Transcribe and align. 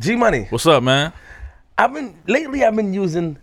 G 0.00 0.16
Money. 0.16 0.46
What's 0.48 0.64
up, 0.64 0.82
man? 0.82 1.12
I've 1.76 1.92
been 1.92 2.16
lately. 2.26 2.64
I've 2.64 2.74
been 2.74 2.94
using 2.94 3.36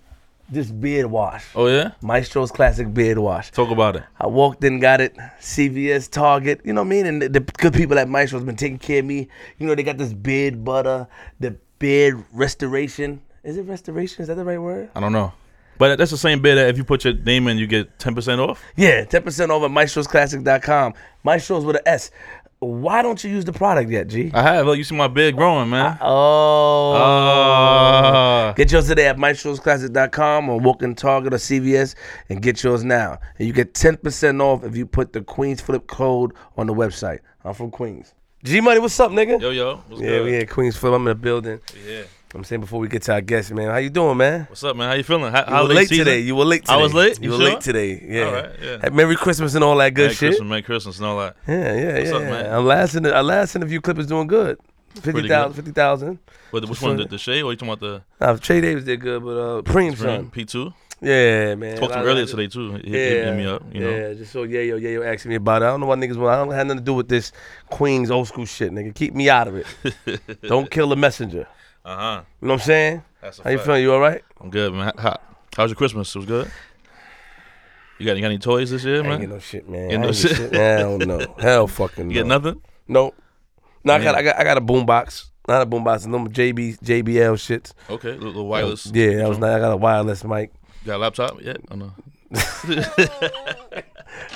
this 0.49 0.71
beard 0.71 1.05
wash. 1.05 1.45
Oh 1.53 1.67
yeah, 1.67 1.91
Maestro's 2.01 2.51
classic 2.51 2.91
beard 2.91 3.19
wash. 3.19 3.51
talk 3.51 3.69
about 3.69 3.95
it. 3.95 4.03
I 4.19 4.25
walked 4.25 4.63
in, 4.63 4.79
got 4.79 4.99
it. 4.99 5.15
CVS, 5.39 6.09
Target. 6.09 6.61
You 6.63 6.73
know 6.73 6.81
what 6.81 6.87
I 6.87 6.89
mean? 6.89 7.05
And 7.05 7.21
the, 7.21 7.29
the 7.29 7.39
good 7.41 7.73
people 7.75 7.99
at 7.99 8.09
Maestro's 8.09 8.43
been 8.43 8.55
taking 8.55 8.79
care 8.79 8.99
of 8.99 9.05
me. 9.05 9.27
You 9.59 9.67
know 9.67 9.75
they 9.75 9.83
got 9.83 9.99
this 9.99 10.13
beard 10.13 10.65
butter, 10.65 11.07
the 11.39 11.55
beard 11.77 12.25
restoration. 12.33 13.21
Is 13.43 13.57
it 13.57 13.67
restoration? 13.67 14.23
Is 14.23 14.27
that 14.27 14.35
the 14.35 14.43
right 14.43 14.57
word? 14.59 14.89
I 14.95 14.99
don't 14.99 15.13
know, 15.13 15.33
but 15.77 15.97
that's 15.99 16.09
the 16.09 16.17
same 16.17 16.41
bid 16.41 16.57
that 16.57 16.69
if 16.69 16.77
you 16.77 16.83
put 16.83 17.03
your 17.05 17.13
name 17.13 17.47
in, 17.47 17.59
you 17.59 17.67
get 17.67 17.99
ten 17.99 18.15
percent 18.15 18.41
off. 18.41 18.63
Yeah, 18.75 19.05
ten 19.05 19.21
percent 19.21 19.51
off 19.51 19.61
at 19.61 19.69
maestrosclassic.com. 19.69 20.95
Maestros 21.23 21.65
with 21.65 21.75
an 21.75 21.81
S. 21.85 22.09
Why 22.59 23.03
don't 23.03 23.23
you 23.23 23.29
use 23.29 23.45
the 23.45 23.53
product 23.53 23.91
yet, 23.91 24.07
G? 24.07 24.31
I 24.33 24.41
have. 24.41 24.65
Look, 24.65 24.77
you 24.77 24.83
see 24.83 24.95
my 24.95 25.07
beard 25.07 25.35
growing, 25.35 25.69
man. 25.69 25.97
Oh. 26.01 26.93
Ah. 26.95 28.53
Get 28.55 28.71
yours 28.71 28.87
today 28.87 29.07
at 29.07 29.17
maestrosclassic.com 29.17 30.49
or 30.49 30.59
walk 30.59 30.81
in 30.81 30.95
Target 30.95 31.35
or 31.35 31.37
CVS 31.37 31.93
and 32.29 32.41
get 32.41 32.63
yours 32.63 32.83
now. 32.83 33.19
And 33.37 33.47
you 33.47 33.53
get 33.53 33.75
10% 33.75 34.41
off 34.41 34.63
if 34.63 34.75
you 34.75 34.87
put 34.87 35.13
the 35.13 35.21
Queens 35.21 35.61
Flip 35.61 35.85
code 35.85 36.33
on 36.57 36.65
the 36.65 36.73
website. 36.73 37.19
I'm 37.45 37.53
from 37.53 37.69
Queens. 37.69 38.15
G 38.43 38.59
Money, 38.59 38.79
what's 38.79 38.99
up, 38.99 39.11
nigga? 39.11 39.39
yo, 39.39 39.51
yo. 39.51 39.83
What's 39.87 40.01
yeah, 40.01 40.09
good? 40.09 40.25
we 40.25 40.33
had 40.33 40.49
Queens 40.49 40.75
Flip. 40.75 40.93
I'm 40.93 41.01
in 41.01 41.09
the 41.09 41.15
building. 41.15 41.59
Yeah. 41.87 42.03
I'm 42.35 42.43
saying 42.43 42.59
before 42.61 42.79
we 42.81 42.89
get 42.89 43.03
to 43.03 43.13
our 43.13 43.21
guest, 43.21 43.51
man, 43.53 43.69
how 43.69 43.77
you 43.77 43.89
doing, 43.89 44.17
man? 44.17 44.45
What's 44.49 44.63
up, 44.63 44.75
man? 44.75 44.89
How 44.89 44.95
you 44.95 45.03
feeling? 45.03 45.31
How, 45.31 45.61
You 45.61 45.67
were 45.67 45.73
late 45.73 45.87
season? 45.87 46.05
today. 46.05 46.19
You 46.19 46.35
were 46.35 46.45
late 46.45 46.61
today. 46.65 46.73
I 46.73 46.77
was 46.77 46.93
late? 46.93 47.17
You, 47.21 47.23
You 47.23 47.31
were 47.31 47.37
sure? 47.43 47.53
late 47.53 47.61
today. 47.61 48.05
Yeah. 48.05 48.25
All 48.25 48.33
right, 48.33 48.49
yeah. 48.61 48.77
Had 48.81 48.93
Merry 48.93 49.15
Christmas 49.15 49.55
and 49.55 49.63
all 49.63 49.77
that 49.77 49.93
good 49.93 50.03
Merry 50.07 50.13
shit. 50.13 50.29
Christmas, 50.31 50.49
Merry 50.49 50.61
Christmas, 50.61 50.97
and 50.97 51.05
all 51.05 51.17
that. 51.19 51.37
Yeah, 51.47 51.73
yeah, 51.73 51.93
What's 51.97 52.09
yeah. 52.09 52.15
up, 52.17 52.21
man? 52.23 52.45
Our 52.47 52.61
last, 52.61 52.95
in 52.95 53.05
our 53.05 53.23
last 53.23 53.55
interview 53.55 53.79
clip 53.79 53.97
is 53.97 54.07
doing 54.07 54.27
good. 54.27 54.57
Pretty 54.95 55.11
50,000. 55.21 55.51
good. 55.53 55.55
50,000. 55.55 56.19
Which 56.51 56.65
Just 56.65 56.81
one? 56.81 56.97
so- 56.97 57.03
The, 57.03 57.09
the 57.09 57.17
shade 57.17 57.43
or 57.43 57.51
you 57.51 57.57
talking 57.57 57.73
about 57.73 58.03
Nah, 58.19 58.35
Trey 58.35 58.59
Davis 58.61 58.83
did 58.83 58.99
good, 58.99 59.23
but 59.23 59.29
uh, 59.37 59.61
Preem 59.61 59.91
the 59.91 59.97
son. 59.97 60.29
P 60.29 60.43
two? 60.43 60.73
Yeah, 60.99 61.55
man. 61.55 61.77
Talked 61.77 61.93
to 61.93 61.99
him 61.99 62.05
earlier 62.07 62.25
today 62.25 62.47
too. 62.47 62.73
He, 62.75 62.89
he 62.89 62.97
Yeah, 62.97 63.25
hit 63.25 63.37
me 63.37 63.45
up. 63.45 63.63
You 63.73 63.81
know. 63.81 63.89
yeah, 63.89 64.13
just 64.15 64.33
so 64.33 64.43
yeah, 64.43 64.61
yo, 64.61 64.75
yeah, 64.77 64.89
yo, 64.89 65.03
asking 65.03 65.29
me 65.29 65.35
about 65.35 65.61
it. 65.61 65.65
I 65.65 65.69
don't 65.69 65.79
know 65.79 65.85
why 65.85 65.95
niggas 65.95 66.17
want. 66.17 66.31
I 66.33 66.43
don't 66.43 66.53
have 66.53 66.67
nothing 66.67 66.79
to 66.79 66.83
do 66.83 66.93
with 66.95 67.07
this 67.07 67.31
Queens 67.69 68.09
old 68.11 68.27
school 68.27 68.45
shit, 68.45 68.71
nigga. 68.73 68.93
Keep 68.95 69.13
me 69.13 69.29
out 69.29 69.47
of 69.47 69.55
it. 69.55 70.41
don't 70.41 70.69
kill 70.69 70.89
the 70.89 70.95
messenger. 70.97 71.47
Uh 71.87 71.95
huh. 71.95 72.21
You 72.41 72.47
know 72.49 72.53
what 72.55 72.61
I'm 72.61 72.65
saying? 72.65 73.03
That's 73.21 73.39
a 73.39 73.43
How 73.43 73.49
you 73.51 73.57
fact. 73.57 73.65
feeling? 73.67 73.81
You 73.83 73.93
all 73.93 73.99
right? 74.01 74.21
I'm 74.41 74.49
good, 74.49 74.73
man. 74.73 74.85
Hot. 74.85 74.99
How, 74.99 75.19
how's 75.55 75.69
your 75.69 75.77
Christmas? 75.77 76.13
It 76.13 76.19
was 76.19 76.25
good. 76.25 76.51
You 77.97 78.05
got 78.05 78.17
you 78.17 78.21
got 78.21 78.27
any 78.27 78.39
toys 78.39 78.71
this 78.71 78.83
year, 78.83 78.95
I 78.95 78.97
ain't 78.99 79.07
man? 79.07 79.19
get 79.21 79.29
no 79.29 79.39
shit, 79.39 79.69
man. 79.69 79.87
Get 79.89 79.97
I 79.97 80.01
no 80.01 80.07
ain't 80.09 80.15
get 80.17 80.27
shit? 80.29 80.37
shit. 80.37 80.53
Hell 80.53 80.97
no. 80.99 81.35
Hell 81.39 81.67
fucking 81.67 82.09
you 82.09 82.13
get 82.15 82.25
no. 82.27 82.37
nothing? 82.37 82.61
Nope. 82.89 83.15
No, 83.85 83.93
I 83.93 83.97
Man. 83.99 84.05
got, 84.05 84.15
I 84.15 84.21
got, 84.23 84.39
I 84.39 84.43
got 84.43 84.57
a 84.57 84.61
boombox. 84.61 85.29
Not 85.47 85.61
a 85.61 85.65
boombox. 85.65 86.05
No 86.07 86.25
JB, 86.25 86.79
JBL 86.79 87.39
shit. 87.39 87.73
Okay, 87.89 88.11
little, 88.11 88.27
little 88.27 88.47
wireless. 88.47 88.91
Yeah, 88.93 89.15
that 89.19 89.29
was. 89.29 89.37
Nice. 89.37 89.55
I 89.55 89.59
got 89.59 89.71
a 89.71 89.77
wireless 89.77 90.25
mic. 90.25 90.51
Got 90.85 90.97
a 90.97 90.99
laptop? 90.99 91.41
Yeah. 91.41 91.53
Oh 91.71 91.75
no. 91.75 91.93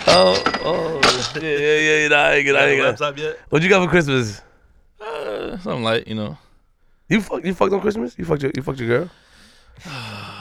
Oh, 0.08 0.42
oh, 0.64 1.02
yeah, 1.42 1.58
yeah, 1.58 1.78
yeah. 2.02 2.08
Nah, 2.08 2.16
I 2.18 2.34
ain't 2.36 2.46
get, 2.46 2.56
I 2.56 2.60
Got 2.60 2.66
a 2.68 2.72
ain't 2.72 2.78
get. 2.78 2.86
laptop 2.86 3.18
yet? 3.18 3.40
What 3.50 3.62
you 3.64 3.70
got 3.70 3.84
for 3.84 3.90
Christmas? 3.90 4.42
Uh, 5.00 5.58
something 5.60 5.84
like 5.84 6.08
you 6.08 6.16
know. 6.16 6.38
You 7.12 7.20
fuck, 7.22 7.44
you 7.46 7.54
fucked 7.54 7.74
on 7.74 7.82
Christmas? 7.82 8.16
You 8.18 8.24
fucked 8.26 8.42
your, 8.44 8.52
you 8.56 8.62
fucked 8.64 8.80
your 8.80 8.88
girl? 8.88 9.10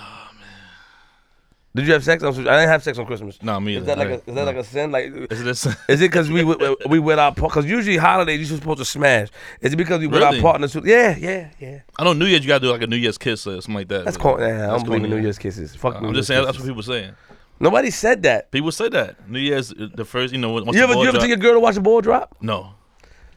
Did 1.73 1.87
you 1.87 1.93
have 1.93 2.03
sex 2.03 2.23
on? 2.25 2.33
I 2.35 2.37
didn't 2.59 2.69
have 2.69 2.83
sex 2.83 2.99
on 2.99 3.07
Christmas. 3.07 3.41
No, 3.43 3.61
me. 3.61 3.77
Is 3.77 3.85
that 3.87 3.97
like 3.97 4.09
I- 4.09 4.13
a, 4.13 4.15
is 4.17 4.35
that 4.35 4.45
like 4.45 4.57
a 4.57 4.65
sin? 4.65 4.91
Like, 4.91 5.05
Is 5.31 5.41
it 5.41 5.45
this? 5.45 5.67
is 5.89 6.01
it 6.01 6.11
because 6.11 6.29
we 6.29 6.43
we, 6.43 6.77
we 6.89 6.99
with 6.99 7.19
our 7.21 7.31
because 7.33 7.65
usually 7.65 7.97
holidays 7.97 8.51
you're 8.51 8.59
supposed 8.59 8.79
to 8.79 8.85
smash? 8.85 9.29
Is 9.61 9.73
it 9.73 9.77
because 9.77 10.01
we 10.01 10.09
with 10.09 10.21
our 10.23 10.35
partners? 10.41 10.73
Who, 10.73 10.83
yeah, 10.85 11.17
yeah, 11.17 11.51
yeah. 11.61 11.81
I 11.97 12.03
know 12.05 12.13
New 12.13 12.27
Year's 12.27 12.43
you 12.43 12.49
gotta 12.49 12.65
do 12.67 12.73
like 12.73 12.83
a 12.83 12.89
New 12.89 12.97
Year's 12.97 13.19
kiss 13.19 13.47
or 13.47 13.55
something 13.61 13.75
like 13.75 13.89
that. 13.89 14.05
That's 14.05 14.17
cool. 14.17 14.35
I 14.35 14.39
That's 14.51 14.83
don't 14.83 14.85
believe 14.85 15.05
in. 15.05 15.11
New 15.11 15.19
Year's 15.23 15.39
kisses. 15.39 15.77
Fuck 15.77 15.95
New 15.95 15.99
I'm 15.99 16.05
Year's 16.15 16.17
just 16.19 16.29
saying 16.29 16.45
that's 16.45 16.59
what 16.59 16.67
people 16.67 16.83
saying. 16.83 17.13
Nobody 17.61 17.91
said 17.91 18.23
that. 18.25 18.51
People 18.51 18.73
say 18.73 18.89
that 18.89 19.29
New 19.29 19.39
Year's 19.39 19.71
uh, 19.73 19.89
the 19.95 20.05
first, 20.05 20.33
you 20.33 20.41
know, 20.41 20.53
once 20.53 20.75
You 20.77 20.83
ever 20.83 20.95
you 20.95 21.03
ever 21.03 21.11
drop- 21.13 21.21
take 21.23 21.29
your 21.29 21.37
girl 21.37 21.53
to 21.53 21.61
watch 21.61 21.77
a 21.77 21.81
ball 21.81 22.01
drop? 22.01 22.37
No, 22.41 22.75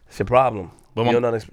It's 0.08 0.18
your 0.18 0.25
problem. 0.25 0.72
But 0.96 1.02
you 1.02 1.06
my- 1.08 1.19
don't 1.19 1.44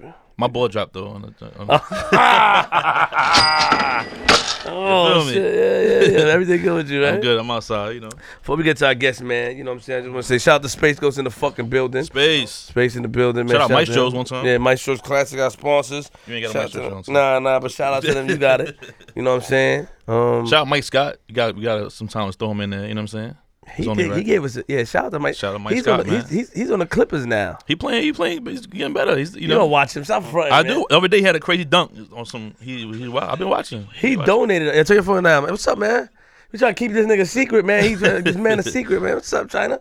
my 0.41 0.47
ball 0.47 0.67
dropped 0.67 0.93
though. 0.93 1.07
On 1.09 1.21
the, 1.21 1.59
on 1.59 1.67
Oh 4.63 5.27
shit! 5.27 5.43
Yeah, 5.43 5.81
yeah, 5.81 6.25
yeah. 6.25 6.27
Everything 6.33 6.61
good 6.61 6.75
with 6.75 6.89
you, 6.89 7.03
right? 7.03 7.15
I'm 7.15 7.21
good. 7.21 7.39
I'm 7.39 7.49
outside. 7.49 7.95
You 7.95 8.01
know, 8.01 8.09
Before 8.09 8.55
we 8.55 8.63
get 8.63 8.77
to 8.77 8.87
our 8.87 8.95
guest, 8.95 9.21
man, 9.21 9.57
you 9.57 9.63
know 9.63 9.71
what 9.71 9.77
I'm 9.77 9.81
saying? 9.81 9.99
I 9.99 10.01
just 10.03 10.13
want 10.13 10.25
to 10.25 10.27
say 10.27 10.37
shout 10.37 10.55
out 10.55 10.61
to 10.63 10.69
Space 10.69 10.99
Ghost 10.99 11.17
in 11.17 11.25
the 11.25 11.31
fucking 11.31 11.67
building. 11.67 12.03
space. 12.03 12.51
Space 12.51 12.95
in 12.95 13.01
the 13.01 13.07
building, 13.07 13.47
man. 13.47 13.55
Shout 13.55 13.61
out 13.61 13.67
to 13.69 13.73
Maestro's 13.73 14.13
one 14.13 14.25
time. 14.25 14.45
Yeah, 14.45 14.57
Maestro's 14.57 15.01
Classic, 15.01 15.39
our 15.39 15.49
sponsors. 15.49 16.11
You 16.27 16.35
ain't 16.35 16.43
got 16.43 16.49
a 16.49 16.53
Shout 16.53 16.55
out 16.55 16.63
Maestro 16.63 16.83
to 16.83 16.89
Jones. 16.89 17.09
Nah, 17.09 17.39
nah, 17.39 17.59
but 17.59 17.71
shout 17.71 17.93
out 17.93 18.03
to 18.03 18.13
them. 18.13 18.29
You 18.29 18.37
got 18.37 18.61
it. 18.61 18.77
You 19.15 19.23
know 19.23 19.31
what 19.31 19.43
I'm 19.43 19.49
saying? 19.49 19.87
Um, 20.07 20.47
Shout 20.47 20.61
out 20.61 20.67
Mike 20.67 20.83
Scott. 20.85 21.17
You 21.27 21.35
got 21.35 21.55
we 21.55 21.63
got 21.63 21.75
to 21.77 21.91
sometimes 21.91 22.35
throw 22.37 22.51
him 22.51 22.61
in 22.61 22.69
there. 22.69 22.87
You 22.87 22.93
know 22.93 23.01
what 23.01 23.13
I'm 23.13 23.17
saying? 23.19 23.35
He, 23.75 23.93
did, 23.93 24.15
he 24.17 24.23
gave 24.23 24.43
us, 24.43 24.57
a, 24.57 24.63
yeah, 24.67 24.83
shout 24.83 25.05
out 25.05 25.11
to 25.11 25.19
Mike. 25.19 25.35
Shout 25.35 25.51
out 25.51 25.53
to 25.57 25.59
Mike 25.59 25.73
he's 25.73 25.83
Scott, 25.83 26.01
on 26.01 26.05
the, 26.05 26.11
man. 26.11 26.21
He's, 26.23 26.29
he's, 26.29 26.53
he's 26.53 26.71
on 26.71 26.79
the 26.79 26.85
Clippers 26.85 27.25
now. 27.25 27.57
He 27.67 27.75
playing. 27.75 28.03
He 28.03 28.13
playing. 28.13 28.45
He's 28.45 28.65
getting 28.65 28.93
better. 28.93 29.17
He's 29.17 29.35
you 29.35 29.41
You 29.41 29.47
know. 29.49 29.59
don't 29.59 29.71
watch 29.71 29.95
him. 29.95 30.03
Stop 30.03 30.23
fronting. 30.25 30.53
I 30.53 30.63
man. 30.63 30.73
do. 30.73 30.85
Every 30.91 31.09
day 31.09 31.17
he 31.19 31.23
had 31.23 31.35
a 31.35 31.39
crazy 31.39 31.65
dunk 31.65 31.91
on 32.13 32.25
some. 32.25 32.53
He 32.61 32.85
he. 32.91 33.17
I've 33.17 33.39
been 33.39 33.49
watching. 33.49 33.87
He 33.95 34.15
Watching. 34.17 34.25
donated. 34.25 34.69
I 34.77 34.83
tell 34.83 34.95
your 34.95 35.03
phone 35.03 35.23
now. 35.23 35.41
Man. 35.41 35.51
What's 35.51 35.67
up, 35.67 35.77
man? 35.77 36.09
We 36.51 36.59
trying 36.59 36.75
to 36.75 36.79
keep 36.79 36.91
this 36.91 37.05
nigga 37.05 37.25
secret, 37.27 37.63
man. 37.65 37.83
He's 37.83 37.99
trying 37.99 38.23
this 38.23 38.35
man 38.35 38.59
a 38.59 38.63
secret, 38.77 39.01
man. 39.01 39.15
What's 39.15 39.31
up, 39.33 39.49
China? 39.49 39.79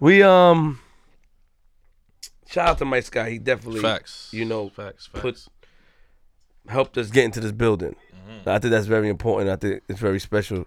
We 0.00 0.22
um. 0.22 0.80
Shout 2.48 2.68
out 2.68 2.78
to 2.78 2.84
Mike 2.84 3.04
Scott. 3.04 3.28
He 3.28 3.38
definitely 3.38 3.80
Facts. 3.80 4.28
you 4.32 4.44
know, 4.44 4.68
Facts. 4.68 5.06
Facts. 5.06 5.20
put- 5.22 5.46
helped 6.68 6.96
us 6.98 7.10
get 7.10 7.24
into 7.24 7.40
this 7.40 7.52
building. 7.52 7.96
Mm-hmm. 8.14 8.48
I 8.48 8.58
think 8.58 8.70
that's 8.72 8.86
very 8.86 9.08
important. 9.08 9.50
I 9.50 9.56
think 9.56 9.82
it's 9.88 9.98
very 9.98 10.20
special. 10.20 10.66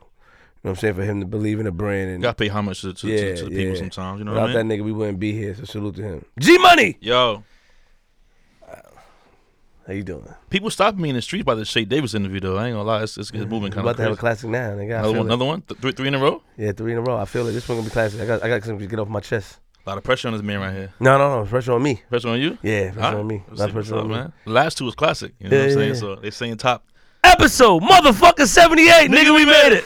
You 0.65 0.69
know 0.69 0.71
what 0.71 0.77
I'm 0.77 0.81
saying 0.81 0.93
for 0.95 1.03
him 1.03 1.19
to 1.19 1.27
believe 1.27 1.59
in 1.59 1.67
a 1.67 1.71
brand 1.71 2.09
and 2.09 2.23
Got 2.23 2.39
to 2.39 2.43
pay 2.43 2.47
homage 2.47 2.81
to, 2.81 2.91
to, 2.91 3.07
yeah, 3.07 3.17
to, 3.17 3.35
to 3.35 3.43
the 3.43 3.49
people 3.51 3.63
yeah. 3.73 3.75
sometimes. 3.75 4.17
You 4.17 4.25
know 4.25 4.31
Without 4.31 4.41
what 4.47 4.55
I 4.55 4.63
mean? 4.63 4.67
that 4.67 4.75
nigga, 4.79 4.83
we 4.83 4.91
wouldn't 4.93 5.19
be 5.19 5.31
here. 5.31 5.53
So 5.53 5.63
salute 5.65 5.95
to 5.97 6.01
him. 6.01 6.25
G 6.39 6.57
Money. 6.57 6.97
Yo, 7.01 7.43
How 9.85 9.93
you 9.93 10.01
doing? 10.01 10.27
people 10.49 10.71
stopping 10.71 11.01
me 11.01 11.09
in 11.09 11.15
the 11.15 11.21
street 11.21 11.45
by 11.45 11.53
the 11.53 11.65
Shay 11.65 11.85
Davis 11.85 12.15
interview 12.15 12.39
though. 12.39 12.57
I 12.57 12.65
ain't 12.67 12.73
gonna 12.73 12.83
lie, 12.87 13.03
it's, 13.03 13.15
it's, 13.17 13.29
it's 13.29 13.45
moving 13.45 13.71
kind 13.71 13.81
about 13.81 13.91
of 13.91 13.97
to 13.97 14.03
have 14.03 14.11
a 14.13 14.15
classic 14.15 14.49
now, 14.49 14.71
nigga. 14.71 14.95
I 14.95 14.99
Another 15.01 15.11
one, 15.17 15.25
another 15.27 15.45
one, 15.45 15.61
Th- 15.61 15.79
three, 15.79 15.91
three 15.91 16.07
in 16.07 16.15
a 16.15 16.19
row. 16.19 16.41
Yeah, 16.57 16.71
three 16.71 16.93
in 16.93 16.97
a 16.97 17.01
row. 17.01 17.17
I 17.17 17.25
feel 17.25 17.45
it. 17.47 17.51
This 17.51 17.69
one 17.69 17.77
gonna 17.77 17.87
be 17.89 17.91
classic. 17.93 18.19
I 18.21 18.25
got, 18.25 18.41
I 18.43 18.47
got 18.47 18.63
something 18.63 18.79
to 18.79 18.87
get 18.87 18.97
off 18.99 19.07
my 19.07 19.19
chest. 19.19 19.59
A 19.85 19.89
lot 19.89 19.99
of 19.99 20.03
pressure 20.03 20.29
on 20.29 20.33
this 20.33 20.41
man 20.41 20.59
right 20.61 20.73
here. 20.73 20.91
No, 20.99 21.19
no, 21.19 21.43
no. 21.43 21.45
Pressure 21.47 21.73
on 21.73 21.83
me. 21.83 22.01
Pressure 22.09 22.29
on 22.29 22.41
you. 22.41 22.57
Yeah, 22.63 22.85
pressure 22.91 22.99
Alright, 23.05 23.19
on 23.19 23.27
me. 23.27 23.43
Not 23.55 23.69
pressure 23.71 23.93
up, 23.97 24.01
on 24.05 24.07
me. 24.07 24.15
man. 24.15 24.33
The 24.45 24.51
last 24.51 24.79
two 24.79 24.85
was 24.85 24.95
classic. 24.95 25.33
You 25.39 25.49
know 25.49 25.55
Yeah, 25.57 25.61
what 25.61 25.69
I'm 25.69 25.75
saying? 25.77 25.89
yeah. 25.93 25.99
So 25.99 26.15
they 26.15 26.31
saying 26.31 26.57
top. 26.57 26.87
Episode 27.23 27.83
motherfucker 27.83 28.47
78. 28.47 29.11
Nigga, 29.11 29.35
we 29.35 29.45
made 29.45 29.73
it. 29.73 29.83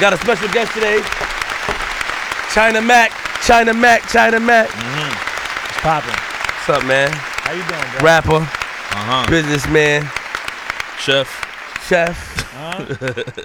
Got 0.00 0.12
a 0.12 0.18
special 0.18 0.48
guest 0.48 0.72
today. 0.74 1.00
China 2.52 2.82
Mac. 2.82 3.12
China 3.42 3.72
Mac. 3.72 4.06
China 4.08 4.38
Mac. 4.38 4.68
Mm-hmm. 4.68 5.80
Popping. 5.80 6.10
What's 6.10 6.68
up, 6.82 6.84
man? 6.86 7.10
How 7.12 7.52
you 7.52 7.62
doing, 7.64 7.80
bro? 7.92 8.00
Rapper, 8.04 8.36
Uh 8.36 8.44
huh. 9.24 9.26
businessman, 9.30 10.02
Chef. 10.98 11.28
chef? 11.88 12.45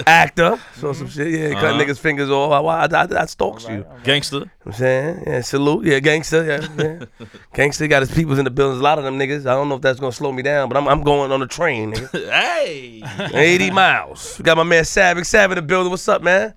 Actor. 0.08 0.60
So 0.76 0.94
some 0.94 1.08
shit. 1.10 1.28
Yeah, 1.32 1.54
cut 1.54 1.64
Uh-huh. 1.66 1.80
niggas' 1.84 2.00
fingers 2.00 2.30
off. 2.30 2.52
I, 2.52 2.60
I, 2.60 2.86
I, 3.04 3.22
I 3.22 3.26
stalks 3.26 3.64
you. 3.64 3.70
Alright, 3.70 3.86
alright. 3.88 4.04
Gangster. 4.04 4.36
You 4.36 4.40
know 4.42 4.50
what 4.64 4.74
I'm 4.76 4.80
saying? 4.80 5.24
Yeah, 5.28 5.42
salute. 5.42 5.86
Yeah, 5.86 6.00
gangster. 6.00 6.44
Yeah, 6.44 6.68
yeah. 6.78 7.28
gangster 7.54 7.88
got 7.88 8.02
his 8.02 8.12
peoples 8.12 8.40
in 8.40 8.46
the 8.46 8.52
buildings. 8.52 8.80
A 8.80 8.84
lot 8.84 8.98
of 8.98 9.04
them 9.04 9.18
niggas. 9.20 9.42
I 9.42 9.54
don't 9.54 9.70
know 9.70 9.76
if 9.76 9.82
that's 9.82 10.00
gonna 10.00 10.12
slow 10.12 10.32
me 10.32 10.42
down, 10.44 10.70
but 10.70 10.78
I'm, 10.78 10.88
I'm 10.88 11.04
going 11.04 11.32
on 11.32 11.40
the 11.40 11.48
train, 11.48 11.94
nigga. 11.94 12.30
hey. 12.32 13.02
80 13.34 13.72
miles. 13.84 14.38
We 14.38 14.44
got 14.44 14.58
my 14.58 14.64
man 14.64 14.86
Sav, 14.86 15.26
Sav 15.26 15.52
in 15.52 15.56
the 15.56 15.62
building. 15.62 15.90
What's 15.92 16.08
up, 16.08 16.22
man? 16.22 16.54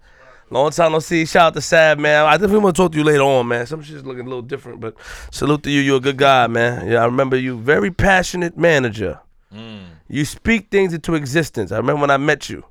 Long 0.51 0.71
time 0.71 0.93
no 0.93 0.99
see. 1.01 1.25
Shout 1.25 1.47
out 1.49 1.55
to 1.55 1.61
Sav, 1.61 1.99
man. 1.99 2.27
I 2.27 2.33
definitely 2.33 2.59
want 2.59 2.77
to 2.77 2.83
talk 2.83 2.93
to 2.93 2.99
you 2.99 3.03
later 3.03 3.23
on, 3.23 3.49
man. 3.49 3.67
Some 3.67 3.83
shit's 3.83 4.05
looking 4.05 4.27
a 4.27 4.29
little 4.29 4.43
different, 4.43 4.79
but 4.79 4.95
salute 5.33 5.63
to 5.65 5.71
you. 5.71 5.81
You're 5.81 5.97
a 5.97 6.01
good 6.01 6.19
guy, 6.19 6.47
man. 6.47 6.87
Yeah, 6.87 7.03
I 7.03 7.07
remember 7.07 7.37
you. 7.37 7.59
Very 7.59 7.91
passionate 7.91 8.57
manager. 8.57 9.19
Mm. 9.53 9.85
You 10.15 10.25
speak 10.25 10.71
things 10.71 10.95
into 10.95 11.17
existence. 11.17 11.73
I 11.73 11.77
remember 11.77 12.03
when 12.03 12.11
I 12.11 12.19
met 12.19 12.49
you. 12.49 12.59
You 12.59 12.63
know 12.63 12.67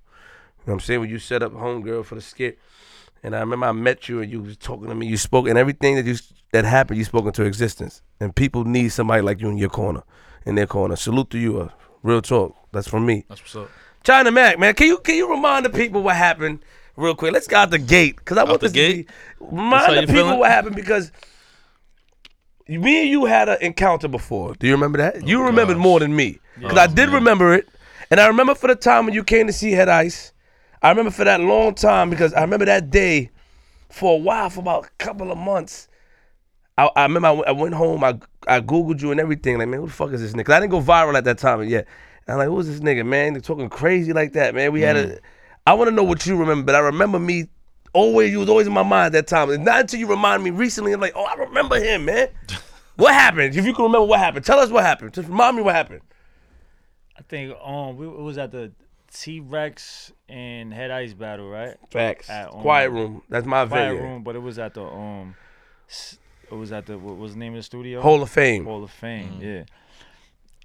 what 0.63 0.73
I'm 0.75 0.79
saying? 0.79 1.01
When 1.01 1.09
you 1.09 1.19
set 1.19 1.43
up 1.43 1.51
Homegirl 1.51 2.05
for 2.05 2.15
the 2.15 2.21
skit. 2.21 2.57
And 3.21 3.35
I 3.35 3.41
remember 3.41 3.65
I 3.65 3.73
met 3.73 4.07
you 4.07 4.21
and 4.21 4.31
you 4.31 4.41
was 4.41 4.55
talking 4.55 4.87
to 4.87 4.95
me. 4.95 5.07
You 5.07 5.17
spoke 5.17 5.49
and 5.49 5.57
everything 5.57 5.95
that 5.97 6.05
you 6.05 6.15
that 6.53 6.63
happened, 6.63 6.99
you 6.99 7.03
spoke 7.03 7.25
into 7.25 7.43
existence. 7.43 8.01
And 8.21 8.33
people 8.33 8.63
need 8.63 8.93
somebody 8.93 9.21
like 9.21 9.41
you 9.41 9.49
in 9.49 9.57
your 9.57 9.67
corner, 9.69 10.03
in 10.45 10.55
their 10.55 10.67
corner. 10.67 10.95
Salute 10.95 11.31
to 11.31 11.37
you. 11.37 11.59
Uh, 11.59 11.69
real 12.01 12.21
talk. 12.21 12.55
That's 12.71 12.87
from 12.87 13.05
me. 13.05 13.25
That's 13.27 13.41
what's 13.41 13.57
up. 13.57 13.69
China 14.05 14.31
Mac, 14.31 14.57
man, 14.57 14.73
can 14.73 14.87
you 14.87 14.99
can 14.99 15.15
you 15.15 15.29
remind 15.29 15.65
the 15.65 15.69
people 15.69 16.01
what 16.01 16.15
happened 16.15 16.59
real 16.95 17.13
quick? 17.13 17.33
Let's 17.33 17.47
go 17.47 17.57
out 17.57 17.71
the 17.71 17.77
gate 17.77 18.15
because 18.15 18.37
I 18.37 18.45
want 18.45 18.61
the 18.61 18.67
this 18.67 18.73
gate? 18.73 19.07
to 19.39 19.43
be 19.43 19.47
remind 19.57 19.97
the 19.97 20.01
people 20.01 20.15
feeling? 20.15 20.39
what 20.39 20.49
happened 20.49 20.77
because 20.77 21.11
me 22.69 23.01
and 23.01 23.09
you 23.09 23.25
had 23.25 23.49
an 23.49 23.57
encounter 23.59 24.07
before. 24.07 24.53
Do 24.55 24.65
you 24.65 24.73
remember 24.73 24.97
that? 24.99 25.27
you 25.27 25.43
remembered 25.43 25.75
Oh, 25.75 25.79
gosh. 25.79 25.83
more 25.83 25.99
than 25.99 26.15
me 26.15 26.39
because 26.55 26.77
Oh, 26.77 26.81
I 26.81 26.87
did 26.87 27.07
man. 27.07 27.15
remember 27.15 27.53
it, 27.53 27.67
and 28.11 28.19
I 28.19 28.27
remember 28.27 28.55
for 28.55 28.67
the 28.67 28.75
time 28.75 29.05
when 29.05 29.13
you 29.13 29.23
came 29.23 29.47
to 29.47 29.53
see 29.53 29.71
Head 29.71 29.89
Ice. 29.89 30.31
I 30.81 30.89
remember 30.89 31.11
for 31.11 31.23
that 31.23 31.39
long 31.39 31.75
time 31.75 32.09
because 32.09 32.33
I 32.33 32.41
remember 32.41 32.65
that 32.65 32.89
day 32.89 33.31
for 33.89 34.15
a 34.15 34.17
while, 34.17 34.49
for 34.49 34.59
about 34.59 34.85
a 34.85 34.89
couple 34.97 35.31
of 35.31 35.37
months. 35.37 35.87
I, 36.77 36.89
I 36.95 37.03
remember 37.03 37.27
I 37.47 37.51
went, 37.51 37.73
home. 37.73 38.03
I 38.03 38.19
I 38.47 38.59
googled 38.59 39.01
you 39.01 39.11
and 39.11 39.19
everything. 39.19 39.57
Like 39.57 39.69
man, 39.69 39.79
who 39.79 39.87
the 39.87 39.93
fuck 39.93 40.11
is 40.11 40.21
this 40.21 40.33
nigga? 40.33 40.51
I 40.51 40.59
didn't 40.59 40.71
go 40.71 40.81
viral 40.81 41.15
at 41.15 41.23
that 41.23 41.37
time 41.37 41.63
yet. 41.69 41.87
And 42.27 42.33
I'm 42.33 42.37
like, 42.39 42.47
who's 42.47 42.67
this 42.67 42.79
nigga, 42.79 43.05
man? 43.05 43.33
They're 43.33 43.41
talking 43.41 43.69
crazy 43.69 44.11
like 44.13 44.33
that, 44.33 44.55
man. 44.55 44.71
We 44.71 44.81
had 44.81 44.95
a. 44.97 45.07
Mm. 45.07 45.19
I 45.65 45.73
want 45.75 45.89
to 45.89 45.95
know 45.95 46.03
what 46.03 46.25
you 46.25 46.35
remember, 46.35 46.65
but 46.65 46.75
I 46.75 46.79
remember 46.79 47.19
me. 47.19 47.47
Always, 47.93 48.31
you 48.31 48.39
was 48.39 48.49
always 48.49 48.65
in 48.65 48.73
my 48.73 48.81
mind 48.83 49.15
at 49.15 49.27
that 49.27 49.27
time. 49.27 49.51
And 49.51 49.63
not 49.63 49.81
until 49.81 49.99
you 49.99 50.07
remind 50.07 50.43
me 50.43 50.49
recently. 50.49 50.93
I'm 50.93 50.99
like, 50.99 51.13
oh, 51.15 51.25
I 51.25 51.35
remember 51.35 51.79
him, 51.79 52.05
man. 52.05 52.27
what 52.95 53.13
happened? 53.13 53.55
If 53.55 53.65
you 53.65 53.73
can 53.73 53.83
remember 53.85 54.07
what 54.07 54.19
happened, 54.19 54.43
tell 54.45 54.59
us 54.59 54.71
what 54.71 54.83
happened. 54.83 55.13
Just 55.13 55.29
remind 55.29 55.55
me 55.55 55.61
what 55.61 55.75
happened. 55.75 56.01
I 57.17 57.21
think 57.23 57.55
um 57.63 57.97
we 57.97 58.07
it 58.07 58.11
was 58.11 58.37
at 58.37 58.51
the 58.51 58.71
T 59.13 59.39
Rex 59.39 60.11
and 60.27 60.73
Head 60.73 60.89
Ice 60.91 61.13
battle, 61.13 61.47
right? 61.49 61.77
Facts. 61.91 62.29
At, 62.29 62.53
um, 62.53 62.61
Quiet 62.61 62.89
room. 62.89 63.21
That's 63.29 63.45
my 63.45 63.65
Quiet 63.65 63.89
venue. 63.89 64.01
room, 64.01 64.23
but 64.23 64.35
it 64.35 64.39
was 64.41 64.57
at 64.59 64.73
the 64.73 64.83
um 64.83 65.35
it 66.51 66.55
was 66.55 66.71
at 66.71 66.85
the 66.85 66.97
what 66.97 67.17
was 67.17 67.33
the 67.33 67.39
name 67.39 67.53
of 67.53 67.59
the 67.59 67.63
studio? 67.63 68.01
Hall 68.01 68.21
of 68.21 68.29
Fame. 68.29 68.65
Hall 68.65 68.83
of 68.83 68.91
Fame, 68.91 69.39
yeah. 69.39 69.63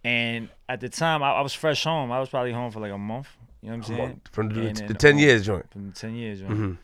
And 0.04 0.48
at 0.68 0.80
the 0.80 0.88
time, 0.88 1.22
I, 1.22 1.32
I 1.32 1.40
was 1.40 1.52
fresh 1.52 1.82
home. 1.84 2.12
I 2.12 2.20
was 2.20 2.28
probably 2.28 2.52
home 2.52 2.70
for 2.70 2.80
like 2.80 2.92
a 2.92 2.98
month. 2.98 3.28
You 3.60 3.70
know 3.70 3.78
what 3.78 3.88
I'm 3.90 3.96
saying? 3.96 4.20
From 4.30 4.48
the, 4.50 4.66
And 4.68 4.76
the 4.76 4.94
ten 4.94 5.14
um, 5.14 5.18
years 5.18 5.44
joint. 5.44 5.70
From 5.72 5.88
the 5.90 5.92
ten 5.92 6.14
years, 6.14 6.42
right? 6.42 6.52
Mhm. 6.52 6.78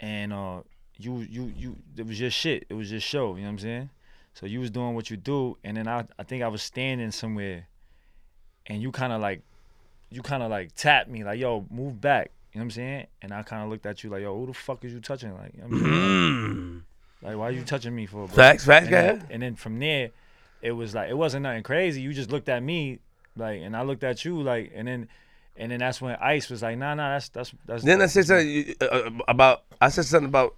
And 0.00 0.32
uh, 0.32 0.60
you 0.98 1.18
you 1.20 1.52
you 1.56 1.76
it 1.96 2.06
was 2.06 2.20
your 2.20 2.30
shit. 2.30 2.66
It 2.68 2.74
was 2.74 2.90
your 2.90 3.00
show. 3.00 3.34
You 3.34 3.42
know 3.42 3.48
what 3.48 3.52
I'm 3.52 3.58
saying? 3.58 3.90
So 4.34 4.44
you 4.44 4.60
was 4.60 4.70
doing 4.70 4.94
what 4.94 5.08
you 5.10 5.16
do, 5.16 5.56
and 5.64 5.76
then 5.78 5.88
I 5.88 6.04
I 6.18 6.22
think 6.24 6.42
I 6.42 6.48
was 6.48 6.62
standing 6.62 7.10
somewhere, 7.10 7.66
and 8.66 8.82
you 8.82 8.92
kind 8.92 9.12
of 9.12 9.20
like, 9.20 9.42
you 10.10 10.22
kind 10.22 10.42
of 10.42 10.50
like 10.50 10.74
tapped 10.74 11.08
me 11.08 11.24
like, 11.24 11.38
yo, 11.38 11.66
move 11.70 12.00
back. 12.00 12.30
You 12.52 12.60
know 12.60 12.64
what 12.64 12.66
I'm 12.66 12.70
saying? 12.70 13.06
And 13.22 13.32
I 13.32 13.42
kind 13.42 13.62
of 13.62 13.68
looked 13.68 13.84
at 13.84 14.02
you 14.02 14.10
like, 14.10 14.22
yo, 14.22 14.38
who 14.38 14.46
the 14.46 14.54
fuck 14.54 14.84
is 14.84 14.92
you 14.92 15.00
touching? 15.00 15.34
Like, 15.34 15.52
you 15.54 15.62
know 15.62 15.68
what 15.68 15.76
I'm 15.76 15.82
saying? 15.82 15.92
Mm. 15.92 16.82
like, 17.22 17.36
why 17.36 17.48
are 17.48 17.52
you 17.52 17.62
touching 17.62 17.94
me 17.94 18.06
for? 18.06 18.26
Bro? 18.26 18.28
Facts, 18.28 18.64
facts, 18.64 18.86
and 18.86 18.94
then, 18.94 19.26
and 19.30 19.42
then 19.42 19.56
from 19.56 19.78
there, 19.78 20.10
it 20.62 20.72
was 20.72 20.94
like 20.94 21.10
it 21.10 21.14
wasn't 21.16 21.42
nothing 21.42 21.62
crazy. 21.62 22.00
You 22.00 22.12
just 22.12 22.30
looked 22.30 22.48
at 22.48 22.62
me 22.62 23.00
like, 23.36 23.60
and 23.60 23.76
I 23.76 23.82
looked 23.82 24.04
at 24.04 24.24
you 24.24 24.42
like, 24.42 24.72
and 24.74 24.88
then, 24.88 25.08
and 25.56 25.70
then 25.70 25.80
that's 25.80 26.00
when 26.00 26.16
Ice 26.16 26.48
was 26.48 26.62
like, 26.62 26.78
nah, 26.78 26.94
nah, 26.94 27.12
that's 27.12 27.28
that's 27.28 27.52
that's. 27.66 27.84
Then 27.84 28.00
I 28.00 28.06
said 28.06 28.26
something 28.26 28.74
uh, 28.80 29.10
about. 29.28 29.64
I 29.80 29.90
said 29.90 30.06
something 30.06 30.28
about 30.28 30.56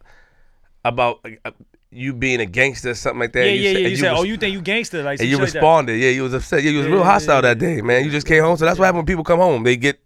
about 0.84 1.26
uh, 1.44 1.50
you 1.90 2.12
being 2.12 2.40
a 2.40 2.46
gangster, 2.46 2.90
or 2.90 2.94
something 2.94 3.20
like 3.20 3.32
that. 3.32 3.46
Yeah, 3.46 3.52
You 3.52 3.60
yeah, 3.62 3.68
said- 3.72 3.72
yeah. 3.80 3.84
and 3.86 3.90
You 3.90 3.96
said, 3.96 4.10
res- 4.10 4.20
"Oh, 4.20 4.22
you 4.24 4.36
think 4.36 4.52
you 4.52 4.60
gangster?" 4.60 5.02
Like, 5.02 5.20
and 5.20 5.28
you 5.28 5.36
shit 5.36 5.42
like 5.44 5.52
that. 5.52 5.58
responded. 5.60 5.96
Yeah, 5.98 6.10
you 6.10 6.22
was 6.22 6.34
upset. 6.34 6.62
Yeah, 6.62 6.70
you 6.70 6.78
was 6.78 6.86
Yeah, 6.86 6.92
real 6.92 7.00
yeah, 7.00 7.06
hostile 7.12 7.34
yeah, 7.36 7.40
that 7.42 7.58
day, 7.58 7.80
man. 7.80 8.04
You 8.04 8.10
just 8.10 8.26
came 8.26 8.42
home, 8.42 8.56
so 8.56 8.64
that's 8.66 8.78
what 8.78 8.84
happened 8.86 8.98
when 9.00 9.06
people 9.06 9.24
come 9.24 9.38
home. 9.38 9.62
They 9.64 9.76
get 9.76 9.98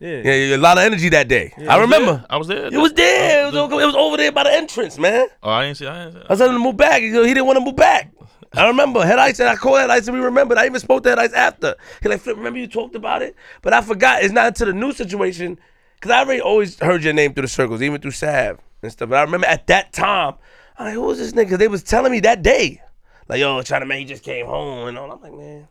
Yeah. 0.00 0.20
yeah, 0.24 0.56
a 0.56 0.58
lot 0.58 0.78
of 0.78 0.84
energy 0.84 1.08
that 1.10 1.28
day. 1.28 1.52
I 1.68 1.78
remember. 1.78 2.24
I 2.28 2.36
was 2.36 2.48
there. 2.48 2.66
It 2.66 2.72
was 2.76 2.92
there. 2.94 3.46
It 3.48 3.52
was, 3.54 3.70
it 3.82 3.86
was 3.86 3.94
over 3.94 4.16
there 4.16 4.32
by 4.32 4.42
the 4.44 4.52
entrance, 4.52 4.98
man. 4.98 5.28
Oh, 5.42 5.50
I 5.50 5.64
didn't 5.66 5.76
see. 5.76 5.86
I 5.86 6.04
didn't 6.06 6.14
see. 6.22 6.26
I 6.28 6.32
was 6.32 6.38
telling 6.40 6.54
him 6.56 6.60
to 6.60 6.64
move 6.64 6.76
back. 6.76 7.02
He, 7.02 7.10
didn't 7.10 7.46
want 7.46 7.58
to 7.58 7.64
move 7.64 7.76
back. 7.76 8.10
I 8.54 8.66
remember. 8.66 9.06
Head 9.06 9.18
Ice 9.20 9.36
said, 9.36 9.46
I 9.46 9.54
called 9.54 9.78
Head 9.78 9.90
Ice 9.90 10.08
and 10.08 10.16
we 10.16 10.22
remembered. 10.22 10.58
I 10.58 10.66
even 10.66 10.80
spoke 10.80 11.04
to 11.04 11.08
Head 11.10 11.18
Ice 11.20 11.32
after. 11.32 11.76
He 12.02 12.08
like, 12.08 12.20
Flip, 12.20 12.36
remember 12.36 12.58
you 12.58 12.66
talked 12.66 12.96
about 12.96 13.22
it? 13.22 13.36
But 13.62 13.72
I 13.74 13.80
forgot. 13.80 14.24
It's 14.24 14.32
not 14.34 14.48
until 14.48 14.66
the 14.66 14.72
new 14.74 14.92
situation, 14.92 15.58
because 15.94 16.10
I 16.10 16.18
already 16.18 16.40
always 16.40 16.78
heard 16.80 17.04
your 17.04 17.12
name 17.14 17.32
through 17.32 17.42
the 17.42 17.48
circles, 17.48 17.80
even 17.80 18.00
through 18.00 18.10
Sav 18.10 18.58
and 18.82 18.90
stuff. 18.92 19.08
But 19.08 19.18
I 19.18 19.22
remember 19.22 19.46
at 19.46 19.68
that 19.68 19.92
time, 19.92 20.34
I'm 20.34 20.38
like, 20.78 20.94
who 20.94 21.02
was 21.02 21.18
this 21.18 21.32
nigga? 21.32 21.58
They 21.58 21.68
was 21.68 21.82
telling 21.82 22.12
me 22.12 22.20
that 22.20 22.42
day. 22.42 22.82
Like, 23.28 23.40
yo, 23.40 23.62
China 23.62 23.86
Man, 23.86 23.98
he 23.98 24.04
just 24.04 24.22
came 24.22 24.46
home 24.46 24.88
and 24.88 24.98
all. 24.98 25.10
I'm 25.10 25.20
like, 25.22 25.32
man, 25.32 25.68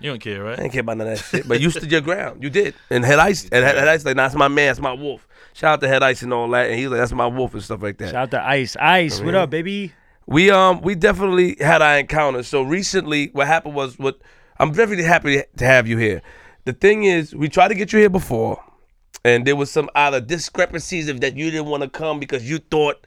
You 0.00 0.10
don't 0.10 0.20
care, 0.20 0.42
right? 0.42 0.46
I 0.46 0.50
right? 0.50 0.56
didn't 0.58 0.72
care 0.72 0.80
about 0.80 0.98
none 0.98 1.08
of 1.08 1.18
that 1.18 1.24
shit. 1.24 1.48
But 1.48 1.60
you 1.60 1.70
stood 1.70 1.90
your 1.90 2.00
ground. 2.00 2.42
You 2.42 2.50
did. 2.50 2.74
And 2.90 3.04
Head 3.04 3.18
Ice, 3.18 3.44
and 3.44 3.64
Head, 3.64 3.76
Head 3.76 3.88
Ice 3.88 4.04
like, 4.04 4.16
nah, 4.16 4.24
that's 4.24 4.34
my 4.34 4.48
man, 4.48 4.68
that's 4.68 4.80
my 4.80 4.92
wolf. 4.92 5.26
Shout 5.54 5.74
out 5.74 5.80
to 5.82 5.88
Head 5.88 6.02
Ice 6.02 6.22
and 6.22 6.32
all 6.32 6.48
that. 6.50 6.70
And 6.70 6.78
he 6.78 6.86
was 6.86 6.92
like, 6.92 7.00
that's 7.00 7.12
my 7.12 7.26
wolf 7.26 7.54
and 7.54 7.62
stuff 7.62 7.82
like 7.82 7.98
that. 7.98 8.06
Shout 8.10 8.14
out 8.22 8.30
to 8.32 8.46
Ice. 8.46 8.76
Ice, 8.76 9.20
what 9.20 9.34
up, 9.34 9.50
baby? 9.50 9.92
We 10.26 10.50
um 10.50 10.80
we 10.80 10.94
definitely 10.94 11.56
had 11.60 11.82
our 11.82 11.98
encounter. 11.98 12.42
So 12.42 12.62
recently, 12.62 13.28
what 13.32 13.46
happened 13.46 13.74
was 13.74 13.98
what 13.98 14.18
I'm 14.58 14.72
definitely 14.72 15.04
happy 15.04 15.42
to 15.56 15.64
have 15.64 15.86
you 15.86 15.98
here. 15.98 16.22
The 16.64 16.72
thing 16.72 17.04
is, 17.04 17.34
we 17.34 17.48
tried 17.48 17.68
to 17.68 17.74
get 17.74 17.92
you 17.92 17.98
here 17.98 18.08
before, 18.08 18.62
and 19.24 19.46
there 19.46 19.54
was 19.54 19.70
some 19.70 19.90
either 19.94 20.20
discrepancies 20.20 21.08
of 21.08 21.20
that 21.20 21.36
you 21.36 21.50
didn't 21.50 21.66
want 21.66 21.82
to 21.82 21.90
come 21.90 22.18
because 22.18 22.48
you 22.48 22.58
thought 22.58 23.06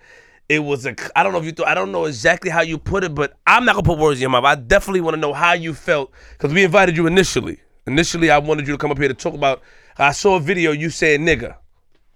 it 0.50 0.60
was 0.60 0.86
a. 0.86 0.96
I 1.16 1.24
don't 1.24 1.34
know 1.34 1.40
if 1.40 1.46
you 1.46 1.52
thought. 1.52 1.68
I 1.68 1.74
don't 1.74 1.92
know 1.92 2.06
exactly 2.06 2.50
how 2.50 2.62
you 2.62 2.78
put 2.78 3.04
it, 3.04 3.14
but 3.14 3.38
I'm 3.46 3.66
not 3.66 3.76
gonna 3.76 3.84
put 3.84 4.00
words 4.00 4.20
in 4.20 4.22
your 4.22 4.30
mouth. 4.30 4.46
I 4.46 4.56
definitely 4.56 5.02
want 5.02 5.16
to 5.16 5.22
know 5.22 5.34
how 5.34 5.54
you 5.54 5.74
felt 5.74 6.12
because 6.32 6.54
we 6.54 6.64
invited 6.64 6.96
you 6.96 7.08
initially. 7.08 7.60
Initially, 7.86 8.30
I 8.30 8.38
wanted 8.38 8.68
you 8.68 8.74
to 8.74 8.78
come 8.78 8.92
up 8.92 8.98
here 8.98 9.08
to 9.08 9.14
talk 9.14 9.34
about. 9.34 9.62
I 9.98 10.12
saw 10.12 10.36
a 10.36 10.40
video 10.40 10.72
you 10.72 10.90
saying 10.90 11.22
nigga 11.22 11.58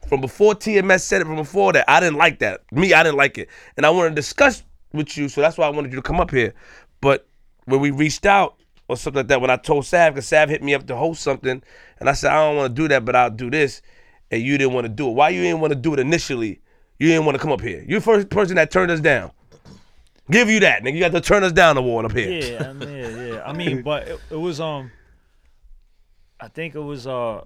from 0.07 0.21
before 0.21 0.55
TMS 0.55 1.01
said 1.01 1.21
it, 1.21 1.25
from 1.25 1.37
before 1.37 1.73
that, 1.73 1.89
I 1.89 1.99
didn't 1.99 2.17
like 2.17 2.39
that. 2.39 2.63
Me, 2.71 2.93
I 2.93 3.03
didn't 3.03 3.17
like 3.17 3.37
it. 3.37 3.49
And 3.77 3.85
I 3.85 3.89
wanted 3.89 4.09
to 4.09 4.15
discuss 4.15 4.63
with 4.93 5.17
you, 5.17 5.29
so 5.29 5.41
that's 5.41 5.57
why 5.57 5.67
I 5.67 5.69
wanted 5.69 5.91
you 5.91 5.95
to 5.97 6.01
come 6.01 6.19
up 6.19 6.31
here. 6.31 6.53
But 6.99 7.27
when 7.65 7.79
we 7.79 7.91
reached 7.91 8.25
out 8.25 8.57
or 8.87 8.97
something 8.97 9.19
like 9.19 9.27
that, 9.27 9.41
when 9.41 9.49
I 9.49 9.55
told 9.55 9.85
Sav, 9.85 10.13
because 10.13 10.27
Sav 10.27 10.49
hit 10.49 10.61
me 10.61 10.73
up 10.73 10.85
to 10.87 10.95
host 10.95 11.21
something, 11.21 11.63
and 11.99 12.09
I 12.09 12.13
said, 12.13 12.31
I 12.31 12.45
don't 12.45 12.57
want 12.57 12.75
to 12.75 12.81
do 12.81 12.87
that, 12.89 13.05
but 13.05 13.15
I'll 13.15 13.29
do 13.29 13.49
this. 13.49 13.81
And 14.31 14.41
you 14.41 14.57
didn't 14.57 14.73
want 14.73 14.85
to 14.85 14.89
do 14.89 15.07
it. 15.07 15.13
Why 15.13 15.29
you 15.29 15.41
didn't 15.41 15.61
want 15.61 15.71
to 15.71 15.79
do 15.79 15.93
it 15.93 15.99
initially? 15.99 16.61
You 17.01 17.07
didn't 17.07 17.25
want 17.25 17.35
to 17.35 17.41
come 17.41 17.51
up 17.51 17.61
here. 17.61 17.83
You're 17.87 17.99
the 17.99 18.05
first 18.05 18.29
person 18.29 18.57
that 18.57 18.69
turned 18.69 18.91
us 18.91 18.99
down. 18.99 19.31
Give 20.29 20.51
you 20.51 20.59
that, 20.59 20.83
nigga. 20.83 20.93
You 20.93 20.99
got 20.99 21.11
to 21.13 21.19
turn 21.19 21.43
us 21.43 21.51
down 21.51 21.75
award 21.75 22.05
up 22.05 22.11
here. 22.11 22.29
Yeah, 22.29 22.69
I 22.69 22.73
mean, 22.73 22.89
yeah, 22.89 23.25
yeah. 23.25 23.43
I 23.43 23.53
mean, 23.53 23.81
but 23.81 24.07
it, 24.07 24.19
it 24.29 24.35
was 24.35 24.61
um. 24.61 24.91
I 26.39 26.47
think 26.47 26.75
it 26.75 26.79
was 26.79 27.07
uh. 27.07 27.41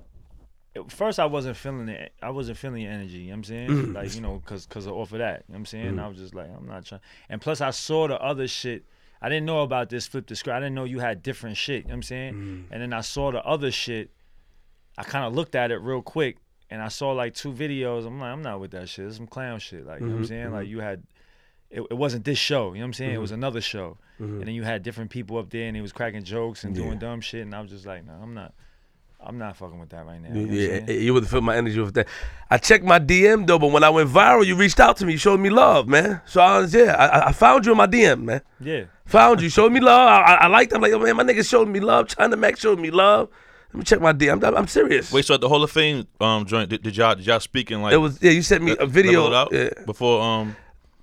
First, 0.89 1.21
I 1.21 1.25
wasn't 1.27 1.55
feeling 1.55 1.87
it. 1.87 2.11
I 2.21 2.31
wasn't 2.31 2.57
feeling 2.57 2.81
your 2.81 2.91
energy. 2.91 3.19
You 3.19 3.27
know 3.27 3.29
what 3.29 3.37
I'm 3.37 3.43
saying? 3.45 3.69
Mm. 3.69 3.95
Like 3.95 4.13
you 4.13 4.19
know, 4.19 4.41
cause 4.45 4.65
cause 4.65 4.87
of 4.87 4.93
off 4.93 5.13
of 5.13 5.19
that. 5.19 5.45
You 5.47 5.53
know 5.53 5.53
what 5.53 5.59
I'm 5.59 5.65
saying? 5.67 5.99
I 5.99 6.07
was 6.09 6.17
just 6.17 6.35
like, 6.35 6.49
I'm 6.49 6.67
not 6.67 6.83
trying. 6.83 6.99
And 7.29 7.39
plus, 7.39 7.61
I 7.61 7.69
saw 7.69 8.09
the 8.09 8.21
other 8.21 8.49
shit. 8.49 8.83
I 9.21 9.29
didn't 9.29 9.45
know 9.45 9.61
about 9.61 9.89
this 9.89 10.05
flip 10.05 10.27
the 10.27 10.35
script. 10.35 10.53
I 10.53 10.59
didn't 10.59 10.75
know 10.75 10.83
you 10.83 10.99
had 10.99 11.23
different 11.23 11.55
shit. 11.55 11.83
You 11.83 11.83
know 11.83 11.87
what 11.91 11.95
I'm 11.95 12.03
saying? 12.03 12.33
Mm. 12.33 12.63
And 12.71 12.81
then 12.81 12.91
I 12.91 12.99
saw 12.99 13.31
the 13.31 13.41
other 13.45 13.71
shit. 13.71 14.11
I 14.97 15.03
kind 15.03 15.23
of 15.23 15.33
looked 15.33 15.55
at 15.55 15.71
it 15.71 15.77
real 15.77 16.01
quick, 16.01 16.39
and 16.69 16.81
I 16.81 16.87
saw 16.87 17.11
like 17.11 17.33
two 17.33 17.51
videos. 17.51 18.05
I'm 18.05 18.19
like, 18.19 18.31
I'm 18.31 18.41
not 18.41 18.59
with 18.59 18.71
that 18.71 18.89
shit. 18.89 19.07
It's 19.07 19.17
some 19.17 19.27
clown 19.27 19.59
shit. 19.59 19.85
Like 19.85 20.01
you 20.01 20.07
know 20.07 20.13
what 20.13 20.17
I'm 20.17 20.23
mm-hmm, 20.23 20.27
saying? 20.27 20.51
Like 20.51 20.63
mm-hmm. 20.63 20.71
you 20.71 20.79
had 20.79 21.03
it, 21.69 21.81
it 21.81 21.93
wasn't 21.93 22.25
this 22.25 22.37
show. 22.37 22.69
You 22.69 22.75
know 22.75 22.79
what 22.81 22.85
I'm 22.85 22.93
saying? 22.93 23.13
It 23.13 23.17
was 23.17 23.31
mm-hmm. 23.31 23.39
another 23.39 23.61
show. 23.61 23.97
And 24.17 24.43
then 24.43 24.55
you 24.55 24.63
had 24.63 24.81
different 24.81 25.11
people 25.11 25.37
up 25.37 25.49
there 25.49 25.67
and 25.67 25.75
he 25.75 25.81
was 25.81 25.91
cracking 25.91 26.23
jokes 26.23 26.63
and 26.63 26.73
doing 26.73 26.99
dumb 26.99 27.19
shit. 27.19 27.41
And 27.41 27.53
I 27.53 27.59
was 27.59 27.69
just 27.69 27.85
like, 27.85 28.05
no, 28.05 28.13
I'm 28.13 28.33
not. 28.33 28.53
I'm 29.19 29.39
not 29.39 29.57
fucking 29.57 29.79
with 29.79 29.89
that 29.89 30.05
right 30.05 30.21
now. 30.21 30.39
You 30.39 30.45
know 30.45 30.53
Yeah, 30.53 30.91
you 30.91 31.13
would 31.13 31.27
feel 31.27 31.41
my 31.41 31.55
energy 31.55 31.79
with 31.79 31.95
that. 31.95 32.07
I 32.51 32.59
checked 32.59 32.83
my 32.83 32.99
DM 32.99 33.47
though, 33.47 33.57
but 33.57 33.71
when 33.71 33.83
I 33.83 33.89
went 33.89 34.09
viral, 34.09 34.45
you 34.45 34.55
reached 34.55 34.79
out 34.79 34.97
to 34.97 35.05
me, 35.05 35.13
you 35.13 35.17
showed 35.17 35.39
me 35.39 35.49
love, 35.49 35.87
man. 35.87 36.21
So 36.25 36.41
I 36.41 36.59
was 36.59 36.75
yeah, 36.75 36.93
I, 36.93 37.29
I- 37.29 37.31
found 37.31 37.65
you 37.65 37.71
in 37.71 37.77
my 37.77 37.87
DM, 37.87 38.21
man. 38.23 38.41
yeah. 38.59 38.83
Found 39.07 39.41
you, 39.41 39.49
showed 39.49 39.71
me 39.71 39.79
love. 39.79 40.07
I, 40.07 40.35
I, 40.35 40.47
liked. 40.47 40.73
I'm 40.73 40.81
like, 40.81 40.93
oh, 40.93 40.99
man, 40.99 41.15
my 41.15 41.23
nigga 41.23 41.47
showed 41.47 41.67
me 41.67 41.79
love. 41.79 42.07
China 42.07 42.35
Mac 42.35 42.57
showed 42.57 42.79
me 42.79 42.91
love. 42.91 43.29
Let 43.75 43.79
me 43.79 43.83
check 43.83 43.99
my 43.99 44.13
DM. 44.13 44.41
I'm, 44.41 44.55
I'm 44.55 44.67
serious. 44.67 45.11
Wait, 45.11 45.25
so 45.25 45.33
at 45.33 45.41
the 45.41 45.49
Hall 45.49 45.61
of 45.61 45.69
Fame 45.69 46.07
um 46.21 46.45
joint, 46.45 46.69
did, 46.69 46.81
did 46.81 46.95
y'all 46.95 47.13
did 47.13 47.25
y'all 47.27 47.41
speak 47.41 47.71
in 47.71 47.81
like 47.81 47.91
it 47.91 47.97
was 47.97 48.21
yeah. 48.21 48.31
You 48.31 48.41
sent 48.41 48.63
me 48.63 48.71
a 48.71 48.75
level 48.75 48.87
video 48.87 49.27
it 49.27 49.33
out 49.33 49.51
yeah, 49.51 49.69
before 49.85 50.21
um 50.21 50.55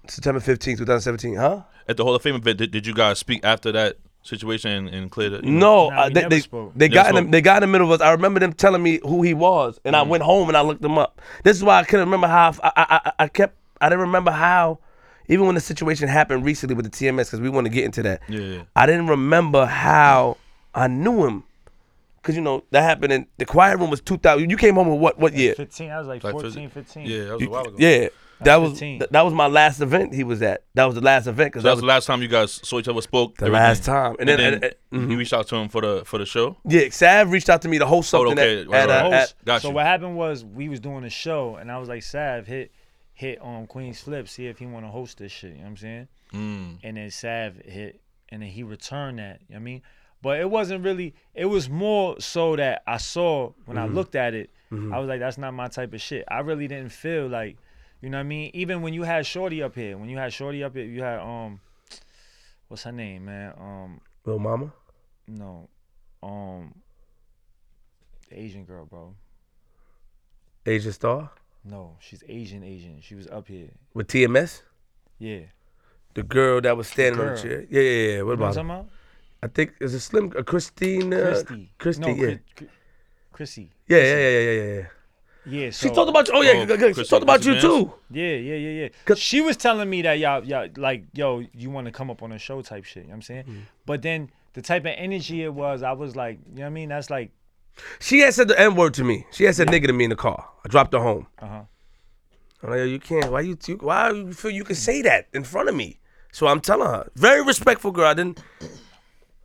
September 0.09 0.41
15, 0.41 0.79
2017, 0.79 1.37
huh? 1.37 1.61
at 1.87 1.99
the 1.99 2.05
Hall 2.05 2.15
of 2.15 2.23
Fame 2.23 2.35
event? 2.37 2.57
Did, 2.57 2.71
did 2.71 2.87
you 2.87 2.95
guys 2.95 3.19
speak 3.19 3.45
after 3.45 3.73
that 3.73 3.99
situation 4.23 4.71
and, 4.71 4.89
and 4.89 5.11
clear 5.11 5.29
the? 5.29 5.45
you 5.45 5.51
No, 5.53 5.91
know? 5.91 5.91
Nah, 5.91 6.01
uh, 6.01 6.07
we 6.09 6.15
they 6.15 6.21
never 6.23 6.31
they, 6.31 6.41
spoke. 6.41 6.73
they 6.75 6.89
got 6.89 7.09
in 7.11 7.15
the, 7.17 7.21
spoke. 7.21 7.31
they 7.33 7.41
got 7.43 7.57
in 7.63 7.69
the 7.69 7.73
middle 7.73 7.93
of 7.93 8.01
us. 8.01 8.07
I 8.07 8.11
remember 8.13 8.41
them 8.41 8.55
telling 8.55 8.83
me 8.83 9.01
who 9.03 9.21
he 9.21 9.35
was, 9.35 9.79
and 9.85 9.95
Mm. 9.95 9.99
I 9.99 10.03
went 10.05 10.23
home 10.23 10.49
and 10.49 10.57
I 10.57 10.63
looked 10.63 10.83
him 10.83 10.97
up. 10.97 11.21
This 11.45 11.59
is 11.59 11.63
why 11.63 11.79
I 11.79 11.85
couldn't 11.85 12.07
remember 12.07 12.27
how 12.29 12.55
I 12.63 12.73
I, 12.75 13.01
I, 13.05 13.13
I 13.25 13.29
kept 13.29 13.55
I 13.83 13.91
didn't 13.91 14.01
remember 14.01 14.31
how 14.31 14.79
even 15.29 15.45
when 15.45 15.57
the 15.57 15.61
situation 15.61 16.09
happened 16.09 16.43
recently 16.47 16.75
with 16.75 16.91
the 16.91 16.91
TMS 16.91 17.27
because 17.27 17.41
we 17.43 17.51
want 17.51 17.67
to 17.67 17.71
get 17.71 17.85
into 17.85 18.03
that. 18.05 18.23
Yeah, 18.31 18.41
yeah. 18.41 18.63
I 18.75 18.87
didn't 18.87 19.09
remember 19.09 19.67
how 19.67 20.39
I 20.75 20.89
knew 20.89 21.27
him 21.27 21.45
because 22.23 22.37
you 22.37 22.41
know 22.43 22.65
that 22.71 22.83
happened 22.83 23.13
in 23.13 23.27
the 23.39 23.45
quiet 23.45 23.79
room 23.79 23.91
was 23.91 24.01
2000. 24.01 24.49
You 24.49 24.57
came 24.57 24.75
home 24.77 24.89
in 24.89 25.01
what 25.01 25.19
what 25.19 25.35
year? 25.35 25.55
15. 25.55 25.91
I 25.91 25.99
was 25.99 26.07
like, 26.09 26.23
Like 26.25 26.33
14, 26.33 26.71
15. 26.71 27.07
Yeah, 27.07 27.25
that 27.25 27.35
was 27.35 27.43
a 27.43 27.51
while 27.51 27.67
ago. 27.67 27.77
Yeah, 27.79 28.09
that 28.41 28.57
was 28.57 28.71
15. 28.73 28.99
th- 29.01 29.11
that 29.11 29.23
was 29.23 29.35
my 29.35 29.47
last 29.47 29.81
event 29.81 30.15
he 30.15 30.25
was 30.25 30.41
at. 30.43 30.65
That 30.75 30.85
was 30.85 30.95
the 30.95 31.01
last 31.01 31.27
event 31.27 31.53
because 31.53 31.63
So 31.63 31.69
that 31.69 31.71
that 31.71 31.75
was 31.77 31.81
the 31.83 31.87
last 31.87 32.07
time 32.07 32.23
you 32.23 32.29
guys 32.29 32.53
saw 32.53 32.79
each 32.79 32.89
other, 32.89 33.01
spoke. 33.03 33.37
the 33.37 33.47
everything. 33.47 33.63
last 33.63 33.85
time. 33.85 34.17
And 34.19 34.29
And, 34.29 34.29
then, 34.29 34.39
then 34.39 34.55
and- 34.93 35.03
and- 35.03 35.11
you 35.11 35.19
reached 35.19 35.33
out 35.33 35.47
to 35.49 35.57
him 35.57 35.69
for 35.69 35.81
the 35.81 36.03
for 36.05 36.19
the 36.19 36.27
show. 36.27 36.57
yeah, 36.65 36.89
Sav 36.91 37.31
reached 37.33 37.49
out 37.51 37.63
to 37.63 37.69
me 37.69 37.79
to 37.79 37.87
host 37.87 38.15
Oh, 38.15 38.27
okay. 38.31 38.63
at, 38.63 38.69
Right, 38.69 38.81
at, 38.83 38.89
right, 38.89 39.07
uh, 39.07 39.11
right. 39.11 39.13
at 39.23 39.35
Got 39.45 39.63
so 39.63 39.69
you. 39.69 39.75
what 39.75 39.87
happened 39.87 40.17
was 40.17 40.45
we 40.45 40.69
was 40.69 40.81
doing 40.81 41.05
a 41.05 41.11
show 41.11 41.57
and 41.57 41.71
I 41.73 41.79
was 41.79 41.89
like, 41.89 42.03
Sav, 42.03 42.47
hit 42.47 42.71
hit 43.15 43.41
on 43.41 43.67
Queen's 43.67 44.01
Flip, 44.01 44.27
see 44.29 44.47
if 44.47 44.59
he 44.59 44.67
want 44.67 44.85
to 44.87 44.91
host 44.91 45.19
this 45.19 45.31
shit. 45.31 45.51
You 45.51 45.57
know 45.59 45.63
what 45.65 45.69
I'm 45.71 45.77
saying? 45.77 46.09
Mm. 46.33 46.79
and 46.83 46.97
then 46.97 47.11
Sav 47.11 47.57
hit, 47.57 48.01
and 48.31 48.43
then 48.43 48.49
he 48.49 48.63
returned 48.63 49.19
that. 49.19 49.41
You 49.49 49.55
know 49.55 49.57
what 49.57 49.61
I 49.61 49.65
mean, 49.65 49.83
but 50.23 50.41
it 50.41 50.49
wasn't 50.49 50.85
really. 50.85 51.15
It 51.35 51.47
was 51.47 51.69
more 51.69 52.19
so 52.21 52.57
that 52.57 52.83
I 52.87 52.97
saw 52.99 53.53
when 53.67 53.77
I 53.77 53.87
looked 53.87 54.15
at 54.15 54.35
it, 54.35 54.51
I 54.73 54.99
was 54.99 55.07
like, 55.09 55.21
that's 55.21 55.37
not 55.37 55.53
my 55.53 55.69
type 55.69 55.93
of 55.93 56.01
shit. 56.01 56.25
I 56.29 56.39
really 56.41 56.67
didn't 56.67 56.93
feel 56.93 57.29
like, 57.29 57.59
you 58.01 58.09
know 58.09 58.17
what 58.17 58.21
I 58.21 58.25
mean. 58.25 58.51
Even 58.55 58.81
when 58.81 58.95
you 58.95 59.03
had 59.03 59.27
Shorty 59.27 59.63
up 59.63 59.75
here, 59.75 59.99
when 59.99 60.09
you 60.09 60.17
had 60.17 60.33
Shorty 60.33 60.65
up 60.65 60.75
here, 60.75 60.85
you 60.87 61.03
had 61.03 61.19
um, 61.21 61.61
what's 62.69 62.85
her 62.85 62.93
name, 62.93 63.27
man? 63.27 63.53
Um, 63.61 64.01
Little 64.25 64.39
Mama. 64.41 64.73
no, 65.29 65.69
um, 66.23 66.75
the 68.31 68.41
Asian 68.41 68.65
girl, 68.65 68.87
bro. 68.87 69.15
Asian 70.65 70.93
Star 70.93 71.31
No, 71.65 71.97
she's 72.01 72.23
Asian, 72.29 72.63
Asian. 72.63 73.01
She 73.01 73.15
was 73.15 73.27
up 73.27 73.49
here. 73.49 73.71
with 73.95 74.07
TMS. 74.09 74.63
Yeah. 75.19 75.41
The 76.15 76.23
girl 76.23 76.61
that 76.61 76.77
was 76.77 76.89
standing 76.89 77.21
on 77.21 77.35
the 77.35 77.41
chair. 77.43 77.67
Yeah, 77.69 77.81
yeah, 77.81 78.17
yeah. 78.17 78.23
What 78.23 78.33
You 78.33 78.37
know 78.39 78.47
what 78.47 78.57
about? 78.59 78.87
I'm 79.43 79.49
her? 79.49 79.55
talking 79.55 79.69
about? 79.69 79.75
I 79.75 79.75
think 79.75 79.75
it's 79.81 79.95
a 79.95 80.01
slim, 80.01 80.33
uh, 80.39 80.43
Christine. 80.43 81.13
Uh, 81.15 81.19
Christy. 81.27 81.73
Christy. 81.79 82.01
No, 82.03 82.09
yeah. 82.09 82.15
Chris- 82.25 82.39
Chris- 82.57 82.71
Chrissy. 83.33 83.71
yeah, 83.89 83.99
yeah, 83.99 84.05
yeah, 84.05 84.29
yeah, 84.29 84.51
yeah, 84.51 84.63
yeah. 84.75 84.87
Yeah. 85.45 85.71
So, 85.71 85.89
She 85.89 85.95
talked 85.95 86.09
about 86.11 86.29
you. 86.29 86.35
Oh 86.37 86.41
yeah, 86.43 86.53
Oh, 86.53 86.67
good, 86.67 86.79
good. 86.79 86.89
she 86.91 86.95
Chrissy- 86.95 87.11
talked 87.11 87.23
about 87.25 87.45
you 87.45 87.61
too. 87.61 87.93
Yeah, 88.11 88.27
yeah, 88.37 88.55
yeah, 88.55 88.83
yeah. 88.83 88.89
'Cause- 89.05 89.19
She 89.19 89.41
was 89.41 89.57
telling 89.57 89.91
me 89.91 90.03
that 90.03 90.19
y'all, 90.21 90.45
y'all, 90.45 90.69
like, 90.77 91.05
yo, 91.15 91.45
you 91.53 91.71
want 91.71 91.87
to 91.87 91.91
come 91.93 92.11
up 92.11 92.23
on 92.23 92.31
a 92.33 92.39
show 92.39 92.63
type 92.63 92.85
shit. 92.85 93.03
You 93.05 93.09
know 93.09 93.13
what 93.13 93.15
I'm 93.17 93.23
saying? 93.23 93.45
Mm. 93.47 93.63
But 93.85 94.03
then 94.03 94.31
the 94.53 94.63
type 94.63 94.83
of 94.85 94.93
energy 94.97 95.43
it 95.43 95.53
was, 95.53 95.83
I 95.83 95.93
was 95.93 96.15
like, 96.15 96.39
you 96.49 96.57
know 96.57 96.63
what 96.63 96.67
I 96.69 96.71
mean? 96.71 96.89
That's 96.91 97.11
like, 97.11 97.33
She 98.01 98.21
had 98.21 98.35
said 98.35 98.49
the 98.49 98.61
N 98.61 98.77
word 98.77 98.95
to 98.95 99.03
me. 99.05 99.27
She 99.33 99.45
had 99.45 99.57
said 99.57 99.67
nigga 99.69 99.87
to 99.89 99.93
me 99.95 100.05
in 100.05 100.11
the 100.11 100.17
car. 100.17 100.49
I 100.65 100.69
dropped 100.69 100.93
her 100.93 101.01
home. 101.01 101.27
uh 101.41 101.47
huh. 101.49 101.63
I'm 102.63 102.71
like, 102.71 102.79
yo, 102.79 102.85
you 102.85 103.01
can't. 103.01 103.33
Why 103.33 103.41
you? 103.41 103.57
you 103.67 103.77
why 103.79 104.11
you 104.11 104.33
feel 104.35 104.51
you 104.53 104.63
can 104.63 104.77
say 104.77 105.03
that 105.03 105.27
in 105.33 105.43
front 105.43 105.69
of 105.69 105.75
me? 105.75 105.99
So 106.33 106.47
I'm 106.47 106.61
telling 106.61 106.87
her, 106.87 107.11
very 107.17 107.43
respectful 107.43 107.91
girl. 107.91 108.07
I 108.07 108.15
didn't, 108.15 108.41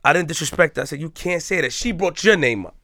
I 0.04 0.12
didn't 0.12 0.28
disrespect 0.28 0.76
her. 0.76 0.82
I 0.82 0.84
said 0.86 1.00
you 1.00 1.10
can't 1.10 1.42
say 1.42 1.60
that. 1.60 1.72
She 1.72 1.92
brought 1.92 2.22
your 2.24 2.36
name 2.36 2.66
up. 2.66 2.74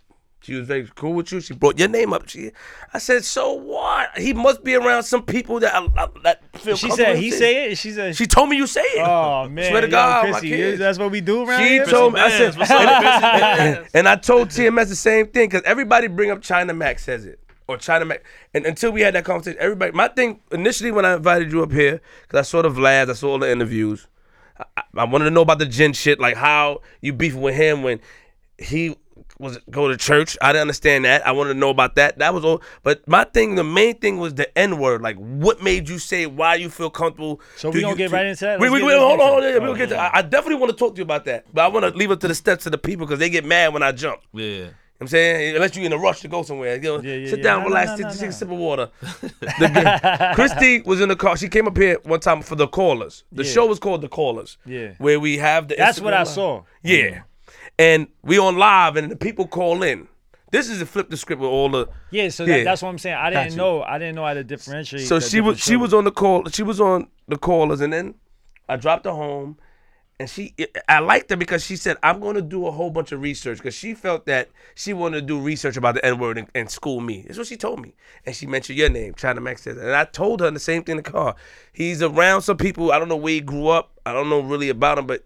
She 0.44 0.54
was 0.54 0.66
very 0.66 0.86
cool 0.94 1.14
with 1.14 1.32
you. 1.32 1.40
She 1.40 1.54
brought 1.54 1.78
your 1.78 1.88
name 1.88 2.12
up. 2.12 2.28
She, 2.28 2.50
I 2.92 2.98
said, 2.98 3.24
so 3.24 3.54
what? 3.54 4.10
He 4.18 4.34
must 4.34 4.62
be 4.62 4.74
around 4.74 5.04
some 5.04 5.22
people 5.22 5.58
that 5.60 5.74
I, 5.74 6.08
that 6.22 6.42
feel. 6.58 6.76
She 6.76 6.90
said, 6.90 7.16
he 7.16 7.30
say 7.30 7.70
it. 7.70 7.78
She 7.78 7.92
said, 7.92 8.14
She 8.14 8.26
told 8.26 8.50
me 8.50 8.58
you 8.58 8.66
say 8.66 8.82
it. 8.82 9.08
oh 9.08 9.48
man, 9.48 9.70
Swear 9.70 9.80
to 9.80 9.88
God, 9.88 10.30
my 10.30 10.40
kids. 10.40 10.78
that's 10.78 10.98
what 10.98 11.10
we 11.10 11.22
do 11.22 11.48
around 11.48 11.62
She 11.62 11.68
here. 11.68 11.86
told 11.86 12.12
me. 12.12 12.20
I 12.20 12.28
said, 12.28 12.54
Bands, 12.54 12.56
what's 12.58 12.70
up, 12.70 13.00
Chrissy 13.02 13.20
Bands? 13.22 13.90
and 13.94 14.06
I 14.06 14.16
told 14.16 14.48
TMS 14.48 14.88
the 14.88 14.96
same 14.96 15.28
thing 15.28 15.48
because 15.48 15.62
everybody 15.64 16.08
bring 16.08 16.30
up 16.30 16.42
China 16.42 16.74
Mac 16.74 16.98
says 16.98 17.24
it 17.24 17.40
or 17.66 17.78
China 17.78 18.04
Mac, 18.04 18.22
and 18.52 18.66
until 18.66 18.92
we 18.92 19.00
had 19.00 19.14
that 19.14 19.24
conversation, 19.24 19.58
everybody. 19.58 19.92
My 19.92 20.08
thing 20.08 20.40
initially 20.52 20.90
when 20.92 21.06
I 21.06 21.14
invited 21.14 21.52
you 21.52 21.62
up 21.62 21.72
here 21.72 22.02
because 22.22 22.40
I 22.40 22.42
saw 22.42 22.60
the 22.60 22.68
Vlad, 22.68 23.08
I 23.08 23.14
saw 23.14 23.30
all 23.30 23.38
the 23.38 23.50
interviews. 23.50 24.08
I, 24.58 24.64
I- 24.76 24.82
I 24.96 25.04
wanted 25.04 25.24
to 25.24 25.30
know 25.32 25.40
about 25.42 25.58
the 25.58 25.66
Jin 25.66 25.92
shit, 25.92 26.20
like 26.20 26.36
how 26.36 26.80
you 27.00 27.12
beefing 27.12 27.40
with 27.40 27.56
him 27.56 27.82
when 27.82 27.98
he 28.58 28.94
was 29.40 29.58
go 29.68 29.88
to 29.88 29.96
church. 29.96 30.38
I 30.40 30.52
didn't 30.52 30.60
understand 30.62 31.04
that. 31.04 31.26
I 31.26 31.32
wanted 31.32 31.54
to 31.54 31.58
know 31.58 31.70
about 31.70 31.96
that. 31.96 32.18
That 32.20 32.32
was 32.32 32.44
all. 32.44 32.62
But 32.84 33.06
my 33.08 33.24
thing, 33.24 33.56
the 33.56 33.64
main 33.64 33.98
thing 33.98 34.18
was 34.18 34.34
the 34.34 34.56
N 34.56 34.78
word. 34.78 35.02
Like, 35.02 35.16
what 35.16 35.60
made 35.64 35.88
you 35.88 35.98
say? 35.98 36.26
Why 36.26 36.54
you 36.54 36.70
feel 36.70 36.90
comfortable? 36.90 37.40
So 37.56 37.72
Do 37.72 37.78
we 37.78 37.82
gonna 37.82 37.96
get 37.96 38.12
right 38.12 38.26
into 38.26 38.44
that? 38.44 38.60
We, 38.60 38.68
Let's 38.68 38.74
we, 38.74 38.80
get- 38.82 38.86
we, 38.86 38.92
hold 39.00 39.18
get 39.18 39.24
on, 39.24 39.26
to 39.26 39.32
hold 39.32 39.44
on. 39.44 39.50
Yeah, 39.52 39.58
we'll 39.58 39.74
get 39.74 39.88
to, 39.88 39.96
I, 39.98 40.18
I 40.18 40.22
definitely 40.22 40.60
want 40.60 40.70
to 40.70 40.76
talk 40.78 40.94
to 40.94 40.98
you 40.98 41.02
about 41.04 41.24
that. 41.24 41.46
But 41.52 41.64
I 41.64 41.66
want 41.66 41.84
to 41.92 41.98
leave 41.98 42.12
it 42.12 42.20
to 42.20 42.28
the 42.28 42.34
steps 42.36 42.64
of 42.66 42.70
the 42.72 42.78
people 42.78 43.04
because 43.06 43.18
they 43.18 43.30
get 43.30 43.44
mad 43.44 43.72
when 43.72 43.82
I 43.82 43.90
jump. 43.90 44.20
Yeah. 44.32 44.66
You 45.00 45.06
know 45.06 45.06
what 45.06 45.06
I'm 45.06 45.08
saying, 45.08 45.54
unless 45.56 45.76
you're 45.76 45.86
in 45.86 45.92
a 45.92 45.98
rush 45.98 46.20
to 46.20 46.28
go 46.28 46.42
somewhere, 46.44 46.76
you 46.76 46.82
know, 46.82 47.00
Yeah, 47.02 47.14
yeah, 47.16 47.28
sit 47.30 47.38
yeah. 47.40 47.42
down, 47.42 47.58
No, 47.58 47.62
no, 47.64 47.68
relax, 47.74 47.90
no, 47.90 47.96
take, 47.96 48.04
no, 48.06 48.20
take 48.20 48.28
a 48.30 48.32
sip 48.32 48.50
of 48.50 48.56
water. 48.58 48.90
The 49.58 50.30
Christy 50.34 50.82
was 50.82 51.00
in 51.00 51.08
the 51.08 51.16
car. 51.16 51.36
She 51.36 51.48
came 51.48 51.66
up 51.66 51.76
here 51.76 51.98
one 52.04 52.20
time 52.20 52.42
for 52.42 52.54
the 52.54 52.68
callers. 52.68 53.24
The 53.32 53.42
Yeah. 53.44 53.50
show 53.50 53.66
was 53.66 53.80
called 53.80 54.02
the 54.02 54.08
callers. 54.08 54.56
Yeah. 54.64 54.92
where 54.98 55.18
we 55.18 55.38
have 55.38 55.66
the. 55.68 55.74
That's 55.76 56.00
what 56.00 56.14
I 56.14 56.20
live. 56.20 56.28
saw. 56.28 56.62
Yeah, 56.82 57.22
and 57.78 58.06
we 58.22 58.38
on 58.38 58.56
live, 58.56 58.96
and 58.96 59.10
the 59.10 59.16
people 59.16 59.46
call 59.48 59.82
in. 59.82 60.06
This 60.52 60.68
is 60.70 60.80
a 60.80 60.86
flip 60.86 61.10
the 61.10 61.16
script 61.16 61.42
with 61.42 61.50
all 61.50 61.68
the. 61.70 61.88
Yeah, 62.12 62.28
so 62.28 62.44
Yeah. 62.44 62.58
that, 62.58 62.64
that's 62.64 62.82
what 62.82 62.90
I'm 62.90 62.98
saying. 62.98 63.16
I 63.16 63.30
didn't 63.30 63.50
you. 63.52 63.56
know. 63.56 63.82
I 63.82 63.98
didn't 63.98 64.14
know 64.14 64.24
how 64.24 64.34
to 64.34 64.44
differentiate. 64.44 65.08
So 65.08 65.18
she 65.18 65.40
was 65.40 65.56
different 65.56 65.58
she 65.58 65.76
was 65.76 65.92
on 65.92 66.04
the 66.04 66.12
call. 66.12 66.44
She 66.50 66.62
was 66.62 66.80
on 66.80 67.08
the 67.26 67.36
callers, 67.36 67.80
and 67.80 67.92
then 67.92 68.14
I 68.68 68.76
dropped 68.76 69.06
her 69.06 69.10
home, 69.10 69.58
and 70.20 70.30
she 70.30 70.54
I 70.88 71.00
liked 71.00 71.30
her 71.30 71.36
because 71.36 71.64
she 71.64 71.76
said 71.76 71.96
I'm 72.02 72.20
going 72.20 72.36
to 72.36 72.42
do 72.42 72.66
a 72.66 72.70
whole 72.70 72.90
bunch 72.90 73.12
of 73.12 73.20
research 73.20 73.58
because 73.58 73.74
she 73.74 73.94
felt 73.94 74.26
that 74.26 74.48
she 74.74 74.92
wanted 74.92 75.20
to 75.20 75.26
do 75.26 75.40
research 75.40 75.76
about 75.76 75.96
the 75.96 76.04
N 76.04 76.18
word 76.18 76.38
and, 76.38 76.48
and 76.54 76.70
school 76.70 77.00
me. 77.00 77.24
That's 77.26 77.38
what 77.38 77.46
she 77.46 77.56
told 77.56 77.80
me, 77.80 77.94
and 78.24 78.34
she 78.34 78.46
mentioned 78.46 78.78
your 78.78 78.90
name, 78.90 79.14
China 79.14 79.40
Max 79.40 79.64
that. 79.64 79.76
and 79.76 79.92
I 79.92 80.04
told 80.04 80.40
her 80.40 80.50
the 80.50 80.60
same 80.60 80.84
thing 80.84 80.98
in 80.98 81.02
the 81.04 81.10
car. 81.10 81.34
He's 81.72 82.02
around 82.02 82.42
some 82.42 82.56
people. 82.56 82.92
I 82.92 82.98
don't 82.98 83.08
know 83.08 83.16
where 83.16 83.34
he 83.34 83.40
grew 83.40 83.68
up. 83.68 83.98
I 84.06 84.12
don't 84.12 84.28
know 84.28 84.40
really 84.40 84.68
about 84.68 84.98
him, 84.98 85.06
but 85.06 85.24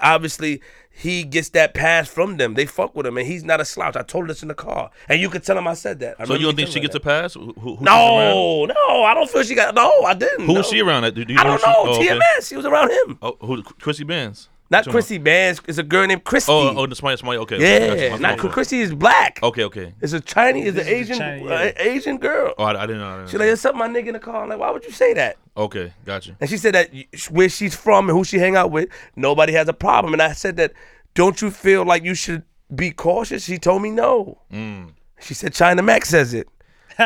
obviously 0.00 0.62
he 0.92 1.22
gets 1.24 1.48
that 1.50 1.72
pass 1.72 2.08
from 2.08 2.36
them. 2.36 2.54
They 2.54 2.66
fuck 2.66 2.94
with 2.94 3.06
him, 3.06 3.16
and 3.16 3.26
he's 3.26 3.44
not 3.44 3.60
a 3.60 3.64
slouch. 3.64 3.96
I 3.96 4.02
told 4.02 4.24
her 4.24 4.28
this 4.28 4.42
in 4.42 4.48
the 4.48 4.54
car, 4.54 4.90
and 5.08 5.20
you 5.20 5.30
could 5.30 5.42
tell 5.44 5.56
him 5.56 5.66
I 5.66 5.74
said 5.74 6.00
that. 6.00 6.16
I 6.18 6.24
So 6.24 6.34
you 6.34 6.42
don't 6.46 6.56
think 6.56 6.68
she 6.70 6.80
gets 6.80 6.94
her 6.94 6.98
a 6.98 7.00
pass? 7.00 7.34
Who, 7.34 7.52
who, 7.54 7.78
no, 7.80 8.66
no, 8.66 9.02
I 9.04 9.14
don't 9.14 9.30
feel 9.30 9.42
she 9.42 9.54
got. 9.54 9.74
No, 9.74 10.02
I 10.02 10.14
didn't. 10.14 10.46
Who 10.46 10.54
no. 10.54 10.60
was 10.60 10.68
she 10.68 10.80
around? 10.80 11.04
At? 11.04 11.14
Do, 11.14 11.24
do 11.24 11.32
you 11.32 11.38
I 11.38 11.44
know 11.44 11.56
don't 11.56 11.60
who 11.60 12.02
she- 12.02 12.08
know. 12.08 12.10
oh, 12.12 12.18
okay. 12.18 12.18
TMS. 12.38 12.50
He 12.50 12.56
was 12.56 12.66
around 12.66 12.90
him. 12.90 13.18
Oh, 13.22 13.36
who? 13.40 13.62
Chrissy 13.62 14.04
Benz. 14.04 14.48
Not 14.70 14.80
Which 14.82 14.86
one? 14.86 14.92
Chrissy 14.92 15.18
Bands. 15.18 15.60
It's 15.66 15.78
a 15.78 15.82
girl 15.82 16.06
named 16.06 16.22
Christy. 16.22 16.52
Oh, 16.52 16.72
oh, 16.76 16.86
the 16.86 16.94
somebody, 16.94 17.16
somebody. 17.16 17.38
Okay. 17.40 17.56
okay, 17.56 17.80
yeah. 17.80 18.08
gotcha. 18.08 18.22
My 18.22 18.28
Not 18.30 18.40
fault. 18.40 18.52
Christy 18.52 18.80
is 18.80 18.94
black. 18.94 19.40
Okay, 19.42 19.64
okay. 19.64 19.94
It's 20.00 20.12
a 20.12 20.20
Chinese. 20.20 20.68
It's 20.68 20.76
This 20.76 20.86
an 20.86 20.92
is 20.92 21.10
a 21.10 21.12
Asian, 21.12 21.18
Chinese, 21.18 21.50
uh. 21.50 21.72
Asian 21.76 22.18
girl. 22.18 22.54
Oh, 22.56 22.62
I, 22.64 22.82
I 22.84 22.86
didn't 22.86 23.00
know. 23.00 23.08
I 23.08 23.16
didn't 23.16 23.30
She 23.30 23.36
know. 23.36 23.40
like, 23.40 23.46
there's 23.48 23.60
something 23.60 23.78
my 23.80 23.88
nigga 23.88 24.06
in 24.06 24.12
the 24.12 24.20
car. 24.20 24.44
I'm 24.44 24.48
like, 24.48 24.60
why 24.60 24.70
would 24.70 24.84
you 24.84 24.92
say 24.92 25.12
that? 25.14 25.38
Okay, 25.56 25.92
gotcha. 26.04 26.36
And 26.40 26.48
she 26.48 26.56
said 26.56 26.74
that 26.74 26.92
y- 26.92 27.08
where 27.30 27.48
she's 27.48 27.74
from 27.74 28.08
and 28.08 28.16
who 28.16 28.22
she 28.22 28.38
hang 28.38 28.54
out 28.54 28.70
with, 28.70 28.88
nobody 29.16 29.52
has 29.54 29.68
a 29.68 29.72
problem. 29.72 30.12
And 30.12 30.22
I 30.22 30.32
said 30.34 30.56
that, 30.58 30.72
don't 31.14 31.42
you 31.42 31.50
feel 31.50 31.84
like 31.84 32.04
you 32.04 32.14
should 32.14 32.44
be 32.72 32.92
cautious? 32.92 33.44
She 33.44 33.58
told 33.58 33.82
me 33.82 33.90
no. 33.90 34.38
Mm. 34.52 34.92
She 35.20 35.34
said 35.34 35.52
China 35.52 35.82
Max 35.82 36.08
says 36.10 36.32
it. 36.32 36.46
she 36.90 36.96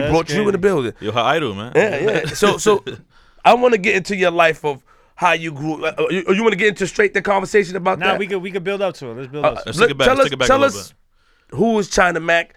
That's 0.00 0.10
brought 0.10 0.30
you 0.30 0.46
in 0.46 0.52
the 0.52 0.58
building. 0.58 0.94
You're 1.00 1.12
her 1.12 1.20
idol, 1.20 1.54
man. 1.54 1.72
Yeah, 1.74 1.96
yeah. 1.98 2.26
So, 2.28 2.56
so 2.56 2.82
I 3.44 3.54
want 3.54 3.72
to 3.74 3.78
get 3.78 3.94
into 3.96 4.16
your 4.16 4.30
life 4.30 4.64
of 4.64 4.82
how 5.20 5.32
you 5.32 5.52
grew. 5.52 5.84
Uh, 5.84 6.06
you, 6.08 6.24
you 6.34 6.42
want 6.42 6.52
to 6.52 6.56
get 6.56 6.68
into 6.68 6.86
straight 6.86 7.12
the 7.12 7.20
conversation 7.20 7.76
about 7.76 7.98
Nah, 7.98 8.06
that? 8.12 8.18
we 8.18 8.26
could 8.26 8.38
we 8.40 8.50
could 8.50 8.64
build 8.64 8.80
up 8.80 8.94
to 8.94 9.10
it. 9.10 9.14
Let's 9.18 9.28
build 9.30 9.44
Uh, 9.44 9.48
up. 9.48 9.54
To 9.56 9.60
it. 9.60 9.66
Let's 9.66 9.78
let- 9.78 9.86
take 9.88 9.90
it 9.94 9.98
back. 9.98 10.06
Tell 10.06 10.16
Let's 10.16 10.24
us, 10.24 10.30
take 10.30 10.32
it 10.32 10.38
back 10.38 10.46
a 10.46 10.48
tell 10.48 10.58
little 10.60 10.80
us 10.80 10.94
who 11.50 11.78
is 11.78 11.90
China 11.90 12.20
Mac. 12.20 12.54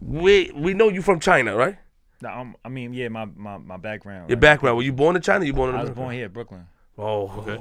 We 0.00 0.50
we 0.54 0.72
know 0.72 0.88
you 0.88 1.02
from 1.02 1.20
China, 1.20 1.54
right? 1.54 1.76
Nah, 2.22 2.30
I'm- 2.30 2.56
I 2.64 2.70
mean, 2.70 2.94
yeah, 2.94 3.08
my 3.08 3.26
my, 3.36 3.58
my 3.58 3.76
background. 3.76 4.30
Your 4.30 4.36
right? 4.36 4.40
background. 4.40 4.78
Were 4.78 4.82
you 4.84 4.92
born 4.94 5.16
in 5.16 5.22
China? 5.22 5.44
You 5.44 5.52
born 5.52 5.68
in 5.68 5.74
I 5.76 5.80
was 5.80 5.90
America? 5.90 6.00
born 6.00 6.14
here, 6.14 6.28
Brooklyn. 6.30 6.66
Oh, 6.96 7.28
okay. 7.38 7.56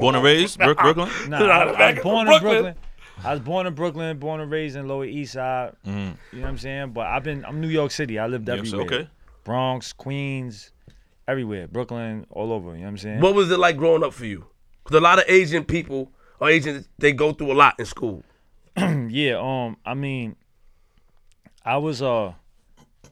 Born 0.00 0.14
and 0.16 0.24
raised, 0.24 0.58
Brook, 0.58 0.78
Brooklyn. 0.86 1.08
Nah, 1.28 1.38
Nah, 1.38 1.46
I, 1.46 1.62
I 1.90 1.92
was 1.94 2.02
born 2.02 2.28
in 2.28 2.40
Brooklyn. 2.40 2.74
I 3.22 3.30
was 3.32 3.40
born 3.40 3.66
in 3.66 3.74
Brooklyn, 3.74 4.18
born 4.18 4.40
and 4.40 4.50
raised 4.50 4.76
in 4.76 4.88
Lower 4.88 5.04
East 5.04 5.34
Side. 5.34 5.74
Mm. 5.86 6.16
You 6.32 6.38
know 6.38 6.42
what 6.42 6.48
I'm 6.48 6.58
saying? 6.58 6.90
But 6.92 7.06
I've 7.06 7.22
been 7.22 7.44
I'm 7.44 7.60
New 7.60 7.68
York 7.68 7.90
City. 7.92 8.18
I 8.18 8.26
lived 8.26 8.48
Yes, 8.48 8.58
everywhere. 8.58 8.86
okay. 8.86 9.08
Bronx, 9.44 9.92
Queens, 9.92 10.72
everywhere. 11.30 11.68
Brooklyn, 11.68 12.26
all 12.30 12.52
over. 12.52 12.70
You 12.70 12.78
know 12.78 12.82
what 12.82 12.88
I'm 12.88 12.98
saying? 12.98 13.20
What 13.20 13.34
was 13.34 13.50
it 13.50 13.58
like 13.58 13.76
growing 13.76 14.02
up 14.02 14.12
for 14.12 14.26
you? 14.26 14.46
Because 14.82 14.98
a 14.98 15.00
lot 15.00 15.18
of 15.18 15.24
Asian 15.28 15.64
people 15.64 16.12
or 16.40 16.50
Asians, 16.50 16.88
they 16.98 17.12
go 17.12 17.32
through 17.32 17.52
a 17.52 17.54
lot 17.54 17.74
in 17.78 17.86
school. 17.86 18.24
yeah, 18.76 19.36
um, 19.38 19.76
I 19.84 19.94
mean, 19.94 20.36
I 21.64 21.76
was 21.76 22.02
uh, 22.02 22.32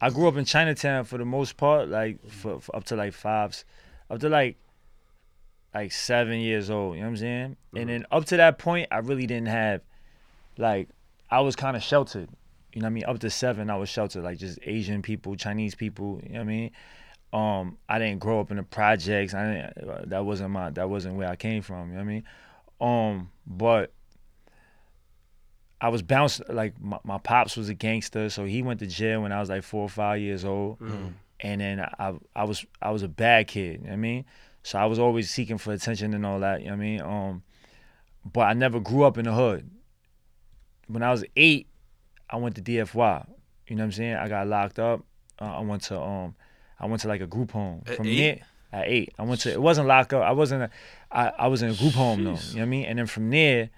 I 0.00 0.10
grew 0.10 0.28
up 0.28 0.36
in 0.36 0.44
Chinatown 0.44 1.04
for 1.04 1.18
the 1.18 1.24
most 1.24 1.56
part, 1.56 1.88
like 1.88 2.26
for, 2.30 2.60
for 2.60 2.76
up 2.76 2.84
to 2.84 2.96
like 2.96 3.12
five, 3.12 3.64
up 4.10 4.20
to 4.20 4.28
like 4.28 4.56
like 5.74 5.92
seven 5.92 6.40
years 6.40 6.70
old. 6.70 6.96
You 6.96 7.02
know 7.02 7.08
what 7.08 7.12
I'm 7.12 7.16
saying? 7.18 7.56
And 7.76 7.88
then 7.88 8.06
up 8.10 8.24
to 8.26 8.36
that 8.36 8.58
point, 8.58 8.88
I 8.90 8.98
really 8.98 9.26
didn't 9.26 9.48
have 9.48 9.82
like 10.56 10.88
I 11.30 11.40
was 11.40 11.56
kind 11.56 11.76
of 11.76 11.82
sheltered. 11.82 12.28
You 12.72 12.82
know 12.82 12.86
what 12.86 12.90
I 12.90 12.94
mean? 12.94 13.04
Up 13.04 13.18
to 13.20 13.30
seven, 13.30 13.70
I 13.70 13.76
was 13.76 13.88
sheltered, 13.88 14.22
like 14.22 14.38
just 14.38 14.58
Asian 14.62 15.02
people, 15.02 15.36
Chinese 15.36 15.74
people. 15.74 16.20
You 16.22 16.34
know 16.34 16.38
what 16.40 16.42
I 16.42 16.44
mean? 16.44 16.70
Um, 17.32 17.76
I 17.88 17.98
didn't 17.98 18.20
grow 18.20 18.40
up 18.40 18.50
in 18.50 18.56
the 18.56 18.62
projects. 18.62 19.34
I 19.34 19.52
didn't. 19.74 19.88
uh, 19.90 20.02
That 20.06 20.24
wasn't 20.24 20.50
my. 20.50 20.70
That 20.70 20.88
wasn't 20.88 21.16
where 21.16 21.28
I 21.28 21.36
came 21.36 21.62
from. 21.62 21.88
You 21.90 21.96
know 21.98 22.04
what 22.04 22.10
I 22.10 22.12
mean? 22.12 22.24
Um, 22.80 23.30
but 23.46 23.92
I 25.80 25.90
was 25.90 26.02
bounced 26.02 26.42
like 26.48 26.80
my, 26.80 26.98
my 27.04 27.18
pops 27.18 27.56
was 27.56 27.68
a 27.68 27.74
gangster, 27.74 28.30
so 28.30 28.44
he 28.44 28.62
went 28.62 28.80
to 28.80 28.86
jail 28.86 29.22
when 29.22 29.32
I 29.32 29.40
was 29.40 29.48
like 29.48 29.62
four 29.62 29.82
or 29.82 29.88
five 29.88 30.20
years 30.20 30.44
old, 30.44 30.78
and 31.40 31.60
then 31.60 31.80
I 31.80 32.14
I 32.34 32.44
was 32.44 32.64
I 32.82 32.90
was 32.90 33.02
a 33.02 33.08
bad 33.08 33.46
kid. 33.46 33.72
You 33.80 33.84
know 33.84 33.84
what 33.90 33.92
I 33.92 33.96
mean, 33.96 34.24
so 34.62 34.78
I 34.78 34.86
was 34.86 34.98
always 34.98 35.30
seeking 35.30 35.58
for 35.58 35.72
attention 35.72 36.14
and 36.14 36.26
all 36.26 36.40
that. 36.40 36.60
You 36.62 36.66
know 36.68 36.72
what 36.72 36.82
I 36.82 36.86
mean, 36.86 37.00
um, 37.02 37.42
but 38.32 38.40
I 38.40 38.54
never 38.54 38.80
grew 38.80 39.04
up 39.04 39.18
in 39.18 39.24
the 39.26 39.32
hood. 39.34 39.70
When 40.88 41.02
I 41.02 41.10
was 41.10 41.24
eight, 41.36 41.66
I 42.30 42.36
went 42.36 42.56
to 42.56 42.62
DFY. 42.62 43.26
You 43.68 43.76
know 43.76 43.82
what 43.82 43.86
I'm 43.86 43.92
saying? 43.92 44.14
I 44.14 44.28
got 44.28 44.46
locked 44.48 44.78
up. 44.78 45.04
Uh, 45.40 45.44
I 45.44 45.60
went 45.60 45.82
to 45.82 46.00
um, 46.00 46.34
I 46.80 46.86
went 46.86 47.02
to 47.02 47.08
like 47.08 47.20
a 47.20 47.26
group 47.26 47.52
home. 47.52 47.82
At 47.86 47.96
From 47.96 48.06
eight? 48.06 48.18
there, 48.18 48.40
at 48.72 48.88
eight, 48.88 49.14
I 49.18 49.22
went 49.22 49.40
to. 49.42 49.52
It 49.52 49.60
wasn't 49.60 49.88
locked 49.88 50.12
up. 50.12 50.22
I 50.22 50.32
wasn't. 50.32 50.64
A, 50.64 50.70
I 51.10 51.28
I 51.28 51.46
was 51.48 51.62
in 51.62 51.70
a 51.70 51.74
group 51.74 51.94
home 51.94 52.24
though. 52.24 52.30
You 52.30 52.34
know 52.34 52.60
what 52.60 52.62
I 52.62 52.64
mean? 52.66 52.84
And 52.84 52.98
then 52.98 53.06
from 53.06 53.30
there, 53.30 53.70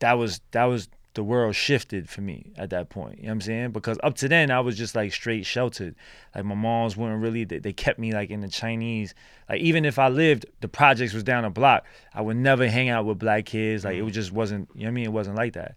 that 0.00 0.14
was 0.14 0.40
that 0.52 0.64
was 0.64 0.88
the 1.14 1.22
world 1.22 1.54
shifted 1.54 2.08
for 2.08 2.22
me 2.22 2.52
at 2.56 2.70
that 2.70 2.88
point. 2.88 3.18
You 3.18 3.24
know 3.24 3.28
what 3.28 3.34
I'm 3.34 3.40
saying? 3.42 3.70
Because 3.72 3.98
up 4.02 4.14
to 4.16 4.28
then 4.28 4.50
I 4.50 4.60
was 4.60 4.78
just 4.78 4.94
like 4.94 5.12
straight 5.12 5.44
sheltered. 5.44 5.94
Like 6.34 6.44
my 6.44 6.54
moms 6.54 6.96
weren't 6.96 7.22
really 7.22 7.44
they, 7.44 7.58
they 7.58 7.72
kept 7.72 7.98
me 7.98 8.12
like 8.12 8.30
in 8.30 8.40
the 8.40 8.48
Chinese. 8.48 9.14
Like 9.48 9.60
even 9.60 9.84
if 9.84 9.98
I 9.98 10.08
lived, 10.08 10.46
the 10.60 10.68
projects 10.68 11.12
was 11.12 11.22
down 11.22 11.44
a 11.44 11.50
block, 11.50 11.84
I 12.14 12.22
would 12.22 12.36
never 12.36 12.68
hang 12.68 12.88
out 12.88 13.04
with 13.04 13.18
black 13.18 13.46
kids. 13.46 13.84
Like 13.84 13.94
it 13.94 13.96
mm-hmm. 13.98 14.06
was 14.06 14.14
just 14.14 14.32
wasn't 14.32 14.68
you 14.74 14.82
know 14.82 14.86
what 14.86 14.88
I 14.88 14.92
mean? 14.92 15.04
It 15.04 15.12
wasn't 15.12 15.36
like 15.36 15.52
that. 15.54 15.76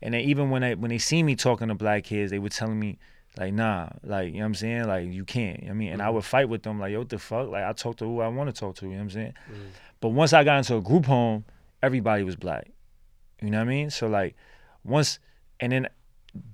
And 0.00 0.14
then 0.14 0.22
even 0.22 0.50
when 0.50 0.64
I 0.64 0.74
when 0.74 0.88
they 0.88 0.98
see 0.98 1.22
me 1.22 1.36
talking 1.36 1.68
to 1.68 1.74
black 1.74 2.04
kids, 2.04 2.30
they 2.30 2.40
were 2.40 2.48
telling 2.48 2.78
me 2.78 2.98
like 3.38 3.54
nah, 3.54 3.88
like 4.02 4.26
you 4.26 4.32
know 4.34 4.40
what 4.40 4.46
I'm 4.46 4.54
saying? 4.54 4.86
Like 4.86 5.08
you 5.08 5.24
can't. 5.24 5.60
You 5.60 5.66
know 5.66 5.70
what 5.70 5.74
I 5.74 5.78
mean? 5.78 5.92
And 5.92 6.02
I 6.02 6.06
mm-hmm. 6.06 6.14
would 6.16 6.24
fight 6.24 6.48
with 6.48 6.62
them 6.62 6.78
like 6.78 6.92
yo 6.92 7.00
what 7.00 7.08
the 7.08 7.18
fuck? 7.18 7.48
Like 7.48 7.64
I 7.64 7.72
talk 7.72 7.96
to 7.98 8.04
who 8.04 8.20
I 8.20 8.28
want 8.28 8.54
to 8.54 8.58
talk 8.58 8.76
to, 8.76 8.84
you 8.84 8.92
know 8.92 8.98
what 8.98 9.02
I'm 9.04 9.10
saying? 9.10 9.34
Mm-hmm. 9.50 9.62
But 10.00 10.08
once 10.10 10.32
I 10.32 10.44
got 10.44 10.58
into 10.58 10.76
a 10.76 10.80
group 10.80 11.06
home, 11.06 11.44
everybody 11.82 12.24
was 12.24 12.36
black. 12.36 12.70
You 13.40 13.50
know 13.50 13.58
what 13.58 13.68
I 13.68 13.70
mean? 13.70 13.90
So 13.90 14.06
like 14.06 14.36
once 14.84 15.18
and 15.60 15.72
then 15.72 15.88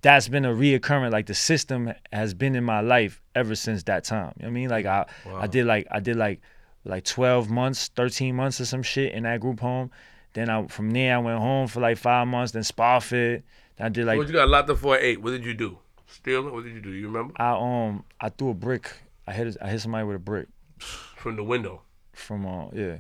that's 0.02 0.28
been 0.28 0.44
a 0.44 0.52
reoccurring. 0.52 1.11
Like 1.11 1.26
the 1.26 1.35
system 1.35 1.92
has 2.12 2.35
been 2.35 2.54
in 2.54 2.64
my 2.64 2.80
life 2.80 3.23
ever 3.35 3.54
since 3.54 3.82
that 3.85 4.04
time. 4.04 4.32
You 4.37 4.42
know 4.42 4.49
what 4.49 4.50
I 4.50 4.50
mean? 4.50 4.70
Like 4.70 4.87
I 4.87 5.06
I 5.35 5.47
did 5.47 5.66
like 5.66 5.87
I 5.90 6.00
did 6.00 6.16
like 6.16 6.40
like 6.85 7.04
12 7.04 7.50
months, 7.50 7.88
13 7.97 8.35
months 8.35 8.61
or 8.61 8.64
some 8.64 8.82
shit 8.82 9.12
in 9.12 9.25
that 9.25 9.40
group 9.40 9.61
home. 9.61 9.90
Then 10.32 10.49
I 10.49 10.66
from 10.68 10.90
there 10.92 11.16
I 11.16 11.18
went 11.18 11.38
home 11.40 11.66
for 11.66 11.80
like 11.80 11.99
five 11.99 12.28
months. 12.28 12.52
Then 12.52 12.62
Spofford. 12.62 13.42
Then 13.76 13.87
I 13.87 13.88
did 13.88 14.06
like 14.06 14.18
what 14.18 14.28
you 14.28 14.35
got 14.35 14.49
locked 14.49 14.70
up 14.70 14.78
for 14.78 14.97
eight? 14.97 15.20
What 15.20 15.30
did 15.30 15.44
you 15.44 15.54
do? 15.54 15.78
Stealing? 16.19 16.53
What 16.53 16.65
did 16.65 16.75
you 16.75 16.81
do? 16.81 16.91
You 16.91 17.07
remember? 17.07 17.33
I 17.37 17.53
um 17.53 18.05
I 18.21 18.29
threw 18.29 18.51
a 18.51 18.55
brick. 18.55 18.91
I 19.27 19.33
hit 19.33 19.57
I 19.63 19.71
hit 19.71 19.81
somebody 19.81 20.05
with 20.05 20.17
a 20.17 20.19
brick 20.19 20.49
From 20.79 21.37
the 21.37 21.45
window. 21.45 21.83
from 22.13 22.45
uh 22.45 22.67
yeah. 22.73 22.97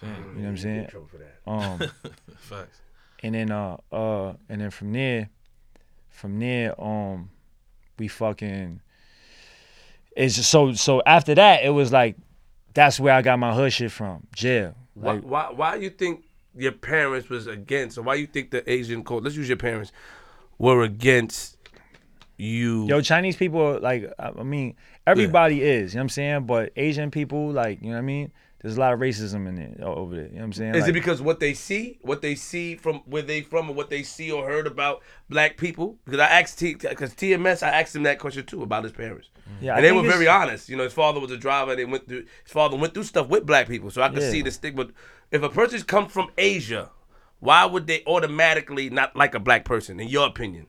You 0.00 0.08
know 0.08 0.14
what 0.36 0.46
I'm 0.48 0.56
saying? 0.56 0.88
for 0.88 1.18
that. 1.18 1.50
Um 1.50 1.78
Facts. 2.38 2.80
and 3.22 3.34
then 3.34 3.50
uh 3.50 3.76
uh 3.92 4.32
and 4.48 4.62
then 4.62 4.70
from 4.70 4.92
there 4.94 5.28
from 6.08 6.38
there 6.40 6.80
um 6.80 7.28
we 7.98 8.08
fucking 8.08 8.80
it's 10.16 10.36
just 10.36 10.50
so 10.50 10.72
so 10.72 11.02
after 11.04 11.34
that 11.34 11.64
it 11.64 11.70
was 11.70 11.92
like 11.92 12.16
that's 12.72 12.98
where 12.98 13.12
I 13.12 13.20
got 13.20 13.38
my 13.38 13.52
hood 13.54 13.72
shit 13.74 13.92
from 13.92 14.26
jail 14.34 14.74
Why, 14.94 15.12
like 15.12 15.22
why, 15.22 15.50
why 15.50 15.74
you 15.76 15.90
think 15.90 16.24
your 16.56 16.72
parents 16.72 17.28
was 17.28 17.46
against, 17.46 17.98
or 17.98 18.02
why 18.02 18.14
you 18.14 18.26
think 18.26 18.50
the 18.50 18.68
Asian 18.68 19.04
code, 19.04 19.22
let's 19.22 19.36
use 19.36 19.48
your 19.48 19.58
parents, 19.58 19.92
were 20.58 20.82
against 20.82 21.57
you? 22.38 22.86
yo 22.86 23.00
Chinese 23.00 23.36
people 23.36 23.78
like 23.82 24.10
I 24.18 24.30
I 24.38 24.42
mean 24.42 24.76
everybody 25.06 25.62
is 25.62 25.92
you 25.92 25.98
know 25.98 26.00
what 26.00 26.04
I'm 26.04 26.08
saying 26.10 26.46
but 26.46 26.72
Asian 26.76 27.10
people 27.10 27.50
like 27.50 27.80
you 27.82 27.88
know 27.88 27.92
what 27.94 27.98
I 27.98 28.02
mean 28.02 28.32
there's 28.60 28.76
a 28.76 28.80
lot 28.80 28.92
of 28.92 28.98
racism 28.98 29.48
in 29.48 29.56
it 29.58 29.80
over 29.80 30.16
there 30.16 30.24
you 30.26 30.32
know 30.32 30.38
what 30.38 30.44
I'm 30.44 30.52
saying 30.52 30.74
Is 30.74 30.82
Like, 30.82 30.90
it 30.90 30.92
because 30.92 31.22
what 31.22 31.38
they 31.40 31.54
see, 31.54 31.98
what 32.02 32.22
they 32.22 32.34
see 32.34 32.74
from 32.74 33.02
where 33.06 33.22
they 33.22 33.42
from, 33.42 33.70
or 33.70 33.74
what 33.74 33.88
they 33.88 34.02
see 34.02 34.32
or 34.32 34.46
heard 34.46 34.66
about 34.66 35.00
black 35.30 35.56
people? 35.56 35.96
Because 36.04 36.18
I 36.20 36.26
asked 36.26 36.58
T, 36.58 36.74
because 36.74 37.14
TMS, 37.14 37.62
I 37.62 37.68
asked 37.70 37.94
him 37.94 38.02
that 38.02 38.18
question 38.18 38.44
too 38.46 38.62
about 38.64 38.82
his 38.82 38.92
parents, 38.92 39.28
mm-hmm. 39.48 39.64
yeah 39.64 39.74
I 39.74 39.76
and 39.76 39.84
they 39.84 39.92
were 39.92 40.02
very 40.02 40.26
honest. 40.26 40.68
You 40.68 40.76
know, 40.76 40.82
his 40.84 40.92
father 40.92 41.20
was 41.20 41.30
a 41.30 41.36
driver. 41.36 41.76
They 41.76 41.84
went 41.84 42.08
through 42.08 42.24
his 42.42 42.52
father 42.52 42.76
went 42.76 42.94
through 42.94 43.04
stuff 43.04 43.28
with 43.28 43.46
black 43.46 43.68
people, 43.68 43.90
so 43.90 44.02
I 44.02 44.08
could 44.08 44.22
Yeah. 44.22 44.30
see 44.30 44.42
the 44.42 44.50
stigma. 44.50 44.88
If 45.30 45.42
a 45.42 45.48
person's 45.48 45.84
come 45.84 46.08
from 46.08 46.30
Asia, 46.36 46.90
why 47.38 47.64
would 47.64 47.86
they 47.86 48.02
automatically 48.06 48.90
not 48.90 49.14
like 49.14 49.34
a 49.36 49.40
black 49.40 49.64
person? 49.64 50.00
In 50.00 50.08
your 50.08 50.26
opinion, 50.26 50.66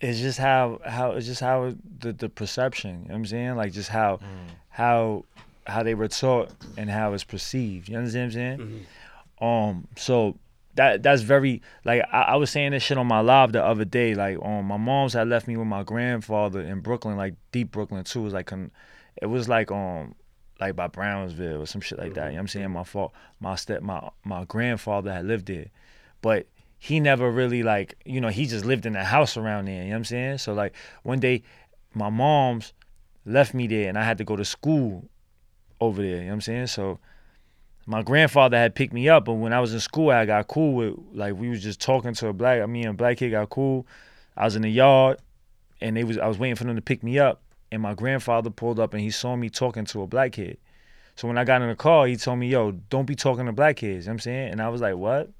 it's 0.00 0.20
just 0.20 0.38
how 0.38 0.80
how 0.84 1.12
it's 1.12 1.26
just 1.26 1.40
how 1.40 1.74
the 1.98 2.12
the 2.12 2.28
perception. 2.28 2.90
You 2.90 2.96
know 2.96 3.14
what 3.14 3.14
I'm 3.16 3.26
saying 3.26 3.56
like 3.56 3.72
just 3.72 3.88
how 3.88 4.20
how 4.68 5.24
how 5.66 5.82
they 5.82 5.94
were 5.94 6.08
taught 6.08 6.50
and 6.76 6.88
how 6.90 7.12
it's 7.12 7.24
perceived. 7.24 7.88
You 7.88 7.96
understand 7.98 8.32
what 8.32 8.40
I'm 8.40 8.58
saying? 8.58 8.86
Um, 9.40 9.88
so 9.96 10.36
that 10.74 11.02
that's 11.02 11.22
very 11.22 11.60
like 11.84 12.02
I, 12.12 12.22
I 12.22 12.36
was 12.36 12.50
saying 12.50 12.70
this 12.72 12.82
shit 12.82 12.96
on 12.98 13.06
my 13.06 13.20
live 13.20 13.52
the 13.52 13.64
other 13.64 13.84
day. 13.84 14.14
Like, 14.14 14.38
um, 14.42 14.66
my 14.66 14.76
mom's 14.76 15.12
had 15.12 15.28
left 15.28 15.48
me 15.48 15.56
with 15.56 15.66
my 15.66 15.82
grandfather 15.82 16.60
in 16.60 16.80
Brooklyn, 16.80 17.16
like 17.16 17.34
deep 17.52 17.72
Brooklyn 17.72 18.04
too. 18.04 18.20
It 18.20 18.24
was 18.24 18.32
like 18.32 18.52
it 19.20 19.26
was 19.26 19.48
like 19.48 19.70
um 19.70 20.14
like 20.60 20.74
by 20.74 20.86
Brownsville 20.86 21.62
or 21.62 21.66
some 21.66 21.80
shit 21.80 21.98
like 21.98 22.14
that. 22.14 22.26
You 22.26 22.30
know 22.30 22.34
what 22.34 22.40
I'm 22.40 22.48
saying? 22.48 22.70
My 22.70 22.84
fault 22.84 23.12
my 23.40 23.56
step 23.56 23.82
my 23.82 24.08
my 24.24 24.44
grandfather 24.44 25.12
had 25.12 25.26
lived 25.26 25.46
there. 25.46 25.66
But 26.22 26.46
he 26.78 27.00
never 27.00 27.30
really 27.30 27.62
like, 27.62 27.96
you 28.04 28.20
know, 28.20 28.28
he 28.28 28.46
just 28.46 28.64
lived 28.64 28.86
in 28.86 28.94
a 28.94 29.04
house 29.04 29.36
around 29.36 29.66
there, 29.66 29.82
you 29.82 29.84
know 29.84 29.90
what 29.90 29.96
I'm 29.96 30.04
saying? 30.04 30.38
So 30.38 30.54
like 30.54 30.74
one 31.02 31.20
day 31.20 31.42
my 31.94 32.08
mom's 32.08 32.72
left 33.26 33.52
me 33.54 33.66
there 33.66 33.88
and 33.88 33.98
I 33.98 34.04
had 34.04 34.18
to 34.18 34.24
go 34.24 34.36
to 34.36 34.44
school 34.44 35.08
over 35.80 36.00
there, 36.00 36.16
you 36.16 36.20
know 36.22 36.26
what 36.28 36.34
I'm 36.34 36.40
saying? 36.40 36.66
So 36.68 36.98
my 37.88 38.02
grandfather 38.02 38.58
had 38.58 38.74
picked 38.74 38.92
me 38.92 39.08
up, 39.08 39.24
but 39.24 39.34
when 39.34 39.52
I 39.52 39.60
was 39.60 39.72
in 39.72 39.80
school, 39.80 40.10
I 40.10 40.26
got 40.26 40.46
cool 40.46 40.74
with 40.74 40.94
like 41.14 41.34
we 41.34 41.48
was 41.48 41.62
just 41.62 41.80
talking 41.80 42.12
to 42.14 42.28
a 42.28 42.32
black. 42.34 42.60
I 42.60 42.66
mean, 42.66 42.86
a 42.86 42.92
black 42.92 43.16
kid 43.16 43.30
got 43.30 43.48
cool. 43.48 43.86
I 44.36 44.44
was 44.44 44.56
in 44.56 44.62
the 44.62 44.68
yard, 44.68 45.18
and 45.80 45.96
they 45.96 46.04
was 46.04 46.18
I 46.18 46.28
was 46.28 46.38
waiting 46.38 46.54
for 46.54 46.64
them 46.64 46.76
to 46.76 46.82
pick 46.82 47.02
me 47.02 47.18
up, 47.18 47.40
and 47.72 47.80
my 47.80 47.94
grandfather 47.94 48.50
pulled 48.50 48.78
up 48.78 48.92
and 48.92 49.02
he 49.02 49.10
saw 49.10 49.36
me 49.36 49.48
talking 49.48 49.86
to 49.86 50.02
a 50.02 50.06
black 50.06 50.32
kid. 50.32 50.58
So 51.16 51.26
when 51.26 51.38
I 51.38 51.44
got 51.44 51.62
in 51.62 51.68
the 51.68 51.74
car, 51.74 52.06
he 52.06 52.16
told 52.16 52.38
me, 52.38 52.48
"Yo, 52.48 52.72
don't 52.72 53.06
be 53.06 53.14
talking 53.14 53.46
to 53.46 53.52
black 53.52 53.76
kids." 53.76 54.04
You 54.04 54.10
know 54.10 54.12
what 54.12 54.14
I'm 54.16 54.20
saying, 54.20 54.52
and 54.52 54.60
I 54.60 54.68
was 54.68 54.82
like, 54.82 54.96
"What?" 54.96 55.30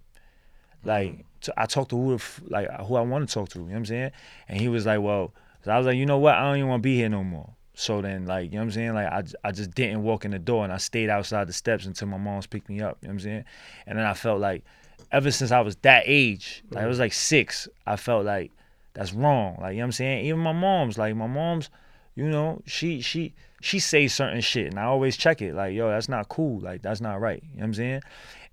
Like 0.85 1.27
so 1.41 1.53
I 1.57 1.67
talked 1.67 1.91
to 1.91 1.97
who 1.97 2.19
like 2.49 2.71
who 2.83 2.97
I 2.97 3.01
want 3.03 3.29
to 3.29 3.33
talk 3.33 3.49
to. 3.51 3.59
You 3.59 3.65
know 3.65 3.71
what 3.73 3.77
I'm 3.79 3.87
saying? 3.87 4.11
And 4.49 4.61
he 4.61 4.69
was 4.69 4.87
like, 4.87 5.01
"Well," 5.01 5.33
so 5.65 5.71
I 5.71 5.79
was 5.79 5.87
like, 5.87 5.97
"You 5.97 6.07
know 6.07 6.19
what? 6.19 6.35
I 6.35 6.43
don't 6.43 6.57
even 6.57 6.69
want 6.69 6.83
to 6.83 6.87
be 6.87 6.97
here 6.97 7.09
no 7.09 7.23
more." 7.23 7.51
So 7.79 8.03
then, 8.03 8.27
like, 8.27 8.47
you 8.47 8.51
know 8.51 8.59
what 8.59 8.65
I'm 8.65 8.71
saying? 8.73 8.95
Like, 8.95 9.07
I, 9.07 9.23
I 9.45 9.53
just 9.53 9.71
didn't 9.71 10.03
walk 10.03 10.25
in 10.25 10.33
the 10.33 10.39
door 10.41 10.65
and 10.65 10.73
I 10.73 10.79
stayed 10.79 11.09
outside 11.09 11.47
the 11.47 11.53
steps 11.53 11.87
until 11.87 12.09
my 12.09 12.17
mom's 12.17 12.49
picked 12.49 12.69
me 12.69 12.81
up. 12.81 12.99
You 13.01 13.07
know 13.07 13.13
what 13.13 13.15
I'm 13.15 13.21
saying? 13.21 13.45
And 13.87 13.97
then 13.97 14.05
I 14.05 14.15
felt 14.15 14.41
like, 14.41 14.65
ever 15.13 15.31
since 15.31 15.53
I 15.53 15.61
was 15.61 15.77
that 15.77 16.03
age, 16.05 16.65
like, 16.71 16.83
I 16.83 16.89
was 16.89 16.99
like 16.99 17.13
six, 17.13 17.69
I 17.87 17.95
felt 17.95 18.25
like 18.25 18.51
that's 18.95 19.13
wrong. 19.13 19.59
Like, 19.61 19.75
you 19.75 19.77
know 19.77 19.83
what 19.83 19.87
I'm 19.87 19.93
saying? 19.93 20.27
Even 20.27 20.41
my 20.41 20.51
mom's, 20.51 20.99
like, 20.99 21.15
my 21.15 21.29
mom's, 21.29 21.71
you 22.17 22.29
know, 22.29 22.61
she, 22.67 23.01
she, 23.01 23.33
she 23.61 23.79
says 23.79 24.13
certain 24.13 24.41
shit 24.41 24.67
and 24.67 24.81
I 24.81 24.83
always 24.83 25.17
check 25.17 25.41
it. 25.41 25.55
Like, 25.55 25.73
yo, 25.73 25.89
that's 25.89 26.09
not 26.09 26.29
cool. 26.29 26.59
Like, 26.59 26.83
that's 26.83 27.01
not 27.01 27.21
right. 27.21 27.45
You 27.45 27.59
know 27.59 27.61
what 27.61 27.67
I'm 27.67 27.75
saying? 27.75 28.01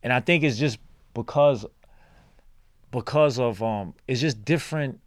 And 0.03 0.13
I 0.13 0.19
think 0.19 0.43
it's 0.43 0.59
just 0.59 0.77
because, 1.15 1.65
because 2.95 3.39
of, 3.39 3.61
um, 3.61 3.93
it's 4.07 4.21
just 4.21 4.43
different, 4.45 4.99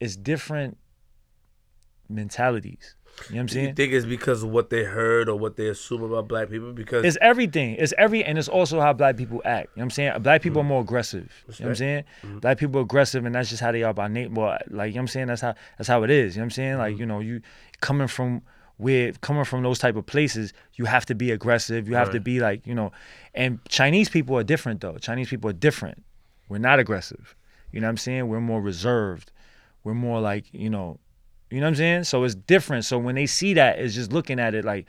it's 0.00 0.16
different 0.16 0.76
mentalities. 2.08 2.96
You 3.30 3.36
know 3.36 3.36
what 3.36 3.40
I'm 3.40 3.46
do 3.46 3.60
you 3.60 3.72
think 3.74 3.92
it's 3.92 4.06
because 4.06 4.42
of 4.42 4.50
what 4.50 4.70
they 4.70 4.84
heard 4.84 5.28
or 5.28 5.36
what 5.36 5.56
they 5.56 5.68
assume 5.68 6.02
about 6.02 6.28
black 6.28 6.50
people? 6.50 6.72
Because 6.72 7.04
It's 7.04 7.18
everything. 7.20 7.74
It's 7.76 7.92
every 7.98 8.24
and 8.24 8.38
it's 8.38 8.48
also 8.48 8.80
how 8.80 8.92
black 8.92 9.16
people 9.16 9.42
act. 9.44 9.70
You 9.74 9.80
know 9.80 9.80
what 9.80 9.84
I'm 9.84 9.90
saying? 9.90 10.22
Black 10.22 10.42
people 10.42 10.60
are 10.60 10.64
mm. 10.64 10.68
more 10.68 10.80
aggressive. 10.82 11.32
You 11.46 11.52
know 11.52 11.64
what 11.64 11.68
I'm 11.70 11.74
saying? 11.74 12.04
Mm-hmm. 12.22 12.38
Black 12.38 12.58
people 12.58 12.80
are 12.80 12.84
aggressive 12.84 13.24
and 13.24 13.34
that's 13.34 13.50
just 13.50 13.60
how 13.60 13.72
they 13.72 13.82
are 13.82 13.92
by 13.92 14.08
nature. 14.08 14.30
Well, 14.32 14.58
like 14.68 14.88
you 14.88 14.94
know 14.94 14.98
what 14.98 15.02
I'm 15.02 15.08
saying? 15.08 15.26
That's 15.26 15.40
how 15.40 15.54
that's 15.76 15.88
how 15.88 16.02
it 16.04 16.10
is. 16.10 16.36
You 16.36 16.40
know 16.40 16.44
what 16.44 16.46
I'm 16.46 16.50
saying? 16.50 16.78
Like, 16.78 16.92
mm-hmm. 16.92 17.00
you 17.00 17.06
know, 17.06 17.20
you 17.20 17.40
coming 17.80 18.08
from 18.08 18.42
where 18.76 19.12
coming 19.20 19.44
from 19.44 19.62
those 19.62 19.78
type 19.78 19.96
of 19.96 20.06
places, 20.06 20.52
you 20.74 20.84
have 20.84 21.04
to 21.06 21.14
be 21.14 21.30
aggressive. 21.32 21.88
You 21.88 21.96
have 21.96 22.12
to 22.12 22.20
be 22.20 22.40
like, 22.40 22.66
you 22.66 22.74
know, 22.74 22.92
and 23.34 23.58
Chinese 23.68 24.08
people 24.08 24.38
are 24.38 24.44
different 24.44 24.80
though. 24.80 24.96
Chinese 24.98 25.28
people 25.28 25.50
are 25.50 25.54
different. 25.54 26.04
We're 26.48 26.58
not 26.58 26.78
aggressive. 26.78 27.34
You 27.72 27.80
know 27.80 27.86
what 27.86 27.90
I'm 27.92 27.96
saying? 27.98 28.28
We're 28.28 28.40
more 28.40 28.60
reserved. 28.60 29.30
We're 29.84 29.94
more 29.94 30.20
like, 30.20 30.46
you 30.52 30.70
know, 30.70 30.98
you 31.50 31.60
know 31.60 31.66
what 31.66 31.70
I'm 31.70 31.76
saying? 31.76 32.04
So 32.04 32.24
it's 32.24 32.34
different. 32.34 32.84
So 32.84 32.98
when 32.98 33.14
they 33.14 33.26
see 33.26 33.54
that, 33.54 33.78
it's 33.78 33.94
just 33.94 34.12
looking 34.12 34.38
at 34.40 34.54
it 34.54 34.64
like 34.64 34.86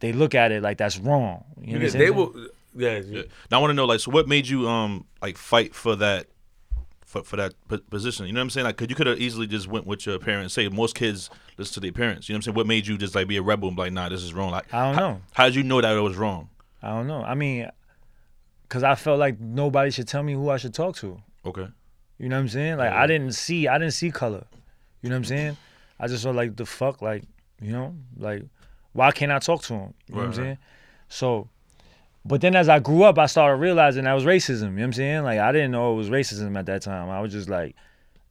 they 0.00 0.12
look 0.12 0.34
at 0.34 0.52
it 0.52 0.62
like 0.62 0.78
that's 0.78 0.98
wrong. 0.98 1.44
You 1.60 1.74
know 1.74 1.78
because 1.80 1.94
what 1.94 2.00
I'm 2.02 2.06
they 2.14 2.16
saying? 2.16 2.16
will. 2.34 2.48
Yeah, 2.78 2.98
Yeah. 2.98 3.22
Now 3.50 3.58
I 3.58 3.60
want 3.60 3.70
to 3.70 3.74
know, 3.74 3.86
like, 3.86 4.00
so 4.00 4.10
what 4.10 4.28
made 4.28 4.46
you 4.46 4.68
um 4.68 5.06
like 5.22 5.38
fight 5.38 5.74
for 5.74 5.96
that 5.96 6.26
for, 7.06 7.22
for 7.22 7.36
that 7.36 7.54
p- 7.70 7.78
position? 7.78 8.26
You 8.26 8.32
know 8.34 8.40
what 8.40 8.44
I'm 8.44 8.50
saying? 8.50 8.66
Like, 8.66 8.76
'cause 8.76 8.88
you 8.90 8.94
could 8.94 9.06
have 9.06 9.18
easily 9.18 9.46
just 9.46 9.66
went 9.68 9.86
with 9.86 10.04
your 10.04 10.18
parents. 10.18 10.52
Say 10.52 10.68
most 10.68 10.94
kids 10.94 11.30
listen 11.56 11.74
to 11.74 11.80
their 11.80 11.92
parents. 11.92 12.28
You 12.28 12.34
know 12.34 12.36
what 12.36 12.38
I'm 12.40 12.42
saying? 12.42 12.54
What 12.56 12.66
made 12.66 12.86
you 12.86 12.98
just 12.98 13.14
like 13.14 13.28
be 13.28 13.38
a 13.38 13.42
rebel 13.42 13.68
and 13.68 13.76
be 13.76 13.84
like, 13.84 13.92
nah, 13.94 14.10
this 14.10 14.22
is 14.22 14.34
wrong? 14.34 14.50
Like, 14.50 14.72
I 14.74 14.84
don't 14.86 14.94
how, 14.94 15.00
know. 15.12 15.20
How 15.32 15.44
did 15.46 15.54
you 15.54 15.62
know 15.62 15.80
that 15.80 15.96
it 15.96 16.00
was 16.00 16.16
wrong? 16.16 16.50
I 16.82 16.88
don't 16.90 17.06
know. 17.06 17.22
I 17.22 17.34
mean, 17.34 17.70
cause 18.68 18.82
I 18.82 18.94
felt 18.94 19.18
like 19.18 19.40
nobody 19.40 19.90
should 19.90 20.08
tell 20.08 20.22
me 20.22 20.32
who 20.32 20.50
I 20.50 20.56
should 20.56 20.74
talk 20.74 20.96
to. 20.96 21.20
Okay. 21.44 21.68
You 22.18 22.28
know 22.28 22.36
what 22.36 22.40
I'm 22.40 22.48
saying? 22.48 22.78
Like 22.78 22.92
I 22.92 23.06
didn't 23.06 23.32
see, 23.32 23.68
I 23.68 23.78
didn't 23.78 23.94
see 23.94 24.10
color. 24.10 24.46
You 25.02 25.10
know 25.10 25.16
what 25.16 25.18
I'm 25.18 25.24
saying? 25.24 25.56
I 26.00 26.08
just 26.08 26.24
felt 26.24 26.36
like 26.36 26.56
the 26.56 26.66
fuck, 26.66 27.02
like 27.02 27.24
you 27.60 27.72
know, 27.72 27.94
like 28.16 28.44
why 28.92 29.10
can't 29.12 29.32
I 29.32 29.38
talk 29.38 29.62
to 29.64 29.74
him? 29.74 29.94
You 30.08 30.14
know 30.14 30.20
what 30.20 30.22
I'm 30.22 30.28
right. 30.28 30.36
saying? 30.36 30.58
So, 31.08 31.48
but 32.24 32.40
then 32.40 32.56
as 32.56 32.68
I 32.68 32.78
grew 32.78 33.04
up, 33.04 33.18
I 33.18 33.26
started 33.26 33.60
realizing 33.60 34.04
that 34.04 34.14
was 34.14 34.24
racism. 34.24 34.62
You 34.62 34.66
know 34.68 34.74
what 34.74 34.82
I'm 34.84 34.92
saying? 34.94 35.22
Like 35.24 35.38
I 35.38 35.52
didn't 35.52 35.70
know 35.70 35.92
it 35.92 35.96
was 35.96 36.10
racism 36.10 36.58
at 36.58 36.66
that 36.66 36.82
time. 36.82 37.10
I 37.10 37.20
was 37.20 37.32
just 37.32 37.48
like, 37.48 37.76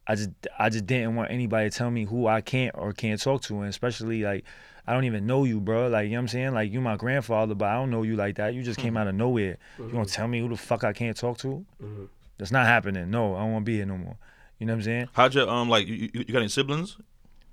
I 0.07 0.15
just, 0.15 0.29
I 0.59 0.69
just 0.69 0.85
didn't 0.85 1.15
want 1.15 1.31
anybody 1.31 1.69
to 1.69 1.77
tell 1.77 1.91
me 1.91 2.05
who 2.05 2.27
I 2.27 2.41
can't 2.41 2.75
or 2.77 2.93
can't 2.93 3.21
talk 3.21 3.41
to, 3.43 3.59
and 3.59 3.69
especially 3.69 4.23
like. 4.23 4.45
I 4.87 4.93
don't 4.93 5.05
even 5.05 5.25
know 5.25 5.43
you, 5.43 5.59
bro. 5.59 5.87
Like, 5.87 6.05
you 6.05 6.11
know 6.11 6.17
what 6.17 6.21
I'm 6.21 6.27
saying? 6.27 6.53
Like, 6.53 6.71
you 6.71 6.81
my 6.81 6.95
grandfather, 6.95 7.55
but 7.55 7.65
I 7.65 7.73
don't 7.75 7.89
know 7.89 8.03
you 8.03 8.15
like 8.15 8.35
that. 8.35 8.53
You 8.53 8.61
just 8.63 8.79
came 8.79 8.89
mm-hmm. 8.89 8.97
out 8.97 9.07
of 9.07 9.15
nowhere. 9.15 9.57
You 9.77 9.85
gonna 9.85 9.99
mm-hmm. 9.99 10.03
tell 10.03 10.27
me 10.27 10.39
who 10.39 10.49
the 10.49 10.57
fuck 10.57 10.83
I 10.83 10.93
can't 10.93 11.17
talk 11.17 11.37
to? 11.39 11.65
Mm-hmm. 11.81 12.05
That's 12.37 12.51
not 12.51 12.65
happening. 12.65 13.09
No, 13.09 13.35
I 13.35 13.39
don't 13.39 13.53
want 13.53 13.65
to 13.65 13.69
be 13.69 13.77
here 13.77 13.85
no 13.85 13.97
more. 13.97 14.17
You 14.59 14.67
know 14.67 14.73
what 14.73 14.77
I'm 14.77 14.83
saying? 14.83 15.09
How'd 15.13 15.35
you 15.35 15.47
um 15.47 15.69
like 15.69 15.87
you, 15.87 15.95
you 15.95 16.09
you 16.13 16.25
got 16.25 16.39
any 16.39 16.47
siblings? 16.49 16.97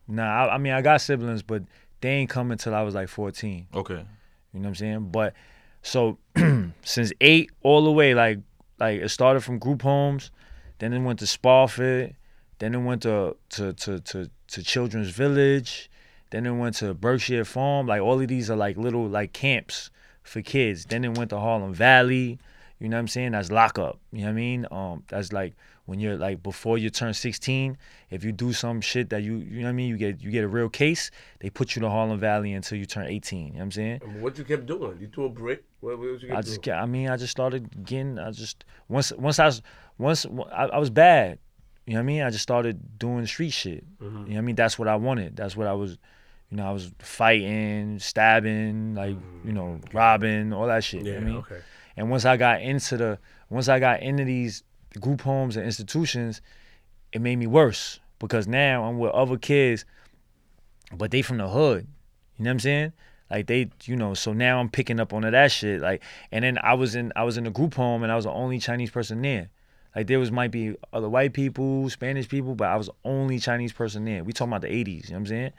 Nah, 0.09 0.47
I, 0.47 0.55
I 0.55 0.59
mean, 0.59 0.73
I 0.73 0.83
got 0.83 1.01
siblings, 1.01 1.42
but 1.42 1.62
they 2.01 2.11
ain't 2.11 2.31
come 2.31 2.51
until 2.51 2.75
I 2.75 2.83
was 2.83 2.95
like 2.95 3.09
14. 3.09 3.68
Okay. 3.75 3.95
You 3.95 4.01
know 4.01 4.61
what 4.61 4.66
I'm 4.66 4.75
saying? 4.75 5.09
But 5.11 5.35
so 5.83 6.18
since 6.83 7.12
eight 7.21 7.51
all 7.62 7.85
the 7.85 7.92
way, 7.92 8.14
like 8.14 8.38
like 8.79 9.01
it 9.01 9.09
started 9.09 9.40
from 9.40 9.59
group 9.59 9.83
homes, 9.83 10.31
then 10.79 10.92
it 10.92 11.01
went 11.01 11.21
to 11.21 11.27
Spofford, 11.27 12.14
then 12.59 12.75
it 12.75 12.79
went 12.79 13.03
to 13.03 13.37
to 13.51 13.73
to 13.73 14.01
to, 14.01 14.31
to 14.49 14.62
Children's 14.62 15.11
Village, 15.11 15.90
then 16.33 16.47
it 16.47 16.53
went 16.53 16.77
to 16.77 16.95
Berkshire 16.95 17.45
Farm. 17.45 17.87
Like 17.87 18.01
all 18.01 18.21
of 18.21 18.27
these 18.27 18.51
are 18.51 18.57
like 18.57 18.79
little 18.79 19.07
like 19.07 19.35
camps 19.35 19.90
for 20.23 20.40
kids. 20.40 20.87
Then 20.87 21.05
it 21.05 21.16
went 21.16 21.31
to 21.31 21.38
Harlem 21.38 21.75
Valley. 21.75 22.38
You 22.81 22.88
know 22.88 22.97
what 22.97 23.01
I'm 23.01 23.09
saying? 23.09 23.33
That's 23.33 23.53
lockup. 23.53 24.01
You 24.12 24.21
know 24.21 24.25
what 24.25 24.31
I 24.31 24.35
mean? 24.35 24.66
Um, 24.71 25.05
that's 25.09 25.33
like 25.33 25.55
when 25.85 26.01
you're 26.01 26.16
like 26.16 26.42
before 26.42 26.79
you 26.79 26.88
turn 26.88 27.12
16. 27.12 27.77
If 28.11 28.25
you 28.25 28.33
do 28.33 28.55
some 28.55 28.81
shit 28.81 29.11
that 29.11 29.23
you 29.23 29.37
you 29.37 29.59
know 29.59 29.64
what 29.64 29.68
I 29.68 29.73
mean, 29.73 29.88
you 29.88 29.99
get 29.99 30.23
you 30.23 30.31
get 30.31 30.42
a 30.42 30.49
real 30.49 30.71
case. 30.71 31.11
They 31.40 31.51
put 31.51 31.77
you 31.77 31.83
to 31.83 31.90
Harlem 31.90 32.18
Valley 32.18 32.55
until 32.55 32.79
you 32.79 32.87
turn 32.87 33.07
18. 33.07 33.38
You 33.38 33.53
know 33.53 33.57
what 33.59 33.62
I'm 33.62 33.71
saying? 33.73 34.01
What 34.21 34.38
you 34.38 34.45
kept 34.45 34.64
doing? 34.64 34.99
You 35.01 35.09
threw 35.09 35.27
a 35.27 35.29
brick. 35.29 35.64
What, 35.81 35.99
what 35.99 36.23
you 36.23 36.35
I 36.35 36.40
just 36.40 36.62
doing? 36.62 36.79
I 36.79 36.87
mean, 36.87 37.11
I 37.11 37.18
just 37.18 37.31
started 37.31 37.85
getting. 37.85 38.18
I 38.18 38.31
just 38.31 38.64
once 38.88 39.12
once 39.12 39.38
I 39.38 39.47
was 39.47 39.62
once 39.99 40.25
I, 40.51 40.64
I 40.64 40.79
was 40.79 40.88
bad. 40.88 41.38
You 41.87 41.95
know 41.95 41.99
what 41.99 42.05
I 42.05 42.07
mean? 42.07 42.23
I 42.23 42.31
just 42.31 42.42
started 42.42 42.99
doing 42.99 43.27
street 43.27 43.51
shit. 43.51 43.85
Mm-hmm. 44.01 44.05
You 44.05 44.12
know 44.12 44.23
what 44.23 44.38
I 44.38 44.40
mean? 44.40 44.57
That's 44.57 44.79
what 44.79 44.88
I 44.88 44.97
wanted. 44.97 45.37
That's 45.37 45.57
what 45.57 45.66
I 45.66 45.73
was. 45.73 45.99
You 46.53 46.59
know, 46.59 46.69
I 46.69 46.71
was 46.71 46.93
fighting, 46.99 47.99
stabbing, 47.99 48.95
like 48.95 49.17
you 49.43 49.55
know, 49.55 49.81
mm, 49.83 49.95
robbing, 49.95 50.53
all 50.53 50.67
that 50.67 50.85
shit. 50.85 51.03
Yeah, 51.03 51.15
you 51.15 51.21
know 51.21 51.21
what 51.21 51.27
I 51.27 51.31
mean? 51.31 51.38
okay. 51.38 51.61
And 51.97 52.11
once 52.11 52.27
I 52.27 52.37
got 52.37 52.61
into 52.61 52.99
the, 52.99 53.19
once 53.49 53.69
I 53.69 53.79
got 53.79 54.03
into 54.03 54.25
these 54.25 54.62
group 55.01 55.23
homes 55.23 55.57
and 55.57 55.65
institutions, 55.65 56.43
it 57.11 57.23
made 57.23 57.37
me 57.37 57.47
worse 57.47 58.01
because 58.19 58.47
now 58.47 58.85
I'm 58.85 58.99
with 58.99 59.12
other 59.12 59.38
kids, 59.38 59.87
but 60.93 61.11
they 61.11 61.23
from 61.23 61.38
the 61.38 61.49
hood. 61.49 61.87
You 62.37 62.45
know 62.45 62.51
what 62.51 62.53
I'm 62.53 62.61
saying? 62.61 62.93
Like 63.31 63.47
they, 63.47 63.71
you 63.85 63.97
know, 63.97 64.12
so 64.12 64.35
now 64.35 64.61
I'm 64.61 64.69
picking 64.69 65.01
up 65.01 65.15
on 65.15 65.23
that 65.23 65.53
shit. 65.53 65.81
Like, 65.81 66.03
and 66.31 66.45
then 66.45 66.59
I 66.62 66.75
was 66.75 66.95
in, 66.95 67.15
I 67.17 67.25
was 67.25 67.38
in 67.38 67.47
a 67.47 67.51
group 67.51 67.73
home, 67.73 68.03
and 68.03 68.12
I 68.12 68.17
was 68.17 68.27
the 68.27 68.31
only 68.31 68.59
Chinese 68.59 68.91
person 68.91 69.23
there. 69.23 69.49
Like 69.97 70.07
there 70.07 70.19
was 70.19 70.31
might 70.31 70.51
be 70.51 70.77
other 70.93 71.09
white 71.09 71.33
people, 71.33 71.88
Spanish 71.88 72.29
people, 72.29 72.55
but 72.55 72.69
I 72.69 72.77
was 72.77 72.88
the 72.88 72.95
only 73.07 73.38
Chinese 73.38 73.73
person 73.73 74.05
there. 74.05 74.23
We 74.23 74.35
talking 74.35 74.53
about 74.53 74.61
the 74.61 74.69
80s. 74.69 75.05
You 75.05 75.11
know 75.12 75.15
what 75.15 75.17
I'm 75.17 75.27
saying? 75.27 75.53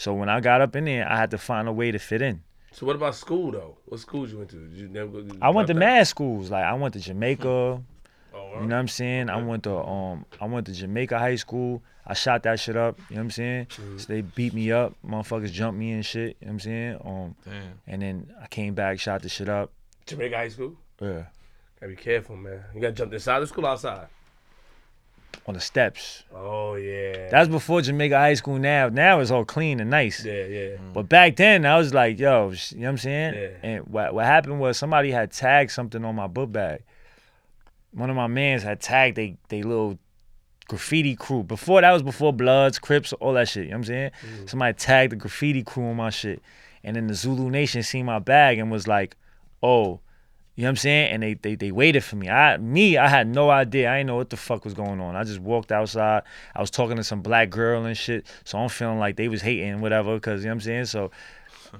So 0.00 0.14
when 0.14 0.30
I 0.30 0.40
got 0.40 0.62
up 0.62 0.74
in 0.76 0.86
there, 0.86 1.06
I 1.06 1.18
had 1.18 1.30
to 1.32 1.36
find 1.36 1.68
a 1.68 1.72
way 1.72 1.90
to 1.90 1.98
fit 1.98 2.22
in. 2.22 2.42
So 2.72 2.86
what 2.86 2.96
about 2.96 3.14
school 3.14 3.52
though? 3.52 3.76
What 3.84 4.00
schools 4.00 4.32
you 4.32 4.38
went 4.38 4.48
to? 4.48 4.56
Did 4.56 4.78
you 4.78 4.88
never 4.88 5.08
go? 5.10 5.20
did 5.20 5.34
you 5.34 5.38
I 5.42 5.50
went 5.50 5.66
to 5.66 5.74
drop 5.74 5.80
mad 5.80 6.06
schools. 6.06 6.50
Like 6.50 6.64
I 6.64 6.72
went 6.72 6.94
to 6.94 7.00
Jamaica. 7.00 7.82
Oh, 8.32 8.38
right. 8.38 8.62
You 8.62 8.68
know 8.68 8.76
what 8.76 8.80
I'm 8.80 8.86
saying? 8.86 9.28
I 9.28 9.42
went 9.42 9.64
to 9.64 9.76
um 9.76 10.24
I 10.40 10.44
went 10.46 10.64
to 10.66 10.72
Jamaica 10.72 11.18
High 11.18 11.34
School. 11.34 11.82
I 12.06 12.14
shot 12.14 12.44
that 12.44 12.60
shit 12.60 12.76
up, 12.76 12.96
you 13.10 13.16
know 13.16 13.22
what 13.22 13.24
I'm 13.24 13.30
saying? 13.32 13.66
So 13.96 14.06
they 14.06 14.20
beat 14.20 14.54
me 14.54 14.70
up, 14.70 14.94
motherfuckers 15.04 15.50
jumped 15.50 15.80
me 15.80 15.90
and 15.90 16.06
shit, 16.06 16.36
you 16.40 16.46
know 16.46 16.52
what 16.52 16.52
I'm 16.52 16.60
saying? 16.60 16.98
Um 17.04 17.34
Damn. 17.44 17.80
and 17.88 18.02
then 18.02 18.32
I 18.40 18.46
came 18.46 18.74
back, 18.74 19.00
shot 19.00 19.22
the 19.22 19.28
shit 19.28 19.48
up. 19.48 19.72
Jamaica 20.06 20.36
High 20.36 20.48
School. 20.48 20.76
Yeah. 21.00 21.24
Gotta 21.80 21.90
be 21.90 21.96
careful, 21.96 22.36
man. 22.36 22.62
You 22.72 22.80
gotta 22.80 22.92
jump 22.94 23.12
inside 23.12 23.40
the 23.40 23.48
school, 23.48 23.66
outside. 23.66 24.06
On 25.46 25.54
the 25.54 25.60
steps. 25.60 26.24
Oh 26.34 26.74
yeah. 26.74 27.28
That's 27.30 27.48
before 27.48 27.82
Jamaica 27.82 28.16
High 28.16 28.34
School 28.34 28.58
now. 28.58 28.88
Now 28.88 29.20
it's 29.20 29.30
all 29.30 29.44
clean 29.44 29.80
and 29.80 29.90
nice. 29.90 30.24
yeah, 30.24 30.44
yeah. 30.44 30.68
Mm. 30.76 30.92
But 30.92 31.08
back 31.08 31.36
then 31.36 31.64
I 31.64 31.78
was 31.78 31.92
like, 31.94 32.18
yo, 32.18 32.50
you 32.50 32.78
know 32.78 32.82
what 32.82 32.88
I'm 32.90 32.98
saying? 32.98 33.34
Yeah. 33.34 33.48
And 33.62 33.86
what 33.86 34.14
what 34.14 34.26
happened 34.26 34.60
was 34.60 34.76
somebody 34.76 35.10
had 35.10 35.32
tagged 35.32 35.70
something 35.72 36.04
on 36.04 36.14
my 36.14 36.26
book 36.26 36.52
bag. 36.52 36.82
One 37.92 38.10
of 38.10 38.16
my 38.16 38.26
mans 38.26 38.62
had 38.62 38.80
tagged 38.80 39.16
they 39.16 39.36
they 39.48 39.62
little 39.62 39.98
graffiti 40.68 41.16
crew. 41.16 41.42
Before 41.42 41.80
that 41.80 41.90
was 41.90 42.02
before 42.02 42.32
Bloods, 42.32 42.78
Crips, 42.78 43.12
all 43.14 43.32
that 43.32 43.48
shit. 43.48 43.64
You 43.64 43.70
know 43.70 43.76
what 43.76 43.78
I'm 43.78 43.84
saying? 43.84 44.10
Mm. 44.42 44.50
Somebody 44.50 44.74
tagged 44.74 45.12
the 45.12 45.16
graffiti 45.16 45.62
crew 45.64 45.84
on 45.84 45.96
my 45.96 46.10
shit. 46.10 46.40
And 46.84 46.96
then 46.96 47.08
the 47.08 47.14
Zulu 47.14 47.50
Nation 47.50 47.82
seen 47.82 48.06
my 48.06 48.20
bag 48.20 48.58
and 48.58 48.70
was 48.70 48.86
like, 48.86 49.16
oh, 49.62 50.00
you 50.60 50.64
know 50.64 50.66
what 50.66 50.72
I'm 50.72 50.76
saying? 50.76 51.12
And 51.12 51.22
they 51.22 51.32
they 51.32 51.54
they 51.54 51.72
waited 51.72 52.04
for 52.04 52.16
me. 52.16 52.28
I 52.28 52.58
me, 52.58 52.98
I 52.98 53.08
had 53.08 53.26
no 53.26 53.48
idea. 53.48 53.90
I 53.90 53.96
didn't 53.96 54.08
know 54.08 54.16
what 54.16 54.28
the 54.28 54.36
fuck 54.36 54.66
was 54.66 54.74
going 54.74 55.00
on. 55.00 55.16
I 55.16 55.24
just 55.24 55.40
walked 55.40 55.72
outside. 55.72 56.22
I 56.54 56.60
was 56.60 56.70
talking 56.70 56.96
to 56.96 57.02
some 57.02 57.22
black 57.22 57.48
girl 57.48 57.86
and 57.86 57.96
shit. 57.96 58.26
So 58.44 58.58
I'm 58.58 58.68
feeling 58.68 58.98
like 58.98 59.16
they 59.16 59.28
was 59.28 59.40
hating, 59.40 59.80
whatever, 59.80 60.16
because 60.16 60.42
you 60.42 60.48
know 60.48 60.50
what 60.50 60.56
I'm 60.56 60.60
saying? 60.60 60.84
So 60.84 61.12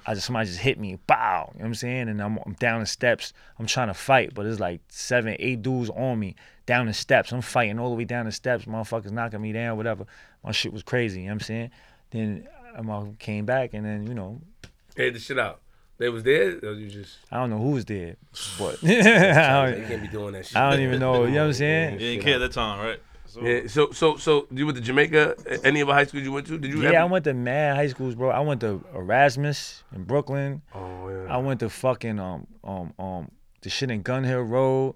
I 0.06 0.14
just 0.14 0.24
somebody 0.24 0.46
just 0.46 0.60
hit 0.60 0.80
me, 0.80 0.96
bow. 1.06 1.50
You 1.52 1.58
know 1.58 1.64
what 1.64 1.66
I'm 1.66 1.74
saying? 1.74 2.08
And 2.08 2.22
I'm, 2.22 2.38
I'm 2.46 2.54
down 2.54 2.80
the 2.80 2.86
steps. 2.86 3.34
I'm 3.58 3.66
trying 3.66 3.88
to 3.88 3.94
fight, 3.94 4.32
but 4.32 4.46
it's 4.46 4.60
like 4.60 4.80
seven, 4.88 5.36
eight 5.38 5.60
dudes 5.60 5.90
on 5.90 6.18
me 6.18 6.34
down 6.64 6.86
the 6.86 6.94
steps. 6.94 7.32
I'm 7.32 7.42
fighting 7.42 7.78
all 7.78 7.90
the 7.90 7.96
way 7.96 8.06
down 8.06 8.24
the 8.24 8.32
steps. 8.32 8.64
Motherfuckers 8.64 9.10
knocking 9.10 9.42
me 9.42 9.52
down, 9.52 9.76
whatever. 9.76 10.06
My 10.42 10.52
shit 10.52 10.72
was 10.72 10.82
crazy. 10.82 11.20
You 11.20 11.26
know 11.26 11.32
what 11.32 11.34
I'm 11.34 11.40
saying? 11.40 11.70
Then 12.12 12.48
um, 12.76 12.90
I 12.90 13.10
came 13.18 13.44
back, 13.44 13.74
and 13.74 13.84
then 13.84 14.06
you 14.06 14.14
know 14.14 14.40
Hey, 14.96 15.10
the 15.10 15.18
shit 15.18 15.38
out. 15.38 15.60
They 16.00 16.08
was 16.08 16.22
dead, 16.22 16.64
or 16.64 16.72
you 16.72 16.88
just 16.88 17.18
I 17.30 17.36
don't 17.36 17.50
know 17.50 17.58
who 17.58 17.72
was 17.72 17.84
there, 17.84 18.16
but 18.58 18.78
I 18.82 18.86
they 18.86 19.02
don't, 19.02 19.86
can't 19.86 20.00
be 20.02 20.08
doing 20.08 20.32
that 20.32 20.46
shit. 20.46 20.56
I 20.62 20.70
don't 20.70 20.80
even 20.80 20.98
know. 20.98 21.24
You 21.26 21.32
know 21.32 21.40
what 21.42 21.46
I'm 21.48 21.52
saying? 21.52 21.92
You 21.92 21.98
didn't 21.98 22.22
care 22.24 22.34
at 22.36 22.38
that 22.38 22.52
time, 22.52 22.80
right? 22.84 22.98
So, 23.26 23.42
Yeah. 23.42 23.66
So 23.66 23.90
so 23.90 24.16
so 24.16 24.46
you 24.50 24.64
went 24.64 24.78
to 24.78 24.82
Jamaica? 24.82 25.60
Any 25.62 25.82
of 25.82 25.88
the 25.88 25.92
high 25.94 26.04
schools 26.06 26.24
you 26.24 26.32
went 26.32 26.46
to? 26.46 26.56
Did 26.58 26.72
you? 26.72 26.82
Yeah, 26.82 27.02
I 27.02 27.04
went 27.04 27.24
to 27.26 27.34
mad 27.34 27.76
high 27.76 27.88
schools, 27.88 28.14
bro. 28.14 28.30
I 28.30 28.40
went 28.40 28.62
to 28.62 28.82
Erasmus 28.94 29.84
in 29.94 30.04
Brooklyn. 30.04 30.62
Oh 30.74 31.08
yeah. 31.10 31.32
I 31.34 31.36
went 31.36 31.60
to 31.60 31.68
fucking 31.68 32.18
um 32.18 32.46
um 32.64 32.94
um 32.98 33.30
the 33.60 33.68
shit 33.68 33.90
in 33.90 34.00
Gun 34.00 34.24
Hill 34.24 34.40
Road. 34.40 34.94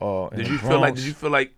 Uh, 0.00 0.30
Did 0.30 0.46
the 0.46 0.50
you 0.52 0.58
feel 0.58 0.80
like? 0.80 0.94
Did 0.94 1.04
you 1.04 1.12
feel 1.12 1.30
like? 1.30 1.52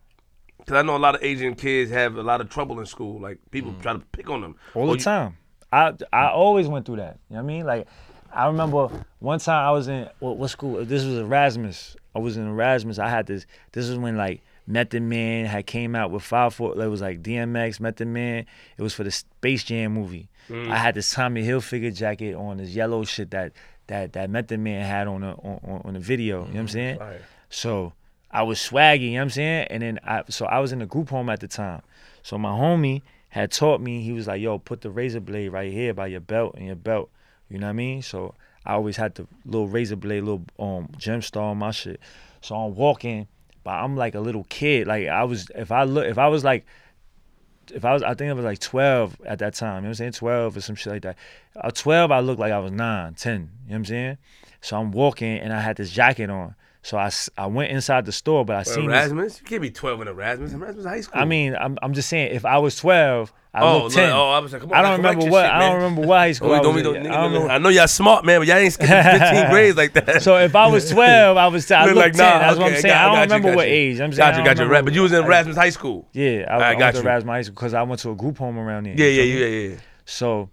Because 0.59 0.77
I 0.79 0.83
know 0.83 0.97
a 0.97 0.99
lot 0.99 1.15
of 1.15 1.23
Asian 1.23 1.55
kids 1.55 1.93
have 1.93 2.17
a 2.17 2.23
lot 2.25 2.41
of 2.41 2.49
trouble 2.51 2.81
in 2.81 2.87
school. 2.87 3.21
Like 3.21 3.39
people 3.53 3.73
try 3.81 3.93
to 3.93 4.01
pick 4.01 4.29
on 4.31 4.41
them 4.41 4.57
all 4.75 4.83
Or 4.83 4.87
the 4.95 4.99
you- 4.99 5.05
time. 5.05 5.37
I 5.73 5.93
I 6.13 6.29
always 6.29 6.67
went 6.69 6.87
through 6.87 6.97
that. 6.97 7.19
You 7.31 7.37
know 7.37 7.43
what 7.43 7.51
I 7.51 7.55
mean? 7.55 7.67
Like 7.67 7.87
I 8.35 8.47
remember 8.47 8.89
one 9.21 9.39
time 9.39 9.67
I 9.67 9.71
was 9.71 9.89
in 9.89 10.09
what, 10.19 10.37
what 10.37 10.51
school? 10.51 10.85
This 10.85 11.05
was 11.05 11.19
Erasmus. 11.19 11.97
I 12.15 12.19
was 12.19 12.37
in 12.37 12.47
Erasmus. 12.47 12.99
I 12.99 13.09
had 13.09 13.27
this. 13.27 13.47
This 13.73 13.89
was 13.89 13.99
when 13.99 14.17
like 14.17 14.41
Method 14.67 15.03
Man 15.03 15.47
had 15.47 15.67
came 15.67 15.95
out 15.95 16.11
with 16.11 16.23
five 16.23 16.55
four. 16.55 16.81
It 16.81 16.89
was 16.89 17.01
like 17.01 17.23
DMX, 17.23 17.81
Method 17.81 18.09
Man. 18.09 18.47
It 18.77 18.83
was 18.83 18.95
for 18.95 19.05
the 19.05 19.11
Space 19.11 19.65
Jam 19.65 19.93
movie. 19.93 20.29
Mm. 20.49 20.71
I 20.71 20.77
had 20.77 20.95
this 20.95 21.13
Tommy 21.13 21.43
Hilfiger 21.43 21.95
jacket 21.95 22.35
on, 22.35 22.59
this 22.59 22.71
yellow 22.71 23.05
shit 23.05 23.31
that 23.31 23.53
that 23.87 24.13
that 24.15 24.31
Method 24.31 24.61
Man 24.61 24.85
had 24.85 25.07
on 25.07 25.21
the 25.23 25.29
on, 25.29 25.83
on- 25.85 25.95
the 25.95 26.01
video. 26.01 26.41
You 26.41 26.47
know 26.47 26.53
what 26.53 26.61
I'm 26.61 26.67
mm, 26.67 26.71
saying? 26.71 26.99
Fire. 26.99 27.23
So 27.51 27.93
I 28.31 28.43
was 28.43 28.59
swaggy, 28.59 29.03
you 29.03 29.11
know 29.13 29.19
what 29.19 29.23
I'm 29.23 29.31
saying? 29.31 29.67
And 29.71 29.83
then 29.83 30.01
I 30.05 30.25
so 30.29 30.47
I 30.47 30.59
was 30.59 30.73
in 30.73 30.83
a 30.83 30.87
group 30.87 31.11
home 31.11 31.29
at 31.29 31.41
the 31.41 31.49
time. 31.49 31.83
So 32.23 32.39
my 32.39 32.51
homie 32.51 33.03
had 33.29 33.51
taught 33.51 33.81
me, 33.81 34.01
he 34.03 34.13
was 34.13 34.29
like, 34.29 34.41
yo, 34.41 34.59
put 34.59 34.81
the 34.81 34.91
razor 34.91 35.21
blade 35.21 35.49
right 35.49 35.73
here 35.73 35.93
by 35.93 36.07
your 36.07 36.21
belt 36.21 36.55
and 36.55 36.67
your 36.67 36.77
belt. 36.77 37.11
You 37.49 37.59
know 37.59 37.67
what 37.67 37.71
I 37.71 37.75
mean? 37.75 38.03
So 38.03 38.35
I 38.65 38.75
always 38.75 38.97
had 38.97 39.15
the 39.15 39.27
little 39.45 39.69
razor 39.69 39.97
blade, 39.97 40.23
little 40.23 40.45
um 40.59 40.89
gem 40.97 41.23
star 41.23 41.51
on 41.51 41.59
my 41.59 41.71
shit. 41.71 42.01
So 42.41 42.55
I'm 42.55 42.75
walking, 42.75 43.27
but 43.63 43.73
I'm 43.73 43.97
like 43.97 44.15
a 44.15 44.21
little 44.21 44.45
kid. 44.45 44.87
Like 44.87 45.09
I 45.09 45.25
was 45.25 45.51
if 45.55 45.71
I 45.73 45.85
look 45.85 46.07
if 46.07 46.19
I 46.19 46.29
was 46.29 46.45
like 46.45 46.65
if 47.73 47.85
I 47.85 47.93
was 47.93 48.03
I 48.03 48.15
think 48.15 48.31
I 48.31 48.35
was 48.35 48.45
like 48.45 48.59
12 48.59 49.21
at 49.25 49.39
that 49.39 49.55
time, 49.55 49.77
you 49.77 49.81
know 49.83 49.89
what 49.89 49.89
I'm 49.91 49.95
saying? 49.95 50.13
12 50.13 50.57
or 50.57 50.61
some 50.61 50.77
shit 50.77 50.93
like 50.93 51.03
that. 51.03 51.17
At 51.63 51.75
12 51.75 52.11
I 52.11 52.21
looked 52.21 52.41
like 52.41 52.53
I 52.53 52.59
was 52.59 52.73
9, 52.73 53.15
10, 53.15 53.33
you 53.33 53.39
know 53.39 53.49
what 53.67 53.77
I'm 53.77 53.85
saying? 53.85 54.19
So 54.61 54.79
I'm 54.79 54.93
walking 54.93 55.39
and 55.39 55.53
I 55.53 55.61
had 55.61 55.77
this 55.77 55.91
jacket 55.91 56.31
on. 56.31 56.55
So 56.85 56.99
I, 56.99 57.11
I 57.39 57.47
went 57.47 57.73
inside 57.73 58.05
the 58.05 58.13
store, 58.13 58.45
but 58.45 58.57
I 58.57 58.63
seen 58.63 58.91
this, 58.91 59.11
Erasmus? 59.11 59.41
You 59.41 59.47
can't 59.47 59.63
be 59.63 59.71
12 59.71 60.03
in 60.03 60.09
Erasmus. 60.09 60.53
Erasmus 60.53 60.85
high 60.85 61.01
school. 61.01 61.19
I 61.19 61.25
mean, 61.25 61.57
I'm, 61.59 61.79
I'm 61.81 61.95
just 61.95 62.11
saying, 62.11 62.37
if 62.37 62.45
I 62.45 62.59
was 62.59 62.77
12, 62.77 63.33
I 63.55 63.63
oh, 63.63 63.85
looked 63.85 63.95
10. 63.95 64.05
look, 64.05 64.15
oh, 64.15 64.31
I 64.31 64.39
was 64.41 64.53
like, 64.53 64.61
come 64.61 64.71
on, 64.71 64.77
I 64.77 64.83
don't 64.83 64.99
remember 64.99 65.31
what 65.31 65.47
shit, 65.47 65.51
I 65.51 65.61
don't 65.61 65.77
remember 65.77 66.01
what 66.03 66.19
high 66.19 66.29
oh, 66.29 66.33
school 66.35 66.49
Don't, 66.51 66.59
I 66.59 66.63
don't 66.63 66.75
be, 66.75 66.83
don't, 66.83 67.07
I 67.07 67.23
don't 67.23 67.33
know. 67.33 67.49
I 67.49 67.57
know 67.57 67.69
y'all 67.71 67.89
smart, 67.89 68.27
man, 68.27 68.41
but 68.41 68.49
y'all 68.49 68.59
ain't 68.59 68.75
skipping 68.75 69.03
15 69.19 69.51
grades 69.51 69.77
like 69.79 69.95
that. 69.95 70.23
So 70.23 70.37
if 70.37 70.55
I 70.55 70.67
was 70.67 70.91
12, 70.91 71.37
I 71.39 71.47
was 71.47 71.71
I 71.71 71.87
looked 71.91 71.97
10. 71.97 72.17
That's 72.17 72.59
what 72.59 72.67
okay, 72.67 72.77
I'm 72.77 72.83
saying. 72.83 72.93
got- 72.93 73.01
I 73.01 73.07
don't 73.07 73.15
you, 73.15 73.21
remember 73.23 73.49
got 73.49 73.57
what 73.57 73.69
you. 73.69 73.75
age. 73.75 74.01
I'm 74.01 74.13
saying 74.13 74.33
Got 74.33 74.39
you, 74.39 74.45
got 74.45 74.59
you. 74.59 74.71
Right, 74.71 74.85
but 74.85 74.93
you 74.93 75.01
was 75.01 75.13
in 75.13 75.25
Erasmus 75.25 75.57
High 75.57 75.71
School. 75.71 76.07
Yeah, 76.13 76.45
I, 76.51 76.57
I 76.57 76.69
I 76.69 76.73
got 76.75 76.81
went 76.81 76.97
to 76.97 77.03
you. 77.03 77.09
Erasmus 77.09 77.33
High 77.33 77.43
School 77.43 77.55
because 77.55 77.75
I 77.75 77.83
went 77.85 78.01
to 78.03 78.11
a 78.11 78.15
group 78.15 78.37
home 78.37 78.59
around 78.59 78.85
there. 78.85 78.95
Yeah, 78.95 79.23
yeah, 79.23 79.23
yeah, 79.23 79.69
yeah. 79.69 79.77
So 80.05 80.51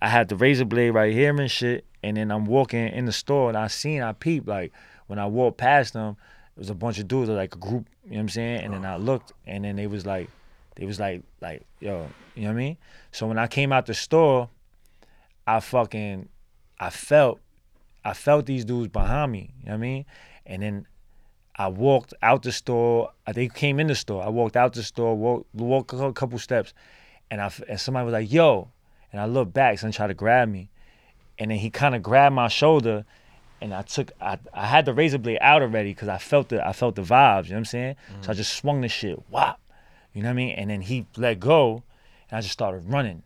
I 0.00 0.08
had 0.08 0.30
the 0.30 0.36
razor 0.36 0.64
blade 0.64 0.92
right 0.92 1.12
here 1.12 1.38
and 1.38 1.50
shit, 1.50 1.84
and 2.02 2.16
then 2.16 2.30
I'm 2.30 2.46
walking 2.46 2.88
in 2.88 3.04
the 3.04 3.12
store 3.12 3.50
and 3.50 3.58
I 3.58 3.66
seen 3.66 4.00
I 4.00 4.12
peeped 4.12 4.48
like 4.48 4.72
when 5.06 5.18
I 5.18 5.26
walked 5.26 5.58
past 5.58 5.92
them, 5.92 6.16
it 6.56 6.58
was 6.58 6.70
a 6.70 6.74
bunch 6.74 6.98
of 6.98 7.06
dudes 7.08 7.28
like 7.28 7.54
a 7.54 7.58
group, 7.58 7.88
you 8.04 8.12
know 8.12 8.16
what 8.16 8.20
I'm 8.22 8.28
saying? 8.30 8.60
And 8.64 8.74
then 8.74 8.84
I 8.84 8.96
looked 8.96 9.32
and 9.46 9.64
then 9.64 9.76
they 9.76 9.86
was 9.86 10.06
like 10.06 10.30
they 10.76 10.86
was 10.86 10.98
like 11.00 11.22
like, 11.40 11.62
yo, 11.80 12.08
you 12.34 12.42
know 12.42 12.48
what 12.48 12.54
I 12.54 12.56
mean? 12.56 12.76
So 13.12 13.26
when 13.26 13.38
I 13.38 13.46
came 13.46 13.72
out 13.72 13.86
the 13.86 13.94
store, 13.94 14.48
I 15.46 15.60
fucking 15.60 16.28
I 16.78 16.90
felt 16.90 17.40
I 18.04 18.12
felt 18.14 18.46
these 18.46 18.64
dudes 18.64 18.88
behind 18.88 19.32
me, 19.32 19.50
you 19.60 19.66
know 19.66 19.72
what 19.72 19.78
I 19.78 19.78
mean? 19.78 20.04
And 20.46 20.62
then 20.62 20.86
I 21.56 21.68
walked 21.68 22.12
out 22.22 22.42
the 22.42 22.52
store. 22.52 23.10
uh, 23.26 23.32
They 23.32 23.48
came 23.48 23.80
in 23.80 23.86
the 23.86 23.94
store. 23.94 24.22
I 24.22 24.28
walked 24.28 24.56
out 24.56 24.74
the 24.74 24.82
store, 24.82 25.16
walked, 25.16 25.54
walked 25.54 25.92
a 25.94 26.12
couple 26.12 26.38
steps, 26.38 26.74
and 27.30 27.40
I 27.40 27.50
and 27.68 27.80
somebody 27.80 28.04
was 28.04 28.12
like, 28.12 28.30
"Yo," 28.30 28.68
and 29.10 29.20
I 29.20 29.24
looked 29.24 29.54
back, 29.54 29.78
son 29.78 29.90
tried 29.90 30.08
to 30.08 30.14
grab 30.14 30.48
me, 30.48 30.68
and 31.38 31.50
then 31.50 31.58
he 31.58 31.70
kind 31.70 31.94
of 31.94 32.02
grabbed 32.02 32.34
my 32.34 32.48
shoulder, 32.48 33.04
and 33.60 33.72
I 33.74 33.82
took 33.82 34.12
I, 34.20 34.38
I 34.52 34.66
had 34.66 34.84
the 34.84 34.94
razor 34.94 35.18
blade 35.18 35.38
out 35.40 35.62
already 35.62 35.90
because 35.90 36.08
I 36.08 36.18
felt 36.18 36.48
the 36.50 36.66
I 36.66 36.72
felt 36.72 36.94
the 36.94 37.02
vibes. 37.02 37.44
You 37.44 37.50
know 37.50 37.56
what 37.56 37.58
I'm 37.60 37.64
saying? 37.66 37.96
So 38.20 38.30
I 38.30 38.34
just 38.34 38.54
swung 38.54 38.80
the 38.80 38.88
shit, 38.88 39.18
whop, 39.30 39.60
you 40.12 40.22
know 40.22 40.28
what 40.28 40.32
I 40.32 40.36
mean? 40.36 40.54
And 40.56 40.70
then 40.70 40.80
he 40.82 41.06
let 41.16 41.40
go, 41.40 41.82
and 42.30 42.38
I 42.38 42.40
just 42.40 42.52
started 42.52 42.90
running. 42.90 43.22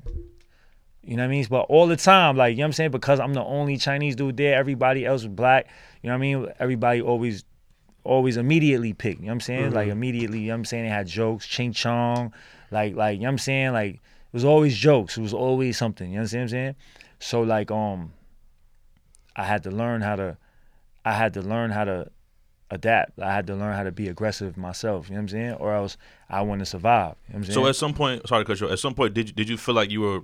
You 1.03 1.17
know 1.17 1.23
what 1.23 1.29
I 1.29 1.31
mean? 1.31 1.47
But 1.49 1.63
all 1.63 1.87
the 1.87 1.97
time, 1.97 2.37
like, 2.37 2.53
you 2.53 2.59
know 2.59 2.65
what 2.65 2.67
I'm 2.67 2.73
saying? 2.75 2.91
Because 2.91 3.21
I'm 3.21 3.33
the 3.33 3.43
only 3.43 3.79
Chinese 3.79 4.17
dude 4.17 4.37
there, 4.37 4.55
everybody 4.57 5.07
else 5.07 5.23
was 5.23 5.33
black. 5.33 5.67
You 6.03 6.09
know 6.09 6.15
what 6.15 6.19
I 6.19 6.21
mean? 6.21 6.47
Everybody 6.59 7.01
always 7.01 7.45
always 8.05 8.37
immediately 8.37 8.93
picked. 8.93 9.21
You 9.21 9.27
know 9.27 9.31
what 9.31 9.35
I'm 9.35 9.41
saying? 9.41 9.73
Like 9.73 9.89
immediately, 9.89 10.41
you 10.41 10.49
know 10.49 10.55
what 10.55 10.59
I'm 10.59 10.65
saying? 10.67 10.85
They 10.85 10.91
had 10.91 11.07
jokes, 11.07 11.47
ching 11.47 11.73
chong, 11.73 12.33
like 12.71 12.95
like 12.95 13.15
you 13.15 13.21
know 13.23 13.29
what 13.29 13.33
I'm 13.33 13.39
saying? 13.39 13.73
Like 13.73 13.95
it 13.95 14.01
was 14.33 14.45
always 14.45 14.77
jokes. 14.77 15.17
It 15.19 15.23
was 15.23 15.35
always 15.35 15.77
something. 15.77 16.09
You 16.11 16.19
know 16.19 16.25
what 16.25 16.35
I'm 16.35 16.49
saying? 16.49 16.75
So 17.19 17.43
like 17.43 17.71
um 17.71 18.13
I 19.41 19.45
had 19.45 19.63
to 19.63 19.71
learn 19.71 20.03
how 20.03 20.17
to 20.17 20.37
I 21.05 21.13
had 21.15 21.33
to 21.35 21.41
learn 21.41 21.71
how 21.71 21.85
to 21.85 22.11
adapt. 22.71 23.19
I 23.19 23.33
had 23.33 23.47
to 23.47 23.55
learn 23.55 23.75
how 23.75 23.85
to 23.85 23.91
be 23.91 24.09
aggressive 24.09 24.57
myself, 24.59 25.09
you 25.09 25.15
know 25.15 25.21
what 25.21 25.23
I'm 25.23 25.29
saying? 25.31 25.53
Or 25.55 25.75
else 25.75 25.97
I 26.29 26.43
wouldn't 26.43 26.69
survive. 26.69 27.15
You 27.29 27.33
know 27.33 27.33
what 27.33 27.37
I'm 27.37 27.45
saying? 27.45 27.55
So 27.55 27.67
at 27.67 27.77
some 27.77 27.95
point, 27.95 28.29
sorry 28.29 28.45
to 28.45 28.47
cut 28.47 28.61
you. 28.61 28.67
off, 28.67 28.73
At 28.73 28.79
some 28.79 28.95
point, 28.95 29.15
did 29.15 29.29
you, 29.29 29.35
did 29.35 29.49
you 29.49 29.57
feel 29.57 29.75
like 29.75 29.91
you 29.91 30.03
were 30.03 30.21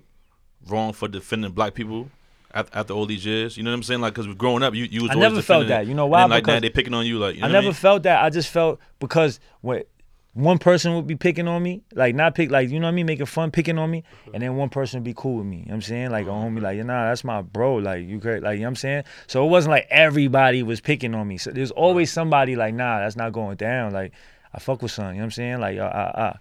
wrong 0.69 0.93
for 0.93 1.09
defending 1.09 1.53
black 1.53 1.73
people 1.73 2.11
after, 2.53 2.93
all 2.93 3.07
these 3.07 3.25
years? 3.25 3.57
You 3.57 3.63
know 3.63 3.71
what 3.71 3.77
I'm 3.77 3.83
saying? 3.85 4.03
Like, 4.03 4.15
because 4.15 4.33
growing 4.35 4.63
up, 4.63 4.75
you 4.75 4.85
you 4.85 5.03
was 5.03 5.11
I 5.11 5.15
always 5.15 5.31
never 5.31 5.43
felt 5.43 5.69
that. 5.69 5.87
You 5.87 5.95
know 5.95 6.07
why? 6.07 6.25
like 6.27 6.47
now 6.47 6.61
they 6.61 6.69
picking 6.69 6.93
on 6.93 7.07
you. 7.07 7.19
Like, 7.19 7.37
you 7.37 7.41
know 7.41 7.49
I 7.49 7.53
never 7.53 7.69
mean? 7.69 7.73
felt 7.73 8.03
that. 8.03 8.23
I 8.23 8.29
just 8.29 8.51
felt 8.51 8.79
because 9.01 9.41
what 9.63 9.89
one 10.37 10.59
person 10.59 10.95
would 10.95 11.07
be 11.07 11.17
picking 11.17 11.49
on 11.49 11.63
me, 11.63 11.81
like 11.95 12.15
not 12.15 12.35
pick, 12.35 12.51
like 12.51 12.69
you 12.69 12.79
know 12.79 12.87
what 12.87 12.93
I 12.93 12.95
mean, 12.95 13.07
making 13.07 13.25
fun, 13.25 13.51
picking 13.51 13.79
on 13.79 13.91
me, 13.91 14.05
and 14.35 14.43
then 14.43 14.55
one 14.57 14.69
person 14.69 14.99
would 15.01 15.05
be 15.05 15.15
cool 15.17 15.39
with 15.39 15.47
me. 15.47 15.57
You 15.57 15.63
know 15.63 15.69
what 15.71 15.75
I'm 15.77 15.83
saying, 15.83 16.11
like 16.11 16.27
a 16.27 16.31
homie, 16.31 16.61
like 16.61 16.79
nah, 16.85 17.09
that's 17.09 17.25
my 17.25 17.41
bro, 17.41 17.77
like 17.77 18.07
you 18.07 18.19
like 18.19 18.25
you 18.27 18.41
know 18.41 18.41
what 18.43 18.63
I'm 18.67 18.77
saying. 18.77 19.05
So 19.27 19.47
it 19.47 19.49
wasn't 19.49 19.71
like 19.71 19.87
everybody 19.89 20.63
was 20.63 20.83
picking 20.83 21.15
on 21.15 21.27
me. 21.27 21.39
So 21.39 21.53
there's 21.53 21.71
always 21.71 22.13
somebody 22.13 22.55
like 22.55 22.75
nah, 22.75 22.99
that's 22.99 23.17
not 23.17 23.33
going 23.33 23.57
down. 23.57 23.93
Like 23.93 24.13
I 24.53 24.59
fuck 24.59 24.83
with 24.83 24.93
son, 24.93 25.07
you 25.07 25.13
know 25.15 25.19
what 25.21 25.25
I'm 25.25 25.31
saying, 25.31 25.61
like 25.61 25.79
uh, 25.79 25.83
uh, 25.85 26.13
uh. 26.15 26.33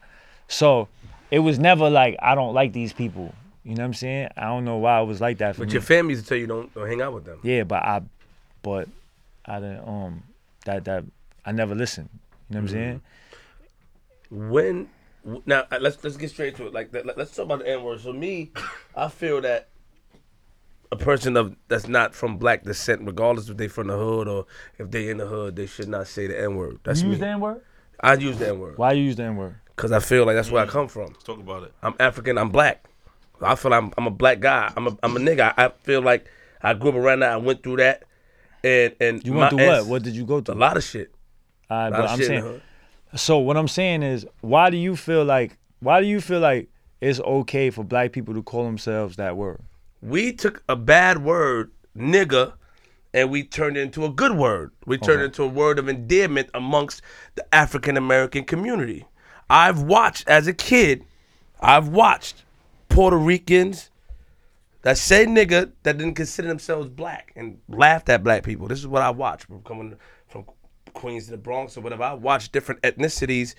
So 0.50 0.90
it 1.32 1.40
was 1.40 1.58
never 1.58 1.90
like 1.90 2.18
I 2.22 2.36
don't 2.36 2.54
like 2.54 2.74
these 2.74 2.92
people. 2.92 3.34
You 3.64 3.76
know 3.76 3.82
what 3.84 3.88
I'm 3.88 3.94
saying? 3.94 4.28
I 4.36 4.44
don't 4.48 4.66
know 4.66 4.78
why 4.78 5.02
it 5.02 5.06
was 5.06 5.22
like 5.22 5.38
that 5.38 5.56
for 5.56 5.62
But 5.62 5.70
me. 5.70 5.74
your 5.74 5.82
family 5.82 6.14
used 6.14 6.26
to 6.26 6.30
tell 6.30 6.38
you 6.38 6.48
don't, 6.48 6.72
don't 6.76 6.88
hang 6.88 7.02
out 7.02 7.14
with 7.14 7.26
them. 7.26 7.40
Yeah, 7.44 7.64
but 7.64 7.82
I, 7.82 8.02
but 8.62 8.90
I 9.46 9.60
didn't 9.60 9.88
um 9.88 10.24
that 10.66 10.84
that 10.86 11.06
I 11.46 11.52
never 11.54 11.74
listened. 11.76 12.10
You 12.50 12.56
know 12.56 12.60
what 12.60 12.62
I'm 12.64 12.68
saying? 12.76 13.02
When 14.30 14.90
now 15.46 15.64
uh, 15.72 15.80
let's 15.82 16.04
let's 16.04 16.18
get 16.18 16.30
straight 16.30 16.56
to 16.58 16.68
it. 16.68 16.74
Like 16.74 16.94
let- 16.94 17.18
let's 17.18 17.36
talk 17.36 17.46
about 17.46 17.60
the 17.60 17.70
N 17.70 17.84
word. 17.84 18.00
So 18.02 18.14
me, 18.14 18.52
I 18.96 19.10
feel 19.10 19.42
that 19.42 19.70
a 20.92 20.96
person 20.96 21.36
of 21.36 21.56
that's 21.68 21.88
not 21.88 22.14
from 22.14 22.38
black 22.38 22.64
descent, 22.64 23.02
regardless 23.06 23.50
if 23.50 23.58
they 23.58 23.68
from 23.68 23.88
the 23.88 23.98
hood 23.98 24.28
or 24.28 24.46
if 24.78 24.92
they 24.92 25.10
in 25.10 25.18
the 25.18 25.26
hood, 25.26 25.56
they 25.56 25.66
should 25.66 25.88
not 25.90 26.08
say 26.08 26.28
the 26.28 26.40
N 26.40 26.56
word. 26.56 26.80
That's 26.84 27.00
You 27.02 27.06
me. 27.08 27.12
use 27.12 27.20
the 27.20 27.28
N 27.28 27.40
word? 27.40 27.62
I 28.02 28.14
use 28.16 28.38
the 28.38 28.50
N 28.50 28.60
word 28.60 28.78
Why 28.78 28.92
you 28.92 29.04
use 29.04 29.16
the 29.16 29.24
N 29.24 29.38
word? 29.38 29.56
because 29.76 29.92
I 29.92 30.00
feel 30.00 30.26
like 30.26 30.36
that's 30.36 30.52
where 30.52 30.64
I 30.64 30.68
come 30.68 30.88
from. 30.88 31.08
Let's 31.08 31.24
talk 31.24 31.40
about 31.40 31.64
it. 31.64 31.74
I'm 31.82 31.96
African. 32.00 32.38
I'm 32.38 32.50
black. 32.50 32.86
I 33.42 33.56
feel 33.56 33.74
I'm 33.74 33.92
I'm 33.98 34.08
a 34.08 34.12
black 34.12 34.40
guy. 34.40 34.72
I'm 34.78 34.88
a 34.88 34.98
I'm 35.04 35.16
a 35.18 35.20
nigga. 35.20 35.54
I 35.58 35.70
feel 35.70 36.02
like 36.02 36.28
I 36.62 36.74
grew 36.74 36.90
up 36.92 36.96
around 36.96 37.20
that. 37.22 37.32
I 37.32 37.38
went 37.38 37.64
through 37.64 37.78
that, 37.78 38.04
and 38.64 38.96
and 39.02 39.26
You 39.26 39.34
went 39.34 39.50
through 39.50 39.66
what? 39.66 39.86
What 39.88 40.04
did 40.04 40.16
you 40.16 40.26
go 40.26 40.40
through? 40.42 40.56
A 40.56 40.58
lot 40.58 40.78
of 40.78 40.84
shit. 40.84 41.12
All 41.70 41.78
right, 41.78 41.88
A 41.88 41.90
lot 41.90 41.98
but 41.98 42.06
of 42.06 42.12
I'm 42.12 42.20
shit 42.20 42.30
in 42.32 42.36
the 42.36 42.42
saying. 42.50 42.62
So 43.16 43.38
what 43.38 43.58
I'm 43.58 43.68
saying 43.68 44.04
is, 44.04 44.26
why 44.42 44.70
do 44.70 44.78
you 44.78 44.96
feel 44.96 45.24
like? 45.24 45.58
Why 45.80 46.02
do 46.02 46.08
you 46.08 46.22
feel 46.22 46.40
like 46.40 46.70
it's 47.02 47.20
okay 47.20 47.70
for 47.70 47.84
black 47.84 48.12
people 48.12 48.34
to 48.34 48.44
call 48.44 48.66
themselves 48.66 49.16
that 49.18 49.38
word? 49.38 49.62
we 50.06 50.32
took 50.32 50.64
a 50.70 50.76
bad 50.76 51.24
word, 51.24 51.72
nigga, 51.98 52.54
and 53.14 53.32
we 53.32 53.44
turned 53.44 53.78
it 53.78 53.82
into 53.82 54.06
a 54.06 54.10
good 54.10 54.34
word. 54.34 54.72
We 54.86 54.98
turned 54.98 55.22
it 55.22 55.26
into 55.26 55.44
a 55.44 55.48
word 55.48 55.80
of 55.80 55.90
endearment 55.90 56.50
amongst 56.54 57.02
the 57.36 57.56
African 57.56 57.98
American 57.98 58.44
community. 58.44 59.06
I've 59.50 59.82
watched 59.82 60.28
as 60.28 60.48
a 60.48 60.54
kid, 60.54 61.04
I've 61.60 61.88
watched 61.88 62.44
Puerto 62.90 63.18
Ricans 63.18 63.90
that 64.82 64.98
say 64.98 65.26
nigga 65.26 65.72
that 65.84 65.98
didn't 65.98 66.16
consider 66.16 66.48
themselves 66.48 66.90
black 66.90 67.32
and 67.36 67.60
laughed 67.68 68.10
at 68.10 68.24
black 68.24 68.44
people. 68.44 68.68
This 68.68 68.80
is 68.80 68.88
what 68.88 69.02
I 69.02 69.10
watched 69.10 69.46
from 69.46 69.64
coming 69.64 69.96
Queens 70.96 71.26
to 71.26 71.32
the 71.32 71.38
Bronx 71.38 71.78
or 71.78 71.82
whatever. 71.82 72.04
I 72.04 72.14
watch 72.14 72.52
different 72.52 72.82
ethnicities 72.82 73.54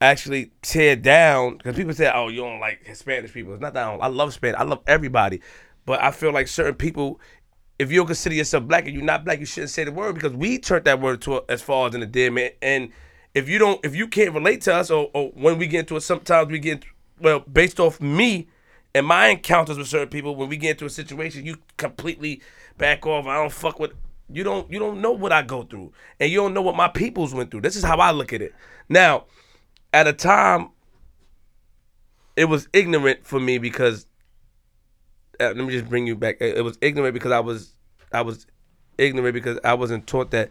actually 0.00 0.50
tear 0.62 0.96
down 0.96 1.58
because 1.58 1.76
people 1.76 1.92
say, 1.92 2.10
"Oh, 2.12 2.28
you 2.28 2.40
don't 2.40 2.60
like 2.60 2.84
Hispanic 2.84 3.32
people." 3.32 3.52
It's 3.52 3.62
not 3.62 3.74
that 3.74 3.86
I, 3.86 3.90
don't, 3.90 4.02
I 4.02 4.06
love 4.06 4.32
Spanish. 4.32 4.58
I 4.58 4.64
love 4.64 4.82
everybody, 4.86 5.40
but 5.84 6.02
I 6.02 6.10
feel 6.10 6.32
like 6.32 6.48
certain 6.48 6.74
people, 6.74 7.20
if 7.78 7.90
you 7.90 7.98
don't 7.98 8.06
consider 8.06 8.34
yourself 8.34 8.64
black 8.64 8.86
and 8.86 8.94
you're 8.94 9.04
not 9.04 9.24
black, 9.24 9.40
you 9.40 9.46
shouldn't 9.46 9.70
say 9.70 9.84
the 9.84 9.92
word 9.92 10.14
because 10.14 10.32
we 10.32 10.58
turned 10.58 10.86
that 10.86 11.00
word 11.00 11.20
to 11.22 11.36
a, 11.36 11.42
as 11.48 11.62
far 11.62 11.88
as 11.88 11.94
an 11.94 12.02
endearment. 12.02 12.54
And 12.62 12.90
if 13.34 13.48
you 13.48 13.58
don't, 13.58 13.84
if 13.84 13.94
you 13.94 14.08
can't 14.08 14.34
relate 14.34 14.62
to 14.62 14.74
us, 14.74 14.90
or, 14.90 15.10
or 15.14 15.30
when 15.34 15.58
we 15.58 15.66
get 15.66 15.80
into 15.80 15.96
it, 15.96 16.00
sometimes 16.00 16.50
we 16.50 16.58
get 16.58 16.84
well 17.20 17.40
based 17.40 17.78
off 17.78 18.00
me 18.00 18.48
and 18.94 19.06
my 19.06 19.28
encounters 19.28 19.78
with 19.78 19.88
certain 19.88 20.08
people. 20.08 20.36
When 20.36 20.48
we 20.48 20.56
get 20.56 20.72
into 20.72 20.84
a 20.86 20.90
situation, 20.90 21.46
you 21.46 21.56
completely 21.76 22.42
back 22.76 23.06
off. 23.06 23.26
I 23.26 23.36
don't 23.36 23.52
fuck 23.52 23.78
with. 23.78 23.92
You 24.34 24.44
don't. 24.44 24.70
You 24.70 24.78
don't 24.78 25.00
know 25.00 25.12
what 25.12 25.32
I 25.32 25.42
go 25.42 25.62
through, 25.62 25.92
and 26.20 26.30
you 26.30 26.38
don't 26.38 26.54
know 26.54 26.62
what 26.62 26.76
my 26.76 26.88
peoples 26.88 27.34
went 27.34 27.50
through. 27.50 27.62
This 27.62 27.76
is 27.76 27.84
how 27.84 27.98
I 27.98 28.10
look 28.10 28.32
at 28.32 28.42
it. 28.42 28.54
Now, 28.88 29.24
at 29.92 30.06
a 30.06 30.12
time 30.12 30.70
it 32.36 32.46
was 32.46 32.68
ignorant 32.72 33.24
for 33.24 33.38
me 33.38 33.58
because 33.58 34.06
uh, 35.40 35.46
let 35.46 35.56
me 35.56 35.70
just 35.70 35.88
bring 35.88 36.06
you 36.06 36.16
back 36.16 36.36
it 36.40 36.64
was 36.64 36.78
ignorant 36.80 37.14
because 37.14 37.32
i 37.32 37.40
was 37.40 37.74
i 38.12 38.22
was 38.22 38.46
ignorant 38.98 39.34
because 39.34 39.58
i 39.64 39.74
wasn't 39.74 40.06
taught 40.06 40.30
that 40.30 40.50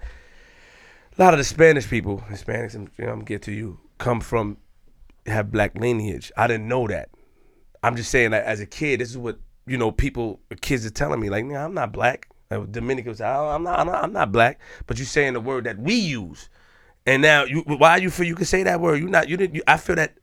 a 1.18 1.22
lot 1.22 1.34
of 1.34 1.38
the 1.38 1.44
spanish 1.44 1.90
people 1.90 2.24
hispanics 2.30 2.76
and 2.76 2.90
you 2.98 3.06
know, 3.06 3.12
i'm 3.12 3.24
get 3.24 3.42
to 3.42 3.52
you 3.52 3.80
come 3.98 4.20
from 4.20 4.58
have 5.26 5.52
black 5.52 5.76
lineage 5.76 6.32
i 6.38 6.48
didn't 6.48 6.68
know 6.68 6.88
that 6.88 7.10
i'm 7.84 7.96
just 7.96 8.12
saying 8.12 8.32
that 8.32 8.44
as 8.46 8.60
a 8.60 8.66
kid 8.66 9.00
this 9.00 9.10
is 9.10 9.18
what 9.18 9.40
you 9.66 9.78
know 9.78 9.92
people 9.92 10.40
kids 10.62 10.86
are 10.86 10.92
telling 10.92 11.20
me 11.20 11.30
like 11.30 11.46
"Nah, 11.46 11.66
i'm 11.66 11.74
not 11.74 11.92
black 11.92 12.28
say, 12.52 13.26
"Oh, 13.26 13.50
I'm, 13.50 13.64
not, 13.64 13.80
I'm 13.80 13.88
not 13.88 14.04
i'm 14.04 14.14
not 14.14 14.32
black 14.32 14.60
but 14.88 14.98
you're 14.98 15.06
saying 15.06 15.34
the 15.34 15.40
word 15.40 15.64
that 15.64 15.78
we 15.80 15.96
use 15.96 16.50
and 17.06 17.22
now 17.22 17.46
you 17.46 17.62
why 17.66 17.98
you 17.98 18.10
feel 18.10 18.28
you 18.28 18.36
can 18.36 18.46
say 18.46 18.64
that 18.64 18.80
word? 18.80 19.00
You 19.00 19.08
not 19.08 19.28
you 19.30 19.38
didn't 19.38 19.56
you, 19.56 19.64
I 19.68 19.78
feel 19.78 19.96
that 19.96 20.18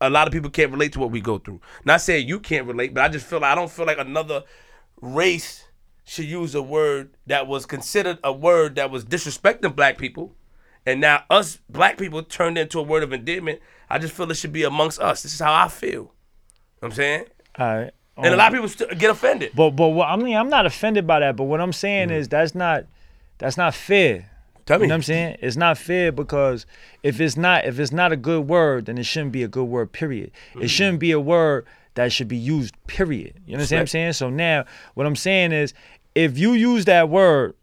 a 0.00 0.08
lot 0.08 0.26
of 0.26 0.32
people 0.32 0.50
can't 0.50 0.70
relate 0.70 0.92
to 0.92 1.00
what 1.00 1.10
we 1.10 1.20
go 1.20 1.38
through. 1.38 1.60
Not 1.84 2.00
saying 2.00 2.28
you 2.28 2.40
can't 2.40 2.66
relate, 2.66 2.94
but 2.94 3.04
I 3.04 3.08
just 3.08 3.26
feel 3.26 3.44
I 3.44 3.54
don't 3.54 3.70
feel 3.70 3.86
like 3.86 3.98
another 3.98 4.44
race 5.00 5.64
should 6.04 6.26
use 6.26 6.54
a 6.54 6.62
word 6.62 7.16
that 7.26 7.46
was 7.46 7.66
considered 7.66 8.18
a 8.22 8.32
word 8.32 8.76
that 8.76 8.90
was 8.90 9.04
disrespecting 9.04 9.74
black 9.74 9.98
people. 9.98 10.34
And 10.86 11.00
now 11.00 11.24
us 11.28 11.58
black 11.68 11.98
people 11.98 12.22
turned 12.22 12.56
into 12.56 12.78
a 12.78 12.82
word 12.82 13.02
of 13.02 13.12
endearment. 13.12 13.60
I 13.88 13.98
just 13.98 14.14
feel 14.14 14.30
it 14.30 14.34
should 14.34 14.52
be 14.52 14.62
amongst 14.62 15.00
us. 15.00 15.22
This 15.22 15.34
is 15.34 15.40
how 15.40 15.52
I 15.52 15.68
feel. 15.68 15.90
You 15.90 15.98
know 15.98 16.10
what 16.80 16.88
I'm 16.88 16.94
saying? 16.94 17.24
All 17.58 17.76
right. 17.76 17.92
And 18.16 18.26
a 18.26 18.32
Um, 18.32 18.38
lot 18.38 18.48
of 18.48 18.52
people 18.54 18.68
still 18.68 18.88
get 18.88 19.10
offended. 19.10 19.52
But 19.54 19.70
but 19.70 19.88
what, 19.88 20.08
I 20.08 20.16
mean, 20.16 20.36
I'm 20.36 20.48
not 20.48 20.66
offended 20.66 21.06
by 21.06 21.20
that. 21.20 21.36
But 21.36 21.44
what 21.44 21.60
I'm 21.60 21.72
saying 21.72 22.08
mm. 22.08 22.12
is 22.14 22.28
that's 22.28 22.54
not 22.54 22.84
that's 23.38 23.56
not 23.56 23.74
fair. 23.74 24.30
Tell 24.66 24.78
me. 24.78 24.84
You 24.84 24.88
know 24.88 24.94
what 24.94 24.96
I'm 24.96 25.02
saying? 25.02 25.36
It's 25.40 25.56
not 25.56 25.78
fair 25.78 26.12
because 26.12 26.66
if 27.02 27.20
it's 27.20 27.36
not 27.36 27.64
if 27.64 27.78
it's 27.78 27.92
not 27.92 28.12
a 28.12 28.16
good 28.16 28.46
word, 28.48 28.86
then 28.86 28.98
it 28.98 29.04
shouldn't 29.04 29.32
be 29.32 29.42
a 29.42 29.48
good 29.48 29.64
word. 29.64 29.92
Period. 29.92 30.30
It 30.54 30.58
mm-hmm. 30.58 30.66
shouldn't 30.66 30.98
be 31.00 31.12
a 31.12 31.20
word 31.20 31.66
that 31.94 32.12
should 32.12 32.28
be 32.28 32.36
used. 32.36 32.74
Period. 32.86 33.34
You 33.46 33.54
understand 33.54 33.78
what 33.78 33.82
I'm 33.82 33.86
saying? 33.88 34.12
So 34.14 34.28
now 34.28 34.64
what 34.94 35.06
I'm 35.06 35.16
saying 35.16 35.52
is, 35.52 35.72
if 36.14 36.38
you 36.38 36.52
use 36.52 36.84
that 36.84 37.08
word 37.08 37.54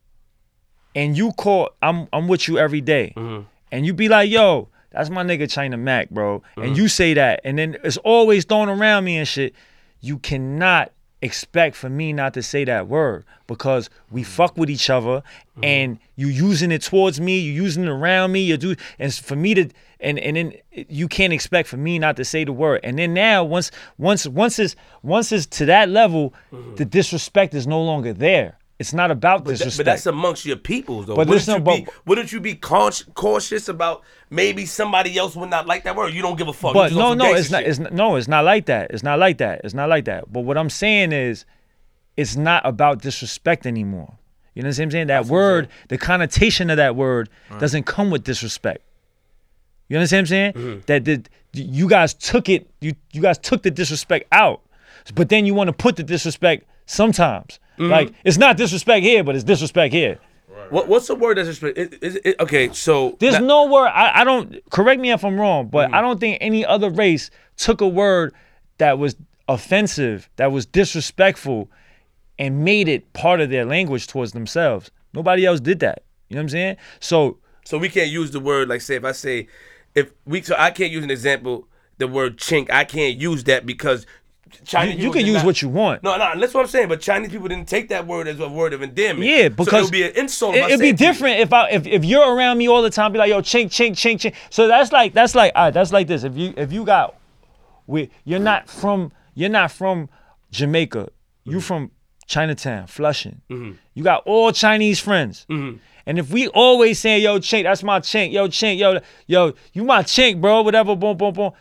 and 0.95 1.15
you 1.15 1.33
call, 1.33 1.69
I'm 1.81 2.07
I'm 2.11 2.27
with 2.27 2.47
you 2.47 2.57
every 2.57 2.81
day, 2.81 3.13
mm-hmm. 3.15 3.43
and 3.71 3.85
you 3.85 3.93
be 3.93 4.09
like, 4.09 4.29
yo. 4.29 4.69
That's 4.89 5.11
my 5.11 5.21
nigga 5.23 5.51
China 5.51 5.77
Mac, 5.77 6.09
bro. 6.09 6.41
And 6.55 6.65
mm-hmm. 6.65 6.75
you 6.75 6.87
say 6.87 7.13
that, 7.13 7.41
and 7.43 7.59
then 7.59 7.77
it's 7.83 7.97
always 7.97 8.45
thrown 8.45 8.67
around 8.67 9.03
me 9.03 9.17
and 9.17 9.27
shit. 9.27 9.53
You 10.01 10.19
cannot 10.19 10.91
expect 11.21 11.75
for 11.75 11.89
me 11.89 12.13
not 12.13 12.33
to 12.35 12.43
say 12.43 12.63
that 12.63 12.87
word 12.87 13.25
because 13.47 13.89
we 14.11 14.21
mm. 14.21 14.25
fuck 14.25 14.55
with 14.55 14.69
each 14.69 14.89
other 14.89 15.21
mm-hmm. 15.21 15.63
and 15.63 15.99
you 16.15 16.27
using 16.27 16.71
it 16.71 16.83
towards 16.83 17.19
me, 17.19 17.39
you 17.39 17.51
using 17.51 17.83
it 17.83 17.89
around 17.89 18.31
me, 18.31 18.41
you 18.41 18.57
do 18.57 18.75
and 18.99 19.13
for 19.13 19.35
me 19.35 19.53
to 19.55 19.69
and 19.99 20.19
and 20.19 20.37
then 20.37 20.53
you 20.71 21.07
can't 21.07 21.33
expect 21.33 21.67
for 21.67 21.77
me 21.77 21.97
not 21.97 22.17
to 22.17 22.25
say 22.25 22.43
the 22.43 22.53
word. 22.53 22.81
And 22.83 22.99
then 22.99 23.13
now 23.13 23.43
once 23.43 23.71
once 23.97 24.27
once 24.27 24.59
it's 24.59 24.75
once 25.01 25.31
it's 25.31 25.45
to 25.47 25.65
that 25.65 25.89
level, 25.89 26.33
mm-hmm. 26.51 26.75
the 26.75 26.85
disrespect 26.85 27.53
is 27.53 27.65
no 27.65 27.81
longer 27.81 28.13
there. 28.13 28.57
It's 28.79 28.93
not 28.93 29.09
about 29.09 29.39
But, 29.43 29.45
that- 29.45 29.57
disrespect. 29.57 29.85
but 29.85 29.91
that's 29.91 30.05
amongst 30.05 30.45
your 30.45 30.55
peoples, 30.55 31.07
though. 31.07 31.15
But 31.15 31.27
wouldn't, 31.27 31.45
there's 31.45 31.47
you 31.47 31.63
no- 31.63 31.77
be, 31.77 31.85
but- 31.85 31.93
wouldn't 32.07 32.31
you 32.31 32.39
be 32.39 32.53
cautious, 32.55 33.67
about 33.69 34.03
maybe 34.29 34.65
somebody 34.67 35.17
else 35.17 35.35
would 35.35 35.49
not 35.49 35.65
like 35.65 35.83
that 35.85 35.95
word? 35.95 36.13
You 36.13 36.21
don't 36.21 36.37
give 36.37 36.47
a 36.47 36.53
fuck. 36.53 36.73
But 36.73 36.91
no, 36.93 37.13
no, 37.15 37.33
it's 37.33 37.49
not. 37.49 37.63
It's 37.63 37.79
not, 37.79 37.91
no, 37.91 38.15
it's 38.17 38.27
not 38.27 38.43
like 38.45 38.67
that. 38.67 38.91
It's 38.91 39.01
not 39.03 39.17
like 39.17 39.39
that. 39.39 39.61
It's 39.63 39.73
not 39.73 39.89
like 39.89 40.05
that. 40.05 40.31
But 40.31 40.41
what 40.41 40.57
I'm 40.57 40.69
saying 40.69 41.11
is, 41.11 41.45
it's 42.15 42.35
not 42.35 42.65
about 42.65 43.01
disrespect 43.01 43.65
anymore. 43.65 44.13
You 44.53 44.63
know 44.63 44.69
what 44.69 44.79
I'm 44.79 44.91
saying? 44.91 45.07
That 45.07 45.21
what 45.21 45.27
I'm 45.27 45.31
word, 45.33 45.69
the 45.89 45.97
connotation 45.97 46.69
of 46.69 46.77
that 46.77 46.95
word, 46.95 47.29
doesn't 47.59 47.83
come 47.85 48.09
with 48.11 48.23
disrespect. 48.23 48.83
You 49.89 49.97
understand 49.97 50.17
what 50.17 50.21
I'm 50.21 50.25
saying? 50.27 50.53
Mm-hmm. 50.53 50.79
That 50.87 51.05
the, 51.05 51.23
you 51.53 51.87
guys 51.87 52.13
took 52.13 52.49
it. 52.49 52.69
You 52.81 52.93
you 53.11 53.21
guys 53.21 53.37
took 53.39 53.63
the 53.63 53.71
disrespect 53.71 54.27
out, 54.31 54.61
but 55.15 55.29
then 55.29 55.45
you 55.47 55.53
want 55.55 55.69
to 55.69 55.73
put 55.73 55.95
the 55.95 56.03
disrespect 56.03 56.65
sometimes. 56.85 57.59
Mm-hmm. 57.77 57.91
Like 57.91 58.13
it's 58.23 58.37
not 58.37 58.57
disrespect 58.57 59.03
here, 59.03 59.23
but 59.23 59.35
it's 59.35 59.43
disrespect 59.43 59.93
here. 59.93 60.19
What, 60.69 60.87
what's 60.87 61.07
the 61.07 61.15
word 61.15 61.37
that's 61.37 61.47
respect? 61.47 61.77
Is, 61.77 62.15
is, 62.17 62.35
okay, 62.41 62.73
so 62.73 63.15
There's 63.19 63.35
now- 63.35 63.45
no 63.45 63.65
word. 63.67 63.87
I, 63.87 64.21
I 64.21 64.23
don't 64.23 64.59
correct 64.69 64.99
me 64.99 65.11
if 65.11 65.23
I'm 65.23 65.39
wrong, 65.39 65.67
but 65.67 65.87
Mm-hmm. 65.87 65.95
I 65.95 66.01
don't 66.01 66.19
think 66.19 66.39
any 66.41 66.65
other 66.65 66.89
race 66.89 67.29
took 67.55 67.79
a 67.79 67.87
word 67.87 68.33
that 68.79 68.97
was 68.99 69.15
offensive, 69.47 70.29
that 70.35 70.51
was 70.51 70.65
disrespectful, 70.65 71.69
and 72.37 72.63
made 72.65 72.87
it 72.87 73.13
part 73.13 73.39
of 73.41 73.49
their 73.49 73.65
language 73.65 74.07
towards 74.07 74.33
themselves. 74.33 74.91
Nobody 75.13 75.45
else 75.45 75.59
did 75.59 75.79
that. 75.79 76.03
You 76.29 76.35
know 76.35 76.39
what 76.39 76.43
I'm 76.43 76.49
saying? 76.49 76.77
So 76.99 77.37
So 77.63 77.77
we 77.77 77.89
can't 77.89 78.09
use 78.09 78.31
the 78.31 78.39
word 78.39 78.67
like 78.67 78.81
say 78.81 78.95
if 78.95 79.05
I 79.05 79.13
say 79.13 79.47
if 79.95 80.11
we 80.25 80.41
so 80.41 80.55
I 80.57 80.71
can't 80.71 80.91
use 80.91 81.03
an 81.03 81.11
example 81.11 81.67
the 81.97 82.07
word 82.07 82.37
chink 82.37 82.69
I 82.69 82.83
can't 82.83 83.17
use 83.17 83.45
that 83.45 83.65
because 83.65 84.05
you, 84.05 84.07
Chinese 84.65 84.95
you 84.95 84.99
people 85.01 85.13
can 85.13 85.25
use 85.25 85.35
not- 85.35 85.45
what 85.45 85.61
you 85.61 85.69
want. 85.69 86.03
No, 86.03 86.17
no, 86.17 86.39
that's 86.39 86.53
what 86.53 86.61
I'm 86.61 86.67
saying. 86.67 86.89
But 86.89 87.01
Chinese 87.01 87.31
people 87.31 87.47
didn't 87.47 87.67
take 87.67 87.89
that 87.89 88.05
word 88.07 88.27
as 88.27 88.39
a 88.39 88.47
word 88.47 88.73
of 88.73 88.81
endearment. 88.81 89.25
Yeah, 89.25 89.43
so 89.43 89.49
because 89.49 89.73
it 89.73 89.81
would 89.83 89.91
be 89.91 90.03
an 90.03 90.11
insult. 90.15 90.55
It, 90.55 90.69
would 90.69 90.79
be 90.79 90.87
you. 90.87 90.93
different 90.93 91.39
if 91.39 91.53
I 91.53 91.69
if, 91.69 91.85
if 91.87 92.05
you're 92.05 92.35
around 92.35 92.57
me 92.57 92.67
all 92.67 92.81
the 92.81 92.89
time, 92.89 93.11
be 93.11 93.19
like, 93.19 93.29
yo, 93.29 93.41
chink, 93.41 93.65
chink, 93.65 93.91
chink, 93.91 94.15
chink. 94.19 94.35
So 94.49 94.67
that's 94.67 94.91
like 94.91 95.13
that's 95.13 95.35
like 95.35 95.51
all 95.55 95.65
right, 95.65 95.73
that's 95.73 95.91
like 95.91 96.07
this. 96.07 96.23
If 96.23 96.35
you 96.37 96.53
if 96.57 96.71
you 96.71 96.85
got 96.85 97.15
we 97.85 98.09
you're 98.23 98.39
not 98.39 98.69
from 98.69 99.11
you're 99.33 99.49
not 99.49 99.71
from 99.71 100.09
Jamaica, 100.51 101.09
you 101.43 101.61
from 101.61 101.91
Chinatown, 102.27 102.87
Flushing. 102.87 103.41
Mm-hmm. 103.49 103.73
You 103.93 104.03
got 104.03 104.23
all 104.25 104.51
Chinese 104.51 104.99
friends. 104.99 105.45
And 106.07 106.17
if 106.17 106.31
we 106.31 106.47
always 106.47 106.99
saying, 106.99 107.21
yo, 107.21 107.37
chink, 107.37 107.63
that's 107.63 107.83
my 107.83 107.99
chink, 107.99 108.31
yo, 108.31 108.47
chink, 108.47 108.79
yo, 108.79 109.01
yo, 109.27 109.53
you 109.73 109.83
my 109.83 110.03
chink, 110.03 110.39
bro, 110.39 110.61
whatever, 110.61 110.95
boom, 110.95 111.17
boom, 111.17 111.33
boom. 111.33 111.51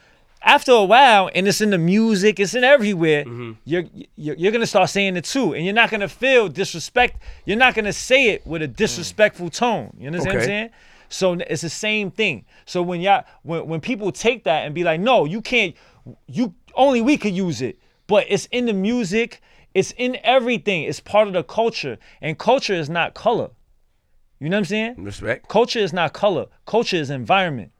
After 0.46 0.70
a 0.72 0.84
while, 0.84 1.28
and 1.34 1.48
it's 1.48 1.60
in 1.60 1.70
the 1.70 1.78
music, 1.78 2.38
it's 2.38 2.54
in 2.54 2.62
everywhere, 2.64 3.24
Mm-hmm. 3.24 3.52
you're, 3.64 3.84
you're 4.16 4.36
you're 4.36 4.52
gonna 4.52 4.66
start 4.66 4.88
saying 4.90 5.16
it 5.16 5.24
too. 5.24 5.54
And 5.54 5.64
you're 5.64 5.74
not 5.74 5.90
gonna 5.90 6.08
feel 6.08 6.48
disrespect. 6.48 7.20
You're 7.44 7.58
not 7.58 7.74
gonna 7.74 7.92
say 7.92 8.28
it 8.30 8.46
with 8.46 8.62
a 8.62 8.68
disrespectful 8.68 9.50
tone. 9.50 9.92
You 9.98 10.06
understand 10.06 10.26
what 10.26 10.32
I'm 10.34 10.38
Okay. 10.38 10.46
saying? 10.46 10.70
So 11.08 11.32
it's 11.34 11.62
the 11.62 11.68
same 11.70 12.10
thing. 12.12 12.44
So 12.64 12.80
when 12.80 13.00
y'all 13.00 13.24
when, 13.42 13.66
when 13.66 13.80
people 13.80 14.12
take 14.12 14.44
that 14.44 14.64
and 14.64 14.74
be 14.74 14.84
like, 14.84 15.00
no, 15.00 15.24
you 15.24 15.42
can't 15.42 15.74
you 16.28 16.54
only 16.74 17.00
we 17.02 17.16
could 17.16 17.34
use 17.34 17.60
it. 17.60 17.78
But 18.06 18.26
it's 18.28 18.46
in 18.52 18.66
the 18.66 18.72
music, 18.72 19.40
it's 19.74 19.92
in 19.96 20.16
everything. 20.22 20.84
It's 20.84 21.00
part 21.00 21.26
of 21.26 21.34
the 21.34 21.42
culture. 21.42 21.98
And 22.22 22.38
culture 22.38 22.74
is 22.74 22.88
not 22.88 23.14
color. 23.14 23.50
You 24.38 24.48
know 24.48 24.56
what 24.56 24.60
I'm 24.60 24.64
saying? 24.66 24.94
Respect. 24.98 25.48
Culture 25.48 25.80
is 25.80 25.92
not 25.92 26.12
color. 26.12 26.46
Culture 26.66 26.96
is 26.98 27.10
environment. 27.10 27.72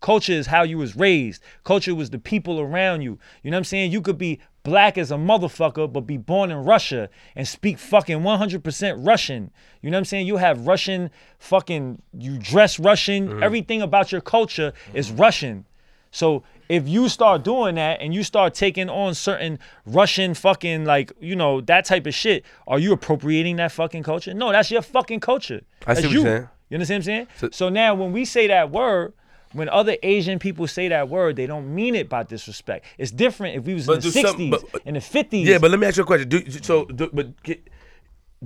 Culture 0.00 0.32
is 0.32 0.46
how 0.46 0.62
you 0.62 0.78
was 0.78 0.94
raised. 0.96 1.42
Culture 1.64 1.94
was 1.94 2.10
the 2.10 2.18
people 2.18 2.60
around 2.60 3.02
you. 3.02 3.18
You 3.42 3.50
know 3.50 3.56
what 3.56 3.60
I'm 3.60 3.64
saying? 3.64 3.90
You 3.90 4.00
could 4.00 4.18
be 4.18 4.38
black 4.62 4.96
as 4.96 5.10
a 5.10 5.16
motherfucker, 5.16 5.92
but 5.92 6.02
be 6.02 6.16
born 6.16 6.50
in 6.50 6.58
Russia 6.58 7.08
and 7.34 7.48
speak 7.48 7.78
fucking 7.78 8.18
100% 8.20 9.06
Russian. 9.06 9.50
You 9.82 9.90
know 9.90 9.96
what 9.96 10.00
I'm 10.00 10.04
saying? 10.04 10.26
You 10.26 10.36
have 10.36 10.66
Russian 10.66 11.10
fucking, 11.38 12.00
you 12.16 12.38
dress 12.38 12.78
Russian. 12.78 13.28
Mm-hmm. 13.28 13.42
Everything 13.42 13.82
about 13.82 14.12
your 14.12 14.20
culture 14.20 14.72
is 14.94 15.10
Russian. 15.10 15.64
So 16.10 16.42
if 16.68 16.88
you 16.88 17.08
start 17.08 17.42
doing 17.44 17.74
that 17.74 18.00
and 18.00 18.14
you 18.14 18.22
start 18.22 18.54
taking 18.54 18.88
on 18.88 19.14
certain 19.14 19.58
Russian 19.84 20.32
fucking 20.34 20.84
like 20.84 21.12
you 21.20 21.36
know 21.36 21.60
that 21.62 21.84
type 21.84 22.06
of 22.06 22.14
shit, 22.14 22.44
are 22.66 22.78
you 22.78 22.92
appropriating 22.92 23.56
that 23.56 23.72
fucking 23.72 24.04
culture? 24.04 24.32
No, 24.32 24.50
that's 24.52 24.70
your 24.70 24.80
fucking 24.82 25.20
culture. 25.20 25.60
I 25.86 25.94
see 25.94 26.02
That's 26.02 26.06
what 26.06 26.12
you. 26.12 26.20
you're 26.22 26.28
saying. 26.36 26.48
You 26.70 26.74
understand 26.76 27.04
what 27.04 27.12
I'm 27.12 27.16
saying? 27.16 27.26
So- 27.36 27.48
So, 27.52 27.68
now 27.68 27.94
when 27.94 28.12
we 28.12 28.24
say 28.24 28.46
that 28.46 28.70
word, 28.70 29.12
when 29.52 29.68
other 29.68 29.96
Asian 30.02 30.38
people 30.38 30.66
say 30.66 30.88
that 30.88 31.08
word, 31.08 31.36
they 31.36 31.46
don't 31.46 31.74
mean 31.74 31.94
it 31.94 32.08
by 32.08 32.22
disrespect. 32.22 32.84
It's 32.98 33.10
different 33.10 33.56
if 33.56 33.64
we 33.64 33.74
was 33.74 33.86
But 33.86 34.04
in 34.04 34.12
the 34.12 34.20
60s, 34.20 34.50
but- 34.50 34.82
in 34.84 34.94
the 34.94 35.00
50s. 35.00 35.44
Yeah, 35.44 35.58
but 35.58 35.70
let 35.70 35.80
me 35.80 35.86
ask 35.86 35.96
you 35.96 36.02
a 36.02 36.06
question. 36.06 36.28
Do 36.28 36.48
so? 36.50 36.84
Do, 36.86 37.08
but 37.12 37.42
get- 37.42 37.68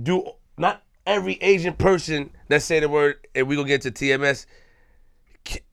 do 0.01 0.23
not 0.57 0.81
every 1.05 1.33
Asian 1.41 1.73
person 1.73 2.29
that 2.47 2.61
say 2.61 2.79
the 2.79 2.89
word, 2.89 3.15
and 3.35 3.47
we 3.47 3.55
gonna 3.55 3.67
get 3.67 3.81
to 3.81 3.91
TMS, 3.91 4.45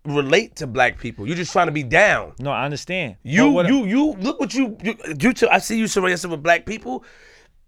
relate 0.04 0.56
to 0.56 0.66
black 0.66 0.98
people? 0.98 1.26
You 1.28 1.34
just 1.34 1.52
trying 1.52 1.66
to 1.68 1.72
be 1.72 1.82
down. 1.82 2.32
no, 2.38 2.50
I 2.50 2.64
understand. 2.64 3.16
You, 3.22 3.50
what- 3.50 3.66
you, 3.68 3.84
you. 3.86 4.12
Look 4.14 4.40
what 4.40 4.54
you, 4.54 4.76
you, 4.82 4.94
you. 5.20 5.32
I 5.50 5.58
see 5.58 5.78
you 5.78 5.86
surround 5.86 6.10
yourself 6.10 6.32
with 6.32 6.42
black 6.42 6.66
people. 6.66 7.04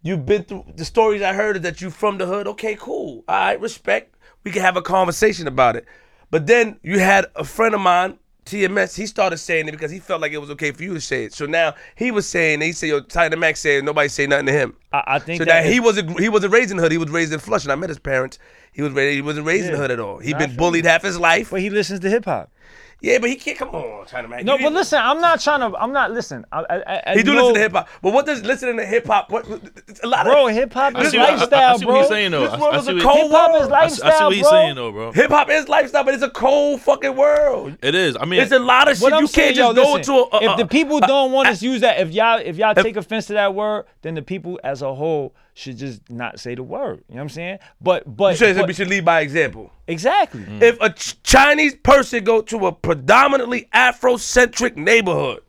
You've 0.03 0.27
been 0.27 0.43
through 0.43 0.65
the 0.75 0.85
stories 0.85 1.23
I 1.23 1.33
heard 1.33 1.57
is 1.57 1.63
that 1.63 1.81
you 1.81 1.89
from 1.91 2.19
the 2.19 2.27
hood. 2.27 2.49
Okay, 2.49 2.77
cool. 2.79 3.23
All 3.29 3.37
right, 3.37 3.61
respect. 3.61 4.17
We 4.43 4.51
can 4.51 4.63
have 4.63 4.77
a 4.77 4.83
conversation 4.83 5.47
about 5.47 5.77
it. 5.77 5.87
But 6.33 6.47
then 6.47 6.81
you 6.83 6.99
had 6.99 7.27
a 7.37 7.45
friend 7.45 7.75
of 7.75 7.81
mine, 7.83 8.19
TMS. 8.47 8.97
He 8.97 9.07
started 9.07 9.37
saying 9.37 9.69
it 9.69 9.73
because 9.73 9.91
he 9.91 9.99
felt 10.01 10.23
like 10.23 10.33
it 10.33 10.39
was 10.39 10.49
okay 10.53 10.73
for 10.73 10.83
you 10.83 10.95
to 10.95 11.01
say 11.01 11.25
it. 11.27 11.35
So 11.35 11.45
now 11.45 11.75
he 11.95 12.11
was 12.11 12.27
saying, 12.27 12.63
he 12.63 12.73
said, 12.73 12.89
"Yo, 12.89 13.01
Tyler 13.01 13.37
Max 13.37 13.61
said 13.61 13.85
nobody 13.85 14.09
say 14.09 14.27
nothing 14.27 14.47
to 14.47 14.53
him." 14.53 14.75
I, 14.95 15.03
I 15.07 15.19
think 15.19 15.39
So 15.41 15.45
that 15.45 15.63
that 15.65 15.71
he 15.73 15.79
wasn't 15.79 16.19
he 16.19 16.31
wasn't 16.31 16.55
raised 16.55 16.71
in 16.73 16.79
hood. 16.79 16.91
He 16.91 16.97
was 16.99 17.11
raised 17.11 17.35
in 17.35 17.39
Flushing. 17.39 17.71
I 17.71 17.75
met 17.75 17.91
his 17.91 17.99
parents. 17.99 18.39
He 18.73 18.81
was 18.81 18.93
raised, 18.93 19.15
he 19.15 19.21
wasn't 19.23 19.47
raised 19.47 19.67
in 19.67 19.73
Yeah. 19.73 19.77
hood 19.77 19.91
at 19.91 20.01
all. 20.01 20.19
He'd 20.19 20.39
been 20.39 20.57
bullied 20.57 20.87
half 20.87 21.03
his 21.03 21.19
life. 21.21 21.51
but 21.51 21.61
he 21.61 21.69
listens 21.69 22.01
to 22.01 22.09
hip 22.09 22.25
hop. 22.25 22.51
Yeah, 23.05 23.19
but 23.19 23.29
he 23.31 23.35
can't 23.35 23.59
come 23.59 23.71
on, 23.71 24.07
China 24.07 24.29
Mac. 24.29 24.45
No, 24.45 24.53
You 24.57 24.63
but 24.63 24.69
need- 24.71 24.77
listen, 24.77 25.01
I'm 25.03 25.21
not 25.21 25.41
trying 25.41 25.59
to. 25.69 25.77
I'm 25.77 25.93
not 25.93 26.13
listen. 26.13 26.47
I, 26.53 26.61
I, 26.71 27.03
I, 27.09 27.15
He 27.17 27.25
do 27.25 27.35
know- 27.35 27.41
listen 27.49 27.55
to 27.55 27.61
hip 27.61 27.73
hop, 27.73 27.89
but 28.01 28.13
what 28.13 28.27
does 28.27 28.45
listening 28.45 28.77
to 28.77 28.87
hip 28.87 29.07
hop? 29.09 29.29
What 29.29 29.45
a 30.05 30.07
lot 30.07 30.25
of 30.29 30.33
bro. 30.33 30.47
of 30.47 30.55
Hip 30.55 30.73
hop 30.73 30.95
I 30.95 31.03
is 31.03 31.11
see, 31.11 31.19
what, 31.19 31.31
I- 31.31 31.35
lifestyle, 31.35 31.75
I, 31.75 31.77
see 31.79 31.85
bro. 31.85 31.95
what 31.95 32.01
he's 32.03 32.09
saying 32.11 32.31
though. 32.31 32.43
This 32.45 32.53
I, 32.53 32.61
world 32.61 32.75
is 32.77 32.85
see 32.85 32.91
a 32.93 32.95
what, 32.95 33.03
cold 33.03 33.17
Hip 33.23 33.31
hop 33.33 33.51
is 33.51 33.61
world. 33.61 33.73
I, 33.73 33.77
I 33.85 33.89
see 33.89 34.03
lifestyle, 34.03 34.27
what 34.29 34.35
he's 34.37 34.43
bro. 34.43 34.51
saying 34.53 34.75
though, 34.77 34.93
bro. 34.93 35.13
hip 35.13 35.31
hop 35.31 35.51
is 35.51 35.69
lifestyle, 35.69 36.05
but 36.05 36.15
it's 36.15 36.23
a 36.23 36.31
cold 36.31 36.81
fucking 36.81 37.17
world. 37.17 37.77
It 37.83 37.95
is. 37.97 38.17
I 38.21 38.25
mean, 38.25 38.41
It's 38.41 38.53
a 38.53 38.61
lot 38.61 38.89
of 38.89 38.97
shit. 38.97 39.03
What 39.03 39.13
I'm 39.15 39.23
you 39.23 39.27
saying, 39.27 39.47
can't 39.55 39.57
just 39.57 39.77
yo, 39.77 39.83
go 39.85 39.93
listen, 39.95 40.15
into 40.15 40.37
a. 40.37 40.39
a- 40.39 40.51
if 40.53 40.57
the 40.59 40.67
people 40.69 40.99
a- 40.99 41.07
don't 41.09 41.33
want 41.33 41.49
us 41.49 41.59
to 41.59 41.65
use 41.67 41.81
that, 41.81 41.99
if 41.99 42.11
y'all 42.13 42.39
if 42.45 42.57
y'all 42.57 42.75
take 42.75 42.97
offense 42.97 43.27
to 43.27 43.33
that 43.33 43.53
word, 43.53 43.87
then 44.03 44.15
the 44.15 44.23
people 44.23 44.61
as 44.63 44.81
a 44.81 44.95
whole 44.95 45.35
should 45.55 45.77
just 45.77 46.09
not 46.11 46.41
say 46.41 46.55
the 46.55 46.63
word. 46.63 47.05
You 47.09 47.15
know 47.15 47.21
what 47.21 47.23
I'm 47.23 47.29
saying? 47.31 47.59
But 47.81 48.05
but, 48.17 48.41
You 48.41 48.55
but- 48.55 48.67
we 48.67 48.73
should 48.73 48.89
lead 48.89 49.05
by 49.05 49.21
example. 49.21 49.71
exactly. 49.87 50.43
Mm. 50.43 50.63
If 50.63 50.81
a 50.81 50.91
Ch- 50.91 51.23
Chinese 51.23 51.75
person 51.75 52.25
go 52.25 52.41
to 52.43 52.67
a 52.67 52.73
predominantly 52.73 53.69
Afrocentric 53.75 54.77
neighborhood, 54.77 55.43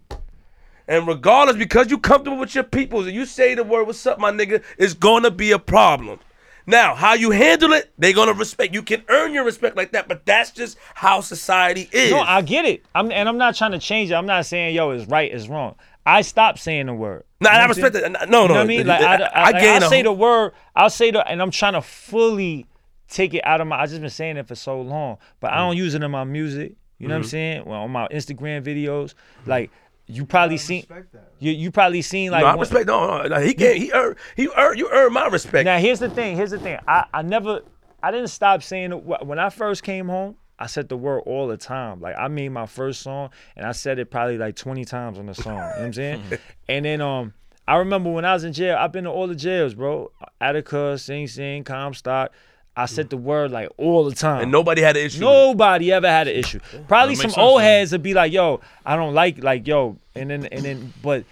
and 0.87 1.07
regardless, 1.07 1.55
because 1.55 1.89
you 1.89 1.97
comfortable 1.97 2.37
with 2.37 2.53
your 2.53 2.65
peoples 2.65 3.05
and 3.07 3.15
you 3.15 3.25
say 3.25 3.55
the 3.55 3.63
word 3.63 3.85
"What's 3.87 4.05
up, 4.05 4.19
my 4.19 4.31
nigga," 4.31 4.61
it's 4.77 4.93
gonna 4.93 5.31
be 5.31 5.51
a 5.51 5.59
problem. 5.59 6.19
Now, 6.65 6.95
how 6.95 7.13
you 7.13 7.31
handle 7.31 7.73
it, 7.73 7.91
they 7.97 8.13
gonna 8.13 8.33
respect. 8.33 8.73
You 8.73 8.83
can 8.83 9.03
earn 9.09 9.33
your 9.33 9.43
respect 9.43 9.75
like 9.75 9.91
that, 9.93 10.07
but 10.07 10.25
that's 10.25 10.51
just 10.51 10.77
how 10.93 11.19
society 11.21 11.89
is. 11.91 12.11
No, 12.11 12.19
I 12.19 12.41
get 12.41 12.65
it. 12.65 12.85
I'm 12.95 13.11
and 13.11 13.27
I'm 13.29 13.37
not 13.37 13.55
trying 13.55 13.71
to 13.71 13.79
change 13.79 14.11
it. 14.11 14.15
I'm 14.15 14.25
not 14.25 14.45
saying 14.45 14.75
yo 14.75 14.91
it's 14.91 15.05
right, 15.07 15.31
it's 15.31 15.47
wrong. 15.47 15.75
I 16.05 16.21
stopped 16.21 16.59
saying 16.59 16.87
the 16.87 16.93
word. 16.93 17.23
Nah, 17.43 17.51
You 17.53 17.57
I 17.59 17.65
respect 17.67 17.95
saying? 17.95 18.13
that. 18.13 18.29
No, 18.29 18.41
no, 18.47 18.47
You 18.47 18.53
know 18.55 18.61
I 18.61 18.65
mean? 18.65 18.87
Like 18.87 19.01
I, 19.01 19.15
I, 19.23 19.51
like, 19.51 19.55
I'll 19.63 19.89
say 19.89 20.01
the 20.01 20.11
word. 20.11 20.53
I'll 20.75 20.89
say 20.89 21.11
the, 21.11 21.27
and 21.27 21.41
I'm 21.41 21.51
trying 21.51 21.73
to 21.73 21.81
fully 21.81 22.65
take 23.07 23.33
it 23.33 23.45
out 23.45 23.61
of 23.61 23.67
my. 23.67 23.79
I 23.79 23.85
just 23.85 24.01
been 24.01 24.09
saying 24.09 24.37
it 24.37 24.47
for 24.47 24.55
so 24.55 24.81
long, 24.81 25.17
but 25.39 25.51
I 25.51 25.55
Mm. 25.57 25.67
don't 25.69 25.77
use 25.77 25.93
it 25.95 26.03
in 26.03 26.11
my 26.11 26.23
music. 26.23 26.73
You 26.99 27.07
know 27.07 27.15
what 27.15 27.17
I'm 27.17 27.21
Mm-hmm. 27.23 27.29
saying? 27.29 27.65
Well, 27.65 27.81
on 27.81 27.91
my 27.91 28.07
Instagram 28.09 28.63
videos, 28.63 29.13
like 29.45 29.71
you 30.07 30.25
probably 30.25 30.57
seen. 30.57 30.85
that. 30.89 31.05
You 31.39 31.51
you 31.51 31.71
probably 31.71 32.01
seen 32.01 32.31
like. 32.31 32.41
No, 32.41 32.47
I 32.47 32.51
one- 32.55 32.59
respect. 32.61 32.87
No, 32.87 33.21
no, 33.23 33.27
no, 33.27 33.39
he 33.41 33.53
can't. 33.53 33.77
He 33.77 33.91
earned 33.91 34.15
He 34.35 34.47
earn. 34.55 34.77
You 34.77 34.89
earned 34.91 35.13
my 35.13 35.27
respect. 35.27 35.65
Now 35.65 35.77
here's 35.79 35.99
the 35.99 36.09
thing. 36.09 36.35
Here's 36.37 36.51
the 36.51 36.59
thing. 36.59 36.79
I, 36.87 37.05
I 37.13 37.21
never 37.21 37.61
I 38.01 38.11
didn't 38.11 38.27
stop 38.29 38.63
saying 38.63 38.91
it 38.93 39.03
when 39.25 39.39
I 39.39 39.49
first 39.49 39.83
came 39.83 40.07
home. 40.07 40.35
I 40.59 40.67
said 40.67 40.89
the 40.89 40.97
word 40.97 41.21
all 41.25 41.47
the 41.47 41.57
time. 41.57 41.99
Like 41.99 42.15
I 42.17 42.27
made 42.27 42.49
my 42.49 42.65
first 42.65 43.01
song 43.01 43.29
and 43.55 43.65
I 43.65 43.71
said 43.71 43.99
it 43.99 44.11
probably 44.11 44.37
like 44.37 44.55
20 44.55 44.85
times 44.85 45.17
on 45.17 45.25
the 45.25 45.33
song. 45.33 45.55
You 45.55 45.59
know 45.59 45.67
what 45.67 45.81
I'm 45.81 45.93
saying? 45.93 46.23
and 46.69 46.85
then 46.85 47.01
um 47.01 47.33
I 47.67 47.77
remember 47.77 48.11
when 48.11 48.25
I 48.25 48.33
was 48.33 48.43
in 48.43 48.53
jail, 48.53 48.77
I've 48.77 48.91
been 48.91 49.05
to 49.05 49.09
all 49.09 49.27
the 49.27 49.35
jails, 49.35 49.73
bro. 49.73 50.11
Attica, 50.41 50.97
Sing 50.97 51.27
Sing, 51.27 51.63
Comstock. 51.63 52.31
I 52.75 52.87
said 52.87 53.09
the 53.11 53.17
word 53.17 53.51
like 53.51 53.69
all 53.77 54.03
the 54.03 54.15
time. 54.15 54.41
and 54.43 54.51
nobody 54.51 54.81
had 54.81 54.97
an 54.97 55.05
issue. 55.05 55.19
Nobody 55.19 55.91
ever 55.91 56.07
had 56.07 56.27
an 56.27 56.35
issue. 56.35 56.59
Probably 56.87 57.15
some 57.15 57.29
sense, 57.29 57.37
old 57.37 57.59
man. 57.61 57.67
heads 57.67 57.91
would 57.91 58.01
be 58.01 58.15
like, 58.15 58.33
"Yo, 58.33 58.61
I 58.83 58.95
don't 58.95 59.13
like 59.13 59.43
like 59.43 59.67
yo," 59.67 59.97
and 60.15 60.31
then 60.31 60.45
and 60.47 60.65
then 60.65 60.93
but 61.03 61.23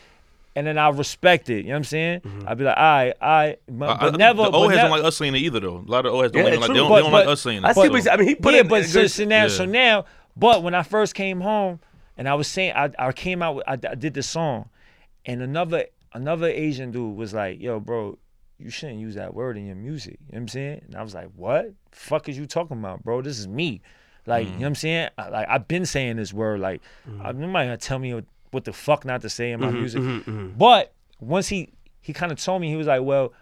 and 0.56 0.68
then 0.68 0.78
I 0.78 0.90
respect 0.90 1.50
it. 1.50 1.58
You 1.60 1.64
know 1.64 1.70
what 1.72 1.78
I'm 1.78 1.84
saying? 1.86 2.20
Mm-hmm. 2.22 2.48
I'd 2.48 2.58
be 2.58 2.64
like, 2.66 2.78
"All 2.78 2.84
right, 2.84 3.14
all 3.22 3.30
right," 3.30 3.60
but, 3.70 3.90
I- 3.90 3.94
I- 3.94 3.98
but 4.12 4.18
never. 4.18 4.44
the 4.44 4.52
but 4.52 4.58
old 4.58 4.72
heads 4.72 4.78
nev- 4.82 4.90
don't 4.90 4.98
like 5.00 5.08
us 5.08 5.18
saying 5.18 5.36
it 5.36 5.40
either, 5.40 5.60
though. 5.60 5.78
A 5.78 5.92
lot 5.92 6.06
of 6.06 6.14
old 6.14 6.24
heads 6.24 6.34
don't 6.34 6.44
Yeah, 6.46 6.52
like, 6.52 6.60
like 6.60 6.66
true. 6.68 6.74
they 6.74 6.80
don't, 6.80 6.90
But- 6.90 6.96
they 6.96 7.02
don't 7.04 7.12
like 7.12 7.28
us 7.28 7.42
saying 7.42 7.58
it. 7.60 7.66
I 7.66 7.72
see 7.74 7.82
But- 7.82 7.92
what 7.92 8.02
he's- 8.02 8.08
I 8.14 8.18
mean, 8.18 8.28
he 8.28 8.36
put 8.36 8.54
yeah, 8.54 8.60
in 8.62 8.68
but 8.68 8.82
a 8.82 8.84
so, 8.86 9.08
so 9.08 9.26
now, 9.26 9.42
yeah. 9.44 9.48
so 9.48 9.66
now, 9.66 10.06
but 10.36 10.64
when 10.64 10.74
I 10.76 10.84
first 10.84 11.16
came 11.16 11.42
home 11.42 11.80
and 12.18 12.28
I 12.28 12.34
was 12.36 12.48
saying, 12.48 12.74
I, 12.76 12.90
I 13.00 13.12
came 13.14 13.42
out, 13.42 13.56
with, 13.56 13.64
I, 13.68 13.74
I 13.74 13.96
did 13.96 14.14
this 14.14 14.30
song, 14.30 14.70
and 15.26 15.42
another 15.42 15.86
another 16.14 16.48
Asian 16.48 16.92
dude 16.92 17.16
was 17.16 17.34
like, 17.34 17.62
"Yo, 17.62 17.80
bro, 17.80 18.18
you 18.60 18.70
shouldn't 18.70 19.00
use 19.00 19.16
that 19.16 19.34
word 19.34 19.58
in 19.58 19.66
your 19.66 19.76
music." 19.76 20.18
You 20.28 20.34
know 20.34 20.38
what 20.38 20.42
I'm 20.42 20.48
saying? 20.50 20.82
And 20.88 20.96
I 20.96 21.02
was 21.04 21.14
like, 21.14 21.30
"What? 21.36 21.72
Fuck 21.92 22.28
is 22.28 22.38
you 22.38 22.46
talking 22.46 22.78
about, 22.78 23.04
bro? 23.04 23.22
This 23.22 23.40
is 23.40 23.48
me." 23.48 23.82
Like, 24.28 24.46
you 24.46 24.52
know 24.52 24.58
mm. 24.58 24.62
what 24.62 24.68
I'm 24.68 24.76
saying? 24.76 25.10
I, 25.18 25.30
like 25.30 25.48
I've 25.50 25.68
been 25.68 25.86
saying 25.86 26.18
this 26.18 26.32
word. 26.34 26.60
Like, 26.60 26.82
I'm 27.24 27.40
nobody 27.40 27.68
gonna 27.68 27.78
tell 27.78 27.98
me 28.00 28.22
what, 28.52 28.66
the 28.66 28.74
fuck 28.74 29.06
not 29.06 29.22
to 29.22 29.30
say 29.30 29.52
in 29.52 29.60
my 29.60 29.68
mm-hmm, 29.68 29.78
music. 29.78 30.02
Mm-hmm, 30.02 30.30
mm-hmm. 30.32 30.58
But 30.58 30.94
once 31.20 31.48
he 31.48 31.74
he 32.02 32.14
kind 32.14 32.32
of 32.32 32.42
told 32.42 32.62
me, 32.62 32.70
he 32.70 32.76
was 32.76 32.88
like, 32.88 33.02
"Well." 33.02 33.34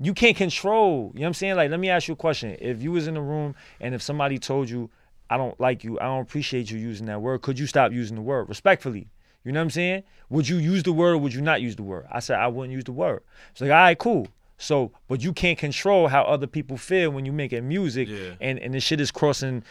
you 0.00 0.14
can't 0.14 0.36
control. 0.36 1.10
You 1.14 1.20
know 1.20 1.24
what 1.24 1.26
I'm 1.28 1.34
saying? 1.34 1.56
Like, 1.56 1.70
let 1.70 1.80
me 1.80 1.90
ask 1.90 2.08
you 2.08 2.14
a 2.14 2.16
question. 2.16 2.56
If 2.60 2.82
you 2.82 2.92
was 2.92 3.08
in 3.08 3.14
the 3.14 3.20
room 3.20 3.54
and 3.80 3.94
if 3.94 4.02
somebody 4.02 4.38
told 4.38 4.70
you, 4.70 4.90
I 5.28 5.36
don't 5.36 5.58
like 5.60 5.84
you, 5.84 5.98
I 5.98 6.04
don't 6.04 6.22
appreciate 6.22 6.70
you 6.70 6.78
using 6.78 7.06
that 7.06 7.20
word, 7.20 7.42
could 7.42 7.58
you 7.58 7.66
stop 7.66 7.92
using 7.92 8.16
the 8.16 8.22
word 8.22 8.48
respectfully? 8.48 9.08
You 9.44 9.52
know 9.52 9.60
what 9.60 9.64
I'm 9.64 9.70
saying? 9.70 10.02
Would 10.30 10.48
you 10.48 10.56
use 10.56 10.82
the 10.84 10.92
word 10.92 11.14
or 11.14 11.18
would 11.18 11.34
you 11.34 11.40
not 11.40 11.60
use 11.62 11.76
the 11.76 11.82
word? 11.82 12.06
I 12.10 12.20
said 12.20 12.38
I 12.38 12.46
wouldn't 12.48 12.72
use 12.72 12.84
the 12.84 12.92
word. 12.92 13.22
It's 13.50 13.60
like, 13.60 13.70
all 13.70 13.76
right, 13.76 13.98
cool. 13.98 14.28
So, 14.56 14.92
but 15.06 15.22
you 15.22 15.32
can't 15.32 15.58
control 15.58 16.08
how 16.08 16.22
other 16.22 16.46
people 16.46 16.76
feel 16.76 17.10
when 17.10 17.24
you're 17.24 17.34
making 17.34 17.66
music 17.66 18.08
Yeah. 18.08 18.34
and, 18.40 18.58
and 18.58 18.74
the 18.74 18.80
shit 18.80 19.00
is 19.00 19.10
crossing 19.10 19.62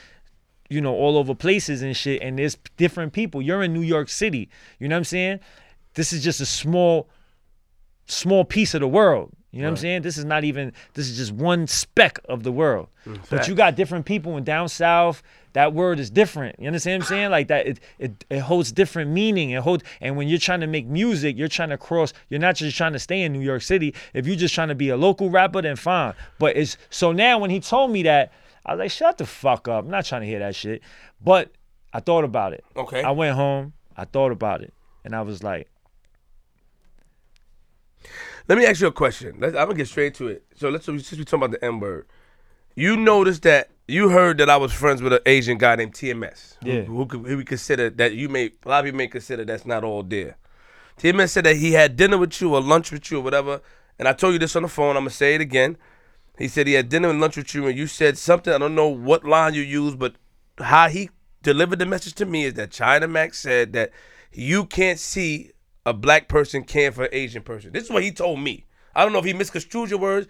you 0.69 0.81
know, 0.81 0.93
all 0.93 1.17
over 1.17 1.33
places 1.35 1.81
and 1.81 1.95
shit. 1.95 2.21
And 2.21 2.39
there's 2.39 2.57
different 2.77 3.13
people. 3.13 3.41
You're 3.41 3.63
in 3.63 3.73
New 3.73 3.81
York 3.81 4.09
City. 4.09 4.49
You 4.79 4.87
know 4.87 4.95
what 4.95 4.99
I'm 4.99 5.05
saying? 5.05 5.39
This 5.93 6.13
is 6.13 6.23
just 6.23 6.41
a 6.41 6.45
small, 6.45 7.09
small 8.05 8.45
piece 8.45 8.73
of 8.73 8.81
the 8.81 8.87
world. 8.87 9.31
You 9.51 9.61
know 9.61 9.69
what 9.69 9.71
I'm 9.71 9.77
saying? 9.77 10.01
This 10.03 10.17
is 10.17 10.25
not 10.25 10.43
even. 10.43 10.73
This 10.93 11.09
is 11.09 11.17
just 11.17 11.31
one 11.31 11.67
speck 11.67 12.19
of 12.29 12.43
the 12.43 12.51
world. 12.51 12.89
Mm, 13.07 13.19
but 13.29 13.47
you 13.47 13.55
got 13.55 13.75
different 13.75 14.05
people 14.05 14.37
in 14.37 14.43
down 14.43 14.69
south. 14.69 15.23
That 15.53 15.73
word 15.73 15.99
is 15.99 16.11
different. 16.11 16.59
You 16.59 16.67
understand 16.67 17.01
what 17.01 17.05
I'm 17.05 17.09
saying? 17.09 17.31
Like 17.31 17.47
that, 17.47 17.65
it 17.65 17.79
it, 17.97 18.25
it 18.29 18.39
holds 18.39 18.71
different 18.71 19.09
meaning. 19.09 19.51
It 19.51 19.63
holds, 19.63 19.83
and 20.01 20.17
when 20.17 20.27
you're 20.27 20.37
trying 20.37 20.59
to 20.59 20.67
make 20.67 20.85
music, 20.85 21.37
you're 21.37 21.47
trying 21.47 21.69
to 21.69 21.77
cross. 21.77 22.13
You're 22.29 22.41
not 22.41 22.55
just 22.55 22.77
trying 22.77 22.93
to 22.93 22.99
stay 22.99 23.23
in 23.23 23.33
New 23.33 23.41
York 23.41 23.61
City. 23.63 23.95
If 24.13 24.27
you're 24.27 24.35
just 24.35 24.53
trying 24.53 24.67
to 24.67 24.75
be 24.75 24.89
a 24.89 24.97
local 24.97 25.29
rapper, 25.29 25.61
then 25.61 25.77
fine. 25.77 26.13
But 26.37 26.57
it's 26.57 26.77
so 26.89 27.11
now 27.11 27.39
when 27.39 27.49
he 27.49 27.59
told 27.59 27.89
me 27.89 28.03
that, 28.03 28.33
I 28.67 28.73
was 28.73 28.79
like, 28.79 28.91
shut 28.91 29.17
the 29.17 29.25
fuck 29.25 29.67
up. 29.67 29.85
I'm 29.85 29.89
not 29.91 30.05
trying 30.05 30.21
to 30.21 30.27
hear 30.27 30.39
that 30.39 30.55
shit. 30.55 30.81
But 31.23 31.51
I 31.93 31.99
thought 32.01 32.23
about 32.25 32.53
it. 32.53 32.65
Okay. 32.75 33.01
I 33.01 33.11
went 33.11 33.35
home. 33.35 33.73
I 33.95 34.05
thought 34.05 34.31
about 34.31 34.61
it, 34.61 34.73
and 35.05 35.15
I 35.15 35.21
was 35.21 35.41
like, 35.41 35.69
Let 38.47 38.57
me 38.57 38.65
ask 38.65 38.79
you 38.81 38.87
a 38.87 38.91
question. 38.91 39.37
Let's, 39.39 39.55
I'm 39.55 39.65
gonna 39.65 39.75
get 39.75 39.87
straight 39.87 40.13
to 40.15 40.27
it. 40.27 40.43
So 40.55 40.69
let's 40.69 40.85
since 40.85 41.11
we 41.13 41.25
talking 41.25 41.39
about 41.45 41.51
the 41.51 41.65
N 41.65 41.79
word. 41.79 42.07
You 42.75 42.95
noticed 42.95 43.41
that 43.43 43.69
you 43.87 44.09
heard 44.09 44.37
that 44.37 44.49
I 44.49 44.57
was 44.57 44.71
friends 44.71 45.01
with 45.01 45.13
an 45.13 45.19
Asian 45.25 45.57
guy 45.57 45.75
named 45.75 45.93
TMS. 45.93 46.57
Yeah. 46.61 46.81
Who, 46.81 46.95
who, 46.97 47.05
could- 47.07 47.25
who 47.25 47.37
we 47.37 47.43
consider 47.43 47.89
that 47.91 48.13
you 48.13 48.29
may 48.29 48.51
a 48.65 48.69
lot 48.69 48.79
of 48.79 48.85
people 48.85 48.97
may 48.99 49.07
consider 49.07 49.43
that's 49.45 49.65
not 49.65 49.83
all 49.83 50.03
there. 50.03 50.37
TMS 50.99 51.29
said 51.31 51.45
that 51.45 51.55
he 51.57 51.71
had 51.73 51.95
dinner 51.95 52.17
with 52.17 52.39
you 52.39 52.53
or 52.53 52.61
lunch 52.61 52.91
with 52.91 53.09
you 53.11 53.17
or 53.17 53.21
whatever. 53.21 53.61
And 53.99 54.07
I 54.07 54.13
told 54.13 54.33
you 54.33 54.39
this 54.39 54.55
on 54.55 54.61
the 54.61 54.67
phone. 54.69 54.95
I'm 54.95 55.01
gonna 55.03 55.09
say 55.09 55.33
it 55.35 55.41
again. 55.41 55.77
He 56.37 56.47
said 56.47 56.67
he 56.67 56.73
had 56.73 56.89
dinner 56.89 57.09
and 57.09 57.19
lunch 57.19 57.37
with 57.37 57.53
you, 57.53 57.67
and 57.67 57.77
you 57.77 57.87
said 57.87 58.17
something. 58.17 58.53
I 58.53 58.57
don't 58.57 58.75
know 58.75 58.87
what 58.87 59.23
line 59.23 59.53
you 59.53 59.61
used, 59.61 59.97
but 59.97 60.15
how 60.59 60.89
he 60.89 61.09
delivered 61.41 61.79
the 61.79 61.85
message 61.85 62.13
to 62.15 62.25
me 62.25 62.45
is 62.45 62.53
that 62.55 62.71
China 62.71 63.07
Max 63.07 63.39
said 63.39 63.73
that 63.73 63.91
you 64.31 64.65
can't 64.65 64.99
see 64.99 65.51
a 65.85 65.93
black 65.93 66.27
person 66.27 66.63
caring 66.63 66.91
for 66.91 67.05
an 67.05 67.09
Asian 67.13 67.41
person. 67.41 67.71
This 67.71 67.85
is 67.85 67.89
what 67.89 68.03
he 68.03 68.11
told 68.11 68.39
me. 68.39 68.65
I 68.95 69.03
don't 69.03 69.13
know 69.13 69.19
if 69.19 69.25
he 69.25 69.33
misconstrued 69.33 69.89
your 69.89 69.99
words, 69.99 70.27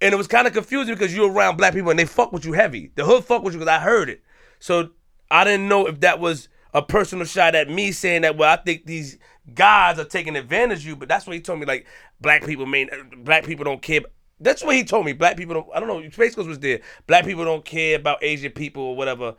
and 0.00 0.12
it 0.12 0.16
was 0.16 0.26
kind 0.26 0.46
of 0.46 0.52
confusing 0.52 0.94
because 0.94 1.14
you're 1.14 1.30
around 1.30 1.56
black 1.56 1.74
people 1.74 1.90
and 1.90 1.98
they 1.98 2.06
fuck 2.06 2.32
with 2.32 2.44
you 2.44 2.52
heavy. 2.52 2.90
The 2.94 3.04
hood 3.04 3.24
fuck 3.24 3.42
with 3.42 3.54
you 3.54 3.60
because 3.60 3.72
I 3.72 3.78
heard 3.78 4.08
it. 4.08 4.22
So 4.58 4.90
I 5.30 5.44
didn't 5.44 5.68
know 5.68 5.86
if 5.86 6.00
that 6.00 6.18
was 6.18 6.48
a 6.72 6.82
personal 6.82 7.26
shot 7.26 7.54
at 7.54 7.68
me 7.68 7.92
saying 7.92 8.22
that. 8.22 8.36
Well, 8.36 8.50
I 8.50 8.56
think 8.56 8.86
these 8.86 9.18
guys 9.54 9.98
are 9.98 10.04
taking 10.04 10.36
advantage 10.36 10.80
of 10.80 10.86
you, 10.86 10.96
but 10.96 11.08
that's 11.08 11.26
what 11.26 11.34
he 11.34 11.40
told 11.40 11.60
me. 11.60 11.66
Like 11.66 11.86
black 12.20 12.44
people 12.44 12.66
mean 12.66 12.88
black 13.18 13.44
people 13.44 13.64
don't 13.64 13.82
care. 13.82 14.00
That's 14.40 14.64
what 14.64 14.74
he 14.74 14.84
told 14.84 15.04
me. 15.06 15.12
Black 15.12 15.36
people 15.36 15.54
don't. 15.54 15.68
I 15.74 15.80
don't 15.80 15.88
know. 15.88 16.08
Space 16.10 16.34
Ghost 16.34 16.48
was 16.48 16.58
there. 16.58 16.80
Black 17.06 17.24
people 17.24 17.44
don't 17.44 17.64
care 17.64 17.96
about 17.96 18.22
Asian 18.22 18.52
people 18.52 18.82
or 18.82 18.96
whatever. 18.96 19.34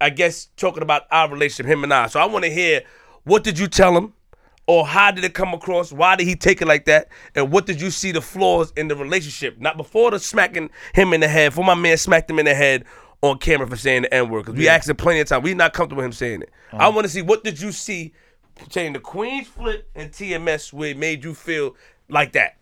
I 0.00 0.10
guess 0.10 0.48
talking 0.56 0.82
about 0.82 1.02
our 1.10 1.30
relationship, 1.30 1.66
him 1.66 1.84
and 1.84 1.92
I. 1.92 2.08
So 2.08 2.18
I 2.18 2.24
want 2.24 2.44
to 2.44 2.50
hear 2.50 2.82
what 3.24 3.44
did 3.44 3.58
you 3.58 3.68
tell 3.68 3.96
him, 3.96 4.14
or 4.66 4.86
how 4.86 5.10
did 5.10 5.24
it 5.24 5.34
come 5.34 5.54
across? 5.54 5.92
Why 5.92 6.16
did 6.16 6.26
he 6.26 6.34
take 6.34 6.62
it 6.62 6.66
like 6.66 6.86
that? 6.86 7.08
And 7.34 7.52
what 7.52 7.66
did 7.66 7.80
you 7.80 7.90
see 7.90 8.10
the 8.10 8.22
flaws 8.22 8.72
in 8.76 8.88
the 8.88 8.96
relationship? 8.96 9.60
Not 9.60 9.76
before 9.76 10.10
the 10.10 10.18
smacking 10.18 10.70
him 10.94 11.12
in 11.12 11.20
the 11.20 11.28
head. 11.28 11.52
For 11.52 11.62
my 11.62 11.74
man 11.74 11.96
smacked 11.98 12.30
him 12.30 12.38
in 12.38 12.46
the 12.46 12.54
head 12.54 12.84
on 13.22 13.38
camera 13.38 13.66
for 13.68 13.76
saying 13.76 14.02
the 14.02 14.14
N 14.14 14.28
word. 14.30 14.46
Because 14.46 14.58
we 14.58 14.68
asked 14.68 14.88
him 14.88 14.96
plenty 14.96 15.20
of 15.20 15.28
time. 15.28 15.42
We 15.42 15.54
not 15.54 15.72
comfortable 15.72 15.98
with 15.98 16.06
him 16.06 16.12
saying 16.12 16.42
it. 16.42 16.50
I 16.72 16.76
uh-huh. 16.76 16.92
want 16.92 17.04
to 17.04 17.08
see 17.08 17.22
what 17.22 17.44
did 17.44 17.60
you 17.60 17.70
see 17.70 18.12
saying 18.70 18.94
the 18.94 19.00
Queens 19.00 19.46
Flip 19.46 19.88
and 19.94 20.10
TMS 20.10 20.72
where 20.72 20.90
it 20.90 20.96
made 20.96 21.24
you 21.24 21.34
feel 21.34 21.76
like 22.08 22.32
that. 22.32 22.56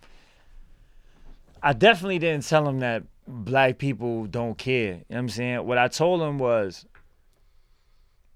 I 1.62 1.72
definitely 1.72 2.18
didn't 2.18 2.46
tell 2.46 2.68
him 2.68 2.80
that 2.80 3.04
black 3.26 3.78
people 3.78 4.26
don't 4.26 4.56
care. 4.56 4.80
You 4.80 4.90
know 4.92 5.04
what 5.08 5.18
I'm 5.18 5.28
saying? 5.28 5.66
What 5.66 5.78
I 5.78 5.88
told 5.88 6.20
him 6.22 6.38
was 6.38 6.86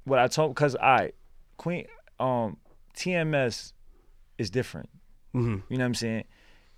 what 0.04 0.18
I 0.18 0.28
told 0.28 0.54
cuz 0.56 0.76
I 0.76 1.12
Queen 1.56 1.86
um 2.20 2.58
TMS 2.94 3.72
is 4.38 4.50
different. 4.50 4.88
Mm-hmm. 5.34 5.72
You 5.72 5.78
know 5.78 5.84
what 5.84 5.88
I'm 5.88 5.94
saying? 5.94 6.24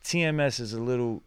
TMS 0.04 0.60
is 0.60 0.72
a 0.72 0.80
little 0.80 1.22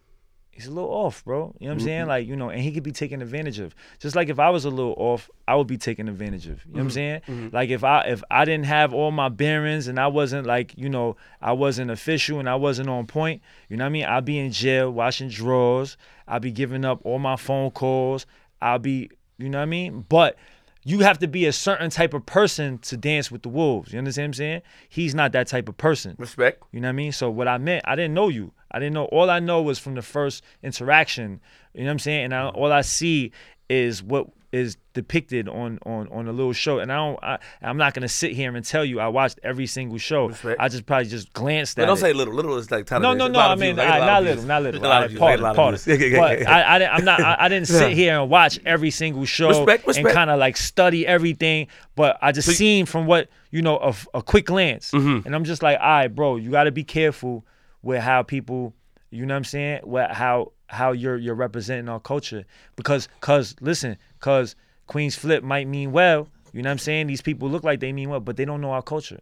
he's 0.52 0.68
a 0.68 0.72
little 0.72 0.90
off, 0.90 1.24
bro. 1.24 1.38
You 1.38 1.42
know 1.42 1.50
what 1.50 1.72
I'm 1.72 1.78
mm-hmm. 1.78 1.86
saying? 1.86 2.08
Like, 2.08 2.28
you 2.28 2.36
know, 2.36 2.50
and 2.50 2.62
he 2.62 2.72
could 2.72 2.84
be 2.84 2.92
taken 2.92 3.22
advantage 3.22 3.60
of. 3.60 3.74
Just 4.00 4.16
like 4.16 4.30
if 4.30 4.40
I 4.40 4.50
was 4.50 4.66
a 4.66 4.70
little 4.70 4.96
off, 4.98 5.30
I 5.48 5.56
would 5.56 5.68
be 5.68 5.78
taken 5.78 6.08
advantage 6.10 6.48
of. 6.48 6.66
You 6.66 6.74
know 6.74 6.74
what 6.74 6.80
I'm 6.80 6.88
mm-hmm. 6.88 6.94
saying? 6.94 7.22
Mm-hmm. 7.28 7.56
Like 7.56 7.70
if 7.70 7.84
I 7.84 8.02
if 8.02 8.24
I 8.30 8.46
didn't 8.46 8.66
have 8.66 8.94
all 8.94 9.12
my 9.12 9.30
bearings 9.30 9.88
and 9.88 10.00
I 10.00 10.08
wasn't 10.08 10.46
like, 10.46 10.74
you 10.78 10.90
know, 10.90 11.16
I 11.42 11.54
wasn't 11.54 11.92
official 11.92 12.40
and 12.40 12.50
I 12.50 12.56
wasn't 12.56 12.90
on 12.90 13.08
point, 13.08 13.42
you 13.70 13.78
know 13.78 13.86
what 13.86 13.90
I 13.90 13.92
mean? 13.92 14.06
I'd 14.06 14.26
be 14.26 14.38
in 14.38 14.52
jail 14.52 14.92
washing 14.92 15.30
drawers. 15.30 15.98
I'd 16.28 16.42
be 16.42 16.52
giving 16.52 16.86
up 16.86 17.02
all 17.06 17.20
my 17.20 17.36
phone 17.36 17.72
calls. 17.72 18.26
I'll 18.62 18.80
be, 18.80 19.10
you 19.38 19.50
know 19.50 19.60
what 19.60 19.64
I 19.64 19.68
mean? 19.68 20.06
But 20.10 20.38
you 20.84 21.00
have 21.00 21.20
to 21.20 21.28
be 21.28 21.46
a 21.46 21.54
certain 21.54 21.90
type 21.90 22.14
of 22.14 22.26
person 22.26 22.78
to 22.80 22.98
dance 22.98 23.30
with 23.30 23.44
the 23.44 23.50
wolves. 23.50 23.92
You 23.92 24.00
understand 24.00 24.24
what 24.24 24.30
I'm 24.30 24.34
saying? 24.34 24.62
He's 24.88 25.14
not 25.14 25.32
that 25.34 25.48
type 25.48 25.68
of 25.68 25.78
person. 25.78 26.16
Respect. 26.18 26.64
You 26.72 26.80
know 26.80 26.88
what 26.88 26.94
I 26.94 26.94
mean? 26.94 27.12
So 27.12 27.30
what 27.30 27.48
I 27.48 27.58
meant, 27.58 27.84
I 27.86 27.96
didn't 27.96 28.14
know 28.14 28.30
you. 28.30 28.54
I 28.72 28.80
didn't 28.80 28.94
know. 28.94 29.06
All 29.06 29.30
I 29.30 29.40
know 29.40 29.62
was 29.62 29.80
from 29.80 29.96
the 29.96 30.02
first 30.02 30.44
interaction. 30.64 31.42
You 31.74 31.82
know 31.82 31.88
what 31.88 31.92
I'm 31.92 32.00
saying? 32.00 32.26
And 32.26 32.34
I, 32.34 32.48
all 32.50 32.72
I 32.72 32.82
see 32.82 33.32
is 33.70 34.02
what 34.02 34.28
is 34.52 34.78
depicted 34.94 35.48
on 35.48 35.78
on 35.86 36.08
on 36.10 36.28
a 36.28 36.32
little 36.32 36.54
show. 36.54 36.80
And 36.80 36.92
I 36.92 36.96
don't. 36.96 37.20
I, 37.24 37.38
I'm 37.62 37.78
not 37.78 37.94
gonna 37.94 38.08
sit 38.08 38.32
here 38.32 38.56
and 38.56 38.66
tell 38.66 38.84
you 38.84 39.00
I 39.00 39.08
watched 39.08 39.40
every 39.44 39.68
single 39.68 39.98
show. 40.00 40.28
Respect. 40.30 40.60
I 40.60 40.68
just 40.70 40.86
probably 40.88 41.08
just 41.08 41.32
glanced 41.34 41.78
at 41.78 41.84
it. 41.84 41.86
But 41.86 41.88
don't 41.88 41.98
it. 41.98 42.02
say 42.02 42.14
little. 42.14 42.34
Little 42.34 42.58
is 42.58 42.72
like 42.72 42.90
No, 42.92 43.00
television. 43.00 43.18
no, 43.18 43.28
no. 43.28 43.40
I 43.40 43.56
mean, 43.56 43.76
views. 43.76 43.80
I 43.80 43.86
get 43.86 43.90
a 43.90 43.94
I, 43.94 44.00
lot 44.00 44.06
not 44.08 44.24
little, 44.24 44.44
not 44.46 44.64
little. 44.64 44.82
A 44.82 44.88
lot 44.88 45.02
I, 45.02 45.06
of 45.06 45.12
views. 45.12 45.22
I 45.22 45.26
part 45.26 45.32
get 45.34 45.40
a 45.40 45.44
lot 45.44 45.50
it, 45.50 45.52
of 45.52 45.88
part. 45.88 46.42
But 46.46 46.48
I, 46.48 46.76
I, 46.76 46.80
didn't- 46.80 46.94
I'm 46.94 47.06
not. 47.06 47.20
I, 47.22 47.36
I 47.40 47.48
didn't 47.48 47.68
sit 47.68 47.92
here 47.94 48.20
and 48.20 48.30
watch 48.30 48.60
every 48.66 48.92
single 48.92 49.26
show 49.26 49.50
Respect, 49.50 49.86
Respect. 49.88 50.08
and 50.08 50.14
kind 50.16 50.30
of 50.32 50.40
like 50.40 50.58
study 50.58 51.06
everything. 51.06 51.68
But 51.96 52.18
I 52.22 52.32
just 52.32 52.48
seen 52.50 52.86
from 52.88 53.06
what 53.06 53.30
you 53.52 53.62
know 53.62 53.78
a, 53.78 53.94
a 54.16 54.24
quick 54.24 54.46
glance, 54.48 54.92
Mm-hmm. 54.92 55.28
and 55.28 55.36
I'm 55.36 55.44
just 55.44 55.62
like, 55.62 55.78
all 55.80 55.86
right, 55.88 56.08
bro, 56.08 56.38
you 56.38 56.50
got 56.50 56.64
to 56.64 56.72
be 56.72 56.84
careful 56.84 57.46
with 57.84 58.02
how 58.02 58.24
people. 58.24 58.74
You 59.12 59.26
know 59.26 59.34
what 59.34 59.38
I'm 59.38 59.44
saying? 59.44 59.82
What 59.84 60.12
how 60.12 60.52
how 60.68 60.92
you're 60.92 61.18
you're 61.18 61.36
representing 61.36 61.90
our 61.90 62.00
culture 62.00 62.46
because 62.76 63.08
cause 63.22 63.56
listen 63.60 63.98
cause 64.20 64.56
Queens 64.88 65.16
Flip 65.16 65.44
might 65.44 65.68
mean 65.68 65.92
well. 65.92 66.28
You 66.52 66.64
know 66.64 66.70
what 66.70 66.74
I'm 66.74 66.80
saying? 66.80 67.08
These 67.08 67.22
people 67.22 67.50
look 67.50 67.64
like 67.64 67.80
they 67.80 67.94
mean 67.94 68.10
well, 68.10 68.20
but 68.20 68.38
they 68.38 68.46
don't 68.46 68.62
know 68.62 68.72
our 68.72 68.82
culture. 68.82 69.20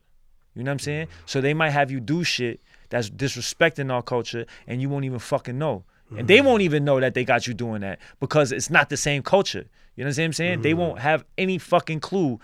You 0.55 0.63
know 0.63 0.69
what 0.69 0.73
I'm 0.73 0.79
saying? 0.79 1.07
Mm-hmm. 1.07 1.21
So 1.25 1.41
they 1.41 1.53
might 1.53 1.71
have 1.71 1.91
you 1.91 1.99
do 1.99 2.23
shit 2.23 2.61
that's 2.89 3.09
disrespecting 3.09 3.91
our 3.91 4.01
culture 4.01 4.45
and 4.65 4.81
you 4.81 4.89
won't 4.89 5.05
even 5.05 5.19
fucking 5.19 5.57
know. 5.57 5.83
And 6.17 6.27
they 6.27 6.37
mm-hmm. 6.37 6.47
won't 6.47 6.61
even 6.61 6.85
know 6.85 7.01
that 7.01 7.13
they 7.15 7.25
got 7.25 7.47
you 7.47 7.53
doing 7.53 7.81
that 7.81 7.99
because 8.21 8.53
it's 8.53 8.69
not 8.69 8.89
the 8.89 8.95
same 8.95 9.23
culture. 9.23 9.65
You 9.97 10.05
know 10.05 10.09
what 10.09 10.19
I'm 10.19 10.31
saying? 10.31 10.61
They 10.61 10.73
won't 10.73 10.95
mm-hmm. 10.95 11.03
have 11.03 11.25
any 11.37 11.57
fucking 11.57 11.99
clue 11.99 12.39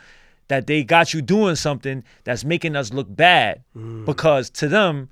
that 0.49 0.67
they 0.67 0.83
got 0.83 1.13
you 1.13 1.21
doing 1.21 1.55
something 1.55 2.03
that's 2.25 2.43
making 2.43 2.75
us 2.75 2.91
look 2.91 3.07
bad 3.09 3.63
because 4.05 4.49
to 4.49 4.67
them, 4.67 5.09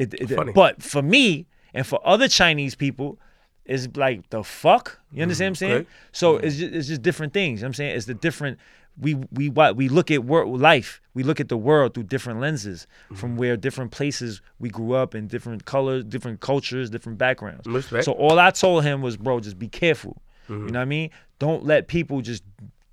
it, 0.00 0.14
it- 0.14 0.28
but 0.54 0.82
for 0.82 1.02
me 1.02 1.46
and 1.74 1.86
for 1.86 2.00
other 2.04 2.28
Chinese 2.28 2.74
people, 2.74 3.18
it's 3.64 3.88
like 3.96 4.28
the 4.30 4.42
fuck. 4.42 4.98
You 5.12 5.22
understand 5.22 5.46
what 5.46 5.50
I'm 5.50 5.54
saying? 5.56 5.72
okay. 5.82 5.86
So 6.12 6.36
it's 6.46 6.56
just, 6.56 6.74
it's 6.74 6.88
just 6.88 7.02
different 7.02 7.32
things. 7.32 7.60
You 7.60 7.62
know 7.64 7.66
what 7.66 7.68
I'm 7.70 7.74
saying 7.74 7.96
it's 7.96 8.06
the 8.06 8.14
different. 8.14 8.58
We 9.00 9.14
we 9.32 9.48
what 9.48 9.76
we 9.76 9.88
look 9.88 10.10
at 10.10 10.24
world 10.24 10.60
life. 10.60 11.00
We 11.14 11.22
look 11.22 11.38
at 11.40 11.48
the 11.48 11.56
world 11.56 11.94
through 11.94 12.04
different 12.04 12.40
lenses 12.40 12.86
from 13.14 13.36
where 13.36 13.56
different 13.56 13.92
places 13.92 14.42
we 14.58 14.68
grew 14.68 14.92
up 14.94 15.14
in, 15.14 15.28
different 15.28 15.64
colors, 15.64 16.04
different 16.04 16.40
cultures, 16.40 16.90
different 16.90 17.16
backgrounds. 17.18 17.66
Respect. 17.66 18.04
So 18.04 18.12
all 18.12 18.38
I 18.38 18.50
told 18.50 18.84
him 18.84 19.00
was, 19.00 19.16
bro, 19.16 19.40
just 19.40 19.58
be 19.58 19.68
careful. 19.68 20.20
You 20.48 20.56
know 20.56 20.64
what 20.64 20.76
I 20.76 20.84
mean? 20.86 21.10
Don't 21.38 21.64
let 21.64 21.86
people 21.86 22.20
just 22.20 22.42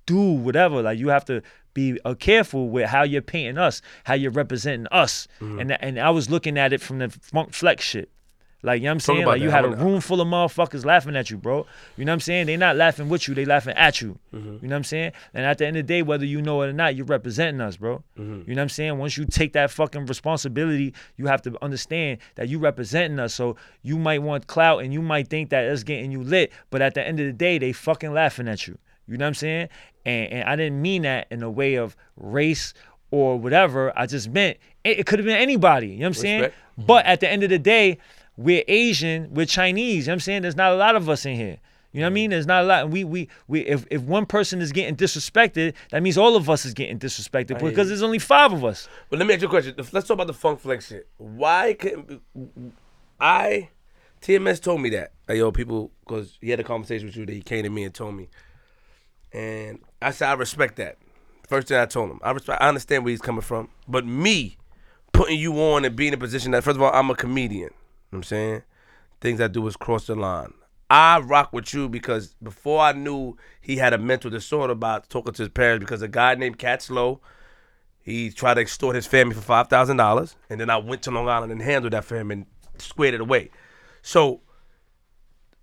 do 0.06 0.20
whatever. 0.20 0.80
Like 0.82 0.98
you 1.00 1.08
have 1.08 1.24
to 1.26 1.42
be 1.74 1.98
uh, 2.04 2.14
careful 2.14 2.68
with 2.68 2.86
how 2.88 3.02
you're 3.02 3.22
painting 3.22 3.58
us, 3.58 3.82
how 4.04 4.14
you're 4.14 4.30
representing 4.32 4.86
us. 4.88 5.28
And 5.40 5.70
that- 5.70 5.82
and 5.82 5.98
I 5.98 6.10
was 6.10 6.28
looking 6.30 6.58
at 6.58 6.72
it 6.72 6.80
from 6.80 6.98
the 6.98 7.08
Funk 7.08 7.52
Flex 7.54 7.84
shit. 7.84 8.10
Like, 8.60 8.80
you 8.80 8.86
know 8.86 8.90
what 8.90 8.94
I'm 8.94 9.00
saying? 9.00 9.18
Like, 9.26 9.40
you 9.40 9.50
that. 9.50 9.64
had 9.64 9.64
a 9.66 9.76
room 9.84 10.00
full 10.00 10.20
of 10.20 10.26
motherfuckers 10.26 10.84
laughing 10.84 11.14
at 11.14 11.30
you, 11.30 11.36
bro. 11.36 11.64
You 11.96 12.04
know 12.04 12.10
what 12.10 12.14
I'm 12.14 12.20
saying? 12.20 12.46
They're 12.46 12.58
not 12.58 12.74
laughing 12.74 13.08
with 13.08 13.28
you, 13.28 13.34
they 13.36 13.44
laughing 13.44 13.76
at 13.76 14.00
you. 14.00 14.18
You 14.32 14.38
know 14.40 14.58
what 14.60 14.72
I'm 14.72 14.82
saying? 14.84 15.12
And 15.32 15.46
at 15.46 15.58
the 15.58 15.66
end 15.68 15.76
of 15.76 15.86
the 15.86 15.94
day, 15.94 16.02
whether 16.02 16.24
you 16.24 16.42
know 16.42 16.62
it 16.62 16.70
or 16.70 16.72
not, 16.72 16.96
you're 16.96 17.06
representing 17.06 17.60
us, 17.60 17.76
bro. 17.76 18.02
You 18.16 18.24
know 18.24 18.42
what 18.46 18.58
I'm 18.58 18.68
saying? 18.68 18.98
Once 18.98 19.16
you 19.16 19.26
take 19.26 19.52
that 19.52 19.70
fucking 19.70 20.06
responsibility, 20.06 20.92
you 21.16 21.26
have 21.28 21.40
to 21.42 21.56
understand 21.62 22.18
that 22.34 22.48
you 22.48 22.58
representing 22.58 23.20
us. 23.20 23.32
So 23.32 23.54
you 23.82 23.96
might 23.96 24.22
want 24.22 24.48
clout 24.48 24.82
and 24.82 24.92
you 24.92 25.02
might 25.02 25.28
think 25.28 25.50
that 25.50 25.64
it's 25.66 25.84
getting 25.84 26.10
you 26.10 26.24
lit, 26.24 26.50
but 26.70 26.82
at 26.82 26.94
the 26.94 27.06
end 27.06 27.20
of 27.20 27.26
the 27.26 27.32
day, 27.32 27.58
they 27.58 27.70
fucking 27.72 28.12
laughing 28.12 28.48
at 28.48 28.66
you. 28.66 28.76
You 29.08 29.16
know 29.16 29.24
what 29.24 29.28
I'm 29.28 29.34
saying? 29.34 29.68
And 30.04 30.32
and 30.32 30.48
I 30.48 30.56
didn't 30.56 30.80
mean 30.80 31.02
that 31.02 31.26
in 31.30 31.42
a 31.42 31.50
way 31.50 31.74
of 31.76 31.96
race 32.16 32.74
or 33.10 33.38
whatever. 33.38 33.92
I 33.96 34.06
just 34.06 34.30
meant 34.30 34.58
it, 34.84 35.00
it 35.00 35.06
could 35.06 35.18
have 35.18 35.26
been 35.26 35.36
anybody. 35.36 35.88
You 35.88 35.98
know 35.98 36.04
what 36.04 36.06
I'm 36.08 36.14
saying? 36.14 36.40
Respect. 36.40 36.62
But 36.86 37.04
mm-hmm. 37.04 37.12
at 37.12 37.20
the 37.20 37.30
end 37.30 37.42
of 37.42 37.50
the 37.50 37.58
day, 37.58 37.98
we're 38.36 38.64
Asian, 38.68 39.32
we're 39.32 39.46
Chinese. 39.46 40.06
You 40.06 40.10
know 40.10 40.12
what 40.12 40.14
I'm 40.14 40.20
saying? 40.20 40.42
There's 40.42 40.56
not 40.56 40.72
a 40.72 40.76
lot 40.76 40.94
of 40.94 41.08
us 41.08 41.26
in 41.26 41.36
here. 41.36 41.58
You 41.92 42.00
know 42.00 42.06
what 42.06 42.10
I 42.10 42.14
mean? 42.14 42.24
Mm-hmm. 42.26 42.30
There's 42.32 42.46
not 42.46 42.64
a 42.64 42.66
lot. 42.66 42.82
And 42.84 42.92
we 42.92 43.04
we 43.04 43.28
we 43.48 43.60
if, 43.60 43.86
if 43.90 44.02
one 44.02 44.26
person 44.26 44.60
is 44.60 44.72
getting 44.72 44.94
disrespected, 44.94 45.74
that 45.90 46.02
means 46.02 46.18
all 46.18 46.36
of 46.36 46.50
us 46.50 46.64
is 46.64 46.74
getting 46.74 46.98
disrespected 46.98 47.60
hear 47.60 47.70
because 47.70 47.88
there's 47.88 48.02
only 48.02 48.18
five 48.18 48.52
of 48.52 48.64
us. 48.64 48.88
But 49.08 49.18
let 49.18 49.26
me 49.26 49.34
ask 49.34 49.42
you 49.42 49.48
a 49.48 49.50
question. 49.50 49.74
Let's 49.76 50.06
talk 50.06 50.10
about 50.10 50.26
the 50.26 50.34
Funk 50.34 50.60
Flex 50.60 50.88
shit. 50.88 51.08
Why 51.16 51.74
can't 51.74 52.22
I? 53.18 53.70
TMS 54.20 54.60
told 54.60 54.80
me 54.80 54.90
that. 54.90 55.12
Yo, 55.28 55.52
people, 55.52 55.92
because 56.00 56.38
he 56.40 56.50
had 56.50 56.60
a 56.60 56.64
conversation 56.64 57.06
with 57.06 57.16
you 57.16 57.24
that 57.24 57.32
he 57.32 57.42
came 57.42 57.62
to 57.62 57.70
me 57.70 57.84
and 57.84 57.94
told 57.94 58.14
me, 58.16 58.28
and 59.38 59.78
I 60.02 60.10
said 60.10 60.28
I 60.28 60.32
respect 60.34 60.76
that. 60.76 60.98
First 61.48 61.68
thing 61.68 61.78
I 61.78 61.86
told 61.86 62.10
him, 62.10 62.20
I 62.22 62.32
respect. 62.32 62.60
I 62.60 62.68
understand 62.68 63.04
where 63.04 63.10
he's 63.10 63.20
coming 63.20 63.40
from, 63.40 63.68
but 63.86 64.04
me 64.04 64.58
putting 65.12 65.38
you 65.38 65.54
on 65.54 65.84
and 65.84 65.96
being 65.96 66.08
in 66.08 66.14
a 66.14 66.18
position 66.18 66.52
that, 66.52 66.62
first 66.62 66.76
of 66.76 66.82
all, 66.82 66.92
I'm 66.92 67.10
a 67.10 67.14
comedian. 67.14 67.60
You 67.60 67.66
know 67.66 67.70
what 68.10 68.18
I'm 68.18 68.22
saying 68.24 68.62
things 69.20 69.40
I 69.40 69.48
do 69.48 69.66
is 69.66 69.76
cross 69.76 70.06
the 70.06 70.14
line. 70.14 70.54
I 70.90 71.18
rock 71.18 71.52
with 71.52 71.74
you 71.74 71.88
because 71.88 72.34
before 72.42 72.80
I 72.80 72.92
knew 72.92 73.36
he 73.60 73.76
had 73.76 73.92
a 73.92 73.98
mental 73.98 74.30
disorder 74.30 74.72
about 74.72 75.10
talking 75.10 75.34
to 75.34 75.42
his 75.42 75.50
parents 75.50 75.84
because 75.84 76.02
a 76.02 76.08
guy 76.08 76.34
named 76.34 76.58
Cat 76.58 76.82
Slow 76.82 77.20
he 78.00 78.30
tried 78.30 78.54
to 78.54 78.62
extort 78.62 78.94
his 78.94 79.06
family 79.06 79.34
for 79.34 79.42
five 79.42 79.68
thousand 79.68 79.98
dollars, 79.98 80.34
and 80.48 80.58
then 80.58 80.70
I 80.70 80.78
went 80.78 81.02
to 81.02 81.10
Long 81.10 81.28
Island 81.28 81.52
and 81.52 81.60
handled 81.60 81.92
that 81.92 82.04
for 82.04 82.16
him 82.16 82.30
and 82.30 82.46
squared 82.78 83.12
it 83.12 83.20
away. 83.20 83.50
So 84.00 84.40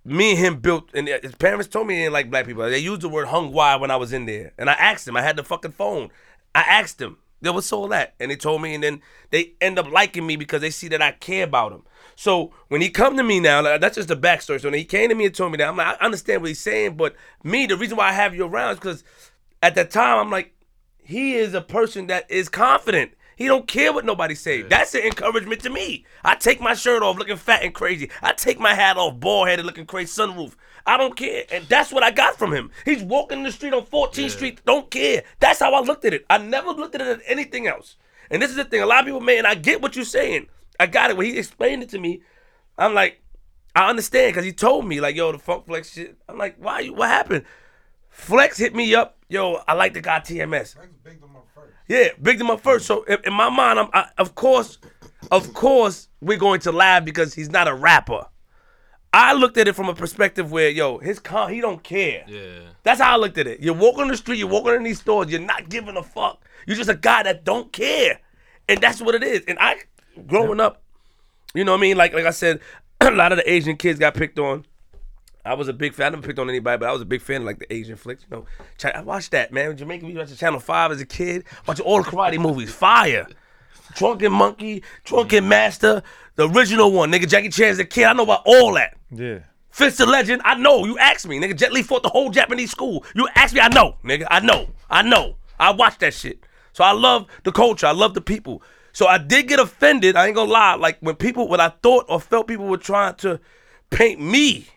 me 0.06 0.32
and 0.32 0.40
him 0.40 0.60
built, 0.60 0.90
and 0.94 1.10
uh, 1.10 1.18
his 1.22 1.36
parents 1.36 1.68
told 1.68 1.88
me 1.88 1.96
they 1.96 2.02
didn't 2.02 2.14
like 2.14 2.30
black 2.30 2.46
people. 2.46 2.64
They 2.64 2.78
used 2.78 3.02
the 3.02 3.10
word 3.10 3.28
hung 3.28 3.52
wide 3.52 3.82
when 3.82 3.92
I 3.92 3.96
was 3.96 4.14
in 4.14 4.26
there, 4.26 4.54
and 4.58 4.70
I 4.70 4.74
asked 4.74 5.08
him. 5.08 5.18
I 5.18 5.24
had 5.24 5.36
the 5.36 5.44
fucking 5.44 5.72
phone. 5.72 6.10
I 6.54 6.62
asked 6.62 7.02
him. 7.02 7.18
Yo, 7.42 7.52
what's 7.52 7.72
all 7.74 7.88
that? 7.90 8.14
And 8.20 8.32
they 8.32 8.36
told 8.36 8.62
me, 8.62 8.74
and 8.74 8.84
then 8.84 9.02
they 9.32 9.54
end 9.60 9.78
up 9.78 9.92
liking 9.92 10.26
me 10.26 10.36
because 10.36 10.62
they 10.62 10.70
see 10.70 10.88
that 10.88 11.02
I 11.02 11.12
care 11.12 11.44
about 11.44 11.72
them. 11.72 11.84
So 12.16 12.54
when 12.70 12.82
he 12.82 12.90
come 12.90 13.18
to 13.18 13.24
me 13.24 13.40
now, 13.40 13.62
like, 13.62 13.82
that's 13.82 13.96
just 13.96 14.08
the 14.08 14.16
backstory. 14.16 14.62
So 14.62 14.70
when 14.70 14.80
he 14.80 14.86
came 14.86 15.10
to 15.10 15.16
me 15.16 15.26
and 15.26 15.36
told 15.36 15.52
me 15.52 15.58
that, 15.58 15.68
I'm 15.68 15.76
like, 15.76 16.02
I 16.02 16.06
understand 16.06 16.42
what 16.42 16.48
he's 16.48 16.62
saying, 16.62 16.96
but 16.96 17.16
me, 17.44 17.66
the 17.66 17.76
reason 17.76 17.98
why 17.98 18.10
I 18.10 18.14
have 18.14 18.34
you 18.34 18.46
around 18.46 18.72
is 18.72 18.80
because 18.80 19.04
at 19.62 19.76
that 19.76 19.92
time, 19.92 20.20
I'm 20.20 20.32
like, 20.32 20.54
he 21.04 21.36
is 21.36 21.54
a 21.54 21.62
person 21.62 22.08
that 22.08 22.30
is 22.32 22.50
confident. 22.50 23.12
He 23.36 23.48
don't 23.48 23.68
care 23.68 23.92
what 23.92 24.06
nobody 24.06 24.36
say. 24.36 24.62
That's 24.62 24.94
an 24.96 25.02
encouragement 25.02 25.62
to 25.62 25.70
me. 25.70 26.06
I 26.24 26.36
take 26.36 26.62
my 26.62 26.74
shirt 26.74 27.04
off 27.04 27.18
looking 27.18 27.38
fat 27.38 27.64
and 27.64 27.74
crazy. 27.74 28.10
I 28.22 28.34
take 28.34 28.60
my 28.60 28.74
hat 28.74 28.98
off 28.98 29.20
bald 29.20 29.48
headed 29.48 29.66
looking 29.66 29.86
crazy 29.86 30.22
sunroof. 30.22 30.54
I 30.86 30.98
don't 30.98 31.16
care. 31.16 31.44
And 31.52 31.66
that's 31.66 31.92
what 31.92 32.04
I 32.04 32.12
got 32.12 32.38
from 32.38 32.54
him. 32.54 32.72
He's 32.86 33.04
walking 33.04 33.44
the 33.44 33.52
street 33.52 33.74
on 33.74 33.86
14th 33.86 34.30
Street, 34.30 34.62
don't 34.66 34.90
care. 34.90 35.24
That's 35.40 35.60
how 35.60 35.74
I 35.74 35.82
looked 35.82 36.06
at 36.06 36.14
it. 36.14 36.26
I 36.30 36.38
never 36.38 36.70
looked 36.70 36.96
at 36.96 37.02
it 37.02 37.08
as 37.08 37.24
anything 37.26 37.68
else. 37.68 37.96
And 38.30 38.42
this 38.42 38.52
is 38.52 38.56
the 38.56 38.66
thing. 38.66 38.82
A 38.82 38.86
lot 38.86 39.00
of 39.00 39.06
people, 39.06 39.22
man, 39.22 39.46
I 39.46 39.56
get 39.56 39.82
what 39.82 39.96
you're 39.96 40.06
saying. 40.06 40.48
I 40.80 40.88
got 40.88 41.10
it. 41.10 41.18
When 41.18 41.26
he 41.26 41.38
explained 41.38 41.84
it 41.84 41.90
to 41.90 42.00
me, 42.00 42.22
I'm 42.78 42.94
like, 42.94 43.22
I 43.76 43.90
understand 43.90 44.34
because 44.34 44.46
he 44.46 44.54
told 44.54 44.86
me, 44.86 45.02
like, 45.02 45.16
yo, 45.16 45.32
the 45.32 45.40
Funk 45.40 45.66
Flex 45.66 45.92
shit. 45.92 46.18
I'm 46.30 46.38
like, 46.38 46.56
why? 46.58 46.88
What 46.88 47.10
happened? 47.10 47.46
Flex 48.10 48.58
hit 48.58 48.74
me 48.74 48.96
up. 48.96 49.18
Yo, 49.28 49.62
I 49.68 49.74
like 49.74 49.94
the 49.94 50.02
guy 50.02 50.20
TMS. 50.20 50.76
Yeah, 51.88 52.10
bigged 52.22 52.42
him 52.42 52.50
up 52.50 52.62
first. 52.62 52.86
So 52.86 53.04
in, 53.04 53.18
in 53.26 53.34
my 53.34 53.50
mind, 53.50 53.80
I'm 53.80 53.90
I, 53.94 54.10
of 54.18 54.36
course, 54.36 54.80
of 55.32 55.54
course, 55.54 56.08
we're 56.22 56.38
going 56.38 56.60
to 56.62 56.72
laugh 56.72 57.06
because 57.06 57.34
he's 57.34 57.50
not 57.50 57.68
a 57.68 57.74
rapper. 57.74 58.26
I 59.14 59.34
looked 59.34 59.58
at 59.58 59.68
it 59.68 59.76
from 59.76 59.88
a 59.88 59.96
perspective 59.96 60.52
where, 60.52 60.70
yo, 60.70 60.98
his 60.98 61.20
con, 61.20 61.54
he 61.54 61.62
don't 61.62 61.82
care. 61.82 62.26
Yeah. 62.28 62.60
That's 62.84 63.00
how 63.00 63.14
I 63.14 63.16
looked 63.18 63.38
at 63.38 63.48
it. 63.48 63.62
You're 63.62 63.74
walking 63.74 64.02
on 64.02 64.08
the 64.10 64.18
street, 64.18 64.40
you're 64.40 64.50
walking 64.50 64.74
in 64.74 64.84
these 64.84 65.00
stores, 65.00 65.32
you're 65.32 65.40
not 65.40 65.70
giving 65.70 65.96
a 65.96 66.04
fuck. 66.04 66.44
You're 66.68 66.76
just 66.76 66.90
a 66.90 66.96
guy 66.96 67.24
that 67.24 67.46
don't 67.46 67.72
care, 67.72 68.20
and 68.68 68.82
that's 68.82 69.00
what 69.00 69.16
it 69.16 69.24
is. 69.24 69.44
And 69.48 69.58
I, 69.58 69.78
growing 70.28 70.60
up, 70.60 70.84
you 71.54 71.64
know 71.64 71.72
what 71.72 71.78
I 71.78 71.82
mean? 71.82 71.96
Like 71.96 72.14
like 72.14 72.26
I 72.26 72.32
said, 72.32 72.60
a 73.02 73.12
lot 73.12 73.32
of 73.32 73.38
the 73.38 73.50
Asian 73.50 73.78
kids 73.78 74.00
got 74.00 74.16
picked 74.16 74.38
on. 74.38 74.66
I 75.46 75.54
was 75.54 75.68
a 75.68 75.74
big 75.74 75.94
fan. 75.94 76.08
I 76.08 76.10
never 76.10 76.26
picked 76.26 76.40
on 76.40 76.50
anybody, 76.50 76.80
but 76.80 76.90
I 76.90 76.92
was 76.92 77.02
a 77.02 77.06
big 77.06 77.22
fan 77.22 77.42
of 77.42 77.46
like 77.46 77.60
the 77.60 77.72
Asian 77.72 77.96
flicks. 77.96 78.26
You 78.30 78.38
know, 78.38 78.46
I 78.94 79.02
watched 79.02 79.32
that 79.32 79.54
man. 79.54 79.78
Jamaica, 79.78 80.06
we 80.06 80.16
watched 80.16 80.38
Channel 80.38 80.60
Five 80.60 80.92
as 80.92 81.00
a 81.02 81.06
kid. 81.06 81.46
Watching 81.68 81.86
all 81.86 82.02
the 82.02 82.10
karate 82.10 82.40
movies. 82.40 82.74
Fire. 82.74 83.28
Drunken 83.94 84.32
Monkey, 84.32 84.84
Drunken 85.06 85.48
Master, 85.48 86.04
the 86.36 86.50
original 86.50 86.92
one. 86.92 87.12
Nigga, 87.12 87.30
Jackie 87.30 87.50
Chan's 87.50 87.80
a 87.80 87.86
kid. 87.86 88.06
I 88.06 88.14
know 88.14 88.24
about 88.24 88.42
all 88.46 88.74
that. 88.74 88.98
Yeah. 89.10 89.40
Fist 89.70 90.00
of 90.00 90.10
Legend, 90.10 90.42
I 90.44 90.56
know. 90.56 90.86
You 90.86 90.98
asked 90.98 91.28
me, 91.28 91.40
nigga. 91.40 91.56
Jet 91.56 91.72
Li 91.72 91.84
fought 91.84 92.04
the 92.04 92.10
whole 92.10 92.30
Japanese 92.30 92.72
school. 92.72 93.06
You 93.14 93.28
asked 93.36 93.54
me, 93.54 93.60
I 93.60 93.68
know, 93.70 93.98
nigga. 94.04 94.26
I 94.30 94.40
know. 94.40 94.70
I 94.90 95.02
know. 95.02 95.36
I 95.60 95.72
watched 95.72 96.00
that 96.00 96.14
shit. 96.14 96.46
So 96.74 96.84
I 96.84 96.92
love 96.92 97.28
the 97.44 97.52
culture. 97.52 97.88
I 97.88 97.92
love 97.92 98.14
the 98.14 98.22
people. 98.22 98.64
So 98.92 99.08
I 99.08 99.18
did 99.18 99.48
get 99.48 99.60
offended. 99.60 100.16
I 100.16 100.28
ain't 100.28 100.36
gonna 100.36 100.52
lie. 100.52 100.76
Like 100.76 100.98
when 101.00 101.16
people, 101.16 101.48
when 101.48 101.60
I 101.60 101.70
thought 101.70 102.06
or 102.10 102.20
felt 102.20 102.48
people 102.48 102.68
were 102.68 102.78
trying 102.78 103.16
to 103.16 103.40
paint 103.90 104.22
me 104.22 104.68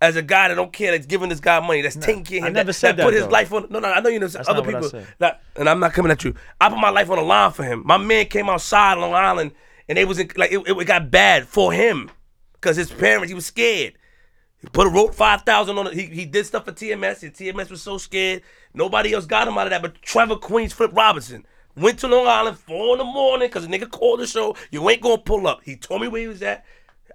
as 0.00 0.16
a 0.16 0.22
guy 0.22 0.48
that 0.48 0.54
don't 0.54 0.72
care, 0.72 0.92
that's 0.92 1.06
giving 1.06 1.28
this 1.28 1.40
guy 1.40 1.60
money, 1.60 1.82
that's 1.82 1.96
taking 1.96 2.24
care 2.24 2.38
of 2.38 2.44
I 2.44 2.48
never 2.48 2.68
that, 2.68 2.72
said 2.74 2.96
that 2.96 3.04
put 3.04 3.10
that, 3.10 3.16
his 3.18 3.24
though. 3.26 3.30
life 3.30 3.52
on. 3.52 3.66
No, 3.70 3.80
no, 3.80 3.92
I 3.92 4.00
know 4.00 4.08
you 4.08 4.18
know. 4.18 4.26
Other 4.26 4.62
what 4.62 4.74
I 4.74 4.80
people, 4.80 5.02
that, 5.18 5.42
and 5.56 5.68
I'm 5.68 5.78
not 5.80 5.92
coming 5.92 6.10
at 6.10 6.24
you. 6.24 6.34
I 6.60 6.70
put 6.70 6.78
my 6.78 6.90
life 6.90 7.10
on 7.10 7.16
the 7.16 7.22
line 7.22 7.52
for 7.52 7.64
him. 7.64 7.82
My 7.84 7.98
man 7.98 8.26
came 8.26 8.48
outside 8.48 8.94
Long 8.94 9.14
Island, 9.14 9.52
and 9.88 9.98
they 9.98 10.04
was 10.04 10.18
in, 10.18 10.30
like 10.36 10.52
it, 10.52 10.60
it 10.66 10.86
got 10.86 11.10
bad 11.10 11.46
for 11.46 11.72
him 11.72 12.10
because 12.54 12.76
his 12.76 12.90
parents. 12.90 13.28
He 13.28 13.34
was 13.34 13.46
scared. 13.46 13.94
He 14.62 14.68
put 14.68 14.86
a 14.86 14.90
wrote 14.90 15.14
five 15.14 15.42
thousand 15.42 15.76
on 15.76 15.88
it. 15.88 15.92
He 15.92 16.06
he 16.06 16.24
did 16.24 16.46
stuff 16.46 16.64
for 16.64 16.72
TMS, 16.72 17.22
and 17.22 17.34
TMS 17.34 17.70
was 17.70 17.82
so 17.82 17.98
scared. 17.98 18.42
Nobody 18.72 19.12
else 19.12 19.26
got 19.26 19.48
him 19.48 19.58
out 19.58 19.66
of 19.66 19.70
that, 19.70 19.82
but 19.82 20.00
Trevor 20.00 20.36
Queens 20.36 20.72
Flip 20.72 20.90
Robinson 20.94 21.44
went 21.76 21.98
to 21.98 22.08
Long 22.08 22.26
Island 22.26 22.58
four 22.58 22.94
in 22.94 22.98
the 22.98 23.04
morning 23.04 23.48
because 23.48 23.64
a 23.64 23.68
nigga 23.68 23.90
called 23.90 24.20
the 24.20 24.26
show. 24.26 24.56
You 24.70 24.88
ain't 24.88 25.02
gonna 25.02 25.18
pull 25.18 25.46
up. 25.46 25.60
He 25.62 25.76
told 25.76 26.00
me 26.00 26.08
where 26.08 26.22
he 26.22 26.28
was 26.28 26.42
at. 26.42 26.64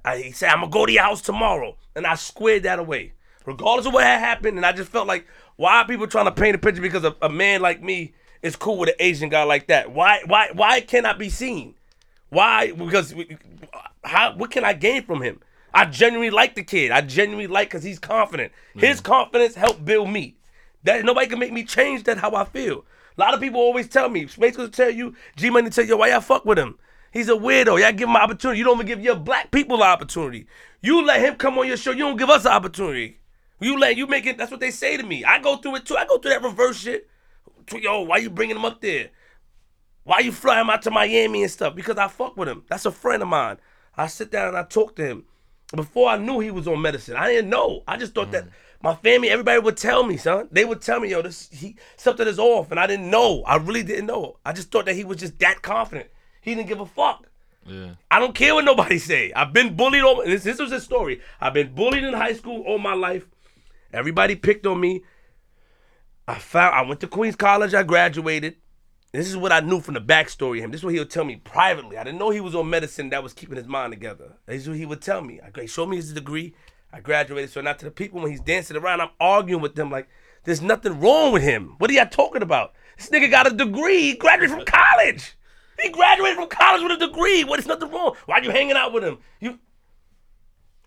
I, 0.05 0.17
he 0.17 0.31
said 0.31 0.49
I'm 0.49 0.61
gonna 0.61 0.71
go 0.71 0.85
to 0.85 0.91
your 0.91 1.03
house 1.03 1.21
tomorrow, 1.21 1.75
and 1.95 2.05
I 2.05 2.15
squared 2.15 2.63
that 2.63 2.79
away, 2.79 3.13
regardless 3.45 3.87
of 3.87 3.93
what 3.93 4.03
had 4.03 4.19
happened. 4.19 4.57
And 4.57 4.65
I 4.65 4.71
just 4.71 4.91
felt 4.91 5.07
like 5.07 5.25
why 5.55 5.81
are 5.81 5.87
people 5.87 6.07
trying 6.07 6.25
to 6.25 6.31
paint 6.31 6.55
a 6.55 6.59
picture 6.59 6.81
because 6.81 7.03
a, 7.03 7.15
a 7.21 7.29
man 7.29 7.61
like 7.61 7.81
me 7.81 8.13
is 8.41 8.55
cool 8.55 8.77
with 8.77 8.89
an 8.89 8.95
Asian 8.99 9.29
guy 9.29 9.43
like 9.43 9.67
that? 9.67 9.91
Why 9.91 10.21
why 10.25 10.49
why 10.53 10.81
can 10.81 11.05
I 11.05 11.13
be 11.13 11.29
seen? 11.29 11.73
Why? 12.29 12.71
Because 12.71 13.15
we, 13.15 13.37
how? 14.03 14.35
What 14.35 14.51
can 14.51 14.63
I 14.63 14.73
gain 14.73 15.03
from 15.03 15.21
him? 15.21 15.41
I 15.73 15.85
genuinely 15.85 16.29
like 16.29 16.55
the 16.55 16.63
kid. 16.63 16.91
I 16.91 17.01
genuinely 17.01 17.47
like 17.47 17.69
because 17.69 17.83
he's 17.83 17.99
confident. 17.99 18.53
His 18.75 19.01
mm. 19.01 19.03
confidence 19.03 19.55
helped 19.55 19.83
build 19.83 20.09
me. 20.09 20.35
That 20.83 21.03
nobody 21.03 21.27
can 21.27 21.39
make 21.39 21.51
me 21.51 21.63
change 21.63 22.03
that 22.03 22.19
how 22.19 22.33
I 22.35 22.45
feel. 22.45 22.85
A 23.17 23.21
lot 23.21 23.33
of 23.33 23.39
people 23.39 23.59
always 23.59 23.87
tell 23.87 24.09
me, 24.09 24.27
Space 24.27 24.57
will 24.57 24.69
tell 24.69 24.89
you, 24.89 25.15
G 25.35 25.49
Money 25.49 25.69
tell 25.69 25.85
you, 25.85 25.97
why 25.97 26.09
y'all 26.09 26.21
fuck 26.21 26.45
with 26.45 26.59
him? 26.59 26.77
He's 27.15 27.29
a 27.29 27.31
weirdo. 27.31 27.79
Y'all 27.79 27.93
give 27.93 28.09
him 28.09 28.17
an 28.17 28.21
opportunity. 28.21 28.59
You 28.59 28.65
don't 28.65 28.75
even 28.75 28.87
give 28.87 29.01
your 29.01 29.15
black 29.15 29.49
people 29.49 29.77
an 29.77 29.83
opportunity. 29.83 30.47
You 30.81 31.01
let 31.05 31.21
him 31.21 31.35
come 31.35 31.57
on 31.57 31.65
your 31.65 31.77
show. 31.77 31.91
You 31.91 31.99
don't 31.99 32.17
give 32.17 32.29
us 32.29 32.43
an 32.43 32.51
opportunity. 32.51 33.21
You 33.61 33.79
let 33.79 33.95
you 33.95 34.05
make 34.05 34.25
it. 34.25 34.37
That's 34.37 34.51
what 34.51 34.59
they 34.59 34.69
say 34.69 34.97
to 34.97 35.03
me. 35.03 35.23
I 35.23 35.39
go 35.39 35.55
through 35.55 35.77
it 35.77 35.85
too. 35.85 35.95
I 35.95 36.05
go 36.05 36.17
through 36.17 36.31
that 36.31 36.43
reverse 36.43 36.77
shit. 36.77 37.07
Yo, 37.71 38.01
why 38.01 38.17
you 38.17 38.29
bringing 38.29 38.57
him 38.57 38.65
up 38.65 38.81
there? 38.81 39.11
Why 40.03 40.19
you 40.19 40.33
flying 40.33 40.63
him 40.65 40.69
out 40.69 40.81
to 40.81 40.91
Miami 40.91 41.43
and 41.43 41.51
stuff? 41.51 41.73
Because 41.73 41.97
I 41.97 42.09
fuck 42.09 42.35
with 42.35 42.49
him. 42.49 42.63
That's 42.69 42.85
a 42.85 42.91
friend 42.91 43.23
of 43.23 43.29
mine. 43.29 43.59
I 43.95 44.07
sit 44.07 44.29
down 44.29 44.49
and 44.49 44.57
I 44.57 44.63
talk 44.63 44.97
to 44.97 45.05
him. 45.05 45.23
Before 45.73 46.09
I 46.09 46.17
knew 46.17 46.41
he 46.41 46.51
was 46.51 46.67
on 46.67 46.81
medicine, 46.81 47.15
I 47.15 47.29
didn't 47.29 47.49
know. 47.49 47.81
I 47.87 47.95
just 47.95 48.13
thought 48.13 48.31
that 48.33 48.43
mm. 48.43 48.51
my 48.83 48.93
family, 48.93 49.29
everybody 49.29 49.59
would 49.59 49.77
tell 49.77 50.03
me, 50.03 50.17
son. 50.17 50.49
They 50.51 50.65
would 50.65 50.81
tell 50.81 50.99
me, 50.99 51.11
yo, 51.11 51.21
this 51.21 51.49
he 51.49 51.77
something 51.95 52.27
is 52.27 52.39
off, 52.39 52.71
and 52.71 52.79
I 52.79 52.87
didn't 52.87 53.09
know. 53.09 53.41
I 53.43 53.55
really 53.55 53.83
didn't 53.83 54.05
know. 54.05 54.37
I 54.45 54.51
just 54.51 54.69
thought 54.69 54.85
that 54.85 54.95
he 54.95 55.05
was 55.05 55.17
just 55.17 55.39
that 55.39 55.61
confident. 55.61 56.09
He 56.45 56.53
didn't 56.53 56.69
give 56.69 56.79
a 56.79 56.85
fuck. 56.85 57.27
Yeah. 57.65 57.95
I 58.11 58.19
don't 58.19 58.35
care 58.35 58.53
what 58.53 58.65
nobody 58.65 58.99
say. 58.99 59.33
I've 59.33 59.51
been 59.51 59.75
bullied. 59.75 60.03
All, 60.03 60.23
this, 60.23 60.43
this 60.43 60.59
was 60.59 60.71
his 60.71 60.83
story. 60.83 61.19
I've 61.41 61.55
been 61.55 61.73
bullied 61.73 62.03
in 62.03 62.13
high 62.13 62.33
school 62.33 62.61
all 62.67 62.77
my 62.77 62.93
life. 62.93 63.25
Everybody 63.91 64.35
picked 64.35 64.67
on 64.67 64.79
me. 64.79 65.03
I 66.27 66.35
found. 66.35 66.75
I 66.75 66.83
went 66.83 66.99
to 66.99 67.07
Queens 67.07 67.35
College. 67.35 67.73
I 67.73 67.81
graduated. 67.81 68.57
This 69.11 69.27
is 69.27 69.35
what 69.35 69.51
I 69.51 69.61
knew 69.61 69.81
from 69.81 69.95
the 69.95 70.01
backstory 70.01 70.59
of 70.59 70.65
him. 70.65 70.71
This 70.71 70.81
is 70.81 70.85
what 70.85 70.93
he 70.93 70.99
would 70.99 71.09
tell 71.09 71.23
me 71.23 71.37
privately. 71.37 71.97
I 71.97 72.03
didn't 72.03 72.19
know 72.19 72.29
he 72.29 72.41
was 72.41 72.53
on 72.53 72.69
medicine 72.69 73.09
that 73.09 73.23
was 73.23 73.33
keeping 73.33 73.55
his 73.55 73.65
mind 73.65 73.91
together. 73.93 74.33
This 74.45 74.63
is 74.63 74.69
what 74.69 74.77
he 74.77 74.85
would 74.85 75.01
tell 75.01 75.21
me. 75.21 75.39
I, 75.41 75.59
he 75.59 75.65
showed 75.65 75.89
me 75.89 75.95
his 75.95 76.13
degree. 76.13 76.53
I 76.93 76.99
graduated. 76.99 77.49
So 77.49 77.61
now 77.61 77.73
to 77.73 77.85
the 77.85 77.91
people 77.91 78.21
when 78.21 78.29
he's 78.29 78.41
dancing 78.41 78.77
around, 78.77 79.01
I'm 79.01 79.09
arguing 79.19 79.63
with 79.63 79.73
them 79.73 79.89
like, 79.89 80.07
there's 80.43 80.61
nothing 80.61 80.99
wrong 80.99 81.33
with 81.33 81.41
him. 81.41 81.73
What 81.79 81.89
are 81.89 81.93
y'all 81.93 82.05
talking 82.05 82.43
about? 82.43 82.73
This 82.97 83.09
nigga 83.09 83.31
got 83.31 83.51
a 83.51 83.55
degree. 83.55 84.01
He 84.01 84.15
graduated 84.15 84.55
from 84.55 84.65
college. 84.65 85.35
He 85.81 85.89
graduated 85.89 86.37
from 86.37 86.47
college 86.47 86.81
with 86.83 87.01
a 87.01 87.07
degree. 87.07 87.43
What 87.43 87.59
is 87.59 87.67
nothing 87.67 87.91
wrong? 87.91 88.15
Why 88.25 88.37
are 88.37 88.43
you 88.43 88.51
hanging 88.51 88.75
out 88.75 88.93
with 88.93 89.03
him? 89.03 89.17
You. 89.39 89.59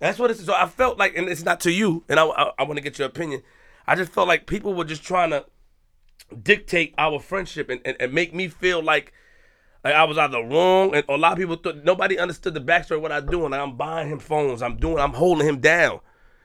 That's 0.01 0.19
what 0.19 0.31
it's. 0.31 0.45
So 0.45 0.55
I 0.55 0.67
felt 0.67 0.99
like, 0.99 1.17
and 1.17 1.29
it's 1.29 1.45
not 1.45 1.61
to 1.61 1.73
you, 1.73 2.05
and 2.09 2.19
I, 2.19 2.27
I, 2.27 2.53
I 2.59 2.63
want 2.65 2.77
to 2.77 2.83
get 2.83 2.99
your 2.99 3.09
opinion. 3.09 3.43
I 3.87 3.97
just 3.97 4.13
felt 4.13 4.29
like 4.29 4.47
people 4.47 4.75
were 4.75 4.85
just 4.85 5.03
trying 5.03 5.31
to 5.31 5.45
dictate 6.43 6.95
our 6.99 7.19
friendship 7.19 7.71
and, 7.71 7.81
and, 7.85 7.97
and 7.99 8.13
make 8.13 8.35
me 8.35 8.49
feel 8.49 8.83
like, 8.83 9.13
I 9.85 10.05
was 10.05 10.19
either 10.19 10.43
wrong, 10.43 10.95
and 10.95 11.05
a 11.09 11.17
lot 11.17 11.33
of 11.33 11.39
people 11.39 11.57
thought 11.57 11.85
nobody 11.85 12.19
understood 12.19 12.55
the 12.55 12.61
backstory 12.61 12.97
of 12.97 13.03
what 13.03 13.13
I'm 13.13 13.27
doing. 13.27 13.53
Like 13.53 13.61
I'm 13.61 13.77
buying 13.77 14.09
him 14.09 14.19
phones. 14.19 14.61
I'm 14.63 14.77
doing. 14.77 14.99
I'm 14.99 15.13
holding 15.13 15.47
him 15.47 15.61
down. 15.61 16.01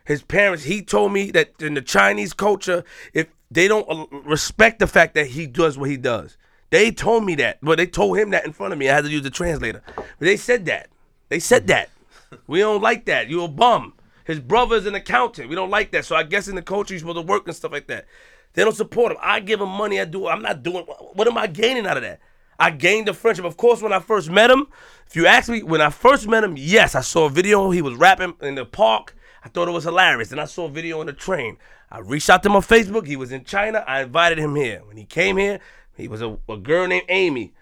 His 0.06 0.22
parents. 0.22 0.64
He 0.64 0.82
told 0.82 1.12
me 1.14 1.32
that 1.32 1.62
in 1.62 1.74
the 1.74 1.82
Chinese 1.82 2.34
culture, 2.34 2.84
if 3.14 3.28
they 3.50 3.68
don't 3.68 3.90
uh, 3.90 4.06
respect 4.20 4.80
the 4.80 4.88
fact 4.88 5.16
that 5.16 5.28
he 5.28 5.48
does 5.48 5.78
what 5.78 5.90
he 5.90 5.98
does, 5.98 6.38
they 6.74 6.90
told 6.90 7.24
me 7.24 7.36
that. 7.36 7.60
But 7.62 7.78
they 7.78 7.86
told 7.86 8.18
him 8.18 8.32
that 8.32 8.48
in 8.48 8.52
front 8.52 8.74
of 8.74 8.80
me. 8.80 8.90
I 8.90 8.96
had 8.96 9.04
to 9.04 9.12
use 9.12 9.22
the 9.22 9.30
translator. 9.30 9.84
But 9.96 10.06
they 10.20 10.38
said 10.38 10.66
that. 10.66 10.90
They 11.30 11.40
said 11.40 11.68
that. 11.68 11.90
We 12.48 12.62
don't 12.62 12.82
like 12.82 13.06
that. 13.06 13.30
You 13.30 13.44
a 13.44 13.48
bum. 13.48 13.94
His 14.26 14.40
brother's 14.40 14.88
an 14.88 14.96
accountant. 14.96 15.50
We 15.50 15.56
don't 15.56 15.70
like 15.70 15.92
that. 15.92 16.04
So 16.04 16.16
I 16.16 16.24
guess 16.24 16.48
in 16.48 16.56
the 16.56 16.64
culture, 16.64 16.96
you're 16.96 17.00
supposed 17.02 17.18
to 17.18 17.22
work 17.22 17.46
and 17.46 17.56
stuff 17.56 17.72
like 17.72 17.86
that. 17.88 18.08
They 18.54 18.64
don't 18.64 18.76
support 18.76 19.12
him. 19.12 19.20
I 19.22 19.40
give 19.40 19.62
him 19.62 19.70
money. 19.70 20.00
I 20.00 20.06
do. 20.06 20.28
I'm 20.28 20.42
not 20.42 20.64
doing. 20.64 20.84
What 21.14 21.28
am 21.28 21.38
I 21.38 21.46
gaining 21.46 21.86
out 21.86 21.98
of 21.98 22.02
that? 22.02 22.20
I 22.58 22.72
gained 22.72 23.08
a 23.08 23.14
friendship. 23.14 23.46
Of 23.46 23.56
course, 23.56 23.84
when 23.84 23.94
I 23.94 24.00
first 24.00 24.32
met 24.32 24.50
him, 24.50 24.66
if 25.06 25.16
you 25.16 25.28
ask 25.28 25.48
me, 25.48 25.62
when 25.62 25.80
I 25.80 25.92
first 25.92 26.28
met 26.28 26.44
him, 26.44 26.56
yes, 26.58 26.96
I 26.96 27.02
saw 27.02 27.26
a 27.26 27.30
video. 27.30 27.70
He 27.70 27.84
was 27.84 27.94
rapping 27.94 28.34
in 28.42 28.56
the 28.56 28.66
park. 28.66 29.16
I 29.44 29.50
thought 29.50 29.68
it 29.68 29.74
was 29.74 29.84
hilarious. 29.84 30.32
And 30.32 30.42
I 30.42 30.46
saw 30.46 30.66
a 30.66 30.70
video 30.70 31.02
on 31.02 31.06
the 31.06 31.14
train. 31.14 31.58
I 31.92 32.00
reached 32.00 32.32
out 32.32 32.42
to 32.42 32.50
him 32.50 32.56
on 32.56 32.64
Facebook. 32.64 33.06
He 33.06 33.16
was 33.16 33.32
in 33.32 33.44
China. 33.44 33.84
I 33.88 34.02
invited 34.02 34.40
him 34.40 34.56
here. 34.56 34.82
When 34.86 34.98
he 34.98 35.06
came 35.06 35.38
here, 35.38 35.60
he 35.96 36.08
was 36.08 36.22
a, 36.22 36.38
a 36.50 36.58
girl 36.58 36.88
named 36.88 37.06
Amy. 37.10 37.54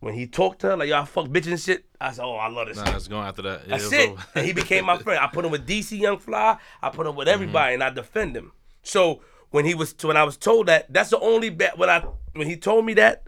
When 0.00 0.14
he 0.14 0.26
talked 0.26 0.60
to 0.60 0.68
her, 0.68 0.76
like, 0.76 0.90
y'all 0.90 1.06
fuck 1.06 1.26
bitch 1.26 1.46
and 1.46 1.58
shit, 1.58 1.86
I 2.00 2.12
said, 2.12 2.24
oh, 2.24 2.36
I 2.36 2.48
love 2.48 2.68
this. 2.68 2.76
Nah, 2.76 2.94
it's 2.94 3.08
going 3.08 3.26
after 3.26 3.42
that. 3.42 3.66
That's 3.66 3.90
it. 3.90 4.14
And 4.34 4.44
he 4.44 4.52
became 4.52 4.84
my 4.84 4.98
friend. 4.98 5.18
I 5.18 5.26
put 5.26 5.44
him 5.44 5.50
with 5.50 5.66
DC 5.68 5.98
Young 5.98 6.18
Fly. 6.18 6.58
I 6.82 6.90
put 6.90 7.06
him 7.06 7.16
with 7.16 7.28
everybody, 7.28 7.74
mm-hmm. 7.74 7.82
and 7.82 7.90
I 7.90 7.94
defend 7.94 8.36
him. 8.36 8.52
So 8.82 9.22
when 9.50 9.64
he 9.64 9.74
was 9.74 9.94
when 10.02 10.16
I 10.16 10.24
was 10.24 10.36
told 10.36 10.66
that, 10.66 10.92
that's 10.92 11.10
the 11.10 11.18
only 11.18 11.50
bad 11.50 11.78
when 11.78 11.88
I 11.88 12.04
when 12.34 12.46
he 12.46 12.56
told 12.56 12.84
me 12.84 12.94
that, 12.94 13.24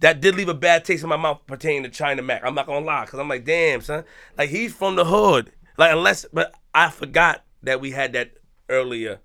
that 0.00 0.20
did 0.20 0.34
leave 0.34 0.48
a 0.48 0.54
bad 0.54 0.84
taste 0.84 1.02
in 1.02 1.08
my 1.08 1.16
mouth 1.16 1.40
pertaining 1.46 1.84
to 1.84 1.88
China 1.88 2.22
Mac. 2.22 2.42
I'm 2.44 2.54
not 2.54 2.66
gonna 2.66 2.84
lie, 2.84 3.06
cause 3.06 3.20
I'm 3.20 3.28
like, 3.28 3.44
damn, 3.44 3.80
son, 3.80 4.04
like 4.36 4.50
he's 4.50 4.74
from 4.74 4.96
the 4.96 5.04
hood. 5.04 5.52
Like 5.78 5.92
unless, 5.92 6.26
but 6.32 6.54
I 6.74 6.90
forgot 6.90 7.44
that 7.62 7.80
we 7.80 7.92
had 7.92 8.12
that 8.14 8.32
earlier 8.68 9.20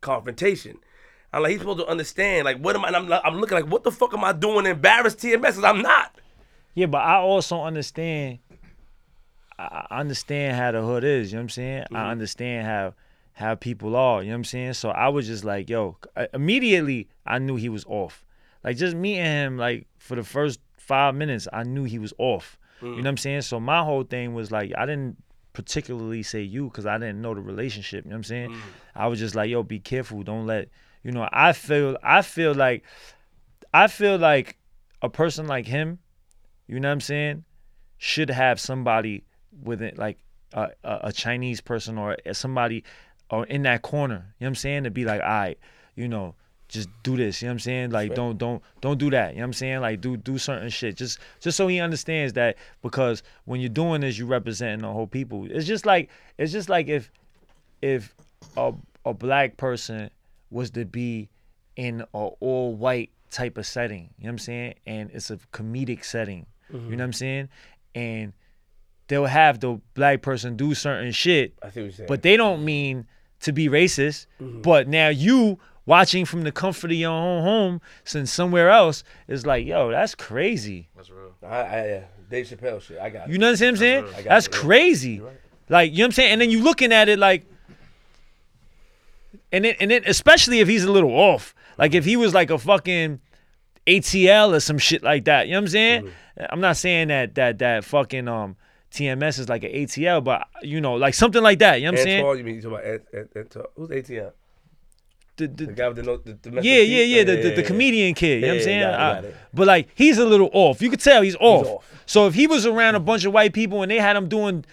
confrontation. 0.00 0.78
I'm 1.32 1.42
like, 1.42 1.52
he's 1.52 1.60
supposed 1.60 1.80
to 1.80 1.86
understand. 1.86 2.44
Like, 2.44 2.58
what 2.58 2.76
am 2.76 2.84
I? 2.84 2.88
And 2.88 2.96
I'm, 2.96 3.12
I'm 3.24 3.40
looking 3.40 3.56
like, 3.56 3.66
what 3.66 3.84
the 3.84 3.90
fuck 3.90 4.14
am 4.14 4.24
I 4.24 4.32
doing? 4.32 4.64
to 4.64 4.70
Embarrass 4.70 5.14
TMS? 5.14 5.62
I'm 5.62 5.82
not. 5.82 6.14
Yeah, 6.74 6.86
but 6.86 6.98
I 6.98 7.16
also 7.16 7.62
understand. 7.62 8.38
I 9.58 9.86
understand 9.90 10.56
how 10.56 10.72
the 10.72 10.82
hood 10.82 11.04
is. 11.04 11.32
You 11.32 11.36
know 11.36 11.40
what 11.40 11.44
I'm 11.44 11.48
saying? 11.50 11.82
Mm-hmm. 11.84 11.96
I 11.96 12.10
understand 12.10 12.66
how 12.66 12.94
how 13.32 13.54
people 13.54 13.96
are. 13.96 14.22
You 14.22 14.28
know 14.28 14.34
what 14.34 14.38
I'm 14.38 14.44
saying? 14.44 14.72
So 14.74 14.90
I 14.90 15.08
was 15.08 15.26
just 15.26 15.44
like, 15.44 15.68
yo. 15.68 15.96
Immediately, 16.32 17.08
I 17.26 17.38
knew 17.38 17.56
he 17.56 17.68
was 17.68 17.84
off. 17.86 18.24
Like 18.64 18.76
just 18.76 18.96
meeting 18.96 19.24
him, 19.24 19.58
like 19.58 19.86
for 19.98 20.16
the 20.16 20.24
first 20.24 20.60
five 20.76 21.14
minutes, 21.14 21.46
I 21.52 21.62
knew 21.62 21.84
he 21.84 21.98
was 21.98 22.12
off. 22.18 22.58
You 22.82 22.88
know 22.90 22.96
what 22.96 23.06
I'm 23.06 23.16
saying? 23.16 23.40
So 23.42 23.58
my 23.58 23.82
whole 23.82 24.02
thing 24.04 24.34
was 24.34 24.50
like, 24.50 24.72
I 24.76 24.84
didn't 24.84 25.16
particularly 25.54 26.22
say 26.22 26.42
you 26.42 26.64
because 26.64 26.84
I 26.84 26.98
didn't 26.98 27.22
know 27.22 27.34
the 27.34 27.40
relationship. 27.40 28.04
You 28.04 28.10
know 28.10 28.16
what 28.16 28.18
I'm 28.18 28.24
saying? 28.24 28.56
I 28.94 29.06
was 29.06 29.18
just 29.18 29.34
like, 29.34 29.48
yo, 29.48 29.62
be 29.62 29.80
careful. 29.80 30.22
Don't 30.22 30.46
let 30.46 30.68
you 31.06 31.12
know. 31.12 31.28
I 31.32 31.52
feel. 31.52 31.96
I 32.02 32.22
feel 32.22 32.54
like. 32.54 32.84
I 33.72 33.88
feel 33.88 34.16
like 34.16 34.56
a 35.02 35.10
person 35.10 35.46
like 35.46 35.66
him 35.66 35.98
you 36.66 36.80
know 36.80 36.88
what 36.88 36.94
I'm 36.94 37.00
saying, 37.00 37.44
should 37.98 38.30
have 38.30 38.60
somebody 38.60 39.24
with 39.62 39.82
it, 39.82 39.98
like 39.98 40.18
a, 40.52 40.70
a, 40.84 41.00
a 41.04 41.12
Chinese 41.12 41.60
person 41.60 41.96
or 41.98 42.16
somebody 42.32 42.84
or 43.30 43.46
in 43.46 43.62
that 43.62 43.82
corner. 43.82 44.14
You 44.14 44.44
know 44.44 44.46
what 44.46 44.48
I'm 44.48 44.54
saying? 44.56 44.84
To 44.84 44.90
be 44.90 45.04
like, 45.04 45.20
all 45.20 45.28
right, 45.28 45.58
you 45.94 46.08
know, 46.08 46.34
just 46.68 46.88
do 47.02 47.16
this. 47.16 47.40
You 47.40 47.46
know 47.46 47.50
what 47.50 47.54
I'm 47.54 47.58
saying? 47.60 47.90
Like, 47.90 48.14
don't 48.14 48.36
don't 48.36 48.62
don't 48.80 48.98
do 48.98 49.10
that. 49.10 49.30
You 49.30 49.36
know 49.36 49.42
what 49.42 49.46
I'm 49.46 49.52
saying? 49.52 49.80
Like, 49.80 50.00
do 50.00 50.16
do 50.16 50.38
certain 50.38 50.68
shit. 50.68 50.96
Just 50.96 51.20
just 51.40 51.56
so 51.56 51.68
he 51.68 51.80
understands 51.80 52.32
that 52.32 52.56
because 52.82 53.22
when 53.44 53.60
you're 53.60 53.68
doing 53.68 54.00
this, 54.00 54.18
you're 54.18 54.26
representing 54.26 54.80
the 54.80 54.92
whole 54.92 55.06
people. 55.06 55.46
It's 55.48 55.66
just 55.66 55.86
like 55.86 56.10
it's 56.38 56.52
just 56.52 56.68
like 56.68 56.88
if 56.88 57.12
if 57.80 58.14
a 58.56 58.74
a 59.04 59.14
black 59.14 59.56
person 59.56 60.10
was 60.50 60.70
to 60.70 60.84
be 60.84 61.28
in 61.76 62.02
a 62.14 62.18
all 62.40 62.74
white 62.74 63.10
type 63.30 63.58
of 63.58 63.66
setting, 63.66 64.10
you 64.18 64.24
know 64.24 64.28
what 64.28 64.32
I'm 64.32 64.38
saying? 64.38 64.74
And 64.86 65.10
it's 65.12 65.30
a 65.30 65.36
comedic 65.52 66.04
setting. 66.04 66.46
You 66.68 66.74
know 66.74 66.80
mm-hmm. 66.80 66.90
what 66.96 67.04
I'm 67.04 67.12
saying? 67.12 67.48
And 67.94 68.32
they'll 69.08 69.26
have 69.26 69.60
the 69.60 69.80
black 69.94 70.22
person 70.22 70.56
do 70.56 70.74
certain 70.74 71.12
shit, 71.12 71.54
I 71.62 71.70
see 71.70 71.82
what 71.82 71.98
you're 71.98 72.06
but 72.06 72.22
they 72.22 72.36
don't 72.36 72.64
mean 72.64 73.06
to 73.40 73.52
be 73.52 73.68
racist. 73.68 74.26
Mm-hmm. 74.40 74.62
But 74.62 74.88
now 74.88 75.08
you 75.08 75.58
watching 75.84 76.24
from 76.24 76.42
the 76.42 76.52
comfort 76.52 76.90
of 76.90 76.96
your 76.96 77.12
own 77.12 77.42
home 77.42 77.80
since 78.04 78.32
somewhere 78.32 78.70
else 78.70 79.04
is 79.28 79.46
like, 79.46 79.66
yo, 79.66 79.90
that's 79.90 80.14
crazy. 80.14 80.88
That's 80.96 81.10
real. 81.10 81.32
I, 81.42 81.46
I, 81.46 81.86
yeah, 81.86 82.04
Dave 82.28 82.46
Chappelle 82.46 82.80
shit. 82.80 82.98
I 82.98 83.10
got 83.10 83.28
it. 83.28 83.32
You 83.32 83.38
know 83.38 83.50
what 83.50 83.62
I'm 83.62 83.76
saying? 83.76 84.04
I 84.04 84.22
got 84.22 84.24
That's 84.24 84.46
it, 84.46 84.52
crazy. 84.52 85.20
right. 85.20 85.36
Like, 85.68 85.92
you 85.92 85.98
know 85.98 86.04
what 86.04 86.06
I'm 86.06 86.12
saying? 86.12 86.32
And 86.32 86.40
then 86.40 86.50
you 86.50 86.62
looking 86.62 86.92
at 86.92 87.08
it 87.08 87.18
like 87.18 87.46
and 89.52 89.64
then 89.64 89.74
and 89.80 89.90
then 89.90 90.02
especially 90.06 90.60
if 90.60 90.68
he's 90.68 90.84
a 90.84 90.90
little 90.92 91.10
off. 91.12 91.54
Like 91.78 91.94
if 91.94 92.04
he 92.04 92.16
was 92.16 92.32
like 92.34 92.50
a 92.50 92.58
fucking 92.58 93.20
ATL 93.86 94.54
or 94.54 94.60
some 94.60 94.78
shit 94.78 95.02
like 95.02 95.24
that. 95.26 95.46
You 95.46 95.52
know 95.52 95.58
what 95.58 95.62
I'm 95.64 95.68
saying? 95.68 96.02
Mm-hmm. 96.04 96.44
I'm 96.50 96.60
not 96.60 96.76
saying 96.76 97.08
that 97.08 97.34
that 97.36 97.58
that 97.58 97.84
fucking 97.84 98.28
um 98.28 98.56
TMS 98.90 99.38
is 99.38 99.48
like 99.48 99.64
an 99.64 99.72
ATL, 99.72 100.24
but 100.24 100.46
you 100.62 100.80
know, 100.80 100.94
like 100.94 101.14
something 101.14 101.42
like 101.42 101.58
that. 101.60 101.80
You 101.80 101.86
know 101.86 101.92
what 101.92 102.00
I'm 102.00 102.04
saying? 102.04 102.38
You 102.38 102.44
mean 102.44 102.54
you 102.56 102.62
talking 102.62 102.78
about 102.78 102.84
Ant, 102.86 103.02
Ant, 103.12 103.30
Antoine? 103.36 103.66
Who's 103.76 103.88
ATM? 103.90 104.32
The- 105.36 105.48
The 105.48 105.66
the- 105.66 105.72
guy 105.72 105.88
with 105.88 105.96
the, 105.96 106.38
the 106.50 106.62
yeah, 106.62 106.80
yeah, 106.80 107.02
yeah, 107.02 107.24
the, 107.24 107.36
the, 107.36 107.50
the 107.56 107.62
comedian 107.62 108.14
kid. 108.14 108.36
You 108.36 108.40
know 108.42 108.48
what 108.48 108.56
I'm 108.58 108.62
saying? 108.64 108.80
it, 108.80 108.86
I- 108.86 109.32
but 109.52 109.66
like 109.66 109.88
he's 109.94 110.16
a 110.18 110.24
little 110.24 110.48
off. 110.52 110.80
You 110.80 110.88
could 110.88 111.00
tell 111.00 111.20
he's 111.22 111.36
off. 111.36 111.66
off. 111.66 112.02
So 112.06 112.26
if 112.26 112.34
he 112.34 112.46
was 112.46 112.64
around 112.64 112.94
a 112.94 113.00
bunch 113.00 113.24
of 113.26 113.32
white 113.34 113.52
people 113.52 113.82
and 113.82 113.90
they 113.90 113.98
had 113.98 114.16
him 114.16 114.28
doing 114.28 114.64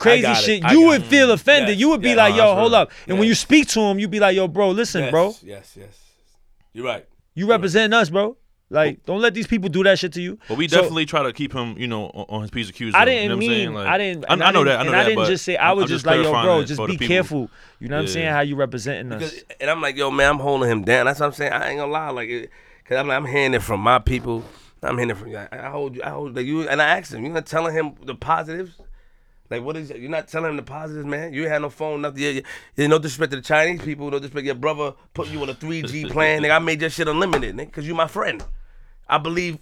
crazy 0.00 0.34
shit, 0.34 0.70
you 0.70 0.86
would 0.86 1.02
it. 1.02 1.06
feel 1.06 1.26
mm-hmm. 1.26 1.34
offended. 1.34 1.68
Yes, 1.70 1.78
you 1.78 1.88
would 1.90 2.02
be 2.02 2.08
yes. 2.08 2.18
like, 2.18 2.34
yo, 2.34 2.54
hold 2.54 2.74
up. 2.74 2.90
And 3.06 3.18
when 3.18 3.28
you 3.28 3.34
speak 3.34 3.68
to 3.68 3.80
him, 3.80 3.98
you'd 3.98 4.10
be 4.10 4.20
like, 4.20 4.34
yo, 4.34 4.48
bro, 4.48 4.70
listen, 4.70 5.02
Yes, 5.02 5.10
bro. 5.10 5.34
Yes, 5.42 5.76
yes. 5.78 6.00
You're 6.72 6.84
right. 6.84 7.06
You 7.34 7.48
representing 7.48 7.92
us, 7.94 8.10
bro. 8.10 8.36
Like, 8.72 9.04
don't 9.04 9.20
let 9.20 9.34
these 9.34 9.48
people 9.48 9.68
do 9.68 9.82
that 9.82 9.98
shit 9.98 10.12
to 10.12 10.22
you. 10.22 10.38
But 10.48 10.56
we 10.56 10.68
So- 10.68 10.76
definitely 10.76 11.04
try 11.04 11.24
to 11.24 11.32
keep 11.32 11.52
him, 11.52 11.74
you 11.76 11.88
know, 11.88 12.06
on, 12.06 12.42
his 12.42 12.50
piece 12.52 12.68
of 12.68 12.74
cues. 12.76 12.94
I 12.94 13.04
didn't 13.04 13.24
you 13.24 13.28
know 13.30 13.36
what 13.36 13.44
I'm 13.44 13.48
mean? 13.50 13.74
Like, 13.74 13.86
I 13.88 13.98
didn't. 13.98 14.24
I, 14.28 14.32
I 14.34 14.36
know 14.52 14.62
that. 14.62 14.78
I 14.78 14.82
know 14.82 14.90
and 14.90 14.94
that. 14.94 15.06
I 15.06 15.08
didn't 15.08 15.26
just 15.26 15.44
say. 15.44 15.56
I 15.56 15.72
was 15.72 15.88
just 15.88 16.04
just 16.04 16.06
like, 16.06 16.22
yo, 16.22 16.30
bro, 16.30 16.62
just 16.62 16.86
be 16.86 16.96
careful. 16.96 17.50
You 17.80 17.88
know 17.88 17.96
what 17.96 18.02
I'm 18.02 18.08
saying? 18.08 18.28
How 18.28 18.40
you 18.42 18.54
representing 18.54 19.12
us? 19.12 19.34
And 19.60 19.68
I'm 19.68 19.82
like, 19.82 19.96
yo, 19.96 20.12
man, 20.12 20.30
I'm 20.30 20.38
holding 20.38 20.70
him 20.70 20.84
down. 20.84 21.06
That's 21.06 21.18
what 21.18 21.26
I'm 21.26 21.32
saying. 21.32 21.52
I 21.52 21.70
ain't 21.70 21.78
gonna 21.78 21.90
lie, 21.90 22.10
like, 22.10 22.28
it, 22.28 22.50
cause 22.84 22.96
I'm 22.96 23.08
like, 23.08 23.16
I'm 23.16 23.26
hearing 23.26 23.54
it 23.54 23.62
from 23.62 23.80
my 23.80 23.98
people. 23.98 24.44
I'm 24.82 24.96
hearing 24.96 25.10
it 25.10 25.16
from 25.16 25.28
you. 25.28 25.38
I, 25.38 25.48
I 25.50 25.70
hold 25.70 25.96
you. 25.96 26.02
I 26.04 26.10
hold 26.10 26.36
like 26.36 26.46
you. 26.46 26.68
And 26.68 26.80
I 26.80 26.98
asked 26.98 27.12
him, 27.12 27.24
you 27.24 27.30
not 27.30 27.46
telling 27.46 27.74
him 27.74 27.94
the 28.04 28.14
positives? 28.14 28.80
Like, 29.50 29.64
what 29.64 29.76
is? 29.76 29.90
You're 29.90 30.10
not 30.10 30.28
telling 30.28 30.50
him 30.50 30.56
the 30.56 30.62
positives, 30.62 31.06
man. 31.06 31.34
You 31.34 31.48
had 31.48 31.62
no 31.62 31.70
phone, 31.70 32.02
nothing. 32.02 32.22
You, 32.22 32.42
you, 32.76 32.88
no 32.88 32.98
disrespect 32.98 33.32
to 33.32 33.36
the 33.36 33.42
Chinese 33.42 33.82
people. 33.82 34.08
No 34.10 34.18
disrespect. 34.18 34.46
Your 34.46 34.54
brother 34.54 34.94
put 35.12 35.28
you 35.28 35.42
on 35.42 35.48
a 35.48 35.54
3G 35.54 36.10
plan. 36.12 36.42
Nigga, 36.42 36.56
I 36.56 36.58
made 36.60 36.80
your 36.80 36.90
shit 36.90 37.08
unlimited, 37.08 37.56
nigga, 37.56 37.72
cause 37.72 37.86
you 37.86 37.94
my 37.94 38.06
friend. 38.06 38.44
I 39.08 39.18
believe 39.18 39.58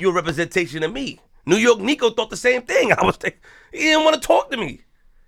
you're 0.00 0.12
a 0.12 0.14
representation 0.14 0.84
of 0.84 0.92
me. 0.92 1.18
New 1.44 1.56
York 1.56 1.80
Nico 1.80 2.10
thought 2.10 2.30
the 2.30 2.36
same 2.36 2.62
thing. 2.62 2.92
I 2.98 3.04
was 3.04 3.20
like, 3.22 3.42
he 3.72 3.78
didn't 3.78 4.04
want 4.04 4.20
to 4.20 4.26
talk 4.26 4.50
to 4.52 4.56
me. 4.56 4.82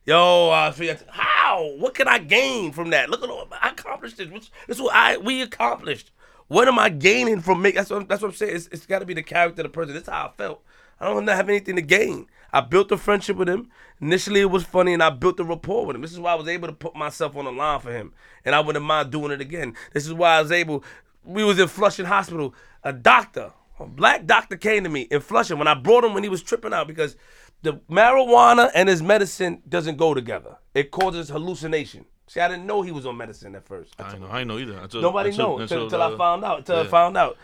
Yo, 0.06 0.50
I 0.50 0.70
figured, 0.70 1.02
how? 1.08 1.74
What 1.78 1.94
can 1.94 2.06
I 2.06 2.18
gain 2.18 2.70
from 2.72 2.90
that? 2.90 3.10
Look 3.10 3.22
at 3.24 3.30
all 3.30 3.48
I 3.60 3.70
accomplished 3.70 4.18
this. 4.18 4.28
This 4.28 4.76
is 4.76 4.80
what 4.80 4.94
I 4.94 5.16
we 5.16 5.42
accomplished. 5.42 6.12
What 6.46 6.68
am 6.68 6.78
I 6.78 6.90
gaining 6.90 7.40
from 7.40 7.62
making? 7.62 7.78
That's 7.78 7.90
what, 7.90 8.08
that's 8.08 8.22
what 8.22 8.28
I'm 8.28 8.34
saying. 8.34 8.54
It's, 8.54 8.68
it's 8.68 8.86
got 8.86 8.98
to 9.00 9.06
be 9.06 9.14
the 9.14 9.22
character 9.22 9.62
of 9.62 9.64
the 9.64 9.70
person. 9.70 9.94
That's 9.94 10.08
how 10.08 10.26
I 10.26 10.30
felt. 10.36 10.62
I 11.00 11.06
don't 11.06 11.26
have 11.26 11.48
anything 11.48 11.76
to 11.76 11.82
gain. 11.82 12.26
I 12.54 12.60
built 12.60 12.92
a 12.92 12.96
friendship 12.96 13.36
with 13.36 13.48
him. 13.48 13.68
Initially, 14.00 14.40
it 14.40 14.50
was 14.50 14.62
funny, 14.62 14.92
and 14.92 15.02
I 15.02 15.10
built 15.10 15.40
a 15.40 15.44
rapport 15.44 15.86
with 15.86 15.96
him. 15.96 16.02
This 16.02 16.12
is 16.12 16.20
why 16.20 16.30
I 16.30 16.36
was 16.36 16.46
able 16.46 16.68
to 16.68 16.72
put 16.72 16.94
myself 16.94 17.36
on 17.36 17.46
the 17.46 17.52
line 17.52 17.80
for 17.80 17.92
him, 17.92 18.12
and 18.44 18.54
I 18.54 18.60
wouldn't 18.60 18.84
mind 18.84 19.10
doing 19.10 19.32
it 19.32 19.40
again. 19.40 19.74
This 19.92 20.06
is 20.06 20.14
why 20.14 20.36
I 20.36 20.42
was 20.42 20.52
able. 20.52 20.84
We 21.24 21.42
was 21.42 21.58
in 21.58 21.66
Flushing 21.66 22.06
Hospital. 22.06 22.54
A 22.84 22.92
doctor, 22.92 23.52
a 23.80 23.86
black 23.86 24.26
doctor, 24.26 24.56
came 24.56 24.84
to 24.84 24.88
me 24.88 25.02
in 25.02 25.20
Flushing 25.20 25.58
when 25.58 25.66
I 25.66 25.74
brought 25.74 26.04
him 26.04 26.14
when 26.14 26.22
he 26.22 26.28
was 26.28 26.44
tripping 26.44 26.72
out 26.72 26.86
because 26.86 27.16
the 27.62 27.80
marijuana 27.90 28.70
and 28.72 28.88
his 28.88 29.02
medicine 29.02 29.60
doesn't 29.68 29.96
go 29.96 30.14
together. 30.14 30.56
It 30.74 30.92
causes 30.92 31.30
hallucination. 31.30 32.04
See, 32.28 32.38
I 32.38 32.46
didn't 32.46 32.66
know 32.66 32.82
he 32.82 32.92
was 32.92 33.04
on 33.04 33.16
medicine 33.16 33.56
at 33.56 33.66
first. 33.66 33.94
I 33.98 34.16
know. 34.16 34.28
I 34.30 34.38
didn't 34.38 34.48
know 34.48 34.58
either. 34.58 34.78
Until, 34.78 35.02
Nobody 35.02 35.30
until, 35.30 35.48
know 35.48 35.58
until, 35.58 35.84
until 35.84 36.02
I 36.02 36.12
uh, 36.12 36.16
found 36.16 36.44
out. 36.44 36.58
Until 36.60 36.78
I 36.78 36.86
found 36.86 37.16
out. 37.16 37.36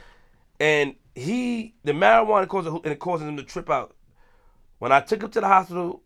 And 0.61 0.94
he, 1.16 1.74
the 1.82 1.92
marijuana 1.92 2.46
causes 2.46 2.72
and 2.72 2.86
it 2.86 3.00
causes 3.00 3.26
him 3.26 3.36
to 3.36 3.42
trip 3.42 3.68
out. 3.68 3.96
When 4.80 4.92
I 4.92 5.00
took 5.00 5.22
him 5.22 5.30
to 5.30 5.40
the 5.40 5.46
hospital, 5.46 6.02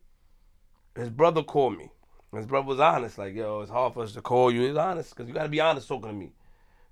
his 0.97 1.09
brother 1.09 1.45
called 1.45 1.79
me. 1.79 1.91
His 2.35 2.45
brother 2.47 2.67
was 2.67 2.81
honest, 2.81 3.17
like, 3.17 3.33
yo, 3.33 3.61
it's 3.61 3.71
hard 3.71 3.95
for 3.95 4.03
us 4.03 4.13
to 4.15 4.21
call 4.21 4.53
you. 4.53 4.63
He's 4.67 4.77
honest, 4.77 5.11
because 5.11 5.29
you 5.29 5.33
got 5.33 5.45
to 5.45 5.49
be 5.49 5.61
honest 5.61 5.87
talking 5.87 6.09
to 6.11 6.13
me. 6.13 6.33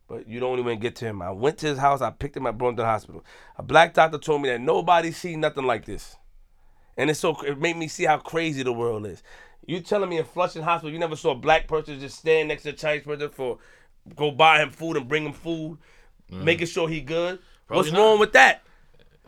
But 0.06 0.28
you 0.28 0.38
don't 0.38 0.60
even 0.60 0.78
get 0.78 0.94
to 0.96 1.06
him. 1.06 1.20
I 1.20 1.32
went 1.32 1.58
to 1.58 1.66
his 1.66 1.78
house, 1.78 2.00
I 2.00 2.10
picked 2.10 2.36
him, 2.36 2.46
I 2.46 2.52
brought 2.52 2.70
him 2.70 2.76
to 2.76 2.82
the 2.82 2.86
hospital. 2.86 3.24
A 3.56 3.64
black 3.64 3.94
doctor 3.94 4.18
told 4.18 4.42
me 4.42 4.48
that 4.50 4.60
nobody 4.60 5.10
seen 5.10 5.40
nothing 5.40 5.64
like 5.64 5.84
this. 5.84 6.16
And 6.96 7.10
it's 7.10 7.18
so 7.18 7.34
it 7.42 7.58
made 7.58 7.76
me 7.76 7.88
see 7.88 8.04
how 8.04 8.18
crazy 8.18 8.62
the 8.62 8.72
world 8.72 9.04
is. 9.04 9.24
You 9.66 9.80
telling 9.80 10.08
me 10.08 10.18
in 10.18 10.24
Flushing 10.24 10.62
Hospital 10.62 10.92
you 10.92 11.00
never 11.00 11.16
saw 11.16 11.32
a 11.32 11.36
black 11.36 11.66
person 11.66 11.98
just 11.98 12.18
stand 12.18 12.48
next 12.48 12.62
to 12.64 12.70
a 12.70 12.72
Chinese 12.74 13.04
person 13.04 13.28
for 13.30 13.58
go 14.14 14.30
buy 14.30 14.62
him 14.62 14.70
food 14.70 14.96
and 14.96 15.08
bring 15.08 15.24
him 15.24 15.32
food, 15.32 15.78
mm. 16.30 16.44
making 16.44 16.66
sure 16.66 16.88
he 16.88 17.00
good. 17.00 17.40
What's 17.66 17.88
Probably 17.88 18.06
wrong 18.06 18.20
with 18.20 18.32
that? 18.34 18.62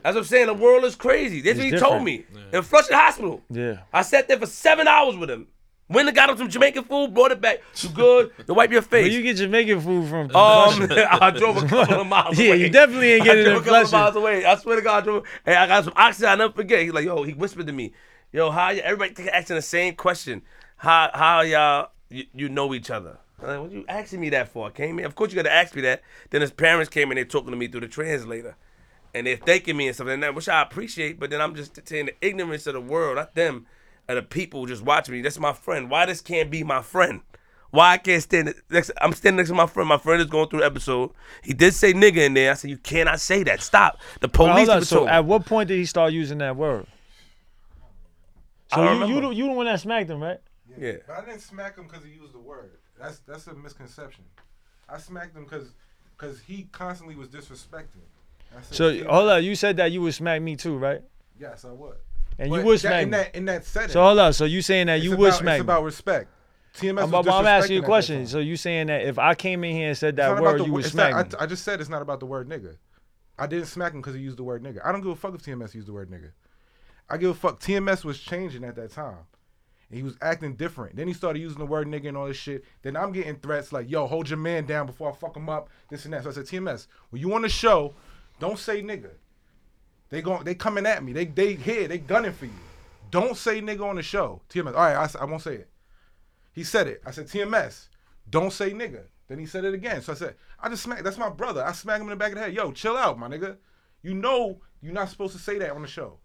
That's 0.05 0.14
what 0.14 0.20
I'm 0.20 0.24
saying. 0.26 0.46
The 0.46 0.55
world 0.55 0.84
is 0.84 0.94
crazy. 0.94 1.40
That's 1.40 1.59
what 1.59 1.64
he 1.66 1.72
told 1.76 2.05
me 2.05 2.24
in 2.52 2.62
Flushing 2.62 2.94
Hospital. 2.96 3.40
Yeah. 3.50 3.78
I 3.92 4.02
sat 4.02 4.28
there 4.28 4.38
for 4.38 4.46
seven 4.46 4.86
hours 4.86 5.16
with 5.16 5.30
him. 5.30 5.48
Went 5.88 6.09
and 6.09 6.14
got 6.16 6.30
him 6.30 6.36
some 6.38 6.48
Jamaican 6.48 6.84
food, 6.84 7.12
brought 7.12 7.30
it 7.32 7.40
back. 7.40 7.61
You 7.78 7.88
good? 7.90 8.32
To 8.46 8.55
wipe 8.55 8.70
your 8.70 8.80
face. 8.82 9.05
Where 9.05 9.11
you 9.12 9.22
get 9.22 9.36
Jamaican 9.36 9.80
food 9.80 10.09
from? 10.09 10.26
Um, 10.36 10.88
I 11.11 11.30
drove 11.30 11.57
a 11.62 11.66
couple 11.66 12.00
of 12.00 12.07
miles 12.07 12.38
Yeah, 12.38 12.48
away. 12.48 12.57
you 12.61 12.70
definitely 12.70 13.12
ain't 13.14 13.24
getting 13.24 13.38
I 13.38 13.40
it 13.42 13.44
drove 13.52 13.57
in 13.57 13.62
a 13.62 13.64
couple 13.70 13.84
of 13.86 13.92
miles 13.92 14.16
away. 14.16 14.44
I 14.46 14.57
swear 14.57 14.76
to 14.76 14.82
God, 14.82 15.02
I 15.02 15.05
drove. 15.05 15.24
Hey, 15.44 15.55
I 15.57 15.66
got 15.66 15.84
some 15.84 15.92
oxygen. 15.96 16.28
I 16.30 16.34
never 16.36 16.52
forget. 16.55 16.80
He's 16.82 16.92
like, 16.92 17.05
yo, 17.05 17.22
he 17.22 17.32
whispered 17.34 17.66
to 17.66 17.72
me, 17.72 17.92
yo, 18.32 18.50
how 18.50 18.68
y- 18.68 18.76
everybody 18.84 19.12
think- 19.14 19.28
asking 19.28 19.57
the 19.57 19.62
same 19.62 19.94
question. 19.94 20.42
How 20.76 21.11
how 21.14 21.40
y'all 21.42 21.88
you, 22.11 22.24
you 22.34 22.48
know 22.48 22.72
each 22.74 22.90
other? 22.90 23.18
I'm 23.42 23.46
like, 23.48 23.61
what 23.61 23.70
you 23.72 23.84
asking 23.88 24.20
me 24.20 24.30
that 24.30 24.48
for? 24.48 24.68
I 24.68 24.70
came 24.70 24.98
in. 24.98 25.05
Of 25.05 25.14
course 25.14 25.32
you 25.32 25.36
got 25.36 25.42
to 25.42 25.52
ask 25.52 25.74
me 25.74 25.82
that. 25.82 26.02
Then 26.30 26.40
his 26.40 26.50
parents 26.50 26.88
came 26.88 27.11
in. 27.12 27.16
They 27.16 27.24
talking 27.24 27.50
to 27.50 27.57
me 27.59 27.68
through 27.68 27.80
the 27.80 27.88
translator, 27.88 28.57
and 29.15 29.27
they're 29.27 29.37
thanking 29.37 29.77
me 29.77 29.87
and 29.89 29.97
something 29.97 30.21
like 30.21 30.29
that, 30.29 30.35
which 30.35 30.49
I 30.49 30.62
appreciate. 30.62 31.21
But 31.21 31.31
then 31.31 31.41
I'm 31.41 31.55
just 31.55 31.79
saying 31.87 32.07
the 32.07 32.15
ignorance 32.21 32.67
of 32.67 32.75
the 32.75 32.81
world, 32.81 33.17
not 33.17 33.35
them, 33.35 33.67
of 34.09 34.17
the 34.17 34.23
people 34.23 34.67
just 34.67 34.83
watching 34.83 35.15
me. 35.15 35.23
That's 35.23 35.39
my 35.39 35.53
friend. 35.53 35.91
Why 35.91 36.07
this 36.07 36.21
can't 36.21 36.51
be 36.51 36.62
my 36.65 36.83
friend? 36.83 37.23
Why 37.71 37.93
I 37.93 37.99
can't 37.99 38.23
stand 38.23 38.55
next? 38.71 38.93
I'm 39.01 39.12
standing 39.12 39.39
next 39.39 39.49
to 39.49 39.55
my 39.55 39.67
friend. 39.67 39.89
My 39.89 39.99
friend 39.99 40.21
is 40.21 40.29
going 40.29 40.49
through 40.49 40.61
the 40.61 40.67
episode. 40.67 41.11
He 41.43 41.53
did 41.53 41.75
say 41.75 41.93
nigga 41.93 42.19
in 42.19 42.35
there. 42.35 42.53
I 42.53 42.55
said 42.55 42.71
you 42.71 42.77
cannot 42.79 43.21
say 43.21 43.43
that. 43.45 43.62
Stop. 43.62 43.99
The 44.21 44.29
police 44.29 44.69
hold 44.69 44.71
on, 44.71 44.77
even 44.77 44.85
so 44.85 45.09
at 45.09 45.25
what 45.25 45.45
point 45.45 45.69
did 45.69 45.77
he 45.79 45.85
start 45.85 46.12
using 46.12 46.39
that 46.39 46.57
word? 46.57 46.87
I 48.71 48.77
So 48.77 48.85
don't 48.85 49.01
you 49.01 49.07
you 49.07 49.15
remember. 49.15 49.29
the, 49.29 49.35
you 49.35 49.47
the 49.47 49.53
one 49.53 49.67
that 49.67 49.81
smacked 49.81 50.11
him, 50.11 50.23
right? 50.23 50.41
Yeah. 50.79 50.95
But 51.07 51.19
I 51.19 51.25
didn't 51.25 51.41
smack 51.41 51.77
him 51.77 51.87
because 51.89 52.05
he 52.05 52.12
used 52.12 52.33
the 52.33 52.39
word. 52.39 52.79
That's 52.99 53.19
that's 53.21 53.47
a 53.49 53.55
misconception. 53.55 54.25
I 54.89 54.99
smacked 54.99 55.37
him 55.37 55.45
because 55.45 55.75
because 56.17 56.41
he 56.41 56.69
constantly 56.73 57.17
was 57.17 57.29
disrespecting. 57.29 58.03
So 58.70 59.05
hold 59.05 59.28
up, 59.28 59.42
you 59.42 59.55
said 59.55 59.76
that 59.78 59.92
you 59.92 60.00
would 60.02 60.14
smack 60.14 60.40
me 60.42 60.57
too, 60.57 60.76
right? 60.76 61.02
Yes, 61.38 61.64
I 61.64 61.72
would. 61.72 61.96
And 62.38 62.50
But 62.50 62.61
you 62.61 62.64
would 62.66 62.74
that- 62.76 62.80
smack 62.80 63.02
in 63.05 63.11
me. 63.11 63.16
that 63.18 63.34
in 63.34 63.44
that 63.46 63.64
setting. 63.64 63.90
So 63.90 64.02
hold 64.02 64.18
up, 64.18 64.34
so 64.34 64.44
you 64.44 64.62
saying 64.62 64.86
that 64.88 64.96
it's 64.96 65.05
you 65.05 65.12
about, 65.12 65.20
would 65.20 65.34
smack 65.34 65.55
It's 65.61 65.61
me? 65.62 65.64
about 65.66 65.84
respect. 65.84 66.30
TMS 66.76 67.02
I'm, 67.05 67.11
was 67.12 67.28
I'm 67.28 67.46
asking 67.46 67.74
you 67.74 67.78
a 67.78 67.82
that 67.82 67.86
question. 67.86 68.26
So 68.26 68.40
you 68.40 68.57
saying 68.57 68.88
that 68.88 69.02
if 69.02 69.16
I 69.18 69.34
came 69.36 69.62
in 69.62 69.76
here 69.76 69.88
and 69.88 69.96
said 69.96 70.11
It's 70.11 70.16
that 70.16 70.28
not 70.30 70.38
about 70.38 70.42
word, 70.42 70.61
the 70.61 70.64
you 70.64 70.70
wo- 70.72 70.76
would 70.76 70.84
it's 70.84 70.92
smack 70.92 71.12
not- 71.12 71.32
me? 71.32 71.38
I, 71.38 71.44
I 71.44 71.46
just 71.46 71.62
said 71.64 71.80
it's 71.80 71.90
not 71.90 72.02
about 72.02 72.18
the 72.20 72.26
word 72.26 72.48
nigga. 72.48 72.76
I 73.38 73.46
didn't 73.46 73.66
smack 73.66 73.92
him 73.92 74.00
because 74.00 74.14
he 74.14 74.20
used 74.20 74.38
the 74.38 74.42
word 74.44 74.62
nigga. 74.64 74.84
I 74.84 74.90
don't 74.90 75.00
give 75.00 75.11
a 75.11 75.16
fuck 75.16 75.34
if 75.34 75.42
TMS 75.42 75.74
used 75.74 75.86
the 75.86 75.92
word 75.92 76.11
nigga. 76.11 76.30
I 77.09 77.16
give 77.16 77.30
a 77.30 77.34
fuck. 77.34 77.61
TMS 77.61 78.05
was 78.05 78.18
changing 78.18 78.64
at 78.64 78.74
that 78.76 78.90
time. 78.92 79.18
And 79.90 79.96
he 79.98 80.02
was 80.02 80.16
acting 80.22 80.57
different. 80.57 80.96
Then 80.96 81.07
he 81.07 81.14
started 81.14 81.38
using 81.40 81.59
the 81.59 81.66
word 81.66 81.86
nigga 81.86 82.09
and 82.09 82.16
all 82.16 82.26
this 82.26 82.36
shit. 82.36 82.64
Then 82.82 82.96
I'm 82.96 83.12
getting 83.12 83.36
threats 83.36 83.72
like, 83.72 83.88
yo, 83.90 84.07
hold 84.07 84.28
your 84.28 84.38
man 84.38 84.64
down 84.66 84.86
before 84.86 85.11
I 85.11 85.14
fuck 85.14 85.36
him 85.36 85.48
up, 85.48 85.68
this 85.90 86.05
and 86.07 86.14
that. 86.14 86.24
So 86.24 86.30
I 86.30 86.32
said, 86.32 86.46
TMS, 86.46 86.86
when 87.11 87.20
you 87.20 87.32
on 87.34 87.42
the 87.42 87.48
show, 87.48 87.94
don't 88.39 88.59
say 88.59 88.82
nigga. 88.82 89.11
They 90.11 90.22
go, 90.22 90.43
they 90.43 90.55
coming 90.55 90.87
at 90.87 91.03
me. 91.03 91.12
They 91.12 91.24
they 91.24 91.55
here, 91.55 91.89
they 91.89 91.99
gunning 91.99 92.32
for 92.32 92.47
you. 92.47 92.53
Don't 93.11 93.37
say 93.37 93.61
nigga 93.61 93.89
on 93.89 93.97
the 93.97 94.03
show. 94.03 94.43
TMS, 94.49 94.68
All 94.68 94.72
right, 94.74 94.97
I, 94.97 95.22
I 95.22 95.24
won't 95.24 95.43
say 95.43 95.55
it. 95.55 95.68
He 96.53 96.64
said 96.64 96.87
it. 96.87 97.03
I 97.05 97.11
said, 97.11 97.26
TMS, 97.26 97.89
don't 98.30 98.53
say 98.53 98.70
nigga. 98.72 99.03
Then 99.28 99.39
he 99.39 99.47
said 99.47 99.64
it 99.64 99.74
again. 99.74 100.03
So 100.03 100.12
I 100.12 100.16
said, 100.16 100.35
I 100.61 100.68
just 100.68 100.82
smack. 100.82 101.03
That's 101.03 101.18
my 101.18 101.30
brother. 101.30 101.64
I 101.64 101.72
smack 101.72 102.01
him 102.01 102.07
in 102.07 102.11
the 102.11 102.16
back 102.16 102.32
of 102.32 102.37
the 102.37 102.43
head. 102.43 102.55
Yo, 102.55 102.72
chill 102.72 102.97
out, 102.97 103.18
my 103.18 103.28
nigga. 103.28 103.57
You 104.03 104.14
know 104.14 104.61
you're 104.82 104.93
not 104.93 105.09
supposed 105.09 105.32
to 105.32 105.39
say 105.39 105.59
that 105.59 105.70
on 105.70 105.82
the 105.82 105.89
show. 105.89 106.18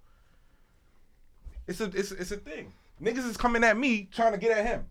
It's 1.66 1.80
a 1.80 1.86
it's 1.86 2.12
it's 2.12 2.32
a 2.32 2.38
thing. 2.38 2.74
Niggas 3.02 3.26
is 3.26 3.38
coming 3.38 3.64
at 3.64 3.78
me 3.78 4.10
trying 4.12 4.34
to 4.34 4.38
get 4.38 4.58
at 4.58 4.66
him. 4.66 4.86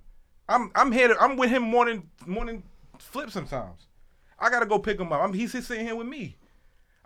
I'm 0.49 0.71
I'm 0.75 0.91
here. 0.91 1.09
To, 1.09 1.21
I'm 1.21 1.37
with 1.37 1.51
him 1.51 1.63
more 1.65 1.85
than 1.85 2.63
flip 2.99 3.31
sometimes. 3.31 3.87
I 4.39 4.49
gotta 4.49 4.67
go 4.67 4.79
pick 4.79 4.99
him 4.99 5.13
up. 5.13 5.21
I'm 5.21 5.35
he's 5.35 5.53
sitting 5.53 5.85
here 5.85 5.97
with 5.97 6.07
me. 6.07 6.38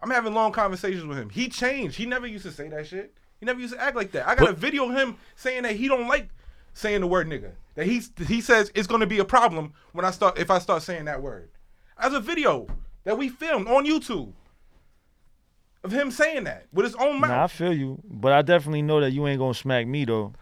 I'm 0.03 0.11
having 0.11 0.34
long 0.34 0.53
conversations 0.53 1.05
with 1.05 1.16
him. 1.16 1.30
He 1.30 1.48
changed. 1.48 1.96
He 1.96 2.07
never 2.07 2.26
used 2.26 2.44
to 2.44 2.50
say 2.50 2.68
that 2.68 2.86
shit. 2.86 3.14
He 3.38 3.46
never 3.46 3.61
used 3.61 3.74
to 3.74 3.80
act 3.80 3.96
like 3.96 4.12
that. 4.12 4.28
I 4.28 4.34
got 4.34 4.48
a 4.48 4.53
video 4.53 4.88
of 4.88 4.96
him 4.96 5.16
saying 5.36 5.62
that 5.62 5.76
he 5.76 5.88
don't 5.88 6.09
like 6.09 6.28
saying 6.74 7.00
the 7.00 7.07
word 7.07 7.28
nigga. 7.28 7.53
That 7.74 7.86
he 7.86 8.03
he 8.26 8.40
says 8.40 8.70
it's 8.74 8.86
gonna 8.86 9.07
be 9.07 9.18
a 9.18 9.24
problem 9.24 9.72
when 9.92 10.05
I 10.05 10.11
start 10.11 10.38
if 10.38 10.50
I 10.50 10.59
start 10.59 10.82
saying 10.82 11.07
that 11.07 11.22
word. 11.22 11.50
As 11.98 12.12
a 12.12 12.20
video 12.20 12.66
that 13.05 13.16
we 13.16 13.28
filmed 13.28 13.68
on 13.68 13.86
YouTube 13.86 14.32
of 15.84 15.92
him 15.92 16.11
saying 16.11 16.44
that 16.44 16.66
with 16.72 16.84
his 16.84 16.94
own 16.96 17.20
mouth. 17.20 17.30
Nah, 17.30 17.44
I 17.44 17.46
feel 17.46 17.72
you, 17.72 18.00
but 18.05 18.32
I 18.32 18.42
definitely 18.42 18.82
know 18.82 19.00
that 19.00 19.12
you 19.12 19.26
ain't 19.26 19.38
gonna 19.38 19.55
smack 19.55 19.86
me 19.86 20.05
though. 20.05 20.32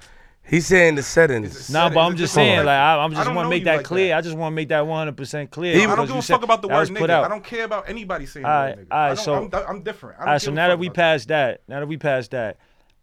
He's 0.42 0.66
saying 0.66 0.96
the 0.96 1.02
settings. 1.02 1.50
It's- 1.50 1.70
Nah, 1.70 1.90
but. 1.90 2.00
I'm 2.00 2.16
just 2.16 2.34
saying, 2.34 2.58
like 2.58 2.68
I, 2.68 2.98
I'm 2.98 3.12
just 3.12 3.32
want 3.32 3.46
to 3.46 3.50
make 3.50 3.64
that 3.64 3.76
like 3.78 3.84
clear. 3.86 4.08
that. 4.08 4.18
I 4.18 4.20
just 4.20 4.36
want 4.36 4.52
to 4.52 4.56
make 4.56 4.68
that 4.70 4.84
100 4.86 5.16
percent 5.16 5.50
clear. 5.50 5.76
He- 5.76 5.84
I 5.84 5.94
don't 5.94 6.06
give 6.06 6.16
a 6.16 6.22
said 6.22 6.34
fuck 6.34 6.42
about 6.42 6.62
the 6.62 6.68
word 6.68 6.80
was 6.80 6.90
put 6.90 6.98
nigga. 7.02 7.10
out. 7.10 7.24
I 7.24 7.28
don't 7.28 7.44
care 7.44 7.64
about 7.64 7.88
anybody 7.88 8.26
saying 8.26 8.44
All 8.46 8.50
the 8.52 8.58
right, 8.68 8.76
word 8.76 8.88
nigga. 8.88 8.92
all 8.94 8.98
right, 8.98 9.10
I 9.10 9.14
so- 9.14 9.34
I'm, 9.34 9.50
I'm 9.68 9.82
different. 9.82 10.18
All 10.18 10.26
right, 10.26 10.40
so 10.42 10.50
now 10.50 10.68
that 10.68 10.78
we 10.78 10.88
about 10.88 10.96
passed 10.96 11.28
that, 11.28 11.60
now 11.68 11.78
that 11.80 11.86
we 11.86 11.96
passed 11.98 12.32
that, 12.32 12.56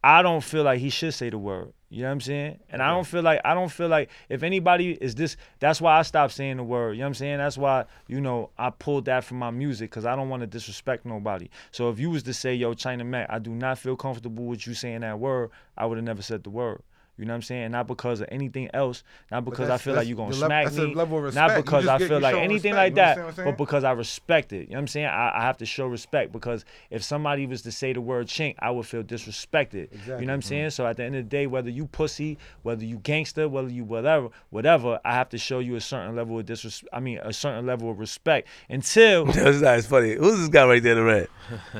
I 0.04 0.22
don't 0.22 0.44
feel 0.44 0.64
like 0.64 0.80
he 0.80 0.90
should 0.90 1.14
say 1.14 1.30
the 1.30 1.38
word. 1.38 1.74
You 1.90 2.02
know 2.02 2.10
what 2.10 2.14
I'm 2.14 2.22
saying? 2.22 2.60
And 2.70 2.82
I 2.82 2.90
don't 2.90 3.08
feel 3.08 3.22
like 3.22 3.40
I 3.46 3.54
don't 3.54 3.72
feel 3.72 3.88
like 3.88 4.10
if 4.28 4.44
anybody 4.44 4.92
is 5.00 5.16
this, 5.16 5.38
that's 5.60 5.80
why 5.80 5.98
I 5.98 6.02
stopped 6.02 6.34
saying 6.34 6.58
the 6.58 6.64
word. 6.64 6.94
You 6.94 6.98
know 7.00 7.06
what 7.06 7.08
I'm 7.08 7.14
saying? 7.14 7.38
That's 7.38 7.58
why 7.58 7.86
you 8.10 8.20
know 8.20 8.50
I 8.58 8.72
pulled 8.72 9.06
that 9.06 9.24
from 9.24 9.40
my 9.40 9.52
music 9.52 9.90
because 9.90 10.06
I 10.06 10.14
don't 10.18 10.28
want 10.28 10.42
to 10.42 10.48
disrespect 10.48 11.06
nobody. 11.06 11.48
So 11.72 11.90
if 11.90 11.98
you 11.98 12.10
was 12.10 12.24
to 12.24 12.34
say, 12.34 12.54
"Yo, 12.56 12.74
China 12.74 13.06
Mac, 13.06 13.28
I 13.30 13.40
do 13.40 13.52
not 13.52 13.80
feel 13.80 13.96
comfortable 13.96 14.44
with 14.44 14.68
you 14.68 14.74
saying 14.74 15.00
that 15.02 15.18
word," 15.18 15.50
I 15.78 15.86
would 15.86 15.98
have 15.98 16.04
never 16.04 16.22
said 16.22 16.44
the 16.44 16.50
word. 16.50 16.82
You 17.18 17.26
know 17.26 17.34
what 17.34 17.38
I'm 17.38 17.42
saying? 17.42 17.72
Not 17.72 17.88
because 17.88 18.22
of 18.22 18.28
anything 18.32 18.70
else, 18.74 19.04
not 19.32 19.44
because 19.44 19.70
I 19.70 19.78
feel 19.78 19.96
like 19.96 20.08
you're 20.08 20.18
gonna 20.18 20.34
smack 20.34 20.72
me, 20.74 20.94
level 20.94 21.26
of 21.26 21.34
not 21.34 21.50
respect. 21.50 21.58
You 21.58 21.64
because 21.64 21.88
I 21.88 21.98
feel 21.98 22.20
like 22.20 22.36
anything 22.36 22.74
respect. 22.74 22.76
like 22.76 22.96
that, 22.96 23.18
understand 23.18 23.38
what 23.38 23.40
I'm 23.40 23.58
but 23.58 23.58
because 23.58 23.84
I 23.84 23.92
respect 23.92 24.54
it. 24.54 24.56
You 24.56 24.68
know 24.68 24.74
what 24.74 24.80
I'm 24.80 24.88
saying? 24.88 25.06
I, 25.08 25.32
I 25.36 25.42
have 25.42 25.58
to 25.58 25.66
show 25.66 25.88
respect 25.88 26.32
because 26.32 26.64
if 26.92 27.04
somebody 27.04 27.48
was 27.48 27.64
to 27.64 27.72
say 27.72 27.94
the 27.94 28.02
word 28.02 28.28
chink, 28.28 28.56
I 28.60 28.70
would 28.70 28.86
feel 28.86 29.04
disrespected. 29.04 29.74
You 29.74 29.88
know 30.08 30.16
what 30.16 30.22
I'm 30.22 30.22
Exactly. 30.22 30.28
Mm-hmm. 30.28 30.42
saying? 30.42 30.70
So 30.72 30.86
at 30.86 30.98
the 30.98 31.04
end 31.06 31.16
of 31.16 31.24
the 31.26 31.30
day, 31.30 31.48
whether 31.48 31.70
you 31.70 31.88
pussy, 31.88 32.38
whether 32.62 32.86
you 32.86 32.98
gangster, 32.98 33.50
whether 33.50 33.70
you 33.70 33.84
whatever, 33.84 34.30
whatever, 34.52 35.00
I 35.04 35.14
have 35.14 35.30
to 35.30 35.38
show 35.38 35.60
you 35.60 35.76
a 35.76 35.82
certain 35.82 36.16
level 36.16 36.38
of 36.40 36.46
disrespect. 36.46 36.90
I 36.94 37.00
mean, 37.00 37.18
a 37.24 37.34
certain 37.34 37.66
level 37.66 37.90
of 37.90 38.00
respect 38.00 38.48
until. 38.70 39.26
That's 39.26 39.62
not 39.62 39.78
it's 39.80 39.88
funny. 39.88 40.16
Who's 40.16 40.38
this 40.38 40.50
guy 40.50 40.66
right 40.66 40.82
there 40.84 40.94
in 40.94 41.00
the 41.00 41.04
red? 41.04 41.28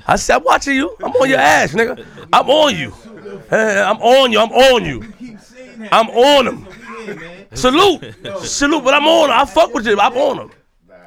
I 0.08 0.16
said, 0.16 0.38
I'm 0.38 0.44
watching 0.44 0.76
you. 0.76 0.96
I'm 1.04 1.12
on 1.12 1.30
your 1.30 1.40
ass, 1.40 1.74
nigga. 1.74 2.06
I'm 2.34 2.50
on 2.50 2.76
you. 2.76 2.92
Hey, 3.50 3.82
I'm 3.86 3.98
on 4.02 4.32
you. 4.32 4.40
I'm 4.40 4.52
on 4.52 4.86
you. 4.86 5.14
Keep 5.78 5.90
saying 5.90 5.90
that. 5.92 5.94
I'm 5.94 6.10
on 6.10 6.48
him. 6.48 6.68
We 7.00 7.06
here, 7.06 7.16
man. 7.16 7.46
Salute. 7.56 8.16
Salute, 8.44 8.84
but 8.84 8.94
I'm 8.94 9.08
on 9.08 9.30
him. 9.30 9.36
I 9.38 9.46
fuck 9.46 9.74
with 9.74 9.86
you. 9.88 10.00
I'm 10.00 10.14
on 10.18 10.40
him. 10.40 10.52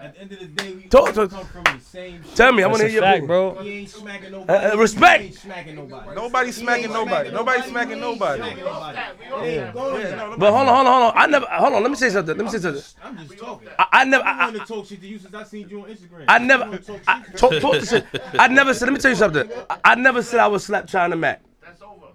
At 0.03 0.15
the 0.15 0.21
end 0.23 0.33
of 0.33 0.39
the 0.39 0.47
day, 0.47 0.73
we 0.75 0.83
Talk 0.85 1.09
all 1.09 1.13
to- 1.13 1.29
come 1.29 1.45
from 1.45 1.63
the 1.65 1.79
same. 1.85 2.23
Tell 2.35 2.53
me, 2.53 2.63
I 2.63 2.69
That's 2.69 2.71
want 2.71 2.81
to 2.81 2.87
a 2.87 2.89
hear 2.89 2.95
your 2.95 3.03
fact, 3.03 3.17
opinion. 3.25 3.27
bro. 3.55 3.63
He 3.63 3.71
ain't 3.81 3.91
smacking 3.91 4.35
Uh, 4.35 4.39
nobody. 4.39 4.67
uh, 4.67 4.77
respect. 4.79 5.21
He 5.21 5.27
ain't 5.29 5.37
smacking 5.37 5.75
nobody. 5.77 6.15
Nobody's 6.15 6.57
smacking 6.57 6.85
ain't 6.85 6.93
nobody. 6.95 7.11
smacking 7.29 7.35
Nobody's 7.35 7.65
smacking 7.67 7.93
ain't 7.93 8.01
nobody. 8.01 8.41
smacking 8.43 8.65
nobody. 8.65 8.97
Yeah. 8.97 9.45
Yeah, 9.45 9.73
go 9.73 9.91
Yeah, 9.91 9.99
ahead. 10.05 10.17
no, 10.17 10.37
But 10.39 10.53
hold 10.53 10.69
on, 10.69 10.75
hold 10.75 10.87
on, 10.87 11.03
hold 11.03 11.15
on. 11.15 11.23
I 11.23 11.27
never. 11.27 11.47
Hold 11.51 11.73
on. 11.75 11.83
Let 11.83 11.91
me 11.91 11.97
say 11.99 12.09
something. 12.11 12.35
Let 12.35 12.45
me 12.47 12.51
say 12.51 12.59
something. 12.61 12.83
I'm 13.05 13.19
just 13.29 13.39
talking. 13.39 13.69
I, 13.79 13.87
I 13.93 14.05
never. 14.05 14.25
I 14.25 14.31
I, 14.31 14.45
want 14.47 14.57
to 14.57 14.65
talk 14.65 14.87
shit 14.87 15.01
to 15.03 15.07
you 15.07 15.19
since 15.19 15.35
I 15.35 15.45
seen 15.45 15.69
you 15.69 15.83
on 15.83 15.91
Instagram. 15.91 16.25
I 16.29 16.39
never. 16.39 16.65
wanna 16.65 16.81
I, 17.07 17.23
talk, 17.37 17.61
talk 17.61 17.73
the 17.73 17.87
shit. 17.87 18.07
I 18.39 18.49
never 18.49 18.73
said. 18.73 18.87
Let 18.87 18.95
me 18.95 19.01
tell 19.01 19.11
you 19.11 19.17
something. 19.19 19.51
I, 19.69 19.79
I 19.85 19.95
never 19.97 20.23
said 20.23 20.41
I 20.41 20.47
would 20.49 20.63
slap 20.63 20.87
China 20.87 21.15
Mac. 21.15 21.43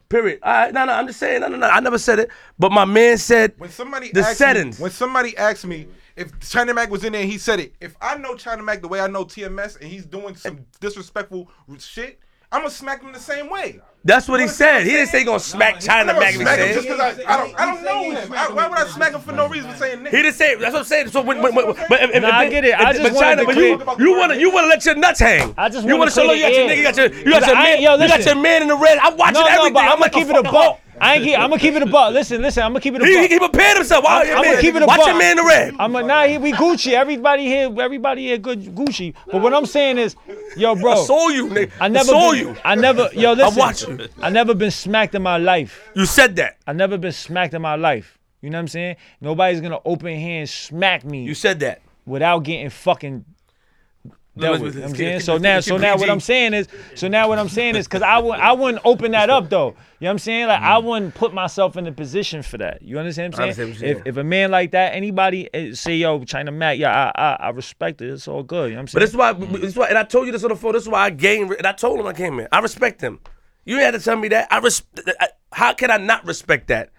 Period. 0.10 0.40
All 0.44 0.52
right, 0.52 0.74
no, 0.74 0.86
no. 0.86 0.94
I'm 0.94 1.08
just 1.08 1.20
saying. 1.20 1.42
No, 1.42 1.48
no, 1.48 1.58
no. 1.58 1.68
I 1.68 1.80
never 1.80 1.98
said 1.98 2.20
it. 2.20 2.30
But 2.60 2.72
my 2.72 2.86
man 2.86 3.18
said 3.18 3.54
When 3.58 3.70
somebody 3.70 4.12
the 4.12 4.24
settings. 4.24 4.80
Me, 4.80 4.84
when 4.84 4.92
somebody 4.92 5.36
asked 5.38 5.66
me 5.66 5.88
if 6.16 6.40
China 6.40 6.74
Mac 6.74 6.90
was 6.90 7.04
in 7.04 7.14
there 7.14 7.22
and 7.22 7.32
he 7.32 7.38
said 7.38 7.60
it, 7.60 7.74
if 7.82 7.96
I 8.00 8.18
know 8.18 8.36
China 8.36 8.64
Mac 8.64 8.82
the 8.82 8.88
way 8.88 9.00
I 9.00 9.08
know 9.08 9.26
TMS 9.26 9.80
and 9.80 9.90
he's 9.90 10.06
doing 10.06 10.36
some 10.36 10.66
disrespectful 10.80 11.50
shit, 11.80 12.20
I'm 12.52 12.62
gonna 12.62 12.72
smack 12.72 13.02
him 13.02 13.12
the 13.12 13.20
same 13.20 13.50
way. 13.50 13.82
That's 14.08 14.28
what 14.28 14.40
he 14.40 14.48
said. 14.48 14.84
he 14.84 14.92
didn't 14.92 15.08
say 15.10 15.20
he 15.20 15.26
gonna 15.26 15.40
smack 15.40 15.80
China 15.80 16.14
I'm 16.14 16.20
Mac. 16.20 16.34
He 16.36 16.40
smack 16.40 16.60
him 16.60 16.68
said. 16.68 16.74
just 16.76 16.88
because 16.88 17.00
I, 17.26 17.34
I 17.34 17.38
don't 17.38 17.60
I 17.60 17.66
don't 17.66 17.84
know 17.84 18.12
him. 18.12 18.32
I, 18.34 18.50
why 18.54 18.68
would 18.68 18.78
I 18.78 18.86
smack 18.88 19.14
him 19.14 19.22
for 19.22 19.32
no 19.32 19.48
reason 19.48 19.72
for 19.72 19.78
saying 19.78 20.00
nigga? 20.02 20.10
He 20.12 20.18
didn't 20.22 20.36
say. 20.36 20.54
That's 20.56 20.74
what 20.74 20.80
I'm 20.82 20.86
saying. 20.86 21.08
So 21.10 21.22
when, 21.24 21.42
when, 21.42 21.56
when 21.56 21.66
but 21.90 22.04
if, 22.04 22.12
if, 22.14 22.22
Nah, 22.22 22.30
I 22.30 22.44
if- 22.46 22.52
get 22.52 22.66
it. 22.66 22.80
I 22.80 22.92
if- 22.92 22.98
just 22.98 23.02
but 23.10 23.14
wanted 23.16 23.26
China, 23.28 23.42
to 23.42 23.46
but 23.48 23.56
you 23.56 23.78
clear- 23.78 24.08
you 24.08 24.18
want 24.20 24.32
to 24.34 24.40
you 24.40 24.52
want 24.52 24.66
to 24.66 24.70
let 24.70 24.86
your 24.86 24.96
nuts 24.96 25.20
hang. 25.20 25.56
I 25.58 25.70
just 25.70 25.88
you 25.88 25.98
wanna 25.98 25.98
want 25.98 26.12
to 26.12 26.16
show 26.22 26.28
clear 26.28 26.36
you 26.38 26.44
got 26.44 26.54
your 26.54 26.68
the 26.68 26.74
nigga, 26.74 26.78
you 26.78 26.84
got 26.84 26.98
your 26.98 27.08
you 27.08 27.34
air. 27.34 27.40
got 27.40 27.48
your 27.48 27.56
I 27.58 27.64
man, 27.64 27.82
yo, 27.82 27.92
you 27.94 27.98
got 28.08 28.18
listen. 28.20 28.34
your 28.38 28.44
man 28.44 28.62
in 28.62 28.68
the 28.68 28.78
red. 28.78 28.98
I'm 29.00 29.18
watching 29.18 29.34
No, 29.34 29.42
no, 29.42 29.48
everything. 29.48 29.74
but 29.74 29.84
I'm 29.86 29.98
gonna 30.00 30.10
keep 30.12 30.28
it 30.28 30.30
a 30.30 30.34
fucking 30.36 30.52
buck. 30.52 30.80
I 31.00 31.16
ain't 31.16 31.24
keep, 31.24 31.38
I'm 31.38 31.50
gonna 31.50 31.60
keep 31.60 31.74
it 31.76 31.82
a 31.82 31.86
buck. 31.86 32.14
Listen, 32.14 32.42
listen. 32.42 32.64
I'm 32.64 32.72
gonna 32.72 32.80
keep 32.80 32.96
it 32.96 33.02
a 33.02 33.06
He, 33.06 33.16
buck. 33.22 33.30
he 33.30 33.40
prepared 33.40 33.78
himself. 33.78 34.04
Wow, 34.06 34.20
I'm- 34.22 34.38
I'ma 34.38 34.62
keep 34.62 34.76
it 34.76 34.82
a 34.82 34.86
watch 34.86 34.98
buck. 34.98 35.08
your 35.08 35.18
man 35.18 35.32
in 35.32 35.38
the 35.38 35.44
red. 35.44 35.76
I'm 35.80 35.92
like, 35.94 36.06
nah, 36.06 36.26
he, 36.26 36.38
we 36.38 36.54
Gucci. 36.54 36.94
Everybody 36.94 37.46
here, 37.46 37.70
everybody 37.82 38.24
here, 38.28 38.38
good 38.38 38.62
Gucci. 38.64 39.14
But 39.32 39.42
what 39.42 39.54
I'm 39.54 39.66
saying 39.66 39.98
is, 39.98 40.16
yo, 40.56 40.76
bro, 40.76 40.94
I 40.94 40.96
saw 41.06 41.28
you, 41.30 41.48
nigga. 41.48 41.72
I 41.82 41.88
never 41.90 42.06
saw 42.10 42.32
been, 42.32 42.40
you. 42.48 42.56
I 42.64 42.76
never, 42.76 43.10
yo, 43.14 43.34
listen. 43.34 43.60
I 43.62 43.66
watch 43.66 43.88
you. 43.88 44.08
I 44.22 44.30
never 44.30 44.54
been 44.54 44.72
smacked 44.72 45.16
in 45.16 45.22
my 45.22 45.38
life. 45.38 45.90
You 45.96 46.06
said 46.06 46.36
that. 46.38 46.58
I 46.66 46.74
never 46.74 46.98
been 46.98 47.12
smacked 47.12 47.54
in 47.54 47.62
my 47.62 47.76
life. 47.76 48.18
You 48.42 48.50
know 48.50 48.58
what 48.58 48.62
I'm 48.62 48.68
saying? 48.70 48.96
Nobody's 49.22 49.60
gonna 49.62 49.80
open 49.86 50.16
hand 50.16 50.48
smack 50.50 51.04
me 51.04 51.24
You 51.24 51.34
said 51.34 51.60
that. 51.62 51.82
without 52.06 52.40
getting 52.44 52.70
fucking 52.70 53.26
dealt 54.38 54.62
with. 54.62 54.76
You 54.76 54.82
know 54.82 54.88
I'm 54.88 54.96
saying? 54.96 55.20
So 55.22 55.38
now, 55.38 55.60
so 55.60 55.78
now 55.78 55.98
what 55.98 56.10
I'm 56.10 56.20
saying 56.20 56.54
is, 56.54 56.68
so 56.96 57.08
now 57.08 57.28
what 57.28 57.40
I'm 57.40 57.50
saying 57.50 57.76
is, 57.76 57.88
cause 57.88 58.02
I 58.02 58.18
would, 58.18 58.40
I 58.40 58.54
wouldn't 58.54 58.86
open 58.86 59.12
that 59.12 59.30
up 59.30 59.50
though. 59.50 59.68
You 60.00 60.06
know 60.06 60.08
what 60.08 60.12
I'm 60.12 60.20
saying? 60.20 60.48
Like 60.48 60.62
I 60.62 60.78
wouldn't 60.78 61.16
put 61.16 61.34
myself 61.34 61.78
in 61.78 61.88
a 61.88 61.92
position 61.92 62.44
for 62.44 62.58
that. 62.58 62.82
You 62.82 63.00
understand 63.00 63.34
what 63.34 63.42
I'm 63.44 63.54
saying? 63.54 63.70
what 63.70 63.82
If, 63.82 64.08
if 64.08 64.18
a 64.18 64.24
man 64.24 64.52
like 64.52 64.72
that, 64.72 64.94
anybody 64.94 65.50
eh, 65.54 65.74
say, 65.74 65.96
yo, 65.96 66.24
China 66.26 66.52
Mac, 66.52 66.78
yeah, 66.78 67.12
I, 67.16 67.22
I, 67.22 67.36
I 67.48 67.50
respect 67.50 68.02
it. 68.02 68.10
It's 68.10 68.28
all 68.28 68.44
good. 68.44 68.70
You 68.70 68.76
know 68.76 68.78
what 68.78 68.82
I'm 68.82 68.88
saying? 68.88 68.94
But 68.96 69.00
this 69.02 69.10
is 69.12 69.16
why. 69.16 69.34
This 69.34 69.70
is 69.72 69.76
why. 69.78 69.88
And 69.88 69.98
I 69.98 70.04
told 70.04 70.26
you 70.26 70.32
this 70.32 70.44
on 70.44 70.50
the 70.50 70.56
phone. 70.56 70.74
This 70.74 70.84
is 70.84 70.90
why 70.90 71.06
I 71.06 71.10
gained. 71.10 71.52
And 71.52 71.66
I 71.66 71.72
told 71.72 72.00
him 72.00 72.08
I 72.08 72.14
came 72.14 72.40
in. 72.40 72.48
I 72.52 72.60
respect 72.60 73.02
him. 73.02 73.20
You 73.64 73.78
had 73.78 73.92
to 73.92 74.00
tell 74.00 74.16
me 74.16 74.28
that. 74.30 74.48
I 74.52 74.60
res- 74.60 74.84
I- 75.20 75.30
How 75.52 75.74
can 75.74 75.90
I 75.90 75.98
not 75.98 76.26
respect 76.26 76.68
that? 76.68 76.90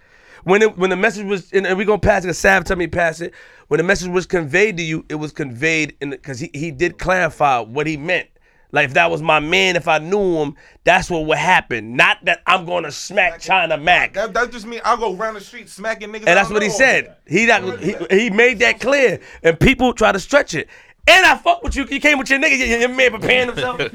When 0.46 0.62
it, 0.62 0.78
when 0.78 0.90
the 0.90 0.96
message 0.96 1.26
was, 1.26 1.50
and 1.50 1.76
we 1.76 1.84
gonna 1.84 1.98
pass 1.98 2.24
it. 2.24 2.32
Sav 2.34 2.62
tell 2.62 2.76
me 2.76 2.86
pass 2.86 3.20
it. 3.20 3.34
When 3.66 3.78
the 3.78 3.84
message 3.84 4.10
was 4.10 4.26
conveyed 4.26 4.76
to 4.76 4.82
you, 4.84 5.04
it 5.08 5.16
was 5.16 5.32
conveyed 5.32 5.96
in 6.00 6.10
because 6.10 6.38
he 6.38 6.50
he 6.54 6.70
did 6.70 6.98
clarify 6.98 7.58
what 7.58 7.88
he 7.88 7.96
meant. 7.96 8.28
Like 8.70 8.84
if 8.84 8.94
that 8.94 9.10
was 9.10 9.22
my 9.22 9.40
man, 9.40 9.74
if 9.74 9.88
I 9.88 9.98
knew 9.98 10.36
him, 10.36 10.54
that's 10.84 11.10
what 11.10 11.26
would 11.26 11.38
happen. 11.38 11.96
Not 11.96 12.24
that 12.26 12.42
I'm 12.46 12.64
gonna 12.64 12.92
smack 12.92 13.40
China 13.40 13.76
Mac. 13.76 14.14
That, 14.14 14.34
that 14.34 14.52
just 14.52 14.68
mean 14.68 14.80
I'll 14.84 14.96
go 14.96 15.16
around 15.16 15.34
the 15.34 15.40
street 15.40 15.68
smacking 15.68 16.10
niggas. 16.10 16.28
And 16.28 16.36
that's 16.36 16.48
what 16.48 16.62
he 16.62 16.70
said. 16.70 17.16
He, 17.26 17.46
that, 17.46 17.80
he 17.80 17.96
he 18.16 18.30
made 18.30 18.60
that 18.60 18.78
clear, 18.78 19.18
and 19.42 19.58
people 19.58 19.94
try 19.94 20.12
to 20.12 20.20
stretch 20.20 20.54
it. 20.54 20.68
And 21.08 21.26
I 21.26 21.36
fuck 21.38 21.64
with 21.64 21.74
you. 21.74 21.86
You 21.86 21.98
came 21.98 22.18
with 22.18 22.30
your 22.30 22.38
nigga. 22.38 22.56
Your, 22.56 22.78
your 22.78 22.88
man 22.88 23.10
preparing 23.10 23.48
himself. 23.48 23.80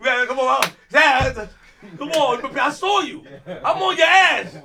Man, 0.00 0.26
come 0.26 0.38
on, 0.38 0.68
yeah, 0.92 1.46
come 1.98 2.10
on. 2.10 2.58
I 2.58 2.70
saw 2.70 3.00
you. 3.00 3.24
I'm 3.46 3.82
on 3.82 3.96
your 3.96 4.06
ass. 4.06 4.56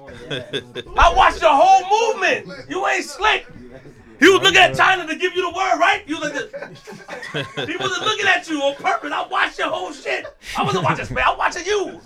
I 0.97 1.13
watched 1.15 1.41
your 1.41 1.51
whole 1.53 2.13
movement. 2.13 2.70
You 2.70 2.86
ain't 2.88 3.05
slick. 3.05 3.47
He 4.20 4.28
was 4.28 4.41
looking 4.41 4.57
at 4.57 4.76
China 4.76 5.07
to 5.07 5.15
give 5.15 5.34
you 5.34 5.41
the 5.43 5.55
word, 5.55 5.80
right? 5.80 6.03
You 6.05 6.20
was 6.20 6.32
like, 7.34 7.70
he 7.70 7.78
wasn't 7.78 8.01
looking 8.05 8.28
at 8.28 8.49
you 8.49 8.61
on 8.61 8.76
purpose. 8.76 9.11
I 9.13 9.26
watched 9.28 9.57
your 9.57 9.70
whole 9.70 9.93
shit. 9.93 10.26
I 10.57 10.63
wasn't 10.63 10.84
watching 10.84 11.13
man. 11.13 11.24
I'm 11.28 11.38
watching 11.38 11.65
you. 11.65 12.01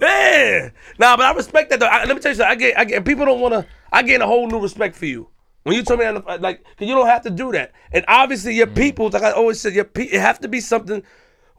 Yeah. 0.00 0.70
Nah, 0.98 1.16
but 1.16 1.24
I 1.26 1.32
respect 1.32 1.70
that 1.70 1.80
though. 1.80 1.86
I, 1.86 2.04
let 2.04 2.14
me 2.14 2.20
tell 2.20 2.32
you 2.32 2.36
something. 2.36 2.50
I 2.52 2.54
get, 2.54 2.78
I 2.78 2.84
get. 2.84 3.04
People 3.04 3.24
don't 3.24 3.40
want 3.40 3.54
to. 3.54 3.66
I 3.90 4.02
gain 4.02 4.20
a 4.20 4.26
whole 4.26 4.46
new 4.46 4.60
respect 4.60 4.94
for 4.94 5.06
you. 5.06 5.28
When 5.62 5.74
you 5.74 5.82
told 5.82 6.00
me 6.00 6.06
that, 6.06 6.40
like, 6.40 6.62
'cause 6.64 6.86
you 6.86 6.94
don't 6.94 7.06
have 7.06 7.22
to 7.22 7.30
do 7.30 7.52
that. 7.52 7.72
And 7.92 8.04
obviously, 8.08 8.54
your 8.54 8.66
mm. 8.66 8.76
people, 8.76 9.08
like 9.10 9.22
I 9.22 9.32
always 9.32 9.60
said, 9.60 9.74
your 9.74 9.84
pe- 9.84 10.04
it 10.04 10.20
have 10.20 10.38
to 10.40 10.48
be 10.48 10.60
something 10.60 11.02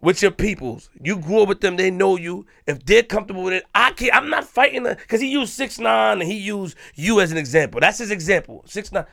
with 0.01 0.21
your 0.21 0.31
peoples. 0.31 0.89
You 1.01 1.17
grew 1.17 1.41
up 1.41 1.49
with 1.49 1.61
them. 1.61 1.77
They 1.77 1.91
know 1.91 2.17
you. 2.17 2.45
If 2.67 2.85
they're 2.85 3.03
comfortable 3.03 3.43
with 3.43 3.53
it, 3.53 3.65
I 3.75 3.91
can't. 3.91 4.15
I'm 4.15 4.29
not 4.29 4.45
fighting 4.45 4.83
because 4.83 5.21
he 5.21 5.27
used 5.27 5.53
six 5.53 5.79
nine 5.79 6.21
and 6.21 6.29
he 6.29 6.37
used 6.37 6.77
you 6.95 7.19
as 7.19 7.31
an 7.31 7.37
example. 7.37 7.79
That's 7.79 7.99
his 7.99 8.11
example. 8.11 8.63
Six 8.65 8.91
nine. 8.91 9.05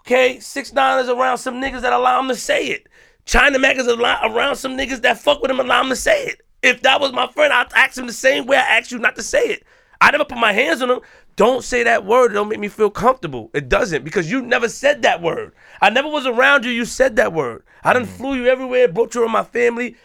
Okay, 0.00 0.38
six 0.40 0.72
nine 0.72 1.02
is 1.02 1.08
around 1.08 1.38
some 1.38 1.60
niggas 1.60 1.82
that 1.82 1.92
allow 1.92 2.20
him 2.20 2.28
to 2.28 2.36
say 2.36 2.66
it. 2.66 2.88
China 3.24 3.58
Mac 3.58 3.76
is 3.76 3.88
around 3.88 4.56
some 4.56 4.76
niggas 4.76 5.02
that 5.02 5.18
fuck 5.18 5.42
with 5.42 5.50
him 5.50 5.58
and 5.58 5.68
allow 5.68 5.82
him 5.82 5.88
to 5.88 5.96
say 5.96 6.26
it. 6.26 6.42
If 6.62 6.82
that 6.82 7.00
was 7.00 7.12
my 7.12 7.26
friend, 7.26 7.52
I'd 7.52 7.72
ask 7.74 7.98
him 7.98 8.06
the 8.06 8.12
same 8.12 8.46
way 8.46 8.56
I 8.56 8.78
asked 8.78 8.92
you 8.92 8.98
not 8.98 9.16
to 9.16 9.22
say 9.22 9.46
it. 9.46 9.64
I 10.00 10.10
never 10.10 10.24
put 10.24 10.38
my 10.38 10.52
hands 10.52 10.82
on 10.82 10.90
him. 10.90 11.00
Don't 11.36 11.64
say 11.64 11.82
that 11.82 12.04
word. 12.04 12.30
It 12.30 12.34
don't 12.34 12.48
make 12.48 12.60
me 12.60 12.68
feel 12.68 12.90
comfortable. 12.90 13.50
It 13.52 13.68
doesn't 13.68 14.04
because 14.04 14.30
you 14.30 14.42
never 14.42 14.68
said 14.68 15.02
that 15.02 15.20
word. 15.20 15.52
I 15.82 15.90
never 15.90 16.08
was 16.08 16.26
around 16.26 16.64
you. 16.64 16.70
You 16.70 16.84
said 16.84 17.16
that 17.16 17.32
word. 17.32 17.62
I 17.84 17.92
done 17.92 18.06
mm. 18.06 18.08
flew 18.08 18.34
you 18.34 18.46
everywhere, 18.46 18.88
brought 18.88 19.14
you 19.14 19.24
in 19.24 19.30
my 19.30 19.44
family. 19.44 19.96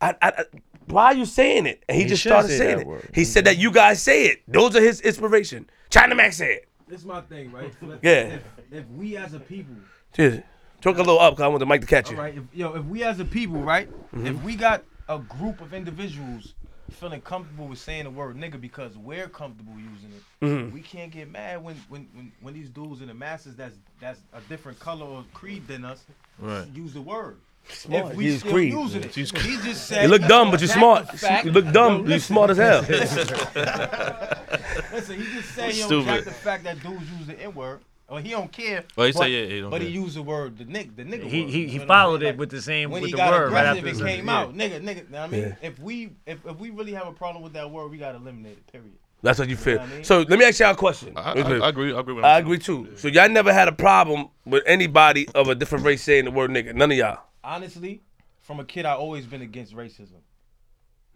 I, 0.00 0.10
I, 0.22 0.28
I- 0.30 0.44
why 0.86 1.04
are 1.06 1.14
you 1.14 1.26
saying 1.26 1.66
it? 1.66 1.82
And 1.86 1.96
he, 1.98 2.04
He 2.04 2.08
just 2.08 2.22
started 2.22 2.48
say 2.48 2.56
saying 2.58 2.80
it. 2.80 2.86
word. 2.86 3.10
He 3.14 3.24
said 3.26 3.44
that 3.44 3.58
you 3.58 3.70
guys 3.70 4.02
say 4.02 4.24
it. 4.24 4.42
Those 4.48 4.74
are 4.74 4.80
his 4.80 5.02
inspiration. 5.02 5.68
China 5.90 6.14
Mac 6.14 6.32
said 6.32 6.48
it. 6.50 6.68
This 6.88 7.00
is 7.00 7.06
my 7.06 7.20
thing, 7.20 7.52
right? 7.52 7.70
So 7.78 7.90
if, 7.90 7.98
Yeah. 8.02 8.10
If, 8.36 8.42
if 8.72 8.88
we 8.96 9.16
as 9.18 9.34
a 9.34 9.40
people, 9.40 9.74
Cheers. 10.14 10.40
Talk 10.80 10.94
a 10.96 11.00
little 11.00 11.18
up 11.20 11.34
because 11.34 11.44
I 11.44 11.48
want 11.48 11.60
the 11.60 11.66
mic 11.66 11.82
to 11.82 11.86
catch 11.86 12.10
you. 12.10 12.16
right, 12.16 12.34
if, 12.34 12.42
yo, 12.54 12.72
if 12.74 12.84
we 12.86 13.02
as 13.02 13.20
a 13.20 13.24
people, 13.26 13.60
right? 13.60 13.90
Mm-hmm. 14.14 14.26
If 14.28 14.42
we 14.42 14.56
got 14.56 14.82
a 15.10 15.18
group 15.18 15.60
of 15.60 15.74
individuals 15.74 16.54
feeling 16.92 17.20
comfortable 17.20 17.66
with 17.66 17.78
saying 17.78 18.04
the 18.04 18.10
word 18.10 18.36
nigga 18.36 18.58
because 18.58 18.96
we're 18.96 19.28
comfortable 19.28 19.74
using 19.74 20.10
it, 20.16 20.22
Mm-hmm. 20.46 20.72
we 20.72 20.80
can't 20.80 21.10
get 21.10 21.30
mad 21.30 21.62
when, 21.62 21.74
when 21.90 22.08
when 22.14 22.32
when 22.40 22.54
these 22.54 22.70
dudes 22.70 23.02
in 23.02 23.08
the 23.08 23.14
masses 23.14 23.56
that's 23.56 23.76
that's 24.00 24.20
a 24.32 24.40
different 24.48 24.78
color 24.78 25.04
or 25.04 25.24
creed 25.34 25.66
than 25.68 25.84
us 25.84 26.04
Right. 26.38 26.66
use 26.72 26.94
the 26.94 27.02
word. 27.02 27.36
Smart. 27.70 28.10
If 28.12 28.16
we 28.16 28.24
He's 28.24 28.40
still 28.40 28.52
creed. 28.52 28.72
using 28.72 29.04
it, 29.04 29.14
He's- 29.14 29.30
he 29.30 29.56
just 29.58 29.86
said. 29.86 30.02
You 30.02 30.08
look 30.08 30.22
dumb, 30.22 30.50
but 30.50 30.60
you're 30.60 30.68
smart. 30.68 31.08
fact. 31.18 31.44
You 31.46 31.52
look 31.52 31.70
dumb, 31.72 32.02
Yo, 32.04 32.10
you're 32.10 32.18
smart 32.18 32.50
as 32.50 32.56
hell. 32.56 32.82
Listen, 34.92 35.20
he 35.20 35.24
just 35.34 35.54
said 35.54 35.70
he 35.72 35.80
don't 35.80 35.88
Stupid. 35.88 36.06
jack 36.06 36.24
the 36.24 36.30
fact 36.30 36.64
that 36.64 36.82
dudes 36.82 37.10
use 37.18 37.26
the 37.26 37.40
N 37.40 37.54
word. 37.54 37.80
Or 38.10 38.20
he 38.20 38.30
don't 38.30 38.50
care. 38.50 38.84
Well, 38.96 39.06
he 39.06 39.12
said, 39.12 39.18
but, 39.18 39.30
yeah, 39.30 39.44
he 39.44 39.60
don't 39.60 39.68
but 39.70 39.82
he 39.82 39.88
used 39.88 40.16
the 40.16 40.22
word 40.22 40.56
the 40.56 40.64
nick 40.64 40.96
the 40.96 41.04
nigga 41.04 41.24
He 41.24 41.42
word, 41.42 41.50
he, 41.50 41.68
he 41.68 41.76
know 41.76 41.82
I'm 41.82 41.88
followed 41.88 42.20
saying? 42.22 42.32
it 42.34 42.38
with 42.38 42.48
the 42.48 42.62
same 42.62 42.90
when 42.90 43.02
with 43.02 43.08
he 43.08 43.12
the 43.12 43.18
got 43.18 43.30
word 43.32 43.52
right 43.52 43.76
aggressive, 43.76 44.00
after 44.00 44.06
it 44.06 44.16
came 44.16 44.26
yeah. 44.28 44.38
out. 44.38 44.56
Nigga, 44.56 44.80
nigga. 44.80 45.10
Know 45.10 45.18
what 45.20 45.24
I 45.24 45.26
mean, 45.26 45.40
Yeah. 45.42 45.54
if 45.60 45.78
we 45.78 46.10
if, 46.24 46.38
if 46.46 46.56
we 46.56 46.70
really 46.70 46.92
have 46.94 47.06
a 47.06 47.12
problem 47.12 47.44
with 47.44 47.52
that 47.52 47.70
word, 47.70 47.90
we 47.90 47.98
gotta 47.98 48.16
eliminate 48.16 48.52
it. 48.52 48.66
Period. 48.72 48.92
That's 49.20 49.38
what 49.38 49.50
you 49.50 49.56
feel. 49.56 49.76
what 49.78 49.90
I 49.90 49.94
mean? 49.94 50.04
So 50.04 50.20
let 50.22 50.38
me 50.38 50.44
ask 50.46 50.58
y'all 50.58 50.70
a 50.70 50.74
question. 50.76 51.12
I, 51.16 51.20
I, 51.20 51.32
I 51.32 51.68
agree. 51.68 51.92
I 51.92 51.98
agree. 51.98 52.14
With 52.14 52.24
him. 52.24 52.24
I 52.24 52.38
agree 52.38 52.58
too. 52.58 52.88
So 52.96 53.08
y'all 53.08 53.28
never 53.28 53.52
had 53.52 53.68
a 53.68 53.72
problem 53.72 54.28
with 54.46 54.62
anybody 54.64 55.28
of 55.34 55.48
a 55.48 55.54
different 55.54 55.84
race 55.84 56.02
saying 56.02 56.24
the 56.24 56.30
word 56.30 56.50
nigga. 56.50 56.74
None 56.74 56.90
of 56.90 56.96
y'all. 56.96 57.18
Honestly, 57.42 58.02
from 58.40 58.60
a 58.60 58.64
kid, 58.64 58.86
I 58.86 58.92
always 58.94 59.26
been 59.26 59.42
against 59.42 59.74
racism. 59.74 60.20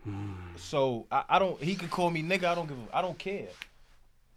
Hmm. 0.04 0.32
So 0.56 1.06
I, 1.10 1.24
I 1.28 1.38
don't. 1.38 1.60
He 1.62 1.74
could 1.74 1.90
call 1.90 2.10
me 2.10 2.22
nigga. 2.22 2.44
I 2.44 2.54
don't 2.54 2.68
give. 2.68 2.78
A, 2.78 2.96
I 2.96 3.02
don't 3.02 3.18
care. 3.18 3.48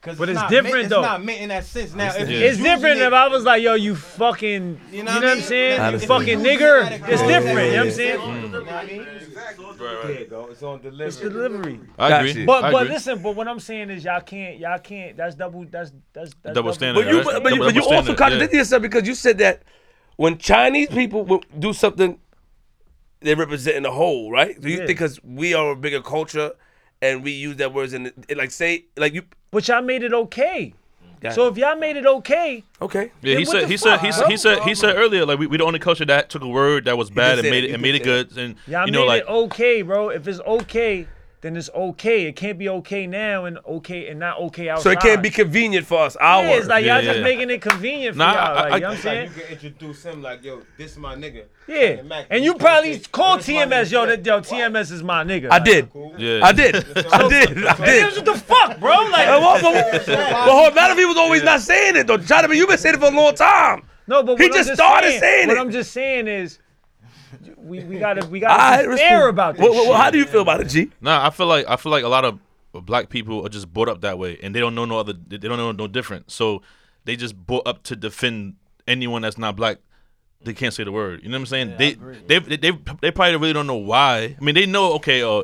Cause 0.06 0.20
But 0.20 0.30
it's 0.30 0.40
not 0.40 0.52
different, 0.52 0.76
meant, 0.76 0.90
though. 0.90 1.00
It's 1.00 1.08
not 1.08 1.24
meant 1.24 1.42
in 1.42 1.50
that 1.50 1.66
sense. 1.66 1.96
Now, 1.96 2.16
if 2.16 2.30
It's 2.30 2.60
different 2.60 3.00
it- 3.00 3.08
if 3.08 3.14
I 3.14 3.28
was 3.28 3.44
like, 3.44 3.64
yo, 3.64 3.74
you 3.74 3.96
fucking, 3.96 4.80
you 4.92 5.04
know, 5.04 5.12
what 5.12 5.24
what 5.24 5.30
I 5.30 5.32
I'm 5.32 5.42
saying? 5.42 5.80
I 5.80 5.90
You 5.90 6.00
fucking 6.00 6.40
nigger. 6.42 7.10
It's 7.10 7.24
different, 7.24 7.72
you 7.72 7.72
know 7.72 7.78
what 7.78 7.88
I'm 7.88 7.92
saying? 7.92 8.20
You 8.22 8.50
know 8.50 8.62
what 8.62 8.70
I 8.70 8.86
hmm. 8.86 8.98
mean? 8.98 9.08
Right, 9.80 10.04
right. 10.04 10.30
go. 10.30 10.48
It's 10.52 10.62
on 10.62 10.82
delivery. 10.82 11.08
It's 11.08 11.18
delivery. 11.18 11.80
I 11.98 12.20
agree. 12.20 12.42
you. 12.42 12.46
But 12.46 12.66
I 12.66 12.72
but 12.72 12.84
agree. 12.84 12.94
listen, 12.94 13.22
but 13.24 13.36
what 13.36 13.48
I'm 13.48 13.60
saying 13.60 13.90
is 13.90 14.04
y'all 14.04 14.22
can't 14.22 14.60
y'all 14.60 14.78
can't 14.78 15.18
that's 15.18 15.36
double 15.36 15.66
that's 15.66 15.92
that's, 16.14 16.34
that's 16.42 16.56
Double 16.56 16.74
standard. 16.74 17.04
But 17.04 17.12
you, 17.12 17.18
right? 17.18 17.26
but, 17.26 17.44
but 17.44 17.52
you, 17.52 17.58
Double 17.58 17.68
but 17.72 17.76
you 17.76 17.82
also 17.82 17.94
standard, 17.96 18.18
contradicted 18.18 18.54
yeah. 18.54 18.60
yourself 18.60 18.82
because 18.84 19.08
you 19.08 19.16
said 19.16 19.40
that 19.40 19.64
when 20.18 20.38
Chinese 20.38 20.90
people 20.90 21.26
will 21.26 21.44
do 21.58 21.74
something, 21.74 22.20
they're 23.22 23.36
representing 23.36 23.84
the 23.84 23.92
whole, 23.92 24.32
right? 24.32 24.60
Do 24.60 24.70
you 24.70 24.80
Yeah. 24.80 24.86
think 24.88 25.00
because 25.00 25.24
we 25.24 25.54
are 25.54 25.72
a 25.72 25.76
bigger 25.76 26.02
culture 26.02 26.52
and 27.02 27.24
we 27.24 27.32
use 27.32 27.58
that 27.58 27.74
words 27.74 27.94
in 27.94 28.08
it, 28.08 28.38
like 28.38 28.52
say 28.52 28.86
like 28.98 29.14
you? 29.14 29.24
But 29.52 29.68
y'all 29.68 29.82
made 29.82 30.04
it 30.04 30.14
okay. 30.14 30.74
Got 31.22 31.34
So 31.34 31.48
it. 31.48 31.52
if 31.52 31.58
y'all 31.58 31.78
made 31.78 31.96
it 31.96 32.06
okay, 32.06 32.64
okay, 32.82 33.12
Yeah, 33.22 33.38
he 33.38 33.46
said 33.46 33.62
the 33.64 33.68
he 33.68 33.78
said 33.78 34.00
he 34.02 34.12
said 34.12 34.28
he 34.30 34.38
said 34.38 34.64
he 34.64 34.76
said 34.76 34.96
earlier 34.96 35.26
like 35.26 35.40
we, 35.40 35.48
we 35.48 35.58
the 35.58 35.64
only 35.64 35.80
culture 35.80 36.06
that 36.06 36.30
took 36.30 36.44
a 36.44 36.48
word 36.48 36.86
that 36.86 36.98
was 36.98 37.10
bad 37.10 37.40
and 37.40 37.50
made 37.50 37.62
that. 37.64 37.70
it 37.70 37.74
and 37.74 37.82
made 37.82 37.96
it 37.96 38.00
say 38.00 38.04
good 38.04 38.38
and 38.38 38.56
y'all 38.68 38.86
you 38.86 38.92
know 38.92 39.02
made 39.02 39.08
like 39.08 39.22
it 39.24 39.28
okay, 39.30 39.82
bro. 39.82 40.10
If 40.10 40.28
it's 40.28 40.40
okay, 40.42 41.08
then 41.46 41.56
it's 41.56 41.70
okay. 41.76 42.26
It 42.26 42.36
can't 42.36 42.58
be 42.58 42.68
okay 42.70 43.06
now 43.06 43.46
and 43.46 43.60
okay 43.68 44.08
and 44.08 44.20
not 44.20 44.40
okay 44.40 44.68
outside. 44.70 44.84
so 44.84 44.90
it 44.90 45.00
can't 45.00 45.22
be 45.22 45.30
convenient 45.30 45.86
for 45.86 46.00
us. 46.00 46.16
Our 46.16 46.42
Yeah, 46.44 46.50
it's 46.58 46.68
like 46.68 46.84
Yeah, 46.84 46.96
y'all 46.98 47.06
just 47.14 47.22
making 47.22 47.52
it 47.52 47.62
convenient 47.62 48.16
for 48.16 48.20
Nah, 48.20 48.34
y'all. 48.34 48.42
I- 48.42 48.54
Like, 48.54 48.72
I- 48.72 48.76
you 48.78 48.82
know 48.82 48.88
what 48.90 48.96
I'm 48.96 49.02
saying? 49.04 49.30
can 49.32 49.44
introduce 49.52 50.04
him 50.04 50.22
like, 50.24 50.44
yo, 50.44 50.62
this 50.78 50.92
is 50.94 50.98
my 50.98 51.16
nigga. 51.16 51.44
Yeah. 51.68 52.24
And 52.32 52.44
you 52.44 52.56
probably 52.56 52.98
call 53.12 53.38
TMS, 53.38 53.92
yo, 53.92 54.08
that 54.08 54.26
yo, 54.26 54.42
TMS 54.42 54.92
is 54.92 55.04
my 55.04 55.24
nigga. 55.24 55.50
I 55.52 55.60
did. 55.60 55.88
yeah 56.18 56.40
I 56.44 56.52
did. 56.52 56.76
I 56.76 57.28
did. 57.30 57.66
I 57.66 57.74
Nigga, 57.76 57.86
did. 57.86 58.16
what 58.16 58.26
the 58.26 58.34
fuck, 58.36 58.80
bro? 58.80 58.96
Like, 59.16 59.28
well, 59.28 59.60
but, 59.62 60.06
but 60.08 60.50
hold 60.50 60.70
on, 60.70 60.76
not 60.76 60.90
if 60.92 60.98
he 60.98 61.06
was 61.06 61.16
always 61.18 61.44
not 61.44 61.62
saying 61.62 61.96
it 61.96 62.08
though. 62.08 62.18
China, 62.18 62.52
you've 62.54 62.68
been 62.68 62.78
saying 62.80 62.96
it 62.96 63.00
for 63.00 63.06
a 63.08 63.12
long 63.12 63.36
time. 63.36 63.84
no, 64.08 64.24
but 64.24 64.38
He 64.40 64.48
what 64.50 64.58
I'm 64.58 64.66
just 64.66 64.74
started 64.74 65.08
saying, 65.10 65.20
saying 65.22 65.48
what 65.50 65.58
it. 65.58 65.62
I'm 65.62 65.72
just 65.72 65.92
saying 65.92 66.28
is, 66.28 66.58
we 67.58 67.84
we 67.84 68.00
gotta 68.00 68.26
we 68.28 68.40
gotta 68.40 68.84
be 68.84 68.90
respect- 68.90 69.10
fair 69.10 69.28
about 69.28 69.56
this. 69.56 69.64
What- 69.64 69.74
what- 69.74 69.86
shit. 69.86 69.96
how 69.96 70.10
do 70.12 70.18
you 70.18 70.26
feel 70.26 70.42
about 70.42 70.62
it, 70.62 70.66
G? 70.70 70.92
Nah, 71.02 71.26
I 71.26 71.30
feel 71.30 71.48
like 71.48 71.66
I 71.68 71.76
feel 71.76 71.92
like 71.92 72.04
a 72.04 72.10
lot 72.10 72.26
of 72.26 72.40
black 72.74 73.10
people 73.10 73.46
are 73.46 73.50
just 73.50 73.72
brought 73.74 73.90
up 73.90 74.02
that 74.02 74.18
way, 74.20 74.38
and 74.44 74.54
they 74.54 74.60
don't 74.60 74.76
know 74.76 74.86
no 74.86 75.00
other. 75.00 75.14
They 75.14 75.38
don't 75.38 75.58
know 75.58 75.72
no 75.72 75.88
different. 75.88 76.32
So 76.32 76.62
they 77.06 77.16
just 77.16 77.36
brought 77.36 77.68
up 77.68 77.84
to 77.84 77.96
defend 77.96 78.56
anyone 78.88 79.22
that's 79.22 79.38
not 79.38 79.56
black. 79.56 79.78
They 80.44 80.54
can't 80.54 80.74
say 80.74 80.84
the 80.84 80.92
word. 80.92 81.24
You 81.24 81.30
know 81.30 81.38
what 81.38 81.40
I'm 81.40 81.46
saying? 81.48 81.76
they, 81.80 81.94
they, 82.28 82.38
they, 82.38 82.58
they, 82.58 82.72
they 83.02 83.10
probably 83.10 83.36
really 83.38 83.54
don't 83.54 83.66
know 83.66 83.78
why. 83.78 84.36
I 84.40 84.44
mean, 84.44 84.54
they 84.54 84.68
know 84.68 84.94
okay, 84.96 85.24
uh, 85.24 85.42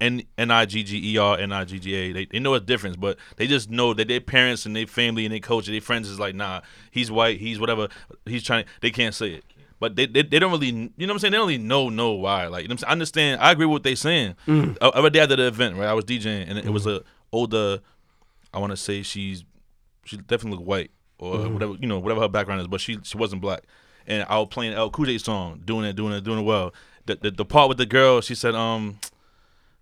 N 0.00 0.22
N 0.38 0.50
I 0.52 0.64
G 0.64 0.84
G 0.84 1.12
E 1.14 1.18
R 1.18 1.36
N 1.38 1.50
I 1.50 1.64
G 1.64 1.80
G 1.80 1.92
A. 1.94 2.12
They, 2.12 2.26
they 2.26 2.38
know 2.38 2.54
a 2.54 2.60
difference, 2.60 2.96
but 2.96 3.16
they 3.36 3.48
just 3.48 3.68
know 3.68 3.94
that 3.94 4.06
their 4.06 4.20
parents 4.20 4.64
and 4.64 4.76
their 4.76 4.86
family 4.86 5.24
and 5.24 5.32
their 5.32 5.40
culture, 5.40 5.72
their 5.72 5.80
friends 5.80 6.08
is 6.08 6.20
like, 6.20 6.36
nah, 6.36 6.60
he's 6.92 7.10
white, 7.10 7.40
he's 7.40 7.58
whatever, 7.58 7.88
he's 8.26 8.44
trying. 8.44 8.66
They 8.80 8.90
can't 8.92 9.14
say 9.14 9.30
it. 9.32 9.44
But 9.80 9.96
they, 9.96 10.06
they, 10.06 10.22
they 10.22 10.38
don't 10.38 10.52
really, 10.52 10.68
you 10.68 10.74
know 10.98 11.06
what 11.06 11.10
I'm 11.10 11.18
saying? 11.18 11.32
They 11.32 11.38
don't 11.38 11.48
really 11.48 11.58
know 11.58 11.88
know 11.88 12.12
why. 12.12 12.46
Like, 12.46 12.62
you 12.62 12.68
know? 12.68 12.76
I 12.86 12.92
understand. 12.92 13.40
I 13.40 13.50
agree 13.52 13.66
with 13.66 13.72
what 13.72 13.82
they 13.82 13.94
saying. 13.94 14.34
Mm. 14.46 15.12
Day 15.12 15.20
after 15.20 15.36
the 15.36 15.46
event, 15.46 15.76
right? 15.76 15.88
I 15.88 15.92
was 15.94 16.04
DJing, 16.04 16.48
and 16.48 16.58
it 16.58 16.70
was 16.70 16.86
a 16.86 17.02
older. 17.32 17.80
I 18.52 18.58
want 18.58 18.70
to 18.70 18.76
say 18.76 19.02
she's 19.02 19.44
she 20.04 20.16
definitely 20.16 20.52
looked 20.58 20.66
white 20.68 20.90
or 21.18 21.36
Mm-hmm. 21.36 21.54
whatever 21.54 21.74
you 21.80 21.86
know 21.86 21.98
whatever 21.98 22.20
her 22.22 22.28
background 22.28 22.60
is, 22.60 22.66
but 22.68 22.80
she 22.80 22.98
she 23.02 23.16
wasn't 23.18 23.42
black. 23.42 23.62
And 24.06 24.24
I 24.28 24.38
was 24.38 24.48
playing 24.50 24.76
LL 24.78 24.90
Cool 24.90 25.06
J 25.06 25.18
song, 25.18 25.60
doing 25.64 25.84
it, 25.84 25.94
doing 25.96 26.12
it, 26.12 26.22
doing 26.22 26.38
it 26.40 26.42
well. 26.42 26.72
The, 27.06 27.16
the 27.16 27.30
the 27.32 27.44
part 27.44 27.68
with 27.68 27.78
the 27.78 27.86
girl, 27.86 28.20
she 28.20 28.34
said 28.34 28.54
um 28.54 28.98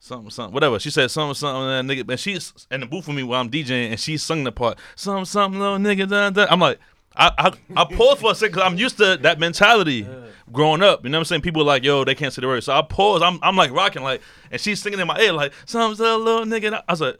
something 0.01 0.31
something 0.31 0.55
whatever. 0.55 0.79
She 0.79 0.91
said 0.91 1.11
something 1.11 1.35
something 1.35 1.89
that 1.89 1.93
nigga, 1.95 2.11
and 2.11 2.19
she's 2.19 2.53
in 2.71 2.81
the 2.81 2.87
booth 2.87 3.07
with 3.07 3.17
me 3.17 3.23
while 3.23 3.41
I'm 3.41 3.51
DJing, 3.51 3.91
and 3.91 4.01
she 4.01 4.17
sung 4.17 4.45
the 4.45 4.53
part 4.53 4.79
something 4.97 5.25
something 5.27 5.61
little 5.61 5.77
nigga. 5.79 6.09
Da, 6.09 6.31
da. 6.31 6.47
I'm 6.51 6.61
like. 6.61 6.79
I, 7.17 7.31
I 7.77 7.83
I 7.83 7.85
paused 7.85 8.21
for 8.21 8.31
a 8.33 8.35
second 8.35 8.55
because 8.55 8.71
I'm 8.71 8.79
used 8.79 8.97
to 8.99 9.17
that 9.19 9.39
mentality 9.39 10.07
growing 10.51 10.83
up. 10.83 11.05
You 11.05 11.11
know 11.11 11.19
what 11.19 11.21
I'm 11.21 11.25
saying? 11.27 11.43
People 11.43 11.63
are 11.63 11.67
like, 11.67 11.85
yo, 11.85 12.05
they 12.05 12.15
can't 12.15 12.33
say 12.33 12.41
the 12.41 12.47
word. 12.47 12.65
So 12.65 12.73
I 12.73 12.83
paused. 12.83 13.23
I'm 13.23 13.39
I'm 13.43 13.57
like 13.57 13.71
rocking 13.73 14.03
like, 14.03 14.23
and 14.51 14.61
she's 14.61 14.81
singing 14.81 14.99
in 15.01 15.07
my 15.07 15.19
ear 15.21 15.33
like, 15.33 15.53
some 15.67 15.93
little 15.93 16.45
nigga. 16.45 16.83
I 16.89 16.93
was 16.93 17.01
like, 17.01 17.19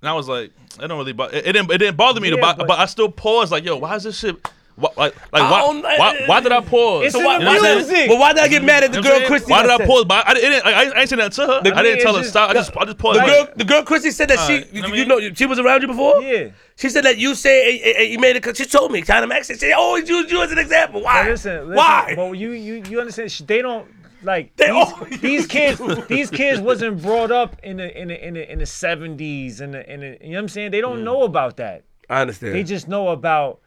and 0.00 0.08
I 0.08 0.14
was 0.14 0.28
like, 0.28 0.50
it 0.80 0.88
don't 0.88 0.98
really, 0.98 1.12
bo- 1.12 1.24
it, 1.24 1.46
it 1.46 1.52
didn't, 1.52 1.70
it 1.70 1.78
didn't 1.78 1.96
bother 1.96 2.20
me, 2.20 2.30
to, 2.30 2.36
Yeah, 2.36 2.40
but, 2.42 2.58
but- 2.58 2.66
but 2.68 2.78
I 2.80 2.86
still 2.86 3.08
paused. 3.10 3.52
Like, 3.52 3.64
yo, 3.64 3.76
why 3.76 3.94
is 3.96 4.02
this 4.02 4.18
shit? 4.18 4.36
Why, 4.82 4.90
like, 4.96 5.14
like 5.32 5.42
why, 5.50 5.80
why, 5.98 6.22
why 6.26 6.40
did 6.40 6.52
I 6.52 6.60
pause? 6.60 7.04
It's 7.06 7.12
So 7.14 7.20
in 7.20 7.24
why, 7.26 7.38
the 7.38 7.44
you 7.44 7.62
know 7.62 7.76
what 7.76 7.86
saying? 7.86 8.08
But 8.08 8.18
why 8.18 8.32
did 8.32 8.42
I 8.42 8.48
get 8.48 8.64
mad 8.64 8.82
at 8.84 8.90
the 8.92 8.98
You 8.98 9.02
know 9.04 9.10
what 9.10 9.14
girl 9.18 9.22
I'm? 9.22 9.28
Christy? 9.28 9.50
Why 9.52 9.62
did 9.62 9.70
I 9.70 9.76
said- 9.76 9.86
pause? 9.86 10.04
But 10.04 10.26
I, 10.26 10.30
I 10.30 10.34
didn't. 10.34 10.66
I, 10.66 10.70
I 10.72 11.00
ain't 11.00 11.08
saying 11.08 11.18
that 11.20 11.32
to 11.32 11.46
her. 11.46 11.60
I 11.74 11.82
didn't 11.82 12.00
tell 12.02 12.16
her 12.16 12.24
stop. 12.24 12.50
I 12.50 12.54
just, 12.54 12.76
I 12.76 12.84
just 12.84 12.98
paused. 12.98 13.20
The 13.20 13.24
girl, 13.26 13.48
the 13.56 13.64
girl 13.64 13.82
Christy 13.84 14.10
said 14.10 14.28
that 14.28 14.40
she, 14.40 14.64
you, 14.76 14.82
I 14.82 14.86
you 14.88 14.92
mean- 14.92 15.08
know, 15.08 15.20
she 15.34 15.46
was 15.46 15.58
around 15.58 15.82
you 15.82 15.88
before. 15.88 16.20
Yeah. 16.22 16.50
She 16.76 16.88
said 16.88 17.04
that 17.04 17.18
you 17.18 17.34
say 17.34 17.78
eh, 17.78 17.80
eh, 17.84 17.92
eh, 17.98 18.02
you 18.04 18.18
made 18.18 18.34
it. 18.34 18.56
She 18.56 18.64
told 18.64 18.90
me, 18.90 19.02
China 19.02 19.26
Max. 19.26 19.46
She 19.46 19.54
said, 19.54 19.72
always 19.72 20.08
use 20.08 20.30
you 20.32 20.42
as 20.42 20.50
an 20.50 20.58
example. 20.58 21.02
Why? 21.02 21.22
But 21.22 21.30
listen, 21.30 21.56
listen, 21.68 21.76
Why? 21.76 22.14
But 22.16 22.32
you 22.32 22.50
you 22.50 22.82
you 22.88 23.00
understand? 23.00 23.30
They 23.46 23.62
don't 23.62 23.86
like 24.22 24.56
They 24.56 24.66
these, 24.66 24.74
always 24.74 25.20
these 25.20 25.46
kids. 25.48 26.06
These 26.08 26.30
kids 26.30 26.60
wasn't 26.60 27.00
brought 27.02 27.30
up 27.30 27.56
in 27.62 27.76
the 27.76 28.00
in 28.00 28.08
the 28.08 28.26
in 28.26 28.34
the 28.34 28.52
in 28.52 28.58
the 28.58 28.66
seventies 28.66 29.60
and 29.60 29.74
the 29.74 29.92
in 29.92 30.00
the, 30.00 30.18
you 30.22 30.30
know 30.30 30.36
what 30.36 30.42
I'm 30.42 30.48
saying? 30.48 30.70
They 30.72 30.80
don't 30.80 31.04
know 31.04 31.22
about 31.22 31.56
that. 31.58 31.84
I 32.10 32.22
understand. 32.22 32.54
They 32.54 32.62
just 32.64 32.88
know 32.88 33.08
about 33.08 33.60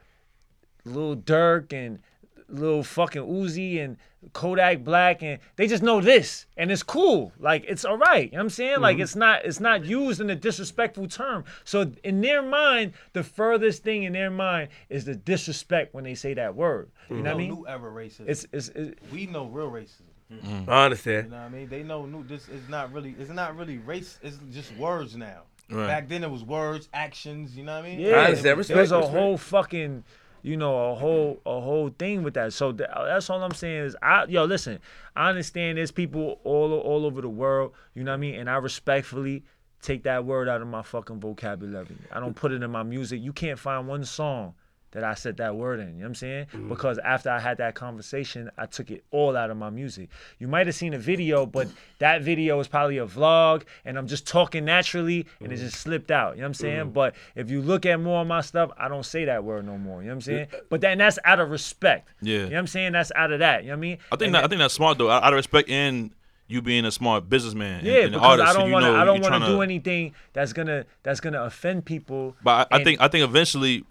Lil 0.86 1.18
Durk 1.18 1.74
and 1.74 2.00
Lil 2.48 2.84
fucking 2.84 3.24
Uzi 3.24 3.84
and 3.84 3.98
Kodak 4.34 4.84
Black 4.84 5.22
and 5.22 5.40
they 5.56 5.68
just 5.68 5.84
know 5.84 6.02
this 6.02 6.46
and 6.58 6.72
it's 6.72 6.84
cool. 6.84 7.32
Like 7.40 7.66
it's 7.68 7.86
all 7.86 7.98
right. 7.98 8.26
You 8.26 8.32
know 8.32 8.38
what 8.38 8.44
I'm 8.44 8.50
saying? 8.50 8.82
Like 8.82 8.96
mm-hmm. 8.96 9.04
it's 9.04 9.16
not 9.16 9.46
it's 9.46 9.60
not 9.60 9.86
used 9.86 10.22
in 10.22 10.30
a 10.30 10.36
disrespectful 10.36 11.08
term. 11.08 11.44
So 11.64 11.92
in 12.04 12.22
their 12.22 12.42
mind, 12.42 12.94
the 13.14 13.24
furthest 13.24 13.84
thing 13.84 14.04
in 14.04 14.14
their 14.14 14.32
mind 14.32 14.70
is 14.90 15.06
the 15.06 15.16
disrespect 15.16 15.94
when 15.94 16.04
they 16.04 16.16
say 16.16 16.34
that 16.36 16.56
word. 16.56 16.90
You 17.10 17.18
know 17.18 17.22
mm-hmm. 17.22 17.26
what 17.26 17.34
I 17.34 17.38
mean? 17.38 17.50
New 17.50 17.68
era 17.68 17.92
racism. 17.92 18.28
It's 18.28 18.48
it's, 18.52 18.70
it's 18.70 19.12
we 19.12 19.26
know 19.28 19.46
real 19.46 19.72
racism. 19.72 20.02
Mm-hmm. 20.32 20.70
I 20.70 20.88
You 20.88 21.22
know 21.30 21.38
what 21.38 21.38
I 21.38 21.50
mean? 21.50 21.70
They 21.70 21.84
know 21.84 22.06
new. 22.06 22.24
This 22.24 22.50
is 22.50 22.68
not 22.68 22.92
really. 22.92 23.16
It's 23.20 23.30
not 23.30 23.56
really 23.56 23.78
race. 23.78 24.20
It's 24.24 24.40
just 24.52 24.76
words 24.78 25.16
now. 25.16 25.44
Right. 25.70 25.88
Back 25.88 26.10
then 26.10 26.24
it 26.24 26.30
was 26.30 26.44
words, 26.44 26.90
actions. 26.94 27.56
You 27.56 27.64
know 27.64 27.74
what 27.74 27.86
I 27.86 27.90
mean? 27.90 28.00
yeah. 28.00 28.16
I 28.16 28.26
understand. 28.26 28.58
There's 28.58 28.70
Respect, 28.70 28.92
a 28.92 28.98
respect. 28.98 29.18
whole 29.18 29.38
fucking 29.38 30.04
you 30.46 30.56
know, 30.56 30.92
a 30.92 30.96
whole 30.96 31.42
a 31.44 31.60
whole 31.60 31.90
thing 31.90 32.22
with 32.22 32.36
that. 32.36 32.54
So 32.54 32.72
th- 32.72 32.90
that's 32.94 33.32
all 33.32 33.42
I'm 33.42 33.56
saying 33.56 33.86
is, 33.86 33.96
I 34.04 34.26
yo, 34.26 34.44
listen, 34.46 34.80
I 35.16 35.30
understand 35.30 35.80
there's 35.80 35.90
people 35.90 36.40
all 36.44 36.72
all 36.72 37.06
over 37.08 37.20
the 37.20 37.30
world, 37.30 37.74
you 37.96 38.04
know 38.04 38.12
what 38.12 38.18
I 38.18 38.20
mean, 38.20 38.36
and 38.36 38.48
I 38.48 38.58
respectfully 38.58 39.44
take 39.82 40.04
that 40.04 40.24
word 40.24 40.48
out 40.48 40.62
of 40.62 40.68
my 40.68 40.84
fucking 40.84 41.20
vocabulary. 41.20 41.88
I 42.12 42.20
don't 42.20 42.36
put 42.36 42.52
it 42.52 42.62
in 42.62 42.70
my 42.70 42.84
music. 42.84 43.24
You 43.24 43.34
can't 43.34 43.58
find 43.58 43.88
one 43.88 44.06
song 44.06 44.54
that 44.96 45.04
I 45.04 45.14
said 45.14 45.36
that 45.38 45.58
word 45.58 45.82
in. 45.82 45.88
You 45.88 45.94
know 45.94 46.00
what 46.00 46.08
I'm 46.08 46.16
saying? 46.16 46.46
Mm-hmm. 46.46 46.70
Because 46.70 46.98
after 47.00 47.30
I 47.30 47.38
had 47.38 47.58
that 47.58 47.76
conversation, 47.76 48.50
I 48.58 48.66
took 48.66 48.90
it 48.90 49.04
all 49.12 49.36
out 49.36 49.52
of 49.52 49.58
my 49.58 49.70
music. 49.70 50.08
You 50.40 50.48
might 50.48 50.68
have 50.68 50.76
seen 50.76 50.94
a 50.94 50.98
video, 50.98 51.46
but 51.46 51.68
that 52.00 52.22
video 52.22 52.58
is 52.62 52.70
probably 52.70 52.98
a 52.98 53.06
vlog 53.06 53.64
and 53.84 53.98
I'm 53.98 54.08
just 54.08 54.26
talking 54.26 54.64
naturally 54.64 55.28
and 55.42 55.52
it 55.52 55.56
mm-hmm. 55.56 55.66
just 55.66 55.82
slipped 55.82 56.12
out. 56.12 56.36
You 56.36 56.42
know 56.42 56.46
what 56.46 56.48
I'm 56.48 56.54
saying? 56.54 56.80
Mm-hmm. 56.80 56.90
But 56.92 57.16
if 57.36 57.52
you 57.52 57.62
look 57.62 57.86
at 57.86 58.00
more 58.00 58.22
of 58.22 58.28
my 58.28 58.40
stuff, 58.40 58.72
I 58.78 58.88
don't 58.88 59.06
say 59.06 59.26
that 59.26 59.44
word 59.44 59.66
no 59.66 59.78
more. 59.78 60.02
You 60.02 60.08
know 60.08 60.14
what 60.14 60.16
I'm 60.16 60.22
saying? 60.22 60.48
But 60.70 60.80
then 60.80 60.98
that's 60.98 61.20
out 61.26 61.42
of 61.42 61.52
respect. 61.52 62.08
Yeah. 62.22 62.36
You 62.36 62.40
know 62.44 62.50
what 62.52 62.60
I'm 62.60 62.68
saying? 62.68 62.94
That's 62.94 63.12
out 63.18 63.34
of 63.34 63.40
that. 63.40 63.64
You 63.64 63.72
know 63.72 63.74
what 63.74 63.80
I 63.80 63.82
mean? 63.82 63.98
I 64.14 64.16
think 64.16 64.32
that, 64.32 64.46
I 64.46 64.48
think 64.48 64.60
that's 64.60 64.74
smart 64.74 64.98
though. 64.98 65.12
Out 65.12 65.34
of 65.34 65.36
respect 65.36 65.70
and 65.70 66.12
you 66.48 66.62
being 66.62 66.86
a 66.86 66.92
smart 66.92 67.28
businessman. 67.28 67.80
and- 67.80 67.88
yeah, 67.88 67.94
and 67.96 68.04
an 68.06 68.12
because 68.14 68.40
artist, 68.40 68.50
I 68.50 68.54
don't 68.54 68.68
you 68.68 68.74
want 68.74 68.86
to. 68.86 68.92
know 68.92 69.00
I 69.00 69.06
don't 69.06 69.22
want 69.22 69.44
to 69.44 69.50
do 69.50 69.62
anything 69.62 70.14
that's 70.34 70.54
gonna 70.54 70.86
that's 71.04 71.20
gonna 71.20 71.44
offend 71.44 71.86
people. 71.86 72.36
But 72.44 72.68
I, 72.72 72.78
I 72.78 72.84
think 72.84 73.02
I 73.02 73.08
think 73.08 73.24
eventually, 73.24 73.84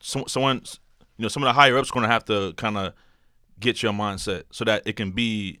some, 0.00 0.24
someone, 0.26 0.62
you 1.16 1.22
know, 1.22 1.28
some 1.28 1.42
of 1.42 1.48
the 1.48 1.52
higher 1.52 1.76
ups 1.78 1.90
going 1.90 2.04
to 2.04 2.10
have 2.10 2.24
to 2.26 2.52
kind 2.54 2.76
of 2.76 2.94
get 3.58 3.82
your 3.82 3.92
mindset 3.92 4.44
so 4.50 4.64
that 4.64 4.82
it 4.86 4.96
can 4.96 5.12
be 5.12 5.60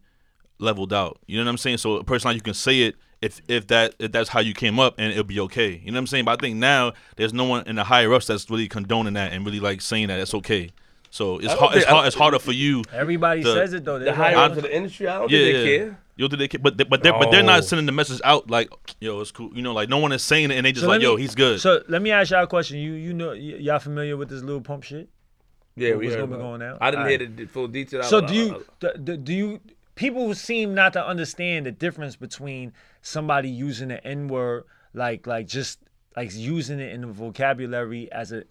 leveled 0.58 0.92
out. 0.92 1.18
You 1.26 1.38
know 1.38 1.44
what 1.44 1.50
I'm 1.50 1.58
saying? 1.58 1.78
So 1.78 1.96
a 1.96 2.04
person 2.04 2.28
like 2.28 2.36
you 2.36 2.42
can 2.42 2.54
say 2.54 2.82
it 2.82 2.96
if 3.22 3.40
if 3.48 3.66
that 3.66 3.94
if 3.98 4.12
that's 4.12 4.30
how 4.30 4.40
you 4.40 4.54
came 4.54 4.78
up 4.78 4.94
and 4.98 5.12
it'll 5.12 5.24
be 5.24 5.40
okay. 5.40 5.80
You 5.84 5.92
know 5.92 5.96
what 5.96 6.00
I'm 6.00 6.06
saying? 6.06 6.24
But 6.24 6.38
I 6.38 6.40
think 6.40 6.56
now 6.56 6.92
there's 7.16 7.34
no 7.34 7.44
one 7.44 7.66
in 7.66 7.76
the 7.76 7.84
higher 7.84 8.12
ups 8.14 8.26
that's 8.26 8.50
really 8.50 8.68
condoning 8.68 9.14
that 9.14 9.32
and 9.32 9.44
really 9.44 9.60
like 9.60 9.80
saying 9.80 10.08
that 10.08 10.18
it's 10.18 10.34
okay. 10.34 10.70
So 11.10 11.38
it's 11.38 11.52
hard. 11.52 11.74
It's 11.76 11.84
think- 11.84 11.88
I 11.88 11.94
hard. 11.94 12.06
It's 12.06 12.16
harder 12.16 12.38
for 12.38 12.52
you. 12.52 12.82
Everybody 12.92 13.42
The- 13.42 13.52
says 13.54 13.72
it 13.74 13.84
though. 13.84 13.98
The 13.98 14.06
They're 14.06 14.14
higher 14.14 14.36
like, 14.36 14.50
ups 14.52 14.56
of 14.58 14.62
the 14.64 14.74
industry, 14.76 15.08
I 15.08 15.18
don't 15.18 15.30
Yeah, 15.30 15.38
think 15.38 15.54
yeah. 15.56 15.62
they 15.64 15.78
care. 15.78 15.98
Yo, 16.16 16.28
do 16.28 16.36
they? 16.36 16.48
ca- 16.48 16.58
But 16.58 16.76
they, 16.76 16.84
but 16.84 17.02
they, 17.02 17.10
but 17.10 17.30
they're 17.30 17.42
not 17.42 17.64
sending 17.64 17.86
the 17.86 17.92
message 17.92 18.20
out 18.24 18.50
like, 18.50 18.68
yo, 19.00 19.20
it's 19.20 19.30
cool. 19.32 19.50
You 19.54 19.62
know, 19.62 19.72
like 19.72 19.88
no 19.88 19.98
one 19.98 20.12
is 20.12 20.22
saying 20.22 20.50
it 20.50 20.56
and 20.56 20.66
they 20.66 20.72
just 20.72 20.82
So 20.84 20.88
like, 20.88 20.98
let 21.00 21.02
yo, 21.02 21.16
he's 21.16 21.34
good. 21.34 21.60
So 21.60 21.82
let 21.88 22.00
me 22.02 22.10
ask 22.10 22.30
y'all 22.30 22.44
a 22.44 22.46
question. 22.46 22.78
You 22.78 22.92
you 22.92 23.12
know 23.12 23.30
y- 23.30 23.36
y'all 23.36 23.78
familiar 23.78 24.16
with 24.16 24.28
this 24.28 24.42
little 24.42 24.60
pump 24.60 24.84
shit? 24.84 25.08
Yeah, 25.76 25.94
we 25.94 26.06
was 26.06 26.14
heard 26.14 26.22
gonna 26.28 26.36
be 26.36 26.42
going 26.42 26.62
out? 26.62 26.78
I 26.80 26.90
didn't 26.90 27.02
Alright. 27.04 27.20
hear 27.20 27.28
the 27.28 27.46
full 27.46 27.68
detail. 27.68 28.02
So 28.02 28.18
I- 28.18 28.26
do 28.26 28.32
I- 28.32 28.36
you 28.36 28.64
do, 28.80 28.90
do- 29.02 29.16
do 29.16 29.32
you 29.32 29.60
people 29.96 30.32
seem 30.34 30.74
not 30.74 30.92
to 30.92 31.04
understand 31.04 31.66
the 31.66 31.72
difference 31.72 32.16
between 32.16 32.72
somebody 33.02 33.48
using 33.48 33.88
the 33.88 34.04
N 34.06 34.28
word 34.28 34.64
like 34.94 35.26
like 35.26 35.46
just 35.48 35.78
like 36.16 36.34
using 36.34 36.80
it 36.80 36.92
in 36.92 37.00
the 37.00 37.06
vocabulary 37.06 38.10
as 38.12 38.30
a 38.32 38.44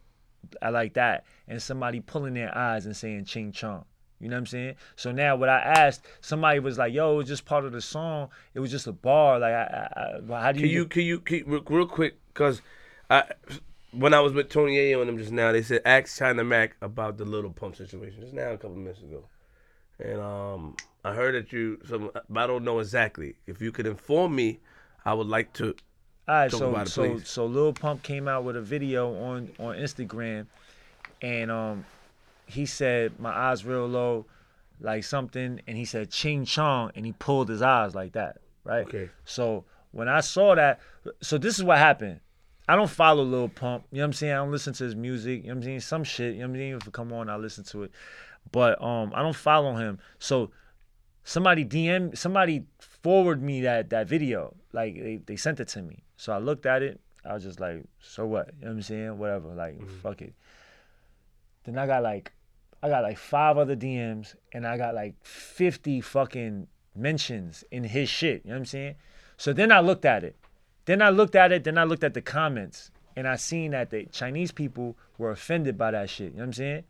I 0.62 0.70
like 0.70 0.94
that 0.94 1.26
and 1.48 1.62
somebody 1.62 2.00
pulling 2.00 2.34
their 2.34 2.56
eyes 2.58 2.86
and 2.86 2.96
saying 2.96 3.26
ching 3.26 3.52
chong. 3.52 3.86
You 4.20 4.28
know 4.28 4.36
what 4.36 4.40
I'm 4.40 4.46
saying? 4.48 4.76
So 4.98 5.12
now 5.12 5.38
what 5.38 5.48
I 5.48 5.60
asked, 5.60 6.06
somebody 6.20 6.60
was 6.60 6.78
like, 6.78 6.94
"Yo, 6.94 7.14
it 7.14 7.18
was 7.18 7.28
just 7.28 7.46
part 7.46 7.64
of 7.64 7.72
the 7.72 7.82
song. 7.82 8.30
It 8.54 8.60
was 8.60 8.70
just 8.70 8.86
a 8.86 8.92
bar. 8.92 9.40
Like, 9.40 9.54
I, 9.54 9.90
I, 9.96 10.34
I, 10.34 10.42
how 10.42 10.52
do 10.52 10.60
Can 10.60 10.70
you?" 10.70 10.86
can 10.86 11.04
you, 11.04 11.20
can 11.22 11.38
you 11.38 11.44
real, 11.46 11.64
real 11.70 11.86
quick? 11.88 12.18
Cause 12.34 12.62
I 13.10 13.24
when 13.92 14.14
I 14.14 14.20
was 14.20 14.34
with 14.34 14.50
Tony 14.50 14.78
Yayo 14.78 15.00
and 15.00 15.10
them 15.10 15.18
just 15.18 15.32
now, 15.32 15.52
they 15.52 15.62
said 15.62 15.82
ask 15.86 16.18
China 16.18 16.44
Mac 16.44 16.76
about 16.82 17.18
the 17.18 17.26
little 17.26 17.52
pump 17.52 17.76
situation 17.76 18.22
just 18.22 18.34
now 18.34 18.52
a 18.52 18.58
couple 18.58 18.76
minutes 18.76 19.02
ago, 19.02 19.24
and 20.00 20.20
um 20.20 20.76
I 21.04 21.14
heard 21.14 21.36
that 21.36 21.52
you 21.54 21.80
some 21.88 22.12
but 22.30 22.44
I 22.44 22.48
don't 22.48 22.64
know 22.64 22.80
exactly. 22.80 23.36
If 23.48 23.62
you 23.62 23.72
could 23.72 23.88
inform 23.88 24.36
me, 24.36 24.60
I 25.06 25.14
would 25.14 25.28
like 25.28 25.54
to. 25.54 25.76
All 26.30 26.36
right, 26.36 26.52
Talk 26.52 26.60
so 26.60 26.76
it, 26.76 26.88
so 26.88 27.02
please. 27.02 27.28
so 27.28 27.46
Lil 27.48 27.74
Pump 27.74 28.04
came 28.04 28.28
out 28.28 28.44
with 28.44 28.56
a 28.56 28.62
video 28.62 29.16
on 29.16 29.50
on 29.58 29.76
Instagram, 29.78 30.46
and 31.24 31.50
um, 31.50 31.86
he 32.46 32.68
said 32.68 33.20
my 33.20 33.32
eyes 33.32 33.66
real 33.66 33.88
low, 33.88 34.28
like 34.80 35.04
something, 35.04 35.60
and 35.66 35.76
he 35.76 35.86
said 35.86 36.12
ching 36.12 36.46
chong, 36.46 36.92
and 36.94 37.04
he 37.04 37.14
pulled 37.14 37.50
his 37.50 37.64
eyes 37.64 37.96
like 37.96 38.12
that, 38.12 38.38
right? 38.64 38.86
Okay. 38.86 39.10
So 39.26 39.66
when 39.90 40.08
I 40.08 40.20
saw 40.20 40.54
that, 40.54 40.80
so 41.20 41.40
this 41.40 41.58
is 41.58 41.64
what 41.64 41.80
happened. 41.80 42.20
I 42.68 42.76
don't 42.76 42.92
follow 42.92 43.24
Lil 43.24 43.50
Pump. 43.50 43.86
You 43.92 43.98
know 43.98 44.04
what 44.04 44.06
I'm 44.06 44.14
saying? 44.14 44.34
I 44.34 44.36
don't 44.36 44.52
listen 44.52 44.74
to 44.74 44.84
his 44.84 44.96
music. 44.96 45.42
You 45.42 45.48
know 45.48 45.56
what 45.56 45.58
I'm 45.58 45.64
saying? 45.64 45.80
Some 45.80 46.04
shit. 46.04 46.36
You 46.36 46.42
know 46.42 46.50
what 46.50 46.54
I'm 46.54 46.60
saying? 46.60 46.74
If 46.74 46.88
it 46.88 46.94
come 46.94 47.12
on, 47.12 47.28
I 47.28 47.38
listen 47.38 47.64
to 47.64 47.82
it. 47.82 47.92
But 48.52 48.80
um, 48.84 49.14
I 49.16 49.24
don't 49.24 49.36
follow 49.36 49.74
him. 49.74 49.98
So 50.20 50.52
somebody 51.24 51.66
DM 51.66 52.16
somebody 52.16 52.66
forward 52.78 53.42
me 53.42 53.62
that 53.62 53.90
that 53.90 54.08
video. 54.08 54.56
Like 54.74 54.94
they, 54.94 55.22
they 55.26 55.36
sent 55.36 55.60
it 55.60 55.70
to 55.70 55.82
me. 55.82 56.04
So 56.20 56.34
I 56.34 56.38
looked 56.38 56.66
at 56.66 56.84
it. 56.84 57.00
I 57.24 57.34
was 57.34 57.44
just 57.44 57.62
like, 57.62 57.82
so 58.02 58.26
what? 58.26 58.50
You 58.60 58.66
know 58.66 58.72
what 58.72 58.76
I'm 58.76 58.82
saying? 58.82 59.18
Whatever. 59.18 59.48
Like, 59.56 59.80
mm-hmm. 59.80 60.00
fuck 60.00 60.22
it. 60.22 60.34
Then 61.64 61.78
I 61.78 61.88
got 61.88 62.04
like 62.04 62.34
I 62.84 62.90
got 62.90 63.04
like 63.04 63.18
five 63.18 63.58
other 63.58 63.76
DMs 63.76 64.36
and 64.52 64.68
I 64.68 64.78
got 64.78 64.96
like 64.96 65.16
50 65.24 66.02
fucking 66.02 66.68
mentions 66.94 67.64
in 67.72 67.86
his 67.86 68.10
shit. 68.10 68.42
You 68.44 68.50
know 68.50 68.56
what 68.56 68.60
I'm 68.60 68.66
saying? 68.66 68.96
So 69.38 69.54
then 69.54 69.72
I 69.72 69.80
looked 69.80 70.04
at 70.04 70.26
it. 70.26 70.36
Then 70.84 71.02
I 71.02 71.10
looked 71.10 71.36
at 71.36 71.54
it, 71.54 71.64
then 71.64 71.78
I 71.78 71.86
looked 71.86 72.04
at 72.04 72.14
the 72.14 72.22
comments 72.22 72.92
and 73.16 73.26
I 73.26 73.38
seen 73.38 73.72
that 73.72 73.90
the 73.90 74.06
Chinese 74.08 74.52
people 74.52 74.98
were 75.18 75.32
offended 75.32 75.78
by 75.78 75.92
that 75.92 76.10
shit. 76.10 76.32
You 76.32 76.38
know 76.38 76.44
what 76.44 76.48
I'm 76.48 76.54
saying? 76.54 76.84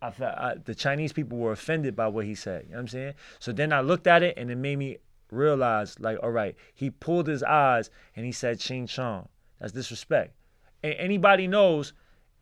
I 0.00 0.10
felt 0.12 0.38
I, 0.38 0.54
the 0.64 0.76
Chinese 0.76 1.12
people 1.12 1.38
were 1.38 1.52
offended 1.52 1.96
by 1.96 2.06
what 2.06 2.24
he 2.24 2.36
said. 2.36 2.66
You 2.66 2.70
know 2.70 2.76
what 2.76 2.82
I'm 2.82 2.88
saying? 2.88 3.14
So 3.40 3.50
then 3.50 3.72
I 3.72 3.80
looked 3.80 4.06
at 4.06 4.22
it 4.22 4.36
and 4.36 4.48
it 4.48 4.56
made 4.56 4.78
me 4.78 4.98
realize, 5.30 5.98
like, 6.00 6.18
all 6.22 6.30
right, 6.30 6.56
he 6.74 6.90
pulled 6.90 7.26
his 7.26 7.42
eyes 7.42 7.90
and 8.16 8.24
he 8.24 8.32
said 8.32 8.58
Ching 8.58 8.86
Chong. 8.86 9.28
That's 9.60 9.72
disrespect. 9.72 10.34
And 10.82 10.94
anybody 10.94 11.46
knows 11.46 11.92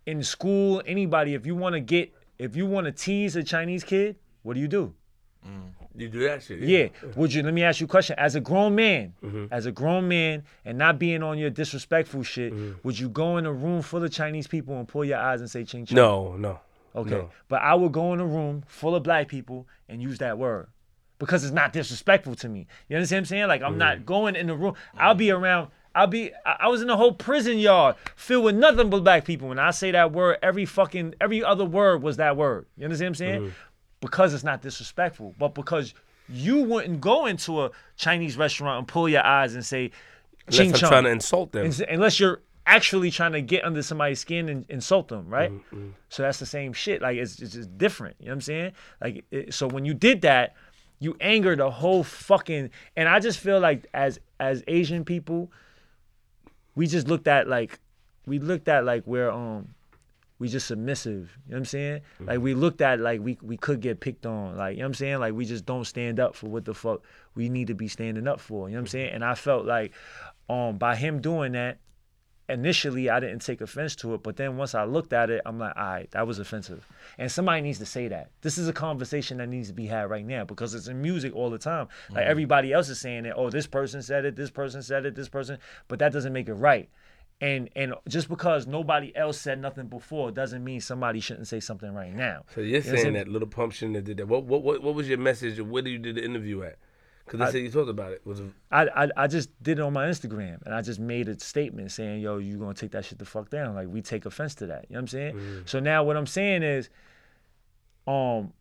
in 0.07 0.23
school, 0.23 0.83
anybody, 0.87 1.35
if 1.35 1.47
you 1.47 1.55
want 1.55 1.75
to 1.75 1.81
get, 1.81 2.13
if 2.39 2.57
you 2.57 2.67
want 2.67 2.87
to 2.87 2.93
tease 2.93 3.37
a 3.37 3.43
Chinese 3.43 3.83
kid, 3.85 4.17
what 4.43 4.55
do 4.55 4.61
you 4.61 4.69
do? 4.69 4.95
Mm. 5.47 5.73
You 5.99 6.09
do 6.09 6.21
that 6.25 6.43
shit. 6.43 6.61
Yeah. 6.61 6.89
Would 7.17 7.33
you? 7.33 7.43
Let 7.43 7.55
me 7.55 7.63
ask 7.63 7.81
you 7.81 7.87
a 7.87 7.89
question. 7.89 8.17
As 8.19 8.35
a 8.35 8.41
grown 8.41 8.75
man, 8.75 9.15
mm-hmm. 9.25 9.47
as 9.51 9.65
a 9.65 9.73
grown 9.73 10.07
man, 10.07 10.43
and 10.67 10.77
not 10.77 10.99
being 10.99 11.23
on 11.23 11.39
your 11.39 11.49
disrespectful 11.49 12.23
shit, 12.23 12.53
mm-hmm. 12.53 12.73
would 12.83 12.99
you 12.99 13.09
go 13.09 13.39
in 13.39 13.47
a 13.47 13.53
room 13.53 13.81
full 13.81 14.05
of 14.05 14.13
Chinese 14.13 14.47
people 14.47 14.79
and 14.79 14.87
pull 14.87 15.07
your 15.07 15.19
eyes 15.19 15.41
and 15.41 15.51
say 15.51 15.65
Ching 15.65 15.87
Chong? 15.87 15.97
No, 15.97 16.37
no. 16.37 16.61
Okay. 16.95 17.11
No. 17.11 17.31
But 17.49 17.63
I 17.63 17.75
would 17.75 17.93
go 17.93 18.13
in 18.13 18.21
a 18.21 18.27
room 18.27 18.63
full 18.67 18.95
of 18.95 19.03
black 19.03 19.29
people 19.29 19.67
and 19.89 20.03
use 20.03 20.19
that 20.19 20.37
word 20.37 20.69
because 21.19 21.45
it's 21.45 21.53
not 21.55 21.73
disrespectful 21.73 22.35
to 22.37 22.49
me. 22.49 22.67
You 22.89 22.97
understand 22.97 23.19
what 23.19 23.21
I'm 23.21 23.27
saying? 23.27 23.49
Like, 23.49 23.63
I'm 23.63 23.79
not 23.79 24.05
going 24.07 24.37
in 24.37 24.47
the 24.49 24.55
room. 24.55 24.75
I'll 24.97 25.15
be 25.15 25.31
around. 25.31 25.71
I'll 25.95 26.07
be. 26.07 26.31
I 26.45 26.57
I 26.61 26.69
was 26.69 26.83
in 26.83 26.91
a 26.91 26.97
whole 26.97 27.13
prison 27.13 27.59
yard 27.59 27.97
filled 28.17 28.45
with 28.45 28.55
nothing 28.55 28.91
but 28.91 29.03
black 29.03 29.25
people. 29.25 29.49
When 29.49 29.59
I 29.59 29.71
say 29.71 29.91
that 29.93 30.13
word, 30.13 30.39
every 30.43 30.67
fucking 30.67 31.15
every 31.21 31.43
other 31.43 31.65
word 31.65 32.03
was 32.03 32.19
that 32.19 32.37
word. 32.37 32.67
You 32.77 32.85
understand 32.85 33.07
what 33.19 33.25
I'm 33.27 33.41
saying? 33.41 33.53
Because 34.01 34.35
it's 34.35 34.45
not 34.45 34.61
disrespectful, 34.61 35.35
but 35.39 35.55
because 35.55 35.95
you 36.29 36.63
wouldn't 36.65 37.01
go 37.01 37.27
into 37.27 37.63
a 37.65 37.71
Chinese 37.97 38.37
restaurant 38.37 38.79
and 38.81 38.89
pull 38.89 39.09
your 39.09 39.25
eyes 39.25 39.55
and 39.55 39.65
say, 39.65 39.91
Unless 40.49 40.57
"Ching 40.59 40.73
I'm 40.75 40.79
chong." 40.81 40.91
trying 40.91 41.05
to 41.05 41.11
insult 41.11 41.53
them. 41.53 41.73
Unless 41.89 42.21
you're 42.21 42.43
actually 42.67 43.11
trying 43.13 43.33
to 43.33 43.41
get 43.41 43.65
under 43.65 43.81
somebody's 43.83 44.19
skin 44.21 44.49
and 44.49 44.67
insult 44.69 45.09
them, 45.09 45.29
right? 45.29 45.51
Mm-hmm, 45.53 45.91
So 46.09 46.25
that's 46.25 46.41
the 46.41 46.47
same 46.47 46.73
shit. 46.73 47.01
Like 47.01 47.17
it's, 47.17 47.41
it's 47.41 47.55
just 47.55 47.79
different. 47.79 48.17
You 48.19 48.27
know 48.27 48.33
what 48.33 48.35
I'm 48.35 48.41
saying? 48.43 48.73
Like 49.01 49.25
it, 49.31 49.55
so 49.55 49.67
when 49.69 49.85
you 49.85 49.95
did 49.95 50.21
that, 50.23 50.55
you 50.99 51.17
angered 51.21 51.59
the 51.59 51.71
whole 51.71 52.03
fucking. 52.03 52.71
And 52.97 53.09
I 53.09 53.21
just 53.21 53.39
feel 53.39 53.61
like 53.61 53.87
as 53.95 54.19
as 54.41 54.63
Asian 54.67 55.05
people, 55.05 55.51
we 56.75 56.87
just 56.87 57.09
looked 57.09 57.29
at 57.29 57.49
like 57.49 57.81
we 58.27 58.39
looked 58.39 58.69
at 58.69 58.85
like 58.85 59.07
we're 59.07 59.31
um 59.31 59.75
we 60.39 60.49
just 60.49 60.67
submissive. 60.67 61.37
You 61.47 61.53
know 61.53 61.57
what 61.57 61.59
I'm 61.59 61.65
saying? 61.65 62.01
Like 62.21 62.41
we 62.41 62.55
looked 62.55 62.81
at 62.81 63.01
like 63.01 63.21
we 63.21 63.39
we 63.43 63.57
could 63.57 63.81
get 63.81 64.01
picked 64.01 64.27
on. 64.27 64.57
Like, 64.57 64.73
you 64.73 64.79
know 64.79 64.85
what 64.85 64.89
I'm 64.89 64.95
saying? 64.95 65.19
Like 65.19 65.35
we 65.35 65.45
just 65.45 65.65
don't 65.65 65.85
stand 65.85 66.21
up 66.21 66.35
for 66.35 66.49
what 66.49 66.65
the 66.65 66.75
fuck 66.75 67.03
we 67.35 67.49
need 67.49 67.69
to 67.69 67.75
be 67.75 67.89
standing 67.89 68.27
up 68.29 68.41
for. 68.41 68.69
You 68.69 68.75
know 68.75 68.81
what 68.81 68.83
I'm 68.83 68.89
saying? 68.89 69.13
And 69.15 69.25
I 69.25 69.35
felt 69.35 69.65
like 69.67 69.93
um 70.49 70.79
by 70.79 70.97
him 70.97 71.21
doing 71.21 71.53
that, 71.53 71.79
initially 72.49 73.11
I 73.11 73.21
didn't 73.21 73.41
take 73.41 73.61
offense 73.61 73.97
to 73.97 74.15
it, 74.15 74.23
but 74.23 74.37
then 74.37 74.57
once 74.57 74.75
I 74.75 74.85
looked 74.85 75.13
at 75.13 75.31
it, 75.31 75.43
I'm 75.45 75.59
like, 75.59 75.77
all 75.77 75.85
right, 75.85 76.11
that 76.13 76.27
was 76.27 76.39
offensive. 76.39 76.87
And 77.19 77.31
somebody 77.31 77.63
needs 77.63 77.79
to 77.79 77.87
say 77.87 78.09
that. 78.09 78.31
This 78.43 78.59
is 78.59 78.69
a 78.69 78.73
conversation 78.73 79.39
that 79.39 79.49
needs 79.49 79.69
to 79.69 79.75
be 79.75 79.87
had 79.87 80.11
right 80.11 80.25
now 80.25 80.45
because 80.45 80.75
it's 80.75 80.89
in 80.89 81.03
music 81.03 81.35
all 81.35 81.51
the 81.51 81.59
time. 81.59 81.89
Like 82.11 82.23
mm-hmm. 82.23 82.31
everybody 82.31 82.73
else 82.73 82.89
is 82.89 83.01
saying 83.01 83.27
it. 83.27 83.35
Oh, 83.37 83.51
this 83.51 83.67
person 83.67 84.03
said 84.03 84.25
it, 84.25 84.37
this 84.37 84.51
person 84.51 84.83
said 84.83 85.07
it, 85.07 85.15
this 85.15 85.29
person, 85.29 85.59
but 85.89 85.99
that 85.99 86.13
doesn't 86.13 86.33
make 86.33 86.49
it 86.49 86.55
right. 86.55 86.89
And 87.41 87.69
and 87.77 87.95
just 88.09 88.31
because 88.31 88.67
nobody 88.67 89.15
else 89.15 89.39
said 89.39 89.61
nothing 89.61 89.89
before 89.89 90.31
doesn't 90.31 90.65
mean 90.65 90.81
somebody 90.81 91.21
shouldn't 91.21 91.49
say 91.49 91.61
something 91.61 91.93
right 91.93 92.15
now. 92.15 92.45
So 92.55 92.63
you're 92.63 92.81
You 92.81 92.93
know 92.93 92.97
saying 92.99 93.15
that 93.15 93.29
little 93.29 93.49
pump 93.49 93.73
shouldn't 93.73 93.97
have 93.97 94.05
did 94.05 94.17
that. 94.17 94.27
What 94.27 94.45
what 94.45 94.63
what, 94.63 94.83
what 94.83 94.95
was 94.95 95.07
your 95.07 95.19
message? 95.19 95.61
Where 95.61 95.83
did 95.83 95.91
you 95.91 95.99
do 95.99 96.15
the 96.15 96.25
interview 96.25 96.63
at? 96.63 96.79
Because 97.27 97.41
they 97.41 97.45
said 97.53 97.63
you 97.65 97.71
talked 97.71 97.91
about 97.91 98.13
it. 98.13 98.23
Was 98.25 98.41
it- 98.41 98.47
I, 98.71 98.87
I 99.05 99.09
I 99.17 99.27
just 99.27 99.51
did 99.63 99.79
it 99.79 99.83
on 99.83 99.93
my 99.93 100.07
Instagram 100.07 100.63
and 100.65 100.73
I 100.75 100.81
just 100.81 100.99
made 101.01 101.29
a 101.29 101.39
statement 101.39 101.93
saying, 101.93 102.21
yo, 102.23 102.39
you 102.39 102.57
gonna 102.57 102.73
take 102.73 102.93
that 102.93 103.05
shit 103.05 103.19
the 103.19 103.25
fuck 103.27 103.51
down. 103.51 103.75
Like 103.75 103.89
we 103.89 104.01
take 104.01 104.25
offense 104.27 104.55
to 104.57 104.67
that. 104.67 104.87
You 104.89 104.95
know 104.95 104.99
what 104.99 105.03
I'm 105.03 105.09
saying? 105.09 105.63
So 105.67 105.81
now 105.81 106.05
what 106.05 106.17
I'm 106.17 106.27
saying 106.27 106.63
is, 106.63 106.89
um, 108.07 108.53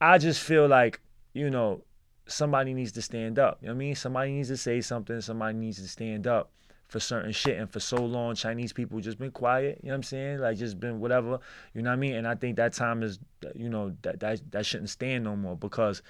I 0.00 0.18
just 0.18 0.40
feel 0.42 0.66
like, 0.68 1.00
you 1.32 1.50
know, 1.50 1.82
somebody 2.26 2.74
needs 2.74 2.92
to 2.92 3.02
stand 3.02 3.38
up. 3.38 3.58
You 3.60 3.68
know 3.68 3.74
what 3.74 3.76
I 3.76 3.78
mean? 3.78 3.94
Somebody 3.94 4.32
needs 4.32 4.48
to 4.48 4.56
say 4.56 4.80
something, 4.80 5.20
somebody 5.20 5.56
needs 5.58 5.80
to 5.80 5.88
stand 5.88 6.26
up 6.26 6.50
for 6.88 7.00
certain 7.00 7.32
shit 7.32 7.58
and 7.58 7.70
for 7.70 7.80
so 7.80 7.96
long 7.96 8.34
Chinese 8.34 8.72
people 8.72 8.98
just 9.00 9.18
been 9.18 9.30
quiet, 9.30 9.78
you 9.82 9.88
know 9.88 9.92
what 9.92 9.96
I'm 9.96 10.02
saying? 10.04 10.38
Like 10.38 10.56
just 10.56 10.80
been 10.80 11.00
whatever, 11.00 11.38
you 11.74 11.82
know 11.82 11.90
what 11.90 11.94
I 11.96 11.98
mean? 11.98 12.14
And 12.14 12.26
I 12.26 12.34
think 12.34 12.56
that 12.56 12.72
time 12.72 13.02
is 13.02 13.18
you 13.54 13.68
know 13.68 13.94
that 14.02 14.20
that 14.20 14.40
that 14.52 14.64
shouldn't 14.64 14.88
stand 14.88 15.24
no 15.24 15.36
more 15.36 15.54
because 15.56 16.02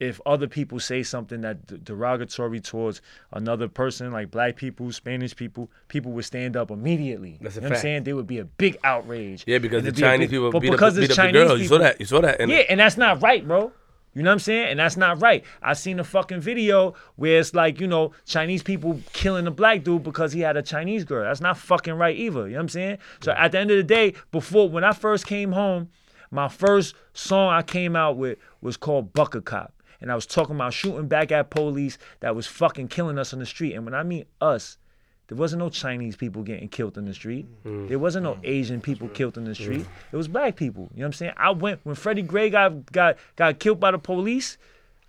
if 0.00 0.20
other 0.24 0.46
people 0.46 0.78
say 0.78 1.02
something 1.02 1.40
that 1.40 1.66
d- 1.66 1.78
derogatory 1.82 2.60
towards 2.60 3.00
another 3.32 3.66
person, 3.68 4.12
like 4.12 4.30
black 4.30 4.56
people, 4.56 4.92
Spanish 4.92 5.34
people, 5.34 5.70
people 5.88 6.12
would 6.12 6.24
stand 6.24 6.56
up 6.56 6.70
immediately. 6.70 7.38
That's 7.40 7.56
a 7.56 7.58
you 7.58 7.62
know 7.62 7.68
what 7.70 7.76
I'm 7.76 7.82
saying? 7.82 8.04
There 8.04 8.14
would 8.14 8.26
be 8.26 8.38
a 8.38 8.44
big 8.44 8.76
outrage. 8.84 9.44
Yeah, 9.46 9.58
because 9.58 9.82
the 9.84 9.92
be 9.92 10.02
a 10.02 10.04
Chinese 10.06 10.26
big- 10.26 10.30
people 10.30 10.52
but 10.52 10.60
beat 10.62 10.70
because 10.70 10.96
up, 10.96 11.04
it's 11.04 11.08
beat 11.08 11.18
up 11.20 11.26
the 11.26 11.32
Chinese 11.32 11.48
girls. 11.48 11.60
You 11.60 11.66
saw 11.66 11.74
people- 11.74 11.84
that. 11.84 12.00
You 12.00 12.06
saw 12.06 12.20
that. 12.20 12.40
And 12.40 12.50
yeah, 12.50 12.58
and 12.68 12.78
that's 12.80 12.96
not 12.96 13.22
right, 13.22 13.46
bro. 13.46 13.72
You 14.14 14.22
know 14.22 14.30
what 14.30 14.34
I'm 14.34 14.38
saying? 14.40 14.68
And 14.70 14.80
that's 14.80 14.96
not 14.96 15.20
right. 15.20 15.44
I 15.62 15.74
seen 15.74 16.00
a 16.00 16.04
fucking 16.04 16.40
video 16.40 16.94
where 17.16 17.38
it's 17.38 17.54
like, 17.54 17.78
you 17.78 17.86
know, 17.86 18.12
Chinese 18.24 18.62
people 18.62 19.00
killing 19.12 19.46
a 19.46 19.50
black 19.50 19.84
dude 19.84 20.02
because 20.02 20.32
he 20.32 20.40
had 20.40 20.56
a 20.56 20.62
Chinese 20.62 21.04
girl. 21.04 21.24
That's 21.24 21.40
not 21.40 21.56
fucking 21.58 21.94
right 21.94 22.16
either. 22.16 22.46
You 22.48 22.54
know 22.54 22.58
what 22.58 22.62
I'm 22.62 22.68
saying? 22.68 22.98
So 23.20 23.32
at 23.32 23.52
the 23.52 23.58
end 23.60 23.70
of 23.70 23.76
the 23.76 23.82
day, 23.84 24.14
before 24.32 24.68
when 24.68 24.82
I 24.82 24.92
first 24.92 25.26
came 25.26 25.52
home, 25.52 25.90
my 26.30 26.48
first 26.48 26.94
song 27.12 27.52
I 27.52 27.62
came 27.62 27.94
out 27.94 28.16
with 28.16 28.38
was 28.60 28.76
called 28.76 29.12
Bucker 29.12 29.40
Cop. 29.40 29.72
And 30.00 30.12
I 30.12 30.14
was 30.14 30.26
talking 30.26 30.54
about 30.54 30.72
shooting 30.72 31.08
back 31.08 31.32
at 31.32 31.50
police 31.50 31.98
that 32.20 32.36
was 32.36 32.46
fucking 32.46 32.88
killing 32.88 33.18
us 33.18 33.32
on 33.32 33.40
the 33.40 33.46
street. 33.46 33.74
And 33.74 33.84
when 33.84 33.94
I 33.94 34.02
mean 34.02 34.26
us, 34.40 34.78
there 35.28 35.36
wasn't 35.36 35.60
no 35.60 35.68
Chinese 35.68 36.16
people 36.16 36.42
getting 36.42 36.68
killed 36.68 36.96
in 36.96 37.04
the 37.04 37.12
street. 37.12 37.46
Mm. 37.64 37.88
There 37.88 37.98
wasn't 37.98 38.24
no 38.24 38.34
mm. 38.34 38.40
Asian 38.44 38.80
people 38.80 39.08
killed 39.08 39.36
in 39.36 39.44
the 39.44 39.54
street. 39.54 39.82
Mm. 39.82 40.12
It 40.12 40.16
was 40.16 40.26
black 40.26 40.56
people. 40.56 40.88
You 40.94 41.00
know 41.00 41.02
what 41.02 41.06
I'm 41.06 41.12
saying? 41.12 41.32
I 41.36 41.50
went 41.50 41.80
when 41.84 41.94
Freddie 41.94 42.22
Gray 42.22 42.48
got 42.48 42.90
got 42.92 43.18
got 43.36 43.58
killed 43.58 43.78
by 43.78 43.90
the 43.90 43.98
police. 43.98 44.56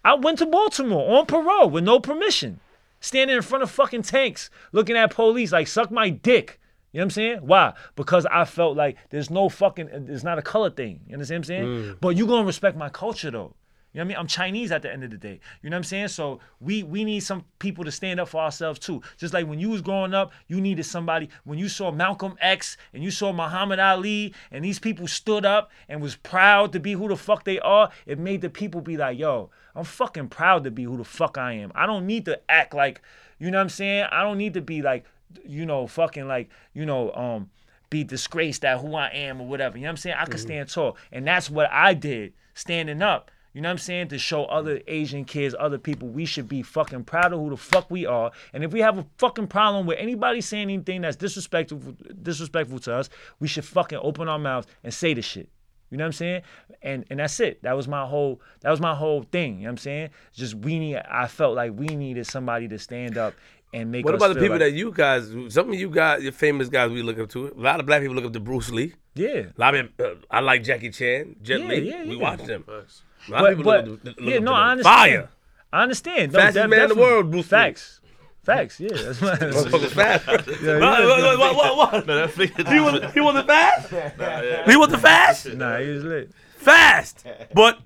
I 0.03 0.15
went 0.15 0.37
to 0.39 0.45
Baltimore 0.45 1.17
on 1.17 1.25
parole 1.25 1.69
with 1.69 1.83
no 1.83 1.99
permission, 1.99 2.59
standing 2.99 3.35
in 3.35 3.41
front 3.41 3.63
of 3.63 3.71
fucking 3.71 4.03
tanks, 4.03 4.49
looking 4.71 4.97
at 4.97 5.13
police 5.13 5.51
like 5.51 5.67
suck 5.67 5.89
my 5.89 6.09
dick. 6.09 6.59
You 6.91 6.97
know 6.97 7.01
what 7.01 7.05
I'm 7.05 7.09
saying? 7.11 7.37
Why? 7.41 7.73
Because 7.95 8.25
I 8.25 8.45
felt 8.45 8.75
like 8.75 8.97
there's 9.11 9.29
no 9.29 9.47
fucking, 9.47 9.89
it's 10.09 10.23
not 10.23 10.39
a 10.39 10.41
color 10.41 10.71
thing. 10.71 11.01
You 11.07 11.13
understand 11.13 11.45
what 11.47 11.55
I'm 11.55 11.65
saying? 11.65 11.95
But 12.01 12.17
you 12.17 12.25
gonna 12.25 12.47
respect 12.47 12.75
my 12.75 12.89
culture 12.89 13.29
though. 13.29 13.53
You 13.91 13.97
know 13.97 14.03
what 14.03 14.05
I 14.05 14.07
mean? 14.09 14.17
I'm 14.17 14.27
Chinese 14.27 14.71
at 14.71 14.83
the 14.83 14.91
end 14.91 15.03
of 15.03 15.09
the 15.09 15.17
day. 15.17 15.39
You 15.63 15.69
know 15.69 15.75
what 15.75 15.79
I'm 15.79 15.83
saying? 15.83 16.09
So 16.09 16.39
we 16.61 16.83
we 16.83 17.03
need 17.03 17.21
some 17.21 17.43
people 17.57 17.83
to 17.85 17.91
stand 17.91 18.19
up 18.19 18.29
for 18.29 18.41
ourselves 18.41 18.77
too. 18.77 19.01
Just 19.17 19.33
like 19.33 19.47
when 19.47 19.59
you 19.59 19.69
was 19.69 19.81
growing 19.81 20.13
up, 20.13 20.31
you 20.47 20.61
needed 20.61 20.83
somebody. 20.83 21.29
When 21.43 21.57
you 21.57 21.67
saw 21.67 21.91
Malcolm 21.91 22.35
X 22.39 22.77
and 22.93 23.03
you 23.03 23.09
saw 23.09 23.33
Muhammad 23.33 23.79
Ali 23.79 24.33
and 24.51 24.63
these 24.63 24.77
people 24.77 25.07
stood 25.07 25.43
up 25.43 25.71
and 25.87 26.01
was 26.01 26.15
proud 26.15 26.71
to 26.73 26.79
be 26.79 26.93
who 26.93 27.07
the 27.07 27.17
fuck 27.17 27.45
they 27.45 27.59
are, 27.61 27.89
it 28.05 28.19
made 28.19 28.41
the 28.41 28.49
people 28.49 28.81
be 28.81 28.95
like, 28.95 29.17
yo, 29.17 29.49
I'm 29.73 29.85
fucking 29.85 30.29
proud 30.29 30.65
to 30.65 30.71
be 30.71 30.83
who 30.83 30.97
the 30.97 31.03
fuck 31.03 31.39
I 31.39 31.53
am. 31.53 31.71
I 31.73 31.87
don't 31.87 32.05
need 32.05 32.25
to 32.25 32.39
act 32.47 32.75
like, 32.75 33.01
you 33.39 33.49
know 33.49 33.57
what 33.57 33.63
I'm 33.63 33.69
saying? 33.69 34.05
I 34.11 34.21
don't 34.21 34.37
need 34.37 34.53
to 34.53 34.61
be 34.61 34.83
like, 34.83 35.05
you 35.43 35.65
know, 35.65 35.87
fucking 35.87 36.27
like, 36.27 36.49
you 36.73 36.85
know, 36.85 37.11
um, 37.13 37.49
be 37.89 38.03
disgraced 38.03 38.63
at 38.65 38.79
who 38.81 38.93
I 38.93 39.07
am 39.07 39.41
or 39.41 39.47
whatever. 39.47 39.77
You 39.77 39.83
know 39.83 39.87
what 39.87 39.93
I'm 39.93 39.97
saying? 39.97 40.15
I 40.19 40.25
could 40.25 40.39
stand 40.39 40.69
tall. 40.69 40.95
And 41.11 41.25
that's 41.25 41.49
what 41.49 41.71
I 41.71 41.95
did, 41.95 42.33
standing 42.53 43.01
up. 43.01 43.31
You 43.60 43.64
know 43.64 43.68
what 43.68 43.72
I'm 43.74 43.78
saying? 43.80 44.07
To 44.07 44.18
show 44.18 44.45
other 44.45 44.80
Asian 44.88 45.26
kids, 45.26 45.53
other 45.60 45.78
people, 45.78 46.07
we 46.07 46.24
should 46.24 46.47
be 46.47 46.62
fucking 46.62 47.03
proud 47.03 47.34
of 47.34 47.41
who 47.41 47.49
the 47.49 47.57
fuck 47.57 47.91
we 47.91 48.05
are. 48.05 48.32
And 48.53 48.64
if 48.64 48.72
we 48.72 48.80
have 48.80 48.97
a 48.97 49.05
fucking 49.18 49.47
problem 49.47 49.86
with 49.86 49.97
anybody 49.99 50.39
saying 50.39 50.70
anything 50.70 51.01
that's 51.01 51.18
disrespectful 51.18 51.80
disrespectful 52.24 52.80
to 52.80 52.93
us, 52.95 53.10
we 53.41 53.49
should 53.49 53.66
fucking 53.66 53.99
open 54.01 54.30
our 54.30 54.39
mouths 54.39 54.66
and 54.82 54.93
say 54.93 55.14
the 55.14 55.22
shit. 55.22 55.49
You 55.91 55.97
know 55.97 56.05
what 56.05 56.07
I'm 56.07 56.14
saying? 56.14 56.41
And 56.82 57.03
and 57.10 57.20
that's 57.20 57.38
it. 57.41 57.62
That 57.64 57.74
was 57.76 57.86
my 57.86 58.05
whole 58.05 58.39
that 58.62 58.72
was 58.72 58.80
my 58.80 58.95
whole 58.95 59.24
thing. 59.24 59.55
You 59.55 59.64
know 59.64 59.64
what 59.66 59.72
I'm 59.72 59.78
saying? 59.80 60.10
Just 60.32 60.55
we 60.55 60.80
need 60.80 60.95
I 60.95 61.28
felt 61.28 61.53
like 61.57 61.74
we 61.76 61.88
needed 61.88 62.28
somebody 62.28 62.70
to 62.70 62.80
stand 62.80 63.18
up 63.18 63.34
and 63.74 63.91
make 63.91 64.05
What 64.05 64.16
about 64.16 64.30
the 64.30 64.36
people 64.36 64.51
like- 64.51 64.60
that 64.60 64.72
you 64.72 64.93
guys? 64.93 65.30
Some 65.49 65.68
of 65.68 65.76
you 65.76 65.89
guys, 65.89 66.24
your 66.24 66.32
famous 66.32 66.70
guys, 66.70 66.91
we 66.91 67.01
look 67.01 67.20
up 67.20 67.28
to. 67.32 67.47
A 67.47 67.53
lot 67.60 67.82
of 67.82 67.86
black 67.86 67.99
people 67.99 68.16
look 68.16 68.24
up 68.24 68.32
to 68.32 68.39
Bruce 68.39 68.70
Lee. 68.70 68.93
Yeah. 69.16 69.47
A 69.57 69.60
lot 69.60 69.76
of 69.76 69.89
uh, 69.99 70.12
I 70.32 70.39
like 70.39 70.64
Jackie 70.64 70.91
Chan, 70.91 71.36
Jet 71.41 71.60
Yeah, 71.60 71.68
Li. 71.68 71.89
yeah, 71.89 72.03
yeah. 72.03 72.10
We 72.10 72.16
watch 72.16 72.41
them. 72.45 72.64
A 72.70 72.72
lot 72.72 72.86
But, 73.30 73.51
of 73.51 73.57
people 73.57 73.71
but 73.71 74.17
to- 74.17 74.23
yeah, 74.23 74.39
no, 74.39 74.51
to 74.51 74.57
I 74.57 74.71
understand. 74.71 74.95
Fire. 74.97 75.30
I 75.71 75.84
understand. 75.84 76.32
No, 76.34 76.39
Fastest 76.39 76.63
def- 76.63 76.69
man 76.69 76.82
in 76.84 76.89
the 76.89 76.95
world, 76.95 77.32
Bruce 77.32 77.45
Lee. 77.45 77.49
Facts. 77.49 78.01
Facts. 78.43 78.80
Yeah. 78.80 78.89
That's 78.91 79.21
my, 79.21 79.36
Motherfucker's 79.36 79.93
fast. 79.93 80.25
Yeah, 80.27 80.80
what, 80.80 80.99
yeah. 80.99 81.05
what, 81.07 81.39
what, 81.39 81.55
what, 81.55 81.93
what? 81.93 82.07
No, 82.07 82.15
that 82.15 82.32
figure. 82.32 82.65
He 82.65 82.80
was 82.80 83.13
he 83.13 83.19
wasn't 83.21 83.45
fast. 83.47 83.89
He 84.69 84.75
wasn't 84.77 85.01
fast. 85.01 85.45
nah, 85.53 85.77
he 85.77 85.89
was 85.89 86.03
lit. 86.03 86.32
Fast. 86.57 87.25
But 87.53 87.80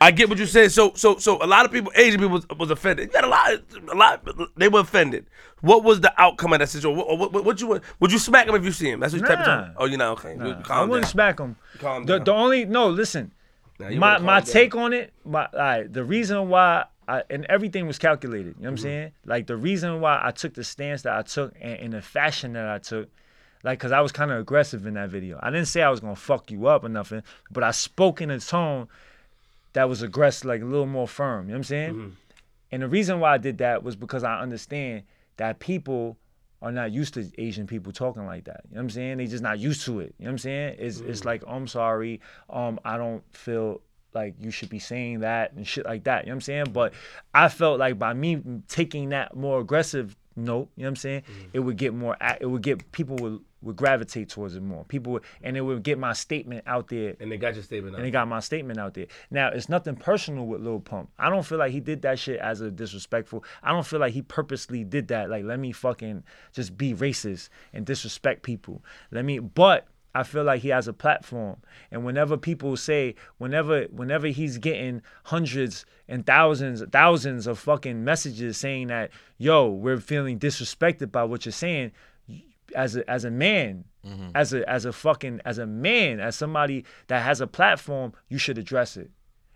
I 0.00 0.10
get 0.10 0.28
what 0.28 0.38
you 0.38 0.46
said. 0.46 0.72
So 0.72 0.92
so 0.94 1.18
so 1.18 1.42
a 1.42 1.46
lot 1.46 1.64
of 1.66 1.70
people, 1.72 1.92
Asian 1.94 2.18
people, 2.20 2.34
was, 2.34 2.46
was 2.58 2.70
offended. 2.70 3.08
You 3.08 3.12
got 3.12 3.24
a 3.24 3.28
lot, 3.28 3.52
a 3.92 3.94
lot. 3.94 4.56
They 4.56 4.68
were 4.68 4.80
offended. 4.80 5.26
What 5.60 5.84
was 5.84 6.00
the 6.00 6.12
outcome 6.20 6.52
of 6.52 6.60
that 6.60 6.68
situation? 6.68 6.96
What, 6.96 7.18
what, 7.18 7.32
what, 7.32 7.44
what 7.44 7.60
you 7.60 7.66
would 7.68 7.82
would 8.00 8.10
you 8.10 8.18
smack 8.18 8.48
him 8.48 8.54
if 8.56 8.64
you 8.64 8.72
see 8.72 8.90
him? 8.90 9.00
That's 9.00 9.12
what 9.12 9.20
you 9.22 9.26
type 9.28 9.40
of 9.40 9.46
Nah. 9.46 9.60
time. 9.62 9.74
Oh, 9.76 9.84
you 9.86 9.96
know, 9.98 10.12
okay. 10.12 10.34
You- 10.36 10.52
I 10.58 10.62
Calm 10.62 10.88
wouldn't 10.88 11.04
down. 11.04 11.12
smack 11.12 11.38
him. 11.38 11.56
Calm 11.78 12.04
The, 12.06 12.16
down. 12.16 12.24
the 12.24 12.32
only 12.32 12.64
no, 12.64 12.88
listen. 12.88 13.30
My 13.78 14.18
my 14.18 14.40
down. 14.40 14.42
take 14.46 14.74
on 14.74 14.92
it, 14.92 15.12
my 15.24 15.48
right, 15.54 15.92
the 15.92 16.04
reason 16.04 16.48
why 16.48 16.84
I 17.06 17.22
and 17.30 17.44
everything 17.46 17.86
was 17.86 17.98
calculated. 17.98 18.56
You 18.58 18.62
know 18.64 18.68
what 18.68 18.68
I'm 18.70 18.74
Mm-hmm. 18.76 18.82
saying? 18.82 19.12
Like 19.24 19.46
the 19.46 19.56
reason 19.56 20.00
why 20.00 20.20
I 20.22 20.30
took 20.30 20.54
the 20.54 20.64
stance 20.64 21.02
that 21.02 21.14
I 21.16 21.22
took 21.22 21.54
and 21.60 21.78
in 21.80 21.90
the 21.92 22.02
fashion 22.02 22.52
that 22.54 22.66
I 22.68 22.78
took, 22.78 23.08
like 23.64 23.78
because 23.78 23.92
I 23.92 24.00
was 24.00 24.12
kind 24.12 24.30
of 24.30 24.38
aggressive 24.40 24.84
in 24.86 24.94
that 24.94 25.10
video. 25.10 25.38
I 25.42 25.50
didn't 25.50 25.68
say 25.68 25.82
I 25.82 25.90
was 25.90 26.00
gonna 26.00 26.16
fuck 26.16 26.50
you 26.50 26.66
up 26.66 26.84
or 26.84 26.88
nothing, 26.88 27.22
but 27.50 27.62
I 27.64 27.70
spoke 27.70 28.20
in 28.20 28.30
a 28.30 28.40
tone 28.40 28.88
that 29.74 29.88
was 29.88 30.02
aggressive, 30.02 30.46
like 30.46 30.62
a 30.62 30.64
little 30.66 30.86
more 30.86 31.06
firm. 31.08 31.44
You 31.46 31.48
know 31.48 31.54
what 31.54 31.58
I'm 31.58 31.64
saying? 31.64 31.94
Mm-hmm. 31.94 32.08
And 32.72 32.82
the 32.82 32.88
reason 32.88 33.20
why 33.20 33.34
I 33.34 33.38
did 33.38 33.58
that 33.58 33.82
was 33.82 33.96
because 33.96 34.24
I 34.24 34.40
understand 34.40 35.04
that 35.36 35.58
people 35.60 36.16
are 36.60 36.72
not 36.72 36.90
used 36.92 37.14
to 37.14 37.30
Asian 37.38 37.66
people 37.66 37.92
talking 37.92 38.26
like 38.26 38.44
that. 38.44 38.62
You 38.68 38.74
know 38.74 38.78
what 38.78 38.84
I'm 38.84 38.90
saying? 38.90 39.18
They 39.18 39.26
just 39.26 39.42
not 39.42 39.58
used 39.58 39.84
to 39.86 40.00
it. 40.00 40.14
You 40.18 40.24
know 40.24 40.30
what 40.30 40.32
I'm 40.32 40.38
saying? 40.38 40.76
It's 40.78 41.00
it's 41.00 41.24
like 41.24 41.42
I'm 41.46 41.68
sorry. 41.68 42.20
Um, 42.50 42.80
I 42.84 42.96
don't 42.96 43.22
feel 43.32 43.80
like 44.14 44.34
you 44.40 44.50
should 44.50 44.68
be 44.68 44.78
saying 44.78 45.20
that 45.20 45.52
and 45.52 45.66
shit 45.66 45.84
like 45.84 46.04
that. 46.04 46.24
You 46.24 46.28
know 46.28 46.32
what 46.32 46.36
I'm 46.36 46.40
saying? 46.42 46.64
But 46.72 46.94
I 47.34 47.48
felt 47.48 47.78
like 47.78 47.98
by 47.98 48.14
me 48.14 48.42
taking 48.68 49.10
that 49.10 49.36
more 49.36 49.60
aggressive 49.60 50.16
note, 50.34 50.68
you 50.76 50.82
know 50.82 50.86
what 50.86 50.90
I'm 50.90 50.96
saying? 50.96 51.22
It 51.52 51.60
would 51.60 51.76
get 51.76 51.94
more. 51.94 52.16
It 52.40 52.46
would 52.46 52.62
get 52.62 52.90
people 52.92 53.16
would 53.16 53.40
would 53.62 53.76
gravitate 53.76 54.28
towards 54.28 54.54
it 54.54 54.62
more. 54.62 54.84
People 54.84 55.14
would, 55.14 55.22
and 55.42 55.56
it 55.56 55.60
would 55.60 55.82
get 55.82 55.98
my 55.98 56.12
statement 56.12 56.62
out 56.66 56.88
there 56.88 57.14
And 57.18 57.30
they 57.30 57.36
got 57.36 57.54
your 57.54 57.64
statement 57.64 57.94
out. 57.94 57.98
There. 57.98 58.04
And 58.04 58.06
they 58.06 58.10
got 58.10 58.28
my 58.28 58.40
statement 58.40 58.78
out 58.78 58.94
there. 58.94 59.06
Now, 59.30 59.48
it's 59.48 59.68
nothing 59.68 59.96
personal 59.96 60.46
with 60.46 60.60
Lil 60.60 60.80
Pump. 60.80 61.10
I 61.18 61.28
don't 61.28 61.44
feel 61.44 61.58
like 61.58 61.72
he 61.72 61.80
did 61.80 62.02
that 62.02 62.18
shit 62.18 62.38
as 62.38 62.60
a 62.60 62.70
disrespectful. 62.70 63.44
I 63.62 63.72
don't 63.72 63.86
feel 63.86 64.00
like 64.00 64.12
he 64.12 64.22
purposely 64.22 64.84
did 64.84 65.08
that. 65.08 65.28
Like, 65.28 65.44
let 65.44 65.58
me 65.58 65.72
fucking 65.72 66.22
just 66.52 66.76
be 66.78 66.94
racist 66.94 67.48
and 67.72 67.84
disrespect 67.84 68.42
people. 68.42 68.82
Let 69.10 69.24
me, 69.24 69.38
but 69.40 69.88
I 70.14 70.22
feel 70.22 70.44
like 70.44 70.62
he 70.62 70.68
has 70.68 70.88
a 70.88 70.92
platform. 70.92 71.56
And 71.90 72.04
whenever 72.04 72.36
people 72.36 72.76
say, 72.76 73.14
whenever, 73.38 73.84
whenever 73.84 74.28
he's 74.28 74.58
getting 74.58 75.02
hundreds 75.24 75.84
and 76.08 76.24
thousands, 76.24 76.82
thousands 76.90 77.46
of 77.46 77.58
fucking 77.58 78.04
messages 78.04 78.56
saying 78.56 78.86
that, 78.88 79.10
yo, 79.36 79.68
we're 79.68 79.98
feeling 79.98 80.38
disrespected 80.38 81.12
by 81.12 81.24
what 81.24 81.44
you're 81.44 81.52
saying, 81.52 81.92
as 82.74 82.96
a 82.96 83.08
as 83.10 83.24
a 83.24 83.30
man, 83.30 83.84
as 84.34 84.52
a 84.52 84.68
as 84.68 84.84
a 84.84 84.92
fucking 84.92 85.40
as 85.44 85.58
a 85.58 85.66
man, 85.66 86.20
as 86.20 86.36
somebody 86.36 86.84
that 87.08 87.22
has 87.22 87.40
a 87.40 87.46
platform, 87.46 88.12
you 88.28 88.38
should 88.38 88.58
address 88.58 88.96
it. 88.96 89.10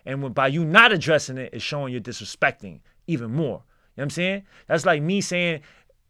And 0.05 0.23
when 0.23 0.33
by 0.33 0.49
you 0.49 0.65
not 0.65 0.93
addressing 0.93 1.39
it, 1.39 1.51
it's 1.53 1.65
showing 1.65 1.93
you're 1.93 2.03
disrespecting 2.03 2.81
even 3.07 3.31
more. 3.31 3.37
You 3.37 3.45
know 3.49 3.59
what 3.95 4.03
I'm 4.05 4.11
saying? 4.11 4.43
That's 4.67 4.87
like 4.87 5.03
me 5.03 5.21
saying, 5.21 5.61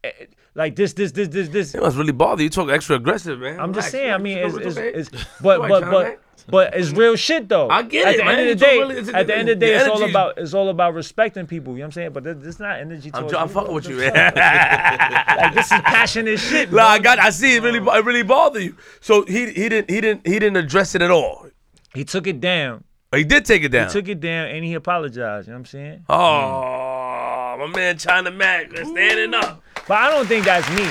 eh, 0.03 0.11
like 0.55 0.75
this, 0.75 0.93
this, 0.93 1.11
this, 1.11 1.27
this, 1.27 1.49
this. 1.49 1.75
It 1.75 1.81
must 1.81 1.97
really 1.97 2.11
bother 2.13 2.41
you. 2.43 2.49
Talk 2.49 2.69
extra 2.69 2.95
aggressive, 2.95 3.39
man. 3.39 3.59
I'm 3.59 3.73
just 3.73 3.87
Relax, 3.87 3.91
saying. 3.91 4.13
I 4.13 4.17
mean, 4.17 4.37
it's, 4.37 4.55
It's 4.55 4.77
it's, 4.77 5.09
it's 5.13 5.25
but 5.41 5.67
but 5.67 5.81
but. 5.91 6.22
But 6.47 6.73
it's 6.75 6.91
real 7.01 7.15
shit 7.15 7.47
though. 7.49 7.69
I 7.69 7.81
get 7.83 8.07
at 8.07 8.13
it, 8.15 8.17
the 8.17 8.23
man. 8.25 8.39
end 8.39 8.49
of 8.49 8.59
the 8.59 8.65
day, 8.65 8.79
really- 8.79 9.13
at 9.13 9.27
the 9.27 9.37
end 9.37 9.49
of 9.49 9.59
the 9.59 9.65
the 9.65 9.71
day, 9.71 9.75
it's 9.75 9.87
all 9.87 10.03
about 10.09 10.37
it's 10.37 10.53
all 10.53 10.69
about 10.69 10.93
respecting 10.93 11.45
people. 11.47 11.73
You 11.73 11.79
know 11.79 11.83
what 11.83 11.87
I'm 11.87 11.91
saying? 11.91 12.11
But 12.13 12.27
it's 12.27 12.59
not 12.59 12.79
energy. 12.79 13.11
I'm, 13.13 13.33
I'm 13.35 13.47
fucking 13.49 13.73
with 13.73 13.87
you, 13.87 13.97
Like 14.01 14.13
man. 14.35 15.53
this 15.53 15.71
is 15.71 15.81
passionate 15.81 16.39
shit. 16.39 16.71
Nah, 16.71 16.83
I 16.83 16.99
got. 16.99 17.19
I 17.19 17.29
see 17.29 17.55
it 17.55 17.63
really. 17.63 17.79
It 17.79 18.05
really 18.05 18.23
bother 18.23 18.59
you. 18.59 18.75
So 19.01 19.23
he 19.25 19.51
he 19.51 19.69
didn't 19.69 19.89
he 19.89 20.01
didn't 20.01 20.25
he 20.27 20.33
didn't 20.33 20.57
address 20.57 20.95
it 20.95 21.01
at 21.01 21.11
all. 21.11 21.47
He 21.93 22.03
took 22.03 22.27
it 22.27 22.39
down. 22.41 22.83
Or 23.11 23.17
he 23.19 23.23
did 23.23 23.45
take 23.45 23.63
it 23.63 23.69
down. 23.69 23.87
He 23.87 23.93
took 23.93 24.07
it 24.07 24.19
down 24.19 24.47
and 24.47 24.65
he 24.65 24.73
apologized. 24.73 25.47
You 25.47 25.53
know 25.53 25.57
what 25.57 25.59
I'm 25.59 25.65
saying? 25.65 26.05
oh, 26.09 27.55
my 27.59 27.67
man 27.67 27.97
China 27.97 28.31
Mac 28.31 28.75
standing 28.75 29.33
up. 29.35 29.61
But 29.87 29.97
I 29.97 30.09
don't 30.09 30.25
think 30.27 30.45
that's 30.45 30.67
me. 30.71 30.87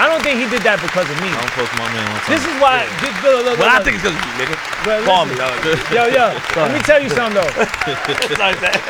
I 0.00 0.08
don't 0.08 0.22
think 0.24 0.40
he 0.40 0.48
did 0.48 0.62
that 0.64 0.80
because 0.80 1.04
of 1.04 1.16
me. 1.20 1.28
I 1.28 1.36
don't 1.44 1.52
post 1.52 1.72
my 1.76 1.84
man 1.92 2.08
one 2.08 2.20
time. 2.24 2.32
This 2.32 2.44
is 2.48 2.56
why. 2.56 2.88
Look, 3.04 3.14
look, 3.20 3.44
look, 3.44 3.56
Well, 3.60 3.68
I 3.68 3.76
look. 3.76 3.84
think 3.84 4.00
it's 4.00 4.04
because 4.08 4.16
of 4.16 4.24
you, 4.24 4.32
nigga. 4.40 4.56
Well, 4.88 5.04
Call 5.04 5.24
me, 5.28 5.34
dog. 5.36 5.52
Yo, 5.92 6.08
yo, 6.08 6.24
let 6.56 6.72
me 6.72 6.80
tell 6.80 7.00
you 7.02 7.10
something 7.12 7.36
though. 7.36 7.52
Like 8.40 8.56
that. 8.64 8.80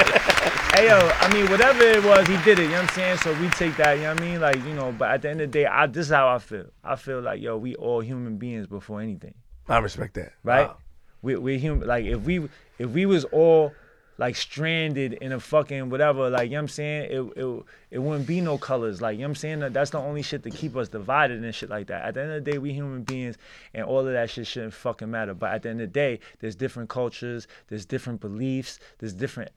Hey, 0.78 0.86
yo, 0.86 0.98
I 1.02 1.26
mean, 1.34 1.50
whatever 1.50 1.82
it 1.82 2.04
was, 2.04 2.26
he 2.28 2.36
did 2.46 2.58
it. 2.60 2.70
You 2.70 2.78
know 2.78 2.86
what 2.86 2.90
I'm 2.90 2.94
saying? 2.94 3.16
So 3.18 3.34
we 3.42 3.48
take 3.50 3.76
that. 3.76 3.94
You 3.98 4.04
know 4.04 4.14
what 4.14 4.22
I 4.22 4.24
mean? 4.24 4.40
Like, 4.40 4.56
you 4.62 4.74
know. 4.74 4.92
But 4.92 5.10
at 5.10 5.22
the 5.22 5.30
end 5.30 5.40
of 5.40 5.50
the 5.50 5.58
day, 5.58 5.66
I 5.66 5.86
this 5.88 6.06
is 6.06 6.12
how 6.12 6.28
I 6.28 6.38
feel. 6.38 6.66
I 6.84 6.94
feel 6.94 7.20
like, 7.20 7.42
yo, 7.42 7.56
we 7.58 7.74
all 7.74 8.00
human 8.00 8.36
beings 8.38 8.66
before 8.68 9.00
anything, 9.00 9.34
I 9.68 9.78
respect 9.78 10.14
that. 10.14 10.32
right? 10.44 10.68
Wow. 10.68 10.76
We 11.22 11.36
we 11.36 11.58
human. 11.58 11.88
Like 11.88 12.04
if 12.04 12.20
we 12.22 12.48
if 12.78 12.88
we 12.90 13.04
was 13.04 13.24
all 13.26 13.74
like 14.20 14.36
stranded 14.36 15.14
in 15.14 15.32
a 15.32 15.40
fucking 15.40 15.88
whatever. 15.88 16.28
Like 16.28 16.50
you 16.50 16.50
know 16.50 16.56
what 16.58 16.62
I'm 16.64 16.68
saying, 16.68 17.10
it 17.10 17.42
it 17.42 17.64
it 17.90 17.98
wouldn't 18.00 18.26
be 18.26 18.42
no 18.42 18.58
colors. 18.58 19.00
Like 19.00 19.14
you 19.14 19.20
know 19.20 19.28
what 19.28 19.30
I'm 19.30 19.34
saying, 19.36 19.72
that's 19.72 19.90
the 19.90 19.98
only 19.98 20.20
shit 20.20 20.42
to 20.42 20.50
keep 20.50 20.76
us 20.76 20.90
divided 20.90 21.42
and 21.42 21.54
shit 21.54 21.70
like 21.70 21.86
that. 21.86 22.04
At 22.04 22.14
the 22.14 22.20
end 22.20 22.32
of 22.32 22.44
the 22.44 22.50
day, 22.52 22.58
we 22.58 22.74
human 22.74 23.02
beings, 23.02 23.38
and 23.72 23.82
all 23.82 24.00
of 24.06 24.12
that 24.12 24.28
shit 24.28 24.46
shouldn't 24.46 24.74
fucking 24.74 25.10
matter. 25.10 25.32
But 25.32 25.54
at 25.54 25.62
the 25.62 25.70
end 25.70 25.80
of 25.80 25.88
the 25.88 25.92
day, 25.92 26.20
there's 26.40 26.54
different 26.54 26.90
cultures, 26.90 27.48
there's 27.68 27.86
different 27.86 28.20
beliefs, 28.20 28.78
there's 28.98 29.14
different 29.14 29.52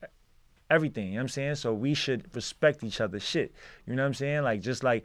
everything. 0.71 1.07
You 1.07 1.11
know 1.11 1.17
what 1.17 1.21
I'm 1.23 1.27
saying? 1.27 1.55
So 1.55 1.73
we 1.73 1.93
should 1.93 2.33
respect 2.33 2.85
each 2.85 3.01
other's 3.01 3.23
shit. 3.23 3.53
You 3.85 3.95
know 3.95 4.03
what 4.03 4.07
I'm 4.07 4.13
saying? 4.13 4.43
Like 4.43 4.61
just 4.61 4.81
like 4.81 5.03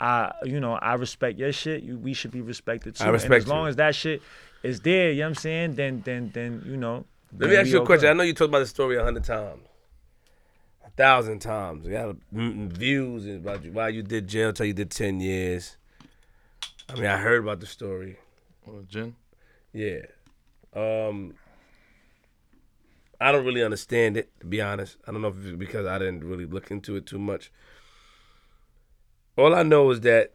I, 0.00 0.32
you 0.42 0.58
know, 0.58 0.72
I 0.72 0.94
respect 0.94 1.38
your 1.38 1.52
shit. 1.52 1.82
You, 1.82 1.98
we 1.98 2.14
should 2.14 2.30
be 2.30 2.40
respected 2.40 2.96
too. 2.96 3.04
I 3.04 3.08
and 3.08 3.12
respect 3.12 3.42
as 3.42 3.46
long 3.46 3.64
you. 3.64 3.68
as 3.68 3.76
that 3.76 3.94
shit 3.94 4.22
is 4.62 4.80
there, 4.80 5.10
you 5.10 5.18
know 5.18 5.26
what 5.26 5.28
I'm 5.28 5.34
saying? 5.34 5.74
Then, 5.74 6.00
then, 6.02 6.30
then, 6.32 6.62
you 6.64 6.78
know. 6.78 7.04
Let 7.38 7.50
me 7.50 7.56
ask 7.56 7.68
you 7.68 7.82
a 7.82 7.86
question. 7.86 8.08
I 8.08 8.12
know 8.12 8.22
you 8.22 8.32
talked 8.32 8.48
about 8.48 8.60
the 8.60 8.66
story 8.66 8.96
a 8.96 9.04
hundred 9.04 9.24
times, 9.24 9.66
a 10.84 10.90
thousand 10.90 11.40
times. 11.40 11.86
You 11.86 11.92
got 11.92 12.16
views 12.32 13.26
about 13.26 13.64
you, 13.64 13.72
why 13.72 13.88
you 13.88 14.02
did 14.02 14.28
jail 14.28 14.52
till 14.52 14.66
you 14.66 14.72
did 14.72 14.90
ten 14.90 15.20
years. 15.20 15.76
I 16.88 16.94
mean, 16.94 17.06
I 17.06 17.18
heard 17.18 17.42
about 17.42 17.60
the 17.60 17.66
story. 17.66 18.18
Well, 18.64 18.82
Jin. 18.88 19.16
Yeah. 19.72 20.02
Um 20.74 21.34
I 23.20 23.32
don't 23.32 23.46
really 23.46 23.64
understand 23.64 24.16
it, 24.16 24.30
to 24.40 24.46
be 24.46 24.60
honest. 24.60 24.98
I 25.06 25.12
don't 25.12 25.22
know 25.22 25.28
if 25.28 25.36
it's 25.44 25.56
because 25.56 25.86
I 25.86 25.98
didn't 25.98 26.24
really 26.24 26.44
look 26.44 26.70
into 26.70 26.96
it 26.96 27.06
too 27.06 27.18
much. 27.18 27.50
All 29.36 29.54
I 29.54 29.62
know 29.62 29.90
is 29.90 30.00
that 30.02 30.32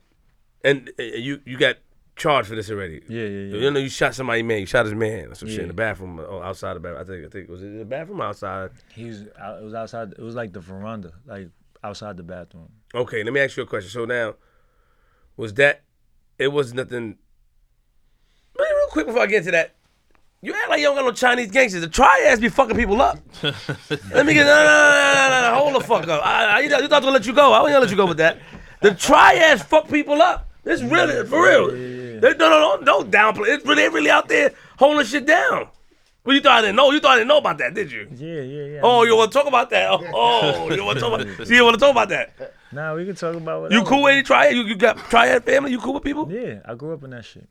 and 0.63 0.91
you 0.97 1.41
you 1.45 1.57
got 1.57 1.77
charged 2.21 2.49
for 2.49 2.55
this 2.55 2.69
already. 2.69 3.01
Yeah, 3.07 3.23
yeah, 3.23 3.27
yeah. 3.27 3.57
You 3.57 3.71
know 3.71 3.79
you 3.79 3.89
shot 3.89 4.13
somebody 4.13 4.43
man, 4.43 4.59
you 4.59 4.65
shot 4.65 4.85
his 4.85 4.93
man 4.93 5.31
or 5.31 5.35
some 5.35 5.49
shit 5.49 5.61
in 5.61 5.67
the 5.67 5.73
bathroom 5.73 6.19
or 6.19 6.43
outside 6.43 6.75
the 6.75 6.79
bathroom. 6.79 7.01
I 7.01 7.03
think 7.05 7.25
I 7.25 7.29
think 7.29 7.49
was 7.49 7.63
it 7.63 7.67
in 7.67 7.79
the 7.79 7.85
bathroom 7.85 8.21
or 8.21 8.25
outside? 8.25 8.69
He 8.93 9.05
was, 9.05 9.21
it 9.21 9.63
was 9.63 9.73
outside. 9.73 10.11
It 10.11 10.21
was 10.21 10.35
like 10.35 10.53
the 10.53 10.59
veranda, 10.59 11.13
like 11.25 11.49
outside 11.83 12.17
the 12.17 12.23
bathroom. 12.23 12.69
Okay, 12.93 13.23
let 13.23 13.33
me 13.33 13.39
ask 13.39 13.57
you 13.57 13.63
a 13.63 13.65
question. 13.65 13.89
So 13.89 14.05
now, 14.05 14.35
was 15.35 15.55
that? 15.55 15.81
It 16.37 16.49
was 16.49 16.73
nothing. 16.73 17.17
Wait, 18.57 18.67
real 18.69 18.87
quick 18.89 19.07
before 19.07 19.23
I 19.23 19.25
get 19.25 19.39
into 19.39 19.51
that, 19.51 19.75
you 20.41 20.53
act 20.53 20.69
like 20.69 20.79
you 20.79 20.85
don't 20.85 20.95
got 20.95 21.05
no 21.05 21.11
Chinese 21.11 21.49
gangsters. 21.49 21.81
The 21.81 21.87
triads 21.87 22.39
be 22.39 22.49
fucking 22.49 22.77
people 22.77 23.01
up. 23.01 23.17
let 23.43 24.25
me 24.25 24.33
get 24.33 24.45
no 24.45 24.55
no 24.55 25.13
no 25.15 25.29
no 25.29 25.49
no. 25.49 25.55
Hold 25.55 25.75
the 25.75 25.87
fuck 25.87 26.07
up. 26.07 26.25
I, 26.25 26.45
I, 26.45 26.59
you 26.59 26.69
thought 26.69 26.81
you 26.81 26.87
thought 26.87 26.95
I 26.95 26.99
was 26.99 27.05
gonna 27.05 27.17
let 27.17 27.25
you 27.25 27.33
go. 27.33 27.51
I 27.51 27.61
wasn't 27.61 27.73
gonna 27.73 27.79
let 27.79 27.91
you 27.91 27.97
go 27.97 28.05
with 28.05 28.17
that. 28.17 28.39
The 28.81 28.93
triads 28.93 29.63
fuck 29.63 29.87
people 29.89 30.21
up. 30.21 30.49
This 30.63 30.81
really 30.83 31.25
for 31.27 31.43
real. 31.43 32.00
They, 32.21 32.35
no 32.35 32.49
no 32.49 32.77
no 32.77 32.83
don't 32.83 33.11
downplay. 33.11 33.55
It's 33.55 33.65
really 33.65 33.83
they 33.83 33.89
really 33.89 34.09
out 34.09 34.27
there 34.27 34.53
holding 34.77 35.05
shit 35.05 35.25
down. 35.25 35.67
Well, 36.23 36.35
you 36.35 36.41
thought 36.41 36.59
I 36.59 36.61
didn't 36.61 36.75
know. 36.75 36.91
You 36.91 36.99
thought 36.99 37.13
I 37.13 37.15
didn't 37.15 37.29
know 37.29 37.39
about 37.39 37.57
that, 37.57 37.73
did 37.73 37.91
you? 37.91 38.07
Yeah, 38.15 38.41
yeah, 38.41 38.63
yeah. 38.65 38.79
Oh, 38.83 39.03
you 39.03 39.15
want 39.15 39.31
to 39.31 39.37
talk 39.37 39.47
about 39.47 39.71
that? 39.71 39.89
Oh, 39.89 40.03
oh 40.13 40.71
you 40.71 40.85
want 40.85 40.99
to 40.99 41.03
talk 41.03 41.19
about? 41.19 41.47
So 41.47 41.53
you 41.53 41.63
want 41.63 41.73
to 41.73 41.79
talk 41.79 41.89
about 41.91 42.09
that? 42.09 42.53
Nah, 42.71 42.93
we 42.93 43.05
can 43.05 43.15
talk 43.15 43.35
about 43.35 43.63
whatever. 43.63 43.81
You 43.81 43.87
cool 43.87 44.03
with 44.03 44.13
any 44.13 44.21
triad? 44.21 44.55
You, 44.55 44.61
you 44.63 44.75
got 44.75 44.97
triad 45.09 45.43
family? 45.43 45.71
You 45.71 45.79
cool 45.79 45.95
with 45.95 46.03
people? 46.03 46.31
Yeah, 46.31 46.59
I 46.63 46.75
grew 46.75 46.93
up 46.93 47.03
in 47.03 47.09
that 47.09 47.25
shit. 47.25 47.49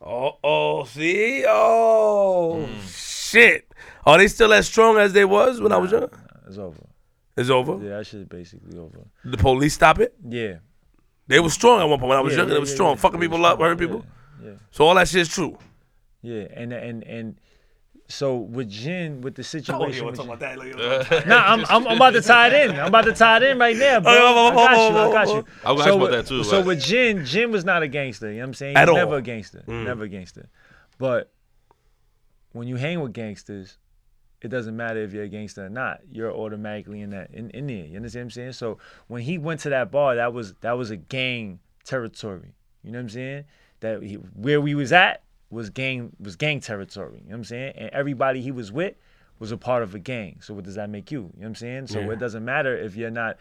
Oh, 0.00 0.38
oh, 0.44 0.84
see, 0.84 1.44
oh, 1.48 2.68
shit. 2.86 3.68
Are 4.06 4.16
they 4.16 4.28
still 4.28 4.52
as 4.52 4.68
strong 4.68 4.96
as 4.96 5.12
they 5.12 5.24
was 5.24 5.60
when 5.60 5.72
I 5.72 5.76
was 5.78 5.90
young? 5.90 6.02
Nah, 6.02 6.46
it's 6.46 6.56
over. 6.56 6.86
It's 7.36 7.50
over. 7.50 7.84
Yeah, 7.84 7.98
that 7.98 8.06
shit's 8.06 8.28
basically 8.28 8.78
over. 8.78 8.98
The 9.24 9.36
police 9.36 9.74
stop 9.74 9.98
it. 9.98 10.14
Yeah. 10.24 10.58
They 11.28 11.40
were 11.40 11.50
strong 11.50 11.80
at 11.80 11.84
one 11.88 11.98
point 12.00 12.08
when 12.10 12.18
I 12.18 12.20
was 12.20 12.32
Yeah, 12.32 12.38
younger. 12.40 12.52
yeah, 12.52 12.54
they 12.56 12.60
were 12.60 12.66
strong, 12.66 12.90
yeah. 12.96 13.00
fucking 13.00 13.20
people 13.20 13.38
was 13.38 13.52
up, 13.52 13.60
hurting 13.60 13.78
people. 13.78 14.04
Yeah. 14.42 14.52
So 14.70 14.86
all 14.86 14.94
that 14.96 15.08
shit's 15.08 15.28
true. 15.32 15.56
Yeah, 16.22 16.46
and 16.54 16.72
and 16.72 17.02
and 17.04 17.40
so 18.08 18.36
with 18.38 18.70
Jin, 18.70 19.20
with 19.20 19.34
the 19.34 19.44
situation. 19.44 20.06
Oh, 20.06 20.12
situation. 20.14 20.28
with 20.28 20.40
Jin- 20.40 20.78
that. 21.10 21.26
Nah, 21.26 21.52
I'm, 21.52 21.60
I'm 21.68 21.86
I'm 21.86 21.96
about 21.96 22.14
to 22.14 22.22
tie 22.22 22.48
it 22.48 22.70
in. 22.70 22.76
I'm 22.80 22.86
about 22.88 23.04
to 23.04 23.12
tie 23.12 23.36
it 23.36 23.42
in 23.44 23.58
right 23.58 23.76
now, 23.76 24.00
bro. 24.00 24.10
I 24.12 24.54
got 24.54 24.90
you. 24.90 24.96
I 24.98 25.12
got 25.12 25.28
you. 25.28 25.44
I 25.64 25.72
was 25.72 25.82
so 25.84 25.88
asking 25.90 26.00
about 26.00 26.00
with, 26.00 26.10
that 26.12 26.26
too, 26.26 26.44
So 26.44 26.56
like- 26.58 26.66
with 26.66 26.80
Jin, 26.82 27.24
Jin 27.26 27.50
was 27.52 27.64
not 27.64 27.82
a 27.82 27.88
gangster. 27.88 28.28
You 28.30 28.36
know 28.38 28.40
what 28.44 28.46
I'm 28.48 28.54
saying? 28.54 28.76
At 28.76 28.88
He 28.88 28.90
all. 28.90 28.96
never 28.96 29.16
a 29.16 29.22
gangster. 29.22 29.62
Mm. 29.68 29.84
Never 29.84 30.04
a 30.04 30.08
gangster. 30.08 30.48
But 30.98 31.30
when 32.52 32.66
you 32.66 32.76
hang 32.76 33.00
with 33.00 33.12
gangsters, 33.12 33.76
it 34.40 34.48
doesn't 34.48 34.76
matter 34.76 35.00
if 35.00 35.12
you're 35.12 35.24
a 35.24 35.28
gangster 35.28 35.66
or 35.66 35.68
not. 35.68 36.00
You're 36.10 36.32
automatically 36.32 37.00
in 37.00 37.10
that 37.10 37.30
in, 37.32 37.50
in 37.50 37.66
there. 37.66 37.86
You 37.86 37.96
understand 37.96 38.22
what 38.22 38.26
I'm 38.26 38.30
saying? 38.30 38.52
So 38.52 38.78
when 39.08 39.22
he 39.22 39.38
went 39.38 39.60
to 39.60 39.70
that 39.70 39.90
bar, 39.90 40.14
that 40.16 40.32
was 40.32 40.54
that 40.60 40.72
was 40.72 40.90
a 40.90 40.96
gang 40.96 41.58
territory. 41.84 42.54
You 42.82 42.92
know 42.92 42.98
what 42.98 43.04
I'm 43.04 43.08
saying? 43.08 43.44
That 43.80 44.02
he, 44.02 44.14
where 44.14 44.60
we 44.60 44.74
was 44.74 44.92
at 44.92 45.22
was 45.50 45.70
gang 45.70 46.12
was 46.20 46.36
gang 46.36 46.60
territory. 46.60 47.18
You 47.18 47.24
know 47.24 47.30
what 47.30 47.36
I'm 47.36 47.44
saying? 47.44 47.72
And 47.76 47.90
everybody 47.90 48.40
he 48.40 48.52
was 48.52 48.70
with 48.70 48.94
was 49.38 49.52
a 49.52 49.56
part 49.56 49.82
of 49.82 49.94
a 49.94 49.98
gang. 49.98 50.38
So 50.40 50.54
what 50.54 50.64
does 50.64 50.74
that 50.76 50.90
make 50.90 51.10
you? 51.10 51.18
You 51.18 51.24
know 51.24 51.32
what 51.38 51.46
I'm 51.46 51.54
saying? 51.56 51.86
So 51.88 52.00
Yeah. 52.00 52.12
it 52.12 52.18
doesn't 52.18 52.44
matter 52.44 52.76
if 52.76 52.96
you're 52.96 53.10
not 53.10 53.38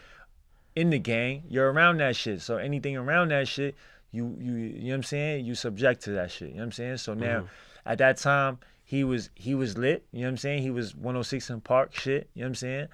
in 0.75 0.91
the 0.91 0.99
gang, 0.99 1.43
you're 1.47 1.71
around 1.71 1.97
that 1.97 2.15
shit. 2.15 2.41
So 2.41 2.57
anything 2.57 2.95
around 2.95 3.29
that 3.29 3.47
shit, 3.47 3.75
you 4.11 4.35
you 4.39 4.53
you 4.53 4.79
know 4.79 4.89
what 4.89 4.95
I'm 4.95 5.03
saying? 5.03 5.45
You 5.45 5.53
subject 5.53 6.01
to 6.03 6.11
that 6.11 6.31
shit. 6.31 6.49
You 6.49 6.55
know 6.55 6.61
what 6.61 6.65
I'm 6.65 6.71
saying? 6.71 6.97
So 6.97 7.13
now 7.13 7.39
mm-hmm. 7.39 7.47
at 7.89 7.97
that 7.99 8.17
time 8.17 8.59
he 8.87 9.03
was 9.03 9.29
he 9.35 9.53
was 9.53 9.77
lit, 9.77 10.05
you 10.11 10.21
know 10.21 10.27
what 10.27 10.31
I'm 10.31 10.37
saying? 10.37 10.61
He 10.63 10.71
was 10.71 10.95
106 10.95 11.51
& 11.57 11.63
Park 11.65 11.93
shit, 11.93 12.29
you 12.33 12.41
know 12.41 12.45
what 12.45 12.47
I'm 12.47 12.55
saying? 12.55 12.87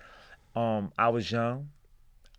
Um 0.56 0.92
I 0.98 1.10
was 1.10 1.32
young, 1.32 1.70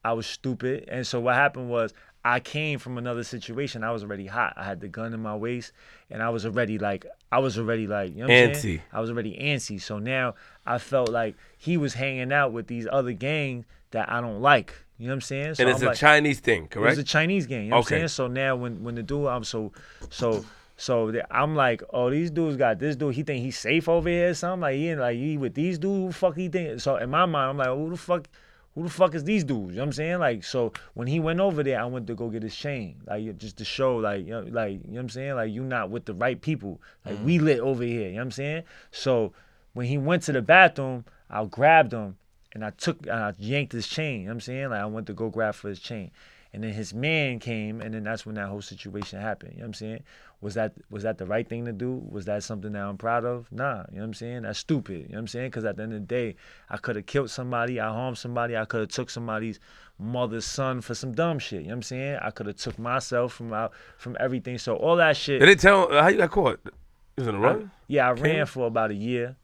I 0.05 0.13
was 0.13 0.27
stupid, 0.27 0.85
and 0.89 1.07
so 1.07 1.21
what 1.21 1.37
happened 1.37 1.71
was 1.71 1.95
I 2.27 2.41
came 2.41 2.79
from 2.79 2.97
another 2.99 3.23
situation. 3.23 3.85
I 3.85 3.93
was 3.93 4.03
already 4.03 4.27
hot. 4.27 4.55
I 4.57 4.65
had 4.65 4.81
the 4.81 4.89
gun 4.89 5.13
in 5.13 5.21
my 5.21 5.37
waist, 5.37 5.73
and 6.11 6.23
I 6.23 6.31
was 6.31 6.47
already 6.47 6.79
like, 6.79 7.05
I 7.31 7.39
was 7.39 7.59
already 7.59 7.87
like, 7.87 8.11
you 8.11 8.17
know 8.23 8.29
what 8.29 8.39
I'm 8.39 8.51
Antsy. 8.55 8.63
saying? 8.63 8.81
I 8.95 9.01
was 9.01 9.11
already 9.11 9.37
antsy. 9.39 9.81
So 9.81 9.99
now 9.99 10.35
I 10.65 10.79
felt 10.79 11.11
like 11.11 11.37
he 11.59 11.77
was 11.77 11.95
hanging 11.95 12.33
out 12.33 12.51
with 12.53 12.67
these 12.67 12.89
other 12.91 13.13
gangs 13.13 13.67
that 13.91 14.11
I 14.11 14.21
don't 14.23 14.41
like. 14.41 14.75
You 14.99 15.07
know 15.09 15.13
what 15.13 15.17
I'm 15.17 15.21
saying? 15.21 15.55
So 15.57 15.63
And 15.65 15.71
it's 15.71 15.81
I'm 15.81 15.85
a 15.85 15.89
like, 15.89 15.99
Chinese 15.99 16.41
thing, 16.41 16.67
correct? 16.69 16.99
It's 16.99 17.11
a 17.11 17.13
Chinese 17.13 17.47
game. 17.47 17.65
You 17.65 17.71
know 17.71 17.77
what 17.77 17.87
Okay. 17.87 17.97
I'm 17.97 18.01
saying? 18.01 18.09
So 18.09 18.27
now 18.27 18.57
when 18.57 18.83
when 18.83 18.95
the 18.95 19.03
dude, 19.03 19.27
I'm 19.27 19.45
so 19.45 19.73
so 20.09 20.45
so 20.77 21.13
I'm 21.31 21.55
like, 21.55 21.83
oh, 21.91 22.11
these 22.11 22.31
dudes 22.31 22.57
got 22.57 22.79
this 22.79 22.97
dude. 22.97 23.15
He 23.15 23.23
think 23.23 23.43
he's 23.43 23.59
safe 23.59 23.89
over 23.89 24.09
here 24.09 24.31
or 24.31 24.35
something. 24.35 24.63
Like 24.63 24.77
he 24.77 24.89
ain't 24.91 25.01
like 25.01 25.17
he 25.17 25.37
with 25.39 25.55
these 25.55 25.79
dudes. 25.79 26.03
Who 26.03 26.09
the 26.09 26.15
fuck 26.15 26.37
he 26.37 26.49
think? 26.49 26.81
So 26.81 26.97
in 26.97 27.11
my 27.11 27.27
mind, 27.27 27.51
I'm 27.51 27.57
like, 27.59 27.69
who 27.69 27.91
the 27.91 27.97
fuck? 27.97 28.29
Who 28.75 28.83
the 28.83 28.91
fuck 28.91 29.15
is 29.15 29.23
these 29.23 29.45
dudes? 29.45 29.71
You 29.71 29.77
know 29.77 29.83
what 29.83 29.87
I'm 29.87 29.93
saying? 29.93 30.19
Like, 30.19 30.43
so 30.43 30.73
when 30.95 31.07
he 31.07 31.21
went 31.21 31.39
over 31.39 31.63
there, 31.63 31.81
I 31.81 31.85
went 31.85 32.09
to 32.09 32.17
go 32.17 32.29
get 32.29 32.43
his 32.43 32.57
chain. 32.57 32.97
Like, 33.07 33.39
just 33.39 33.57
to 33.59 33.65
show, 33.65 33.99
like, 33.99 34.27
you 34.27 34.33
know, 34.33 34.41
like, 34.41 34.73
you 34.73 34.79
know 34.89 34.95
what 34.95 35.01
I'm 35.01 35.09
saying? 35.11 35.35
Like, 35.37 35.53
you 35.53 35.63
not 35.63 35.91
with 35.91 36.07
the 36.07 36.15
right 36.15 36.41
people. 36.41 36.83
Like, 37.05 37.19
we 37.25 37.39
mm. 37.39 37.43
lit 37.43 37.61
over 37.61 37.85
here. 37.85 38.09
You 38.09 38.15
know 38.15 38.17
what 38.17 38.23
I'm 38.23 38.31
saying? 38.33 38.65
So 38.91 39.33
when 39.75 39.87
he 39.87 39.97
went 39.97 40.25
to 40.25 40.33
the 40.33 40.43
bathroom, 40.43 41.05
I 41.31 41.45
grabbed 41.45 41.93
him 41.93 42.17
and 42.53 42.65
I 42.65 42.71
took, 42.71 43.03
and 43.03 43.13
I 43.13 43.33
yanked 43.39 43.73
his 43.73 43.87
chain. 43.87 44.23
You 44.23 44.27
know 44.27 44.31
what 44.31 44.35
I'm 44.35 44.41
saying? 44.41 44.71
Like, 44.71 44.81
I 44.81 44.87
went 44.87 45.07
to 45.07 45.13
go 45.13 45.29
grab 45.29 45.55
for 45.55 45.69
his 45.69 45.79
chain. 45.79 46.11
And 46.55 46.63
then 46.63 46.73
his 46.73 46.95
man 46.95 47.41
came, 47.41 47.81
and 47.81 47.93
then 47.93 48.05
that's 48.05 48.25
when 48.25 48.37
that 48.37 48.47
whole 48.49 48.63
situation 48.63 49.21
happened. 49.21 49.55
You 49.55 49.59
know 49.59 49.63
what 49.65 49.69
I'm 49.71 49.75
saying? 49.75 50.03
Was 50.41 50.55
that 50.55 50.73
was 50.89 51.03
that 51.03 51.19
the 51.19 51.27
right 51.27 51.49
thing 51.49 51.65
to 51.65 51.73
do? 51.73 52.01
Was 52.09 52.27
that 52.27 52.45
something 52.45 52.71
that 52.73 52.81
I'm 52.83 52.97
proud 52.97 53.25
of? 53.25 53.51
Nah, 53.51 53.79
you 53.91 53.97
know 53.97 54.03
what 54.03 54.05
I'm 54.05 54.15
saying? 54.15 54.43
That's 54.43 54.61
stupid. 54.61 54.99
You 54.99 55.03
know 55.09 55.15
what 55.15 55.19
I'm 55.19 55.27
saying? 55.29 55.49
Because 55.51 55.65
at 55.65 55.77
the 55.77 55.83
end 55.83 55.93
of 55.95 56.01
the 56.01 56.07
day, 56.07 56.37
I 56.71 56.77
could 56.77 56.95
have 56.95 57.07
killed 57.07 57.31
somebody, 57.31 57.81
I 57.81 57.89
harmed 57.89 58.19
somebody, 58.19 58.57
I 58.57 58.65
could 58.67 58.81
have 58.81 58.89
took 58.91 59.11
somebody's 59.11 59.59
mother's 59.99 60.45
son 60.45 60.81
for 60.81 60.95
some 60.95 61.13
dumb 61.13 61.41
shit. 61.41 61.63
You 61.63 61.67
know 61.67 61.71
what 61.71 61.77
I'm 61.77 61.83
saying? 61.83 62.19
I 62.23 62.31
could 62.31 62.47
have 62.47 62.57
took 62.57 62.79
myself 62.79 63.33
from 63.33 63.53
out 63.53 63.73
from 63.99 64.17
everything. 64.21 64.57
So 64.59 64.77
all 64.77 64.95
that 64.97 65.17
shit. 65.17 65.41
Did 65.41 65.49
they 65.49 65.57
tell 65.57 65.93
uh, 65.93 66.03
how 66.03 66.09
you 66.09 66.19
got 66.19 66.31
caught? 66.31 66.61
You 66.65 66.71
was 67.19 67.27
in 67.27 67.35
a 67.35 67.39
I- 67.39 67.43
run? 67.43 67.71
yeah, 67.89 68.11
I 68.11 68.15
Came? 68.15 68.23
ran 68.25 68.47
for 68.47 68.67
about 68.69 68.93
a 68.93 68.95
year, 68.95 69.35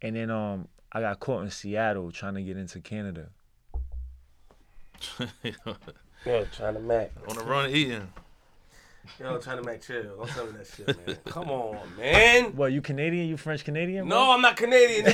and 0.00 0.14
then 0.14 0.30
um 0.30 0.68
I 0.92 1.00
got 1.00 1.18
caught 1.18 1.42
in 1.42 1.50
Seattle 1.50 2.12
trying 2.12 2.34
to 2.34 2.42
get 2.42 2.56
into 2.56 2.78
Canada. 2.80 3.30
Yo, 6.26 6.44
trying 6.56 6.74
to 6.74 6.80
Mac. 6.80 7.12
On 7.28 7.36
the 7.36 7.44
run 7.44 7.70
eating. 7.70 8.08
Yo, 9.20 9.38
trying 9.38 9.58
to 9.58 9.62
Mac 9.62 9.80
chill. 9.80 10.02
Don't 10.16 10.28
tell 10.28 10.46
me 10.46 10.52
that 10.58 10.66
shit, 10.66 11.06
man. 11.06 11.16
Come 11.26 11.48
on, 11.50 11.78
man. 11.96 12.56
What 12.56 12.72
you 12.72 12.82
Canadian? 12.82 13.28
You 13.28 13.36
French 13.36 13.64
Canadian? 13.64 14.08
No, 14.08 14.32
I'm 14.32 14.40
not 14.40 14.56
Canadian. 14.56 15.04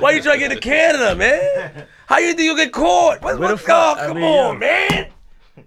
Why 0.00 0.12
you 0.14 0.22
trying 0.22 0.38
to 0.40 0.48
get 0.48 0.52
to 0.52 0.60
Canada, 0.60 1.16
man? 1.16 1.86
How 2.06 2.18
you 2.18 2.28
think 2.34 2.42
you 2.42 2.56
get 2.56 2.72
caught? 2.72 3.20
What, 3.20 3.38
Where 3.38 3.38
what, 3.38 3.48
the 3.48 3.56
fuck- 3.56 3.98
oh, 3.98 4.00
I 4.00 4.06
come 4.06 4.16
mean, 4.18 4.24
on, 4.24 4.54
yo. 4.54 4.58
man. 4.60 5.06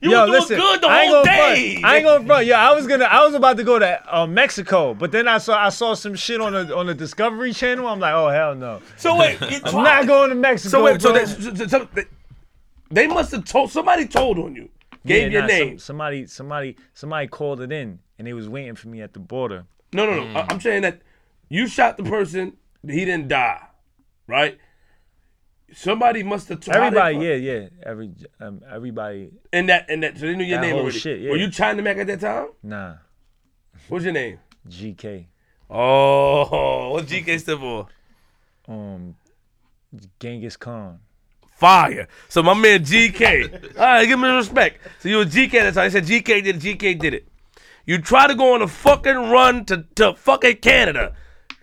You 0.02 0.11
Yo, 0.11 0.22
was 0.22 0.30
doing 0.30 0.39
listen, 0.41 0.57
good 0.57 0.81
the 0.81 0.88
I 0.88 1.02
ain't 1.02 1.14
whole 1.14 1.23
gonna 1.26 1.35
day. 1.38 1.72
front. 1.73 1.85
I 1.85 1.95
ain't 1.97 2.06
gonna 2.06 2.26
front. 2.26 2.45
Yeah, 2.47 2.69
I 2.69 2.73
was 2.73 2.88
gonna. 2.88 3.06
I 3.06 3.23
was 3.23 3.35
about 3.35 3.57
to 3.57 3.64
go 3.64 3.77
to 3.77 4.18
uh, 4.18 4.26
Mexico, 4.26 4.95
but 4.95 5.11
then 5.11 5.27
I 5.27 5.38
saw 5.38 5.64
I 5.64 5.69
saw 5.69 5.93
some 5.93 6.15
shit 6.15 6.41
on 6.41 6.53
the 6.53 6.76
on 6.76 6.88
the 6.88 6.95
Discovery 6.95 7.53
Channel. 7.53 7.85
I'm 7.88 7.99
like, 7.99 8.14
oh 8.15 8.30
hell 8.30 8.56
no, 8.56 8.81
so 8.97 9.15
wait, 9.15 9.39
you 9.41 9.60
I'm 9.64 9.84
not 9.84 10.07
going 10.07 10.30
to 10.30 10.35
Mexico. 10.35 10.69
So 10.69 10.84
wait, 10.84 10.99
so 11.02 11.11
bro. 11.14 11.19
they, 11.19 11.26
so, 11.27 11.53
so- 11.53 11.65
so 11.68 11.88
they, 12.95 13.07
they 13.07 13.13
must 13.13 13.31
have 13.31 13.45
told 13.45 13.72
somebody 13.72 14.07
told 14.07 14.39
on 14.39 14.55
you, 14.55 14.69
gave 15.05 15.31
Yeah, 15.31 15.39
your 15.39 15.41
nah, 15.41 15.47
name. 15.47 15.69
some- 15.69 15.80
somebody, 15.80 16.27
somebody, 16.27 16.77
somebody 16.93 17.27
called 17.27 17.61
it 17.61 17.72
in, 17.72 17.99
and 18.17 18.27
they 18.27 18.34
was 18.34 18.47
waiting 18.49 18.76
for 18.76 18.88
me 18.88 19.01
at 19.01 19.13
the 19.13 19.19
border. 19.19 19.65
No, 19.93 20.05
no, 20.05 20.23
no. 20.26 20.39
I- 20.39 20.45
I'm 20.49 20.59
saying 20.61 20.81
that 20.84 21.01
you 21.49 21.67
shot 21.67 21.97
the 21.97 22.03
person, 22.03 22.57
he 22.88 23.05
didn't 23.05 23.27
die, 23.27 23.61
right? 24.27 24.57
Somebody 25.73 26.23
must 26.23 26.47
have 26.49 26.59
told 26.61 26.76
Everybody, 26.77 27.17
yeah, 27.17 27.34
yeah, 27.34 27.67
every 27.84 28.11
um, 28.39 28.61
everybody, 28.72 29.31
And 29.51 29.67
that 29.69 29.89
and 29.89 30.03
that 30.03 30.17
so 30.17 30.27
they 30.27 30.35
knew 30.35 30.43
your 30.43 30.57
That 30.57 30.61
name 30.67 30.72
whole 30.73 30.84
already. 30.84 30.99
shit, 30.99 31.19
yeah. 31.22 31.31
Were 31.31 31.38
you 31.38 31.49
China 31.49 31.81
Mac 31.81 31.97
at 31.97 32.07
that 32.07 32.19
time? 32.22 32.47
nah, 32.63 32.93
What's 33.89 34.05
your 34.05 34.13
name? 34.13 34.39
GK. 34.69 35.26
Oh, 35.69 36.89
what's 36.93 37.11
GK 37.11 37.39
stand 37.39 37.59
for? 37.59 37.88
Um, 38.67 39.15
Genghis 40.19 40.55
Khan. 40.55 40.99
Fire. 41.56 42.07
So 42.27 42.44
my 42.44 42.53
man 42.53 42.84
GK. 42.84 43.77
All 43.77 43.86
right, 43.86 44.06
give 44.06 44.19
me 44.19 44.27
respect. 44.27 44.80
So 44.99 45.10
you 45.10 45.18
were 45.18 45.26
GK 45.26 45.53
at 45.56 45.73
the 45.73 45.80
time. 45.80 45.86
I 45.86 45.90
said 45.90 46.03
GK 46.06 46.44
did 46.44 46.48
it, 46.48 46.60
GK 46.60 46.99
did 46.99 47.14
it. 47.14 47.27
You 47.86 47.99
try 47.99 48.27
to 48.27 48.36
go 48.36 48.53
on 48.53 48.61
a 48.61 48.68
fucking 48.68 49.30
run 49.30 49.64
to, 49.65 49.86
to 49.95 50.15
fucking 50.15 50.57
Canada. 50.57 51.14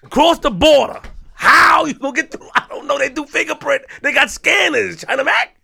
Cross 0.09 0.40
the 0.40 0.51
border. 0.51 1.01
How 1.35 1.85
you 1.85 1.94
gonna 1.94 2.14
get 2.14 2.31
through? 2.31 2.48
I 2.55 2.66
don't 2.69 2.86
know. 2.86 2.98
They 2.98 3.09
do 3.09 3.27
fingerprint. 3.27 3.82
They 4.01 4.12
got 4.12 4.31
scanners. 4.31 5.05
China 5.05 5.24
Mac. 5.24 5.56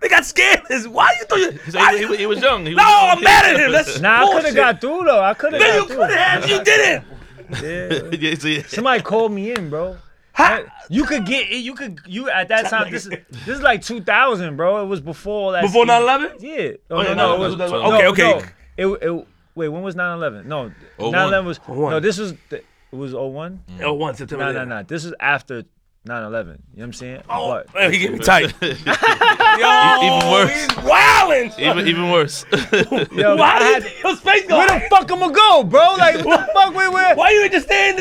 They 0.00 0.08
got 0.08 0.24
scanners. 0.24 0.88
Why 0.88 1.14
you 1.20 1.26
thought 1.26 1.38
you? 1.38 1.50
He, 1.50 1.98
he, 1.98 2.06
he, 2.06 2.16
he 2.18 2.26
was 2.26 2.40
young. 2.40 2.64
He 2.64 2.74
was 2.74 2.82
no, 2.82 2.88
young. 2.88 3.18
I'm 3.18 3.22
mad 3.22 3.54
at 3.54 3.60
him. 3.60 3.72
That's 3.72 4.00
Nah, 4.00 4.24
I 4.26 4.32
could 4.32 4.44
have 4.46 4.54
got 4.54 4.80
through 4.80 5.04
though. 5.04 5.22
I 5.22 5.34
could 5.34 5.52
have 5.52 5.62
Man, 5.62 5.74
you 5.74 5.80
got 5.80 5.88
through. 5.88 5.96
could 5.98 6.10
have. 6.10 6.48
You 6.48 6.64
didn't. 6.64 7.04
Yeah. 7.62 8.10
Yeah, 8.12 8.34
see, 8.34 8.62
Somebody 8.64 9.02
called 9.02 9.32
me 9.32 9.52
in, 9.54 9.70
bro. 9.70 9.96
How? 10.38 10.64
You 10.88 11.04
could 11.04 11.26
get 11.26 11.50
it 11.50 11.56
you 11.56 11.74
could 11.74 11.98
you 12.06 12.30
at 12.30 12.48
that 12.48 12.66
time. 12.70 12.92
This 12.92 13.06
is 13.06 13.10
this 13.44 13.48
is 13.56 13.60
like 13.60 13.82
2000, 13.82 14.56
bro. 14.56 14.82
It 14.82 14.86
was 14.86 15.00
before 15.00 15.46
all 15.46 15.52
that. 15.52 15.62
Before 15.62 15.84
scheme. 15.84 16.00
9/11? 16.02 16.40
Yeah. 16.40 16.70
Oh, 16.90 17.02
yeah, 17.02 17.14
no, 17.14 17.14
no, 17.14 17.34
it 17.34 17.38
was, 17.40 17.56
was- 17.56 17.70
no, 17.72 17.92
okay, 17.94 18.06
okay. 18.06 18.46
no. 18.76 18.92
It, 18.94 19.02
it 19.02 19.26
wait. 19.56 19.68
When 19.68 19.82
was 19.82 19.96
9/11? 19.96 20.44
No, 20.46 20.70
Oh, 21.00 21.10
9/11 21.10 21.44
was 21.44 21.60
oh 21.68 21.72
one. 21.80 21.90
no. 21.92 22.00
This 22.00 22.18
was 22.18 22.34
the- 22.50 22.58
it 22.58 22.96
was 22.96 23.12
01? 23.12 23.60
Oh, 23.82 23.94
one 23.94 24.14
September. 24.14 24.52
No, 24.52 24.64
no, 24.64 24.64
no. 24.64 24.82
This 24.84 25.04
is 25.04 25.12
after 25.18 25.64
9/11. 26.06 26.10
You 26.10 26.14
know 26.14 26.56
what 26.74 26.84
I'm 26.84 26.92
saying? 26.94 27.22
Oh, 27.28 27.48
But 27.50 27.74
man, 27.74 27.92
he 27.92 27.98
get 27.98 28.12
me 28.12 28.18
tight. 28.20 28.54
Yo, 28.62 29.98
Even 30.02 30.30
worse. 30.30 30.52
He's 30.52 30.68
wildin'. 30.78 31.58
even 31.58 31.88
even 31.88 32.10
worse. 32.10 32.44
yo, 33.12 33.36
Why 33.36 33.56
I 33.56 33.58
did 33.58 33.82
had, 33.82 33.92
your 34.04 34.16
face 34.16 34.46
go? 34.46 34.56
where 34.58 34.68
the 34.80 34.86
fuck 34.88 35.10
I'ma 35.10 35.28
go, 35.28 35.64
bro? 35.64 35.96
Like 35.98 36.24
what 36.24 36.46
the 36.46 36.52
fuck? 36.54 36.74
Where 36.74 36.90
where? 36.90 37.14
Why 37.16 37.30
you 37.30 37.42
ain't 37.42 37.52
just 37.52 37.66
staying 37.66 37.96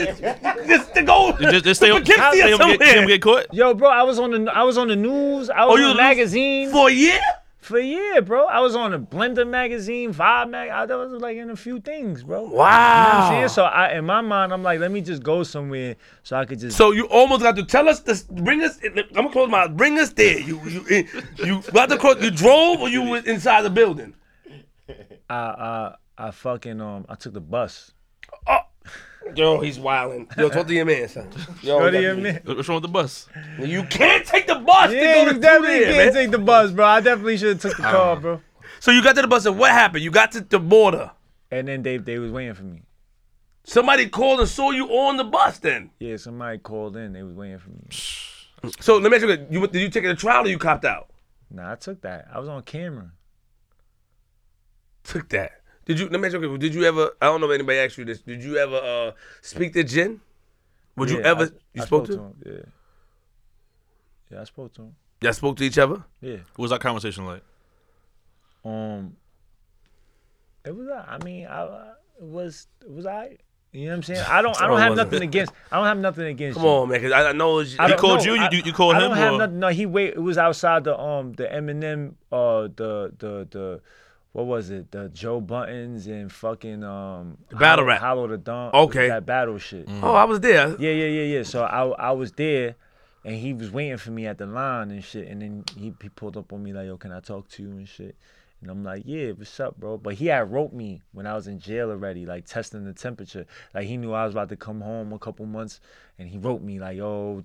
just 0.67 0.93
to 0.93 1.01
go? 1.03 1.35
just, 1.39 1.65
just 1.65 1.79
stay 1.81 1.89
on. 1.89 2.03
Poughkeepsie 2.05 2.39
Stay 2.39 2.53
on 2.53 2.77
get, 2.77 2.97
him 2.97 3.07
get 3.07 3.21
caught. 3.21 3.53
Yo, 3.53 3.73
bro, 3.73 3.89
I 3.89 4.03
was 4.03 4.19
on 4.19 4.31
the 4.45 4.51
I 4.55 4.63
was 4.63 4.77
on 4.77 4.87
the 4.87 4.95
news. 4.95 5.49
I 5.49 5.65
was 5.65 5.73
Oh, 5.73 5.77
you 5.77 5.83
on 5.85 5.89
the 5.89 5.93
was- 5.95 5.97
magazine. 5.97 6.69
for 6.71 6.89
a 6.89 6.91
year? 6.91 7.19
For 7.67 7.77
a 7.77 7.83
year, 7.83 8.21
bro. 8.21 8.45
I 8.45 8.61
was 8.61 8.77
on 8.77 8.93
a 8.93 8.99
Blender 8.99 9.45
magazine, 9.45 10.13
Vibe 10.13 10.51
mag. 10.51 10.69
I 10.69 10.85
was 10.85 11.21
like 11.21 11.35
in 11.35 11.49
a 11.49 11.55
few 11.57 11.81
things, 11.81 12.23
bro. 12.23 12.43
Wow. 12.43 12.47
You 12.47 12.53
know 12.53 12.55
what 12.55 12.63
I'm 12.63 13.31
saying? 13.33 13.49
So 13.49 13.65
I, 13.65 13.97
in 13.97 14.05
my 14.05 14.21
mind, 14.21 14.53
I'm 14.53 14.63
like, 14.63 14.79
let 14.79 14.89
me 14.89 15.01
just 15.01 15.21
go 15.21 15.43
somewhere 15.43 15.97
so 16.23 16.37
I 16.37 16.45
could 16.45 16.59
just. 16.59 16.77
So 16.77 16.91
you 16.91 17.09
almost 17.09 17.41
got 17.41 17.57
to 17.57 17.65
tell 17.65 17.89
us 17.89 17.99
this. 17.99 18.23
Bring 18.23 18.63
us. 18.63 18.79
I'm 18.85 19.03
gonna 19.11 19.31
close 19.31 19.49
my. 19.49 19.67
Bring 19.67 19.99
us 19.99 20.13
there. 20.13 20.39
You 20.39 20.61
you 20.63 21.05
you 21.43 21.61
got 21.73 21.89
to 21.89 21.97
cross. 21.97 22.21
You 22.21 22.31
drove 22.31 22.79
or 22.79 22.87
you 22.87 23.01
was 23.01 23.25
inside 23.25 23.63
the 23.63 23.69
building. 23.69 24.15
I, 25.29 25.35
I, 25.35 25.95
I 26.17 26.31
fucking 26.31 26.79
um, 26.79 27.05
I 27.09 27.15
took 27.15 27.33
the 27.33 27.41
bus. 27.41 27.91
Oh, 28.47 28.59
yo, 29.35 29.59
he's 29.59 29.79
wilding. 29.79 30.27
Yo, 30.37 30.49
talk 30.49 30.67
to 30.67 30.73
your 30.73 30.85
man, 30.85 31.07
son. 31.09 31.29
Yo, 31.61 31.77
What 31.79 31.91
do 31.91 32.01
you 32.01 32.15
that- 32.15 32.21
mean? 32.45 32.55
What's 32.55 32.67
wrong 32.69 32.77
with 32.77 32.83
the 32.83 32.87
bus? 32.89 33.27
You 33.59 33.83
can't 33.83 34.25
take 34.25 34.47
the 34.47 34.55
bus 34.55 34.91
Yeah, 34.91 34.99
to 34.99 35.05
go 35.13 35.23
you 35.27 35.33
to 35.33 35.39
definitely 35.39 35.79
there, 35.79 35.93
can't 35.93 36.13
man. 36.13 36.23
take 36.23 36.31
the 36.31 36.37
bus, 36.39 36.71
bro. 36.71 36.85
I 36.85 37.01
definitely 37.01 37.37
should 37.37 37.49
have 37.49 37.61
took 37.61 37.77
the 37.77 37.83
car, 37.83 38.15
bro. 38.15 38.41
So 38.79 38.91
you 38.91 39.03
got 39.03 39.15
to 39.15 39.21
the 39.21 39.27
bus 39.27 39.45
and 39.45 39.57
what 39.57 39.71
happened? 39.71 40.03
You 40.03 40.11
got 40.11 40.31
to 40.33 40.41
the 40.41 40.59
border. 40.59 41.11
And 41.51 41.67
then 41.67 41.81
they 41.83 41.97
they 41.97 42.19
was 42.19 42.31
waiting 42.31 42.53
for 42.53 42.63
me. 42.63 42.83
Somebody 43.63 44.07
called 44.07 44.39
and 44.39 44.47
saw 44.49 44.71
you 44.71 44.87
on 44.89 45.17
the 45.17 45.23
bus. 45.23 45.59
Then. 45.59 45.89
Yeah, 45.99 46.17
somebody 46.17 46.57
called 46.57 46.95
in. 46.97 47.13
They 47.13 47.23
was 47.23 47.33
waiting 47.33 47.57
for 47.59 47.69
me. 47.69 48.71
So 48.79 48.97
let 48.97 49.11
me 49.11 49.17
ask 49.17 49.25
you: 49.25 49.47
you 49.61 49.67
did 49.67 49.81
you 49.81 49.89
take 49.89 50.03
it 50.03 50.07
to 50.07 50.15
trial 50.15 50.45
or 50.45 50.47
you 50.49 50.57
copped 50.57 50.85
out? 50.85 51.09
Nah, 51.49 51.71
I 51.71 51.75
took 51.75 52.01
that. 52.01 52.27
I 52.33 52.39
was 52.39 52.49
on 52.49 52.61
camera. 52.63 53.11
Took 55.03 55.29
that. 55.29 55.61
Did 55.87 55.99
you? 55.99 56.09
Let 56.09 56.19
me 56.19 56.27
ask 56.27 56.33
you: 56.35 56.57
Did 56.57 56.75
you 56.75 56.83
ever? 56.83 57.11
I 57.21 57.25
don't 57.27 57.39
know 57.41 57.49
if 57.49 57.55
anybody 57.55 57.79
asked 57.79 57.97
you 57.97 58.05
this. 58.05 58.19
Did 58.21 58.43
you 58.43 58.57
ever 58.57 58.75
uh, 58.75 59.11
speak 59.41 59.73
to 59.73 59.83
Jin? 59.83 60.19
Would 60.97 61.09
you 61.09 61.21
ever? 61.21 61.45
I- 61.45 61.57
you 61.73 61.81
I 61.81 61.85
spoke, 61.85 62.07
to? 62.07 62.13
him. 62.13 62.33
Yeah. 62.45 62.51
Yeah, 64.31 64.41
I 64.41 64.43
spoke 64.43 64.73
to 64.73 64.81
him. 64.83 64.95
Y'all 65.21 65.33
spoke 65.33 65.55
to 65.57 65.63
each 65.63 65.77
other. 65.77 66.03
Yeah. 66.21 66.37
What 66.55 66.63
was 66.63 66.71
that 66.71 66.81
conversation 66.81 67.25
like? 67.25 67.41
Um, 68.65 69.15
it 70.65 70.75
was. 70.75 70.87
uh, 70.89 71.05
I 71.07 71.23
mean, 71.23 71.47
I 71.47 71.63
it 72.19 72.23
was. 72.23 72.67
It 72.81 72.91
was 72.91 73.05
I. 73.05 73.37
You 73.71 73.85
know 73.85 73.91
what 73.91 73.95
I'm 73.97 74.03
saying? 74.03 74.25
I 74.27 74.41
don't. 74.41 74.59
I 74.61 74.65
Oh, 74.65 74.69
don't 74.69 74.79
have 74.81 74.95
nothing 74.95 75.21
against. 75.23 75.53
I 75.71 75.77
don't 75.77 75.85
have 75.85 75.97
nothing 75.99 76.25
against. 76.27 76.57
Come 76.57 76.65
you. 76.65 76.71
on, 76.71 76.89
man, 76.89 76.99
because 77.01 77.13
I, 77.13 77.29
I 77.29 77.31
know 77.33 77.59
it's, 77.59 77.77
I 77.79 77.87
He 77.89 77.95
called 77.95 78.25
know. 78.25 78.33
you? 78.33 78.39
You- 78.39 78.45
I- 78.45 78.49
you- 78.51 78.61
you 78.65 78.73
called 78.73 78.95
I 78.95 78.99
him, 78.99 79.09
don't 79.09 79.17
have 79.17 79.33
or- 79.33 79.37
nothing. 79.37 79.59
No, 79.59 79.67
he 79.69 79.85
wait. 79.85 80.09
It 80.15 80.19
was 80.21 80.37
outside 80.37 80.83
the 80.83 80.99
um 80.99 81.33
the 81.33 81.45
Eminem 81.45 82.15
uh 82.31 82.63
the 82.75 83.13
the 83.17 83.47
the 83.49 83.81
what 84.37 84.45
was 84.45 84.69
it 84.69 84.91
the 84.91 85.09
Joe 85.09 85.41
Budden's 85.41 86.05
and 86.05 86.31
fucking 86.31 86.83
um 86.83 87.39
battle 87.49 87.59
Hollow- 87.59 87.83
rap. 87.85 87.99
Hollow 88.01 88.27
Da 88.27 88.35
Don 88.37 88.71
Okay. 88.85 89.07
that 89.07 89.25
battle 89.25 89.57
shit. 89.57 89.87
Oh, 90.03 90.13
I 90.13 90.25
was 90.25 90.39
there. 90.41 90.75
Yeah, 90.79 90.91
yeah, 90.91 91.07
yeah, 91.07 91.37
yeah. 91.37 91.43
So 91.43 91.63
I 91.63 91.87
I 92.09 92.11
was 92.11 92.31
there, 92.33 92.75
and 93.25 93.35
he 93.35 93.53
was 93.53 93.71
waiting 93.71 93.97
for 93.97 94.11
me 94.11 94.27
at 94.27 94.37
the 94.37 94.45
line 94.45 94.91
and 94.91 95.03
shit. 95.03 95.27
And 95.27 95.41
then 95.41 95.63
he, 95.75 95.91
he 96.01 96.09
pulled 96.09 96.37
up 96.37 96.53
on 96.53 96.61
me 96.61 96.71
like, 96.71 96.85
"Yo, 96.85 96.97
can 96.97 97.11
I 97.11 97.19
talk 97.19 97.47
to 97.49 97.63
you 97.63 97.71
and 97.71 97.87
shit?" 97.87 98.15
And 98.61 98.69
I'm 98.69 98.83
like, 98.83 99.03
"Yeah, 99.05 99.31
what's 99.31 99.59
up, 99.59 99.75
bro?" 99.79 99.97
But 99.97 100.13
he 100.15 100.27
had 100.27 100.51
wrote 100.51 100.71
me 100.71 101.01
when 101.13 101.25
I 101.25 101.33
was 101.33 101.47
in 101.47 101.57
jail 101.59 101.89
already, 101.89 102.27
like 102.27 102.45
testing 102.45 102.85
the 102.85 102.93
temperature. 102.93 103.47
Like 103.73 103.87
he 103.87 103.97
knew 103.97 104.13
I 104.13 104.23
was 104.25 104.35
about 104.35 104.49
to 104.49 104.55
come 104.55 104.81
home 104.81 105.13
a 105.13 105.19
couple 105.19 105.47
months, 105.47 105.79
and 106.19 106.29
he 106.29 106.37
wrote 106.37 106.61
me 106.61 106.79
like, 106.79 106.97
"Yo." 106.97 107.43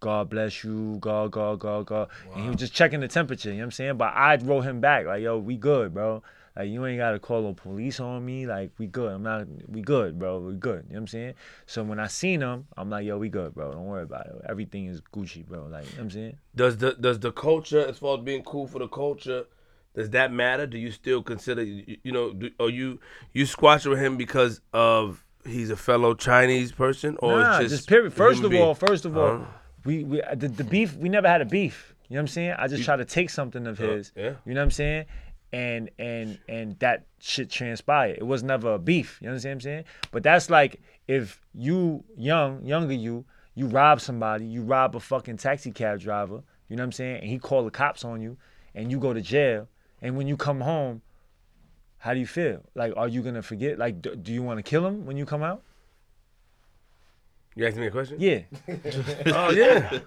God 0.00 0.30
bless 0.30 0.64
you, 0.64 0.98
God, 1.00 1.30
God, 1.30 1.58
God, 1.58 1.86
God. 1.86 2.08
And 2.34 2.42
he 2.42 2.48
was 2.48 2.58
just 2.58 2.74
checking 2.74 3.00
the 3.00 3.08
temperature, 3.08 3.48
you 3.50 3.56
know 3.56 3.60
what 3.62 3.64
I'm 3.66 3.70
saying? 3.72 3.96
But 3.96 4.14
I 4.14 4.36
wrote 4.36 4.62
him 4.62 4.80
back, 4.80 5.06
like, 5.06 5.22
yo, 5.22 5.38
we 5.38 5.56
good, 5.56 5.94
bro. 5.94 6.22
Like, 6.56 6.68
you 6.68 6.86
ain't 6.86 6.98
gotta 6.98 7.18
call 7.18 7.48
the 7.48 7.54
police 7.54 7.98
on 7.98 8.24
me. 8.24 8.46
Like, 8.46 8.70
we 8.78 8.86
good. 8.86 9.12
I'm 9.12 9.24
not, 9.24 9.46
we 9.68 9.80
good, 9.80 10.18
bro. 10.20 10.38
We 10.38 10.54
good. 10.54 10.84
You 10.86 10.90
know 10.90 10.94
what 10.94 10.98
I'm 10.98 11.06
saying? 11.08 11.34
So 11.66 11.82
when 11.82 11.98
I 11.98 12.06
seen 12.06 12.42
him, 12.42 12.66
I'm 12.76 12.90
like, 12.90 13.04
yo, 13.04 13.18
we 13.18 13.28
good, 13.28 13.54
bro. 13.54 13.72
Don't 13.72 13.86
worry 13.86 14.04
about 14.04 14.26
it. 14.26 14.34
Everything 14.48 14.86
is 14.86 15.00
Gucci, 15.00 15.44
bro. 15.44 15.66
Like, 15.66 15.84
you 15.84 15.90
know 15.90 15.96
what 15.96 16.02
I'm 16.02 16.10
saying? 16.10 16.36
Does 16.54 16.76
the 16.76 16.92
does 16.92 17.18
the 17.18 17.32
culture, 17.32 17.84
as 17.84 17.98
far 17.98 18.18
as 18.18 18.22
being 18.22 18.44
cool 18.44 18.68
for 18.68 18.78
the 18.78 18.86
culture, 18.86 19.46
does 19.96 20.10
that 20.10 20.32
matter? 20.32 20.66
Do 20.66 20.78
you 20.78 20.92
still 20.92 21.24
consider 21.24 21.64
you, 21.64 21.96
you 22.04 22.12
know? 22.12 22.32
Do, 22.32 22.50
are 22.60 22.70
you 22.70 23.00
you 23.32 23.46
squash 23.46 23.84
with 23.84 23.98
him 23.98 24.16
because 24.16 24.60
of 24.72 25.24
he's 25.44 25.70
a 25.70 25.76
fellow 25.76 26.14
Chinese 26.14 26.70
person, 26.70 27.16
or 27.20 27.40
nah, 27.40 27.58
it's 27.58 27.70
just, 27.70 27.88
period. 27.88 28.12
First 28.12 28.44
of 28.44 28.54
all, 28.54 28.74
first 28.76 29.04
of 29.04 29.16
all, 29.16 29.26
Uh-huh. 29.26 29.44
We, 29.84 30.04
we 30.04 30.22
uh, 30.22 30.34
the, 30.34 30.48
the 30.48 30.64
beef, 30.64 30.96
we 30.96 31.08
never 31.08 31.28
had 31.28 31.40
a 31.40 31.44
beef. 31.46 31.94
You 32.08 32.14
know 32.14 32.18
what 32.18 32.22
I'm 32.22 32.28
saying? 32.28 32.54
I 32.58 32.68
just 32.68 32.84
try 32.84 32.96
to 32.96 33.04
take 33.04 33.30
something 33.30 33.66
of 33.66 33.78
his. 33.78 34.12
yeah. 34.16 34.34
You 34.44 34.54
know 34.54 34.60
what 34.60 34.64
I'm 34.64 34.70
saying? 34.70 35.06
And 35.52 35.90
and 35.98 36.38
and 36.48 36.78
that 36.80 37.06
shit 37.20 37.48
transpired. 37.50 38.18
It 38.18 38.26
was 38.26 38.42
never 38.42 38.74
a 38.74 38.78
beef. 38.78 39.18
You 39.20 39.28
know 39.28 39.34
what 39.34 39.44
I'm 39.46 39.60
saying? 39.60 39.84
But 40.10 40.22
that's 40.22 40.50
like 40.50 40.80
if 41.06 41.40
you 41.54 42.04
young, 42.16 42.64
younger 42.64 42.94
you, 42.94 43.24
you 43.54 43.66
rob 43.66 44.00
somebody, 44.00 44.46
you 44.46 44.62
rob 44.62 44.96
a 44.96 45.00
fucking 45.00 45.36
taxi 45.36 45.70
cab 45.70 46.00
driver, 46.00 46.42
you 46.68 46.76
know 46.76 46.82
what 46.82 46.86
I'm 46.86 46.92
saying? 46.92 47.20
And 47.20 47.30
he 47.30 47.38
call 47.38 47.64
the 47.64 47.70
cops 47.70 48.04
on 48.04 48.20
you 48.20 48.36
and 48.74 48.90
you 48.90 48.98
go 48.98 49.12
to 49.12 49.20
jail. 49.20 49.68
And 50.02 50.16
when 50.16 50.26
you 50.26 50.36
come 50.36 50.60
home, 50.60 51.02
how 51.98 52.12
do 52.12 52.20
you 52.20 52.26
feel? 52.26 52.62
Like, 52.74 52.92
are 52.96 53.08
you 53.08 53.22
gonna 53.22 53.42
forget? 53.42 53.78
Like, 53.78 54.02
do, 54.02 54.14
do 54.16 54.32
you 54.32 54.42
want 54.42 54.58
to 54.58 54.62
kill 54.62 54.84
him 54.86 55.06
when 55.06 55.16
you 55.16 55.24
come 55.24 55.42
out? 55.42 55.62
You 57.56 57.66
asking 57.66 57.82
me 57.82 57.86
a 57.86 57.90
question? 57.90 58.16
Yeah. 58.18 58.40
Oh 59.26 59.50
yeah. 59.50 60.00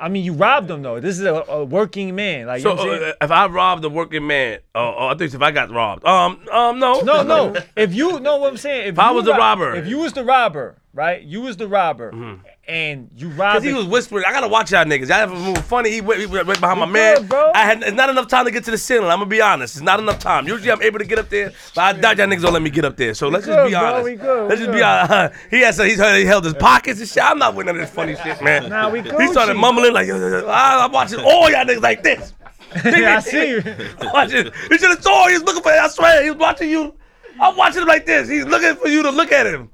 I 0.00 0.08
mean, 0.08 0.24
you 0.24 0.32
robbed 0.32 0.70
him 0.70 0.82
though. 0.82 1.00
This 1.00 1.18
is 1.18 1.24
a, 1.24 1.34
a 1.34 1.64
working 1.64 2.14
man. 2.14 2.46
Like, 2.46 2.58
you 2.58 2.62
so 2.62 2.74
know 2.74 2.86
what 2.86 3.02
uh, 3.02 3.12
if 3.20 3.30
I 3.30 3.46
robbed 3.46 3.84
a 3.84 3.88
working 3.88 4.26
man, 4.26 4.60
oh, 4.74 4.94
oh, 4.98 5.06
I 5.08 5.14
think 5.16 5.32
if 5.34 5.42
I 5.42 5.50
got 5.50 5.70
robbed, 5.70 6.04
um, 6.06 6.40
um, 6.50 6.78
no, 6.78 7.00
No, 7.00 7.22
no. 7.22 7.54
If 7.76 7.94
you 7.94 8.18
know 8.20 8.38
what 8.38 8.50
I'm 8.50 8.56
saying, 8.56 8.88
if, 8.88 8.98
I 8.98 9.10
you 9.10 9.16
was 9.16 9.24
the 9.26 9.32
rob- 9.32 9.58
robber. 9.60 9.74
if 9.76 9.86
you 9.86 9.98
was 9.98 10.12
the 10.14 10.24
robber, 10.24 10.78
right? 10.94 11.22
You 11.22 11.42
was 11.42 11.56
the 11.58 11.68
robber, 11.68 12.38
and 12.68 13.08
you 13.16 13.30
robbed. 13.30 13.56
Cause 13.56 13.64
he 13.64 13.72
was 13.72 13.86
whispering. 13.86 14.24
I 14.26 14.32
gotta 14.32 14.46
watch 14.46 14.70
y'all 14.70 14.84
niggas. 14.84 15.08
Y'all 15.08 15.16
have 15.16 15.32
a 15.32 15.34
move 15.34 15.64
funny. 15.64 15.90
He 15.90 16.02
went, 16.02 16.20
he 16.20 16.26
went 16.26 16.46
right 16.46 16.60
behind 16.60 16.78
my 16.78 16.86
man. 16.86 17.16
good, 17.16 17.28
bro. 17.30 17.50
I 17.54 17.64
had 17.64 17.82
it's 17.82 17.92
not 17.92 18.10
enough 18.10 18.28
time 18.28 18.44
to 18.44 18.50
get 18.50 18.64
to 18.64 18.70
the 18.70 18.78
ceiling. 18.78 19.08
I'm 19.10 19.18
gonna 19.18 19.26
be 19.26 19.40
honest. 19.40 19.76
It's 19.76 19.82
not 19.82 19.98
enough 19.98 20.18
time. 20.18 20.46
Usually 20.46 20.70
I'm 20.70 20.82
able 20.82 20.98
to 20.98 21.06
get 21.06 21.18
up 21.18 21.30
there, 21.30 21.52
but 21.74 21.80
I 21.80 21.92
doubt 21.98 22.18
y'all 22.18 22.26
niggas 22.26 22.42
don't 22.42 22.52
let 22.52 22.62
me 22.62 22.70
get 22.70 22.84
up 22.84 22.96
there. 22.96 23.14
So 23.14 23.28
let's 23.28 23.46
just 23.46 23.56
good, 23.56 23.66
be 23.68 23.72
bro. 23.72 23.84
honest. 23.84 24.04
We 24.04 24.14
good. 24.16 24.48
Let's 24.48 24.60
We 24.60 24.66
just 24.66 24.76
be 24.76 24.82
honest. 24.82 25.40
he 25.50 25.60
had 25.60 25.74
he's 25.74 25.96
he 25.98 26.24
held 26.24 26.44
his 26.44 26.54
pockets 26.54 27.00
and 27.00 27.08
shit. 27.08 27.22
I'm 27.22 27.38
not 27.38 27.54
with 27.54 27.66
none 27.66 27.76
of 27.76 27.80
this 27.80 27.90
funny 27.90 28.14
shit, 28.16 28.42
man. 28.42 28.68
Nah, 28.68 28.90
we 28.90 29.00
good. 29.00 29.18
He 29.18 29.28
started 29.28 29.54
mumbling 29.54 29.94
like, 29.94 30.08
I'm 30.10 30.92
watching 30.92 31.20
all 31.20 31.50
y'all 31.50 31.64
niggas 31.64 31.82
like 31.82 32.02
this. 32.02 32.34
I 32.74 33.20
see 33.20 33.50
you. 33.52 33.62
watching. 34.12 34.50
He 34.68 34.76
should 34.76 34.90
have 34.90 35.02
saw. 35.02 35.26
He 35.28 35.34
was 35.34 35.42
looking 35.42 35.62
for. 35.62 35.70
I 35.72 35.88
swear, 35.88 36.22
he 36.22 36.30
was 36.30 36.38
watching 36.38 36.68
you. 36.68 36.94
I'm 37.40 37.56
watching 37.56 37.82
him 37.82 37.88
like 37.88 38.04
this. 38.04 38.28
He's 38.28 38.44
looking 38.44 38.74
for 38.76 38.88
you 38.88 39.02
to 39.04 39.10
look 39.10 39.32
at 39.32 39.46
him. 39.46 39.70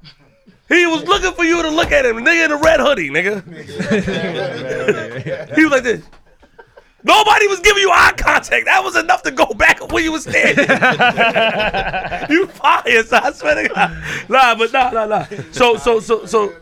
He 0.67 0.85
was 0.87 1.03
looking 1.03 1.31
for 1.33 1.43
you 1.43 1.61
to 1.61 1.69
look 1.69 1.91
at 1.91 2.05
him, 2.05 2.17
nigga 2.17 2.45
in 2.45 2.51
a 2.51 2.57
red 2.57 2.79
hoodie, 2.79 3.09
nigga. 3.09 3.43
he 5.55 5.63
was 5.63 5.71
like 5.71 5.83
this. 5.83 6.03
Nobody 7.03 7.47
was 7.47 7.59
giving 7.59 7.81
you 7.81 7.91
eye 7.91 8.13
contact. 8.17 8.65
That 8.65 8.83
was 8.83 8.95
enough 8.95 9.21
to 9.23 9.31
go 9.31 9.45
back 9.45 9.91
where 9.91 10.03
you 10.03 10.11
was 10.11 10.23
standing. 10.23 10.67
you 12.35 12.47
fired, 12.47 13.05
so 13.05 13.17
I 13.17 13.31
swear 13.31 13.61
to 13.61 13.69
God. 13.69 14.03
Nah, 14.27 14.55
but 14.55 14.73
nah, 14.73 14.89
nah, 14.89 15.05
nah. 15.05 15.25
So, 15.51 15.77
so, 15.77 15.99
so, 15.99 16.25
so, 16.25 16.55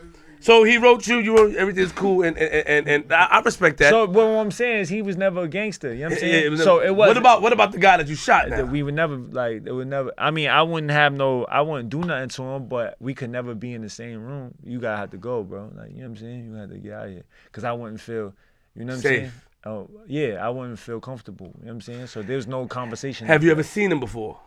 So 0.44 0.62
he 0.62 0.76
wrote 0.76 1.06
you. 1.06 1.20
You 1.20 1.34
wrote 1.34 1.54
everything's 1.56 1.90
cool, 1.92 2.22
and 2.22 2.36
and 2.36 2.66
and, 2.66 2.86
and 2.86 3.12
I, 3.14 3.24
I 3.30 3.40
respect 3.40 3.78
that. 3.78 3.88
So 3.88 4.04
what 4.06 4.24
I'm 4.26 4.50
saying 4.50 4.80
is 4.80 4.88
he 4.90 5.00
was 5.00 5.16
never 5.16 5.44
a 5.44 5.48
gangster. 5.48 5.94
You 5.94 6.00
know 6.00 6.10
what 6.10 6.18
I'm 6.18 6.28
Yeah, 6.28 6.32
saying? 6.32 6.44
it 6.44 6.48
was 6.50 6.62
so 6.62 6.80
it 6.80 6.94
was. 6.94 7.08
What 7.08 7.16
about 7.16 7.40
what 7.40 7.54
about 7.54 7.72
the 7.72 7.78
guy 7.78 7.96
that 7.96 8.08
you 8.08 8.14
shot? 8.14 8.50
That 8.50 8.68
we 8.68 8.82
would 8.82 8.92
never 8.92 9.16
like 9.16 9.62
it 9.64 9.72
would 9.72 9.88
never 9.88 10.12
I 10.18 10.30
mean 10.30 10.50
I 10.50 10.62
wouldn't 10.62 10.92
have 10.92 11.14
no 11.14 11.44
I 11.46 11.62
wouldn't 11.62 11.88
do 11.88 12.00
nothing 12.00 12.28
to 12.28 12.42
him 12.42 12.66
but 12.68 12.96
we 13.00 13.14
could 13.14 13.30
never 13.30 13.54
be 13.54 13.72
in 13.72 13.80
the 13.80 13.88
same 13.88 14.22
room 14.22 14.54
you 14.62 14.80
gotta 14.80 14.98
have 14.98 15.10
to 15.12 15.16
go 15.16 15.42
bro 15.42 15.70
like 15.74 15.88
you 15.92 15.96
know 15.96 16.02
what 16.02 16.06
I'm 16.08 16.16
saying 16.18 16.44
you 16.44 16.52
have 16.56 16.68
to 16.70 16.76
get 16.76 16.92
out 16.92 17.06
of 17.06 17.12
here 17.12 17.24
because 17.46 17.64
I 17.64 17.72
wouldn't 17.72 18.02
feel 18.02 18.34
you 18.76 18.84
know 18.84 18.92
what 18.92 18.96
I'm 18.96 19.00
saying 19.02 19.24
Safe. 19.30 19.48
oh 19.64 19.88
yeah 20.06 20.46
I 20.46 20.50
wouldn't 20.50 20.78
feel 20.78 21.00
comfortable 21.00 21.46
you 21.46 21.52
know 21.66 21.68
what 21.68 21.72
I'm 21.72 21.80
saying 21.80 22.06
so 22.08 22.20
there's 22.20 22.46
no 22.46 22.66
conversation 22.66 23.26
Have 23.28 23.42
you 23.42 23.50
ever 23.50 23.62
seen 23.62 23.90
him 23.90 24.00
before? 24.00 24.38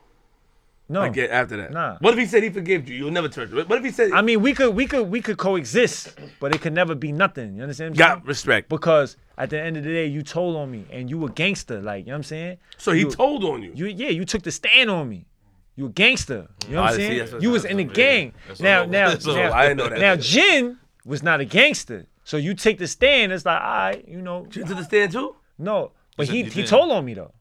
No 0.89 1.01
Like 1.01 1.13
get 1.13 1.29
after 1.31 1.57
that? 1.57 1.71
Nah. 1.71 1.97
What 1.99 2.13
if 2.13 2.19
he 2.19 2.25
said 2.25 2.43
he 2.43 2.49
forgave 2.49 2.87
you? 2.89 2.95
You'll 2.95 3.11
never 3.11 3.27
turn. 3.29 3.49
What 3.51 3.77
if 3.79 3.83
he 3.83 3.91
said 3.91 4.11
I 4.13 4.21
mean 4.21 4.41
we 4.41 4.53
could 4.53 4.73
we 4.75 4.85
could 4.87 5.09
we 5.09 5.21
could 5.21 5.37
coexist 5.37 6.17
but 6.39 6.53
it 6.55 6.61
could 6.61 6.73
never 6.73 6.95
be 6.95 7.11
nothing 7.11 7.55
you 7.55 7.61
understand 7.63 7.97
got 7.97 8.17
saying? 8.19 8.25
respect? 8.25 8.69
because 8.69 9.17
at 9.37 9.49
the 9.49 9.59
end 9.61 9.77
of 9.77 9.83
the 9.83 9.89
day 9.91 10.05
you 10.07 10.21
told 10.23 10.55
on 10.55 10.71
me 10.71 10.85
and 10.91 11.09
you 11.09 11.23
a 11.25 11.29
gangster 11.29 11.81
like 11.81 12.05
you 12.05 12.07
know 12.07 12.13
what 12.13 12.17
I'm 12.17 12.23
saying 12.23 12.57
So 12.77 12.91
he 12.93 13.01
You- 13.01 13.11
told 13.11 13.43
on 13.43 13.61
you. 13.63 13.71
You 13.75 13.87
yeah, 13.87 14.09
you 14.09 14.25
took 14.25 14.43
the 14.43 14.51
stand 14.51 14.89
on 14.89 15.09
me. 15.09 15.25
You 15.75 15.85
a 15.87 15.89
gangster. 15.89 16.47
You 16.67 16.75
know 16.75 16.81
what 16.81 16.89
I 16.91 16.93
I'm 16.93 16.95
see, 16.95 17.07
saying? 17.19 17.31
what- 17.33 17.41
you 17.43 17.49
was 17.51 17.65
in 17.65 17.77
the 17.77 17.83
gang. 17.83 18.33
That's 18.47 18.59
Now, 18.59 18.79
what- 18.81 18.89
now, 18.89 19.13
now, 19.25 19.51
I 19.51 19.73
know 19.73 19.87
that. 19.89 19.99
now, 19.99 20.15
Jin 20.15 20.77
was 21.05 21.21
not 21.21 21.39
a 21.39 21.45
gangster. 21.45 22.07
So 22.23 22.35
you 22.37 22.55
take 22.55 22.77
the 22.79 22.87
stand. 22.87 23.31
It's 23.31 23.45
like, 23.45 23.61
all 23.61 23.67
right, 23.85 24.03
you 24.07 24.21
know, 24.21 24.47
You 24.51 24.65
to 24.65 24.73
the 24.73 24.83
stand 24.83 25.11
too? 25.11 25.35
no. 25.57 25.91
But 26.17 26.29
he 26.29 26.43
he 26.45 26.63
told 26.65 26.91
on 26.91 27.05
me 27.05 27.13
though. 27.13 27.31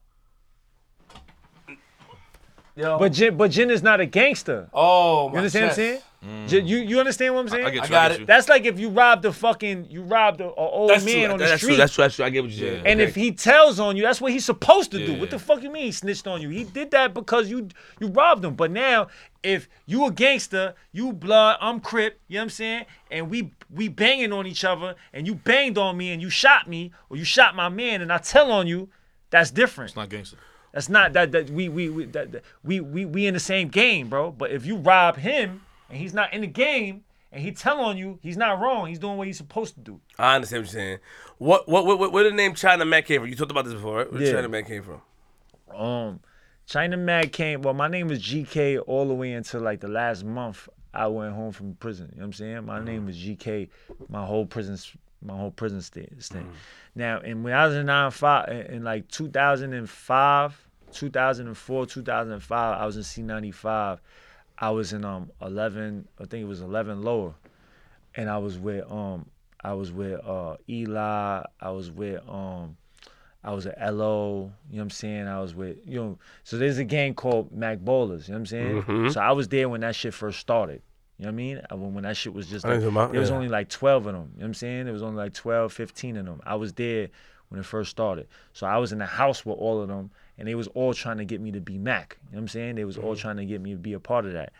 Yo. 2.77 2.99
But 2.99 3.11
Jin, 3.11 3.35
but 3.35 3.49
Jin 3.49 3.71
is 3.71 3.81
not 3.81 3.99
a 3.99 4.05
gangster. 4.05 4.69
oh, 4.71 5.31
You 5.31 5.37
understand 5.37 5.63
what 5.65 5.69
I'm 5.71 5.75
saying? 5.75 6.01
Mm. 6.25 6.47
Jin, 6.47 6.67
you 6.67 6.77
you 6.77 6.99
understand 6.99 7.33
what 7.33 7.41
I'm 7.41 7.47
saying? 7.49 7.65
I 7.65 7.69
get 7.71 7.75
you. 7.75 7.81
I 7.81 7.87
got 7.87 8.07
get 8.09 8.11
it. 8.11 8.19
you. 8.21 8.25
That's 8.27 8.49
like 8.49 8.65
if 8.65 8.79
you 8.79 8.89
robbed 8.89 9.25
a 9.25 9.31
fucking 9.33 9.87
you 9.89 10.03
robbed 10.03 10.41
a, 10.41 10.45
a 10.45 10.53
old 10.53 10.89
That's 10.91 11.03
man 11.05 11.25
true. 11.25 11.33
on 11.33 11.37
the 11.39 11.45
that's 11.45 11.57
street. 11.61 11.69
true. 11.69 11.77
That's 11.77 11.93
true. 11.93 12.03
That's 12.03 12.15
true. 12.15 12.25
I 12.25 12.29
get 12.29 12.43
what 12.43 12.51
you're 12.51 12.69
saying. 12.69 12.85
And 12.87 12.99
Okay. 12.99 13.09
if 13.09 13.15
he 13.15 13.31
tells 13.31 13.79
on 13.79 13.97
you, 13.97 14.03
that's 14.03 14.19
what 14.21 14.31
he's 14.31 14.45
supposed 14.45 14.91
to 14.91 15.05
do. 15.05 15.19
What 15.19 15.29
the 15.31 15.39
fuck 15.39 15.61
you 15.63 15.71
mean 15.71 15.85
he 15.85 15.91
snitched 15.91 16.27
on 16.27 16.41
you? 16.41 16.49
He 16.49 16.63
did 16.65 16.91
that 16.91 17.13
because 17.15 17.49
you 17.49 17.69
you 17.99 18.07
robbed 18.07 18.43
him. 18.45 18.55
But 18.55 18.71
now, 18.71 19.07
if 19.43 19.69
you 19.85 20.05
a 20.05 20.11
gangster, 20.11 20.73
you 20.91 21.13
blood, 21.13 21.57
I'm 21.61 21.79
Crip, 21.79 22.19
you 22.27 22.35
know 22.35 22.41
what 22.41 22.43
I'm 22.45 22.49
saying? 22.49 22.85
And 23.11 23.29
we 23.29 23.53
we 23.73 23.87
banging 23.87 24.33
on 24.33 24.45
each 24.47 24.63
other, 24.65 24.95
and 25.13 25.25
you 25.27 25.35
banged 25.35 25.77
on 25.77 25.97
me, 25.97 26.11
and 26.11 26.21
you 26.21 26.29
shot 26.31 26.67
me, 26.67 26.91
or 27.09 27.17
you 27.17 27.23
shot 27.23 27.55
my 27.55 27.69
man, 27.69 28.01
and 28.01 28.11
I 28.11 28.17
tell 28.17 28.51
on 28.51 28.65
you, 28.67 28.89
that's 29.29 29.49
different. 29.51 29.89
It's 29.91 29.95
not 29.97 30.09
gangster. 30.09 30.37
That's 30.77 30.89
not 30.89 31.13
that 31.13 31.31
that 31.31 31.49
we 31.49 31.69
we 31.69 31.89
we 31.89 32.05
that, 32.05 32.31
that- 32.33 32.43
we 32.63 32.79
we 32.81 33.03
we 33.03 33.25
in 33.25 33.33
the 33.33 33.39
same 33.39 33.69
game, 33.69 34.09
bro. 34.09 34.29
But 34.31 34.51
if 34.51 34.63
you 34.63 34.75
rob 34.75 35.17
him 35.17 35.63
and 35.89 35.97
he's 35.97 36.13
not 36.13 36.31
in 36.35 36.41
the 36.41 36.47
game 36.47 37.03
and 37.31 37.41
he 37.41 37.51
tell 37.51 37.79
on 37.79 37.97
you, 37.97 38.19
he's 38.21 38.37
not 38.37 38.59
wrong. 38.61 38.85
He's 38.85 38.99
doing 38.99 39.17
what 39.17 39.25
he's 39.25 39.37
supposed 39.37 39.73
to 39.73 39.79
do. 39.81 39.99
I 40.19 40.35
understand 40.35 40.65
what 40.65 40.71
you're 40.73 40.79
saying. 40.79 40.97
What 41.39 41.67
what 41.67 41.87
what, 41.87 41.97
what 41.97 42.11
where 42.11 42.25
the 42.25 42.31
name 42.31 42.53
China 42.53 42.85
Mac 42.85 43.07
came 43.07 43.21
from? 43.21 43.27
You 43.31 43.35
talked 43.35 43.49
about 43.49 43.65
this 43.65 43.73
before, 43.73 43.97
right? 43.97 44.13
Where 44.13 44.21
Yeah. 44.21 44.33
China 44.33 44.49
Mac 44.49 44.67
came 44.67 44.83
from? 44.83 45.01
Um, 45.75 46.19
China 46.67 46.95
Mad 46.95 47.31
came. 47.31 47.63
Well, 47.63 47.73
my 47.73 47.87
name 47.87 48.07
was 48.07 48.19
GK 48.21 48.79
all 48.85 49.07
the 49.07 49.15
way 49.15 49.31
until 49.33 49.61
like 49.61 49.79
the 49.79 49.87
last 49.87 50.23
month 50.25 50.69
I 50.93 51.07
went 51.07 51.33
home 51.33 51.53
from 51.53 51.73
prison. 51.73 52.09
You 52.11 52.17
know 52.17 52.21
what 52.21 52.25
I'm 52.27 52.33
saying? 52.33 52.65
My 52.67 52.79
name 52.83 53.07
was 53.07 53.17
GK. 53.17 53.69
My 54.09 54.23
whole 54.23 54.45
prison, 54.45 54.77
my 55.23 55.35
whole 55.35 55.49
prison 55.49 55.81
stay. 55.81 56.07
stay. 56.19 56.43
Now, 56.93 57.17
and 57.19 57.43
when 57.43 57.53
I 57.53 57.65
was 57.65 57.75
in 57.75 57.87
nine 57.87 58.11
five, 58.11 58.47
in 58.69 58.83
like 58.83 59.07
2005, 59.07 60.65
2004, 60.91 61.85
2005, 61.85 62.81
I 62.81 62.85
was 62.85 62.97
in 62.97 63.03
C95. 63.03 63.99
I 64.59 64.69
was 64.71 64.93
in 64.93 65.05
um 65.05 65.31
11. 65.41 66.07
I 66.19 66.25
think 66.25 66.43
it 66.43 66.47
was 66.47 66.61
11 66.61 67.03
lower, 67.03 67.35
and 68.15 68.29
I 68.29 68.37
was 68.37 68.57
with 68.57 68.89
um 68.91 69.27
I 69.63 69.73
was 69.73 69.91
with 69.91 70.19
uh 70.25 70.57
Eli. 70.69 71.43
I 71.59 71.69
was 71.69 71.91
with 71.91 72.21
um. 72.27 72.77
I 73.43 73.53
was 73.53 73.65
at 73.65 73.77
LO, 73.95 74.51
you 74.69 74.75
know 74.75 74.79
what 74.79 74.81
I'm 74.81 74.89
saying? 74.89 75.27
I 75.27 75.39
was 75.39 75.55
with, 75.55 75.77
you 75.85 75.97
know, 75.97 76.19
so 76.43 76.57
there's 76.57 76.79
a 76.79 76.83
gang 76.83 77.13
called 77.13 77.49
Mac 77.53 77.77
Ballers, 77.77 78.27
you 78.27 78.33
know 78.33 78.39
what 78.39 78.51
I'm 78.51 78.83
saying? 78.83 79.11
So 79.11 79.21
I 79.21 79.31
was 79.31 79.47
there 79.47 79.69
when 79.69 79.81
that 79.81 79.95
shit 79.95 80.13
first 80.13 80.39
started. 80.39 80.81
You 81.17 81.25
know 81.25 81.29
what 81.29 81.33
I 81.33 81.35
mean? 81.35 81.61
When, 81.71 81.93
when 81.93 82.03
that 82.03 82.17
shit 82.17 82.33
was 82.33 82.47
just 82.47 82.65
like, 82.65 82.73
what 82.73 82.81
you're 82.81 82.91
talking 82.91 82.97
about, 82.97 83.11
there 83.11 83.21
was 83.21 83.29
yeah. 83.29 83.35
only 83.35 83.47
like 83.47 83.69
12 83.69 84.05
of 84.07 84.13
them. 84.13 84.15
You 84.15 84.19
know 84.19 84.31
what 84.35 84.45
I'm 84.47 84.53
saying? 84.53 84.83
There 84.83 84.93
was 84.93 85.03
only 85.03 85.15
like 85.15 85.33
12, 85.33 85.71
15 85.71 86.17
of 86.17 86.25
them. 86.25 86.41
I 86.45 86.55
was 86.55 86.73
there 86.73 87.09
when 87.49 87.59
it 87.59 87.65
first 87.65 87.91
started. 87.91 88.27
So 88.53 88.67
I 88.67 88.77
was 88.77 88.91
in 88.91 88.99
the 88.99 89.05
house 89.05 89.45
with 89.45 89.57
all 89.57 89.81
of 89.81 89.87
them 89.87 90.11
and 90.37 90.47
they 90.47 90.55
was 90.55 90.67
all 90.69 90.93
trying 90.93 91.17
to 91.17 91.25
get 91.25 91.41
me 91.41 91.51
to 91.51 91.61
be 91.61 91.77
Mac. 91.77 92.17
You 92.19 92.33
know 92.33 92.37
what 92.37 92.41
I'm 92.41 92.47
saying? 92.47 92.75
They 92.75 92.85
was 92.85 92.97
all 92.97 93.13
mm-hmm. 93.13 93.21
trying 93.21 93.37
to 93.37 93.45
get 93.45 93.61
me 93.61 93.71
to 93.71 93.77
be 93.77 93.93
a 93.93 93.99
part 93.99 94.25
of 94.25 94.33
that. 94.33 94.53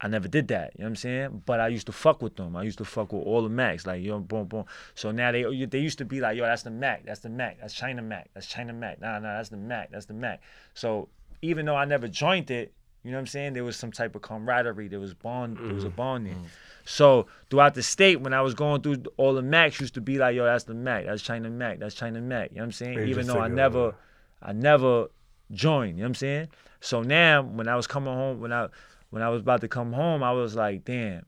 I 0.00 0.08
never 0.08 0.28
did 0.28 0.48
that, 0.48 0.72
you 0.74 0.82
know 0.82 0.86
what 0.86 0.90
I'm 0.90 0.96
saying? 0.96 1.42
But 1.46 1.60
I 1.60 1.68
used 1.68 1.86
to 1.86 1.92
fuck 1.92 2.20
with 2.20 2.36
them. 2.36 2.56
I 2.56 2.62
used 2.62 2.78
to 2.78 2.84
fuck 2.84 3.12
with 3.12 3.22
all 3.22 3.42
the 3.42 3.48
Macs, 3.48 3.86
like 3.86 4.02
yo, 4.02 4.18
boom, 4.18 4.46
boom. 4.46 4.64
So 4.94 5.12
now 5.12 5.32
they 5.32 5.44
they 5.66 5.78
used 5.78 5.98
to 5.98 6.04
be 6.04 6.20
like, 6.20 6.36
yo, 6.36 6.44
that's 6.44 6.62
the 6.62 6.70
Mac, 6.70 7.06
that's 7.06 7.20
the 7.20 7.30
Mac, 7.30 7.58
that's 7.60 7.72
China 7.72 8.02
Mac, 8.02 8.28
that's 8.34 8.46
China 8.46 8.72
Mac. 8.72 9.00
Nah, 9.00 9.18
nah, 9.20 9.36
that's 9.36 9.48
the 9.48 9.56
Mac, 9.56 9.92
that's 9.92 10.06
the 10.06 10.12
Mac. 10.12 10.42
So 10.74 11.08
even 11.42 11.64
though 11.64 11.76
I 11.76 11.84
never 11.84 12.08
joined 12.08 12.50
it, 12.50 12.74
you 13.04 13.10
know 13.10 13.18
what 13.18 13.20
I'm 13.20 13.26
saying? 13.26 13.52
There 13.52 13.64
was 13.64 13.76
some 13.76 13.92
type 13.92 14.14
of 14.14 14.22
camaraderie. 14.22 14.88
There 14.88 14.98
was 14.98 15.12
bond. 15.12 15.58
There 15.58 15.74
was 15.74 15.84
a 15.84 15.90
bond 15.90 16.26
there. 16.26 16.34
So 16.86 17.26
throughout 17.50 17.74
the 17.74 17.82
state, 17.82 18.20
when 18.20 18.32
I 18.32 18.40
was 18.40 18.54
going 18.54 18.80
through 18.80 19.04
all 19.18 19.34
the 19.34 19.42
Macs, 19.42 19.78
used 19.80 19.94
to 19.94 20.00
be 20.00 20.18
like, 20.18 20.34
yo, 20.34 20.44
that's 20.44 20.64
the 20.64 20.74
Mac, 20.74 21.04
that's 21.04 21.22
China 21.22 21.50
Mac, 21.50 21.78
that's 21.78 21.94
China 21.94 22.20
Mac. 22.20 22.50
You 22.50 22.56
know 22.56 22.62
what 22.62 22.66
I'm 22.66 22.72
saying? 22.72 22.98
They 22.98 23.06
Even 23.06 23.26
though 23.26 23.40
I 23.40 23.48
never, 23.48 23.78
over. 23.78 23.96
I 24.42 24.52
never 24.52 25.08
joined. 25.52 25.98
You 25.98 26.02
know 26.02 26.04
what 26.04 26.08
I'm 26.08 26.14
saying? 26.14 26.48
So 26.80 27.02
now 27.02 27.42
when 27.42 27.68
I 27.68 27.76
was 27.76 27.86
coming 27.86 28.12
home, 28.12 28.40
when 28.40 28.52
I 28.52 28.68
when 29.10 29.22
I 29.22 29.28
was 29.28 29.42
about 29.42 29.60
to 29.60 29.68
come 29.68 29.92
home, 29.92 30.22
I 30.22 30.32
was 30.32 30.56
like, 30.56 30.84
damn, 30.84 31.24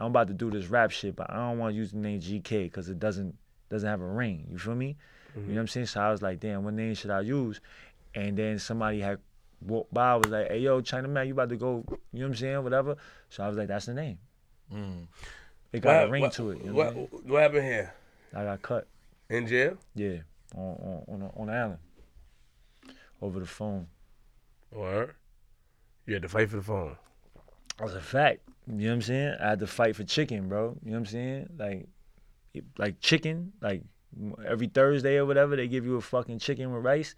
I'm 0.00 0.06
about 0.06 0.28
to 0.28 0.34
do 0.34 0.50
this 0.50 0.66
rap 0.66 0.90
shit, 0.90 1.14
but 1.14 1.30
I 1.30 1.36
don't 1.36 1.58
want 1.58 1.72
to 1.72 1.76
use 1.76 1.92
the 1.92 1.98
name 1.98 2.20
GK 2.20 2.64
because 2.64 2.88
it 2.88 2.98
doesn't 2.98 3.34
doesn't 3.70 3.88
have 3.88 4.00
a 4.00 4.06
ring. 4.06 4.46
You 4.50 4.58
feel 4.58 4.74
me? 4.74 4.96
You 5.36 5.42
know 5.42 5.54
what 5.54 5.60
I'm 5.60 5.68
saying? 5.68 5.86
So 5.86 6.00
I 6.00 6.10
was 6.10 6.20
like, 6.20 6.40
damn, 6.40 6.64
what 6.64 6.74
name 6.74 6.94
should 6.94 7.10
I 7.10 7.20
use? 7.20 7.60
And 8.14 8.36
then 8.36 8.58
somebody 8.58 9.00
had 9.00 9.20
walked 9.60 9.92
by, 9.92 10.16
was 10.16 10.28
like, 10.28 10.48
hey 10.48 10.58
yo, 10.60 10.80
China 10.80 11.08
Man, 11.08 11.26
you 11.26 11.32
about 11.32 11.48
to 11.50 11.56
go? 11.56 11.84
You 12.12 12.20
know 12.20 12.26
what 12.26 12.32
I'm 12.32 12.34
saying? 12.36 12.62
Whatever. 12.62 12.96
So 13.30 13.42
I 13.44 13.48
was 13.48 13.56
like, 13.56 13.68
that's 13.68 13.86
the 13.86 13.94
name. 13.94 14.18
Mm. 14.72 15.06
It 15.72 15.80
got 15.80 15.96
What- 16.02 16.08
a 16.08 16.10
ring 16.10 16.22
what- 16.22 16.32
to 16.34 16.50
it. 16.50 16.58
You 16.58 16.64
know 16.66 16.72
what, 16.74 16.94
what, 16.94 17.24
what 17.26 17.42
happened 17.42 17.64
here? 17.64 17.94
I 18.34 18.44
got 18.44 18.62
cut. 18.62 18.86
In 19.30 19.46
jail? 19.46 19.76
Yeah, 19.94 20.18
on 20.54 20.62
on 20.62 21.04
on, 21.08 21.20
the- 21.20 21.40
on 21.40 21.46
the 21.48 21.52
island, 21.52 21.78
over 23.20 23.40
the 23.40 23.46
phone. 23.46 23.86
Or 24.70 25.14
you 26.06 26.14
had 26.14 26.22
to 26.22 26.28
fight 26.28 26.50
for 26.50 26.56
the 26.56 26.62
phone. 26.62 26.96
That's 27.78 27.94
a 27.94 28.00
fact. 28.00 28.40
You 28.66 28.74
know 28.74 28.86
what 28.88 28.92
I'm 28.94 29.02
saying? 29.02 29.34
I 29.40 29.48
had 29.50 29.58
to 29.60 29.66
fight 29.66 29.96
for 29.96 30.04
chicken, 30.04 30.48
bro. 30.48 30.76
You 30.84 30.90
know 30.90 30.98
what 30.98 30.98
I'm 31.00 31.06
saying? 31.06 31.48
Like, 31.58 31.86
like 32.76 33.00
chicken. 33.00 33.52
Like 33.62 33.82
every 34.46 34.66
Thursday 34.68 35.16
or 35.16 35.26
whatever, 35.26 35.56
they 35.56 35.68
give 35.68 35.84
you 35.86 35.96
a 35.96 36.00
fucking 36.00 36.38
chicken 36.38 36.72
with 36.72 36.84
rice. 36.84 37.14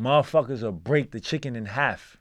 Motherfuckers 0.00 0.62
will 0.62 0.72
break 0.72 1.10
the 1.10 1.20
chicken 1.20 1.56
in 1.56 1.66
half 1.66 2.16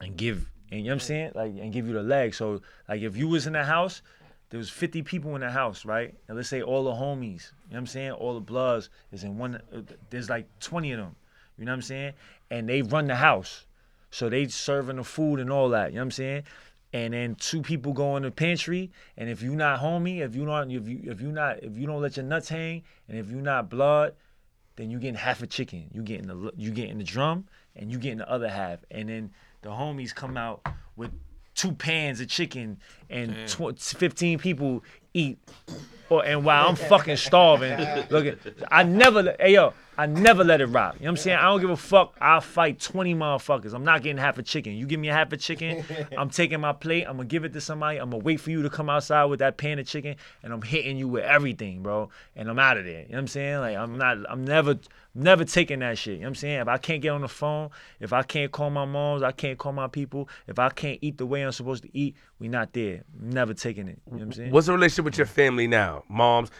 and 0.00 0.16
give, 0.16 0.50
and 0.70 0.80
you 0.80 0.86
know 0.86 0.90
what 0.90 0.94
I'm 0.94 1.00
saying? 1.00 1.32
Like, 1.34 1.52
and 1.52 1.72
give 1.72 1.86
you 1.86 1.92
the 1.92 2.02
leg. 2.02 2.34
So, 2.34 2.62
like, 2.88 3.02
if 3.02 3.16
you 3.16 3.28
was 3.28 3.46
in 3.46 3.52
the 3.52 3.64
house, 3.64 4.02
there 4.48 4.58
was 4.58 4.70
50 4.70 5.02
people 5.02 5.34
in 5.36 5.42
the 5.42 5.50
house, 5.50 5.84
right? 5.84 6.14
And 6.26 6.36
let's 6.36 6.48
say 6.48 6.62
all 6.62 6.82
the 6.84 6.92
homies, 6.92 7.52
you 7.68 7.72
know 7.72 7.74
what 7.74 7.78
I'm 7.78 7.86
saying? 7.86 8.10
All 8.12 8.34
the 8.34 8.40
bloods 8.40 8.90
is 9.12 9.22
in 9.22 9.38
one. 9.38 9.62
uh, 9.72 9.82
There's 10.10 10.28
like 10.28 10.46
20 10.58 10.92
of 10.92 10.98
them. 10.98 11.16
You 11.56 11.66
know 11.66 11.72
what 11.72 11.76
I'm 11.76 11.82
saying? 11.82 12.14
And 12.50 12.68
they 12.68 12.82
run 12.82 13.06
the 13.06 13.16
house. 13.16 13.66
So 14.10 14.28
they 14.28 14.48
serving 14.48 14.96
the 14.96 15.04
food 15.04 15.38
and 15.38 15.52
all 15.52 15.68
that. 15.68 15.90
You 15.90 15.96
know 15.96 16.00
what 16.00 16.06
I'm 16.06 16.10
saying? 16.10 16.42
And 16.92 17.14
then 17.14 17.36
two 17.36 17.62
people 17.62 17.92
go 17.92 18.16
in 18.16 18.24
the 18.24 18.32
pantry, 18.32 18.90
and 19.16 19.30
if 19.30 19.42
you 19.42 19.54
not 19.54 19.78
homie, 19.78 20.18
if 20.18 20.34
you 20.34 20.44
not 20.44 20.68
if 20.72 20.88
you 20.88 21.02
if 21.04 21.20
you 21.20 21.30
not 21.30 21.62
if 21.62 21.76
you 21.76 21.86
don't 21.86 22.02
let 22.02 22.16
your 22.16 22.26
nuts 22.26 22.48
hang, 22.48 22.82
and 23.06 23.16
if 23.16 23.30
you 23.30 23.36
not 23.36 23.70
blood, 23.70 24.14
then 24.80 24.90
you 24.90 24.98
getting 24.98 25.14
half 25.14 25.42
a 25.42 25.46
chicken. 25.46 25.90
You 25.92 26.02
getting 26.02 26.26
the 26.26 26.52
you 26.56 26.70
getting 26.70 26.96
the 26.96 27.04
drum, 27.04 27.46
and 27.76 27.92
you 27.92 27.98
getting 27.98 28.18
the 28.18 28.30
other 28.30 28.48
half. 28.48 28.78
And 28.90 29.10
then 29.10 29.30
the 29.60 29.68
homies 29.68 30.14
come 30.14 30.38
out 30.38 30.66
with 30.96 31.10
two 31.54 31.72
pans 31.72 32.20
of 32.20 32.28
chicken, 32.28 32.78
and 33.10 33.36
tw- 33.46 33.78
15 33.78 34.38
people 34.38 34.82
eat. 35.12 35.38
Or, 36.08 36.24
and 36.24 36.44
while 36.44 36.66
I'm 36.68 36.76
fucking 36.76 37.16
starving, 37.16 37.78
look 38.10 38.24
at 38.24 38.38
I 38.72 38.82
never 38.82 39.22
let 39.22 39.40
hey 39.40 39.52
yo, 39.54 39.74
I 40.00 40.06
never 40.06 40.42
let 40.44 40.62
it 40.62 40.66
rock. 40.66 40.94
You 40.94 41.00
know 41.00 41.04
what 41.04 41.10
I'm 41.10 41.16
saying? 41.18 41.36
I 41.36 41.42
don't 41.42 41.60
give 41.60 41.68
a 41.68 41.76
fuck. 41.76 42.16
I'll 42.22 42.40
fight 42.40 42.80
20 42.80 43.14
motherfuckers. 43.14 43.74
I'm 43.74 43.84
not 43.84 44.02
getting 44.02 44.16
half 44.16 44.38
a 44.38 44.42
chicken. 44.42 44.72
You 44.72 44.86
give 44.86 44.98
me 44.98 45.10
a 45.10 45.12
half 45.12 45.30
a 45.34 45.36
chicken, 45.36 45.84
I'm 46.16 46.30
taking 46.40 46.58
my 46.58 46.72
plate, 46.72 47.04
I'm 47.06 47.16
gonna 47.16 47.28
give 47.28 47.44
it 47.44 47.52
to 47.52 47.60
somebody, 47.60 47.98
I'm 47.98 48.08
gonna 48.08 48.22
wait 48.24 48.40
for 48.40 48.50
you 48.50 48.62
to 48.62 48.70
come 48.70 48.88
outside 48.88 49.26
with 49.26 49.40
that 49.40 49.58
pan 49.58 49.78
of 49.78 49.86
chicken, 49.86 50.16
and 50.42 50.54
I'm 50.54 50.62
hitting 50.62 50.96
you 50.96 51.06
with 51.06 51.24
everything, 51.24 51.82
bro. 51.82 52.08
And 52.34 52.48
I'm 52.48 52.58
out 52.58 52.78
of 52.78 52.86
there. 52.86 53.02
You 53.02 53.08
know 53.08 53.16
what 53.16 53.18
I'm 53.18 53.28
saying? 53.28 53.58
Like 53.58 53.76
I'm 53.76 53.98
not 53.98 54.16
I'm 54.30 54.42
never 54.42 54.78
never 55.14 55.44
taking 55.44 55.80
that 55.80 55.98
shit. 55.98 56.14
You 56.14 56.20
know 56.20 56.24
what 56.24 56.28
I'm 56.28 56.34
saying? 56.36 56.60
If 56.60 56.68
I 56.68 56.78
can't 56.78 57.02
get 57.02 57.10
on 57.10 57.20
the 57.20 57.28
phone, 57.28 57.68
if 57.98 58.14
I 58.14 58.22
can't 58.22 58.50
call 58.50 58.70
my 58.70 58.86
moms, 58.86 59.22
I 59.22 59.32
can't 59.32 59.58
call 59.58 59.72
my 59.72 59.88
people, 59.88 60.30
if 60.46 60.58
I 60.58 60.70
can't 60.70 60.98
eat 61.02 61.18
the 61.18 61.26
way 61.26 61.42
I'm 61.42 61.52
supposed 61.52 61.82
to 61.82 61.90
eat, 61.92 62.16
we 62.38 62.48
not 62.48 62.72
there. 62.72 63.02
Never 63.20 63.52
taking 63.52 63.88
it. 63.88 63.98
You 64.06 64.12
know 64.12 64.18
what 64.18 64.22
I'm 64.22 64.32
saying? 64.32 64.50
What's 64.52 64.66
the 64.68 64.72
relationship 64.72 65.04
with 65.04 65.18
your 65.18 65.26
family 65.26 65.66
now? 65.66 66.04
Moms? 66.08 66.50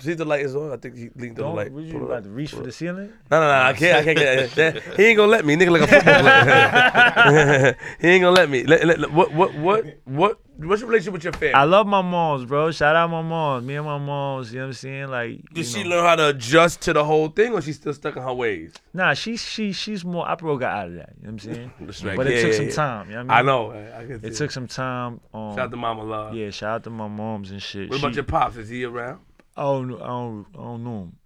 See 0.00 0.12
the 0.12 0.24
light 0.26 0.40
is 0.44 0.54
on. 0.54 0.72
I 0.72 0.76
think 0.76 0.96
you 0.96 1.10
linked 1.16 1.38
on 1.38 1.44
the 1.44 1.48
Don't, 1.48 1.56
light. 1.56 1.72
what 1.72 1.84
you 1.84 2.04
about 2.04 2.24
to 2.24 2.30
reach 2.30 2.50
for 2.50 2.56
the 2.60 2.68
it- 2.68 2.74
ceiling? 2.82 3.12
No, 3.30 3.40
no, 3.40 3.46
no. 3.46 3.52
I 3.52 3.72
can't. 3.72 3.96
I 3.98 4.04
can't 4.04 4.18
get 4.18 4.50
that. 4.52 4.82
He 4.96 5.04
ain't 5.06 5.16
gonna 5.16 5.30
let 5.30 5.44
me. 5.44 5.56
Nigga 5.56 5.70
like 5.70 5.82
a 5.82 5.86
football 5.86 6.20
player. 6.20 7.76
he 8.00 8.08
ain't 8.08 8.22
gonna 8.22 8.36
let 8.36 8.50
me. 8.50 8.64
Let, 8.64 8.84
let- 8.84 8.98
let- 9.00 9.12
what, 9.12 9.32
what, 9.32 9.54
what, 9.54 9.84
what? 10.04 10.40
What's 10.58 10.80
your 10.80 10.90
relationship 10.90 11.14
with 11.14 11.24
your 11.24 11.32
family? 11.32 11.54
I 11.54 11.64
love 11.64 11.86
my 11.86 12.02
moms, 12.02 12.44
bro. 12.44 12.70
Shout 12.70 12.94
out 12.94 13.10
my 13.10 13.22
moms. 13.22 13.66
Me 13.66 13.74
and 13.74 13.86
my 13.86 13.98
moms, 13.98 14.52
you 14.52 14.58
know 14.60 14.66
what 14.66 14.68
I'm 14.68 14.72
saying? 14.74 15.08
Like, 15.08 15.40
Did 15.52 15.66
she 15.66 15.82
know. 15.82 15.90
learn 15.90 16.04
how 16.04 16.14
to 16.16 16.28
adjust 16.28 16.82
to 16.82 16.92
the 16.92 17.02
whole 17.04 17.28
thing, 17.28 17.52
or 17.54 17.62
she 17.62 17.72
still 17.72 17.94
stuck 17.94 18.16
in 18.16 18.22
her 18.22 18.34
ways? 18.34 18.74
Nah, 18.92 19.14
she 19.14 19.36
she 19.36 19.72
she's 19.72 20.04
more. 20.04 20.28
I 20.28 20.34
broke 20.34 20.62
out 20.62 20.88
of 20.88 20.94
that. 20.94 21.14
You 21.20 21.26
know 21.28 21.32
what 21.32 21.44
I'm 21.46 21.54
saying? 21.54 21.72
Respect. 21.80 22.16
But 22.16 22.26
it 22.26 22.42
took 22.42 22.52
yeah, 22.52 22.56
some 22.58 22.66
yeah. 22.66 22.72
time. 22.72 23.10
You 23.10 23.16
know 23.16 23.24
what 23.24 23.30
I 23.34 23.38
I 23.38 23.42
know. 23.42 23.70
I, 23.72 23.76
I 23.76 24.02
It 24.22 24.34
took 24.36 24.50
some 24.50 24.66
time. 24.68 25.20
Um, 25.32 25.52
Shout 25.56 25.58
out 25.60 25.70
to 25.70 25.76
Mama 25.76 26.04
Love. 26.04 26.34
yeah, 26.34 26.50
shout 26.50 26.70
out 26.76 26.84
to 26.84 26.90
my 26.90 27.08
moms 27.08 27.50
and 27.50 27.60
shit. 27.62 27.88
What 27.90 27.98
about 28.00 28.14
your 28.14 28.24
pops? 28.24 28.56
Is 28.56 28.68
he 28.68 28.84
around? 28.84 29.20
I 29.56 29.62
don't, 29.62 29.94
I 30.00 30.06
don't, 30.06 30.46
I 30.54 30.58
don't 30.62 30.84
know 30.84 30.98
him. 31.02 31.16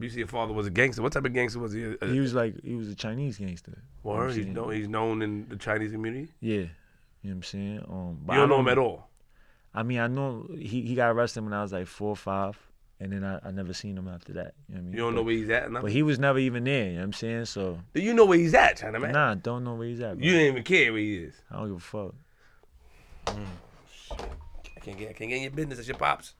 You 0.00 0.08
see, 0.08 0.18
your 0.18 0.26
father 0.28 0.52
was 0.52 0.66
a 0.66 0.70
gangster. 0.70 1.02
What 1.02 1.12
type 1.12 1.24
of 1.24 1.32
gangster 1.32 1.58
was 1.58 1.72
he? 1.72 1.94
A, 2.00 2.06
He 2.06 2.20
was 2.20 2.34
like, 2.34 2.62
he 2.64 2.74
was 2.74 2.88
a 2.88 2.94
Chinese 2.94 3.38
gangster. 3.38 3.72
You 3.72 3.76
know 3.76 3.82
what 4.02 4.16
Word, 4.16 4.22
I'm 4.22 4.28
he's 4.34 4.44
saying? 4.44 4.54
known. 4.54 4.72
He's 4.72 4.88
known 4.88 5.22
in 5.22 5.48
the 5.48 5.56
Chinese 5.56 5.92
community. 5.92 6.28
Yeah, 6.40 6.52
you 6.54 6.60
know 6.64 6.68
what 7.22 7.30
I'm 7.32 7.42
saying. 7.42 7.84
Um, 7.88 8.18
but 8.24 8.32
You 8.34 8.38
don't 8.40 8.52
I 8.52 8.54
know 8.54 8.60
him 8.60 8.68
at 8.68 8.78
all. 8.78 9.08
I 9.74 9.82
mean, 9.82 9.98
I 10.00 10.06
know 10.08 10.46
he, 10.58 10.82
he 10.82 10.94
got 10.94 11.10
arrested 11.10 11.44
when 11.44 11.52
I 11.52 11.62
was 11.62 11.72
like 11.72 11.86
four 11.86 12.08
or 12.10 12.16
five, 12.16 12.58
and 12.98 13.12
then 13.12 13.22
I, 13.24 13.38
I 13.46 13.50
never 13.52 13.72
seen 13.72 13.96
him 13.96 14.08
after 14.08 14.32
that. 14.32 14.54
You 14.68 14.74
know 14.74 14.78
what 14.78 14.78
I 14.78 14.82
mean? 14.82 14.92
You 14.92 14.98
don't 14.98 15.14
know 15.14 15.20
but, 15.20 15.26
where 15.26 15.34
he's 15.34 15.50
at. 15.50 15.62
but 15.64 15.72
Nothing. 15.72 15.90
he 15.90 16.02
was 16.02 16.18
never 16.18 16.38
even 16.38 16.64
there. 16.64 16.86
You 16.86 16.92
know 16.94 16.98
what 16.98 17.04
I'm 17.04 17.12
saying? 17.12 17.44
So 17.44 17.78
Do 17.94 18.00
you 18.00 18.12
know 18.14 18.24
where 18.24 18.38
he's 18.38 18.54
at, 18.54 18.78
China 18.78 18.98
man? 18.98 19.12
nah, 19.12 19.34
don't 19.34 19.62
know 19.64 19.74
where 19.74 19.86
he's 19.86 20.00
at. 20.00 20.16
Bro. 20.18 20.24
You 20.26 20.32
didn't 20.32 20.46
even 20.48 20.62
care 20.64 20.92
where 20.92 21.00
he 21.00 21.18
is. 21.18 21.34
I 21.50 21.56
don't 21.58 21.68
give 21.68 21.76
a 21.76 21.80
fuck. 21.80 22.14
I 23.28 24.80
can't 24.82 24.98
get. 24.98 25.10
I 25.10 25.12
can't 25.12 25.28
get 25.30 25.36
in 25.36 25.42
your 25.42 25.50
business. 25.52 25.78
It's 25.78 25.88
your 25.88 25.96
pops. 25.98 26.34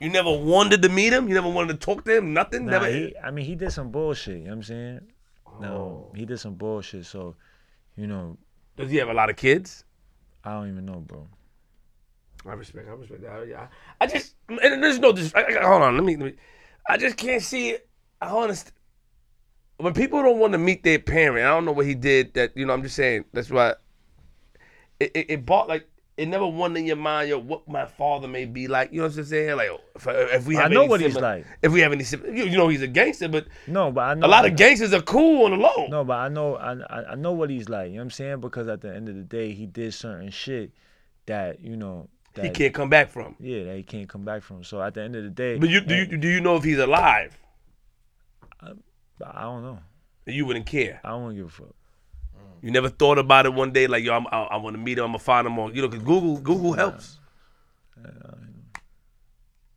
You 0.00 0.10
never 0.10 0.30
wanted 0.30 0.82
to 0.82 0.88
meet 0.88 1.12
him. 1.12 1.28
You 1.28 1.34
never 1.34 1.48
wanted 1.48 1.80
to 1.80 1.86
talk 1.86 2.04
to 2.04 2.16
him. 2.16 2.32
Nothing. 2.32 2.66
Nah, 2.66 2.72
never. 2.72 2.88
he, 2.88 3.14
I 3.22 3.30
mean, 3.30 3.44
he 3.44 3.54
did 3.54 3.72
some 3.72 3.90
bullshit. 3.90 4.38
You 4.38 4.44
know 4.44 4.50
what 4.50 4.56
I'm 4.56 4.62
saying? 4.64 5.00
No, 5.60 5.68
Oh. 6.10 6.12
he 6.16 6.24
did 6.24 6.40
some 6.40 6.54
bullshit. 6.54 7.06
So, 7.06 7.36
you 7.96 8.06
know, 8.08 8.36
Does 8.76 8.90
he 8.90 8.96
have 8.96 9.08
a 9.08 9.14
lot 9.14 9.30
of 9.30 9.36
kids? 9.36 9.84
I 10.42 10.52
don't 10.52 10.68
even 10.68 10.84
know, 10.84 10.98
bro. 10.98 11.28
I 12.46 12.52
respect. 12.54 12.88
I 12.88 12.92
respect 12.92 13.22
that. 13.22 13.48
Yeah. 13.48 13.68
I 14.00 14.06
just. 14.06 14.34
And 14.48 14.82
there's 14.82 14.98
no. 14.98 15.12
Dis- 15.12 15.32
I, 15.34 15.44
I, 15.44 15.66
hold 15.66 15.82
on. 15.82 15.94
Let 15.96 16.04
me, 16.04 16.16
let 16.16 16.26
me. 16.26 16.32
I 16.88 16.96
just 16.98 17.16
can't 17.16 17.40
see 17.40 17.70
it. 17.70 17.88
I 18.20 18.28
honest. 18.28 18.72
When 19.78 19.94
people 19.94 20.22
don't 20.22 20.38
want 20.38 20.52
to 20.52 20.58
meet 20.58 20.82
their 20.82 20.98
parent, 20.98 21.46
I 21.46 21.50
don't 21.50 21.64
know 21.64 21.72
what 21.72 21.86
he 21.86 21.94
did. 21.94 22.34
That 22.34 22.56
you 22.56 22.66
know. 22.66 22.74
I'm 22.74 22.82
just 22.82 22.96
saying. 22.96 23.24
That's 23.32 23.48
why. 23.48 23.74
It 25.00 25.12
it, 25.14 25.30
it 25.30 25.46
bought 25.46 25.68
like. 25.68 25.88
It 26.16 26.28
never 26.28 26.46
won 26.46 26.76
in 26.76 26.86
your 26.86 26.96
mind, 26.96 27.28
yo, 27.28 27.38
what 27.40 27.66
my 27.66 27.86
father 27.86 28.28
may 28.28 28.44
be 28.44 28.68
like. 28.68 28.92
You 28.92 29.00
know 29.00 29.08
what 29.08 29.16
I'm 29.16 29.24
saying? 29.24 29.56
Like, 29.56 29.70
if, 29.96 30.06
if 30.06 30.46
we 30.46 30.56
I 30.56 30.62
have 30.62 30.70
know 30.70 30.82
any 30.82 30.88
what 30.88 31.00
he's 31.00 31.16
like. 31.16 31.44
If 31.60 31.72
we 31.72 31.80
have 31.80 31.90
any, 31.92 32.04
you, 32.04 32.44
you 32.44 32.56
know, 32.56 32.68
he's 32.68 32.82
a 32.82 32.86
gangster, 32.86 33.28
but 33.28 33.46
No, 33.66 33.90
but 33.90 34.02
I 34.02 34.14
know 34.14 34.26
a 34.26 34.28
lot 34.28 34.46
of 34.46 34.54
gangsters 34.54 34.92
are 34.94 35.02
cool 35.02 35.46
on 35.46 35.50
the 35.50 35.56
low. 35.56 35.88
No, 35.88 36.04
but 36.04 36.18
I 36.18 36.28
know 36.28 36.54
I, 36.54 36.74
I 36.74 37.04
I 37.12 37.14
know 37.16 37.32
what 37.32 37.50
he's 37.50 37.68
like. 37.68 37.88
You 37.88 37.94
know 37.94 37.98
what 37.98 38.04
I'm 38.04 38.10
saying? 38.10 38.40
Because 38.40 38.68
at 38.68 38.80
the 38.80 38.94
end 38.94 39.08
of 39.08 39.16
the 39.16 39.22
day, 39.22 39.52
he 39.52 39.66
did 39.66 39.92
certain 39.92 40.30
shit 40.30 40.70
that 41.26 41.60
you 41.60 41.76
know 41.76 42.08
that 42.34 42.44
he 42.44 42.50
can't 42.52 42.74
come 42.74 42.90
back 42.90 43.08
from. 43.08 43.34
Yeah, 43.40 43.64
that 43.64 43.76
he 43.76 43.82
can't 43.82 44.08
come 44.08 44.24
back 44.24 44.42
from. 44.42 44.62
So 44.62 44.80
at 44.80 44.94
the 44.94 45.02
end 45.02 45.16
of 45.16 45.24
the 45.24 45.30
day, 45.30 45.58
But 45.58 45.68
you 45.68 45.80
do 45.80 45.96
you 45.96 46.16
do 46.16 46.28
you 46.28 46.40
know 46.40 46.54
if 46.56 46.62
he's 46.62 46.78
alive? 46.78 47.36
I 48.60 49.42
don't 49.42 49.62
know. 49.62 49.78
You 50.26 50.46
wouldn't 50.46 50.66
care. 50.66 51.00
I 51.04 51.10
don't 51.10 51.34
give 51.34 51.46
a 51.46 51.48
fuck. 51.48 51.74
You 52.64 52.70
never 52.70 52.88
thought 52.88 53.18
about 53.18 53.44
it 53.44 53.52
one 53.52 53.72
day, 53.72 53.86
like 53.86 54.02
yo, 54.04 54.14
I'm, 54.14 54.26
I, 54.28 54.44
I 54.52 54.56
want 54.56 54.72
to 54.74 54.78
meet 54.80 54.96
him. 54.96 55.04
I'm 55.04 55.10
gonna 55.10 55.18
find 55.18 55.46
him 55.46 55.58
on, 55.58 55.74
you 55.74 55.82
know, 55.82 55.88
because 55.88 56.02
Google 56.02 56.38
Google 56.40 56.72
helps. 56.72 57.18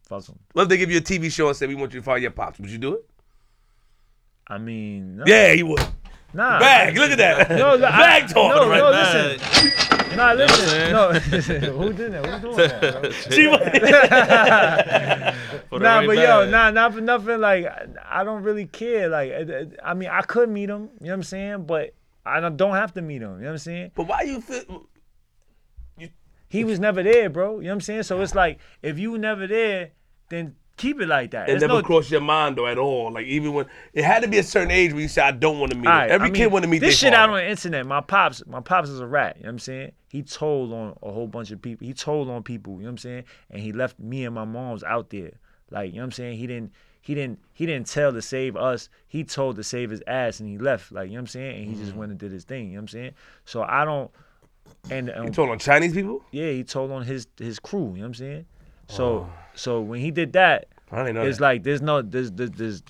Fuck 0.08 0.26
him. 0.28 0.40
What 0.54 0.64
if 0.64 0.70
they 0.70 0.78
give 0.78 0.90
you 0.90 1.00
a 1.00 1.02
TV 1.02 1.30
show 1.30 1.50
and 1.50 1.58
say 1.58 1.68
we 1.68 1.76
want 1.76 1.94
you 1.94 2.00
to 2.00 2.04
find 2.06 2.22
your 2.22 2.32
pops? 2.32 2.60
Would 2.62 2.70
you 2.70 2.78
do 2.78 2.94
it? 2.94 3.06
I 4.48 4.58
mean, 4.58 5.18
no, 5.18 5.24
Yeah, 5.28 5.54
he 5.54 5.64
would. 5.64 5.82
nah. 6.34 6.60
Bag, 6.60 6.98
look 6.98 7.12
at 7.12 7.18
that. 7.18 7.50
No, 7.50 7.76
no, 7.76 7.82
Bag 7.82 8.24
I, 8.24 8.28
talking 8.28 8.62
no, 8.62 8.70
right 8.70 8.78
no, 8.80 8.92
now. 8.92 9.14
listen. 9.28 10.18
Nah, 10.18 10.32
listen. 10.32 10.92
No, 10.94 11.12
who 11.78 11.92
did 11.94 12.14
that? 12.14 12.26
Who's 12.26 12.56
doing 12.56 12.58
that? 12.70 13.02
bro? 13.02 13.12
She 13.36 13.48
would- 13.48 13.60
Put 15.70 15.82
it 15.82 15.84
Nah, 15.84 15.98
right 16.00 16.08
but 16.08 16.18
yo, 16.18 16.50
nah, 16.50 16.72
not 16.72 16.94
for 16.94 17.02
nothing. 17.02 17.42
Like, 17.42 17.66
I- 17.66 17.88
I 18.10 18.24
don't 18.24 18.44
really 18.44 18.66
care. 18.66 19.10
Like, 19.10 19.30
it- 19.32 19.50
it- 19.50 19.80
I 19.84 19.94
mean, 19.94 20.08
I 20.10 20.22
could 20.22 20.48
meet 20.48 20.70
him. 20.70 20.84
You 21.02 21.08
know 21.08 21.12
what 21.12 21.14
I'm 21.16 21.24
saying? 21.24 21.64
But 21.66 21.94
I 22.28 22.40
don't- 22.40 22.58
don't 22.58 22.76
have 22.76 22.94
to 22.96 23.02
meet 23.02 23.22
him. 23.22 23.34
You 23.36 23.40
know 23.40 23.46
what 23.46 23.52
I'm 23.52 23.58
saying? 23.58 23.92
but 23.96 24.08
why 24.08 24.22
you 24.22 24.42
feel? 24.42 24.88
You... 25.98 26.10
He 26.50 26.64
was 26.64 26.80
never 26.80 27.04
there, 27.04 27.30
bro. 27.30 27.58
You 27.58 27.64
know 27.64 27.70
what 27.70 27.74
I'm 27.76 27.82
saying? 27.82 28.04
So 28.04 28.22
it's 28.22 28.36
like, 28.36 28.60
if 28.82 29.00
you 29.00 29.18
never 29.18 29.48
there, 29.48 29.92
then 30.30 30.56
keep 30.78 31.02
it 31.02 31.08
like 31.08 31.32
that. 31.32 31.50
It 31.50 31.60
never 31.60 31.74
no- 31.74 31.82
crossed 31.82 32.12
your 32.12 32.22
mind 32.22 32.58
though 32.58 32.68
at 32.68 32.78
all. 32.78 33.12
Like 33.12 33.26
even 33.26 33.54
when 33.54 33.66
it 33.94 34.04
had 34.04 34.22
to 34.24 34.28
be 34.28 34.38
a 34.38 34.44
certain 34.44 34.72
age 34.72 34.94
where 34.94 35.02
you 35.02 35.08
said 35.08 35.24
I 35.26 35.32
don't 35.32 35.60
want 35.60 35.72
to 35.72 35.78
meet 35.78 35.88
him. 35.90 36.08
Every 36.12 36.28
I 36.28 36.32
kid 36.32 36.44
mean, 36.44 36.52
want 36.52 36.64
to 36.64 36.70
meet 36.70 36.80
this 36.80 36.98
shit 36.98 37.14
out 37.14 37.30
on 37.30 37.36
the 37.38 37.50
internet. 37.50 37.86
My 37.86 38.02
pops, 38.02 38.46
my 38.46 38.60
pops 38.62 38.90
is 38.90 39.00
a 39.00 39.08
rat. 39.08 39.38
You 39.38 39.44
know 39.44 39.48
what 39.48 39.54
I'm 39.54 39.60
saying? 39.60 39.92
He 40.10 40.24
told 40.24 40.72
on 40.72 40.96
a 41.02 41.12
whole 41.12 41.28
bunch 41.28 41.52
of 41.52 41.62
people. 41.62 41.86
He 41.88 41.94
told 41.94 42.30
on 42.30 42.44
people. 42.44 42.74
You 42.74 42.80
know 42.82 42.86
what 42.86 42.92
I'm 42.92 42.98
saying? 43.00 43.24
And 43.50 43.62
he 43.62 43.74
left 43.74 44.00
me 44.00 44.24
and 44.26 44.36
my 44.36 44.46
moms 44.46 44.84
out 44.84 45.10
there. 45.10 45.32
Like 45.72 45.90
you 45.90 45.96
know 45.96 46.02
what 46.02 46.06
I'm 46.06 46.12
saying? 46.12 46.38
He 46.38 46.48
didn't. 46.48 46.72
He 47.08 47.16
didn't. 47.16 47.40
He 47.54 47.66
didn't 47.66 47.88
tell 47.88 48.12
to 48.12 48.22
save 48.22 48.58
us. 48.58 48.90
He 49.08 49.24
told 49.24 49.56
to 49.56 49.64
save 49.64 49.90
his 49.92 50.04
ass, 50.08 50.42
and 50.42 50.50
he 50.50 50.58
left. 50.58 50.92
Like 50.92 51.06
you 51.08 51.14
know 51.14 51.20
what 51.20 51.22
I'm 51.22 51.28
saying? 51.28 51.56
And 51.62 51.66
he 51.70 51.76
just 51.82 51.94
Mm. 51.94 52.00
went 52.00 52.12
and 52.12 52.20
did 52.20 52.34
his 52.34 52.44
thing. 52.44 52.66
You 52.66 52.72
know 52.72 52.76
what 52.80 52.82
I'm 52.82 52.88
saying? 52.90 53.12
So 53.46 53.64
I 53.64 53.86
don't. 53.86 54.12
And, 54.90 55.08
You 55.08 55.14
and 55.14 55.34
told 55.34 55.50
on 55.50 55.60
Chinese 55.60 55.94
people? 55.94 56.22
yeah, 56.32 56.52
he 56.52 56.66
told 56.66 56.92
on 56.92 57.04
his 57.04 57.28
his 57.40 57.60
crew. 57.60 57.80
You 57.80 57.86
know 57.88 58.00
what 58.02 58.06
I'm 58.08 58.14
saying? 58.16 58.46
So 58.90 59.06
Oh. 59.06 59.30
so 59.56 59.80
when 59.80 60.02
he 60.02 60.12
did 60.12 60.34
that, 60.34 60.68
I 60.92 60.98
didn't 61.04 61.16
know 61.16 61.22
it's 61.24 61.38
that. 61.38 61.44
like 61.44 61.64
there's 61.64 61.82
no 61.82 62.02
there's 62.02 62.30
there's, 62.32 62.52
there's 62.52 62.84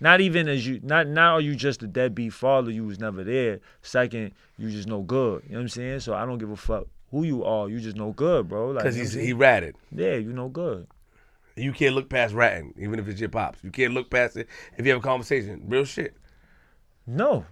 not 0.00 0.20
even 0.20 0.46
as 0.48 0.64
you 0.64 0.78
not 0.84 1.08
not 1.08 1.32
are 1.34 1.40
you 1.40 1.56
just 1.56 1.82
a 1.82 1.88
deadbeat 1.88 2.32
father 2.32 2.70
you 2.70 2.84
was 2.84 3.00
never 3.00 3.24
there. 3.24 3.58
Second, 3.82 4.34
you 4.56 4.70
just 4.70 4.86
no 4.86 5.02
good. 5.02 5.42
You 5.46 5.50
know 5.54 5.58
what 5.58 5.62
I'm 5.62 5.68
saying? 5.68 6.00
So 6.00 6.14
I 6.14 6.24
don't 6.26 6.38
give 6.38 6.50
a 6.50 6.56
fuck 6.56 6.86
who 7.10 7.24
you 7.24 7.42
are. 7.42 7.68
You 7.68 7.80
just 7.80 7.96
no 7.96 8.12
good, 8.12 8.48
bro. 8.48 8.68
Like 8.70 8.84
Because 8.84 8.96
you 8.96 9.02
know 9.02 9.10
he's 9.10 9.26
he 9.26 9.32
ratted. 9.32 9.74
yeah, 9.92 10.14
you 10.14 10.32
no 10.32 10.48
good. 10.48 10.86
You 11.58 11.72
can't 11.72 11.94
look 11.94 12.08
past 12.08 12.34
ratting, 12.34 12.74
even 12.78 12.98
if 12.98 13.08
it's 13.08 13.20
your 13.20 13.28
pops. 13.30 13.62
You 13.62 13.70
can't 13.70 13.94
look 13.94 14.10
past 14.10 14.36
it 14.36 14.48
if 14.76 14.84
you 14.86 14.92
have 14.92 15.00
a 15.00 15.04
conversation. 15.04 15.64
Real 15.66 15.84
shit. 15.84 16.16
No, 17.06 17.44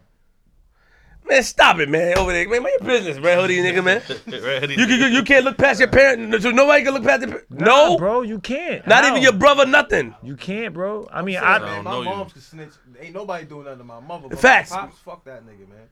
Man, 1.28 1.42
stop 1.42 1.80
it, 1.80 1.88
man. 1.88 2.16
Over 2.16 2.30
there, 2.32 2.48
man. 2.48 2.62
Mind 2.62 2.74
your 2.80 2.86
business, 2.88 3.18
man. 3.18 3.38
Hoodie 3.40 3.58
nigga, 3.58 3.82
man. 3.82 4.00
Right, 4.44 4.70
You, 4.70 4.84
you, 4.86 5.06
you 5.06 5.22
can't 5.24 5.44
look 5.44 5.58
past 5.58 5.80
your 5.80 5.88
parent. 5.88 6.40
So 6.40 6.52
nobody 6.52 6.84
can 6.84 6.94
look 6.94 7.02
past 7.02 7.20
their 7.22 7.30
parent. 7.30 7.50
Nah, 7.50 7.64
No, 7.66 7.98
bro, 7.98 8.22
you 8.22 8.38
can't. 8.38 8.86
not 8.86 9.02
How? 9.02 9.10
even 9.10 9.22
your 9.22 9.32
brother. 9.32 9.66
Nothing. 9.66 10.14
You 10.22 10.36
can't, 10.36 10.72
bro. 10.72 11.08
I 11.12 11.22
mean, 11.22 11.34
Shit, 11.34 11.42
I 11.42 11.58
man, 11.58 11.68
don't 11.76 11.84
my 11.84 11.90
know 11.90 12.02
you. 12.02 12.08
moms 12.10 12.32
can 12.32 12.42
snitch. 12.42 12.70
Ain't 13.00 13.12
nobody 13.14 13.44
doing 13.44 13.64
nothing 13.64 13.78
to 13.78 13.84
my 13.84 13.98
mother. 13.98 14.28
But 14.28 14.38
Facts. 14.38 14.70
My 14.70 14.76
pops, 14.82 14.98
fuck 14.98 15.24
that 15.24 15.44
nigga, 15.44 15.68
man. 15.68 15.88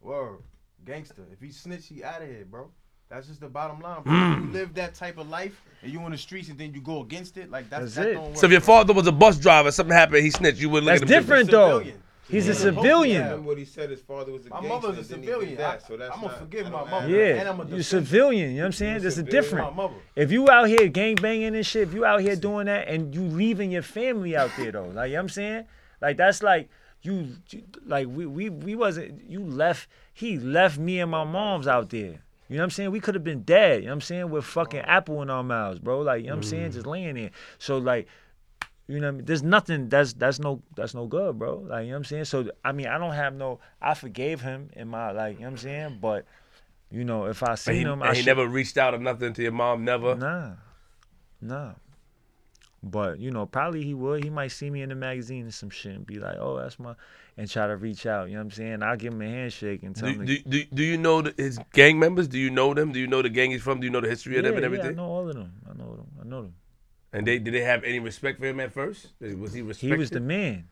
Word, 0.00 0.38
gangster. 0.86 1.26
If 1.32 1.40
he 1.42 1.52
snitch, 1.52 1.86
he 1.88 2.02
out 2.02 2.22
of 2.22 2.28
here, 2.28 2.46
bro. 2.48 2.70
That's 3.08 3.26
just 3.26 3.40
the 3.40 3.48
bottom 3.48 3.80
line. 3.80 4.02
Bro. 4.02 4.12
Mm. 4.12 4.46
You 4.46 4.52
live 4.52 4.74
that 4.74 4.94
type 4.94 5.16
of 5.18 5.28
life, 5.30 5.62
and 5.82 5.90
you 5.92 6.00
on 6.00 6.10
the 6.10 6.18
streets, 6.18 6.48
and 6.50 6.58
then 6.58 6.74
you 6.74 6.80
go 6.82 7.00
against 7.02 7.36
it. 7.38 7.50
Like 7.50 7.70
that's, 7.70 7.94
That's 7.94 7.94
that 7.96 8.06
it. 8.08 8.14
Don't 8.14 8.28
work, 8.28 8.36
So 8.36 8.46
if 8.46 8.52
your 8.52 8.60
father 8.60 8.92
was 8.92 9.06
a 9.06 9.12
bus 9.12 9.38
driver, 9.38 9.70
something 9.70 9.96
happened, 9.96 10.22
he 10.24 10.30
snitched. 10.30 10.60
You 10.60 10.68
wouldn't 10.68 10.86
That's 10.88 11.00
look 11.00 11.10
at 11.10 11.16
him 11.16 11.22
different, 11.22 11.50
though. 11.50 11.78
Civilian. 11.78 12.02
he's 12.28 12.44
a 12.46 12.52
Yeah. 12.52 12.58
civilian. 12.58 13.22
Remember 13.24 13.48
what 13.48 13.56
he 13.58 13.64
said? 13.64 13.88
His 13.90 14.02
father 14.02 14.30
was 14.32 14.44
a 14.44 14.50
My 14.50 14.60
gangster. 14.60 14.88
mother's 14.88 14.96
a 14.96 14.98
and 14.98 15.08
then 15.08 15.20
he 15.20 15.26
did 15.26 15.32
civilian. 15.32 15.56
That, 15.56 15.86
so 15.86 15.96
that's 15.96 16.14
I'ma 16.18 16.28
forgive 16.28 16.70
my 16.70 16.84
mother. 16.90 17.08
Yeah, 17.08 17.24
And 17.40 17.48
I'm 17.48 17.54
a 17.60 17.62
you 17.62 17.68
defender. 17.78 17.82
civilian. 17.82 18.50
You 18.50 18.56
know 18.56 18.62
what 18.62 18.66
I'm 18.66 18.72
saying? 18.72 18.94
You 18.96 19.00
This 19.00 19.16
is 19.16 19.24
different. 19.24 19.92
If 20.14 20.30
you 20.30 20.50
out 20.50 20.68
here 20.68 20.88
gang 20.88 21.14
banging 21.14 21.56
and 21.56 21.64
shit, 21.64 21.88
if 21.88 21.94
you 21.94 22.04
out 22.04 22.20
here 22.20 22.36
doing 22.36 22.66
that 22.66 22.88
and 22.88 23.14
you 23.14 23.22
leaving 23.22 23.70
your 23.70 23.82
family 23.82 24.36
out 24.36 24.50
there 24.58 24.70
though, 24.72 24.84
like 24.88 25.08
you 25.08 25.14
know 25.14 25.20
what 25.20 25.22
I'm 25.22 25.28
saying? 25.30 25.64
Like 26.02 26.18
that's 26.18 26.42
like 26.42 26.68
you 27.00 27.28
like 27.86 28.06
we 28.08 28.26
we 28.26 28.50
we 28.50 28.74
wasn't 28.74 29.22
you 29.30 29.40
left 29.42 29.88
he 30.12 30.38
left 30.38 30.76
me 30.78 31.00
and 31.00 31.10
my 31.10 31.24
moms 31.24 31.66
out 31.66 31.88
there. 31.88 32.18
You 32.48 32.56
know 32.56 32.62
what 32.62 32.64
I'm 32.64 32.70
saying? 32.70 32.90
We 32.90 33.00
could 33.00 33.14
have 33.14 33.24
been 33.24 33.42
dead, 33.42 33.80
you 33.80 33.86
know 33.86 33.90
what 33.90 33.94
I'm 33.94 34.00
saying, 34.00 34.30
with 34.30 34.44
fucking 34.44 34.80
apple 34.80 35.20
in 35.22 35.28
our 35.28 35.42
mouths, 35.42 35.78
bro. 35.78 36.00
Like, 36.00 36.22
you 36.22 36.28
know 36.28 36.34
what 36.34 36.36
I'm 36.38 36.42
saying? 36.44 36.72
Just 36.72 36.80
mm-hmm. 36.80 36.90
laying 36.90 37.14
there. 37.16 37.30
So 37.58 37.78
like 37.78 38.08
you 38.88 39.00
know 39.00 39.08
what 39.08 39.08
I 39.08 39.16
mean? 39.16 39.24
There's 39.26 39.42
nothing 39.42 39.90
that's 39.90 40.14
that's 40.14 40.38
no 40.38 40.62
that's 40.74 40.94
no 40.94 41.06
good, 41.06 41.38
bro. 41.38 41.58
Like, 41.58 41.82
you 41.84 41.88
know 41.88 41.92
what 41.92 41.96
I'm 41.98 42.04
saying? 42.04 42.24
So 42.24 42.50
I 42.64 42.72
mean, 42.72 42.86
I 42.86 42.96
don't 42.96 43.12
have 43.12 43.34
no 43.34 43.60
I 43.82 43.92
forgave 43.92 44.40
him 44.40 44.70
in 44.72 44.88
my 44.88 45.10
like, 45.12 45.34
you 45.34 45.40
know 45.40 45.46
what 45.46 45.50
I'm 45.52 45.58
saying? 45.58 45.98
But 46.00 46.24
you 46.90 47.04
know, 47.04 47.26
if 47.26 47.42
I 47.42 47.54
seen 47.54 47.74
he, 47.74 47.80
him, 47.82 48.00
and 48.00 48.04
I 48.04 48.14
he 48.14 48.20
should, 48.20 48.26
never 48.26 48.46
reached 48.46 48.78
out 48.78 48.94
or 48.94 48.98
nothing 48.98 49.34
to 49.34 49.42
your 49.42 49.52
mom. 49.52 49.84
Never. 49.84 50.14
Nah, 50.14 50.52
nah. 51.42 51.72
But 52.82 53.18
you 53.18 53.30
know, 53.30 53.44
probably 53.46 53.82
he 53.82 53.94
would. 53.94 54.22
He 54.22 54.30
might 54.30 54.48
see 54.48 54.70
me 54.70 54.82
in 54.82 54.88
the 54.88 54.94
magazine 54.94 55.42
and 55.42 55.54
some 55.54 55.70
shit 55.70 55.96
and 55.96 56.06
be 56.06 56.18
like, 56.18 56.36
"Oh, 56.38 56.56
that's 56.58 56.78
my," 56.78 56.94
and 57.36 57.50
try 57.50 57.66
to 57.66 57.76
reach 57.76 58.06
out. 58.06 58.28
You 58.28 58.34
know 58.34 58.40
what 58.40 58.44
I'm 58.44 58.50
saying? 58.52 58.82
I'll 58.82 58.96
give 58.96 59.12
him 59.12 59.22
a 59.22 59.26
handshake 59.28 59.82
and 59.82 59.96
tell 59.96 60.12
Do, 60.12 60.20
him. 60.20 60.26
do, 60.26 60.38
do, 60.42 60.64
do 60.72 60.82
you 60.84 60.96
know 60.96 61.22
the, 61.22 61.34
his 61.36 61.58
gang 61.72 61.98
members? 61.98 62.28
Do 62.28 62.38
you 62.38 62.50
know 62.50 62.74
them? 62.74 62.92
Do 62.92 63.00
you 63.00 63.08
know 63.08 63.20
the 63.20 63.30
gang 63.30 63.50
he's 63.50 63.62
from? 63.62 63.80
Do 63.80 63.86
you 63.86 63.90
know 63.90 64.00
the 64.00 64.08
history 64.08 64.38
of 64.38 64.44
yeah, 64.44 64.50
them 64.50 64.56
and 64.58 64.62
yeah, 64.62 64.66
everything? 64.66 64.98
I 64.98 65.02
know 65.02 65.10
all 65.10 65.28
of 65.28 65.34
them. 65.34 65.52
I 65.68 65.76
know 65.76 65.96
them. 65.96 66.06
I 66.20 66.24
know 66.24 66.42
them. 66.42 66.54
And 67.12 67.26
they 67.26 67.40
did 67.40 67.52
they 67.52 67.62
have 67.62 67.82
any 67.82 67.98
respect 67.98 68.38
for 68.38 68.46
him 68.46 68.60
at 68.60 68.72
first? 68.72 69.08
Was 69.20 69.52
he 69.52 69.62
respected? 69.62 69.94
He 69.94 69.98
was 69.98 70.10
the 70.10 70.20
man. 70.20 70.68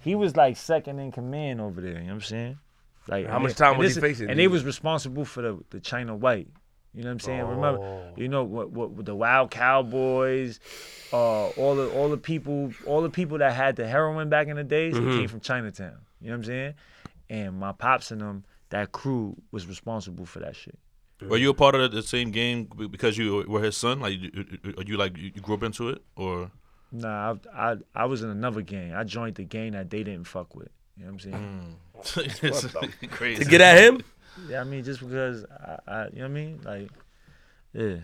He 0.00 0.14
was 0.14 0.36
like 0.36 0.56
second 0.56 0.98
in 0.98 1.10
command 1.10 1.60
over 1.60 1.80
there. 1.80 1.92
You 1.92 1.98
know 2.00 2.04
what 2.04 2.12
I'm 2.12 2.20
saying? 2.20 2.58
Like 3.06 3.26
How 3.26 3.38
much 3.38 3.54
time 3.54 3.78
was 3.78 3.94
he 3.94 4.00
facing? 4.00 4.28
And 4.28 4.38
they 4.38 4.48
was 4.48 4.64
responsible 4.64 5.24
for 5.24 5.40
the 5.40 5.58
the 5.70 5.80
China 5.80 6.14
White. 6.14 6.48
You 6.94 7.02
know 7.02 7.08
what 7.08 7.12
I'm 7.12 7.20
saying? 7.20 7.40
Remember, 7.44 7.78
Oh. 7.82 8.12
you 8.16 8.28
know 8.28 8.44
what, 8.44 8.70
what, 8.70 8.90
what 8.90 9.04
the 9.06 9.14
Wild 9.14 9.50
Cowboys, 9.50 10.58
uh, 11.12 11.48
all 11.50 11.74
the 11.76 11.90
all 11.92 12.08
the 12.08 12.16
people, 12.16 12.72
all 12.86 13.02
the 13.02 13.10
people 13.10 13.38
that 13.38 13.52
had 13.52 13.76
the 13.76 13.86
heroin 13.86 14.28
back 14.28 14.48
in 14.48 14.56
the 14.56 14.64
days, 14.64 14.94
they 14.94 15.00
Mm-hmm. 15.00 15.18
came 15.18 15.28
from 15.28 15.40
Chinatown. 15.40 15.98
You 16.20 16.28
know 16.28 16.32
what 16.32 16.38
I'm 16.38 16.44
saying? 16.44 16.74
And 17.30 17.58
my 17.58 17.72
pops 17.72 18.10
and 18.10 18.20
them, 18.20 18.44
that 18.70 18.92
crew 18.92 19.36
was 19.52 19.66
responsible 19.66 20.24
for 20.26 20.38
that 20.40 20.56
shit. 20.56 20.78
Were 21.20 21.36
you 21.36 21.50
a 21.50 21.54
part 21.54 21.74
of 21.74 21.90
the 21.92 22.02
same 22.02 22.30
game 22.30 22.68
because 22.90 23.18
you 23.18 23.44
were 23.48 23.60
his 23.62 23.76
son? 23.76 24.00
Like, 24.00 24.12
are 24.12 24.14
you- 24.14 24.74
you 24.86 24.96
like 24.96 25.16
you 25.16 25.30
grew 25.32 25.54
up 25.56 25.62
into 25.62 25.88
it, 25.90 26.02
or 26.16 26.50
Nah, 26.90 27.34
I, 27.54 27.70
I 27.72 27.76
I 27.94 28.04
was 28.06 28.22
in 28.22 28.30
another 28.30 28.62
gang. 28.62 28.94
I 28.94 29.04
joined 29.04 29.34
the 29.34 29.44
gang 29.44 29.72
that 29.72 29.90
they 29.90 30.02
didn't 30.02 30.24
fuck 30.24 30.54
with. 30.54 30.68
You 30.96 31.04
know 31.04 31.12
what 31.12 31.24
I'm 31.26 31.76
saying? 32.06 32.40
it's 32.42 32.66
crazy 33.10 33.44
To 33.44 33.50
get 33.50 33.60
at 33.60 33.76
him? 33.78 34.02
Yeah, 34.48 34.60
I 34.60 34.64
mean, 34.64 34.84
just 34.84 35.00
because 35.00 35.44
I, 35.44 35.78
I 35.86 36.04
you 36.06 36.16
know 36.16 36.22
what 36.22 36.24
I 36.24 36.28
mean? 36.28 36.60
Like, 36.64 36.90
yeah. 37.72 37.96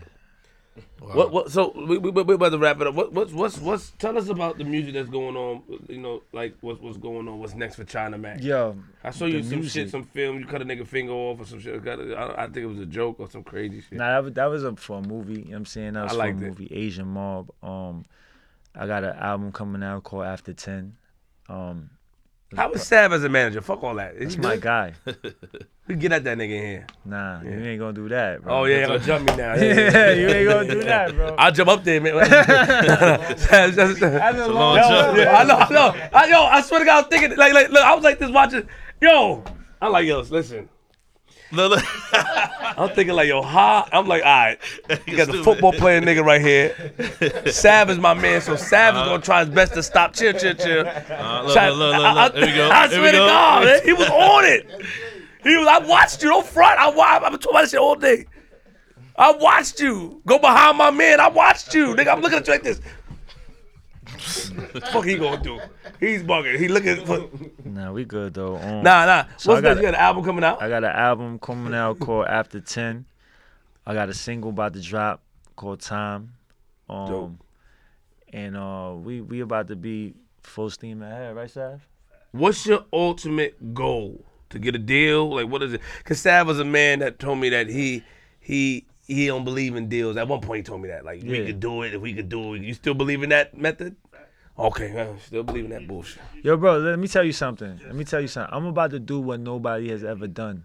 What? 0.99 1.31
What? 1.31 1.51
So 1.51 1.71
we 1.87 1.97
we 1.97 2.11
we 2.11 2.33
about 2.33 2.49
to 2.49 2.57
wrap 2.57 2.81
it 2.81 2.87
up. 2.87 2.95
What? 2.95 3.13
What's 3.13 3.31
what's 3.31 3.57
what's? 3.59 3.91
Tell 3.91 4.17
us 4.17 4.27
about 4.27 4.57
the 4.57 4.65
music 4.65 4.93
that's 4.93 5.09
going 5.09 5.37
on. 5.37 5.63
You 5.87 5.99
know, 5.99 6.23
like 6.33 6.57
what's 6.59 6.81
what's 6.81 6.97
going 6.97 7.29
on? 7.29 7.39
What's 7.39 7.55
next 7.55 7.75
for 7.75 7.85
China 7.85 8.17
Mac? 8.17 8.39
Yeah, 8.41 8.73
I 9.01 9.11
saw 9.11 9.25
you 9.25 9.41
some 9.41 9.59
music. 9.59 9.83
shit, 9.83 9.89
some 9.89 10.03
film. 10.03 10.39
You 10.39 10.45
cut 10.45 10.61
a 10.61 10.65
nigga 10.65 10.85
finger 10.85 11.13
off 11.13 11.39
or 11.39 11.45
some 11.45 11.61
shit. 11.61 11.87
I, 11.87 12.33
I 12.37 12.43
think 12.47 12.57
it 12.57 12.65
was 12.65 12.79
a 12.79 12.85
joke 12.85 13.19
or 13.19 13.29
some 13.29 13.43
crazy 13.43 13.81
shit. 13.81 13.97
Nah, 13.97 14.09
that 14.15 14.23
was, 14.23 14.33
that 14.33 14.45
was 14.45 14.63
a, 14.65 14.75
for 14.75 14.97
a 14.97 15.01
movie. 15.01 15.33
You 15.33 15.39
know 15.39 15.49
what 15.51 15.57
I'm 15.57 15.65
saying? 15.65 15.93
That 15.93 16.03
was 16.03 16.13
I 16.13 16.15
for 16.15 16.23
a 16.25 16.29
it. 16.29 16.35
movie, 16.35 16.67
Asian 16.73 17.07
Mob. 17.07 17.51
Um, 17.63 18.03
I 18.75 18.85
got 18.85 19.05
an 19.05 19.15
album 19.15 19.53
coming 19.53 19.81
out 19.81 20.03
called 20.03 20.25
After 20.25 20.51
Ten. 20.51 20.97
Um, 21.47 21.89
How 22.55 22.71
was 22.71 22.83
Sav 22.83 23.11
as 23.13 23.23
a 23.23 23.29
manager? 23.29 23.61
Fuck 23.61 23.83
all 23.83 23.95
that. 23.95 24.15
Is 24.15 24.19
that's 24.19 24.35
he 24.35 24.41
my 24.41 24.55
good? 24.55 24.61
guy. 24.61 24.93
We 25.87 25.93
get 25.93 26.11
at 26.13 26.23
that 26.23 26.35
nigga 26.39 26.49
in 26.49 26.65
here. 26.65 26.87
Nah, 27.05 27.43
you 27.43 27.51
ain't 27.51 27.79
gonna 27.79 27.93
do 27.93 28.09
that, 28.09 28.41
bro. 28.41 28.61
Oh 28.61 28.63
yeah, 28.65 28.79
you're 28.79 28.87
gonna 28.87 28.99
jump 29.05 29.29
me 29.29 29.35
now. 29.35 29.53
yeah, 29.55 30.13
you 30.13 30.27
ain't 30.29 30.49
gonna 30.49 30.67
do 30.67 30.83
that, 30.83 31.13
bro. 31.13 31.35
I'll 31.37 31.51
jump 31.51 31.69
up 31.69 31.83
there, 31.83 32.01
man. 32.01 32.13
Just- 33.37 33.99
That's 33.99 34.37
a 34.39 34.47
long 34.47 34.77
jump. 34.77 35.15
Yeah, 35.17 35.37
I 35.37 35.43
know, 35.43 35.55
I 35.57 35.69
know. 35.71 36.09
I, 36.11 36.25
yo, 36.27 36.43
I 36.43 36.61
swear 36.61 36.79
to 36.79 36.85
God, 36.87 36.95
I 36.95 37.01
was 37.01 37.07
thinking, 37.09 37.37
like, 37.37 37.53
like, 37.53 37.69
look, 37.69 37.83
I 37.83 37.93
was 37.93 38.03
like 38.03 38.17
this 38.17 38.31
watching. 38.31 38.67
Yo, 38.99 39.43
I'm 39.79 39.91
like, 39.91 40.07
yo, 40.07 40.21
listen. 40.21 40.69
I'm 42.77 42.89
thinking 42.89 43.15
like, 43.15 43.27
yo, 43.27 43.41
ha. 43.41 43.87
I'm 43.91 44.07
like, 44.07 44.23
all 44.23 44.29
right. 44.29 44.59
You 45.07 45.15
got 45.17 45.27
the 45.27 45.43
football 45.43 45.71
playing 45.73 46.03
nigga 46.03 46.23
right 46.23 46.41
here. 46.41 46.73
Sav 47.51 47.89
is 47.89 47.97
my 47.97 48.13
man, 48.13 48.41
so 48.41 48.55
Sav 48.55 48.95
is 48.95 49.01
gonna 49.01 49.21
try 49.21 49.45
his 49.45 49.53
best 49.53 49.73
to 49.73 49.83
stop. 49.83 50.13
Chill, 50.13 50.33
chill, 50.33 50.53
chill. 50.55 50.85
Uh, 50.87 51.43
look, 51.43 51.53
Try- 51.53 51.69
look, 51.69 51.79
look, 51.79 51.97
look, 51.97 52.05
I, 52.05 52.25
look. 52.25 52.35
Here 52.35 52.45
we 52.45 52.53
go. 52.53 52.69
I 52.69 52.87
Here 52.87 52.89
swear 52.89 53.01
we 53.01 53.11
to 53.11 53.17
go. 53.17 53.27
God, 53.27 53.63
man, 53.65 53.81
he 53.83 53.93
was 53.93 54.09
on 54.09 54.45
it. 54.45 54.69
He 55.43 55.57
was. 55.57 55.67
I 55.67 55.79
watched 55.87 56.23
you. 56.23 56.29
Don't 56.29 56.45
front. 56.45 56.79
I 56.79 56.89
wa- 56.89 57.03
I've 57.03 57.21
been 57.21 57.31
talking 57.33 57.49
about 57.51 57.61
this 57.61 57.71
shit 57.71 57.79
all 57.79 57.95
day. 57.95 58.25
I 59.17 59.31
watched 59.31 59.79
you 59.79 60.21
go 60.25 60.37
behind 60.39 60.77
my 60.77 60.91
man. 60.91 61.19
I 61.21 61.29
watched 61.29 61.73
you, 61.73 61.95
nigga. 61.95 62.07
I'm 62.11 62.21
looking 62.21 62.39
at 62.39 62.47
you 62.47 62.53
like 62.53 62.63
this. 62.63 62.81
fuck 64.91 65.05
he 65.05 65.17
gonna 65.17 65.41
do? 65.41 65.59
He's 65.99 66.23
bugging. 66.23 66.57
He 66.59 66.67
looking 66.67 67.05
for. 67.05 67.29
Nah, 67.63 67.91
we 67.91 68.05
good 68.05 68.33
though. 68.33 68.55
Um, 68.57 68.83
Nah, 68.83 69.05
nah. 69.05 69.25
So 69.37 69.51
What's 69.53 69.61
good? 69.61 69.77
You 69.77 69.83
got 69.83 69.93
an 69.95 69.99
album 69.99 70.23
coming 70.23 70.43
out? 70.43 70.61
I 70.61 70.69
got 70.69 70.83
an 70.83 70.91
album 70.91 71.39
coming 71.39 71.73
out 71.73 71.99
called 71.99 72.27
After 72.27 72.59
Ten. 72.59 73.05
I 73.85 73.93
got 73.93 74.09
a 74.09 74.13
single 74.13 74.49
about 74.51 74.73
to 74.73 74.81
drop 74.81 75.21
called 75.55 75.81
Time. 75.81 76.33
Um, 76.89 77.07
Dope. 77.07 77.31
and 78.33 78.55
uh, 78.57 78.93
we 78.95 79.21
we 79.21 79.39
about 79.41 79.67
to 79.69 79.75
be 79.75 80.13
full 80.43 80.69
steam 80.69 81.01
ahead, 81.01 81.35
right, 81.35 81.49
Sav? 81.49 81.87
What's 82.31 82.65
your 82.65 82.85
ultimate 82.93 83.73
goal? 83.73 84.23
To 84.49 84.59
get 84.59 84.75
a 84.75 84.79
deal? 84.79 85.33
Like 85.35 85.47
what 85.47 85.63
is 85.63 85.73
it? 85.73 85.81
Cause 86.03 86.19
Sav 86.19 86.47
was 86.47 86.59
a 86.59 86.65
man 86.65 86.99
that 86.99 87.17
told 87.19 87.39
me 87.39 87.49
that 87.49 87.67
he 87.67 88.03
he 88.39 88.85
he 89.07 89.25
don't 89.27 89.43
believe 89.43 89.75
in 89.75 89.89
deals. 89.89 90.17
At 90.17 90.27
one 90.27 90.39
point 90.41 90.57
he 90.59 90.63
told 90.63 90.81
me 90.81 90.89
that. 90.89 91.03
Like 91.03 91.23
we 91.23 91.45
could 91.45 91.59
do 91.59 91.81
it 91.81 91.93
if 91.95 92.01
we 92.01 92.13
could 92.13 92.29
do 92.29 92.53
it. 92.53 92.61
You 92.61 92.73
still 92.73 92.93
believe 92.93 93.23
in 93.23 93.29
that 93.29 93.57
method? 93.57 93.95
Okay, 94.57 94.97
uh, 94.97 95.17
still 95.19 95.43
believe 95.43 95.65
in 95.65 95.71
that 95.71 95.87
bullshit. 95.87 96.21
Yo, 96.41 96.55
bro, 96.55 96.77
let 96.77 96.97
me 96.97 97.07
tell 97.07 97.23
you 97.23 97.33
something. 97.33 97.79
Let 97.85 97.95
me 97.95 98.05
tell 98.05 98.21
you 98.21 98.27
something. 98.29 98.53
I'm 98.55 98.65
about 98.65 98.91
to 98.91 98.99
do 98.99 99.19
what 99.19 99.39
nobody 99.41 99.89
has 99.89 100.03
ever 100.03 100.27
done. 100.27 100.63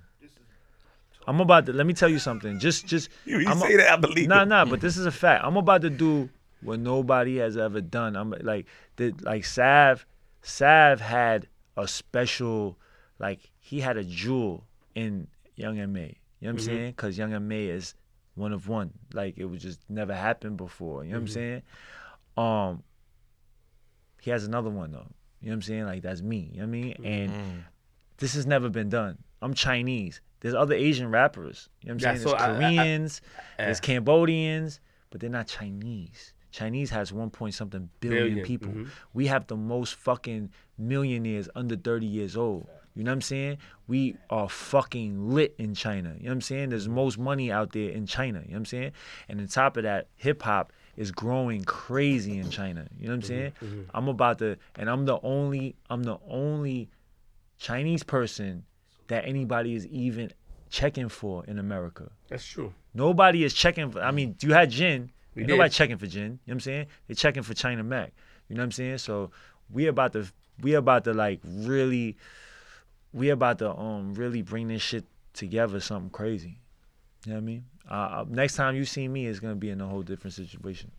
I'm 1.27 1.41
about 1.41 1.67
to 1.67 1.73
let 1.73 1.87
me 1.87 1.93
tell 1.93 2.09
you 2.09 2.19
something. 2.19 2.59
Just 2.59 2.87
just 2.87 3.11
You, 3.25 3.39
you 3.41 3.49
I'm 3.49 3.59
a- 3.59 3.61
say 3.61 3.77
that 3.77 3.93
I 3.93 3.97
believe 3.97 4.29
Nah, 4.29 4.45
nah, 4.45 4.65
but 4.65 4.81
this 4.81 4.97
is 4.97 5.07
a 5.07 5.11
fact. 5.13 5.45
I'm 5.45 5.57
about 5.57 5.83
to 5.83 5.91
do 5.91 6.29
what 6.63 6.79
nobody 6.81 7.37
has 7.39 7.57
ever 7.57 7.81
done. 7.81 8.17
I'm 8.17 8.31
like 8.43 8.67
the 8.97 9.13
like 9.23 9.45
Sav 9.45 10.07
Sav 10.43 11.01
had 11.01 11.47
a 11.77 11.87
special 11.87 12.79
like 13.19 13.41
he 13.59 13.81
had 13.81 13.97
a 13.97 14.05
jewel 14.05 14.65
in 14.95 15.27
Young 15.57 15.79
M.A. 15.79 16.01
You 16.01 16.07
know 16.07 16.17
what 16.41 16.51
I'm 16.53 16.59
saying? 16.61 16.95
Cuz 16.95 17.19
Young 17.19 17.33
M.A 17.35 17.67
is 17.69 17.95
one 18.35 18.53
of 18.53 18.67
one. 18.69 18.93
Like 19.13 19.37
it 19.37 19.45
was 19.45 19.63
just 19.63 19.81
never 19.91 20.15
happened 20.15 20.57
before. 20.57 21.05
You 21.05 21.11
know 21.13 21.17
what 21.19 21.23
I'm 21.23 21.29
saying? 21.29 21.63
Um 22.37 22.83
he 24.21 24.31
has 24.31 24.45
another 24.45 24.71
one 24.71 24.93
though. 24.93 25.07
You 25.41 25.47
know 25.49 25.53
what 25.53 25.55
I'm 25.55 25.63
saying? 25.63 25.85
Like 25.85 26.03
that's 26.03 26.23
me. 26.23 26.51
You 26.53 26.61
know 26.61 26.67
what 26.67 26.69
I 26.69 26.81
mean? 26.83 26.95
And 27.05 27.65
this 28.19 28.35
has 28.35 28.47
never 28.47 28.69
been 28.69 28.89
done. 28.89 29.19
I'm 29.43 29.55
Chinese. 29.55 30.21
There's 30.41 30.55
other 30.55 30.75
Asian 30.75 31.11
rappers. 31.11 31.69
You 31.83 31.89
know 31.89 31.95
what 31.95 32.03
I'm 32.05 32.07
Yeah, 32.15 32.15
saying? 32.19 32.23
so 32.23 32.31
There's 32.31 32.43
I- 32.43 32.47
I- 32.47 32.51
I- 32.51 32.55
Koreans, 32.57 33.21
there's 33.59 33.81
Cambodians, 33.81 34.81
but 35.11 35.21
they're 35.21 35.31
not 35.31 35.47
Chinese. 35.47 36.35
Chinese 36.51 36.91
has 36.91 37.13
one 37.13 37.31
point 37.31 37.55
something 37.55 37.89
billion, 38.01 38.29
Billion, 38.29 38.47
people. 38.47 38.73
mhm. 38.73 38.89
We 39.15 39.29
have 39.29 39.47
the 39.47 39.57
most 39.57 39.95
fucking 39.95 40.51
millionaires 40.77 41.49
under 41.55 41.77
30 41.77 42.07
years 42.07 42.37
old. 42.37 42.67
You 42.95 43.05
know 43.05 43.13
what 43.13 43.17
I'm 43.17 43.21
saying? 43.23 43.59
We 43.87 44.17
are 44.31 44.49
fucking 44.49 45.31
lit 45.31 45.55
in 45.59 45.75
China. 45.75 46.15
You 46.17 46.25
know 46.25 46.31
what 46.31 46.33
I'm 46.33 46.41
saying? 46.41 46.71
There's 46.71 46.89
most 46.89 47.19
money 47.19 47.53
out 47.53 47.73
there 47.73 47.91
in 47.91 48.05
China. 48.07 48.41
You 48.41 48.47
know 48.49 48.53
what 48.55 48.57
I'm 48.59 48.65
saying? 48.67 48.93
And 49.29 49.41
on 49.41 49.47
top 49.47 49.77
of 49.77 49.85
that, 49.85 50.09
hip 50.17 50.43
hop 50.43 50.73
is 51.01 51.11
growing 51.11 51.65
crazy 51.65 52.37
in 52.37 52.51
China. 52.51 52.87
You 52.99 53.07
know 53.07 53.13
what 53.13 53.17
I'm 53.17 53.23
saying? 53.23 53.53
I'm 53.95 54.09
about 54.09 54.39
to, 54.41 54.59
and 54.77 54.91
I'm 54.91 55.07
the 55.07 55.19
only, 55.23 55.75
I'm 55.89 56.03
the 56.03 56.19
only 56.29 56.91
Chinese 57.59 58.03
person 58.03 58.65
that 59.09 59.25
anybody 59.27 59.75
is 59.75 59.87
even 59.87 60.31
checking 60.69 61.09
for 61.09 61.43
in 61.47 61.59
America. 61.59 62.11
That's 62.29 62.45
true. 62.45 62.75
Nobody 62.93 63.45
is 63.45 63.55
checking 63.55 63.91
for. 63.91 64.03
I 64.03 64.11
mean, 64.11 64.37
you 64.43 64.53
had 64.53 64.69
Jin. 64.71 65.11
We 65.35 65.45
did. 65.45 65.49
nobody 65.49 65.71
checking 65.71 65.97
for 65.97 66.07
Jin. 66.07 66.23
You 66.23 66.29
know 66.29 66.39
what 66.45 66.53
I'm 66.53 66.61
saying? 66.61 66.87
They're 67.07 67.15
checking 67.15 67.45
for 67.45 67.55
China 67.55 67.83
Mac. 67.83 68.13
You 68.51 68.57
know 68.57 68.61
what 68.61 68.65
I'm 68.65 68.73
saying? 68.73 68.99
So 68.99 69.31
we 69.71 69.87
about 69.87 70.13
to 70.13 70.27
we 70.61 70.75
about 70.75 71.05
to 71.05 71.15
like 71.15 71.41
really 71.45 72.19
we 73.15 73.31
about 73.31 73.59
to 73.61 73.75
um 73.75 74.13
really 74.13 74.43
bring 74.43 74.69
this 74.69 74.83
shit 74.83 75.07
together 75.33 75.81
something 75.81 76.11
crazy. 76.11 76.59
You 77.25 77.33
know 77.33 77.37
what 77.37 77.43
I 77.43 77.47
mean? 77.47 77.65
Uh, 77.89 77.93
uh, 77.95 78.25
next 78.29 78.55
time 78.57 78.75
you 78.77 78.85
see 78.85 79.07
me, 79.09 79.27
it's 79.27 79.39
gonna 79.41 79.55
be 79.55 79.71
in 79.71 79.81
a 79.81 79.87
whole 79.87 80.03
different 80.03 80.35
situation. 80.35 80.91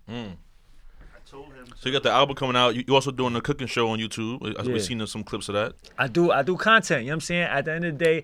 So 1.76 1.88
you 1.90 1.92
got 1.94 2.04
the 2.04 2.12
album 2.12 2.36
coming 2.36 2.56
out. 2.56 2.76
You 2.76 2.84
you 2.88 2.96
also 2.96 3.12
doing 3.12 3.36
a 3.36 3.42
cooking 3.42 3.68
show 3.68 3.90
on 3.90 4.00
YouTube. 4.00 4.44
I- 4.44 4.64
Yeah. 4.64 4.74
We've 4.74 4.84
seen 4.84 5.06
some 5.08 5.24
clips 5.24 5.48
of 5.50 5.56
that. 5.56 5.74
I 5.98 6.08
do 6.08 6.32
I 6.32 6.42
do 6.44 6.58
content, 6.58 7.04
you 7.04 7.08
know 7.08 7.12
what 7.14 7.16
I'm 7.16 7.22
saying? 7.22 7.44
At 7.44 7.66
the 7.66 7.74
end 7.74 7.86
of 7.86 7.98
the 7.98 8.04
day, 8.06 8.24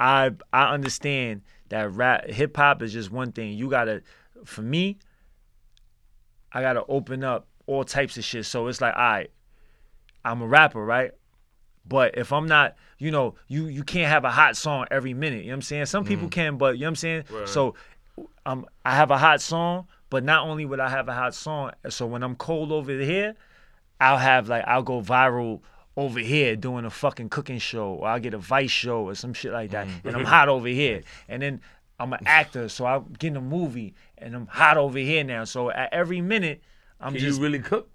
I 0.00 0.30
I 0.52 0.72
understand 0.72 1.42
that 1.68 1.90
rap 1.92 2.26
hip 2.30 2.56
hop 2.56 2.82
is 2.82 2.92
just 2.92 3.10
one 3.10 3.32
thing. 3.32 3.52
You 3.52 3.68
gotta 3.68 4.02
for 4.44 4.62
me, 4.62 4.98
I 6.52 6.62
gotta 6.62 6.84
open 6.88 7.24
up 7.24 7.46
all 7.66 7.84
types 7.84 8.16
of 8.16 8.24
shit. 8.24 8.46
So 8.46 8.66
it's 8.68 8.80
like, 8.80 8.94
all 8.94 9.02
right, 9.02 9.30
I'm 10.24 10.40
a 10.40 10.46
rapper, 10.46 10.84
right? 10.84 11.10
But 11.88 12.16
if 12.18 12.32
I'm 12.32 12.46
not, 12.46 12.76
you 12.98 13.10
know, 13.10 13.34
you 13.48 13.66
you 13.66 13.82
can't 13.84 14.08
have 14.08 14.24
a 14.24 14.30
hot 14.30 14.56
song 14.56 14.86
every 14.90 15.14
minute. 15.14 15.40
You 15.40 15.46
know 15.46 15.52
what 15.52 15.56
I'm 15.56 15.62
saying? 15.62 15.86
Some 15.86 16.04
people 16.04 16.28
can, 16.28 16.56
but 16.56 16.74
you 16.76 16.80
know 16.82 16.86
what 16.86 16.90
I'm 16.90 16.96
saying? 16.96 17.24
So 17.46 17.74
um 18.46 18.64
I 18.84 18.94
have 18.94 19.10
a 19.10 19.18
hot 19.18 19.42
song, 19.42 19.88
but 20.08 20.24
not 20.24 20.46
only 20.46 20.64
would 20.64 20.80
I 20.80 20.88
have 20.88 21.08
a 21.08 21.12
hot 21.12 21.34
song, 21.34 21.72
so 21.90 22.06
when 22.06 22.22
I'm 22.22 22.36
cold 22.36 22.72
over 22.72 22.92
here, 22.92 23.34
I'll 24.00 24.16
have 24.18 24.48
like 24.48 24.64
I'll 24.66 24.82
go 24.82 25.02
viral 25.02 25.60
over 25.96 26.20
here 26.20 26.56
doing 26.56 26.84
a 26.84 26.90
fucking 26.90 27.28
cooking 27.28 27.58
show, 27.58 27.94
or 27.94 28.08
I'll 28.08 28.20
get 28.20 28.34
a 28.34 28.38
Vice 28.38 28.70
show 28.70 29.08
or 29.08 29.14
some 29.14 29.34
shit 29.34 29.52
like 29.52 29.70
that, 29.70 29.88
and 30.04 30.16
I'm 30.16 30.24
hot 30.24 30.48
over 30.48 30.68
here. 30.68 31.02
And 31.28 31.42
then 31.42 31.60
I'm 31.98 32.12
an 32.12 32.20
actor, 32.26 32.68
so 32.68 32.86
I 32.86 33.00
get 33.18 33.28
in 33.28 33.36
a 33.36 33.40
movie, 33.40 33.94
and 34.18 34.34
I'm 34.34 34.46
hot 34.46 34.76
over 34.76 34.98
here 34.98 35.24
now. 35.24 35.44
So 35.44 35.70
at 35.70 35.92
every 35.92 36.20
minute, 36.20 36.62
I'm 37.00 37.12
Can 37.12 37.20
just 37.22 37.38
you 37.38 37.44
really 37.44 37.58
cook? 37.58 37.88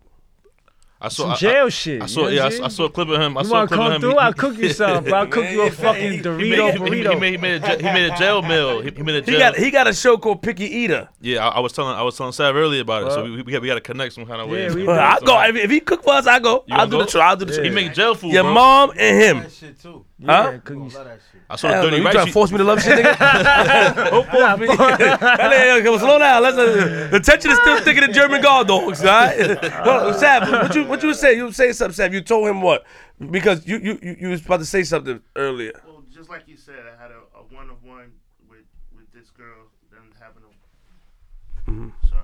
I 1.04 1.08
saw 1.08 1.30
some 1.34 1.38
jail 1.38 1.66
I, 1.66 1.70
shit. 1.70 2.02
I 2.02 2.06
you 2.06 2.08
saw 2.10 2.28
yeah. 2.28 2.44
I, 2.44 2.46
I'm 2.46 2.52
saw- 2.52 2.56
I 2.56 2.60
saying? 2.60 2.70
saw 2.72 2.84
a 2.86 2.90
clip 2.92 3.10
of 3.10 3.20
him. 3.22 3.38
I 3.38 3.42
You 3.42 3.48
saw 3.48 3.54
a 3.54 3.56
wanna 3.58 3.68
clip 3.68 3.80
of 3.80 3.86
come 3.86 3.92
him. 3.94 4.02
through? 4.02 4.12
He- 4.12 4.18
I'll 4.18 4.34
cook 4.34 4.58
you 4.58 4.70
some, 4.74 5.04
bro. 5.04 5.14
I'll 5.20 5.28
cook 5.28 5.50
you 5.50 5.62
a 5.64 5.72
fucking 5.72 6.20
Dorito 6.22 6.40
he, 6.44 6.50
made, 6.52 6.60
burrito. 6.60 7.14
he, 7.14 7.20
made, 7.20 7.32
he 7.32 7.38
made 7.38 7.64
a 7.64 7.78
he 7.78 7.84
made 7.84 8.12
a 8.12 8.18
jail 8.18 8.42
meal. 8.44 8.82
He, 8.82 8.92
he 8.92 9.02
made 9.04 9.28
a 9.28 9.32
He 9.32 9.38
got 9.38 9.56
he 9.56 9.72
got 9.72 9.88
a 9.88 9.94
show 9.94 10.18
called 10.18 10.42
Picky 10.44 10.66
Eater. 10.66 11.10
yeah, 11.20 11.48
I, 11.48 11.58
I 11.58 11.60
was 11.60 11.74
telling 11.74 11.96
I 11.96 12.04
was 12.04 12.16
telling 12.18 12.34
Sav 12.34 12.56
earlier 12.56 12.82
about 12.82 13.08
it. 13.08 13.12
So 13.14 13.24
we 13.24 13.42
we, 13.42 13.60
we 13.60 13.68
got 13.68 13.76
to 13.76 13.82
connect 13.82 14.14
some 14.14 14.26
kind 14.26 14.42
of 14.42 14.50
way. 14.50 14.68
Yeah, 14.68 14.74
we- 14.76 14.84
Well, 14.88 15.00
I'll 15.00 15.22
go 15.22 15.42
if, 15.44 15.56
if 15.56 15.72
he 15.72 15.80
cook 15.80 16.04
for 16.04 16.14
us. 16.14 16.28
I 16.28 16.40
go. 16.40 16.64
You 16.68 16.76
I'll 16.76 16.86
gonna 16.88 16.92
do 16.92 16.98
the 17.00 17.04
go? 17.06 17.10
show. 17.10 17.20
I'll 17.22 17.36
do 17.36 17.46
the 17.46 17.54
show. 17.54 17.64
He 17.64 17.70
make 17.72 17.94
jail 17.94 18.14
food, 18.16 18.32
Your 18.34 18.44
bro. 18.44 18.54
mom 18.54 18.92
and 18.98 19.22
him. 19.24 19.40
That 19.44 19.52
shit 19.52 19.80
too. 19.82 20.06
Huh? 20.24 20.50
Yeah, 20.52 20.58
cook 20.60 20.78
Love 20.78 20.94
that 20.94 21.20
shit. 21.32 21.42
I 21.50 21.56
saw 21.56 21.68
Hell 21.70 21.78
the 21.86 21.90
no, 21.92 21.98
dirty 21.98 22.04
you 22.04 22.12
trying 22.12 22.26
to 22.28 22.32
force 22.32 22.52
me 22.52 22.58
to 22.60 22.64
love 22.64 22.82
shit, 22.82 23.04
nigga? 23.04 23.96
Don't 24.12 24.30
force 24.30 24.60
me. 24.60 24.68
Hey, 24.68 25.98
slow 25.98 26.20
down. 26.20 26.44
Let's, 26.44 26.58
uh, 26.58 27.08
the 27.12 27.20
tension 27.20 27.52
is 27.52 27.58
still 27.58 27.80
thicker 27.82 28.02
than 28.02 28.14
German 28.14 28.42
guard 28.42 28.68
dogs, 28.68 29.02
all 29.04 29.08
right? 29.08 29.62
Well, 29.86 30.14
Sav, 30.14 30.50
what 30.50 30.76
you 30.76 30.86
what 30.92 31.04
you 31.04 31.14
say? 31.14 31.36
You 31.36 31.52
say 31.52 31.72
something, 31.72 31.94
Sav. 31.94 32.14
You 32.14 32.22
told 32.22 32.48
him 32.48 32.62
what? 32.62 32.86
Because 33.20 33.66
you 33.68 33.78
you 33.78 34.16
you, 34.20 34.30
was 34.30 34.46
about 34.46 34.58
to 34.60 34.66
say 34.66 34.84
something 34.84 35.22
earlier. 35.36 35.80
Well, 35.86 36.04
just 36.14 36.30
like 36.30 36.48
you 36.48 36.58
said, 36.58 36.84
I 36.88 37.02
had 37.02 37.12
a, 37.12 37.20
a 37.38 37.44
one-on-one 37.50 38.12
with 38.50 38.66
with 38.96 39.12
this 39.14 39.30
girl, 39.32 39.68
then 39.92 40.02
having 40.20 40.44
a 40.44 42.08
Sorry. 42.08 42.24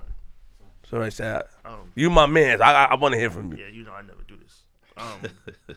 So 0.88 1.02
I 1.02 1.08
said, 1.08 1.42
Um, 1.64 1.92
you 1.94 2.10
my 2.10 2.26
man. 2.26 2.62
I 2.62 2.72
I, 2.72 2.84
I 2.84 2.94
want 2.96 3.14
to 3.14 3.18
hear 3.18 3.30
from 3.30 3.52
you. 3.52 3.64
yeah, 3.64 3.70
you 3.70 3.84
know 3.84 3.92
I 3.92 4.02
never 4.02 4.22
do 4.26 4.36
this. 4.36 4.62
Um, 4.96 5.76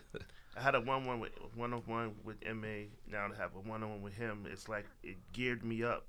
I 0.56 0.60
had 0.60 0.74
a 0.74 0.80
one 0.80 1.04
one 1.06 1.20
with 1.20 1.32
one 1.54 1.72
on 1.72 1.82
one 1.86 2.14
with 2.24 2.36
Ma. 2.44 2.86
Now 3.10 3.28
to 3.28 3.34
have 3.36 3.54
a 3.54 3.60
one 3.60 3.82
on 3.82 3.90
one 3.90 4.02
with 4.02 4.14
him, 4.14 4.46
it's 4.50 4.68
like 4.68 4.86
it 5.02 5.16
geared 5.32 5.64
me 5.64 5.82
up 5.82 6.06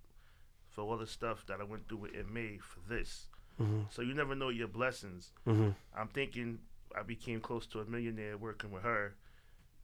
for 0.69 0.81
all 0.81 0.97
the 0.97 1.07
stuff 1.07 1.45
that 1.47 1.61
I 1.61 1.63
went 1.63 1.87
through 1.87 1.99
with 1.99 2.11
Ma 2.29 2.41
for 2.61 2.79
this. 2.87 3.27
So 3.91 4.01
you 4.01 4.13
never 4.13 4.35
know 4.35 4.49
your 4.49 4.67
blessings. 4.67 5.31
I'm 5.47 6.07
thinking 6.13 6.59
I 6.97 7.03
became 7.03 7.39
close 7.39 7.65
to 7.67 7.79
a 7.79 7.85
millionaire 7.85 8.37
working 8.37 8.71
with 8.71 8.83
her, 8.83 9.15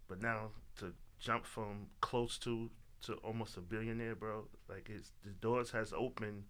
but 0.07 0.21
now 0.21 0.49
to 0.77 0.93
jump 1.19 1.45
from 1.45 1.87
close 2.01 2.37
to 2.39 2.69
to 3.05 3.13
almost 3.23 3.55
a 3.57 3.61
billionaire, 3.61 4.15
bro. 4.15 4.45
Like 4.67 4.89
it's 4.93 5.11
the 5.23 5.31
doors 5.31 5.71
has 5.71 5.93
opened 5.93 6.43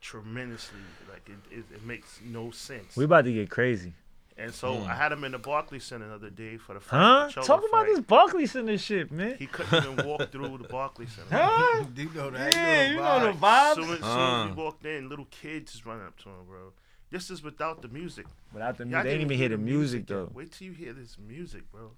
tremendously. 0.00 0.78
Like 1.10 1.28
it, 1.28 1.56
it, 1.58 1.64
it 1.74 1.84
makes 1.84 2.20
no 2.24 2.50
sense. 2.50 2.96
We 2.96 3.04
about 3.04 3.24
to 3.24 3.32
get 3.32 3.50
crazy. 3.50 3.92
And 4.38 4.52
so 4.52 4.82
I 4.82 4.92
had 4.94 5.12
him 5.12 5.24
in 5.24 5.32
the 5.32 5.38
Barclays 5.38 5.84
Center 5.84 6.08
the 6.08 6.14
other 6.14 6.28
day 6.28 6.58
for 6.58 6.74
the 6.74 6.80
fight. 6.80 6.98
Huh? 6.98 7.26
the 7.28 7.32
Cholo 7.32 7.46
Talk 7.46 7.64
about 7.70 7.86
this 7.86 8.00
Barclays 8.00 8.52
Center 8.52 8.76
shit, 8.76 9.10
man. 9.10 9.36
He 9.38 9.46
couldn't 9.46 9.82
even 9.94 10.06
walk 10.06 10.30
through 10.30 10.58
the 10.58 10.68
Barclays 10.68 11.12
Center. 11.12 11.42
Huh? 11.42 11.84
You 11.96 12.10
know 12.10 12.30
that. 12.30 12.52
Yeah, 12.52 12.90
you 12.90 12.96
know 12.96 13.20
the 13.20 13.28
As 13.30 13.36
vibes. 13.36 13.74
soon 13.76 13.84
as, 13.84 13.88
soon 13.88 13.96
as 13.98 14.04
Uh. 14.04 14.46
we 14.54 14.62
walked 14.62 14.84
in, 14.84 15.08
little 15.08 15.24
kids 15.30 15.72
just 15.72 15.86
running 15.86 16.06
up 16.06 16.18
to 16.18 16.28
him, 16.28 16.44
bro. 16.46 16.72
This 17.10 17.30
is 17.30 17.42
without 17.42 17.82
the 17.82 17.88
music. 17.88 18.26
Without 18.52 18.78
the 18.78 18.84
music, 18.84 19.04
they 19.04 19.10
didn't 19.10 19.28
didn't 19.28 19.32
even 19.32 19.38
hear 19.38 19.48
the 19.56 19.62
music 19.62 20.00
yet. 20.00 20.08
though. 20.08 20.30
Wait 20.34 20.52
till 20.52 20.66
you 20.66 20.72
hear 20.72 20.92
this 20.92 21.16
music, 21.18 21.70
bro. 21.70 21.92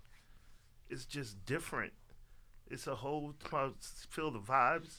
It's 0.91 1.05
just 1.05 1.45
different. 1.47 1.93
It's 2.71 2.87
a 2.87 2.95
whole 2.95 3.35
feel 4.11 4.31
the 4.31 4.39
vibes, 4.39 4.99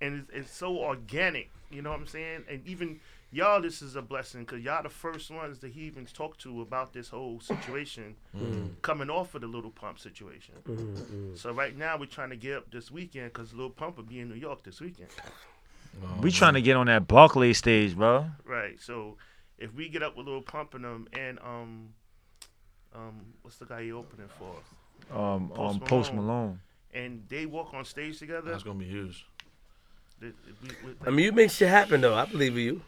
and 0.00 0.20
it's, 0.20 0.30
it's 0.32 0.50
so 0.50 0.78
organic. 0.78 1.50
You 1.70 1.82
know 1.82 1.90
what 1.90 2.00
I'm 2.00 2.06
saying? 2.06 2.44
And 2.48 2.66
even 2.66 3.00
y'all, 3.30 3.60
this 3.60 3.82
is 3.82 3.96
a 3.96 4.02
blessing 4.02 4.40
because 4.44 4.62
y'all 4.62 4.82
the 4.82 4.88
first 4.88 5.30
ones 5.30 5.58
that 5.58 5.72
he 5.72 5.82
even 5.82 6.06
talked 6.06 6.40
to 6.40 6.62
about 6.62 6.92
this 6.92 7.08
whole 7.08 7.40
situation 7.40 8.16
mm-hmm. 8.36 8.68
coming 8.82 9.10
off 9.10 9.34
of 9.34 9.42
the 9.42 9.46
Lil 9.46 9.70
Pump 9.70 9.98
situation. 9.98 10.54
Mm-hmm. 10.66 11.34
So 11.36 11.52
right 11.52 11.76
now 11.76 11.98
we're 11.98 12.06
trying 12.06 12.30
to 12.30 12.36
get 12.36 12.56
up 12.56 12.70
this 12.70 12.90
weekend 12.90 13.32
because 13.32 13.52
Lil 13.52 13.70
Pump 13.70 13.96
will 13.96 14.04
be 14.04 14.20
in 14.20 14.28
New 14.28 14.34
York 14.36 14.62
this 14.62 14.80
weekend. 14.80 15.10
We 16.20 16.30
trying 16.30 16.54
to 16.54 16.62
get 16.62 16.76
on 16.76 16.86
that 16.86 17.06
Barclay 17.06 17.52
stage, 17.52 17.96
bro. 17.96 18.26
Right. 18.44 18.80
So 18.80 19.16
if 19.58 19.72
we 19.74 19.88
get 19.88 20.02
up 20.02 20.16
with 20.16 20.26
Lil 20.26 20.40
Pump 20.42 20.74
and 20.74 20.84
them 20.84 21.08
and 21.18 21.38
um 21.40 21.88
um 22.94 23.20
what's 23.42 23.56
the 23.58 23.66
guy 23.66 23.80
you 23.80 23.98
opening 23.98 24.28
for? 24.38 25.16
Um, 25.16 25.48
Post 25.50 25.74
um, 25.74 25.80
Post 25.80 26.14
Malone. 26.14 26.26
Malone. 26.26 26.60
And 26.94 27.24
they 27.28 27.46
walk 27.46 27.72
on 27.74 27.84
stage 27.84 28.18
together. 28.18 28.50
That's 28.50 28.62
gonna 28.62 28.78
be 28.78 28.86
huge. 28.86 29.26
th- 30.20 30.34
we- 30.62 30.68
we- 30.88 30.94
I 31.06 31.10
mean, 31.10 31.24
you 31.26 31.32
make 31.32 31.50
shit 31.50 31.68
happen 31.68 32.00
though. 32.00 32.14
I 32.14 32.24
believe 32.26 32.52
in 32.56 32.62
you. 32.62 32.82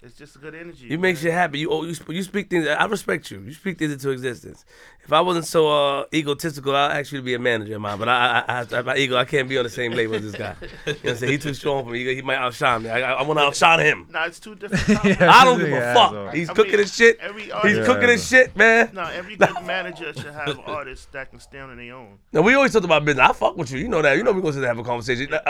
It's 0.00 0.16
just 0.16 0.36
a 0.36 0.38
good 0.38 0.54
energy. 0.54 0.86
You 0.86 0.96
make 0.98 1.16
man. 1.16 1.22
shit 1.22 1.32
happen. 1.32 1.58
You 1.58 1.70
oh, 1.70 1.82
you 1.82 1.92
sp- 1.98 2.14
you 2.14 2.22
speak 2.22 2.48
things. 2.50 2.68
I 2.68 2.84
respect 2.84 3.30
you. 3.32 3.40
You 3.40 3.52
speak 3.52 3.78
things 3.78 3.92
into 3.92 4.10
existence. 4.10 4.64
If 5.02 5.12
I 5.12 5.20
wasn't 5.20 5.46
so 5.46 5.68
uh, 5.68 6.04
egotistical, 6.14 6.76
I'd 6.76 6.92
actually 6.92 7.22
be 7.22 7.34
a 7.34 7.38
manager 7.38 7.74
of 7.74 7.80
mine. 7.80 7.98
But 7.98 8.08
I, 8.08 8.44
I, 8.46 8.60
I, 8.60 8.78
I, 8.78 8.82
my 8.82 8.96
ego, 8.96 9.16
I 9.16 9.24
can't 9.24 9.48
be 9.48 9.58
on 9.58 9.64
the 9.64 9.70
same 9.70 9.92
label 9.92 10.14
as 10.14 10.22
this 10.22 10.34
guy. 10.36 10.54
You 10.60 10.68
know 10.68 10.98
what 11.00 11.10
I'm 11.10 11.16
saying? 11.16 11.32
He's 11.32 11.42
too 11.42 11.54
strong 11.54 11.84
for 11.84 11.90
me. 11.90 12.04
He, 12.04 12.16
he 12.16 12.22
might 12.22 12.36
outshine 12.36 12.84
me. 12.84 12.90
I, 12.90 13.00
I, 13.00 13.12
I 13.14 13.22
want 13.22 13.40
to 13.40 13.44
outshine 13.46 13.80
him. 13.80 14.06
Nah, 14.10 14.26
it's 14.26 14.38
two 14.38 14.54
different. 14.54 14.86
topics. 14.86 15.20
I 15.20 15.44
don't 15.44 15.58
give 15.58 15.68
a 15.72 15.94
fuck. 15.94 16.12
asshole. 16.12 16.28
He's 16.28 16.50
I 16.50 16.54
cooking 16.54 16.72
mean, 16.72 16.80
his 16.80 16.94
shit. 16.94 17.18
Every 17.18 17.42
He's 17.44 17.52
artist, 17.52 17.86
cooking 17.86 18.08
his 18.08 18.28
shit, 18.28 18.56
man. 18.56 18.90
no, 18.94 19.02
every 19.02 19.34
good 19.36 19.64
manager 19.64 20.12
should 20.12 20.26
have 20.26 20.60
artists 20.66 21.06
that 21.12 21.30
can 21.30 21.40
stand 21.40 21.72
on 21.72 21.76
their 21.76 21.94
own. 21.94 22.18
Now 22.32 22.42
we 22.42 22.54
always 22.54 22.72
talk 22.72 22.84
about 22.84 23.04
business. 23.04 23.28
I 23.28 23.32
fuck 23.32 23.56
with 23.56 23.72
you. 23.72 23.78
You 23.78 23.88
know 23.88 24.02
that. 24.02 24.16
You 24.16 24.22
know 24.22 24.32
we're 24.32 24.42
gonna 24.42 24.52
sit 24.52 24.62
and 24.62 24.68
have 24.68 24.78
a 24.78 24.84
conversation. 24.84 25.32
Uh, 25.34 25.40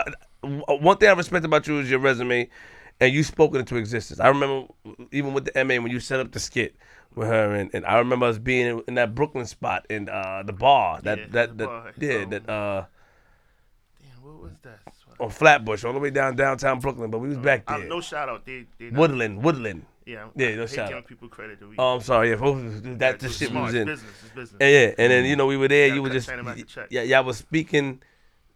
uh, 0.43 0.77
One 0.77 0.97
thing 0.97 1.11
I 1.11 1.13
respect 1.13 1.45
about 1.45 1.67
you 1.67 1.81
is 1.81 1.91
your 1.91 1.99
resume, 1.99 2.49
and 3.01 3.13
you 3.13 3.23
spoke 3.23 3.55
it 3.55 3.59
into 3.59 3.77
existence. 3.77 4.21
I 4.21 4.29
remember 4.29 4.69
even 5.13 5.33
with 5.35 5.45
the 5.53 5.65
MA 5.65 5.75
when 5.83 5.91
you 5.91 6.01
set 6.01 6.21
up 6.21 6.33
the 6.33 6.41
skit 6.41 6.75
with 7.15 7.29
her, 7.29 7.55
and, 7.55 7.71
and 7.75 7.85
I 7.87 7.99
remember 7.99 8.27
us 8.27 8.39
being 8.39 8.67
in, 8.67 8.83
in 8.89 8.95
that 8.95 9.15
Brooklyn 9.15 9.47
spot 9.47 9.87
in 9.91 10.09
uh, 10.09 10.43
the 10.45 10.53
bar. 10.53 11.01
That 11.03 11.19
Yeah, 11.19 11.25
that 11.31 11.49
the 11.59 11.65
that 11.65 11.67
bar. 11.67 11.93
yeah 11.99 12.15
Um, 12.23 12.31
that 12.31 12.49
uh, 12.51 12.85
Damn, 14.01 14.23
what 14.23 14.43
was 14.43 14.53
that? 14.63 14.79
on 15.21 15.31
Flatbush 15.31 15.85
all 15.85 15.93
the 15.93 15.99
way 15.99 16.11
down 16.11 16.37
downtown 16.37 16.79
Brooklyn. 16.81 17.11
But 17.11 17.19
we 17.19 17.29
was 17.29 17.39
back 17.39 17.65
Uh, 17.67 17.79
there. 17.79 17.89
no 17.89 18.01
shout 18.01 18.29
out. 18.29 18.45
They, 18.47 18.67
they 18.79 18.91
not- 18.91 18.99
Woodland, 19.01 19.43
Woodland. 19.43 19.85
Yeah, 20.07 20.29
Yeah, 20.37 20.55
no 20.55 20.67
shout 20.67 20.91
out. 20.93 21.07
people 21.07 21.29
credit. 21.29 21.61
we- 21.61 21.75
Oh, 21.77 21.97
I'm 21.97 22.01
sorry. 22.01 22.31
Yeah, 22.31 22.37
that 22.37 23.19
the 23.21 23.29
shit 23.29 23.53
was 23.53 23.75
it's 23.75 23.81
in. 23.83 23.87
Business, 23.87 24.11
it's 24.25 24.35
business. 24.35 24.59
Yeah, 24.61 24.69
yeah, 24.69 24.95
and 24.97 25.13
then 25.13 25.25
you 25.27 25.37
know 25.37 25.47
we 25.47 25.57
were 25.59 25.69
there. 25.69 25.89
Gotta 25.89 25.97
You 25.97 26.03
were 26.03 26.11
just 26.11 26.29
back 26.29 26.67
check. 26.67 26.87
yeah, 26.91 27.03
y'all 27.03 27.25
was 27.25 27.37
speaking. 27.37 28.01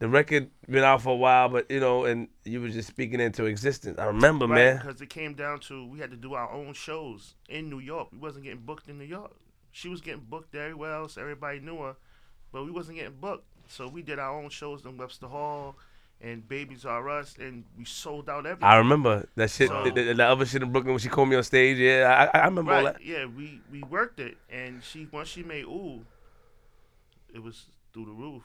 The 0.03 0.09
record 0.09 0.51
been 0.69 0.83
out 0.83 1.01
for 1.01 1.11
a 1.11 1.17
while, 1.17 1.49
but 1.49 1.71
you 1.71 1.79
know, 1.79 2.07
and 2.07 2.27
you 2.45 2.61
were 2.61 2.69
just 2.71 2.89
speaking 2.89 3.21
into 3.21 3.45
existence. 3.45 4.01
I 4.01 4.07
remember, 4.07 4.49
man. 4.49 4.79
Because 4.79 5.01
it 5.01 5.11
came 5.11 5.35
down 5.35 5.61
to 5.61 5.87
we 5.87 6.01
had 6.01 6.11
to 6.11 6.17
do 6.17 6.35
our 6.35 6.51
own 6.51 6.73
shows 6.73 7.35
in 7.49 7.71
New 7.71 7.79
York. 7.79 8.09
We 8.11 8.19
wasn't 8.19 8.43
getting 8.43 8.59
booked 8.63 8.89
in 8.89 8.99
New 8.99 9.05
York. 9.05 9.31
She 9.71 9.89
was 9.89 10.01
getting 10.01 10.27
booked 10.29 10.57
everywhere 10.57 10.93
else. 10.93 11.17
Everybody 11.17 11.61
knew 11.61 11.79
her, 11.83 11.95
but 12.51 12.65
we 12.65 12.73
wasn't 12.73 12.97
getting 12.99 13.15
booked. 13.21 13.45
So 13.69 13.87
we 13.87 14.03
did 14.03 14.19
our 14.19 14.37
own 14.37 14.49
shows 14.51 14.85
in 14.85 14.97
Webster 14.97 15.29
Hall 15.29 15.77
and 16.21 16.49
Baby's 16.49 16.85
All 16.85 17.01
Right, 17.01 17.39
and 17.39 17.63
we 17.79 17.85
sold 17.85 18.29
out 18.29 18.45
everything. 18.45 18.65
I 18.65 18.79
remember 18.79 19.29
that 19.37 19.51
shit. 19.51 19.69
So- 19.69 19.85
the, 19.85 19.93
the- 19.93 20.15
the 20.15 20.25
other 20.25 20.45
shit 20.47 20.63
in 20.65 20.73
Brooklyn 20.73 20.95
when 20.95 20.99
she 20.99 21.11
called 21.11 21.29
me 21.29 21.37
on 21.37 21.45
stage. 21.45 21.79
Yeah, 21.79 22.29
I, 22.35 22.41
I 22.41 22.45
remember 22.47 22.73
all 22.73 22.83
right? 22.83 22.95
that. 22.95 23.07
Yeah, 23.07 23.27
we 23.27 23.61
we 23.71 23.85
worked 23.85 24.19
it, 24.19 24.37
and 24.51 24.83
she 24.83 25.07
once 25.13 25.29
she 25.29 25.45
made 25.45 25.63
ooh, 25.67 26.05
it 27.33 27.41
was 27.41 27.67
through 27.95 28.07
the 28.07 28.11
roof. 28.11 28.43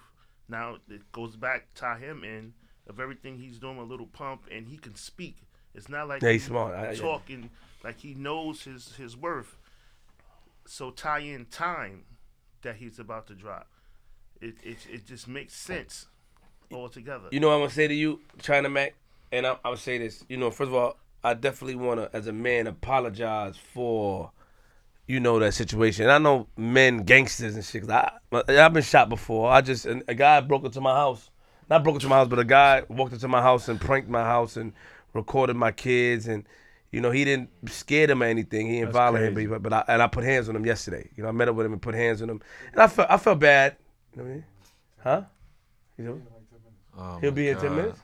Now 0.49 0.77
it 0.89 1.11
goes 1.11 1.35
back 1.35 1.67
tie 1.75 1.97
him 1.99 2.23
in 2.23 2.53
of 2.87 2.99
everything 2.99 3.37
he's 3.37 3.59
doing 3.59 3.77
with 3.77 3.89
Lil 3.89 4.05
Pump, 4.07 4.43
and 4.51 4.67
he 4.67 4.77
can 4.77 4.95
speak. 4.95 5.37
It's 5.75 5.89
not 5.89 6.07
like 6.07 6.21
Yeah, 6.21 6.31
he's 6.31 6.45
smart. 6.45 6.73
I- 6.75 6.91
yeah. 6.91 7.01
talking 7.01 7.49
like 7.83 7.99
he 7.99 8.13
knows 8.13 8.63
his 8.63 8.95
his 8.95 9.15
worth. 9.17 9.57
So 10.65 10.91
tie 10.91 11.19
in 11.19 11.45
time 11.45 12.05
that 12.61 12.77
he's 12.77 12.99
about 12.99 13.27
to 13.27 13.33
drop. 13.35 13.67
It 14.41 14.55
it 14.63 14.77
it 14.91 15.05
just 15.05 15.27
makes 15.27 15.53
sense 15.55 16.07
altogether. 16.71 17.27
You 17.31 17.39
know 17.39 17.47
what 17.49 17.55
I'm 17.55 17.59
gonna 17.61 17.71
say 17.71 17.87
to 17.87 17.93
you, 17.93 18.21
China 18.41 18.69
Mac, 18.69 18.93
and 19.31 19.45
I, 19.47 19.57
I 19.63 19.69
would 19.69 19.79
say 19.79 19.97
this. 19.97 20.23
You 20.29 20.37
know, 20.37 20.51
first 20.51 20.69
of 20.69 20.75
all, 20.75 20.97
I 21.23 21.33
definitely 21.33 21.75
wanna, 21.75 22.09
as 22.13 22.27
a 22.27 22.33
man, 22.33 22.67
apologize 22.67 23.57
for, 23.57 24.31
you 25.07 25.19
know, 25.19 25.39
that 25.39 25.53
situation. 25.53 26.03
And 26.03 26.11
I 26.11 26.17
know 26.17 26.47
men 26.57 27.03
gangsters 27.03 27.55
and 27.55 27.63
shit. 27.65 27.81
'cause 27.81 27.89
I 27.89 28.11
I've 28.47 28.73
been 28.73 28.83
shot 28.83 29.09
before. 29.09 29.49
I 29.51 29.61
just 29.61 29.85
a 29.85 30.13
guy 30.13 30.41
broke 30.41 30.65
into 30.65 30.81
my 30.81 30.93
house, 30.93 31.29
not 31.69 31.83
broke 31.83 31.95
into 31.95 32.07
my 32.09 32.17
house, 32.17 32.27
but 32.27 32.39
a 32.39 32.43
guy 32.43 32.83
walked 32.89 33.13
into 33.13 33.27
my 33.27 33.41
house 33.41 33.67
and 33.69 33.79
pranked 33.81 34.09
my 34.09 34.23
house 34.23 34.57
and 34.57 34.73
recorded 35.13 35.55
my 35.55 35.71
kids 35.71 36.27
and. 36.27 36.45
You 36.89 37.01
know, 37.01 37.11
he 37.11 37.25
didn't 37.25 37.49
scare 37.67 38.07
them 38.07 38.23
or 38.23 38.27
anything. 38.27 38.67
He 38.67 38.79
didn't 38.79 38.93
violate 38.93 39.37
him, 39.37 39.49
but, 39.49 39.61
but 39.61 39.73
I, 39.73 39.83
and 39.89 40.01
I 40.01 40.07
put 40.07 40.23
hands 40.23 40.47
on 40.47 40.55
him 40.55 40.65
yesterday. 40.65 41.09
You 41.17 41.23
know, 41.23 41.27
I 41.27 41.33
met 41.33 41.49
up 41.49 41.55
with 41.55 41.65
him 41.65 41.73
and 41.73 41.81
put 41.81 41.93
hands 41.93 42.21
on 42.21 42.29
him, 42.29 42.41
and 42.71 42.81
I 42.81 42.87
felt 42.87 43.11
I 43.11 43.17
felt 43.17 43.39
bad. 43.39 43.75
You 44.15 44.17
know 44.17 44.23
what 44.23 44.29
I 44.29 44.33
mean? 44.33 44.45
Huh? 45.03 45.21
You 45.97 46.03
know? 46.05 46.21
Oh 46.97 47.19
He'll 47.19 47.31
be 47.31 47.43
here 47.43 47.55
in 47.55 47.59
ten 47.59 47.75
minutes. 47.75 47.99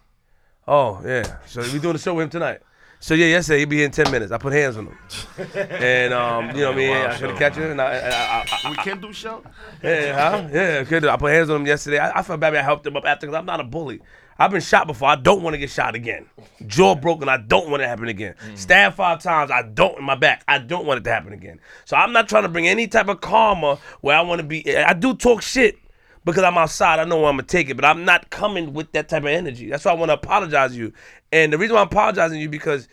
Oh 0.68 1.00
yeah. 1.06 1.38
So 1.46 1.62
we 1.62 1.80
doing 1.80 1.94
the 1.94 2.00
show 2.00 2.14
with 2.14 2.26
him 2.26 2.30
tonight. 2.30 2.60
So 3.04 3.16
yeah, 3.16 3.26
yesterday 3.26 3.60
he'll 3.60 3.68
be 3.68 3.76
here 3.76 3.86
in 3.86 3.92
ten 3.92 4.10
minutes. 4.10 4.32
I 4.32 4.38
put 4.38 4.54
hands 4.54 4.78
on 4.78 4.88
him, 4.88 4.98
and 5.56 6.14
um, 6.14 6.52
you 6.52 6.62
know 6.62 6.68
what 6.68 6.76
I 6.76 6.78
mean. 6.78 6.96
I 6.96 7.18
couldn't 7.18 7.36
catch 7.36 7.56
him, 7.56 7.72
and 7.72 7.82
I, 7.82 7.96
and 7.96 8.14
I, 8.14 8.46
I, 8.50 8.70
we 8.70 8.78
can 8.78 9.02
do 9.02 9.12
show. 9.12 9.44
yeah, 9.84 10.32
huh? 10.32 10.48
Yeah, 10.50 10.84
good. 10.84 11.04
I 11.04 11.18
put 11.18 11.34
hands 11.34 11.50
on 11.50 11.60
him 11.60 11.68
yesterday. 11.68 12.00
I, 12.00 12.20
I 12.20 12.22
felt 12.22 12.40
bad. 12.40 12.56
I 12.56 12.62
helped 12.62 12.88
him 12.88 12.96
up 12.96 13.04
after 13.04 13.28
because 13.28 13.38
I'm 13.38 13.46
not 13.46 13.60
a 13.60 13.66
bully. 13.66 14.00
I've 14.40 14.52
been 14.52 14.62
shot 14.62 14.88
before. 14.88 15.10
I 15.10 15.18
don't 15.18 15.44
want 15.44 15.54
to 15.54 15.58
get 15.58 15.70
shot 15.70 15.96
again. 15.96 16.28
Jaw 16.66 16.96
broken. 16.96 17.28
I 17.28 17.36
don't 17.36 17.70
want 17.70 17.82
it 17.82 17.86
to 17.86 17.90
happen 17.90 18.08
again. 18.08 18.36
Stabbed 18.56 18.96
five 18.96 19.22
times. 19.22 19.52
I 19.52 19.64
don't 19.64 20.00
in 20.00 20.06
my 20.06 20.16
back. 20.16 20.46
I 20.48 20.60
don't 20.60 20.86
want 20.86 21.00
it 21.00 21.04
to 21.04 21.12
happen 21.12 21.34
again. 21.34 21.60
So 21.84 21.98
I'm 21.98 22.14
not 22.14 22.30
trying 22.30 22.44
to 22.44 22.50
bring 22.50 22.70
any 22.70 22.88
type 22.88 23.10
of 23.10 23.20
karma 23.20 23.80
where 24.00 24.18
I 24.18 24.22
want 24.22 24.40
to 24.40 24.48
be. 24.48 24.78
I 24.78 24.94
do 24.94 25.14
talk 25.14 25.42
shit 25.42 25.78
because 26.26 26.44
I'm 26.44 26.58
outside. 26.58 27.00
I 27.00 27.04
know 27.06 27.18
where 27.20 27.30
I'm 27.30 27.36
gonna 27.38 27.44
take 27.44 27.70
it, 27.70 27.76
but 27.76 27.86
I'm 27.86 28.06
not 28.06 28.30
coming 28.30 28.74
with 28.74 28.92
that 28.94 29.10
type 29.10 29.24
of 29.24 29.30
energy. 29.30 29.70
That's 29.70 29.86
why 29.86 29.92
I 29.92 29.96
want 29.96 30.10
to 30.10 30.14
apologize 30.14 30.72
to 30.72 30.78
you. 30.78 30.94
And 31.32 31.52
the 31.52 31.58
reason 31.58 31.76
why 31.76 31.82
I'm 31.82 31.88
apologizing 31.88 32.38
to 32.38 32.42
you 32.42 32.50
because 32.50 32.88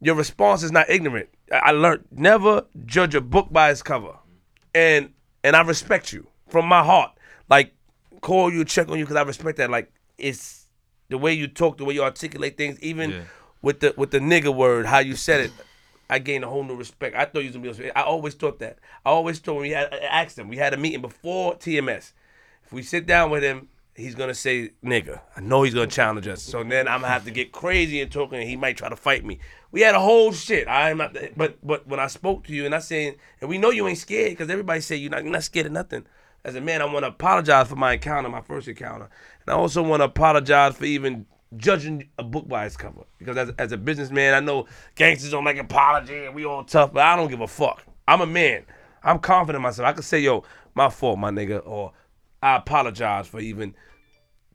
your 0.00 0.14
response 0.14 0.62
is 0.62 0.72
not 0.72 0.88
ignorant. 0.88 1.28
I 1.52 1.56
I 1.56 1.70
learned 1.72 2.04
never 2.10 2.64
judge 2.86 3.14
a 3.14 3.20
book 3.20 3.48
by 3.50 3.70
its 3.70 3.82
cover, 3.82 4.14
and 4.74 5.10
and 5.44 5.56
I 5.56 5.62
respect 5.62 6.12
you 6.12 6.26
from 6.48 6.66
my 6.66 6.82
heart. 6.84 7.12
Like 7.48 7.74
call 8.20 8.52
you, 8.52 8.64
check 8.64 8.88
on 8.88 8.98
you 8.98 9.04
because 9.04 9.16
I 9.16 9.22
respect 9.22 9.58
that. 9.58 9.70
Like 9.70 9.92
it's 10.18 10.66
the 11.08 11.18
way 11.18 11.32
you 11.32 11.48
talk, 11.48 11.78
the 11.78 11.84
way 11.84 11.94
you 11.94 12.02
articulate 12.02 12.56
things, 12.56 12.78
even 12.80 13.10
Yeah. 13.10 13.20
with 13.62 13.80
the 13.80 13.94
with 13.96 14.10
the 14.10 14.18
nigga 14.20 14.54
word, 14.54 14.86
how 14.86 14.98
you 14.98 15.16
said 15.16 15.40
it. 15.40 15.52
I 16.10 16.18
gained 16.18 16.42
a 16.44 16.48
whole 16.48 16.64
new 16.64 16.74
respect. 16.74 17.14
I 17.16 17.26
thought 17.26 17.40
you 17.40 17.50
was 17.52 17.56
gonna 17.56 17.74
be. 17.74 17.90
I 17.92 18.02
always 18.02 18.34
thought 18.34 18.60
that. 18.60 18.78
I 19.04 19.10
always 19.10 19.38
thought 19.40 19.54
when 19.54 19.62
we 19.62 19.70
had 19.70 19.92
I 19.92 19.98
asked 19.98 20.38
him. 20.38 20.48
We 20.48 20.56
had 20.56 20.72
a 20.72 20.76
meeting 20.76 21.02
before 21.02 21.54
TMS. 21.56 22.12
If 22.68 22.72
we 22.74 22.82
sit 22.82 23.06
down 23.06 23.30
with 23.30 23.42
him, 23.42 23.68
he's 23.94 24.14
gonna 24.14 24.34
say 24.34 24.72
nigga. 24.84 25.22
I 25.34 25.40
know 25.40 25.62
he's 25.62 25.72
gonna 25.72 25.86
challenge 25.86 26.28
us. 26.28 26.42
So 26.42 26.62
then 26.62 26.86
I'm 26.86 27.00
gonna 27.00 27.10
have 27.10 27.24
to 27.24 27.30
get 27.30 27.50
crazy 27.50 28.02
and 28.02 28.12
talking, 28.12 28.40
and 28.40 28.46
he 28.46 28.56
might 28.56 28.76
try 28.76 28.90
to 28.90 28.96
fight 28.96 29.24
me. 29.24 29.38
We 29.70 29.80
had 29.80 29.94
a 29.94 30.00
whole 30.00 30.32
shit. 30.32 30.68
I'm 30.68 30.98
not, 30.98 31.16
but 31.34 31.56
but 31.66 31.86
when 31.86 31.98
I 31.98 32.08
spoke 32.08 32.44
to 32.44 32.52
you 32.52 32.66
and 32.66 32.74
I 32.74 32.80
saying, 32.80 33.14
and 33.40 33.48
we 33.48 33.56
know 33.56 33.70
you 33.70 33.88
ain't 33.88 33.96
scared 33.96 34.32
because 34.32 34.50
everybody 34.50 34.82
say 34.82 34.96
you're 34.96 35.10
not, 35.10 35.24
you're 35.24 35.32
not 35.32 35.44
scared 35.44 35.64
of 35.64 35.72
nothing. 35.72 36.04
As 36.44 36.56
a 36.56 36.60
man, 36.60 36.82
I 36.82 36.84
want 36.84 37.04
to 37.04 37.08
apologize 37.08 37.68
for 37.68 37.76
my 37.76 37.94
encounter, 37.94 38.28
my 38.28 38.42
first 38.42 38.68
encounter, 38.68 39.08
and 39.46 39.48
I 39.48 39.52
also 39.54 39.82
want 39.82 40.00
to 40.00 40.04
apologize 40.04 40.76
for 40.76 40.84
even 40.84 41.24
judging 41.56 42.10
a 42.18 42.22
book 42.22 42.46
by 42.46 42.66
its 42.66 42.76
cover. 42.76 43.04
Because 43.16 43.38
as, 43.38 43.54
as 43.58 43.72
a 43.72 43.78
businessman, 43.78 44.34
I 44.34 44.40
know 44.40 44.66
gangsters 44.94 45.30
don't 45.30 45.44
make 45.44 45.56
apology 45.56 46.26
and 46.26 46.34
we 46.34 46.44
all 46.44 46.64
tough, 46.64 46.92
but 46.92 47.02
I 47.02 47.16
don't 47.16 47.28
give 47.28 47.40
a 47.40 47.48
fuck. 47.48 47.82
I'm 48.06 48.20
a 48.20 48.26
man. 48.26 48.64
I'm 49.02 49.20
confident 49.20 49.56
in 49.56 49.62
myself. 49.62 49.88
I 49.88 49.92
can 49.94 50.02
say, 50.02 50.20
yo, 50.20 50.44
my 50.74 50.90
fault, 50.90 51.18
my 51.18 51.30
nigga, 51.30 51.66
or 51.66 51.92
I 52.42 52.56
apologize 52.56 53.26
for 53.26 53.40
even 53.40 53.74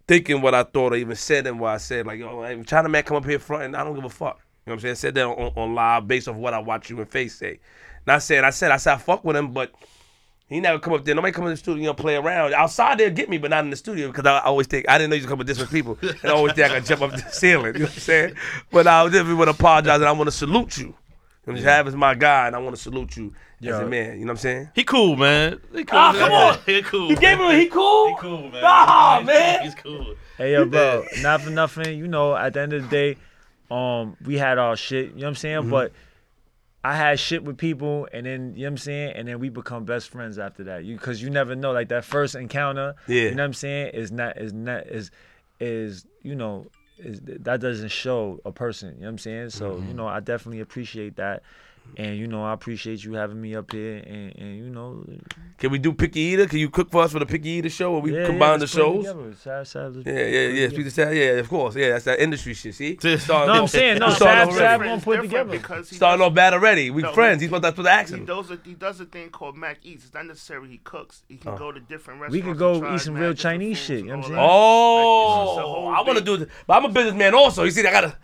thinking 0.07 0.41
what 0.41 0.55
I 0.55 0.63
thought 0.63 0.93
or 0.93 0.95
even 0.95 1.15
said 1.15 1.47
and 1.47 1.59
what 1.59 1.69
I 1.69 1.77
said. 1.77 2.05
Like, 2.05 2.21
oh, 2.21 2.43
yo, 2.43 2.57
hey, 2.57 2.63
China 2.63 2.89
man 2.89 3.03
come 3.03 3.17
up 3.17 3.25
here 3.25 3.39
front 3.39 3.63
and 3.63 3.75
I 3.75 3.83
don't 3.83 3.95
give 3.95 4.05
a 4.05 4.09
fuck. 4.09 4.39
You 4.65 4.71
know 4.71 4.75
what 4.75 4.75
I'm 4.75 4.79
saying? 4.81 4.91
I 4.91 4.95
said 4.95 5.15
that 5.15 5.25
on, 5.25 5.53
on 5.55 5.75
live 5.75 6.07
based 6.07 6.27
off 6.27 6.35
what 6.35 6.53
I 6.53 6.59
watch 6.59 6.89
you 6.89 6.99
and 6.99 7.09
Face 7.09 7.35
say. 7.35 7.59
Not 8.05 8.23
saying 8.23 8.43
I 8.43 8.49
said 8.49 8.71
I 8.71 8.77
said 8.77 8.93
I 8.93 8.97
fuck 8.97 9.23
with 9.23 9.35
him, 9.35 9.53
but 9.53 9.73
he 10.47 10.59
never 10.59 10.79
come 10.79 10.93
up 10.93 11.03
there. 11.03 11.15
Nobody 11.15 11.31
come 11.31 11.45
in 11.45 11.51
the 11.51 11.57
studio 11.57 11.81
you 11.81 11.87
know, 11.87 11.93
play 11.93 12.15
around. 12.15 12.53
Outside 12.53 12.97
they'll 12.97 13.09
get 13.09 13.29
me, 13.29 13.37
but 13.37 13.49
not 13.49 13.63
in 13.63 13.69
the 13.69 13.75
studio 13.75 14.07
because 14.07 14.25
I, 14.25 14.37
I 14.37 14.43
always 14.45 14.67
think 14.67 14.87
I 14.87 14.97
didn't 14.97 15.09
know 15.09 15.15
you 15.15 15.23
could 15.23 15.29
come 15.29 15.37
with 15.39 15.47
different 15.47 15.71
people. 15.71 15.97
And 16.01 16.25
I 16.25 16.29
always 16.29 16.53
think 16.53 16.71
I 16.71 16.75
can 16.75 16.85
jump 16.85 17.01
up 17.01 17.11
the 17.11 17.17
ceiling. 17.31 17.73
You 17.73 17.79
know 17.79 17.85
what 17.85 17.93
I'm 17.93 17.99
saying? 17.99 18.35
But 18.71 18.87
I 18.87 19.03
definitely 19.05 19.35
want 19.35 19.49
to 19.49 19.55
apologize 19.55 19.95
and 19.95 20.05
I 20.05 20.11
want 20.11 20.27
to 20.27 20.31
salute 20.31 20.77
you. 20.77 20.95
You 21.45 21.53
know, 21.53 21.61
Have 21.61 21.87
is 21.87 21.95
my 21.95 22.15
guy, 22.15 22.47
and 22.47 22.55
I 22.55 22.59
want 22.59 22.75
to 22.75 22.81
salute 22.81 23.17
you 23.17 23.33
as 23.61 23.79
a 23.79 23.85
man. 23.85 24.13
You 24.13 24.19
know 24.19 24.27
what 24.27 24.31
I'm 24.31 24.37
saying? 24.37 24.69
He 24.75 24.83
cool, 24.83 25.15
man. 25.17 25.59
He 25.73 25.83
cool. 25.83 25.99
Ah, 25.99 26.13
come 26.13 26.31
on. 26.31 26.57
he 26.65 26.81
cool. 26.81 27.09
He 27.09 27.15
gave 27.15 27.37
man. 27.37 27.51
him. 27.55 27.59
He 27.59 27.67
cool. 27.67 28.07
He 28.07 28.15
cool, 28.17 28.49
man. 28.49 28.61
Nah, 28.61 29.15
He's- 29.15 29.27
man. 29.27 29.63
He's 29.63 29.75
cool. 29.75 30.15
Hey 30.37 30.53
yo, 30.53 30.65
bro, 30.65 31.03
not 31.21 31.41
for 31.41 31.49
nothing. 31.49 31.97
You 31.97 32.07
know, 32.07 32.35
at 32.35 32.53
the 32.53 32.61
end 32.61 32.73
of 32.73 32.83
the 32.83 32.89
day, 32.89 33.17
um, 33.69 34.17
we 34.25 34.37
had 34.37 34.57
our 34.57 34.75
shit. 34.75 35.07
You 35.09 35.15
know 35.15 35.21
what 35.23 35.27
I'm 35.29 35.35
saying? 35.35 35.69
But 35.69 35.91
I 36.83 36.95
had 36.95 37.19
shit 37.19 37.43
with 37.43 37.57
people, 37.57 38.07
and 38.11 38.25
then 38.25 38.53
you 38.55 38.61
know 38.61 38.65
what 38.65 38.71
I'm 38.71 38.77
saying, 38.77 39.13
and 39.15 39.27
then 39.27 39.39
we 39.39 39.49
become 39.49 39.85
best 39.85 40.09
friends 40.09 40.39
after 40.39 40.63
that. 40.65 40.85
You 40.85 40.95
because 40.97 41.21
you 41.21 41.29
never 41.29 41.55
know, 41.55 41.71
like 41.71 41.89
that 41.89 42.03
first 42.03 42.35
encounter. 42.35 42.95
Yeah. 43.07 43.23
You 43.23 43.31
know 43.31 43.43
what 43.43 43.47
I'm 43.47 43.53
saying? 43.53 43.91
Is 43.93 44.11
not 44.11 44.37
is 44.37 44.53
not 44.53 44.87
is 44.87 45.11
is 45.59 46.05
you 46.21 46.35
know 46.35 46.65
is 46.65 46.71
that 46.99 47.59
doesn't 47.59 47.89
show 47.89 48.39
a 48.45 48.51
person. 48.51 48.89
You 48.89 49.01
know 49.01 49.01
what 49.01 49.09
I'm 49.09 49.17
saying? 49.17 49.49
So 49.51 49.75
you 49.75 49.81
mm-hmm. 49.81 49.95
know, 49.97 50.07
I 50.07 50.19
definitely 50.19 50.61
appreciate 50.61 51.15
that. 51.17 51.43
And 51.95 52.17
you 52.17 52.27
know, 52.27 52.43
I 52.43 52.53
appreciate 52.53 53.03
you 53.03 53.13
having 53.13 53.39
me 53.39 53.55
up 53.55 53.71
here, 53.71 53.97
and, 53.97 54.35
and 54.35 54.57
you 54.57 54.69
know, 54.69 55.05
Can 55.59 55.69
we 55.71 55.77
do 55.77 55.93
Picky 55.93 56.19
Eater? 56.21 56.47
Can 56.47 56.57
you 56.57 56.69
cook 56.69 56.89
for 56.89 57.03
us 57.03 57.11
for 57.11 57.19
the 57.19 57.25
Picky 57.25 57.49
Eater 57.49 57.69
show 57.69 57.91
where 57.91 58.01
we 58.01 58.15
yeah, 58.17 58.25
combine 58.25 58.53
yeah, 58.53 58.57
the 58.57 58.61
let's 58.61 58.73
put 58.73 58.81
it 58.81 58.83
shows? 58.83 59.05
together. 59.05 59.35
Sad- 59.35 59.67
sad- 59.67 59.95
let's 59.97 60.07
Yeah, 60.07 60.25
yeah, 60.25 60.47
yeah. 60.47 60.67
Speak 60.69 60.85
to 60.85 60.91
Sal. 60.91 61.13
Yeah, 61.13 61.23
of 61.33 61.49
course. 61.49 61.75
Yeah, 61.75 61.89
that's 61.89 62.05
that 62.05 62.19
industry 62.19 62.55
shit. 62.55 62.73
See? 62.73 62.97
Starting 63.17 63.53
No, 63.53 63.61
I'm 63.61 63.67
saying 63.67 63.99
no. 63.99 64.07
we 64.07 64.13
starting 64.13 64.53
Sab, 64.55 64.81
off 64.81 64.81
Sab 64.81 64.85
won't 64.85 65.03
put 65.03 65.21
together. 65.21 65.51
Because 65.51 65.89
he 65.89 65.95
Starting 65.95 66.19
does- 66.19 66.29
off 66.29 66.33
bad 66.33 66.53
already. 66.53 66.89
We 66.89 67.03
No, 67.03 67.13
friends. 67.13 67.41
he- 67.41 67.45
He's 67.47 67.49
supposed 67.55 67.75
to 67.75 67.83
put 67.83 67.83
the 67.83 68.17
He 68.17 68.25
does 68.25 68.49
a 68.51 68.59
he 68.63 68.73
does 68.73 68.99
a 68.99 69.05
thing 69.05 69.29
called 69.29 69.55
Mac 69.55 69.77
Eats. 69.83 70.05
It's 70.05 70.13
not 70.13 70.25
necessarily 70.25 70.69
he 70.69 70.77
cooks. 70.79 71.23
He 71.27 71.37
can 71.37 71.51
oh. 71.51 71.57
go 71.57 71.71
to 71.71 71.79
different 71.79 72.21
restaurants. 72.21 72.33
We 72.33 72.41
could 72.41 72.49
and 72.51 72.59
go 72.59 72.79
try 72.79 72.95
eat 72.95 72.99
some 73.01 73.13
real 73.15 73.33
Chinese 73.33 73.77
shit, 73.77 73.99
you 73.99 74.05
know 74.05 74.17
what 74.17 74.17
I'm 74.17 74.23
saying? 74.23 74.35
that. 74.35 74.41
Like, 74.41 74.55
it's 75.43 75.49
just 75.49 75.59
a 75.59 75.63
Oh, 75.63 75.87
I 75.87 76.01
want 76.01 76.17
to 76.17 76.23
do 76.23 76.47
but 76.65 76.73
I'm 76.73 76.85
a 76.85 76.89
businessman 76.89 77.35
also. 77.35 77.63
You 77.63 77.71
see, 77.71 77.85
I 77.85 77.91
gotta, 77.91 78.15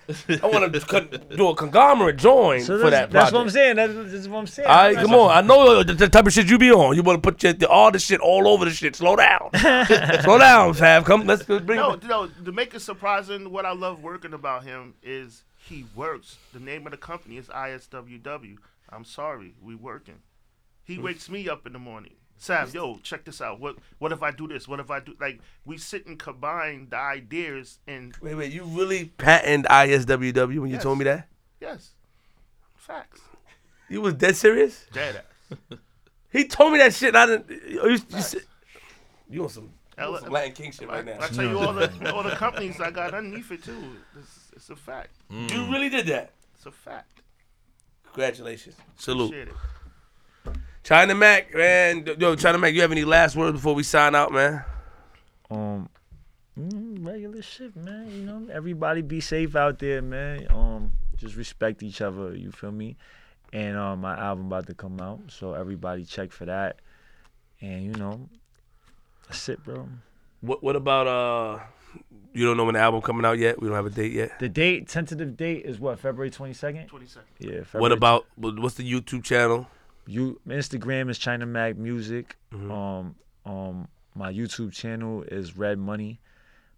I 0.41 0.47
want 0.47 0.73
to 0.89 1.35
do 1.35 1.49
a 1.49 1.55
conglomerate 1.55 2.17
join 2.17 2.63
for 2.63 2.89
that. 2.89 3.11
that's 3.11 3.31
what 3.31 3.41
I'm 3.41 3.48
project. 3.51 3.53
saying. 3.53 3.75
That's, 3.75 4.11
that's 4.11 4.27
what 4.27 4.39
I'm 4.39 4.47
saying. 4.47 4.67
All 4.67 4.75
right, 4.75 4.95
come 4.95 5.13
on. 5.13 5.31
I 5.31 5.41
know 5.41 5.83
the, 5.83 5.93
the 5.93 6.09
type 6.09 6.27
of 6.27 6.33
shit 6.33 6.49
you 6.49 6.57
be 6.57 6.71
on. 6.71 6.95
You 6.95 7.03
want 7.03 7.21
to 7.23 7.31
put 7.31 7.43
your, 7.43 7.69
all 7.69 7.91
the 7.91 7.99
shit 7.99 8.19
all 8.21 8.47
over 8.47 8.65
the 8.65 8.71
shit. 8.71 8.95
Slow 8.95 9.15
down. 9.15 9.49
Slow 10.23 10.37
down, 10.37 10.73
Fab. 10.73 11.05
Come, 11.05 11.25
let's, 11.25 11.47
let's 11.47 11.65
bring 11.65 11.79
No, 11.79 11.93
it. 11.93 12.03
no. 12.03 12.27
To 12.27 12.51
make 12.51 12.73
it 12.73 12.81
surprising, 12.81 13.51
what 13.51 13.65
I 13.65 13.73
love 13.73 14.01
working 14.03 14.33
about 14.33 14.63
him 14.63 14.95
is 15.03 15.43
he 15.57 15.85
works. 15.95 16.37
The 16.53 16.59
name 16.59 16.85
of 16.87 16.91
the 16.91 16.97
company 16.97 17.37
is 17.37 17.47
ISWW. 17.47 18.57
I'm 18.89 19.05
sorry, 19.05 19.53
we 19.61 19.75
working. 19.75 20.19
He 20.83 20.97
mm. 20.97 21.03
wakes 21.03 21.29
me 21.29 21.47
up 21.47 21.67
in 21.67 21.73
the 21.73 21.79
morning. 21.79 22.13
Sam, 22.41 22.69
yo, 22.73 22.97
check 23.03 23.25
this 23.25 23.41
out. 23.41 23.59
What 23.59 23.75
what 23.97 24.13
if 24.13 24.23
I 24.23 24.31
do 24.31 24.47
this? 24.47 24.65
What 24.65 24.79
if 24.79 24.89
I 24.89 25.01
do 25.01 25.13
like 25.19 25.41
we 25.65 25.77
sit 25.77 26.05
and 26.07 26.17
combine 26.17 26.87
the 26.89 26.95
ideas 26.97 27.79
and 27.85 28.15
Wait, 28.21 28.33
wait. 28.33 28.53
You 28.53 28.63
really 28.63 29.05
patented 29.17 29.69
ISWW 29.69 30.59
when 30.59 30.69
you 30.69 30.75
Yes. 30.77 30.83
told 30.83 30.97
me 30.99 31.03
that? 31.03 31.27
yes, 31.59 31.91
facts. 32.75 33.19
You 33.89 34.01
was 34.01 34.13
dead 34.15 34.35
serious? 34.35 34.85
Dead 34.93 35.23
ass. 35.51 35.57
He 36.31 36.45
told 36.45 36.73
me 36.73 36.77
that 36.77 36.93
shit. 36.93 37.15
And 37.15 37.17
I 37.17 37.25
didn't. 37.25 37.49
You, 37.49 37.89
you, 37.89 38.21
said- 38.21 38.41
you 39.27 39.41
on 39.43 39.49
some, 39.49 39.63
you 39.97 40.03
on 40.03 40.13
L- 40.13 40.19
some 40.21 40.29
Latin 40.31 40.51
King 40.51 40.71
shit 40.71 40.87
right 40.87 41.03
now. 41.03 41.17
I 41.19 41.27
tell 41.27 41.43
you 41.43 41.57
all 41.57 41.73
the 41.73 42.13
all 42.13 42.21
the 42.21 42.29
companies 42.35 42.79
I 42.79 42.91
got 42.91 43.15
underneath 43.15 43.51
it 43.51 43.63
too. 43.63 43.95
It's, 44.15 44.51
it's 44.55 44.69
a 44.69 44.75
fact. 44.75 45.09
You 45.31 45.71
really 45.71 45.89
did 45.89 46.05
that. 46.05 46.33
It's 46.53 46.67
a 46.67 46.71
fact. 46.71 47.23
Congratulations. 48.13 48.75
Salute. 48.97 49.29
Appreciate 49.33 49.47
it. 49.47 50.59
China 50.83 51.15
Mac, 51.15 51.53
man. 51.55 52.05
Yo, 52.19 52.35
China 52.35 52.59
Mac, 52.59 52.73
you 52.75 52.81
have 52.81 52.91
any 52.91 53.05
last 53.05 53.35
words 53.35 53.53
before 53.53 53.73
we 53.73 53.81
sign 53.83 54.13
out, 54.13 54.31
man? 54.31 54.63
Um, 55.51 55.89
mm, 56.59 57.05
regular 57.05 57.41
shit, 57.41 57.75
man. 57.75 58.07
You 58.11 58.21
know, 58.23 58.47
everybody 58.53 59.01
be 59.01 59.19
safe 59.19 59.55
out 59.55 59.79
there, 59.79 60.01
man. 60.03 60.45
Um, 60.51 60.91
just 61.17 61.35
respect 61.35 61.81
each 61.83 62.01
other. 62.01 62.35
You 62.35 62.51
feel 62.51 62.71
me? 62.71 62.97
And 63.51 63.77
um, 63.77 64.01
my 64.01 64.17
album 64.17 64.47
about 64.47 64.67
to 64.67 64.75
come 64.75 64.99
out, 64.99 65.19
so 65.27 65.53
everybody 65.53 66.05
check 66.05 66.31
for 66.31 66.45
that. 66.45 66.77
And 67.61 67.83
you 67.83 67.93
know, 67.93 68.29
that's 69.27 69.49
it, 69.49 69.63
bro. 69.63 69.89
What 70.41 70.63
What 70.63 70.75
about 70.75 71.07
uh? 71.07 71.59
You 72.31 72.45
don't 72.45 72.57
know 72.57 72.65
when 72.65 72.75
the 72.75 72.79
album 72.79 73.01
coming 73.01 73.25
out 73.25 73.39
yet. 73.39 73.59
We 73.59 73.67
don't 73.67 73.75
have 73.75 73.87
a 73.87 73.89
date 73.89 74.11
yet. 74.11 74.37
The 74.39 74.47
date, 74.47 74.87
tentative 74.87 75.35
date 75.35 75.65
is 75.65 75.79
what 75.79 75.99
February 75.99 76.29
twenty 76.29 76.53
second. 76.53 76.87
Twenty 76.87 77.07
second. 77.07 77.27
Yeah. 77.39 77.63
February 77.63 77.81
What 77.81 77.91
about 77.91 78.27
what's 78.35 78.75
the 78.75 78.89
YouTube 78.89 79.23
channel? 79.23 79.67
you 80.09 80.39
Instagram 80.47 81.09
is 81.09 81.17
China 81.17 81.45
Mac 81.45 81.77
Music. 81.77 82.35
Um, 82.53 83.15
um, 83.45 83.87
my 84.15 84.33
YouTube 84.33 84.73
channel 84.73 85.23
is 85.23 85.55
Red 85.55 85.77
Money. 85.77 86.19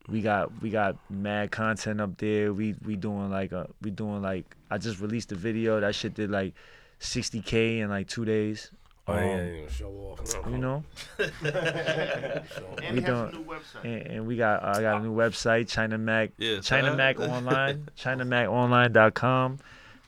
We 0.09 0.21
got 0.21 0.51
we 0.61 0.69
got 0.69 0.97
mad 1.09 1.51
content 1.51 2.01
up 2.01 2.17
there. 2.17 2.53
We 2.53 2.75
we 2.85 2.95
doing 2.95 3.29
like 3.29 3.51
a 3.51 3.69
we 3.81 3.91
doing 3.91 4.21
like 4.21 4.55
I 4.69 4.77
just 4.77 4.99
released 4.99 5.31
a 5.31 5.35
video 5.35 5.79
that 5.79 5.93
shit 5.95 6.13
did 6.15 6.29
like 6.31 6.53
60k 6.99 7.79
in 7.79 7.89
like 7.89 8.07
two 8.07 8.25
days. 8.25 8.71
Oh, 9.07 9.13
Um, 9.13 9.23
yeah, 9.23 9.45
yeah, 9.45 9.67
show 9.69 9.89
off. 9.89 10.47
You 10.49 10.57
know, 10.59 10.83
And 11.19 12.95
We 12.95 13.01
he 13.01 13.01
has 13.01 13.03
a 13.03 13.07
don't- 13.07 13.33
new 13.33 13.43
website. 13.45 13.83
and, 13.83 14.01
and 14.07 14.27
we 14.27 14.37
got 14.37 14.63
I 14.63 14.81
got 14.81 15.01
a 15.01 15.03
new 15.03 15.13
website, 15.15 15.67
China 15.67 15.97
Mac, 15.97 16.31
Yeah, 16.37 16.59
China 16.61 16.91
so- 16.91 16.95
Mac 16.97 17.19
Online, 17.19 17.87
ChinaMacOnline.com. 17.97 19.59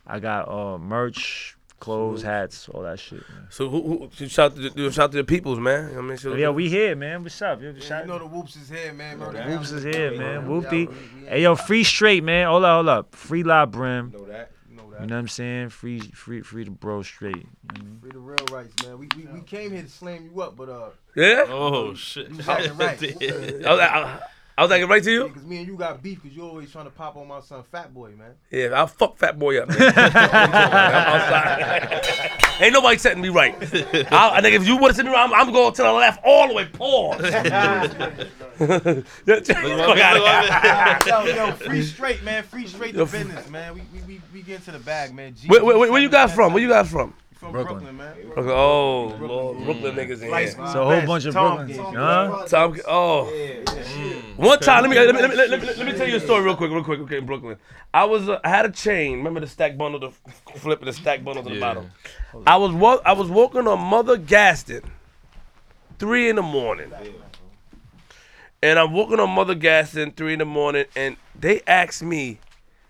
I 0.05 0.19
got 0.19 0.47
uh 0.49 0.77
merch, 0.77 1.55
clothes, 1.83 2.21
hats, 2.21 2.69
all 2.69 2.81
that 2.83 2.97
shit. 2.97 3.19
Man. 3.29 3.47
So 3.49 3.67
who, 3.67 4.09
who 4.17 4.27
shout 4.29 4.55
to 4.55 4.69
the, 4.69 4.91
shout 4.91 5.11
to 5.11 5.17
the 5.17 5.23
peoples, 5.25 5.59
man. 5.59 5.89
You 5.89 5.89
know 5.89 5.95
what 5.97 6.05
I 6.05 6.07
mean, 6.07 6.17
so, 6.17 6.33
Yeah, 6.35 6.49
we 6.49 6.69
here, 6.69 6.95
man. 6.95 7.23
What's 7.23 7.41
up? 7.41 7.61
Yo, 7.61 7.71
Yeah, 7.71 7.79
shout- 7.81 8.03
you 8.05 8.07
know 8.11 8.19
the 8.19 8.25
whoops 8.25 8.55
is 8.55 8.69
here, 8.69 8.93
man. 8.93 9.19
Know 9.19 9.31
that. 9.31 9.49
Whoops 9.49 9.71
is 9.71 9.83
here, 9.83 10.11
man. 10.11 10.41
Yeah, 10.41 10.47
Whoopty. 10.47 10.71
we- 10.71 10.87
we- 10.87 11.27
Hey, 11.27 11.43
yo, 11.43 11.55
free 11.55 11.83
straight, 11.83 12.23
man. 12.23 12.47
Hold 12.47 12.63
up, 12.63 12.75
hold 12.75 12.87
up. 12.89 13.15
Free 13.15 13.43
La 13.43 13.65
Brim. 13.65 14.11
Know 14.13 14.25
that. 14.25 14.51
You 14.69 14.77
know 14.77 14.83
You 14.83 14.91
that. 14.91 15.07
know 15.07 15.15
what 15.15 15.19
I'm 15.19 15.27
saying? 15.27 15.69
Free, 15.69 15.99
free, 15.99 16.41
free 16.41 16.63
the 16.63 16.71
bro 16.71 17.01
straight. 17.03 17.45
Free 18.01 18.11
the 18.11 18.19
real 18.19 18.45
rights, 18.51 18.73
man. 18.85 18.97
We, 18.97 19.07
we 19.17 19.25
we 19.33 19.41
came 19.41 19.71
here 19.71 19.81
to 19.83 19.89
slam 19.89 20.29
you 20.33 20.41
up, 20.41 20.55
but 20.55 20.69
uh, 20.69 20.89
yeah. 21.15 21.45
Oh 21.49 21.93
shit. 21.95 22.29
you 22.29 22.37
was 22.37 22.47
acting 22.47 22.77
right. 22.77 23.03
I 23.03 23.71
was, 23.71 23.79
I, 23.79 24.19
I 24.55 24.61
was 24.61 24.71
acting 24.71 24.87
right 24.87 25.03
to 25.03 25.11
you. 25.11 25.27
Because 25.29 25.45
me 25.45 25.57
and 25.57 25.67
you 25.67 25.75
got 25.75 26.03
beef 26.03 26.21
because 26.21 26.37
you 26.37 26.43
always 26.43 26.71
trying 26.71 26.85
to 26.85 26.91
pop 26.91 27.15
on 27.15 27.27
my 27.27 27.39
son 27.39 27.63
Fat 27.71 27.91
Boy, 27.91 28.11
man. 28.11 28.35
Yeah, 28.51 28.67
I'll 28.67 28.85
fuck 28.85 29.17
Fat 29.17 29.39
Boy 29.39 29.59
up. 29.59 29.69
Man. 29.69 29.77
I'm 29.81 30.15
outside. 31.15 32.39
Ain't 32.61 32.73
nobody 32.73 32.97
setting 32.99 33.21
me 33.23 33.29
right. 33.29 33.55
I, 34.11 34.31
I 34.35 34.41
think 34.41 34.55
if 34.55 34.67
you 34.67 34.77
would 34.77 34.89
have 34.89 34.95
set 34.95 35.05
me 35.05 35.11
right, 35.11 35.27
I'm, 35.27 35.33
I'm 35.33 35.51
going 35.51 35.73
to 35.73 35.81
the 35.81 35.91
left 35.91 36.21
all 36.23 36.47
the 36.49 36.53
way. 36.53 36.65
Pause. 36.65 37.21
Fuck 38.53 39.97
outta 39.97 40.99
here. 41.03 41.35
yo, 41.35 41.47
yo, 41.47 41.51
free 41.53 41.81
straight, 41.81 42.23
man. 42.23 42.43
Free 42.43 42.67
straight 42.67 42.93
Yo, 42.93 43.05
to 43.05 43.11
business, 43.11 43.49
man. 43.49 43.73
We 43.73 43.81
we 43.91 44.01
we, 44.07 44.21
we 44.31 44.41
get 44.43 44.57
into 44.57 44.71
the 44.71 44.79
bag, 44.79 45.15
man. 45.15 45.33
G- 45.33 45.47
where, 45.47 45.65
where, 45.65 45.91
where 45.91 46.01
you 46.01 46.09
guys 46.09 46.33
from? 46.33 46.53
Where 46.53 46.61
you 46.61 46.69
guys 46.69 46.91
from? 46.91 47.15
From 47.43 47.51
Brooklyn. 47.51 47.83
Brooklyn, 47.83 47.97
man. 47.97 48.15
Brooklyn. 48.33 48.49
Oh, 48.55 49.17
Lord, 49.19 49.65
Brooklyn 49.65 49.95
niggas 49.95 50.21
in 50.21 50.31
Light 50.31 50.55
here. 50.55 50.65
So 50.67 50.83
a 50.83 50.85
whole 50.85 51.05
bunch 51.05 51.25
of 51.25 51.33
Tom 51.33 51.57
Brooklyn. 51.57 51.77
Tom 51.77 51.95
Huh? 51.95 52.45
Tom, 52.47 52.79
oh. 52.87 53.33
One 54.37 54.59
time, 54.59 54.81
let 54.83 54.89
me 54.89 54.95
let 54.95 55.13
me, 55.13 55.21
let, 55.21 55.29
me, 55.29 55.35
let, 55.35 55.61
me, 55.61 55.67
let 55.67 55.85
me 55.85 55.91
tell 55.93 56.07
you 56.07 56.15
a 56.15 56.19
story 56.21 56.41
real 56.41 56.55
quick, 56.55 56.71
real 56.71 56.85
quick. 56.85 57.01
Okay, 57.01 57.17
in 57.17 57.25
Brooklyn, 57.25 57.57
I 57.93 58.05
was 58.05 58.29
uh, 58.29 58.39
I 58.45 58.47
had 58.49 58.65
a 58.65 58.71
chain. 58.71 59.17
Remember 59.17 59.41
the 59.41 59.47
stack 59.47 59.77
bundle, 59.77 59.99
the 59.99 60.07
f- 60.07 60.21
flipping 60.55 60.85
the 60.85 60.93
stack 60.93 61.21
bundle 61.23 61.43
to 61.43 61.49
the 61.49 61.55
Yeah. 61.55 61.59
bottom. 61.61 61.91
I 62.47 62.55
was 62.55 62.71
walk, 62.71 63.01
I 63.05 63.11
was 63.11 63.29
walking 63.29 63.67
on 63.67 63.79
Mother 63.79 64.15
Gaston, 64.15 64.89
three 65.99 66.29
in 66.29 66.37
the 66.37 66.41
morning, 66.41 66.93
and 68.63 68.79
I'm 68.79 68.93
walking 68.93 69.19
on 69.19 69.29
Mother 69.31 69.53
Gaston, 69.53 70.11
three 70.11 70.31
in 70.33 70.39
the 70.39 70.45
morning, 70.45 70.85
and 70.95 71.17
they 71.37 71.61
asked 71.67 72.01
me, 72.03 72.39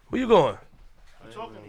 "Where 0.09 0.21
you 0.21 0.27
going?" 0.27 0.57
I'm 1.23 1.31
talking 1.31 1.62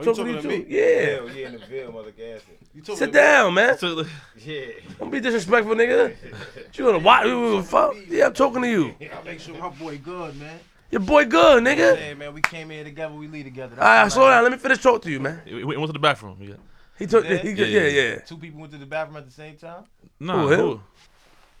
Oh, 0.00 0.04
to 0.04 0.10
you. 0.10 0.14
Talking 0.14 0.24
to 0.24 0.30
you 0.30 0.36
talking 0.36 0.50
too. 0.50 0.68
me? 0.70 0.76
Yeah. 0.76 1.40
yeah, 1.40 1.46
in 1.46 1.52
the 1.52 1.58
Ville, 1.66 1.92
Mother 1.92 2.10
Gaston. 2.12 2.96
Sit 2.96 3.12
down, 3.12 3.54
man. 3.54 3.78
So, 3.78 4.04
Yeah. 4.44 4.66
Don't 4.98 5.10
be 5.10 5.20
disrespectful, 5.20 5.74
nigga. 5.74 6.14
You 6.74 6.84
gonna 6.86 6.98
watch? 6.98 7.66
Fuck. 7.66 7.94
Yeah, 8.08 8.26
I'm 8.26 8.32
talking 8.32 8.62
to 8.62 8.68
you. 8.68 8.94
I 9.00 9.22
make 9.24 9.40
sure 9.40 9.56
my 9.58 9.68
boy 9.70 9.98
good, 9.98 10.38
man. 10.38 10.58
Your 10.90 11.00
boy 11.00 11.24
good, 11.24 11.62
nigga. 11.62 11.98
Yeah, 11.98 12.14
man. 12.14 12.32
We 12.34 12.40
came 12.40 12.70
here 12.70 12.84
together. 12.84 13.14
We 13.14 13.28
leave 13.28 13.44
together. 13.44 13.76
That's 13.76 13.82
All 13.84 13.88
right, 13.92 14.02
what 14.04 14.12
slow 14.12 14.30
down. 14.30 14.42
Let 14.44 14.52
me 14.52 14.58
finish 14.58 14.78
talking 14.82 15.00
to 15.02 15.10
you, 15.10 15.20
man. 15.20 15.42
we 15.46 15.64
we 15.64 15.76
went 15.76 15.88
to 15.88 15.92
the 15.92 15.98
bathroom. 15.98 16.38
Yeah. 16.40 16.54
He 16.98 17.06
took. 17.06 17.24
Yeah? 17.24 17.36
He, 17.36 17.50
Yeah, 17.50 17.64
yeah, 17.66 17.80
yeah. 17.80 18.02
yeah. 18.02 18.18
Two 18.20 18.36
people 18.38 18.60
went 18.60 18.72
to 18.72 18.78
the 18.78 18.86
bathroom 18.86 19.16
at 19.16 19.26
the 19.26 19.32
same 19.32 19.56
time. 19.56 19.84
Nah, 20.18 20.46
Who, 20.46 20.54
who? 20.54 20.80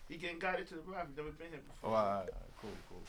He 0.08 0.16
getting 0.16 0.38
guided 0.38 0.66
to 0.68 0.74
the 0.74 0.80
bathroom. 0.82 1.14
Never 1.16 1.30
been 1.30 1.48
here 1.50 1.60
before. 1.66 1.90
Oh, 1.90 1.94
all 1.94 1.94
right, 1.94 2.10
all 2.10 2.18
right, 2.18 2.26
cool, 2.26 2.30
cool. 2.30 2.49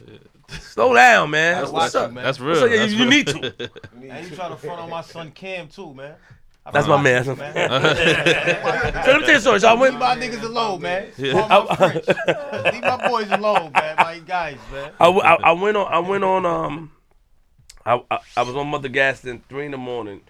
Slow 0.60 0.94
down, 0.94 1.30
man. 1.30 1.60
That's 1.60 1.72
What's 1.72 1.96
up? 1.96 2.10
you, 2.10 2.16
man. 2.16 2.24
That's 2.24 2.40
real. 2.40 2.50
What's 2.52 2.64
up? 2.64 2.70
Yeah, 2.72 2.78
That's 2.78 2.92
you, 2.94 2.98
real. 3.06 3.06
you 3.06 3.10
need 3.10 3.28
to. 3.28 3.72
And 4.12 4.30
you 4.30 4.36
try 4.36 4.50
to 4.50 4.56
front 4.56 4.80
on 4.82 4.90
my 4.90 5.02
son 5.02 5.32
Cam 5.32 5.68
too, 5.68 5.94
man. 5.94 6.16
I 6.66 6.72
That's 6.72 6.88
my 6.88 7.02
man. 7.02 7.26
with 7.26 7.40
you, 7.40 7.44
So 7.44 7.52
let 7.52 7.82
me 7.82 9.22
tell 9.22 9.30
you 9.30 9.36
a 9.36 9.40
story. 9.40 9.60
So 9.62 9.68
I 9.70 9.74
went. 9.74 9.94
Leave 9.94 10.00
my 10.00 10.16
niggas 10.16 10.44
alone, 10.44 10.82
man. 10.82 11.08
Yeah. 11.18 11.48
Call. 11.48 12.72
Leave 12.72 12.82
my 12.84 13.08
boys 13.08 13.32
alone, 13.32 13.72
man. 13.74 13.96
My 13.98 14.20
guys, 14.20 14.58
man. 14.72 14.92
I, 15.00 15.06
w- 15.06 15.24
I, 15.24 15.36
I 15.36 15.52
went 15.54 15.78
on. 15.78 15.92
I 15.92 16.00
went 16.00 16.24
on. 16.24 16.46
Um, 16.46 16.92
I, 17.86 18.02
I 18.12 18.20
I 18.38 18.42
was 18.44 18.56
on 18.56 18.68
Mother 18.68 18.90
Gaston 18.90 19.42
three 19.50 19.66
in 19.66 19.72
the 19.72 19.78
morning. 19.78 20.22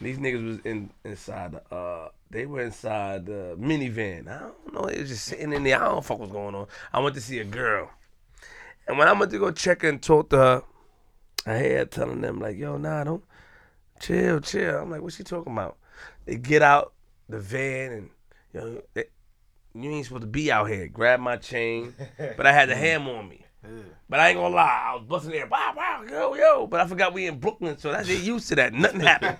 These 0.00 0.18
niggas 0.18 0.44
was 0.46 0.58
in 0.64 0.90
inside. 1.04 1.52
the, 1.52 1.74
Uh, 1.74 2.08
they 2.30 2.46
were 2.46 2.62
inside 2.62 3.26
the 3.26 3.56
minivan. 3.60 4.28
I 4.28 4.38
don't 4.40 4.72
know. 4.74 4.86
They 4.86 5.00
was 5.00 5.08
just 5.10 5.24
sitting 5.24 5.52
in 5.52 5.62
there. 5.64 5.80
I 5.82 5.86
don't 5.88 6.04
fuck 6.04 6.18
what's 6.18 6.32
going 6.32 6.54
on. 6.54 6.66
I 6.92 6.98
went 7.00 7.14
to 7.16 7.20
see 7.20 7.38
a 7.40 7.44
girl, 7.44 7.90
and 8.90 8.98
when 8.98 9.06
I 9.06 9.12
went 9.12 9.30
to 9.30 9.38
go 9.38 9.52
check 9.52 9.84
and 9.84 10.02
talk 10.02 10.30
to 10.30 10.36
her, 10.36 10.62
I 11.46 11.52
had 11.52 11.92
telling 11.92 12.22
them 12.22 12.40
like, 12.40 12.56
"Yo, 12.56 12.76
nah, 12.76 13.04
don't 13.04 13.22
chill, 14.00 14.40
chill." 14.40 14.78
I'm 14.80 14.90
like, 14.90 15.00
"What's 15.00 15.14
she 15.14 15.22
talking 15.22 15.52
about?" 15.52 15.76
They 16.26 16.36
get 16.36 16.60
out 16.60 16.92
the 17.28 17.38
van 17.38 17.92
and 17.92 18.10
you 18.52 18.60
know, 18.60 18.82
they, 18.94 19.04
you 19.74 19.90
ain't 19.90 20.06
supposed 20.06 20.22
to 20.22 20.26
be 20.26 20.50
out 20.50 20.68
here. 20.68 20.88
Grab 20.88 21.20
my 21.20 21.36
chain, 21.36 21.94
but 22.36 22.48
I 22.48 22.52
had 22.52 22.68
the 22.68 22.74
ham 22.74 23.06
on 23.06 23.28
me. 23.28 23.46
But 24.08 24.18
I 24.18 24.30
ain't 24.30 24.38
gonna 24.38 24.56
lie, 24.56 24.86
I 24.88 24.94
was 24.96 25.04
busting 25.04 25.30
there, 25.30 25.46
wow, 25.46 25.72
wow, 25.76 26.02
yo, 26.10 26.34
yo. 26.34 26.66
But 26.66 26.80
I 26.80 26.86
forgot 26.88 27.12
we 27.12 27.26
in 27.26 27.38
Brooklyn, 27.38 27.78
so 27.78 27.92
that's 27.92 28.08
they 28.08 28.16
used 28.16 28.48
to 28.48 28.56
that. 28.56 28.72
Nothing 28.72 29.00
happened. 29.00 29.36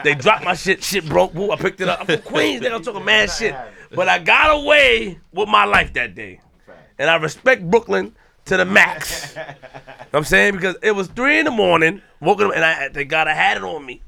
they 0.04 0.14
dropped 0.14 0.44
my 0.44 0.54
shit, 0.54 0.84
shit 0.84 1.08
broke, 1.08 1.32
boo. 1.34 1.50
I 1.50 1.56
picked 1.56 1.80
it 1.80 1.88
up. 1.88 2.02
I'm 2.02 2.06
from 2.06 2.22
Queens, 2.22 2.60
they 2.60 2.70
was 2.70 2.86
talking 2.86 3.04
mad 3.04 3.28
shit. 3.30 3.56
But 3.92 4.08
I 4.08 4.20
got 4.20 4.62
away 4.62 5.18
with 5.32 5.48
my 5.48 5.64
life 5.64 5.94
that 5.94 6.14
day. 6.14 6.40
And 6.96 7.10
I 7.10 7.16
respect 7.16 7.68
Brooklyn 7.68 8.14
to 8.46 8.56
the 8.56 8.64
max. 8.64 9.34
I'm 10.12 10.24
saying 10.24 10.54
because 10.54 10.76
it 10.82 10.92
was 10.92 11.08
three 11.08 11.38
in 11.38 11.44
the 11.44 11.50
morning, 11.50 12.02
woken 12.20 12.48
up, 12.48 12.52
and 12.54 12.64
I 12.64 12.88
thank 12.88 13.08
God 13.08 13.28
I 13.28 13.34
had 13.34 13.56
it 13.56 13.64
on 13.64 13.84
me. 13.84 14.00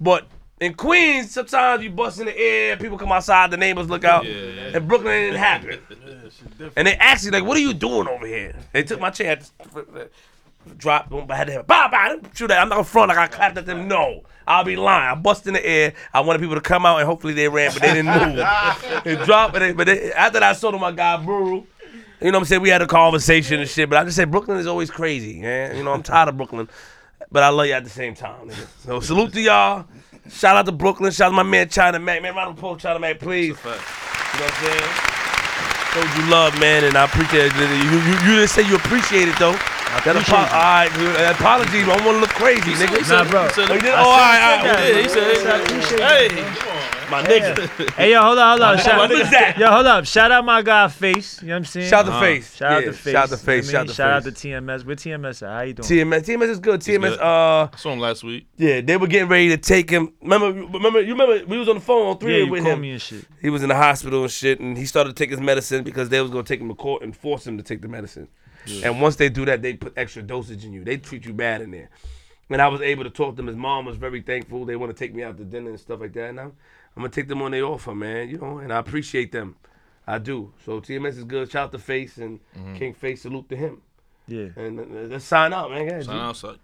But 0.00 0.28
in 0.60 0.74
Queens, 0.74 1.32
sometimes 1.32 1.82
you 1.82 1.90
bust 1.90 2.20
in 2.20 2.26
the 2.26 2.38
air, 2.38 2.76
people 2.76 2.98
come 2.98 3.12
outside, 3.12 3.50
the 3.50 3.56
neighbors 3.56 3.88
look 3.88 4.04
out. 4.04 4.24
Yeah. 4.24 4.76
In 4.76 4.86
Brooklyn, 4.86 5.12
it 5.12 5.24
didn't 5.26 5.38
happen. 5.38 5.80
And 6.76 6.86
they 6.86 6.94
asked 6.96 7.24
me 7.24 7.30
like, 7.30 7.44
"What 7.44 7.56
are 7.56 7.60
you 7.60 7.74
doing 7.74 8.06
over 8.06 8.26
here?" 8.26 8.54
They 8.72 8.82
took 8.82 9.00
my 9.00 9.10
chair, 9.10 9.40
dropped, 10.76 11.10
boom, 11.10 11.26
I 11.30 11.36
had 11.36 11.46
to 11.48 11.52
have, 11.54 11.66
bow, 11.66 11.88
bow, 11.88 11.98
I 11.98 12.08
didn't 12.10 12.36
shoot 12.36 12.48
that. 12.48 12.60
I'm 12.60 12.68
not 12.68 12.78
in 12.78 12.84
front, 12.84 13.08
like 13.08 13.18
I 13.18 13.26
clapped 13.26 13.58
at 13.58 13.66
them. 13.66 13.88
No, 13.88 14.22
I'll 14.46 14.64
be 14.64 14.76
lying. 14.76 15.10
I 15.10 15.14
bust 15.14 15.46
in 15.46 15.54
the 15.54 15.66
air. 15.66 15.94
I 16.12 16.20
wanted 16.20 16.40
people 16.40 16.54
to 16.54 16.60
come 16.60 16.86
out, 16.86 16.98
and 16.98 17.06
hopefully 17.06 17.32
they 17.32 17.48
ran, 17.48 17.72
but 17.72 17.82
they 17.82 17.94
didn't 17.94 18.06
move. 18.06 18.36
they 19.04 19.16
dropped, 19.24 19.54
and 19.56 19.64
they, 19.64 19.72
but 19.72 19.86
they, 19.86 20.12
after 20.12 20.40
that, 20.40 20.50
I 20.50 20.52
saw 20.52 20.70
them, 20.70 20.80
my 20.80 20.92
guy 20.92 21.16
Brew. 21.22 21.66
You 22.20 22.30
know 22.30 22.38
what 22.38 22.42
I'm 22.42 22.44
saying? 22.46 22.62
We 22.62 22.68
had 22.68 22.82
a 22.82 22.86
conversation 22.86 23.60
and 23.60 23.68
shit, 23.68 23.88
but 23.88 23.98
I 23.98 24.04
just 24.04 24.16
said 24.16 24.30
Brooklyn 24.30 24.58
is 24.58 24.66
always 24.66 24.90
crazy, 24.90 25.40
man. 25.40 25.76
You 25.76 25.82
know, 25.82 25.92
I'm 25.92 26.02
tired 26.02 26.28
of 26.28 26.36
Brooklyn, 26.36 26.68
but 27.32 27.42
I 27.42 27.48
love 27.48 27.66
you 27.66 27.72
at 27.72 27.84
the 27.84 27.90
same 27.90 28.14
time. 28.14 28.48
Nigga. 28.48 28.66
So 28.84 29.00
salute 29.00 29.32
to 29.32 29.40
y'all. 29.40 29.86
Shout 30.28 30.54
out 30.54 30.66
to 30.66 30.72
Brooklyn. 30.72 31.12
Shout 31.12 31.28
out 31.28 31.30
to 31.30 31.36
my 31.36 31.42
man 31.42 31.68
China 31.70 31.98
Mac. 31.98 32.20
Man, 32.20 32.34
round 32.34 32.50
of 32.50 32.58
applause, 32.58 32.82
China 32.82 32.98
Mac, 32.98 33.18
please. 33.18 33.48
You 33.48 33.54
know 33.54 33.70
what 33.70 34.52
I'm 34.52 34.64
saying? 34.64 35.10
Showed 35.94 36.22
you 36.22 36.30
love, 36.30 36.60
man, 36.60 36.84
and 36.84 36.96
I 36.96 37.04
appreciate 37.04 37.52
it. 37.52 37.56
You, 37.56 37.90
you, 37.90 38.12
you 38.30 38.36
didn't 38.36 38.48
say 38.48 38.62
you 38.68 38.76
appreciate 38.76 39.28
it 39.28 39.38
though. 39.38 39.56
That 40.04 40.16
apo- 40.16 40.36
all 40.36 40.42
right, 40.46 40.88
dude, 40.94 41.14
that 41.16 41.34
apology. 41.34 41.80
I 41.82 41.84
don't 41.86 42.04
want 42.06 42.16
to 42.16 42.20
look 42.20 42.30
crazy, 42.30 42.72
nigga. 42.72 43.08
Nah, 43.10 43.24
bro. 43.28 43.48
Oh, 43.50 43.74
you 43.74 43.80
did? 43.80 43.90
Oh, 43.90 43.96
all 43.96 44.04
right, 44.16 44.60
all 44.62 44.66
right. 44.66 44.94
Yeah, 44.94 45.02
he 45.02 45.08
said, 45.08 45.98
hey, 46.00 46.28
My 47.10 47.22
nigga. 47.24 47.90
Hey, 47.94 48.12
yo, 48.12 48.22
hold 48.22 48.38
on, 48.38 48.50
hold 48.58 48.62
on. 48.62 48.78
Shout, 48.78 49.10
is 49.10 49.30
that? 49.32 49.58
yo, 49.58 49.68
hold 49.70 49.86
up. 49.86 50.06
Shout 50.06 50.30
out 50.30 50.44
my 50.44 50.62
guy 50.62 50.86
Face. 50.88 51.42
You 51.42 51.48
know 51.48 51.54
what 51.54 51.58
I'm 51.58 51.64
saying? 51.64 51.90
Shout 51.90 52.04
out 52.04 52.06
to 52.06 52.12
Uh-huh. 52.12 52.20
face. 52.20 52.54
Shout 52.56 52.72
out 52.72 52.80
Yeah, 52.84 52.86
to 52.86 52.92
Face. 52.96 53.12
Shout 53.12 53.22
out 53.24 53.28
to 53.28 53.34
You 53.34 53.36
know 53.36 53.44
face. 53.44 53.64
Shout 53.66 53.72
mean? 53.72 53.80
out 53.80 53.88
to 53.88 53.94
Shout 53.94 54.10
out 54.12 54.24
face. 54.24 54.34
to 54.40 54.48
TMS. 54.48 54.84
Where 54.86 54.96
TMS 54.96 55.42
at? 55.42 55.48
How 55.50 55.60
you 55.62 55.72
doing? 55.74 55.88
TMS. 55.88 56.22
TMS 56.24 56.48
is 56.50 56.58
good. 56.60 56.80
TMS. 56.80 57.00
good. 57.10 57.20
Uh, 57.20 57.68
I 57.72 57.76
saw 57.76 57.92
him 57.92 57.98
last 57.98 58.22
week. 58.22 58.46
yeah, 58.56 58.80
they 58.80 58.96
were 58.96 59.08
getting 59.08 59.28
ready 59.28 59.48
to 59.48 59.56
take 59.58 59.90
him. 59.90 60.12
Remember, 60.22 60.52
remember, 60.52 61.00
you 61.00 61.12
remember 61.12 61.44
we 61.46 61.58
was 61.58 61.68
on 61.68 61.74
the 61.74 61.80
phone 61.80 62.06
on 62.06 62.18
three 62.18 62.38
yeah, 62.38 62.44
you 62.44 62.50
with 62.50 62.62
call 62.62 62.72
him. 62.74 62.80
me 62.80 62.92
and 62.92 63.02
shit. 63.02 63.24
He 63.42 63.50
was 63.50 63.62
in 63.64 63.68
the 63.70 63.74
hospital 63.76 64.22
and 64.22 64.30
shit, 64.30 64.60
and 64.60 64.78
he 64.78 64.86
started 64.86 65.14
to 65.16 65.20
take 65.20 65.30
his 65.30 65.40
medicine 65.40 65.82
because 65.82 66.08
they 66.10 66.20
was 66.22 66.30
gonna 66.30 66.44
take 66.44 66.60
him 66.60 66.68
to 66.68 66.74
court 66.76 67.02
and 67.02 67.14
force 67.16 67.44
him 67.46 67.56
to 67.58 67.64
take 67.64 67.82
the 67.82 67.88
medicine. 67.88 68.28
And 68.84 69.00
once 69.00 69.16
they 69.16 69.28
do 69.28 69.44
that, 69.46 69.62
they 69.62 69.74
put 69.74 69.94
extra 69.96 70.22
dosage 70.22 70.64
in 70.64 70.72
you. 70.72 70.84
They 70.84 70.96
treat 70.96 71.24
you 71.24 71.32
bad 71.32 71.62
in 71.62 71.70
there. 71.70 71.90
And 72.50 72.60
I 72.60 72.68
was 72.68 72.80
able 72.80 73.04
to 73.04 73.10
talk 73.10 73.36
to 73.36 73.40
him. 73.40 73.46
His 73.46 73.56
mom 73.56 73.86
was 73.86 73.96
very 73.96 74.22
thankful. 74.22 74.64
They 74.64 74.76
want 74.76 74.94
to 74.94 74.98
take 74.98 75.14
me 75.14 75.22
out 75.22 75.36
to 75.38 75.44
dinner 75.44 75.70
and 75.70 75.78
stuff 75.78 76.00
like 76.00 76.12
that. 76.14 76.30
And 76.30 76.40
I'm, 76.40 76.52
I'm 76.96 77.02
gonna 77.02 77.08
take 77.10 77.28
them 77.28 77.42
on 77.42 77.52
their 77.52 77.64
offer, 77.64 77.94
man. 77.94 78.28
You 78.28 78.38
know, 78.38 78.58
and 78.58 78.72
I 78.72 78.78
appreciate 78.78 79.30
them. 79.30 79.56
I 80.06 80.18
do. 80.18 80.52
So 80.64 80.80
TMS 80.80 81.18
is 81.18 81.24
good. 81.24 81.50
Shout 81.50 81.66
out 81.66 81.72
to 81.72 81.78
Face 81.78 82.16
and 82.16 82.40
King 82.76 82.94
Face. 82.94 83.22
Salute 83.22 83.48
to 83.50 83.56
him. 83.56 83.80
Yeah. 84.26 84.48
And 84.56 84.80
uh, 84.80 84.84
let's 85.08 85.24
sign 85.24 85.52
out, 85.52 85.70
man. 85.70 86.02
Sign 86.02 86.16
out, 86.16 86.36
son. 86.36 86.58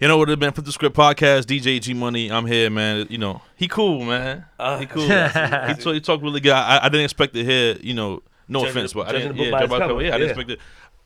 You 0.00 0.08
know 0.08 0.18
what 0.18 0.28
it 0.28 0.38
been? 0.38 0.52
Put 0.52 0.64
the 0.64 0.72
script 0.72 0.96
podcast. 0.96 1.44
DJ 1.44 1.80
G 1.80 1.94
Money. 1.94 2.30
I'm 2.30 2.46
here, 2.46 2.70
man. 2.70 3.06
You 3.10 3.18
know 3.18 3.42
he 3.56 3.68
cool, 3.68 4.04
man. 4.04 4.44
Uh, 4.58 4.78
he 4.80 4.86
cool. 4.86 5.02
he, 5.02 5.08
talk, 5.08 5.94
he 5.94 6.00
talk 6.00 6.22
really 6.22 6.40
good. 6.40 6.52
I, 6.52 6.84
I 6.84 6.88
didn't 6.88 7.04
expect 7.04 7.34
to 7.34 7.44
hear. 7.44 7.76
You 7.80 7.94
know, 7.94 8.22
no 8.48 8.60
Judging 8.60 8.70
offense, 8.70 8.92
but 8.92 9.08
I 9.08 9.12
didn't. 9.12 9.36
Yeah, 9.36 9.50
by 9.50 9.60
judge 9.60 9.62
its 9.62 9.70
by 9.70 9.76
the 9.76 9.80
cover. 9.80 9.92
cover. 9.94 10.02
yeah, 10.02 10.14
I 10.14 10.18
didn't 10.18 10.30
expect 10.30 10.50
it. 10.50 10.60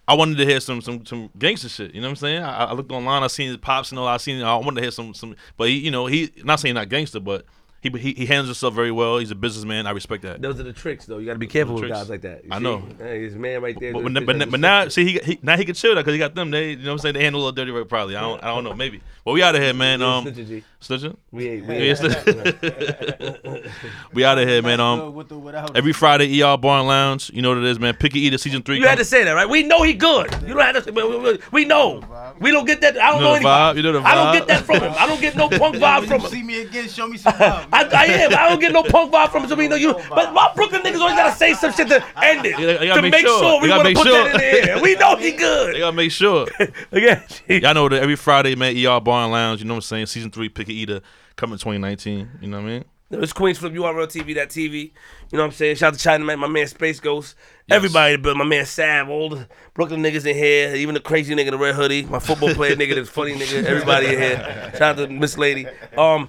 I 0.08 0.14
wanted 0.14 0.38
to 0.38 0.46
hear 0.46 0.58
some 0.58 0.80
some 0.80 1.04
some 1.04 1.28
gangster 1.38 1.68
shit. 1.68 1.94
You 1.94 2.00
know 2.00 2.06
what 2.06 2.12
I'm 2.12 2.16
saying? 2.16 2.42
I, 2.42 2.64
I 2.64 2.72
looked 2.72 2.90
online. 2.90 3.22
I 3.22 3.26
seen 3.26 3.48
his 3.48 3.58
pops 3.58 3.90
and 3.90 3.98
all. 3.98 4.08
I 4.08 4.16
seen. 4.16 4.42
I 4.42 4.56
wanted 4.56 4.76
to 4.76 4.80
hear 4.80 4.90
some 4.90 5.12
some. 5.12 5.36
But 5.58 5.68
he, 5.68 5.78
you 5.78 5.90
know, 5.90 6.06
he 6.06 6.32
not 6.44 6.60
saying 6.60 6.76
not 6.76 6.88
gangster, 6.88 7.20
but 7.20 7.44
he 7.82 7.90
he, 7.90 8.14
he 8.14 8.24
handles 8.24 8.48
himself 8.48 8.72
very 8.72 8.90
well. 8.90 9.18
He's 9.18 9.30
a 9.30 9.34
businessman. 9.34 9.86
I 9.86 9.90
respect 9.90 10.22
that. 10.22 10.40
Those 10.40 10.58
are 10.58 10.62
the 10.62 10.72
tricks, 10.72 11.04
though. 11.04 11.18
You 11.18 11.26
got 11.26 11.34
to 11.34 11.38
be 11.38 11.46
careful 11.46 11.74
with 11.74 11.82
tricks. 11.84 11.98
guys 11.98 12.08
like 12.08 12.22
that. 12.22 12.42
You 12.42 12.50
I 12.52 12.56
see? 12.56 12.62
know. 12.64 12.82
Hey, 12.98 13.22
his 13.22 13.36
man 13.36 13.60
right 13.60 13.78
there. 13.78 13.92
But, 13.92 14.14
but, 14.14 14.26
but, 14.26 14.50
but 14.50 14.60
now, 14.60 14.88
see, 14.88 15.04
he, 15.04 15.18
he 15.18 15.38
now 15.42 15.58
he 15.58 15.66
can 15.66 15.74
chill 15.74 15.94
that 15.94 16.00
because 16.00 16.14
he 16.14 16.18
got 16.18 16.34
them. 16.34 16.50
They, 16.50 16.70
you 16.70 16.76
know 16.78 16.84
what 16.84 16.92
I'm 16.92 16.98
saying? 16.98 17.14
They 17.14 17.22
handle 17.22 17.42
a 17.42 17.44
little 17.44 17.52
dirty 17.52 17.70
work 17.70 17.88
probably. 17.90 18.16
I 18.16 18.22
don't, 18.22 18.42
I 18.42 18.46
don't 18.46 18.64
know, 18.64 18.74
maybe. 18.74 19.02
But 19.28 19.34
we 19.34 19.42
out 19.42 19.54
of 19.54 19.60
here, 19.60 19.74
man. 19.74 20.00
Um, 20.00 20.24
Snitcher, 20.24 20.48
G. 20.48 20.64
Snitcher? 20.80 21.14
We 21.32 21.48
ain't. 21.50 21.66
We 21.66 21.74
ain't. 21.74 22.00
we 24.14 24.24
out 24.24 24.38
of 24.38 24.48
here, 24.48 24.62
man. 24.62 24.80
Um, 24.80 25.12
with 25.14 25.28
the 25.28 25.36
without. 25.38 25.76
every 25.76 25.92
Friday, 25.92 26.42
ER 26.42 26.56
Barn 26.56 26.86
Lounge. 26.86 27.30
You 27.34 27.42
know 27.42 27.50
what 27.50 27.58
it 27.58 27.64
is, 27.64 27.78
man. 27.78 27.92
Picky 27.94 28.20
Eater 28.20 28.38
season 28.38 28.62
three. 28.62 28.78
You 28.78 28.86
had 28.86 28.96
to 28.96 29.04
say 29.04 29.24
that, 29.24 29.32
right? 29.32 29.46
We 29.46 29.64
know 29.64 29.82
he 29.82 29.92
good. 29.92 30.32
You 30.46 30.54
don't 30.54 30.74
have 30.74 30.82
to. 30.82 30.92
we- 30.92 31.18
we- 31.18 31.38
We 31.52 31.64
know. 31.66 32.02
We 32.40 32.52
don't 32.52 32.64
get 32.64 32.80
that. 32.80 32.96
I 32.96 33.10
don't 33.10 33.18
You 33.18 33.24
know, 33.24 33.32
know 33.34 33.38
the 33.38 33.44
vibe? 33.44 33.76
You 33.76 33.82
know 33.82 33.92
the 33.92 34.00
I 34.08 34.14
don't 34.14 34.32
get 34.34 34.46
that 34.48 34.64
from 34.64 34.76
him. 34.80 34.94
I 34.96 35.06
don't 35.06 35.20
get 35.20 35.36
no 35.36 35.48
punk 35.50 35.76
vibe 35.76 36.00
When 36.00 36.08
from 36.08 36.20
you 36.20 36.24
him. 36.26 36.32
see 36.32 36.42
me 36.42 36.60
again, 36.62 36.88
show 36.88 37.06
me 37.06 37.18
some 37.18 37.38
love. 37.38 37.66
I. 37.70 37.84
I 37.84 38.04
am. 38.06 38.32
I 38.34 38.48
don't 38.48 38.60
get 38.60 38.72
no 38.72 38.82
punk 38.82 39.12
vibe 39.12 39.30
from 39.30 39.42
him. 39.42 39.50
So 39.50 39.56
we 39.56 39.68
know 39.68 39.76
you. 39.76 39.94
But 40.08 40.32
my 40.32 40.50
Brooklyn 40.54 40.80
niggas 40.80 41.00
always 41.00 41.16
gotta 41.16 41.36
say 41.36 41.52
some 41.52 41.74
shit 41.74 41.88
to 41.88 42.02
end 42.24 42.46
it. 42.46 42.58
You 42.58 42.66
gotta- 42.66 42.72
you 42.72 42.78
gotta 42.88 42.94
to 42.94 43.02
make 43.02 43.12
make 43.12 43.26
sure. 43.26 43.38
sure, 43.40 43.54
You 43.56 43.60
we 43.62 43.68
gotta 43.68 43.84
want 43.84 43.88
to 43.88 43.90
make 43.90 43.96
put 43.98 44.06
sure. 44.06 44.24
that 44.24 44.34
in 44.34 44.40
the 44.64 44.70
air. 44.72 44.80
We 44.82 44.94
know 44.94 45.16
he 45.16 45.32
good. 45.32 45.68
They 45.68 45.72
good. 45.72 45.78
gotta 45.80 45.96
make 45.96 46.12
sure. 46.12 46.46
Again, 46.92 47.22
Y'all 47.48 47.74
know 47.74 47.88
that 47.90 48.02
every 48.02 48.16
Friday, 48.16 48.54
man. 48.54 48.74
ER 48.78 49.00
Barn 49.00 49.17
Lounge. 49.26 49.60
You 49.60 49.66
know 49.66 49.74
what 49.74 49.78
I'm 49.78 49.82
saying? 49.82 50.06
Season 50.06 50.30
three, 50.30 50.48
Picky 50.48 50.74
Eater 50.74 51.00
coming 51.36 51.58
2019. 51.58 52.28
You 52.40 52.48
know 52.48 52.58
what 52.58 52.66
I 52.66 52.68
mean? 52.68 52.84
It's 53.10 53.32
Queens 53.32 53.56
Flip 53.56 53.72
URL 53.72 54.06
TV, 54.06 54.34
that 54.34 54.50
TV. 54.50 54.82
You 54.82 54.90
know 55.32 55.38
what 55.38 55.44
I'm 55.46 55.52
saying? 55.52 55.76
Shout 55.76 55.94
out 55.94 55.98
to 55.98 56.00
China 56.00 56.24
Man, 56.26 56.38
my 56.38 56.46
man 56.46 56.66
Space 56.66 57.00
Ghost. 57.00 57.36
Everybody, 57.70 58.16
but 58.16 58.36
my 58.36 58.44
man 58.44 58.66
Sam, 58.66 59.08
all 59.08 59.30
the 59.30 59.48
Brooklyn 59.72 60.02
niggas 60.02 60.26
in 60.26 60.36
here, 60.36 60.74
even 60.74 60.94
the 60.94 61.00
crazy 61.00 61.34
nigga 61.34 61.46
in 61.46 61.52
the 61.52 61.58
red 61.58 61.74
hoodie, 61.74 62.02
my 62.02 62.18
football 62.18 62.52
player 62.52 62.76
nigga, 62.76 62.96
the 62.96 63.06
funny 63.06 63.32
nigga, 63.34 63.64
everybody 63.66 64.08
in 64.08 64.18
here. 64.18 64.72
Shout 64.76 64.98
out 64.98 65.08
to 65.08 65.08
Miss 65.08 65.38
Lady. 65.38 65.66
Um, 65.96 66.28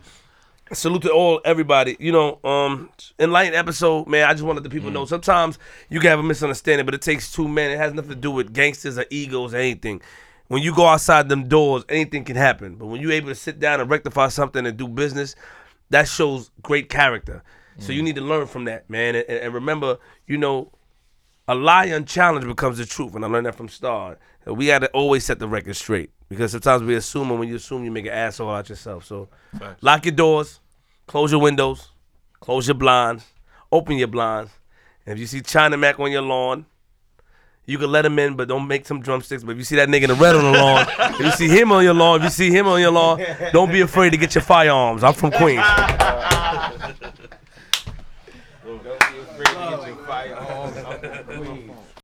salute 0.72 1.02
to 1.02 1.12
all 1.12 1.42
everybody. 1.44 1.98
You 2.00 2.14
know, 2.14 2.40
um, 2.46 2.90
enlightened 3.20 3.58
episode, 3.58 4.08
man. 4.08 4.30
I 4.30 4.34
just 4.34 4.46
wanted 4.46 4.64
the 4.64 4.70
people 4.70 4.90
to 4.90 4.94
know. 4.94 5.06
Sometimes 5.06 5.60
you 5.90 6.00
can 6.00 6.10
have 6.10 6.20
a 6.20 6.24
misunderstanding, 6.24 6.86
but 6.86 6.94
it 6.94 7.02
takes 7.02 7.30
two 7.30 7.50
men. 7.50 7.72
It 7.72 7.78
has 7.78 7.94
nothing 7.94 8.12
to 8.12 8.16
do 8.16 8.32
with 8.32 8.54
gangsters 8.54 8.98
or 8.98 9.06
egos 9.10 9.54
or 9.54 9.58
anything. 9.58 10.02
When 10.50 10.64
you 10.64 10.74
go 10.76 10.86
outside 10.86 11.30
them 11.30 11.48
doors, 11.48 11.86
anything 11.90 12.26
can 12.26 12.36
happen. 12.36 12.76
But 12.76 12.88
when 12.88 13.02
you're 13.02 13.12
able 13.12 13.30
to 13.30 13.36
sit 13.36 13.60
down 13.60 13.80
and 13.80 13.90
rectify 13.90 14.28
something 14.30 14.66
and 14.66 14.76
do 14.76 14.88
business, 14.88 15.36
that 15.92 16.08
shows 16.08 16.52
great 16.62 16.90
character. 16.90 17.44
So 17.78 17.94
you 17.94 18.02
mm. 18.02 18.06
need 18.06 18.16
to 18.16 18.22
learn 18.22 18.48
from 18.48 18.66
that, 18.66 18.90
man. 18.90 19.16
And, 19.16 19.26
and 19.30 19.54
remember, 19.54 20.00
you 20.28 20.38
know, 20.38 20.72
a 21.48 21.56
lie 21.56 21.86
unchallenged 21.86 22.48
becomes 22.48 22.80
the 22.80 22.86
truth. 22.86 23.16
And 23.16 23.24
I 23.24 23.28
learned 23.28 23.46
that 23.46 23.56
from 23.56 23.70
Star. 23.70 24.18
We 24.46 24.68
got 24.68 24.80
to 24.80 24.88
always 24.90 25.24
set 25.24 25.38
the 25.38 25.48
record 25.48 25.76
straight 25.76 26.10
because 26.30 26.52
sometimes 26.52 26.82
we 26.84 26.96
assume, 26.96 27.30
and 27.30 27.40
when 27.40 27.48
you 27.48 27.56
assume, 27.56 27.84
you 27.86 27.92
make 27.92 28.06
an 28.06 28.12
asshole 28.12 28.50
out 28.50 28.70
yourself. 28.70 29.06
So 29.06 29.30
Facts. 29.58 29.84
lock 29.84 30.06
your 30.06 30.16
doors, 30.16 30.60
close 31.08 31.32
your 31.32 31.42
windows, 31.42 31.90
close 32.40 32.68
your 32.68 32.76
blinds, 32.76 33.24
open 33.72 33.98
your 33.98 34.08
blinds. 34.08 34.52
And 35.06 35.14
if 35.14 35.20
you 35.20 35.28
see 35.28 35.42
China 35.42 35.78
Mac 35.78 36.00
on 36.00 36.12
your 36.12 36.24
lawn, 36.24 36.66
you 37.66 37.78
can 37.78 37.92
let 37.92 38.06
him 38.06 38.18
in, 38.20 38.36
but 38.36 38.48
don't 38.48 38.68
make 38.68 38.86
some 38.86 39.00
drumsticks. 39.02 39.44
But 39.44 39.52
if 39.52 39.58
you 39.60 39.64
see 39.64 39.76
that 39.76 39.90
nigga 39.90 40.04
in 40.04 40.10
the 40.10 40.16
red 40.16 40.36
on 40.36 40.44
the 40.52 40.58
lawn, 40.58 40.88
if 41.16 41.20
you 41.20 41.32
see 41.32 41.48
him 41.48 41.72
on 41.72 41.84
your 41.84 41.94
lawn, 41.94 42.20
if 42.20 42.24
you 42.24 42.30
see 42.30 42.50
him 42.52 42.68
on 42.68 42.80
your 42.82 42.92
lawn, 42.92 43.24
don't 43.54 43.72
be 43.72 43.82
afraid 43.82 44.10
to 44.12 44.18
get 44.18 44.34
your 44.34 44.42
firearms. 44.42 45.04
I'm 45.04 45.14
from 45.14 45.32
Queens. 45.32 45.64
Don't 48.66 48.84
be 48.84 48.90
afraid 49.20 49.46
to 49.46 49.54
get 49.54 49.88
your 49.88 49.99